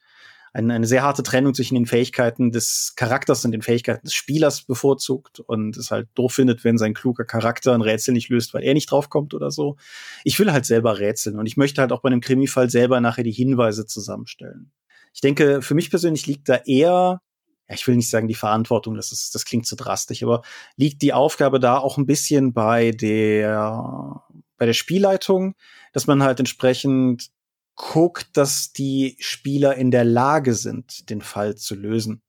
eine, 0.57 0.75
eine 0.75 0.87
sehr 0.87 1.03
harte 1.03 1.23
Trennung 1.23 1.53
zwischen 1.53 1.75
den 1.75 1.87
Fähigkeiten 1.87 2.51
des 2.51 2.95
Charakters 2.97 3.45
und 3.45 3.53
den 3.53 3.61
Fähigkeiten 3.61 4.07
des 4.07 4.15
Spielers 4.15 4.63
bevorzugt 4.63 5.41
und 5.41 5.77
es 5.77 5.91
halt 5.91 6.09
doof 6.15 6.33
findet, 6.33 6.65
wenn 6.65 6.79
sein 6.79 6.95
kluger 6.95 7.25
Charakter 7.25 7.75
ein 7.75 7.83
Rätsel 7.83 8.15
nicht 8.15 8.31
löst, 8.31 8.55
weil 8.55 8.63
er 8.63 8.73
nicht 8.73 8.91
draufkommt 8.91 9.35
oder 9.35 9.51
so. 9.51 9.77
Ich 10.25 10.39
will 10.39 10.53
halt 10.53 10.65
selber 10.65 10.99
rätseln 10.99 11.39
und 11.39 11.47
ich 11.47 11.59
möchte 11.59 11.83
halt 11.83 11.93
auch 11.93 12.01
bei 12.01 12.09
einem 12.09 12.23
Krimifall 12.23 12.71
selber 12.71 13.01
nachher 13.01 13.25
die 13.25 13.33
Hinweise 13.33 13.87
zusammenstellen. 13.87 14.73
Ich 15.13 15.21
denke, 15.21 15.61
für 15.61 15.75
mich 15.75 15.91
persönlich 15.91 16.27
liegt 16.27 16.49
da 16.49 16.57
eher 16.57 17.21
ja, 17.69 17.75
ich 17.75 17.87
will 17.87 17.97
nicht 17.97 18.11
sagen 18.11 18.29
die 18.29 18.35
Verantwortung, 18.35 18.95
das 18.95 19.11
ist, 19.11 19.35
das 19.35 19.45
klingt 19.45 19.67
zu 19.67 19.75
drastisch, 19.75 20.23
aber 20.23 20.43
liegt 20.77 21.03
die 21.03 21.13
Aufgabe 21.13 21.59
da 21.59 21.79
auch 21.79 21.99
ein 21.99 22.07
bisschen 22.07 22.53
bei 22.53 22.93
der, 22.93 24.23
bei 24.57 24.67
der 24.67 24.73
Spielleitung, 24.73 25.55
dass 25.93 26.07
man 26.07 26.23
halt 26.23 26.39
entsprechend 26.39 27.31
guckt, 27.77 28.37
dass 28.37 28.73
die 28.73 29.17
Spieler 29.21 29.77
in 29.77 29.91
der 29.91 30.05
Lage 30.05 30.55
sind, 30.55 31.11
den 31.11 31.21
Fall 31.21 31.57
zu 31.57 31.75
lösen. 31.75 32.23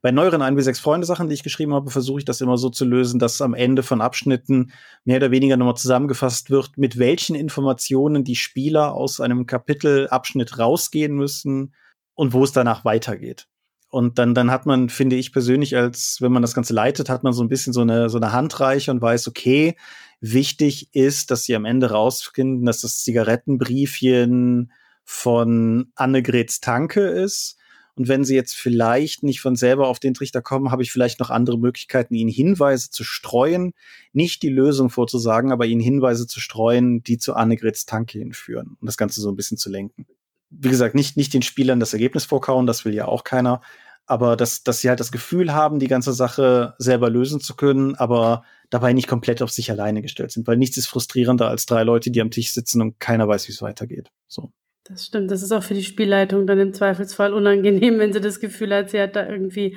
Bei 0.00 0.10
neueren 0.10 0.42
1 0.42 0.56
bis 0.56 0.64
6 0.64 0.80
Freunde 0.80 1.06
Sachen, 1.06 1.28
die 1.28 1.34
ich 1.34 1.42
geschrieben 1.42 1.74
habe, 1.74 1.90
versuche 1.90 2.20
ich 2.20 2.24
das 2.24 2.40
immer 2.40 2.56
so 2.56 2.70
zu 2.70 2.84
lösen, 2.84 3.18
dass 3.18 3.42
am 3.42 3.54
Ende 3.54 3.82
von 3.82 4.00
Abschnitten 4.00 4.72
mehr 5.04 5.18
oder 5.18 5.30
weniger 5.30 5.56
nochmal 5.56 5.76
zusammengefasst 5.76 6.50
wird, 6.50 6.76
mit 6.76 6.98
welchen 6.98 7.36
Informationen 7.36 8.24
die 8.24 8.36
Spieler 8.36 8.94
aus 8.94 9.20
einem 9.20 9.46
Kapitelabschnitt 9.46 10.58
rausgehen 10.58 11.14
müssen 11.14 11.74
und 12.14 12.32
wo 12.32 12.44
es 12.44 12.52
danach 12.52 12.84
weitergeht. 12.84 13.46
Und 13.90 14.18
dann, 14.18 14.34
dann 14.34 14.50
hat 14.50 14.66
man, 14.66 14.90
finde 14.90 15.16
ich 15.16 15.32
persönlich, 15.32 15.76
als 15.76 16.18
wenn 16.20 16.32
man 16.32 16.42
das 16.42 16.54
Ganze 16.54 16.74
leitet, 16.74 17.08
hat 17.08 17.22
man 17.22 17.32
so 17.32 17.42
ein 17.42 17.48
bisschen 17.48 17.72
so 17.72 17.80
eine, 17.80 18.10
so 18.10 18.18
eine 18.18 18.32
Handreiche 18.32 18.90
und 18.90 19.00
weiß, 19.00 19.28
okay, 19.28 19.76
wichtig 20.20 20.94
ist, 20.94 21.30
dass 21.30 21.44
sie 21.44 21.54
am 21.54 21.64
Ende 21.64 21.90
rausfinden, 21.90 22.66
dass 22.66 22.80
das 22.80 23.02
Zigarettenbriefchen 23.02 24.72
von 25.04 25.92
Annegrets 25.94 26.60
Tanke 26.60 27.00
ist. 27.00 27.56
Und 27.94 28.06
wenn 28.06 28.24
sie 28.24 28.36
jetzt 28.36 28.54
vielleicht 28.54 29.24
nicht 29.24 29.40
von 29.40 29.56
selber 29.56 29.88
auf 29.88 29.98
den 29.98 30.14
Trichter 30.14 30.40
kommen, 30.40 30.70
habe 30.70 30.84
ich 30.84 30.92
vielleicht 30.92 31.18
noch 31.18 31.30
andere 31.30 31.58
Möglichkeiten, 31.58 32.14
ihnen 32.14 32.30
Hinweise 32.30 32.90
zu 32.90 33.02
streuen, 33.02 33.72
nicht 34.12 34.42
die 34.42 34.50
Lösung 34.50 34.88
vorzusagen, 34.88 35.50
aber 35.50 35.66
ihnen 35.66 35.80
Hinweise 35.80 36.28
zu 36.28 36.38
streuen, 36.38 37.02
die 37.02 37.18
zu 37.18 37.34
Annegrets 37.34 37.86
Tanke 37.86 38.20
hinführen 38.20 38.76
und 38.80 38.86
das 38.86 38.96
Ganze 38.96 39.20
so 39.20 39.28
ein 39.30 39.36
bisschen 39.36 39.58
zu 39.58 39.68
lenken. 39.68 40.06
Wie 40.50 40.68
gesagt, 40.68 40.94
nicht, 40.94 41.16
nicht 41.16 41.34
den 41.34 41.42
Spielern 41.42 41.80
das 41.80 41.92
Ergebnis 41.92 42.24
vorkauen, 42.24 42.66
das 42.66 42.84
will 42.84 42.94
ja 42.94 43.06
auch 43.06 43.24
keiner, 43.24 43.62
aber 44.08 44.36
dass, 44.36 44.62
dass 44.62 44.80
sie 44.80 44.88
halt 44.88 45.00
das 45.00 45.12
Gefühl 45.12 45.52
haben, 45.52 45.78
die 45.78 45.86
ganze 45.86 46.12
Sache 46.12 46.74
selber 46.78 47.10
lösen 47.10 47.40
zu 47.40 47.54
können, 47.54 47.94
aber 47.94 48.42
dabei 48.70 48.92
nicht 48.92 49.06
komplett 49.06 49.42
auf 49.42 49.50
sich 49.50 49.70
alleine 49.70 50.02
gestellt 50.02 50.30
sind, 50.30 50.46
weil 50.46 50.56
nichts 50.56 50.76
ist 50.76 50.86
frustrierender 50.86 51.48
als 51.48 51.66
drei 51.66 51.82
Leute, 51.84 52.10
die 52.10 52.20
am 52.20 52.30
Tisch 52.30 52.52
sitzen 52.52 52.82
und 52.82 52.98
keiner 53.00 53.28
weiß, 53.28 53.48
wie 53.48 53.52
es 53.52 53.62
weitergeht. 53.62 54.10
So. 54.26 54.52
Das 54.84 55.04
stimmt. 55.04 55.30
Das 55.30 55.42
ist 55.42 55.52
auch 55.52 55.62
für 55.62 55.74
die 55.74 55.84
Spielleitung 55.84 56.46
dann 56.46 56.58
im 56.58 56.72
Zweifelsfall 56.72 57.32
unangenehm, 57.34 57.98
wenn 57.98 58.12
sie 58.12 58.20
das 58.20 58.40
Gefühl 58.40 58.74
hat, 58.74 58.90
sie 58.90 59.00
hat 59.00 59.16
da 59.16 59.28
irgendwie 59.28 59.76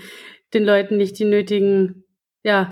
den 0.54 0.64
Leuten 0.64 0.98
nicht 0.98 1.20
die 1.20 1.26
nötigen, 1.26 2.06
ja, 2.44 2.70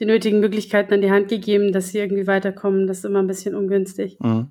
die 0.00 0.06
nötigen 0.06 0.40
Möglichkeiten 0.40 0.92
an 0.92 1.00
die 1.00 1.10
Hand 1.10 1.28
gegeben, 1.28 1.72
dass 1.72 1.88
sie 1.88 1.98
irgendwie 1.98 2.26
weiterkommen. 2.26 2.86
Das 2.86 2.98
ist 2.98 3.04
immer 3.04 3.20
ein 3.20 3.26
bisschen 3.26 3.54
ungünstig. 3.54 4.18
Mhm. 4.20 4.50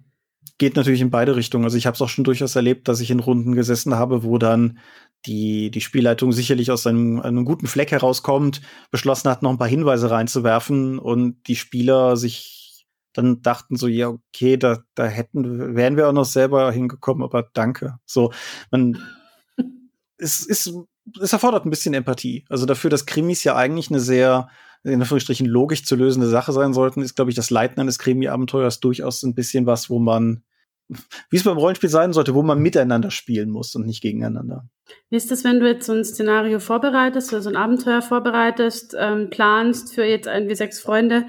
Geht 0.57 0.76
natürlich 0.76 1.02
in 1.02 1.11
beide 1.11 1.36
Richtungen. 1.36 1.65
Also 1.65 1.77
ich 1.77 1.86
habe 1.86 1.95
es 1.95 2.02
auch 2.02 2.10
schon 2.10 2.23
durchaus 2.23 2.56
erlebt, 2.56 2.88
dass 2.88 3.02
ich 3.02 3.11
in 3.11 3.19
Runden 3.19 3.53
gesessen 3.53 3.95
habe, 3.95 4.23
wo 4.23 4.38
dann 4.38 4.80
die, 5.26 5.72
die 5.72 5.81
Spielleitung 5.81 6.31
sicherlich 6.31 6.72
aus 6.72 6.85
einem, 6.88 7.19
einem 7.19 7.45
guten 7.45 7.68
Fleck 7.68 7.91
herauskommt, 7.91 8.61
beschlossen 8.91 9.30
hat, 9.30 9.41
noch 9.41 9.49
ein 9.49 9.57
paar 9.57 9.68
Hinweise 9.68 10.11
reinzuwerfen 10.11 10.99
und 10.99 11.47
die 11.47 11.56
Spieler 11.56 12.18
sich 12.18 12.65
dann 13.14 13.41
dachten 13.41 13.77
so, 13.77 13.88
ja, 13.88 14.10
okay, 14.10 14.57
da, 14.57 14.80
da 14.93 15.06
hätten, 15.06 15.76
wären 15.76 15.95
wir 15.95 16.10
auch 16.10 16.14
noch 16.14 16.26
selber 16.26 16.72
hingekommen, 16.72 17.23
aber 17.23 17.49
danke. 17.53 17.97
So, 18.06 18.34
man, 18.72 19.02
es 20.18 20.45
ist, 20.45 20.73
es 21.22 21.34
erfordert 21.34 21.65
ein 21.65 21.69
bisschen 21.69 21.93
Empathie. 21.93 22.45
Also 22.49 22.65
dafür, 22.65 22.89
dass 22.89 23.06
Krimis 23.06 23.43
ja 23.43 23.56
eigentlich 23.56 23.89
eine 23.89 24.02
sehr, 24.02 24.49
in 24.84 25.02
Anführungsstrichen 25.02 25.47
logisch 25.47 25.85
zu 25.85 25.95
lösende 25.95 26.27
Sache 26.27 26.52
sein 26.52 26.73
sollten, 26.73 27.02
ist, 27.02 27.15
glaube 27.15 27.31
ich, 27.31 27.35
das 27.35 27.49
Leiten 27.49 27.80
eines 27.80 27.99
Krimi-Abenteuers 27.99 28.81
durchaus 28.81 29.23
ein 29.23 29.34
bisschen 29.34 29.65
was, 29.65 29.89
wo 29.89 29.99
man 29.99 30.43
wie 30.88 31.38
es 31.38 31.44
beim 31.44 31.57
Rollenspiel 31.57 31.90
sein 31.90 32.14
sollte, 32.14 32.36
wo 32.36 32.44
man 32.44 32.60
miteinander 32.60 33.12
spielen 33.12 33.49
muss 33.49 33.76
und 33.76 33.86
nicht 33.86 34.02
gegeneinander. 34.02 34.68
Wie 35.10 35.18
ist 35.18 35.32
das, 35.32 35.44
wenn 35.44 35.60
du 35.60 35.68
jetzt 35.68 35.88
so 35.88 35.94
ein 35.94 36.06
Szenario 36.06 36.60
vorbereitest 36.60 37.34
oder 37.34 37.41
so 37.41 37.49
ein 37.49 37.56
Abenteuer 37.56 38.02
vorbereitest, 38.02 38.95
ähm, 38.98 39.30
planst 39.30 39.94
für 39.95 40.03
jetzt 40.03 40.28
ein 40.28 40.48
wie 40.48 40.56
sechs 40.56 40.80
Freunde? 40.80 41.26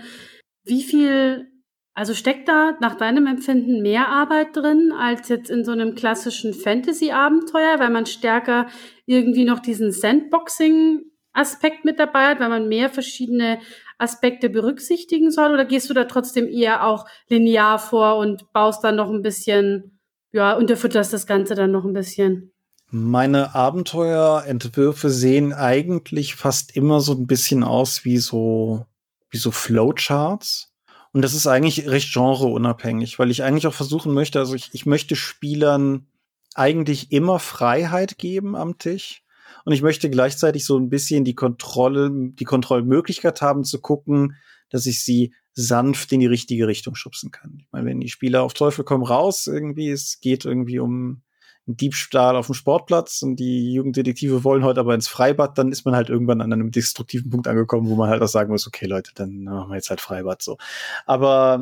Wie 0.65 0.83
viel, 0.83 1.47
also 1.95 2.13
steckt 2.13 2.49
da 2.49 2.77
nach 2.81 2.97
deinem 2.97 3.27
Empfinden 3.27 3.81
mehr 3.81 4.09
Arbeit 4.09 4.55
drin 4.55 4.93
als 4.93 5.29
jetzt 5.29 5.49
in 5.49 5.65
so 5.65 5.73
einem 5.73 5.95
klassischen 5.95 6.53
Fantasy-Abenteuer, 6.53 7.79
weil 7.79 7.91
man 7.91 8.05
stärker 8.07 8.67
irgendwie 9.07 9.45
noch 9.45 9.61
diesen 9.61 9.91
Sandboxing-Aspekt 9.91 11.85
mit 11.87 11.99
dabei 11.99 12.29
hat, 12.29 12.41
weil 12.41 12.51
man 12.51 12.69
mehr 12.69 12.91
verschiedene 12.91 13.61
Aspekte 13.99 14.51
berücksichtigen 14.51 15.31
soll? 15.31 15.53
Oder 15.53 15.65
gehst 15.65 15.89
du 15.91 15.95
da 15.95 16.05
trotzdem 16.05 16.49
eher 16.49 16.87
auch 16.87 17.07
linear 17.29 17.79
vor 17.79 18.17
und 18.17 18.53
baust 18.53 18.85
dann 18.85 18.97
noch 18.97 19.11
ein 19.11 19.23
bisschen, 19.23 19.99
ja, 20.33 20.55
unterfütterst 20.55 21.13
das 21.13 21.27
Ganze 21.27 21.55
dann 21.55 21.73
noch 21.73 21.85
ein 21.85 21.93
bisschen? 21.93 22.53
Meine 22.91 23.55
Abenteuerentwürfe 23.55 25.11
sehen 25.11 25.53
eigentlich 25.53 26.37
fast 26.37 26.77
immer 26.77 27.01
so 27.01 27.13
ein 27.15 27.27
bisschen 27.27 27.65
aus 27.65 28.05
wie 28.05 28.19
so, 28.19 28.87
wie 29.31 29.39
so 29.39 29.51
Flowcharts. 29.51 30.73
Und 31.13 31.23
das 31.23 31.35
ist 31.35 31.47
eigentlich 31.47 31.89
recht 31.89 32.13
genreunabhängig, 32.13 33.19
weil 33.19 33.31
ich 33.31 33.43
eigentlich 33.43 33.67
auch 33.67 33.75
versuchen 33.75 34.13
möchte, 34.13 34.39
also 34.39 34.55
ich, 34.55 34.71
ich 34.73 34.87
möchte 34.87 35.17
Spielern 35.17 36.07
eigentlich 36.55 37.11
immer 37.11 37.39
Freiheit 37.39 38.19
geben 38.19 38.55
am 38.55 38.79
Tisch. 38.79 39.23
Und 39.67 39.73
ich 39.73 39.83
möchte 39.83 40.09
gleichzeitig 40.09 40.65
so 40.65 40.79
ein 40.79 40.91
bisschen 40.91 41.25
die 41.25 41.35
Kontrolle, 41.35 42.09
die 42.13 42.45
Kontrollmöglichkeit 42.45 43.43
haben 43.43 43.65
zu 43.65 43.81
gucken, 43.81 44.37
dass 44.71 44.87
ich 44.87 45.03
sie 45.03 45.35
sanft 45.55 46.13
in 46.13 46.21
die 46.21 46.27
richtige 46.27 46.69
Richtung 46.69 46.95
schubsen 46.95 47.33
kann. 47.33 47.59
Ich 47.59 47.67
meine, 47.73 47.87
wenn 47.87 47.99
die 47.99 48.09
Spieler 48.09 48.45
auf 48.45 48.55
Teufel 48.55 48.85
kommen 48.85 49.03
raus, 49.03 49.49
irgendwie, 49.49 49.91
es 49.91 50.21
geht 50.21 50.45
irgendwie 50.45 50.79
um 50.79 51.23
einen 51.67 51.77
Diebstahl 51.77 52.37
auf 52.37 52.47
dem 52.47 52.55
Sportplatz 52.55 53.23
und 53.23 53.41
die 53.41 53.73
Jugenddetektive 53.73 54.45
wollen 54.45 54.63
heute 54.63 54.79
aber 54.79 54.95
ins 54.95 55.09
Freibad, 55.09 55.59
dann 55.59 55.73
ist 55.73 55.85
man 55.85 55.97
halt 55.97 56.11
irgendwann 56.11 56.43
an 56.43 56.53
einem 56.53 56.71
destruktiven 56.71 57.31
Punkt 57.31 57.49
angekommen, 57.49 57.89
wo 57.89 57.97
man 57.97 58.09
halt 58.09 58.23
auch 58.23 58.29
sagen 58.29 58.53
muss, 58.53 58.69
okay 58.69 58.87
Leute, 58.87 59.11
dann 59.17 59.43
machen 59.43 59.71
wir 59.71 59.75
jetzt 59.75 59.91
halt 59.91 60.01
Freibad 60.01 60.43
so. 60.43 60.59
Aber 61.07 61.61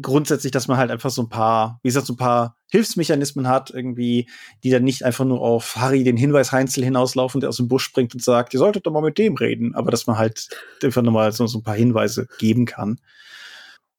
grundsätzlich, 0.00 0.52
dass 0.52 0.68
man 0.68 0.76
halt 0.76 0.90
einfach 0.90 1.10
so 1.10 1.22
ein 1.22 1.28
paar, 1.28 1.80
wie 1.82 1.88
gesagt, 1.88 2.06
so 2.06 2.12
ein 2.14 2.18
paar 2.18 2.56
Hilfsmechanismen 2.70 3.48
hat, 3.48 3.70
irgendwie, 3.70 4.28
die 4.62 4.70
dann 4.70 4.84
nicht 4.84 5.04
einfach 5.04 5.24
nur 5.24 5.40
auf 5.40 5.76
Harry 5.76 6.04
den 6.04 6.16
Hinweis 6.16 6.52
Heinzel 6.52 6.84
hinauslaufen, 6.84 7.40
der 7.40 7.48
aus 7.48 7.56
dem 7.56 7.68
Busch 7.68 7.84
springt 7.84 8.14
und 8.14 8.22
sagt, 8.22 8.54
ihr 8.54 8.58
solltet 8.58 8.86
doch 8.86 8.92
mal 8.92 9.02
mit 9.02 9.18
dem 9.18 9.36
reden, 9.36 9.74
aber 9.74 9.90
dass 9.90 10.06
man 10.06 10.18
halt 10.18 10.48
einfach 10.82 11.02
nochmal 11.02 11.32
so, 11.32 11.46
so 11.46 11.58
ein 11.58 11.62
paar 11.62 11.76
Hinweise 11.76 12.26
geben 12.38 12.66
kann. 12.66 13.00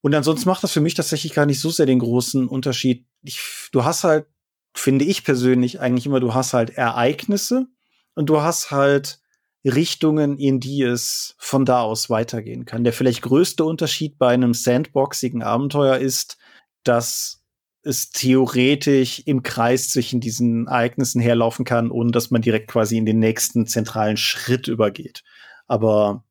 Und 0.02 0.14
ansonsten 0.14 0.49
macht 0.49 0.64
das 0.64 0.72
für 0.72 0.82
mich 0.82 0.94
tatsächlich 0.94 1.34
gar 1.34 1.45
nicht 1.45 1.60
so 1.60 1.69
sehr 1.69 1.86
den 1.86 1.99
großen 1.99 2.48
Unterschied. 2.48 3.06
Ich, 3.24 3.41
du 3.72 3.84
hast 3.84 4.03
halt, 4.03 4.28
finde 4.74 5.06
ich 5.06 5.24
persönlich 5.24 5.80
eigentlich 5.80 6.06
immer, 6.06 6.19
du 6.19 6.34
hast 6.34 6.53
halt 6.53 6.69
Ereignisse 6.72 7.68
und 8.14 8.28
du 8.30 8.41
hast 8.41 8.72
halt 8.72 9.19
Richtungen, 9.66 10.38
in 10.38 10.60
die 10.60 10.84
es 10.84 11.36
von 11.38 11.66
da 11.66 11.82
aus 11.82 12.10
weitergehen 12.10 12.66
kann. 12.66 12.84
Der 12.84 12.94
vielleicht 12.94 13.22
größte 13.22 13.64
Unterschied 13.66 14.18
bei 14.18 14.30
einem 14.30 14.54
sandboxigen 14.54 15.44
Abenteuer 15.44 15.98
ist, 15.98 16.38
dass 16.84 17.44
es 17.84 18.10
theoretisch 18.10 19.24
im 19.26 19.44
Kreis 19.44 19.90
zwischen 19.90 20.20
diesen 20.20 20.68
Ereignissen 20.68 21.22
herlaufen 21.22 21.66
kann, 21.66 21.90
ohne 21.90 22.12
dass 22.12 22.32
man 22.32 22.42
direkt 22.42 22.70
quasi 22.70 22.98
in 22.98 23.06
den 23.06 23.20
nächsten 23.20 23.66
zentralen 23.66 24.18
Schritt 24.18 24.68
übergeht. 24.68 25.24
Aber 25.68 26.24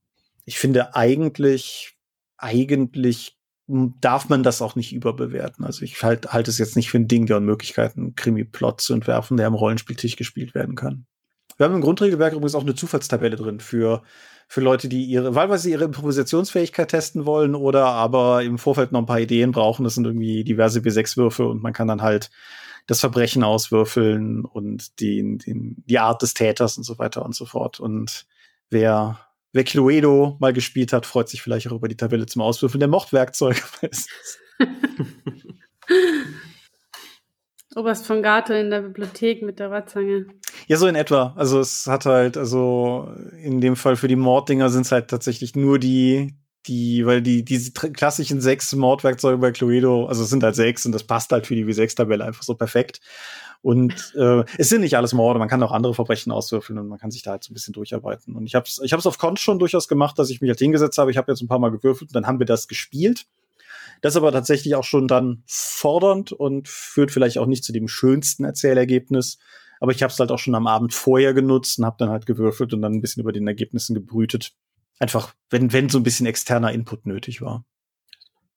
ich 0.45 0.59
finde 0.59 0.95
eigentlich, 0.95 1.97
eigentlich 2.37 3.37
darf 3.69 4.29
man 4.29 4.43
das 4.43 4.63
auch 4.63 4.77
nicht 4.77 4.93
überbewerten. 4.93 5.65
Also 5.65 5.83
ich 5.83 6.01
halte 6.03 6.33
halt 6.33 6.47
es 6.49 6.59
jetzt 6.59 6.77
nicht 6.77 6.91
für 6.91 6.99
ein 6.99 7.09
Ding 7.09 7.27
der 7.27 7.39
Unmöglichkeiten, 7.39 8.03
einen 8.03 8.15
Krimi-Plot 8.15 8.81
zu 8.81 8.95
entwerfen, 8.95 9.37
der 9.37 9.47
am 9.47 9.55
Rollenspieltisch 9.55 10.17
gespielt 10.17 10.55
werden 10.55 10.77
kann. 10.77 11.07
Wir 11.57 11.65
haben 11.67 11.75
im 11.75 11.81
Grundregelwerk 11.81 12.33
übrigens 12.33 12.55
auch 12.55 12.63
eine 12.63 12.75
Zufallstabelle 12.75 13.37
drin 13.37 13.61
für, 13.61 14.03
für 14.49 14.61
Leute, 14.61 14.89
die 14.89 15.05
ihre, 15.05 15.35
wahlweise 15.35 15.71
ihre 15.71 15.85
Improvisationsfähigkeit 15.85 16.89
testen 16.89 17.25
wollen 17.27 17.55
oder 17.55 17.87
aber 17.87 18.43
im 18.43 18.59
Vorfeld 18.59 18.93
noch 18.93 19.01
ein 19.01 19.07
paar 19.07 19.21
Ideen 19.21 19.53
brauchen. 19.53 19.85
Das 19.85 19.95
sind 19.95 20.05
irgendwie 20.05 20.45
diverse 20.45 20.81
W6-Würfe 20.81 21.47
und 21.47 21.63
man 21.63 21.73
kann 21.73 21.89
dann 21.89 22.03
halt 22.03 22.31
das 22.87 23.01
Verbrechen 23.01 23.43
auswürfeln 23.43 24.45
und 24.45 25.01
die, 25.01 25.39
die, 25.39 25.75
die 25.77 25.99
Art 25.99 26.23
des 26.23 26.35
Täters 26.35 26.77
und 26.77 26.85
so 26.85 26.99
weiter 26.99 27.25
und 27.25 27.35
so 27.35 27.47
fort. 27.47 27.81
Und 27.81 28.27
wer, 28.71 29.19
wer 29.53 29.65
Cluedo 29.65 30.37
mal 30.39 30.53
gespielt 30.53 30.93
hat, 30.93 31.07
freut 31.07 31.29
sich 31.29 31.43
vielleicht 31.43 31.67
auch 31.69 31.73
über 31.73 31.89
die 31.89 31.97
Tabelle 31.97 32.27
zum 32.27 32.43
Auswürfeln 32.43 32.81
der 32.81 32.89
Mordwerkzeuge. 32.89 33.61
Oberst 37.77 38.07
von 38.07 38.23
Gato 38.23 38.55
in 38.55 38.71
der 38.71 38.81
Bibliothek 38.81 39.43
mit 39.43 39.59
der 39.59 39.71
Watzange. 39.71 40.27
Ja, 40.67 40.79
so 40.79 40.87
in 40.87 40.95
etwa. 40.95 41.35
Also 41.37 41.61
es 41.61 41.87
hat 41.87 42.07
halt, 42.07 42.39
also 42.39 43.09
in 43.43 43.61
dem 43.61 43.77
Fall 43.77 43.97
für 43.97 44.09
die 44.09 44.17
Morddinger 44.17 44.71
sind 44.71 44.87
es 44.87 44.93
halt 44.93 45.09
tatsächlich 45.09 45.55
nur 45.55 45.79
die, 45.79 46.35
die, 46.67 47.05
weil 47.05 47.21
die, 47.21 47.45
diese 47.45 47.73
klassischen 47.73 48.41
sechs 48.41 48.75
Mordwerkzeuge 48.75 49.37
bei 49.37 49.53
Cluedo, 49.53 50.07
also 50.07 50.23
es 50.23 50.31
sind 50.31 50.43
halt 50.43 50.55
sechs 50.55 50.87
und 50.87 50.93
das 50.93 51.05
passt 51.05 51.31
halt 51.33 51.47
für 51.47 51.55
die 51.55 51.67
W6-Tabelle 51.67 52.25
einfach 52.25 52.43
so 52.43 52.55
perfekt. 52.55 53.01
Und 53.61 54.15
äh, 54.17 54.45
es 54.57 54.71
sind 54.71 54.81
nicht 54.81 54.97
alles 54.97 55.13
Morde, 55.13 55.39
man 55.39 55.49
kann 55.49 55.63
auch 55.63 55.73
andere 55.73 55.93
Verbrechen 55.93 56.33
auswürfeln 56.33 56.79
und 56.79 56.89
man 56.89 56.99
kann 56.99 57.11
sich 57.11 57.23
da 57.25 57.33
halt 57.33 57.45
so 57.45 57.53
ein 57.53 57.55
bisschen 57.55 57.75
durcharbeiten. 57.75 58.37
Und 58.37 58.47
ich 58.47 58.55
habe 58.55 58.65
es 58.67 58.81
ich 58.83 58.95
hab's 58.95 59.07
auf 59.07 59.19
Cons 59.19 59.41
schon 59.41 59.59
durchaus 59.59 59.87
gemacht, 59.87 60.19
dass 60.19 60.31
ich 60.31 60.41
mich 60.41 60.49
halt 60.49 60.61
hingesetzt 60.61 60.97
habe. 60.97 61.11
Ich 61.11 61.19
habe 61.19 61.31
jetzt 61.31 61.43
ein 61.43 61.49
paar 61.49 61.59
Mal 61.59 61.71
gewürfelt 61.71 62.11
und 62.11 62.15
dann 62.15 62.27
haben 62.27 62.39
wir 62.39 62.47
das 62.47 62.69
gespielt. 62.69 63.27
Das 64.01 64.15
ist 64.15 64.17
aber 64.17 64.33
tatsächlich 64.33 64.75
auch 64.75 64.85
schon 64.85 65.09
dann 65.09 65.43
fordernd 65.47 66.33
und 66.33 66.69
führt 66.69 67.11
vielleicht 67.11 67.39
auch 67.39 67.47
nicht 67.47 67.65
zu 67.65 67.73
dem 67.73 67.89
schönsten 67.89 68.45
Erzählergebnis. 68.45 69.39
Aber 69.81 69.93
ich 69.93 70.03
habe 70.03 70.13
es 70.13 70.19
halt 70.19 70.31
auch 70.31 70.39
schon 70.39 70.55
am 70.55 70.67
Abend 70.67 70.95
vorher 70.95 71.35
genutzt 71.35 71.79
und 71.79 71.85
habe 71.85 71.97
dann 71.99 72.11
halt 72.11 72.27
gewürfelt 72.27 72.73
und 72.73 72.83
dann 72.83 72.95
ein 72.95 73.01
bisschen 73.01 73.23
über 73.23 73.33
den 73.33 73.47
Ergebnissen 73.47 73.95
gebrütet. 73.95 74.53
Einfach, 74.99 75.35
wenn, 75.51 75.73
wenn 75.73 75.89
so 75.89 75.99
ein 75.99 76.03
bisschen 76.03 76.27
externer 76.27 76.73
Input 76.73 77.07
nötig 77.07 77.43
war. 77.43 77.65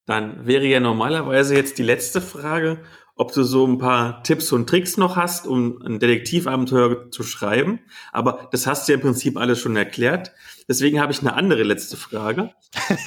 Dann 0.05 0.47
wäre 0.47 0.65
ja 0.65 0.79
normalerweise 0.79 1.55
jetzt 1.55 1.77
die 1.77 1.83
letzte 1.83 2.21
Frage, 2.21 2.79
ob 3.15 3.33
du 3.33 3.43
so 3.43 3.67
ein 3.67 3.77
paar 3.77 4.23
Tipps 4.23 4.51
und 4.53 4.67
Tricks 4.67 4.95
noch 4.95 5.17
hast, 5.17 5.45
um 5.45 5.81
ein 5.81 5.99
Detektivabenteuer 5.99 7.11
zu 7.11 7.21
schreiben. 7.21 7.81
Aber 8.13 8.47
das 8.51 8.65
hast 8.65 8.87
du 8.87 8.93
ja 8.93 8.95
im 8.95 9.01
Prinzip 9.01 9.37
alles 9.37 9.59
schon 9.59 9.75
erklärt. 9.75 10.31
Deswegen 10.69 11.01
habe 11.01 11.11
ich 11.11 11.19
eine 11.19 11.33
andere 11.33 11.63
letzte 11.63 11.97
Frage. 11.97 12.53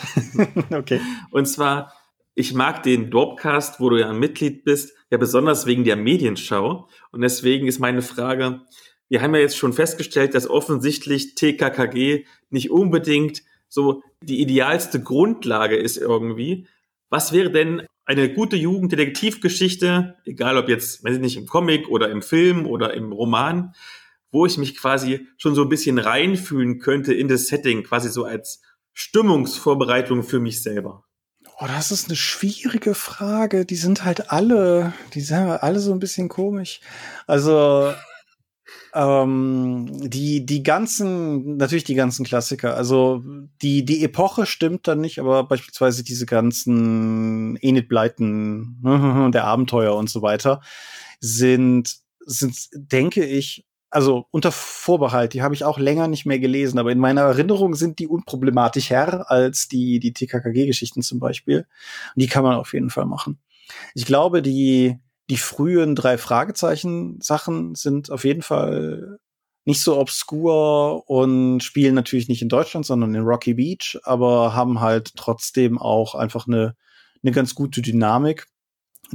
okay. 0.71 1.01
Und 1.31 1.47
zwar, 1.47 1.95
ich 2.35 2.55
mag 2.55 2.83
den 2.83 3.11
Dropcast, 3.11 3.81
wo 3.81 3.91
du 3.91 3.99
ja 3.99 4.11
ein 4.11 4.19
Mitglied 4.19 4.65
bist, 4.65 4.95
ja 5.11 5.19
besonders 5.19 5.67
wegen 5.67 5.85
der 5.85 5.97
Medienschau. 5.97 6.89
Und 7.11 7.21
deswegen 7.21 7.67
ist 7.67 7.79
meine 7.79 8.03
Frage, 8.03 8.63
wir 9.09 9.21
haben 9.21 9.35
ja 9.35 9.43
jetzt 9.43 9.59
schon 9.59 9.75
festgestellt, 9.75 10.35
dass 10.35 10.49
offensichtlich 10.49 11.35
TKKG 11.35 12.25
nicht 12.49 12.71
unbedingt 12.71 13.43
so 13.69 14.03
die 14.23 14.41
idealste 14.41 15.03
Grundlage 15.03 15.77
ist 15.77 15.99
irgendwie. 15.99 16.67
Was 17.11 17.33
wäre 17.33 17.51
denn 17.51 17.83
eine 18.05 18.33
gute 18.33 18.57
Jugenddetektivgeschichte, 18.57 20.17
egal 20.25 20.57
ob 20.57 20.69
jetzt, 20.69 21.05
weiß 21.05 21.17
ich 21.17 21.21
nicht, 21.21 21.37
im 21.37 21.47
Comic 21.47 21.89
oder 21.89 22.11
im 22.11 22.23
Film 22.23 22.67
oder 22.67 22.95
im 22.95 23.13
Roman, 23.13 23.75
wo 24.31 24.47
ich 24.47 24.57
mich 24.57 24.77
quasi 24.77 25.29
schon 25.37 25.55
so 25.55 25.63
ein 25.63 25.69
bisschen 25.69 25.99
reinfühlen 25.99 26.79
könnte 26.79 27.13
in 27.13 27.29
das 27.29 27.47
Setting, 27.47 27.83
quasi 27.83 28.09
so 28.09 28.25
als 28.25 28.63
Stimmungsvorbereitung 28.95 30.23
für 30.23 30.41
mich 30.41 30.63
selber? 30.63 31.05
Oh, 31.59 31.67
das 31.67 31.91
ist 31.93 32.09
eine 32.09 32.17
schwierige 32.17 32.95
Frage. 32.95 33.65
Die 33.65 33.77
sind 33.77 34.05
halt 34.05 34.31
alle, 34.31 34.93
die 35.15 35.21
sind 35.21 35.39
alle 35.39 35.81
so 35.81 35.93
ein 35.93 36.01
bisschen 36.01 36.29
komisch. 36.29 36.81
Also 37.27 37.93
ähm, 38.95 39.89
die 40.11 40.45
die 40.45 40.63
ganzen, 40.63 41.57
natürlich 41.57 41.85
die 41.85 41.95
ganzen 41.95 42.25
Klassiker. 42.25 42.77
Also 42.77 43.23
die 43.63 43.85
die 43.85 44.05
Epoche 44.05 44.47
stimmt 44.47 44.87
dann 44.89 45.01
nicht, 45.01 45.19
aber 45.19 45.45
beispielsweise 45.45 46.05
diese 46.05 46.27
ganzen 46.27 47.57
Enid 47.57 47.89
Blyton, 47.89 49.31
der 49.33 49.45
Abenteuer 49.45 49.95
und 49.95 50.11
so 50.11 50.23
weiter 50.23 50.61
sind 51.21 51.97
sind 52.25 52.57
denke 52.75 53.25
ich 53.25 53.67
also 53.93 54.27
unter 54.31 54.51
Vorbehalt, 54.53 55.35
die 55.35 55.43
habe 55.43 55.55
ich 55.55 55.65
auch 55.65 55.79
länger 55.79 56.09
nicht 56.09 56.25
mehr 56.25 56.39
gelesen, 56.39 56.79
aber 56.79 56.91
in 56.91 56.99
meiner 56.99 57.21
Erinnerung 57.21 57.75
sind 57.75 57.99
die 57.99 58.09
unproblematischer 58.09 59.31
als 59.31 59.69
die, 59.69 60.01
die 60.01 60.15
TKKG-Geschichten 60.15 61.03
zum 61.03 61.21
Beispiel. 61.21 61.59
Und 61.59 62.23
die 62.23 62.27
kann 62.27 62.43
man 62.43 62.57
auf 62.57 62.73
jeden 62.73 62.89
Fall 62.89 63.05
machen. 63.05 63.39
Ich 63.95 64.07
glaube, 64.07 64.41
die, 64.41 64.99
die 65.29 65.37
frühen 65.37 65.95
drei 65.95 66.17
Fragezeichen-Sachen 66.17 67.75
sind 67.75 68.11
auf 68.11 68.25
jeden 68.25 68.41
Fall 68.41 69.19
nicht 69.67 69.83
so 69.83 69.99
obskur 69.99 71.09
und 71.09 71.63
spielen 71.63 71.95
natürlich 71.95 72.29
nicht 72.29 72.41
in 72.41 72.49
Deutschland, 72.49 72.87
sondern 72.87 73.15
in 73.15 73.23
Rocky 73.23 73.55
Beach, 73.55 73.99
aber 74.05 74.55
haben 74.55 74.81
halt 74.81 75.15
trotzdem 75.17 75.79
auch 75.79 76.15
einfach 76.15 76.47
eine, 76.47 76.77
eine 77.23 77.33
ganz 77.33 77.55
gute 77.55 77.83
Dynamik. 77.83 78.47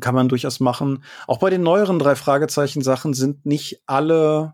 Kann 0.01 0.13
man 0.13 0.29
durchaus 0.29 0.59
machen. 0.59 1.03
Auch 1.25 1.39
bei 1.39 1.49
den 1.49 1.63
neueren 1.63 1.97
drei 1.97 2.15
Fragezeichen-Sachen 2.15 3.15
sind 3.15 3.47
nicht 3.47 3.81
alle 3.87 4.53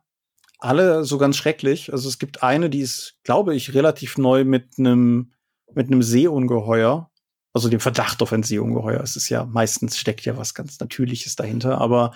alle 0.60 1.04
so 1.06 1.18
ganz 1.18 1.38
schrecklich. 1.38 1.92
Also 1.92 2.08
es 2.10 2.20
gibt 2.20 2.44
eine, 2.44 2.70
die 2.70 2.80
ist, 2.82 3.18
glaube 3.24 3.56
ich, 3.56 3.74
relativ 3.74 4.18
neu 4.18 4.46
mit 4.46 4.78
einem 4.78 5.34
mit 5.76 5.88
einem 5.88 6.04
Seeungeheuer. 6.04 7.10
also 7.54 7.70
dem 7.70 7.80
Verdacht 7.80 8.22
auf 8.24 8.34
ein 8.34 8.44
Seeungeheuer. 8.44 9.02
Es 9.02 9.16
ist 9.16 9.30
ja 9.30 9.46
meistens 9.46 9.98
steckt 9.98 10.26
ja 10.26 10.38
was 10.38 10.54
ganz 10.56 10.80
Natürliches 10.80 11.36
dahinter, 11.36 11.80
aber 11.80 12.14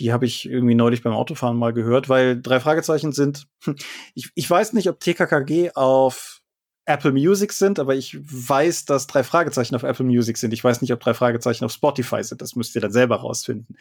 die 0.00 0.12
habe 0.12 0.26
ich 0.26 0.46
irgendwie 0.48 0.74
neulich 0.74 1.02
beim 1.02 1.12
Autofahren 1.12 1.56
mal 1.56 1.72
gehört, 1.72 2.08
weil 2.08 2.40
drei 2.40 2.60
Fragezeichen 2.60 3.12
sind. 3.12 3.46
Ich, 4.14 4.30
ich 4.34 4.50
weiß 4.50 4.72
nicht, 4.72 4.88
ob 4.88 5.00
TKKG 5.00 5.72
auf 5.74 6.40
Apple 6.86 7.12
Music 7.12 7.52
sind, 7.52 7.78
aber 7.78 7.94
ich 7.94 8.18
weiß, 8.20 8.84
dass 8.86 9.06
drei 9.06 9.22
Fragezeichen 9.22 9.76
auf 9.76 9.84
Apple 9.84 10.04
Music 10.06 10.36
sind. 10.38 10.52
Ich 10.52 10.64
weiß 10.64 10.80
nicht, 10.82 10.92
ob 10.92 11.00
drei 11.00 11.14
Fragezeichen 11.14 11.64
auf 11.64 11.72
Spotify 11.72 12.24
sind. 12.24 12.42
Das 12.42 12.56
müsst 12.56 12.74
ihr 12.74 12.80
dann 12.80 12.92
selber 12.92 13.16
rausfinden. 13.16 13.76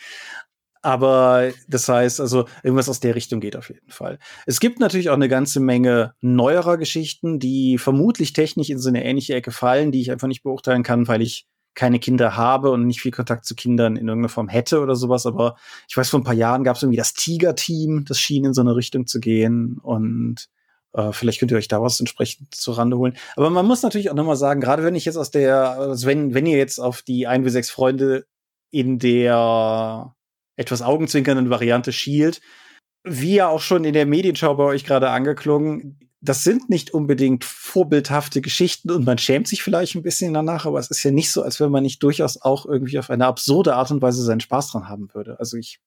Aber 0.82 1.52
das 1.68 1.90
heißt, 1.90 2.22
also 2.22 2.46
irgendwas 2.64 2.88
aus 2.88 3.02
der 3.02 3.16
Richtung 3.16 3.42
geht 3.42 3.58
auf 3.58 3.70
jeden 3.70 3.92
Fall. 3.92 4.18
Es 4.46 4.60
gibt 4.62 4.80
natürlich 4.80 5.10
auch 5.10 5.16
eine 5.16 5.28
ganze 5.28 5.60
Menge 5.60 6.14
neuerer 6.22 6.78
Geschichten, 6.78 7.40
die 7.40 7.78
vermutlich 7.78 8.32
technisch 8.32 8.70
in 8.70 8.80
so 8.80 8.88
eine 8.88 9.04
ähnliche 9.04 9.36
Ecke 9.36 9.52
fallen, 9.52 9.92
die 9.92 10.02
ich 10.02 10.12
einfach 10.12 10.30
nicht 10.30 10.44
beurteilen 10.44 10.84
kann, 10.84 11.08
weil 11.08 11.22
ich 11.22 11.48
keine 11.76 12.00
Kinder 12.00 12.36
habe 12.36 12.72
und 12.72 12.88
nicht 12.88 13.02
viel 13.02 13.12
Kontakt 13.12 13.46
zu 13.46 13.56
Kindern 13.56 13.96
in 13.96 14.08
irgendeiner 14.08 14.30
Form 14.30 14.48
hätte 14.48 14.82
oder 14.82 14.96
sowas. 14.96 15.26
Aber 15.26 15.56
ich 15.88 15.96
weiß, 15.96 16.10
vor 16.10 16.20
ein 16.20 16.26
paar 16.26 16.34
Jahren 16.34 16.64
gab 16.64 16.78
es 16.78 16.84
irgendwie 16.84 16.98
das 16.98 17.14
Tiger-Team, 17.14 18.06
das 18.06 18.20
schien 18.20 18.46
in 18.46 18.54
so 18.54 18.62
eine 18.62 18.76
Richtung 18.76 19.06
zu 19.06 19.20
gehen. 19.20 19.78
Und 19.82 20.48
äh, 20.94 21.12
vielleicht 21.12 21.40
könnt 21.40 21.52
ihr 21.52 21.58
euch 21.58 21.68
da 21.68 21.82
was 21.82 22.00
entsprechend 22.00 22.56
zur 22.56 22.78
Rande 22.78 22.98
holen. 22.98 23.16
Aber 23.36 23.50
man 23.50 23.66
muss 23.66 23.84
natürlich 23.84 24.10
auch 24.10 24.16
nochmal 24.16 24.36
sagen, 24.38 24.62
gerade 24.62 24.84
wenn 24.84 24.96
ich 24.96 25.06
jetzt 25.06 25.18
aus 25.18 25.32
der, 25.32 25.72
also 25.72 26.08
wenn, 26.08 26.34
wenn 26.34 26.46
ihr 26.46 26.58
jetzt 26.58 26.80
auf 26.80 27.02
die 27.02 27.28
1 27.28 27.44
bis 27.44 27.54
6 27.54 27.70
Freunde 27.70 28.26
in 28.72 29.00
der 29.00 30.16
etwas 30.60 30.82
augenzwinkernden 30.82 31.50
Variante 31.50 31.94
schielt. 31.94 32.42
Wie 33.04 33.36
ja 33.36 33.48
auch 33.48 33.62
schon 33.62 33.86
in 33.86 33.94
der 33.94 34.06
Medienschau 34.06 34.56
bei 34.56 34.66
euch 34.66 34.84
gerade 34.84 35.10
angeklungen, 35.10 35.98
das 36.22 36.44
sind 36.44 36.70
nicht 36.70 36.94
unbedingt 36.94 37.46
vorbildhafte 37.46 38.42
Geschichten 38.42 38.92
und 38.92 39.06
man 39.06 39.18
schämt 39.18 39.48
sich 39.48 39.64
vielleicht 39.64 39.96
ein 39.96 40.04
bisschen 40.04 40.34
danach, 40.34 40.66
aber 40.66 40.78
es 40.78 40.92
ist 40.92 41.02
ja 41.04 41.12
nicht 41.12 41.32
so, 41.32 41.42
als 41.44 41.62
wenn 41.62 41.72
man 41.72 41.84
nicht 41.84 42.04
durchaus 42.04 42.42
auch 42.42 42.66
irgendwie 42.66 43.00
auf 43.00 43.10
eine 43.10 43.26
absurde 43.26 43.76
Art 43.76 43.90
und 43.92 44.02
Weise 44.02 44.22
seinen 44.22 44.42
Spaß 44.42 44.72
dran 44.72 44.90
haben 44.90 45.14
würde. 45.14 45.40
Also 45.40 45.56
ich, 45.56 45.80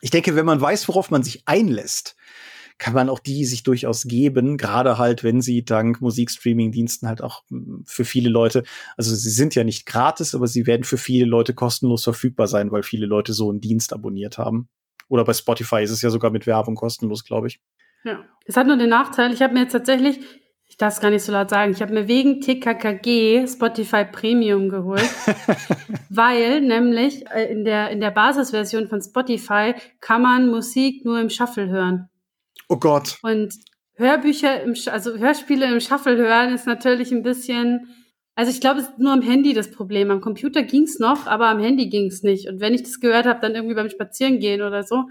ich 0.00 0.10
denke, 0.10 0.34
wenn 0.34 0.44
man 0.44 0.60
weiß, 0.60 0.88
worauf 0.88 1.12
man 1.12 1.22
sich 1.22 1.42
einlässt, 1.46 2.16
kann 2.78 2.94
man 2.94 3.08
auch 3.08 3.20
die 3.20 3.44
sich 3.44 3.62
durchaus 3.62 4.04
geben, 4.04 4.56
gerade 4.56 4.98
halt, 4.98 5.22
wenn 5.22 5.40
sie 5.40 5.64
dank 5.64 6.00
Musikstreaming-Diensten 6.00 7.06
halt 7.06 7.22
auch 7.22 7.42
hm, 7.48 7.84
für 7.86 8.04
viele 8.04 8.28
Leute, 8.28 8.64
also 8.96 9.14
sie 9.14 9.30
sind 9.30 9.54
ja 9.54 9.64
nicht 9.64 9.86
gratis, 9.86 10.34
aber 10.34 10.46
sie 10.46 10.66
werden 10.66 10.84
für 10.84 10.98
viele 10.98 11.24
Leute 11.24 11.54
kostenlos 11.54 12.04
verfügbar 12.04 12.46
sein, 12.46 12.72
weil 12.72 12.82
viele 12.82 13.06
Leute 13.06 13.32
so 13.32 13.50
einen 13.50 13.60
Dienst 13.60 13.92
abonniert 13.92 14.38
haben. 14.38 14.68
Oder 15.08 15.24
bei 15.24 15.34
Spotify 15.34 15.82
ist 15.82 15.90
es 15.90 16.02
ja 16.02 16.10
sogar 16.10 16.30
mit 16.30 16.46
Werbung 16.46 16.74
kostenlos, 16.74 17.24
glaube 17.24 17.46
ich. 17.46 17.60
Ja. 18.04 18.24
Es 18.46 18.56
hat 18.56 18.66
nur 18.66 18.76
den 18.76 18.90
Nachteil, 18.90 19.32
ich 19.32 19.40
habe 19.40 19.54
mir 19.54 19.60
jetzt 19.60 19.72
tatsächlich, 19.72 20.18
ich 20.66 20.76
darf 20.76 20.94
es 20.94 21.00
gar 21.00 21.10
nicht 21.10 21.22
so 21.22 21.32
laut 21.32 21.50
sagen, 21.50 21.72
ich 21.72 21.80
habe 21.80 21.94
mir 21.94 22.08
wegen 22.08 22.40
TKKG 22.40 23.46
Spotify 23.46 24.04
Premium 24.04 24.68
geholt, 24.68 25.08
weil 26.10 26.60
nämlich 26.60 27.24
äh, 27.30 27.50
in 27.50 27.64
der, 27.64 27.90
in 27.90 28.00
der 28.00 28.10
Basisversion 28.10 28.88
von 28.88 29.00
Spotify 29.00 29.74
kann 30.00 30.22
man 30.22 30.50
Musik 30.50 31.04
nur 31.04 31.20
im 31.20 31.30
Shuffle 31.30 31.68
hören. 31.68 32.08
Oh 32.68 32.76
Gott. 32.76 33.18
Und 33.22 33.54
Hörbücher, 33.96 34.62
im, 34.62 34.74
also 34.90 35.16
Hörspiele 35.16 35.66
im 35.66 35.80
Shuffle 35.80 36.16
hören 36.16 36.54
ist 36.54 36.66
natürlich 36.66 37.12
ein 37.12 37.22
bisschen, 37.22 37.88
also 38.34 38.50
ich 38.50 38.60
glaube, 38.60 38.80
es 38.80 38.88
ist 38.88 38.98
nur 38.98 39.12
am 39.12 39.22
Handy 39.22 39.52
das 39.52 39.70
Problem. 39.70 40.10
Am 40.10 40.20
Computer 40.20 40.62
ging's 40.62 40.98
noch, 40.98 41.26
aber 41.26 41.46
am 41.46 41.60
Handy 41.60 41.88
ging's 41.88 42.22
nicht. 42.22 42.48
Und 42.48 42.60
wenn 42.60 42.74
ich 42.74 42.82
das 42.82 43.00
gehört 43.00 43.26
habe, 43.26 43.40
dann 43.40 43.54
irgendwie 43.54 43.76
beim 43.76 43.88
Spazierengehen 43.88 44.62
oder 44.62 44.82
so. 44.82 45.04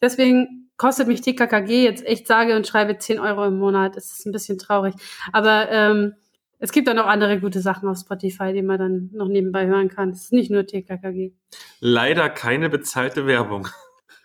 Deswegen 0.00 0.70
kostet 0.76 1.08
mich 1.08 1.20
TKKG 1.20 1.82
jetzt 1.82 2.06
echt 2.06 2.28
sage 2.28 2.54
und 2.54 2.66
schreibe 2.66 2.96
10 2.96 3.18
Euro 3.18 3.44
im 3.44 3.58
Monat. 3.58 3.96
Das 3.96 4.12
ist 4.12 4.26
ein 4.26 4.32
bisschen 4.32 4.58
traurig. 4.58 4.94
Aber 5.32 5.68
ähm, 5.70 6.14
es 6.60 6.70
gibt 6.70 6.88
auch 6.88 6.94
noch 6.94 7.06
andere 7.06 7.40
gute 7.40 7.60
Sachen 7.60 7.88
auf 7.88 7.98
Spotify, 7.98 8.52
die 8.52 8.62
man 8.62 8.78
dann 8.78 9.10
noch 9.12 9.28
nebenbei 9.28 9.66
hören 9.66 9.88
kann. 9.88 10.10
Es 10.10 10.24
ist 10.24 10.32
nicht 10.32 10.52
nur 10.52 10.64
TKKG. 10.64 11.32
Leider 11.80 12.30
keine 12.30 12.70
bezahlte 12.70 13.26
Werbung. 13.26 13.66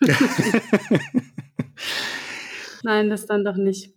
Nein, 2.84 3.10
das 3.10 3.26
dann 3.26 3.44
doch 3.44 3.56
nicht. 3.56 3.94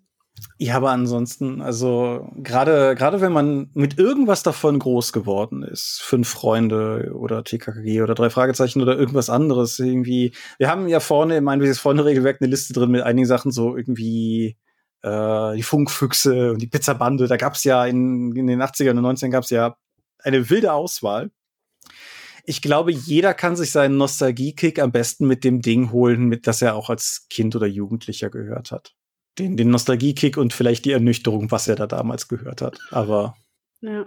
Ja, 0.60 0.76
aber 0.76 0.92
ansonsten, 0.92 1.62
also 1.62 2.30
gerade 2.36 2.96
gerade 2.96 3.22
wenn 3.22 3.32
man 3.32 3.70
mit 3.74 3.98
irgendwas 3.98 4.44
davon 4.44 4.80
groß 4.80 5.12
geworden 5.12 5.64
ist, 5.64 6.00
fünf 6.04 6.30
Freunde 6.30 7.12
oder 7.16 7.44
TKKG 7.44 8.02
oder 8.02 8.14
drei 8.16 8.30
Fragezeichen 8.30 8.82
oder 8.82 8.98
irgendwas 8.98 9.30
anderes 9.30 9.80
irgendwie. 9.80 10.34
Wir 10.60 10.70
haben 10.70 10.88
ja 10.88 11.00
vorne 11.00 11.38
im 11.38 11.48
Einwesiges 11.48 11.80
vorne 11.80 12.06
Regelwerk 12.06 12.38
eine 12.40 12.50
Liste 12.50 12.74
drin 12.74 12.92
mit 12.92 13.02
einigen 13.02 13.28
Sachen 13.28 13.52
so 13.52 13.76
irgendwie 13.76 14.58
äh, 15.04 15.56
die 15.56 15.64
Funkfüchse 15.64 16.52
und 16.54 16.62
die 16.62 16.68
Pizzabande. 16.68 17.28
Da 17.28 17.38
gab's 17.38 17.64
ja 17.64 17.86
in, 17.86 18.36
in 18.36 18.48
den 18.48 18.62
80ern 18.62 18.98
und 18.98 19.06
90ern 19.06 19.32
gab's 19.32 19.50
ja 19.50 19.76
eine 20.20 20.50
wilde 20.50 20.74
Auswahl. 20.74 21.32
Ich 22.50 22.62
glaube, 22.62 22.92
jeder 22.92 23.34
kann 23.34 23.56
sich 23.56 23.72
seinen 23.72 23.98
Nostalgie-Kick 23.98 24.80
am 24.80 24.92
besten 24.92 25.28
mit 25.28 25.44
dem 25.44 25.62
Ding 25.62 25.92
holen, 25.92 26.26
mit 26.26 26.48
das 26.48 26.62
er 26.62 26.76
auch 26.76 26.90
als 26.90 27.28
Kind 27.30 27.56
oder 27.56 27.68
Jugendlicher 27.68 28.30
gehört 28.30 28.72
hat 28.72 28.96
den, 29.38 29.58
den 29.58 29.70
Nostalgie-Kick 29.70 30.38
und 30.38 30.54
vielleicht 30.54 30.86
die 30.86 30.92
Ernüchterung, 30.92 31.52
was 31.52 31.68
er 31.68 31.76
da 31.76 31.88
damals 31.88 32.28
gehört 32.28 32.62
hat. 32.62 32.80
Aber. 32.92 33.36
Ja. 33.82 34.06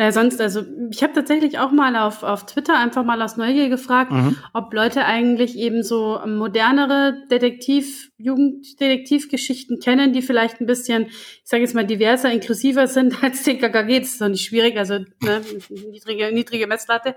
Ja, 0.00 0.12
sonst, 0.12 0.40
also 0.40 0.62
ich 0.90 1.02
habe 1.02 1.12
tatsächlich 1.12 1.58
auch 1.58 1.72
mal 1.72 1.94
auf, 1.94 2.22
auf 2.22 2.46
Twitter 2.46 2.78
einfach 2.78 3.04
mal 3.04 3.20
aus 3.20 3.36
Neugier 3.36 3.68
gefragt, 3.68 4.12
mhm. 4.12 4.34
ob 4.54 4.72
Leute 4.72 5.04
eigentlich 5.04 5.58
eben 5.58 5.82
so 5.82 6.18
modernere 6.26 7.26
Detektiv, 7.30 8.10
Jugenddetektivgeschichten 8.16 9.78
kennen, 9.78 10.14
die 10.14 10.22
vielleicht 10.22 10.58
ein 10.58 10.66
bisschen, 10.66 11.08
ich 11.08 11.42
sage 11.44 11.64
jetzt 11.64 11.74
mal, 11.74 11.84
diverser, 11.84 12.32
inklusiver 12.32 12.86
sind 12.86 13.22
als 13.22 13.42
TKKG. 13.42 14.00
Das 14.00 14.08
ist 14.08 14.22
doch 14.22 14.28
nicht 14.28 14.42
schwierig, 14.42 14.78
also 14.78 15.00
ne, 15.20 15.42
niedrige, 15.68 16.32
niedrige 16.32 16.66
Messlatte. 16.66 17.14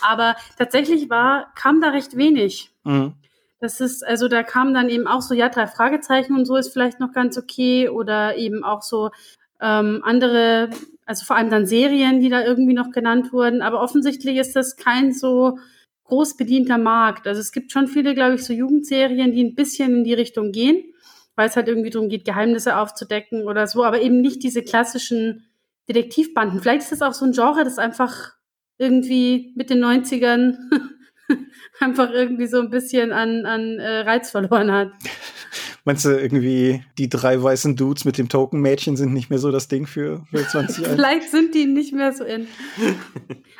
Aber 0.00 0.34
tatsächlich 0.56 1.10
war, 1.10 1.52
kam 1.54 1.82
da 1.82 1.90
recht 1.90 2.16
wenig. 2.16 2.70
Mhm. 2.84 3.12
Das 3.60 3.82
ist, 3.82 4.02
also 4.02 4.28
da 4.28 4.42
kam 4.42 4.72
dann 4.72 4.88
eben 4.88 5.06
auch 5.06 5.20
so, 5.20 5.34
ja, 5.34 5.50
drei 5.50 5.66
Fragezeichen 5.66 6.34
und 6.34 6.46
so 6.46 6.56
ist 6.56 6.72
vielleicht 6.72 7.00
noch 7.00 7.12
ganz 7.12 7.36
okay 7.36 7.90
oder 7.90 8.38
eben 8.38 8.64
auch 8.64 8.80
so 8.80 9.10
ähm, 9.60 10.00
andere, 10.04 10.70
also 11.06 11.24
vor 11.24 11.36
allem 11.36 11.50
dann 11.50 11.66
Serien, 11.66 12.20
die 12.20 12.28
da 12.28 12.44
irgendwie 12.44 12.74
noch 12.74 12.90
genannt 12.90 13.32
wurden. 13.32 13.62
Aber 13.62 13.80
offensichtlich 13.80 14.36
ist 14.38 14.56
das 14.56 14.76
kein 14.76 15.12
so 15.12 15.58
groß 16.04 16.36
bedienter 16.36 16.78
Markt. 16.78 17.26
Also 17.26 17.40
es 17.40 17.52
gibt 17.52 17.72
schon 17.72 17.88
viele, 17.88 18.14
glaube 18.14 18.34
ich, 18.34 18.44
so 18.44 18.52
Jugendserien, 18.52 19.32
die 19.32 19.44
ein 19.44 19.54
bisschen 19.54 19.98
in 19.98 20.04
die 20.04 20.14
Richtung 20.14 20.52
gehen, 20.52 20.84
weil 21.34 21.48
es 21.48 21.56
halt 21.56 21.68
irgendwie 21.68 21.90
darum 21.90 22.08
geht, 22.08 22.24
Geheimnisse 22.24 22.76
aufzudecken 22.76 23.42
oder 23.42 23.66
so, 23.66 23.84
aber 23.84 24.00
eben 24.00 24.20
nicht 24.20 24.42
diese 24.42 24.62
klassischen 24.62 25.46
Detektivbanden. 25.88 26.60
Vielleicht 26.60 26.82
ist 26.82 26.92
das 26.92 27.02
auch 27.02 27.14
so 27.14 27.24
ein 27.24 27.32
Genre, 27.32 27.64
das 27.64 27.78
einfach 27.78 28.34
irgendwie 28.78 29.52
mit 29.56 29.70
den 29.70 29.84
90ern 29.84 30.56
einfach 31.80 32.10
irgendwie 32.10 32.46
so 32.46 32.60
ein 32.60 32.70
bisschen 32.70 33.12
an, 33.12 33.46
an 33.46 33.78
äh, 33.78 34.00
Reiz 34.00 34.30
verloren 34.30 34.72
hat. 34.72 34.92
Meinst 35.86 36.06
du 36.06 36.10
irgendwie, 36.10 36.82
die 36.96 37.10
drei 37.10 37.42
weißen 37.42 37.76
Dudes 37.76 38.06
mit 38.06 38.16
dem 38.16 38.30
Token-Mädchen 38.30 38.96
sind 38.96 39.12
nicht 39.12 39.28
mehr 39.28 39.38
so 39.38 39.50
das 39.50 39.68
Ding 39.68 39.86
für, 39.86 40.24
für 40.30 40.48
20 40.48 40.78
Jahre? 40.78 40.94
Vielleicht 40.94 41.30
sind 41.30 41.54
die 41.54 41.66
nicht 41.66 41.92
mehr 41.92 42.12
so 42.14 42.24
in. 42.24 42.46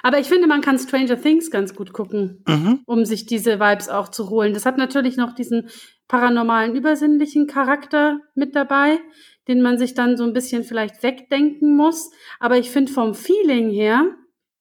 Aber 0.02 0.18
ich 0.18 0.28
finde, 0.28 0.46
man 0.46 0.62
kann 0.62 0.78
Stranger 0.78 1.20
Things 1.20 1.51
ganz 1.51 1.74
gut 1.74 1.92
gucken, 1.92 2.42
mhm. 2.48 2.80
um 2.86 3.05
sich 3.05 3.26
diese 3.26 3.60
Vibes 3.60 3.90
auch 3.90 4.09
zu 4.09 4.30
holen. 4.30 4.55
Das 4.55 4.64
hat 4.64 4.78
natürlich 4.78 5.18
noch 5.18 5.34
diesen 5.34 5.68
paranormalen, 6.09 6.74
übersinnlichen 6.74 7.46
Charakter 7.46 8.20
mit 8.34 8.56
dabei, 8.56 8.98
den 9.46 9.60
man 9.60 9.76
sich 9.76 9.92
dann 9.92 10.16
so 10.16 10.24
ein 10.24 10.32
bisschen 10.32 10.64
vielleicht 10.64 11.02
wegdenken 11.02 11.76
muss. 11.76 12.10
Aber 12.40 12.56
ich 12.56 12.70
finde, 12.70 12.90
vom 12.90 13.14
Feeling 13.14 13.70
her 13.70 14.06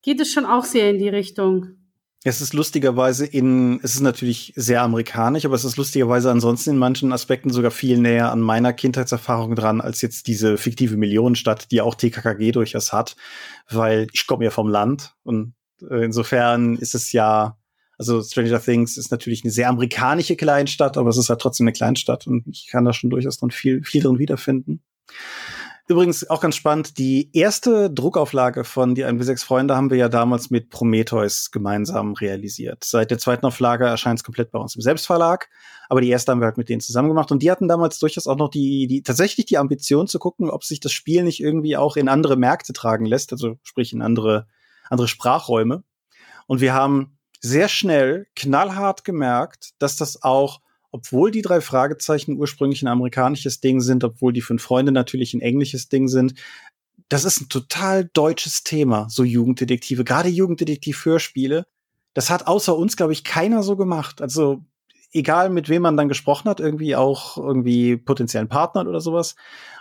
geht 0.02 0.20
es 0.20 0.32
schon 0.32 0.46
auch 0.46 0.66
sehr 0.66 0.90
in 0.90 1.00
die 1.00 1.10
Richtung. 1.10 1.83
Es 2.26 2.40
ist 2.40 2.54
lustigerweise 2.54 3.26
in, 3.26 3.82
es 3.84 3.96
ist 3.96 4.02
natürlich 4.02 4.54
sehr 4.56 4.82
amerikanisch, 4.82 5.44
aber 5.44 5.56
es 5.56 5.66
ist 5.66 5.76
lustigerweise 5.76 6.32
ansonsten 6.32 6.72
in 6.72 6.78
manchen 6.78 7.12
Aspekten 7.12 7.50
sogar 7.50 7.72
viel 7.72 7.98
näher 7.98 8.32
an 8.32 8.40
meiner 8.40 8.72
Kindheitserfahrung 8.72 9.56
dran, 9.56 9.82
als 9.82 10.02
jetzt 10.02 10.28
diese 10.28 10.58
fiktive 10.58 10.96
Millionenstadt, 10.96 11.70
die 11.72 11.82
auch 11.82 11.96
TKKG 11.96 12.54
durchaus 12.54 12.94
hat, 12.94 13.18
weil 13.70 14.08
ich 14.14 14.26
komme 14.26 14.46
ja 14.46 14.52
vom 14.52 14.70
Land 14.70 15.16
und 15.24 15.54
äh, 15.90 16.06
insofern 16.06 16.78
ist 16.78 16.96
es 16.96 17.12
ja, 17.12 17.58
also 17.98 18.22
Stranger 18.24 18.62
Things 18.62 18.96
ist 18.96 19.12
natürlich 19.12 19.44
eine 19.44 19.52
sehr 19.52 19.68
amerikanische 19.68 20.38
Kleinstadt, 20.38 20.98
aber 20.98 21.10
es 21.10 21.18
ist 21.18 21.30
halt 21.30 21.42
trotzdem 21.42 21.66
eine 21.66 21.74
Kleinstadt 21.74 22.26
und 22.26 22.48
ich 22.48 22.68
kann 22.72 22.86
da 22.86 22.94
schon 22.94 23.10
durchaus 23.10 23.38
drin 23.38 23.52
viel, 23.52 23.84
viel 23.84 24.02
drin 24.02 24.18
wiederfinden. 24.18 24.82
Übrigens 25.86 26.30
auch 26.30 26.40
ganz 26.40 26.56
spannend, 26.56 26.98
die 26.98 27.30
erste 27.34 27.92
Druckauflage 27.92 28.64
von 28.64 28.96
Die 28.96 29.04
1 29.04 29.18
bis 29.18 29.28
6 29.28 29.44
Freunde 29.44 29.76
haben 29.76 29.90
wir 29.90 29.98
ja 29.98 30.08
damals 30.08 30.50
mit 30.50 30.70
Prometheus 30.70 31.52
gemeinsam 31.52 32.14
realisiert. 32.14 32.86
Seit 32.86 33.12
der 33.12 33.18
zweiten 33.18 33.46
Auflage 33.46 33.86
erscheint 33.86 34.20
es 34.20 34.24
komplett 34.24 34.52
bei 34.52 34.60
uns 34.60 34.76
im 34.76 34.82
Selbstverlag, 34.82 35.50
aber 35.90 36.00
die 36.00 36.10
erste 36.10 36.32
haben 36.32 36.40
wir 36.40 36.46
halt 36.46 36.58
mit 36.58 36.70
denen 36.70 36.80
zusammen 36.80 37.10
gemacht 37.10 37.34
und 37.34 37.44
die 37.44 37.52
hatten 37.52 37.68
damals 37.68 38.00
durchaus 38.00 38.28
auch 38.28 38.38
noch 38.38 38.50
die, 38.50 38.88
die 38.88 39.04
tatsächlich 39.04 39.46
die 39.46 39.58
Ambition 39.58 40.08
zu 40.08 40.20
gucken, 40.20 40.50
ob 40.50 40.64
sich 40.64 40.80
das 40.80 40.94
Spiel 40.94 41.24
nicht 41.24 41.42
irgendwie 41.42 41.76
auch 41.76 41.98
in 41.98 42.08
andere 42.08 42.38
Märkte 42.38 42.72
tragen 42.72 43.06
lässt, 43.06 43.34
also 43.34 43.58
sprich 43.64 43.92
in 43.92 44.02
andere, 44.02 44.48
andere 44.90 45.10
Sprachräume. 45.10 45.84
Und 46.48 46.62
wir 46.62 46.74
haben 46.74 47.18
sehr 47.42 47.68
schnell 47.68 48.28
knallhart 48.38 49.04
gemerkt, 49.04 49.72
dass 49.80 49.98
das 49.98 50.24
auch 50.24 50.62
obwohl 50.94 51.32
die 51.32 51.42
drei 51.42 51.60
Fragezeichen 51.60 52.38
ursprünglich 52.38 52.84
ein 52.84 52.88
amerikanisches 52.88 53.60
Ding 53.60 53.82
sind, 53.82 54.04
obwohl 54.04 54.32
die 54.32 54.42
fünf 54.42 54.62
Freunde 54.62 54.92
natürlich 54.92 55.34
ein 55.34 55.42
englisches 55.42 55.90
Ding 55.90 56.08
sind, 56.08 56.36
das 57.10 57.26
ist 57.26 57.42
ein 57.42 57.50
total 57.50 58.10
deutsches 58.14 58.64
Thema, 58.64 59.08
so 59.10 59.24
Jugenddetektive, 59.24 60.04
gerade 60.04 60.30
Jugenddetektiv-Hörspiele. 60.30 61.66
Das 62.14 62.30
hat 62.30 62.46
außer 62.46 62.78
uns, 62.78 62.96
glaube 62.96 63.12
ich, 63.12 63.24
keiner 63.24 63.64
so 63.64 63.76
gemacht. 63.76 64.22
Also 64.22 64.64
egal 65.12 65.50
mit 65.50 65.68
wem 65.68 65.82
man 65.82 65.98
dann 65.98 66.10
gesprochen 66.10 66.48
hat, 66.48 66.60
irgendwie 66.60 66.96
auch 66.96 67.38
irgendwie 67.38 67.98
potenziellen 67.98 68.48
Partnern 68.48 68.88
oder 68.88 69.02
sowas 69.02 69.36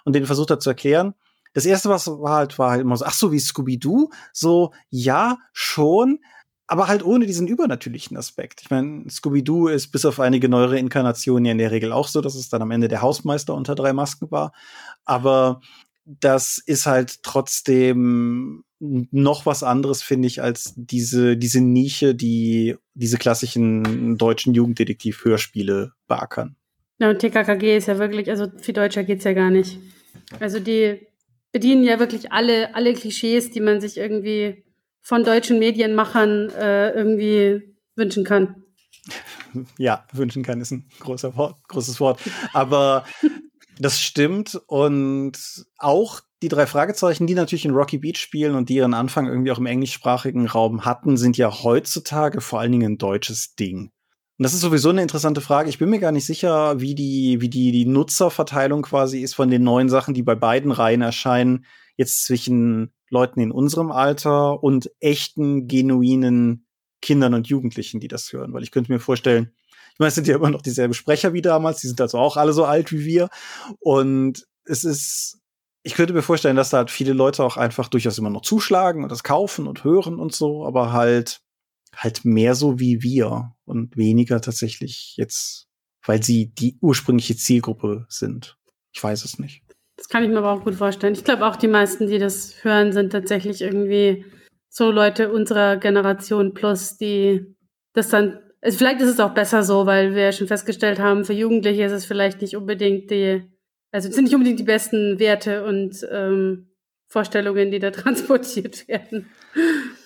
und 0.05 0.15
den 0.15 0.25
versucht 0.25 0.51
hat 0.51 0.63
zu 0.63 0.71
erklären. 0.71 1.15
Das 1.53 1.67
erste, 1.67 1.91
was 1.91 2.07
war 2.07 2.37
halt, 2.37 2.59
war 2.59 2.71
halt 2.71 2.81
immer 2.81 2.97
so, 2.97 3.05
ach 3.05 3.13
so, 3.13 3.33
wie 3.33 3.39
Scooby-Doo? 3.39 4.09
So, 4.33 4.73
ja, 4.89 5.37
schon, 5.53 6.21
aber 6.67 6.89
halt 6.89 7.05
ohne 7.05 7.27
diesen 7.27 7.49
übernatürlichen 7.49 8.17
Aspekt. 8.17 8.63
Ich 8.63 8.71
meine, 8.71 9.09
Scooby-Doo 9.11 9.69
ist 9.69 9.89
bis 9.89 10.05
auf 10.05 10.21
einige 10.21 10.49
neuere 10.49 10.79
Inkarnationen 10.79 11.45
ja 11.45 11.53
in 11.53 11.59
der 11.59 11.71
Regel 11.71 11.93
auch 11.93 12.09
so, 12.09 12.21
dass 12.21 12.35
es 12.35 12.49
dann 12.49 12.63
am 12.63 12.71
Ende 12.71 12.89
der 12.89 13.03
Hausmeister 13.03 13.55
unter 13.55 13.75
drei 13.75 13.93
Masken 13.93 14.31
war. 14.31 14.53
Aber 15.05 15.61
das 16.05 16.59
ist 16.59 16.87
halt 16.87 17.23
trotzdem 17.23 18.65
noch 18.81 19.47
was 19.47 19.63
anderes, 19.63 20.03
finde 20.03 20.27
ich, 20.27 20.43
als 20.43 20.75
diese, 20.77 21.37
diese 21.37 21.61
Nische, 21.61 22.15
die 22.15 22.77
diese 22.95 23.17
klassischen 23.17 24.19
deutschen 24.19 24.55
Jugenddetektiv-Hörspiele 24.55 25.93
beackern. 26.09 26.57
Ja, 26.99 27.11
und 27.11 27.19
TKKG 27.19 27.77
ist 27.77 27.87
ja 27.87 27.99
wirklich, 27.99 28.29
also 28.29 28.47
viel 28.59 28.75
deutscher 28.75 29.05
geht's 29.05 29.25
ja 29.25 29.33
gar 29.33 29.51
nicht. 29.51 29.79
Also 30.41 30.59
die 30.59 31.07
bedienen 31.53 31.85
ja 31.85 32.01
wirklich 32.01 32.33
alle, 32.33 32.75
alle 32.75 32.95
Klischees, 32.95 33.51
die 33.51 33.61
man 33.61 33.81
sich 33.81 33.99
irgendwie 33.99 34.65
von 35.03 35.25
deutschen 35.25 35.59
Medienmachern 35.59 36.51
äh, 36.51 36.91
irgendwie 36.91 37.77
wünschen 37.97 38.25
kann. 38.25 38.57
Ja, 39.77 40.07
wünschen 40.15 40.43
kann 40.43 40.63
ist 40.63 40.71
ein 40.71 40.89
großer 40.99 41.37
Wort, 41.37 41.57
großes 41.69 42.01
Wort. 42.01 42.19
Aber 42.55 43.05
das 43.79 44.01
stimmt. 44.01 44.59
Und 44.67 45.67
auch 45.77 46.21
die 46.41 46.49
drei 46.49 46.67
Fragezeichen, 46.67 47.27
die 47.27 47.35
natürlich 47.35 47.67
in 47.67 47.73
Rocky 47.75 47.99
Beach 47.99 48.17
spielen 48.17 48.55
und 48.55 48.71
die 48.71 48.77
ihren 48.77 48.95
Anfang 48.95 49.27
irgendwie 49.27 49.53
auch 49.53 49.59
im 49.59 49.67
englischsprachigen 49.67 50.47
Raum 50.47 50.87
hatten, 50.87 51.19
sind 51.19 51.37
ja 51.37 51.63
heutzutage 51.63 52.41
vor 52.41 52.61
allen 52.61 52.73
Dingen 52.73 52.93
ein 52.93 52.99
deutsches 52.99 53.55
Ding. 53.55 53.91
Und 54.39 54.45
das 54.45 54.55
ist 54.55 54.63
sowieso 54.63 54.91
eine 54.91 55.03
interessante 55.03 55.41
Frage. 55.41 55.69
Ich 55.69 55.79
bin 55.79 55.91
mir 55.91 56.01
gar 56.01 56.13
nicht 56.13 56.27
sicher, 56.27 56.81
wie 56.81 56.95
die, 56.95 57.41
wie 57.41 57.51
die, 57.51 57.71
die 57.71 57.85
Nutzerverteilung 57.85 58.83
quasi 58.83 59.21
ist 59.21 59.35
von 59.35 59.51
den 59.51 59.63
neuen 59.63 59.89
Sachen, 59.89 60.15
die 60.15 60.23
bei 60.23 60.35
beiden 60.35 60.73
Reihen 60.73 61.03
erscheinen, 61.03 61.67
jetzt 61.97 62.25
zwischen 62.25 62.93
Leuten 63.13 63.41
in 63.41 63.53
unserem 63.53 63.93
Alter 63.93 64.63
und 64.63 64.91
echten, 64.99 65.69
genuinen 65.69 66.67
Kindern 67.01 67.35
und 67.35 67.47
Jugendlichen, 67.47 68.01
die 68.01 68.09
das 68.09 68.33
hören. 68.33 68.53
Weil 68.53 68.63
ich 68.63 68.71
könnte 68.71 68.91
mir 68.91 69.01
vorstellen, 69.01 69.53
ich 69.93 69.99
meine, 69.99 70.09
es 70.09 70.15
sind 70.15 70.27
ja 70.27 70.37
immer 70.37 70.51
noch 70.51 70.63
dieselben 70.63 70.95
Sprecher 70.95 71.35
wie 71.35 71.43
damals, 71.43 71.83
die 71.83 71.89
sind 71.89 72.01
also 72.01 72.19
auch 72.19 72.37
alle 72.37 72.55
so 72.55 72.65
alt 72.65 72.91
wie 72.91 73.05
wir. 73.05 73.29
Und 73.81 74.47
es 74.65 74.85
ist, 74.85 75.39
ich 75.83 75.95
könnte 75.95 76.15
mir 76.15 76.23
vorstellen, 76.23 76.57
dass 76.57 76.71
da 76.71 76.79
halt 76.79 76.91
viele 76.91 77.13
Leute 77.13 77.45
auch 77.45 77.59
einfach 77.59 77.89
durchaus 77.89 78.17
immer 78.17 78.31
noch 78.31 78.43
zuschlagen 78.43 79.03
und 79.03 79.13
das 79.13 79.23
kaufen 79.23 79.67
und 79.67 79.85
hören 79.85 80.19
und 80.19 80.35
so, 80.35 80.65
aber 80.67 80.93
halt, 80.93 81.43
halt 81.95 82.25
mehr 82.25 82.55
so 82.55 82.81
wie 82.81 83.03
wir 83.03 83.55
und 83.67 83.97
weniger 83.97 84.41
tatsächlich 84.41 85.15
jetzt, 85.19 85.67
weil 86.07 86.23
sie 86.23 86.55
die 86.55 86.79
ursprüngliche 86.81 87.37
Zielgruppe 87.37 88.07
sind. 88.09 88.57
Ich 88.95 89.03
weiß 89.03 89.25
es 89.25 89.39
nicht. 89.39 89.63
Das 90.03 90.09
kann 90.09 90.25
ich 90.25 90.31
mir 90.31 90.39
aber 90.39 90.51
auch 90.51 90.65
gut 90.65 90.75
vorstellen. 90.75 91.13
Ich 91.13 91.23
glaube 91.23 91.47
auch 91.47 91.55
die 91.55 91.69
meisten, 91.69 92.09
die 92.09 92.19
das 92.19 92.65
hören, 92.65 92.93
sind 92.93 93.13
tatsächlich 93.13 93.63
irgendwie 93.63 94.25
so 94.69 94.91
Leute 94.91 95.31
unserer 95.31 95.77
Generation 95.77 96.55
plus, 96.55 96.97
die 96.97 97.55
das 97.93 98.09
dann 98.09 98.41
also 98.63 98.79
vielleicht 98.79 99.01
ist 99.01 99.09
es 99.09 99.21
auch 99.21 99.35
besser 99.35 99.65
so, 99.65 99.87
weil 99.87 100.15
wir 100.15 100.23
ja 100.23 100.33
schon 100.33 100.47
festgestellt 100.47 101.01
haben, 101.01 101.25
für 101.25 101.33
Jugendliche 101.33 101.83
ist 101.83 101.93
es 101.93 102.05
vielleicht 102.05 102.41
nicht 102.41 102.57
unbedingt 102.57 103.11
die, 103.11 103.43
also 103.91 104.09
es 104.09 104.15
sind 104.15 104.25
nicht 104.25 104.35
unbedingt 104.35 104.61
die 104.61 104.65
besten 104.65 105.19
Werte 105.19 105.65
und 105.65 106.07
ähm, 106.11 106.69
Vorstellungen, 107.09 107.73
die 107.73 107.81
da 107.81 107.91
transportiert 107.93 108.87
werden. 108.89 109.29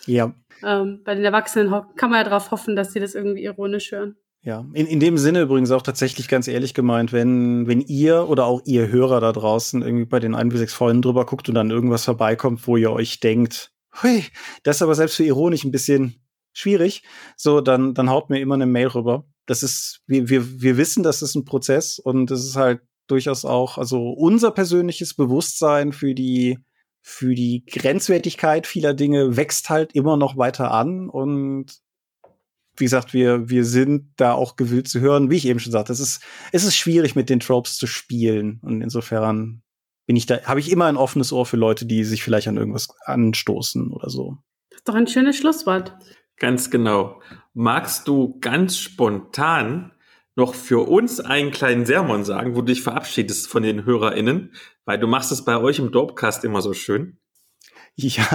Ja. 0.07 0.35
Ähm, 0.65 1.03
bei 1.05 1.15
den 1.15 1.25
Erwachsenen 1.25 1.71
kann 1.97 2.11
man 2.11 2.21
ja 2.21 2.25
darauf 2.25 2.51
hoffen, 2.51 2.77
dass 2.77 2.95
sie 2.95 3.01
das 3.01 3.15
irgendwie 3.15 3.45
ironisch 3.45 3.93
hören. 3.93 4.17
Ja, 4.47 4.65
in, 4.75 4.87
in 4.87 5.01
dem 5.01 5.19
Sinne 5.19 5.41
übrigens 5.41 5.73
auch 5.73 5.83
tatsächlich 5.83 6.29
ganz 6.29 6.47
ehrlich 6.47 6.73
gemeint, 6.73 7.13
wenn, 7.13 7.67
wenn 7.67 7.81
ihr 7.81 8.29
oder 8.29 8.47
auch 8.47 8.63
ihr 8.65 8.87
Hörer 8.87 9.21
da 9.21 9.33
draußen 9.33 9.83
irgendwie 9.83 10.05
bei 10.05 10.21
den 10.21 10.37
1 10.37 10.53
bis 10.53 10.61
6 10.61 10.73
Freunden 10.73 11.03
drüber 11.03 11.27
guckt 11.27 11.49
und 11.49 11.57
dann 11.57 11.73
irgendwas 11.73 12.05
vorbeikommt, 12.05 12.65
wo 12.69 12.77
ihr 12.77 12.93
euch 12.93 13.19
denkt, 13.19 13.73
hui, 14.01 14.23
das 14.63 14.77
ist 14.77 14.83
aber 14.83 14.95
selbst 14.95 15.17
für 15.17 15.25
ironisch 15.25 15.65
ein 15.65 15.73
bisschen 15.73 16.23
schwierig, 16.53 17.03
so, 17.37 17.61
dann, 17.61 17.93
dann 17.93 18.09
haut 18.09 18.31
mir 18.31 18.39
immer 18.39 18.55
eine 18.55 18.67
Mail 18.67 18.87
rüber. 18.87 19.27
Das 19.47 19.65
ist, 19.65 20.03
wir, 20.07 20.29
wir, 20.29 20.63
wir 20.63 20.77
wissen, 20.77 21.03
das 21.03 21.23
ist 21.23 21.35
ein 21.35 21.45
Prozess 21.45 21.99
und 21.99 22.31
das 22.31 22.45
ist 22.45 22.55
halt 22.55 22.83
durchaus 23.09 23.45
auch, 23.45 23.79
also 23.79 24.11
unser 24.11 24.53
persönliches 24.53 25.15
Bewusstsein 25.15 25.93
für 25.93 26.15
die, 26.15 26.61
für 27.03 27.35
die 27.35 27.65
Grenzwertigkeit 27.67 28.69
vieler 28.69 28.95
Dinge 28.95 29.37
wächst 29.37 29.71
halt 29.71 29.93
immer 29.97 30.17
noch 30.17 30.37
weiter 30.37 30.71
an 30.71 31.09
und 31.09 31.85
wie 32.77 32.85
gesagt, 32.85 33.13
wir, 33.13 33.49
wir 33.49 33.65
sind 33.65 34.13
da 34.17 34.33
auch 34.33 34.57
gewillt 34.57 34.89
zu 34.89 35.01
hören, 35.01 35.31
wie 35.31 35.37
ich 35.37 35.47
eben 35.47 35.61
schon 35.61 35.73
sagte, 35.73 35.93
es 35.93 36.01
ist, 36.01 36.23
es 36.53 36.65
ist 36.65 36.77
schwierig 36.77 37.15
mit 37.15 37.31
den 37.31 37.41
Tropes 37.41 37.77
zu 37.77 37.87
spielen 37.87 38.61
und 38.63 38.83
insofern 38.83 39.63
bin 40.07 40.17
ich 40.17 40.27
da, 40.27 40.43
habe 40.45 40.61
ich 40.61 40.71
immer 40.71 40.87
ein 40.87 40.97
offenes 40.97 41.33
Ohr 41.33 41.47
für 41.47 41.57
Leute, 41.57 41.85
die 41.85 42.05
sich 42.05 42.23
vielleicht 42.23 42.49
an 42.49 42.57
irgendwas 42.57 42.89
anstoßen 43.05 43.93
oder 43.93 44.09
so. 44.09 44.39
Das 44.71 44.79
ist 44.79 44.89
doch 44.89 44.95
ein 44.95 45.09
schönes 45.09 45.37
Schlusswort. 45.37 45.95
Ganz 46.39 46.71
genau. 46.71 47.21
Magst 47.55 48.07
du 48.09 48.39
ganz 48.41 48.79
spontan 48.79 49.93
noch 50.37 50.55
für 50.55 50.87
uns 50.87 51.19
einen 51.19 51.51
kleinen 51.51 51.87
Sermon 51.87 52.25
sagen, 52.25 52.55
wo 52.55 52.61
du 52.61 52.67
dich 52.67 52.83
verabschiedest 52.83 53.49
von 53.49 53.63
den 53.63 53.85
HörerInnen? 53.85 54.53
Weil 54.85 54.99
du 54.99 55.07
machst 55.07 55.33
es 55.33 55.45
bei 55.45 55.57
euch 55.57 55.79
im 55.79 55.91
Dopecast 55.91 56.45
immer 56.45 56.61
so 56.61 56.75
schön. 56.75 57.19
Ja, 57.99 58.27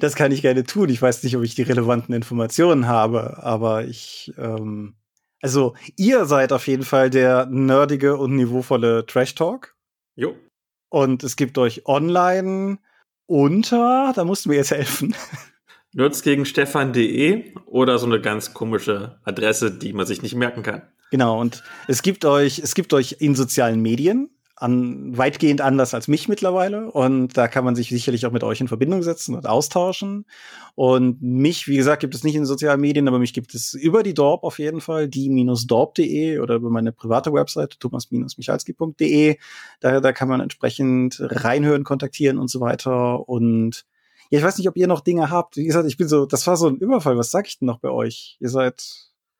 das 0.00 0.16
kann 0.16 0.32
ich 0.32 0.42
gerne 0.42 0.64
tun. 0.64 0.88
Ich 0.88 1.00
weiß 1.00 1.22
nicht, 1.22 1.36
ob 1.36 1.44
ich 1.44 1.54
die 1.54 1.62
relevanten 1.62 2.14
Informationen 2.14 2.88
habe, 2.88 3.42
aber 3.42 3.84
ich, 3.84 4.32
ähm, 4.36 4.96
also 5.40 5.74
ihr 5.96 6.24
seid 6.24 6.52
auf 6.52 6.66
jeden 6.66 6.82
Fall 6.82 7.10
der 7.10 7.46
nerdige 7.46 8.16
und 8.16 8.34
niveauvolle 8.34 9.06
Trash 9.06 9.36
Talk. 9.36 9.76
Jo. 10.16 10.34
Und 10.88 11.22
es 11.22 11.36
gibt 11.36 11.58
euch 11.58 11.86
online 11.86 12.78
unter, 13.26 14.12
da 14.14 14.24
mussten 14.24 14.50
wir 14.50 14.56
jetzt 14.56 14.72
helfen. 14.72 15.14
Nutzgegenstefan.de 15.92 17.54
oder 17.66 17.98
so 17.98 18.06
eine 18.06 18.20
ganz 18.20 18.52
komische 18.52 19.20
Adresse, 19.22 19.70
die 19.70 19.92
man 19.92 20.06
sich 20.06 20.22
nicht 20.22 20.34
merken 20.34 20.64
kann. 20.64 20.82
Genau, 21.12 21.40
und 21.40 21.62
es 21.86 22.02
gibt 22.02 22.24
euch, 22.24 22.58
es 22.58 22.74
gibt 22.74 22.92
euch 22.92 23.16
in 23.20 23.36
sozialen 23.36 23.80
Medien, 23.80 24.30
an, 24.56 25.16
weitgehend 25.16 25.60
anders 25.60 25.94
als 25.94 26.08
mich 26.08 26.28
mittlerweile. 26.28 26.90
Und 26.90 27.36
da 27.36 27.48
kann 27.48 27.64
man 27.64 27.74
sich 27.74 27.88
sicherlich 27.88 28.26
auch 28.26 28.32
mit 28.32 28.44
euch 28.44 28.60
in 28.60 28.68
Verbindung 28.68 29.02
setzen 29.02 29.34
und 29.34 29.46
austauschen. 29.46 30.26
Und 30.74 31.22
mich, 31.22 31.66
wie 31.66 31.76
gesagt, 31.76 32.00
gibt 32.00 32.14
es 32.14 32.24
nicht 32.24 32.36
in 32.36 32.44
sozialen 32.44 32.80
Medien, 32.80 33.08
aber 33.08 33.18
mich 33.18 33.32
gibt 33.32 33.54
es 33.54 33.74
über 33.74 34.02
die 34.02 34.14
Dorp 34.14 34.44
auf 34.44 34.58
jeden 34.58 34.80
Fall, 34.80 35.08
die-dorp.de 35.08 36.38
oder 36.38 36.56
über 36.56 36.70
meine 36.70 36.92
private 36.92 37.32
Website, 37.32 37.80
thomas-michalski.de. 37.80 39.38
Da, 39.80 40.00
da 40.00 40.12
kann 40.12 40.28
man 40.28 40.40
entsprechend 40.40 41.16
reinhören, 41.20 41.84
kontaktieren 41.84 42.38
und 42.38 42.48
so 42.48 42.60
weiter. 42.60 43.28
Und 43.28 43.84
ja, 44.30 44.38
ich 44.38 44.44
weiß 44.44 44.58
nicht, 44.58 44.68
ob 44.68 44.76
ihr 44.76 44.86
noch 44.86 45.00
Dinge 45.00 45.30
habt. 45.30 45.56
Wie 45.56 45.64
gesagt, 45.64 45.86
ich 45.86 45.96
bin 45.96 46.08
so, 46.08 46.26
das 46.26 46.46
war 46.46 46.56
so 46.56 46.68
ein 46.68 46.76
Überfall. 46.76 47.16
Was 47.18 47.30
sag 47.30 47.46
ich 47.46 47.58
denn 47.58 47.66
noch 47.66 47.78
bei 47.78 47.90
euch? 47.90 48.36
Ihr 48.40 48.48
seid, 48.48 48.84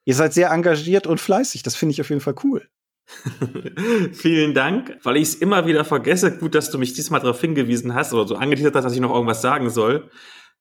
ihr 0.05 0.15
seid 0.15 0.35
sehr 0.35 0.51
engagiert 0.51 1.07
und 1.07 1.21
fleißig. 1.21 1.63
Das 1.63 1.77
finde 1.77 1.93
ich 1.93 2.01
auf 2.01 2.11
jeden 2.11 2.21
Fall 2.21 2.35
cool. 2.43 2.69
Vielen 4.13 4.55
Dank, 4.55 4.99
weil 5.03 5.17
ich 5.17 5.23
es 5.25 5.35
immer 5.35 5.67
wieder 5.67 5.85
vergesse. 5.85 6.37
Gut, 6.39 6.55
dass 6.55 6.71
du 6.71 6.79
mich 6.79 6.95
diesmal 6.95 7.21
darauf 7.21 7.41
hingewiesen 7.41 7.95
hast 7.95 8.13
oder 8.13 8.27
so 8.27 8.37
angeteasert 8.37 8.75
hast, 8.75 8.85
dass 8.85 8.95
ich 8.95 9.01
noch 9.01 9.15
irgendwas 9.15 9.43
sagen 9.43 9.71
soll. 9.71 10.11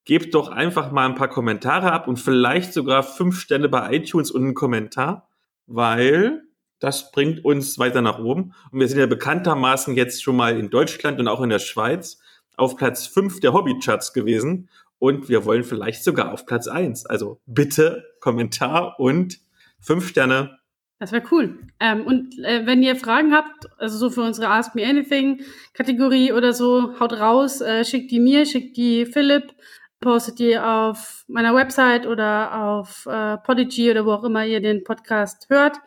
Gebt 0.05 0.33
doch 0.33 0.49
einfach 0.49 0.91
mal 0.91 1.05
ein 1.05 1.15
paar 1.15 1.29
Kommentare 1.29 1.91
ab 1.91 2.07
und 2.07 2.17
vielleicht 2.17 2.73
sogar 2.73 3.03
fünf 3.03 3.39
Sterne 3.39 3.69
bei 3.69 3.93
iTunes 3.93 4.31
und 4.31 4.43
einen 4.43 4.53
Kommentar, 4.53 5.29
weil 5.65 6.43
das 6.79 7.11
bringt 7.11 7.45
uns 7.45 7.79
weiter 7.79 8.01
nach 8.01 8.19
oben. 8.19 8.53
Und 8.71 8.79
wir 8.79 8.87
sind 8.89 8.99
ja 8.99 9.05
bekanntermaßen 9.05 9.95
jetzt 9.95 10.21
schon 10.21 10.35
mal 10.35 10.59
in 10.59 10.69
Deutschland 10.69 11.19
und 11.19 11.29
auch 11.29 11.41
in 11.41 11.49
der 11.49 11.59
Schweiz 11.59 12.19
auf 12.57 12.75
Platz 12.75 13.07
5 13.07 13.39
der 13.39 13.53
Hobbycharts 13.53 14.11
gewesen 14.11 14.69
und 14.99 15.27
wir 15.27 15.43
wollen 15.43 15.65
vielleicht 15.65 16.01
sogar 16.01 16.31
auf 16.31 16.45
Platz 16.45 16.67
1. 16.69 17.07
Also 17.07 17.41
bitte 17.45 18.05
Kommentar 18.21 18.99
und 19.01 19.39
5 19.81 20.07
Sterne. 20.07 20.59
Das 20.99 21.11
wäre 21.11 21.23
cool. 21.31 21.59
Ähm, 21.79 22.05
und 22.05 22.37
äh, 22.39 22.65
wenn 22.65 22.81
ihr 22.81 22.95
Fragen 22.95 23.33
habt, 23.33 23.65
also 23.77 23.97
so 23.97 24.09
für 24.09 24.21
unsere 24.21 24.47
Ask 24.47 24.75
Me 24.75 24.85
Anything 24.85 25.41
Kategorie 25.73 26.31
oder 26.31 26.53
so, 26.53 26.97
haut 26.99 27.13
raus, 27.13 27.61
äh, 27.61 27.83
schickt 27.83 28.11
die 28.11 28.19
mir, 28.19 28.45
schickt 28.45 28.77
die 28.77 29.05
Philipp, 29.05 29.53
postet 29.99 30.39
die 30.39 30.57
auf 30.57 31.25
meiner 31.27 31.55
Website 31.55 32.05
oder 32.05 32.63
auf 32.63 33.05
äh, 33.05 33.37
Podigy 33.37 33.91
oder 33.91 34.05
wo 34.05 34.11
auch 34.11 34.23
immer 34.23 34.45
ihr 34.45 34.61
den 34.61 34.83
Podcast 34.83 35.47
hört. 35.49 35.77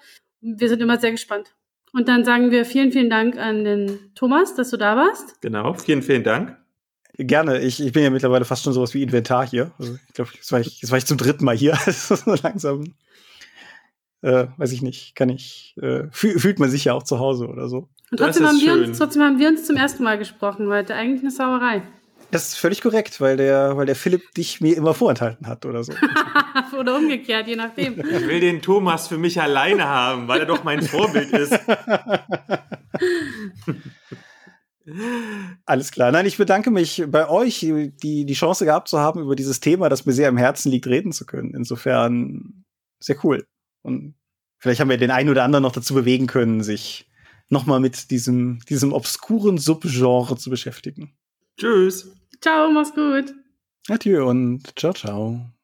Wir 0.40 0.68
sind 0.68 0.82
immer 0.82 0.98
sehr 0.98 1.12
gespannt. 1.12 1.54
Und 1.92 2.08
dann 2.08 2.24
sagen 2.24 2.50
wir 2.50 2.64
vielen, 2.64 2.92
vielen 2.92 3.08
Dank 3.08 3.38
an 3.38 3.64
den 3.64 3.98
Thomas, 4.14 4.54
dass 4.54 4.70
du 4.70 4.76
da 4.76 4.96
warst. 4.96 5.40
Genau, 5.40 5.72
vielen, 5.74 6.02
vielen 6.02 6.24
Dank. 6.24 6.56
Gerne. 7.18 7.60
Ich, 7.62 7.82
ich 7.82 7.92
bin 7.92 8.02
ja 8.02 8.10
mittlerweile 8.10 8.44
fast 8.44 8.64
schon 8.64 8.74
sowas 8.74 8.92
wie 8.92 9.02
Inventar 9.02 9.46
hier. 9.48 9.72
Also 9.78 9.94
ich 10.06 10.12
glaube, 10.12 10.30
jetzt, 10.34 10.52
war 10.52 10.60
ich, 10.60 10.82
jetzt 10.82 10.90
war 10.90 10.98
ich 10.98 11.06
zum 11.06 11.16
dritten 11.16 11.44
Mal 11.44 11.56
hier. 11.56 11.74
so 11.86 12.16
langsam, 12.42 12.92
äh, 14.22 14.46
weiß 14.56 14.72
ich 14.72 14.82
nicht, 14.82 15.14
kann 15.14 15.28
ich, 15.28 15.74
äh, 15.80 16.04
fühl, 16.10 16.38
fühlt 16.38 16.58
man 16.58 16.70
sich 16.70 16.84
ja 16.84 16.94
auch 16.94 17.02
zu 17.02 17.18
Hause 17.18 17.48
oder 17.48 17.68
so. 17.68 17.88
Und 18.10 18.18
trotzdem 18.18 18.46
haben, 18.46 18.60
wir 18.60 18.72
uns, 18.72 18.98
trotzdem 18.98 19.22
haben 19.22 19.38
wir 19.38 19.48
uns 19.48 19.64
zum 19.64 19.76
ersten 19.76 20.02
Mal 20.04 20.18
gesprochen 20.18 20.68
heute. 20.68 20.94
Eigentlich 20.94 21.22
eine 21.22 21.30
Sauerei. 21.30 21.82
Das 22.30 22.48
ist 22.48 22.56
völlig 22.56 22.80
korrekt, 22.80 23.20
weil 23.20 23.36
der, 23.36 23.76
weil 23.76 23.86
der 23.86 23.94
Philipp 23.94 24.34
dich 24.34 24.60
mir 24.60 24.76
immer 24.76 24.94
vorenthalten 24.94 25.46
hat 25.46 25.64
oder 25.64 25.84
so. 25.84 25.92
oder 26.78 26.96
umgekehrt, 26.96 27.46
je 27.46 27.56
nachdem. 27.56 28.00
Ich 28.00 28.26
will 28.26 28.40
den 28.40 28.60
Thomas 28.62 29.06
für 29.08 29.18
mich 29.18 29.40
alleine 29.40 29.86
haben, 29.86 30.26
weil 30.28 30.40
er 30.40 30.46
doch 30.46 30.64
mein 30.64 30.82
Vorbild 30.82 31.30
ist. 31.30 31.58
Alles 35.64 35.90
klar. 35.90 36.12
Nein, 36.12 36.26
ich 36.26 36.36
bedanke 36.36 36.70
mich 36.70 37.04
bei 37.08 37.28
euch, 37.28 37.60
die 37.60 38.24
die 38.24 38.34
Chance 38.34 38.64
gehabt 38.64 38.88
zu 38.88 38.98
haben, 38.98 39.20
über 39.20 39.36
dieses 39.36 39.60
Thema, 39.60 39.88
das 39.88 40.06
mir 40.06 40.12
sehr 40.12 40.28
am 40.28 40.36
Herzen 40.36 40.70
liegt, 40.70 40.86
reden 40.86 41.12
zu 41.12 41.26
können. 41.26 41.54
Insofern 41.54 42.64
sehr 43.00 43.16
cool. 43.24 43.46
Und 43.86 44.14
vielleicht 44.58 44.80
haben 44.80 44.90
wir 44.90 44.98
den 44.98 45.12
einen 45.12 45.30
oder 45.30 45.44
anderen 45.44 45.62
noch 45.62 45.72
dazu 45.72 45.94
bewegen 45.94 46.26
können, 46.26 46.62
sich 46.62 47.08
nochmal 47.48 47.78
mit 47.78 48.10
diesem, 48.10 48.58
diesem 48.68 48.92
obskuren 48.92 49.58
Subgenre 49.58 50.36
zu 50.36 50.50
beschäftigen. 50.50 51.16
Tschüss. 51.56 52.12
Ciao, 52.40 52.70
mach's 52.70 52.92
gut. 52.92 53.32
Adieu 53.88 54.28
und 54.28 54.76
ciao, 54.76 54.92
ciao. 54.92 55.55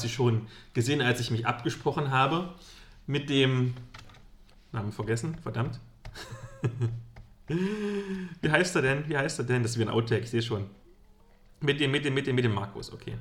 Sie 0.00 0.08
schon 0.08 0.46
gesehen, 0.74 1.00
als 1.00 1.20
ich 1.20 1.30
mich 1.30 1.46
abgesprochen 1.46 2.10
habe 2.10 2.54
mit 3.06 3.28
dem 3.30 3.74
Namen 4.72 4.92
vergessen, 4.92 5.36
verdammt. 5.42 5.80
Wie 8.40 8.50
heißt 8.50 8.76
er 8.76 8.82
denn? 8.82 9.08
Wie 9.08 9.16
heißt 9.16 9.38
er 9.40 9.44
denn? 9.44 9.62
Das 9.62 9.72
ist 9.72 9.78
wie 9.78 9.82
ein 9.82 9.88
Outtake, 9.88 10.22
ich 10.22 10.30
sehe 10.30 10.42
schon. 10.42 10.66
Mit 11.60 11.80
dem, 11.80 11.90
mit 11.90 12.04
dem, 12.04 12.14
mit 12.14 12.26
dem, 12.26 12.36
mit 12.36 12.44
dem 12.44 12.54
Markus, 12.54 12.92
okay. 12.92 13.14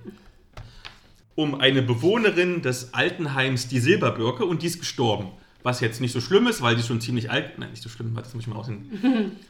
Um 1.36 1.56
eine 1.56 1.82
Bewohnerin 1.82 2.62
des 2.62 2.94
Altenheims, 2.94 3.68
die 3.68 3.80
Silberbirke, 3.80 4.46
und 4.46 4.62
die 4.62 4.68
ist 4.68 4.80
gestorben. 4.80 5.32
Was 5.64 5.82
jetzt 5.82 6.00
nicht 6.00 6.12
so 6.12 6.22
schlimm 6.22 6.48
ist, 6.48 6.62
weil 6.62 6.76
die 6.76 6.84
schon 6.84 7.02
ziemlich 7.02 7.32
alt, 7.32 7.58
nein, 7.58 7.72
nicht 7.72 7.82
so 7.82 7.90
schlimm, 7.90 8.14
das 8.16 8.34
muss 8.34 8.44
ich 8.44 8.48
mal 8.48 8.56
aussehen. 8.56 9.36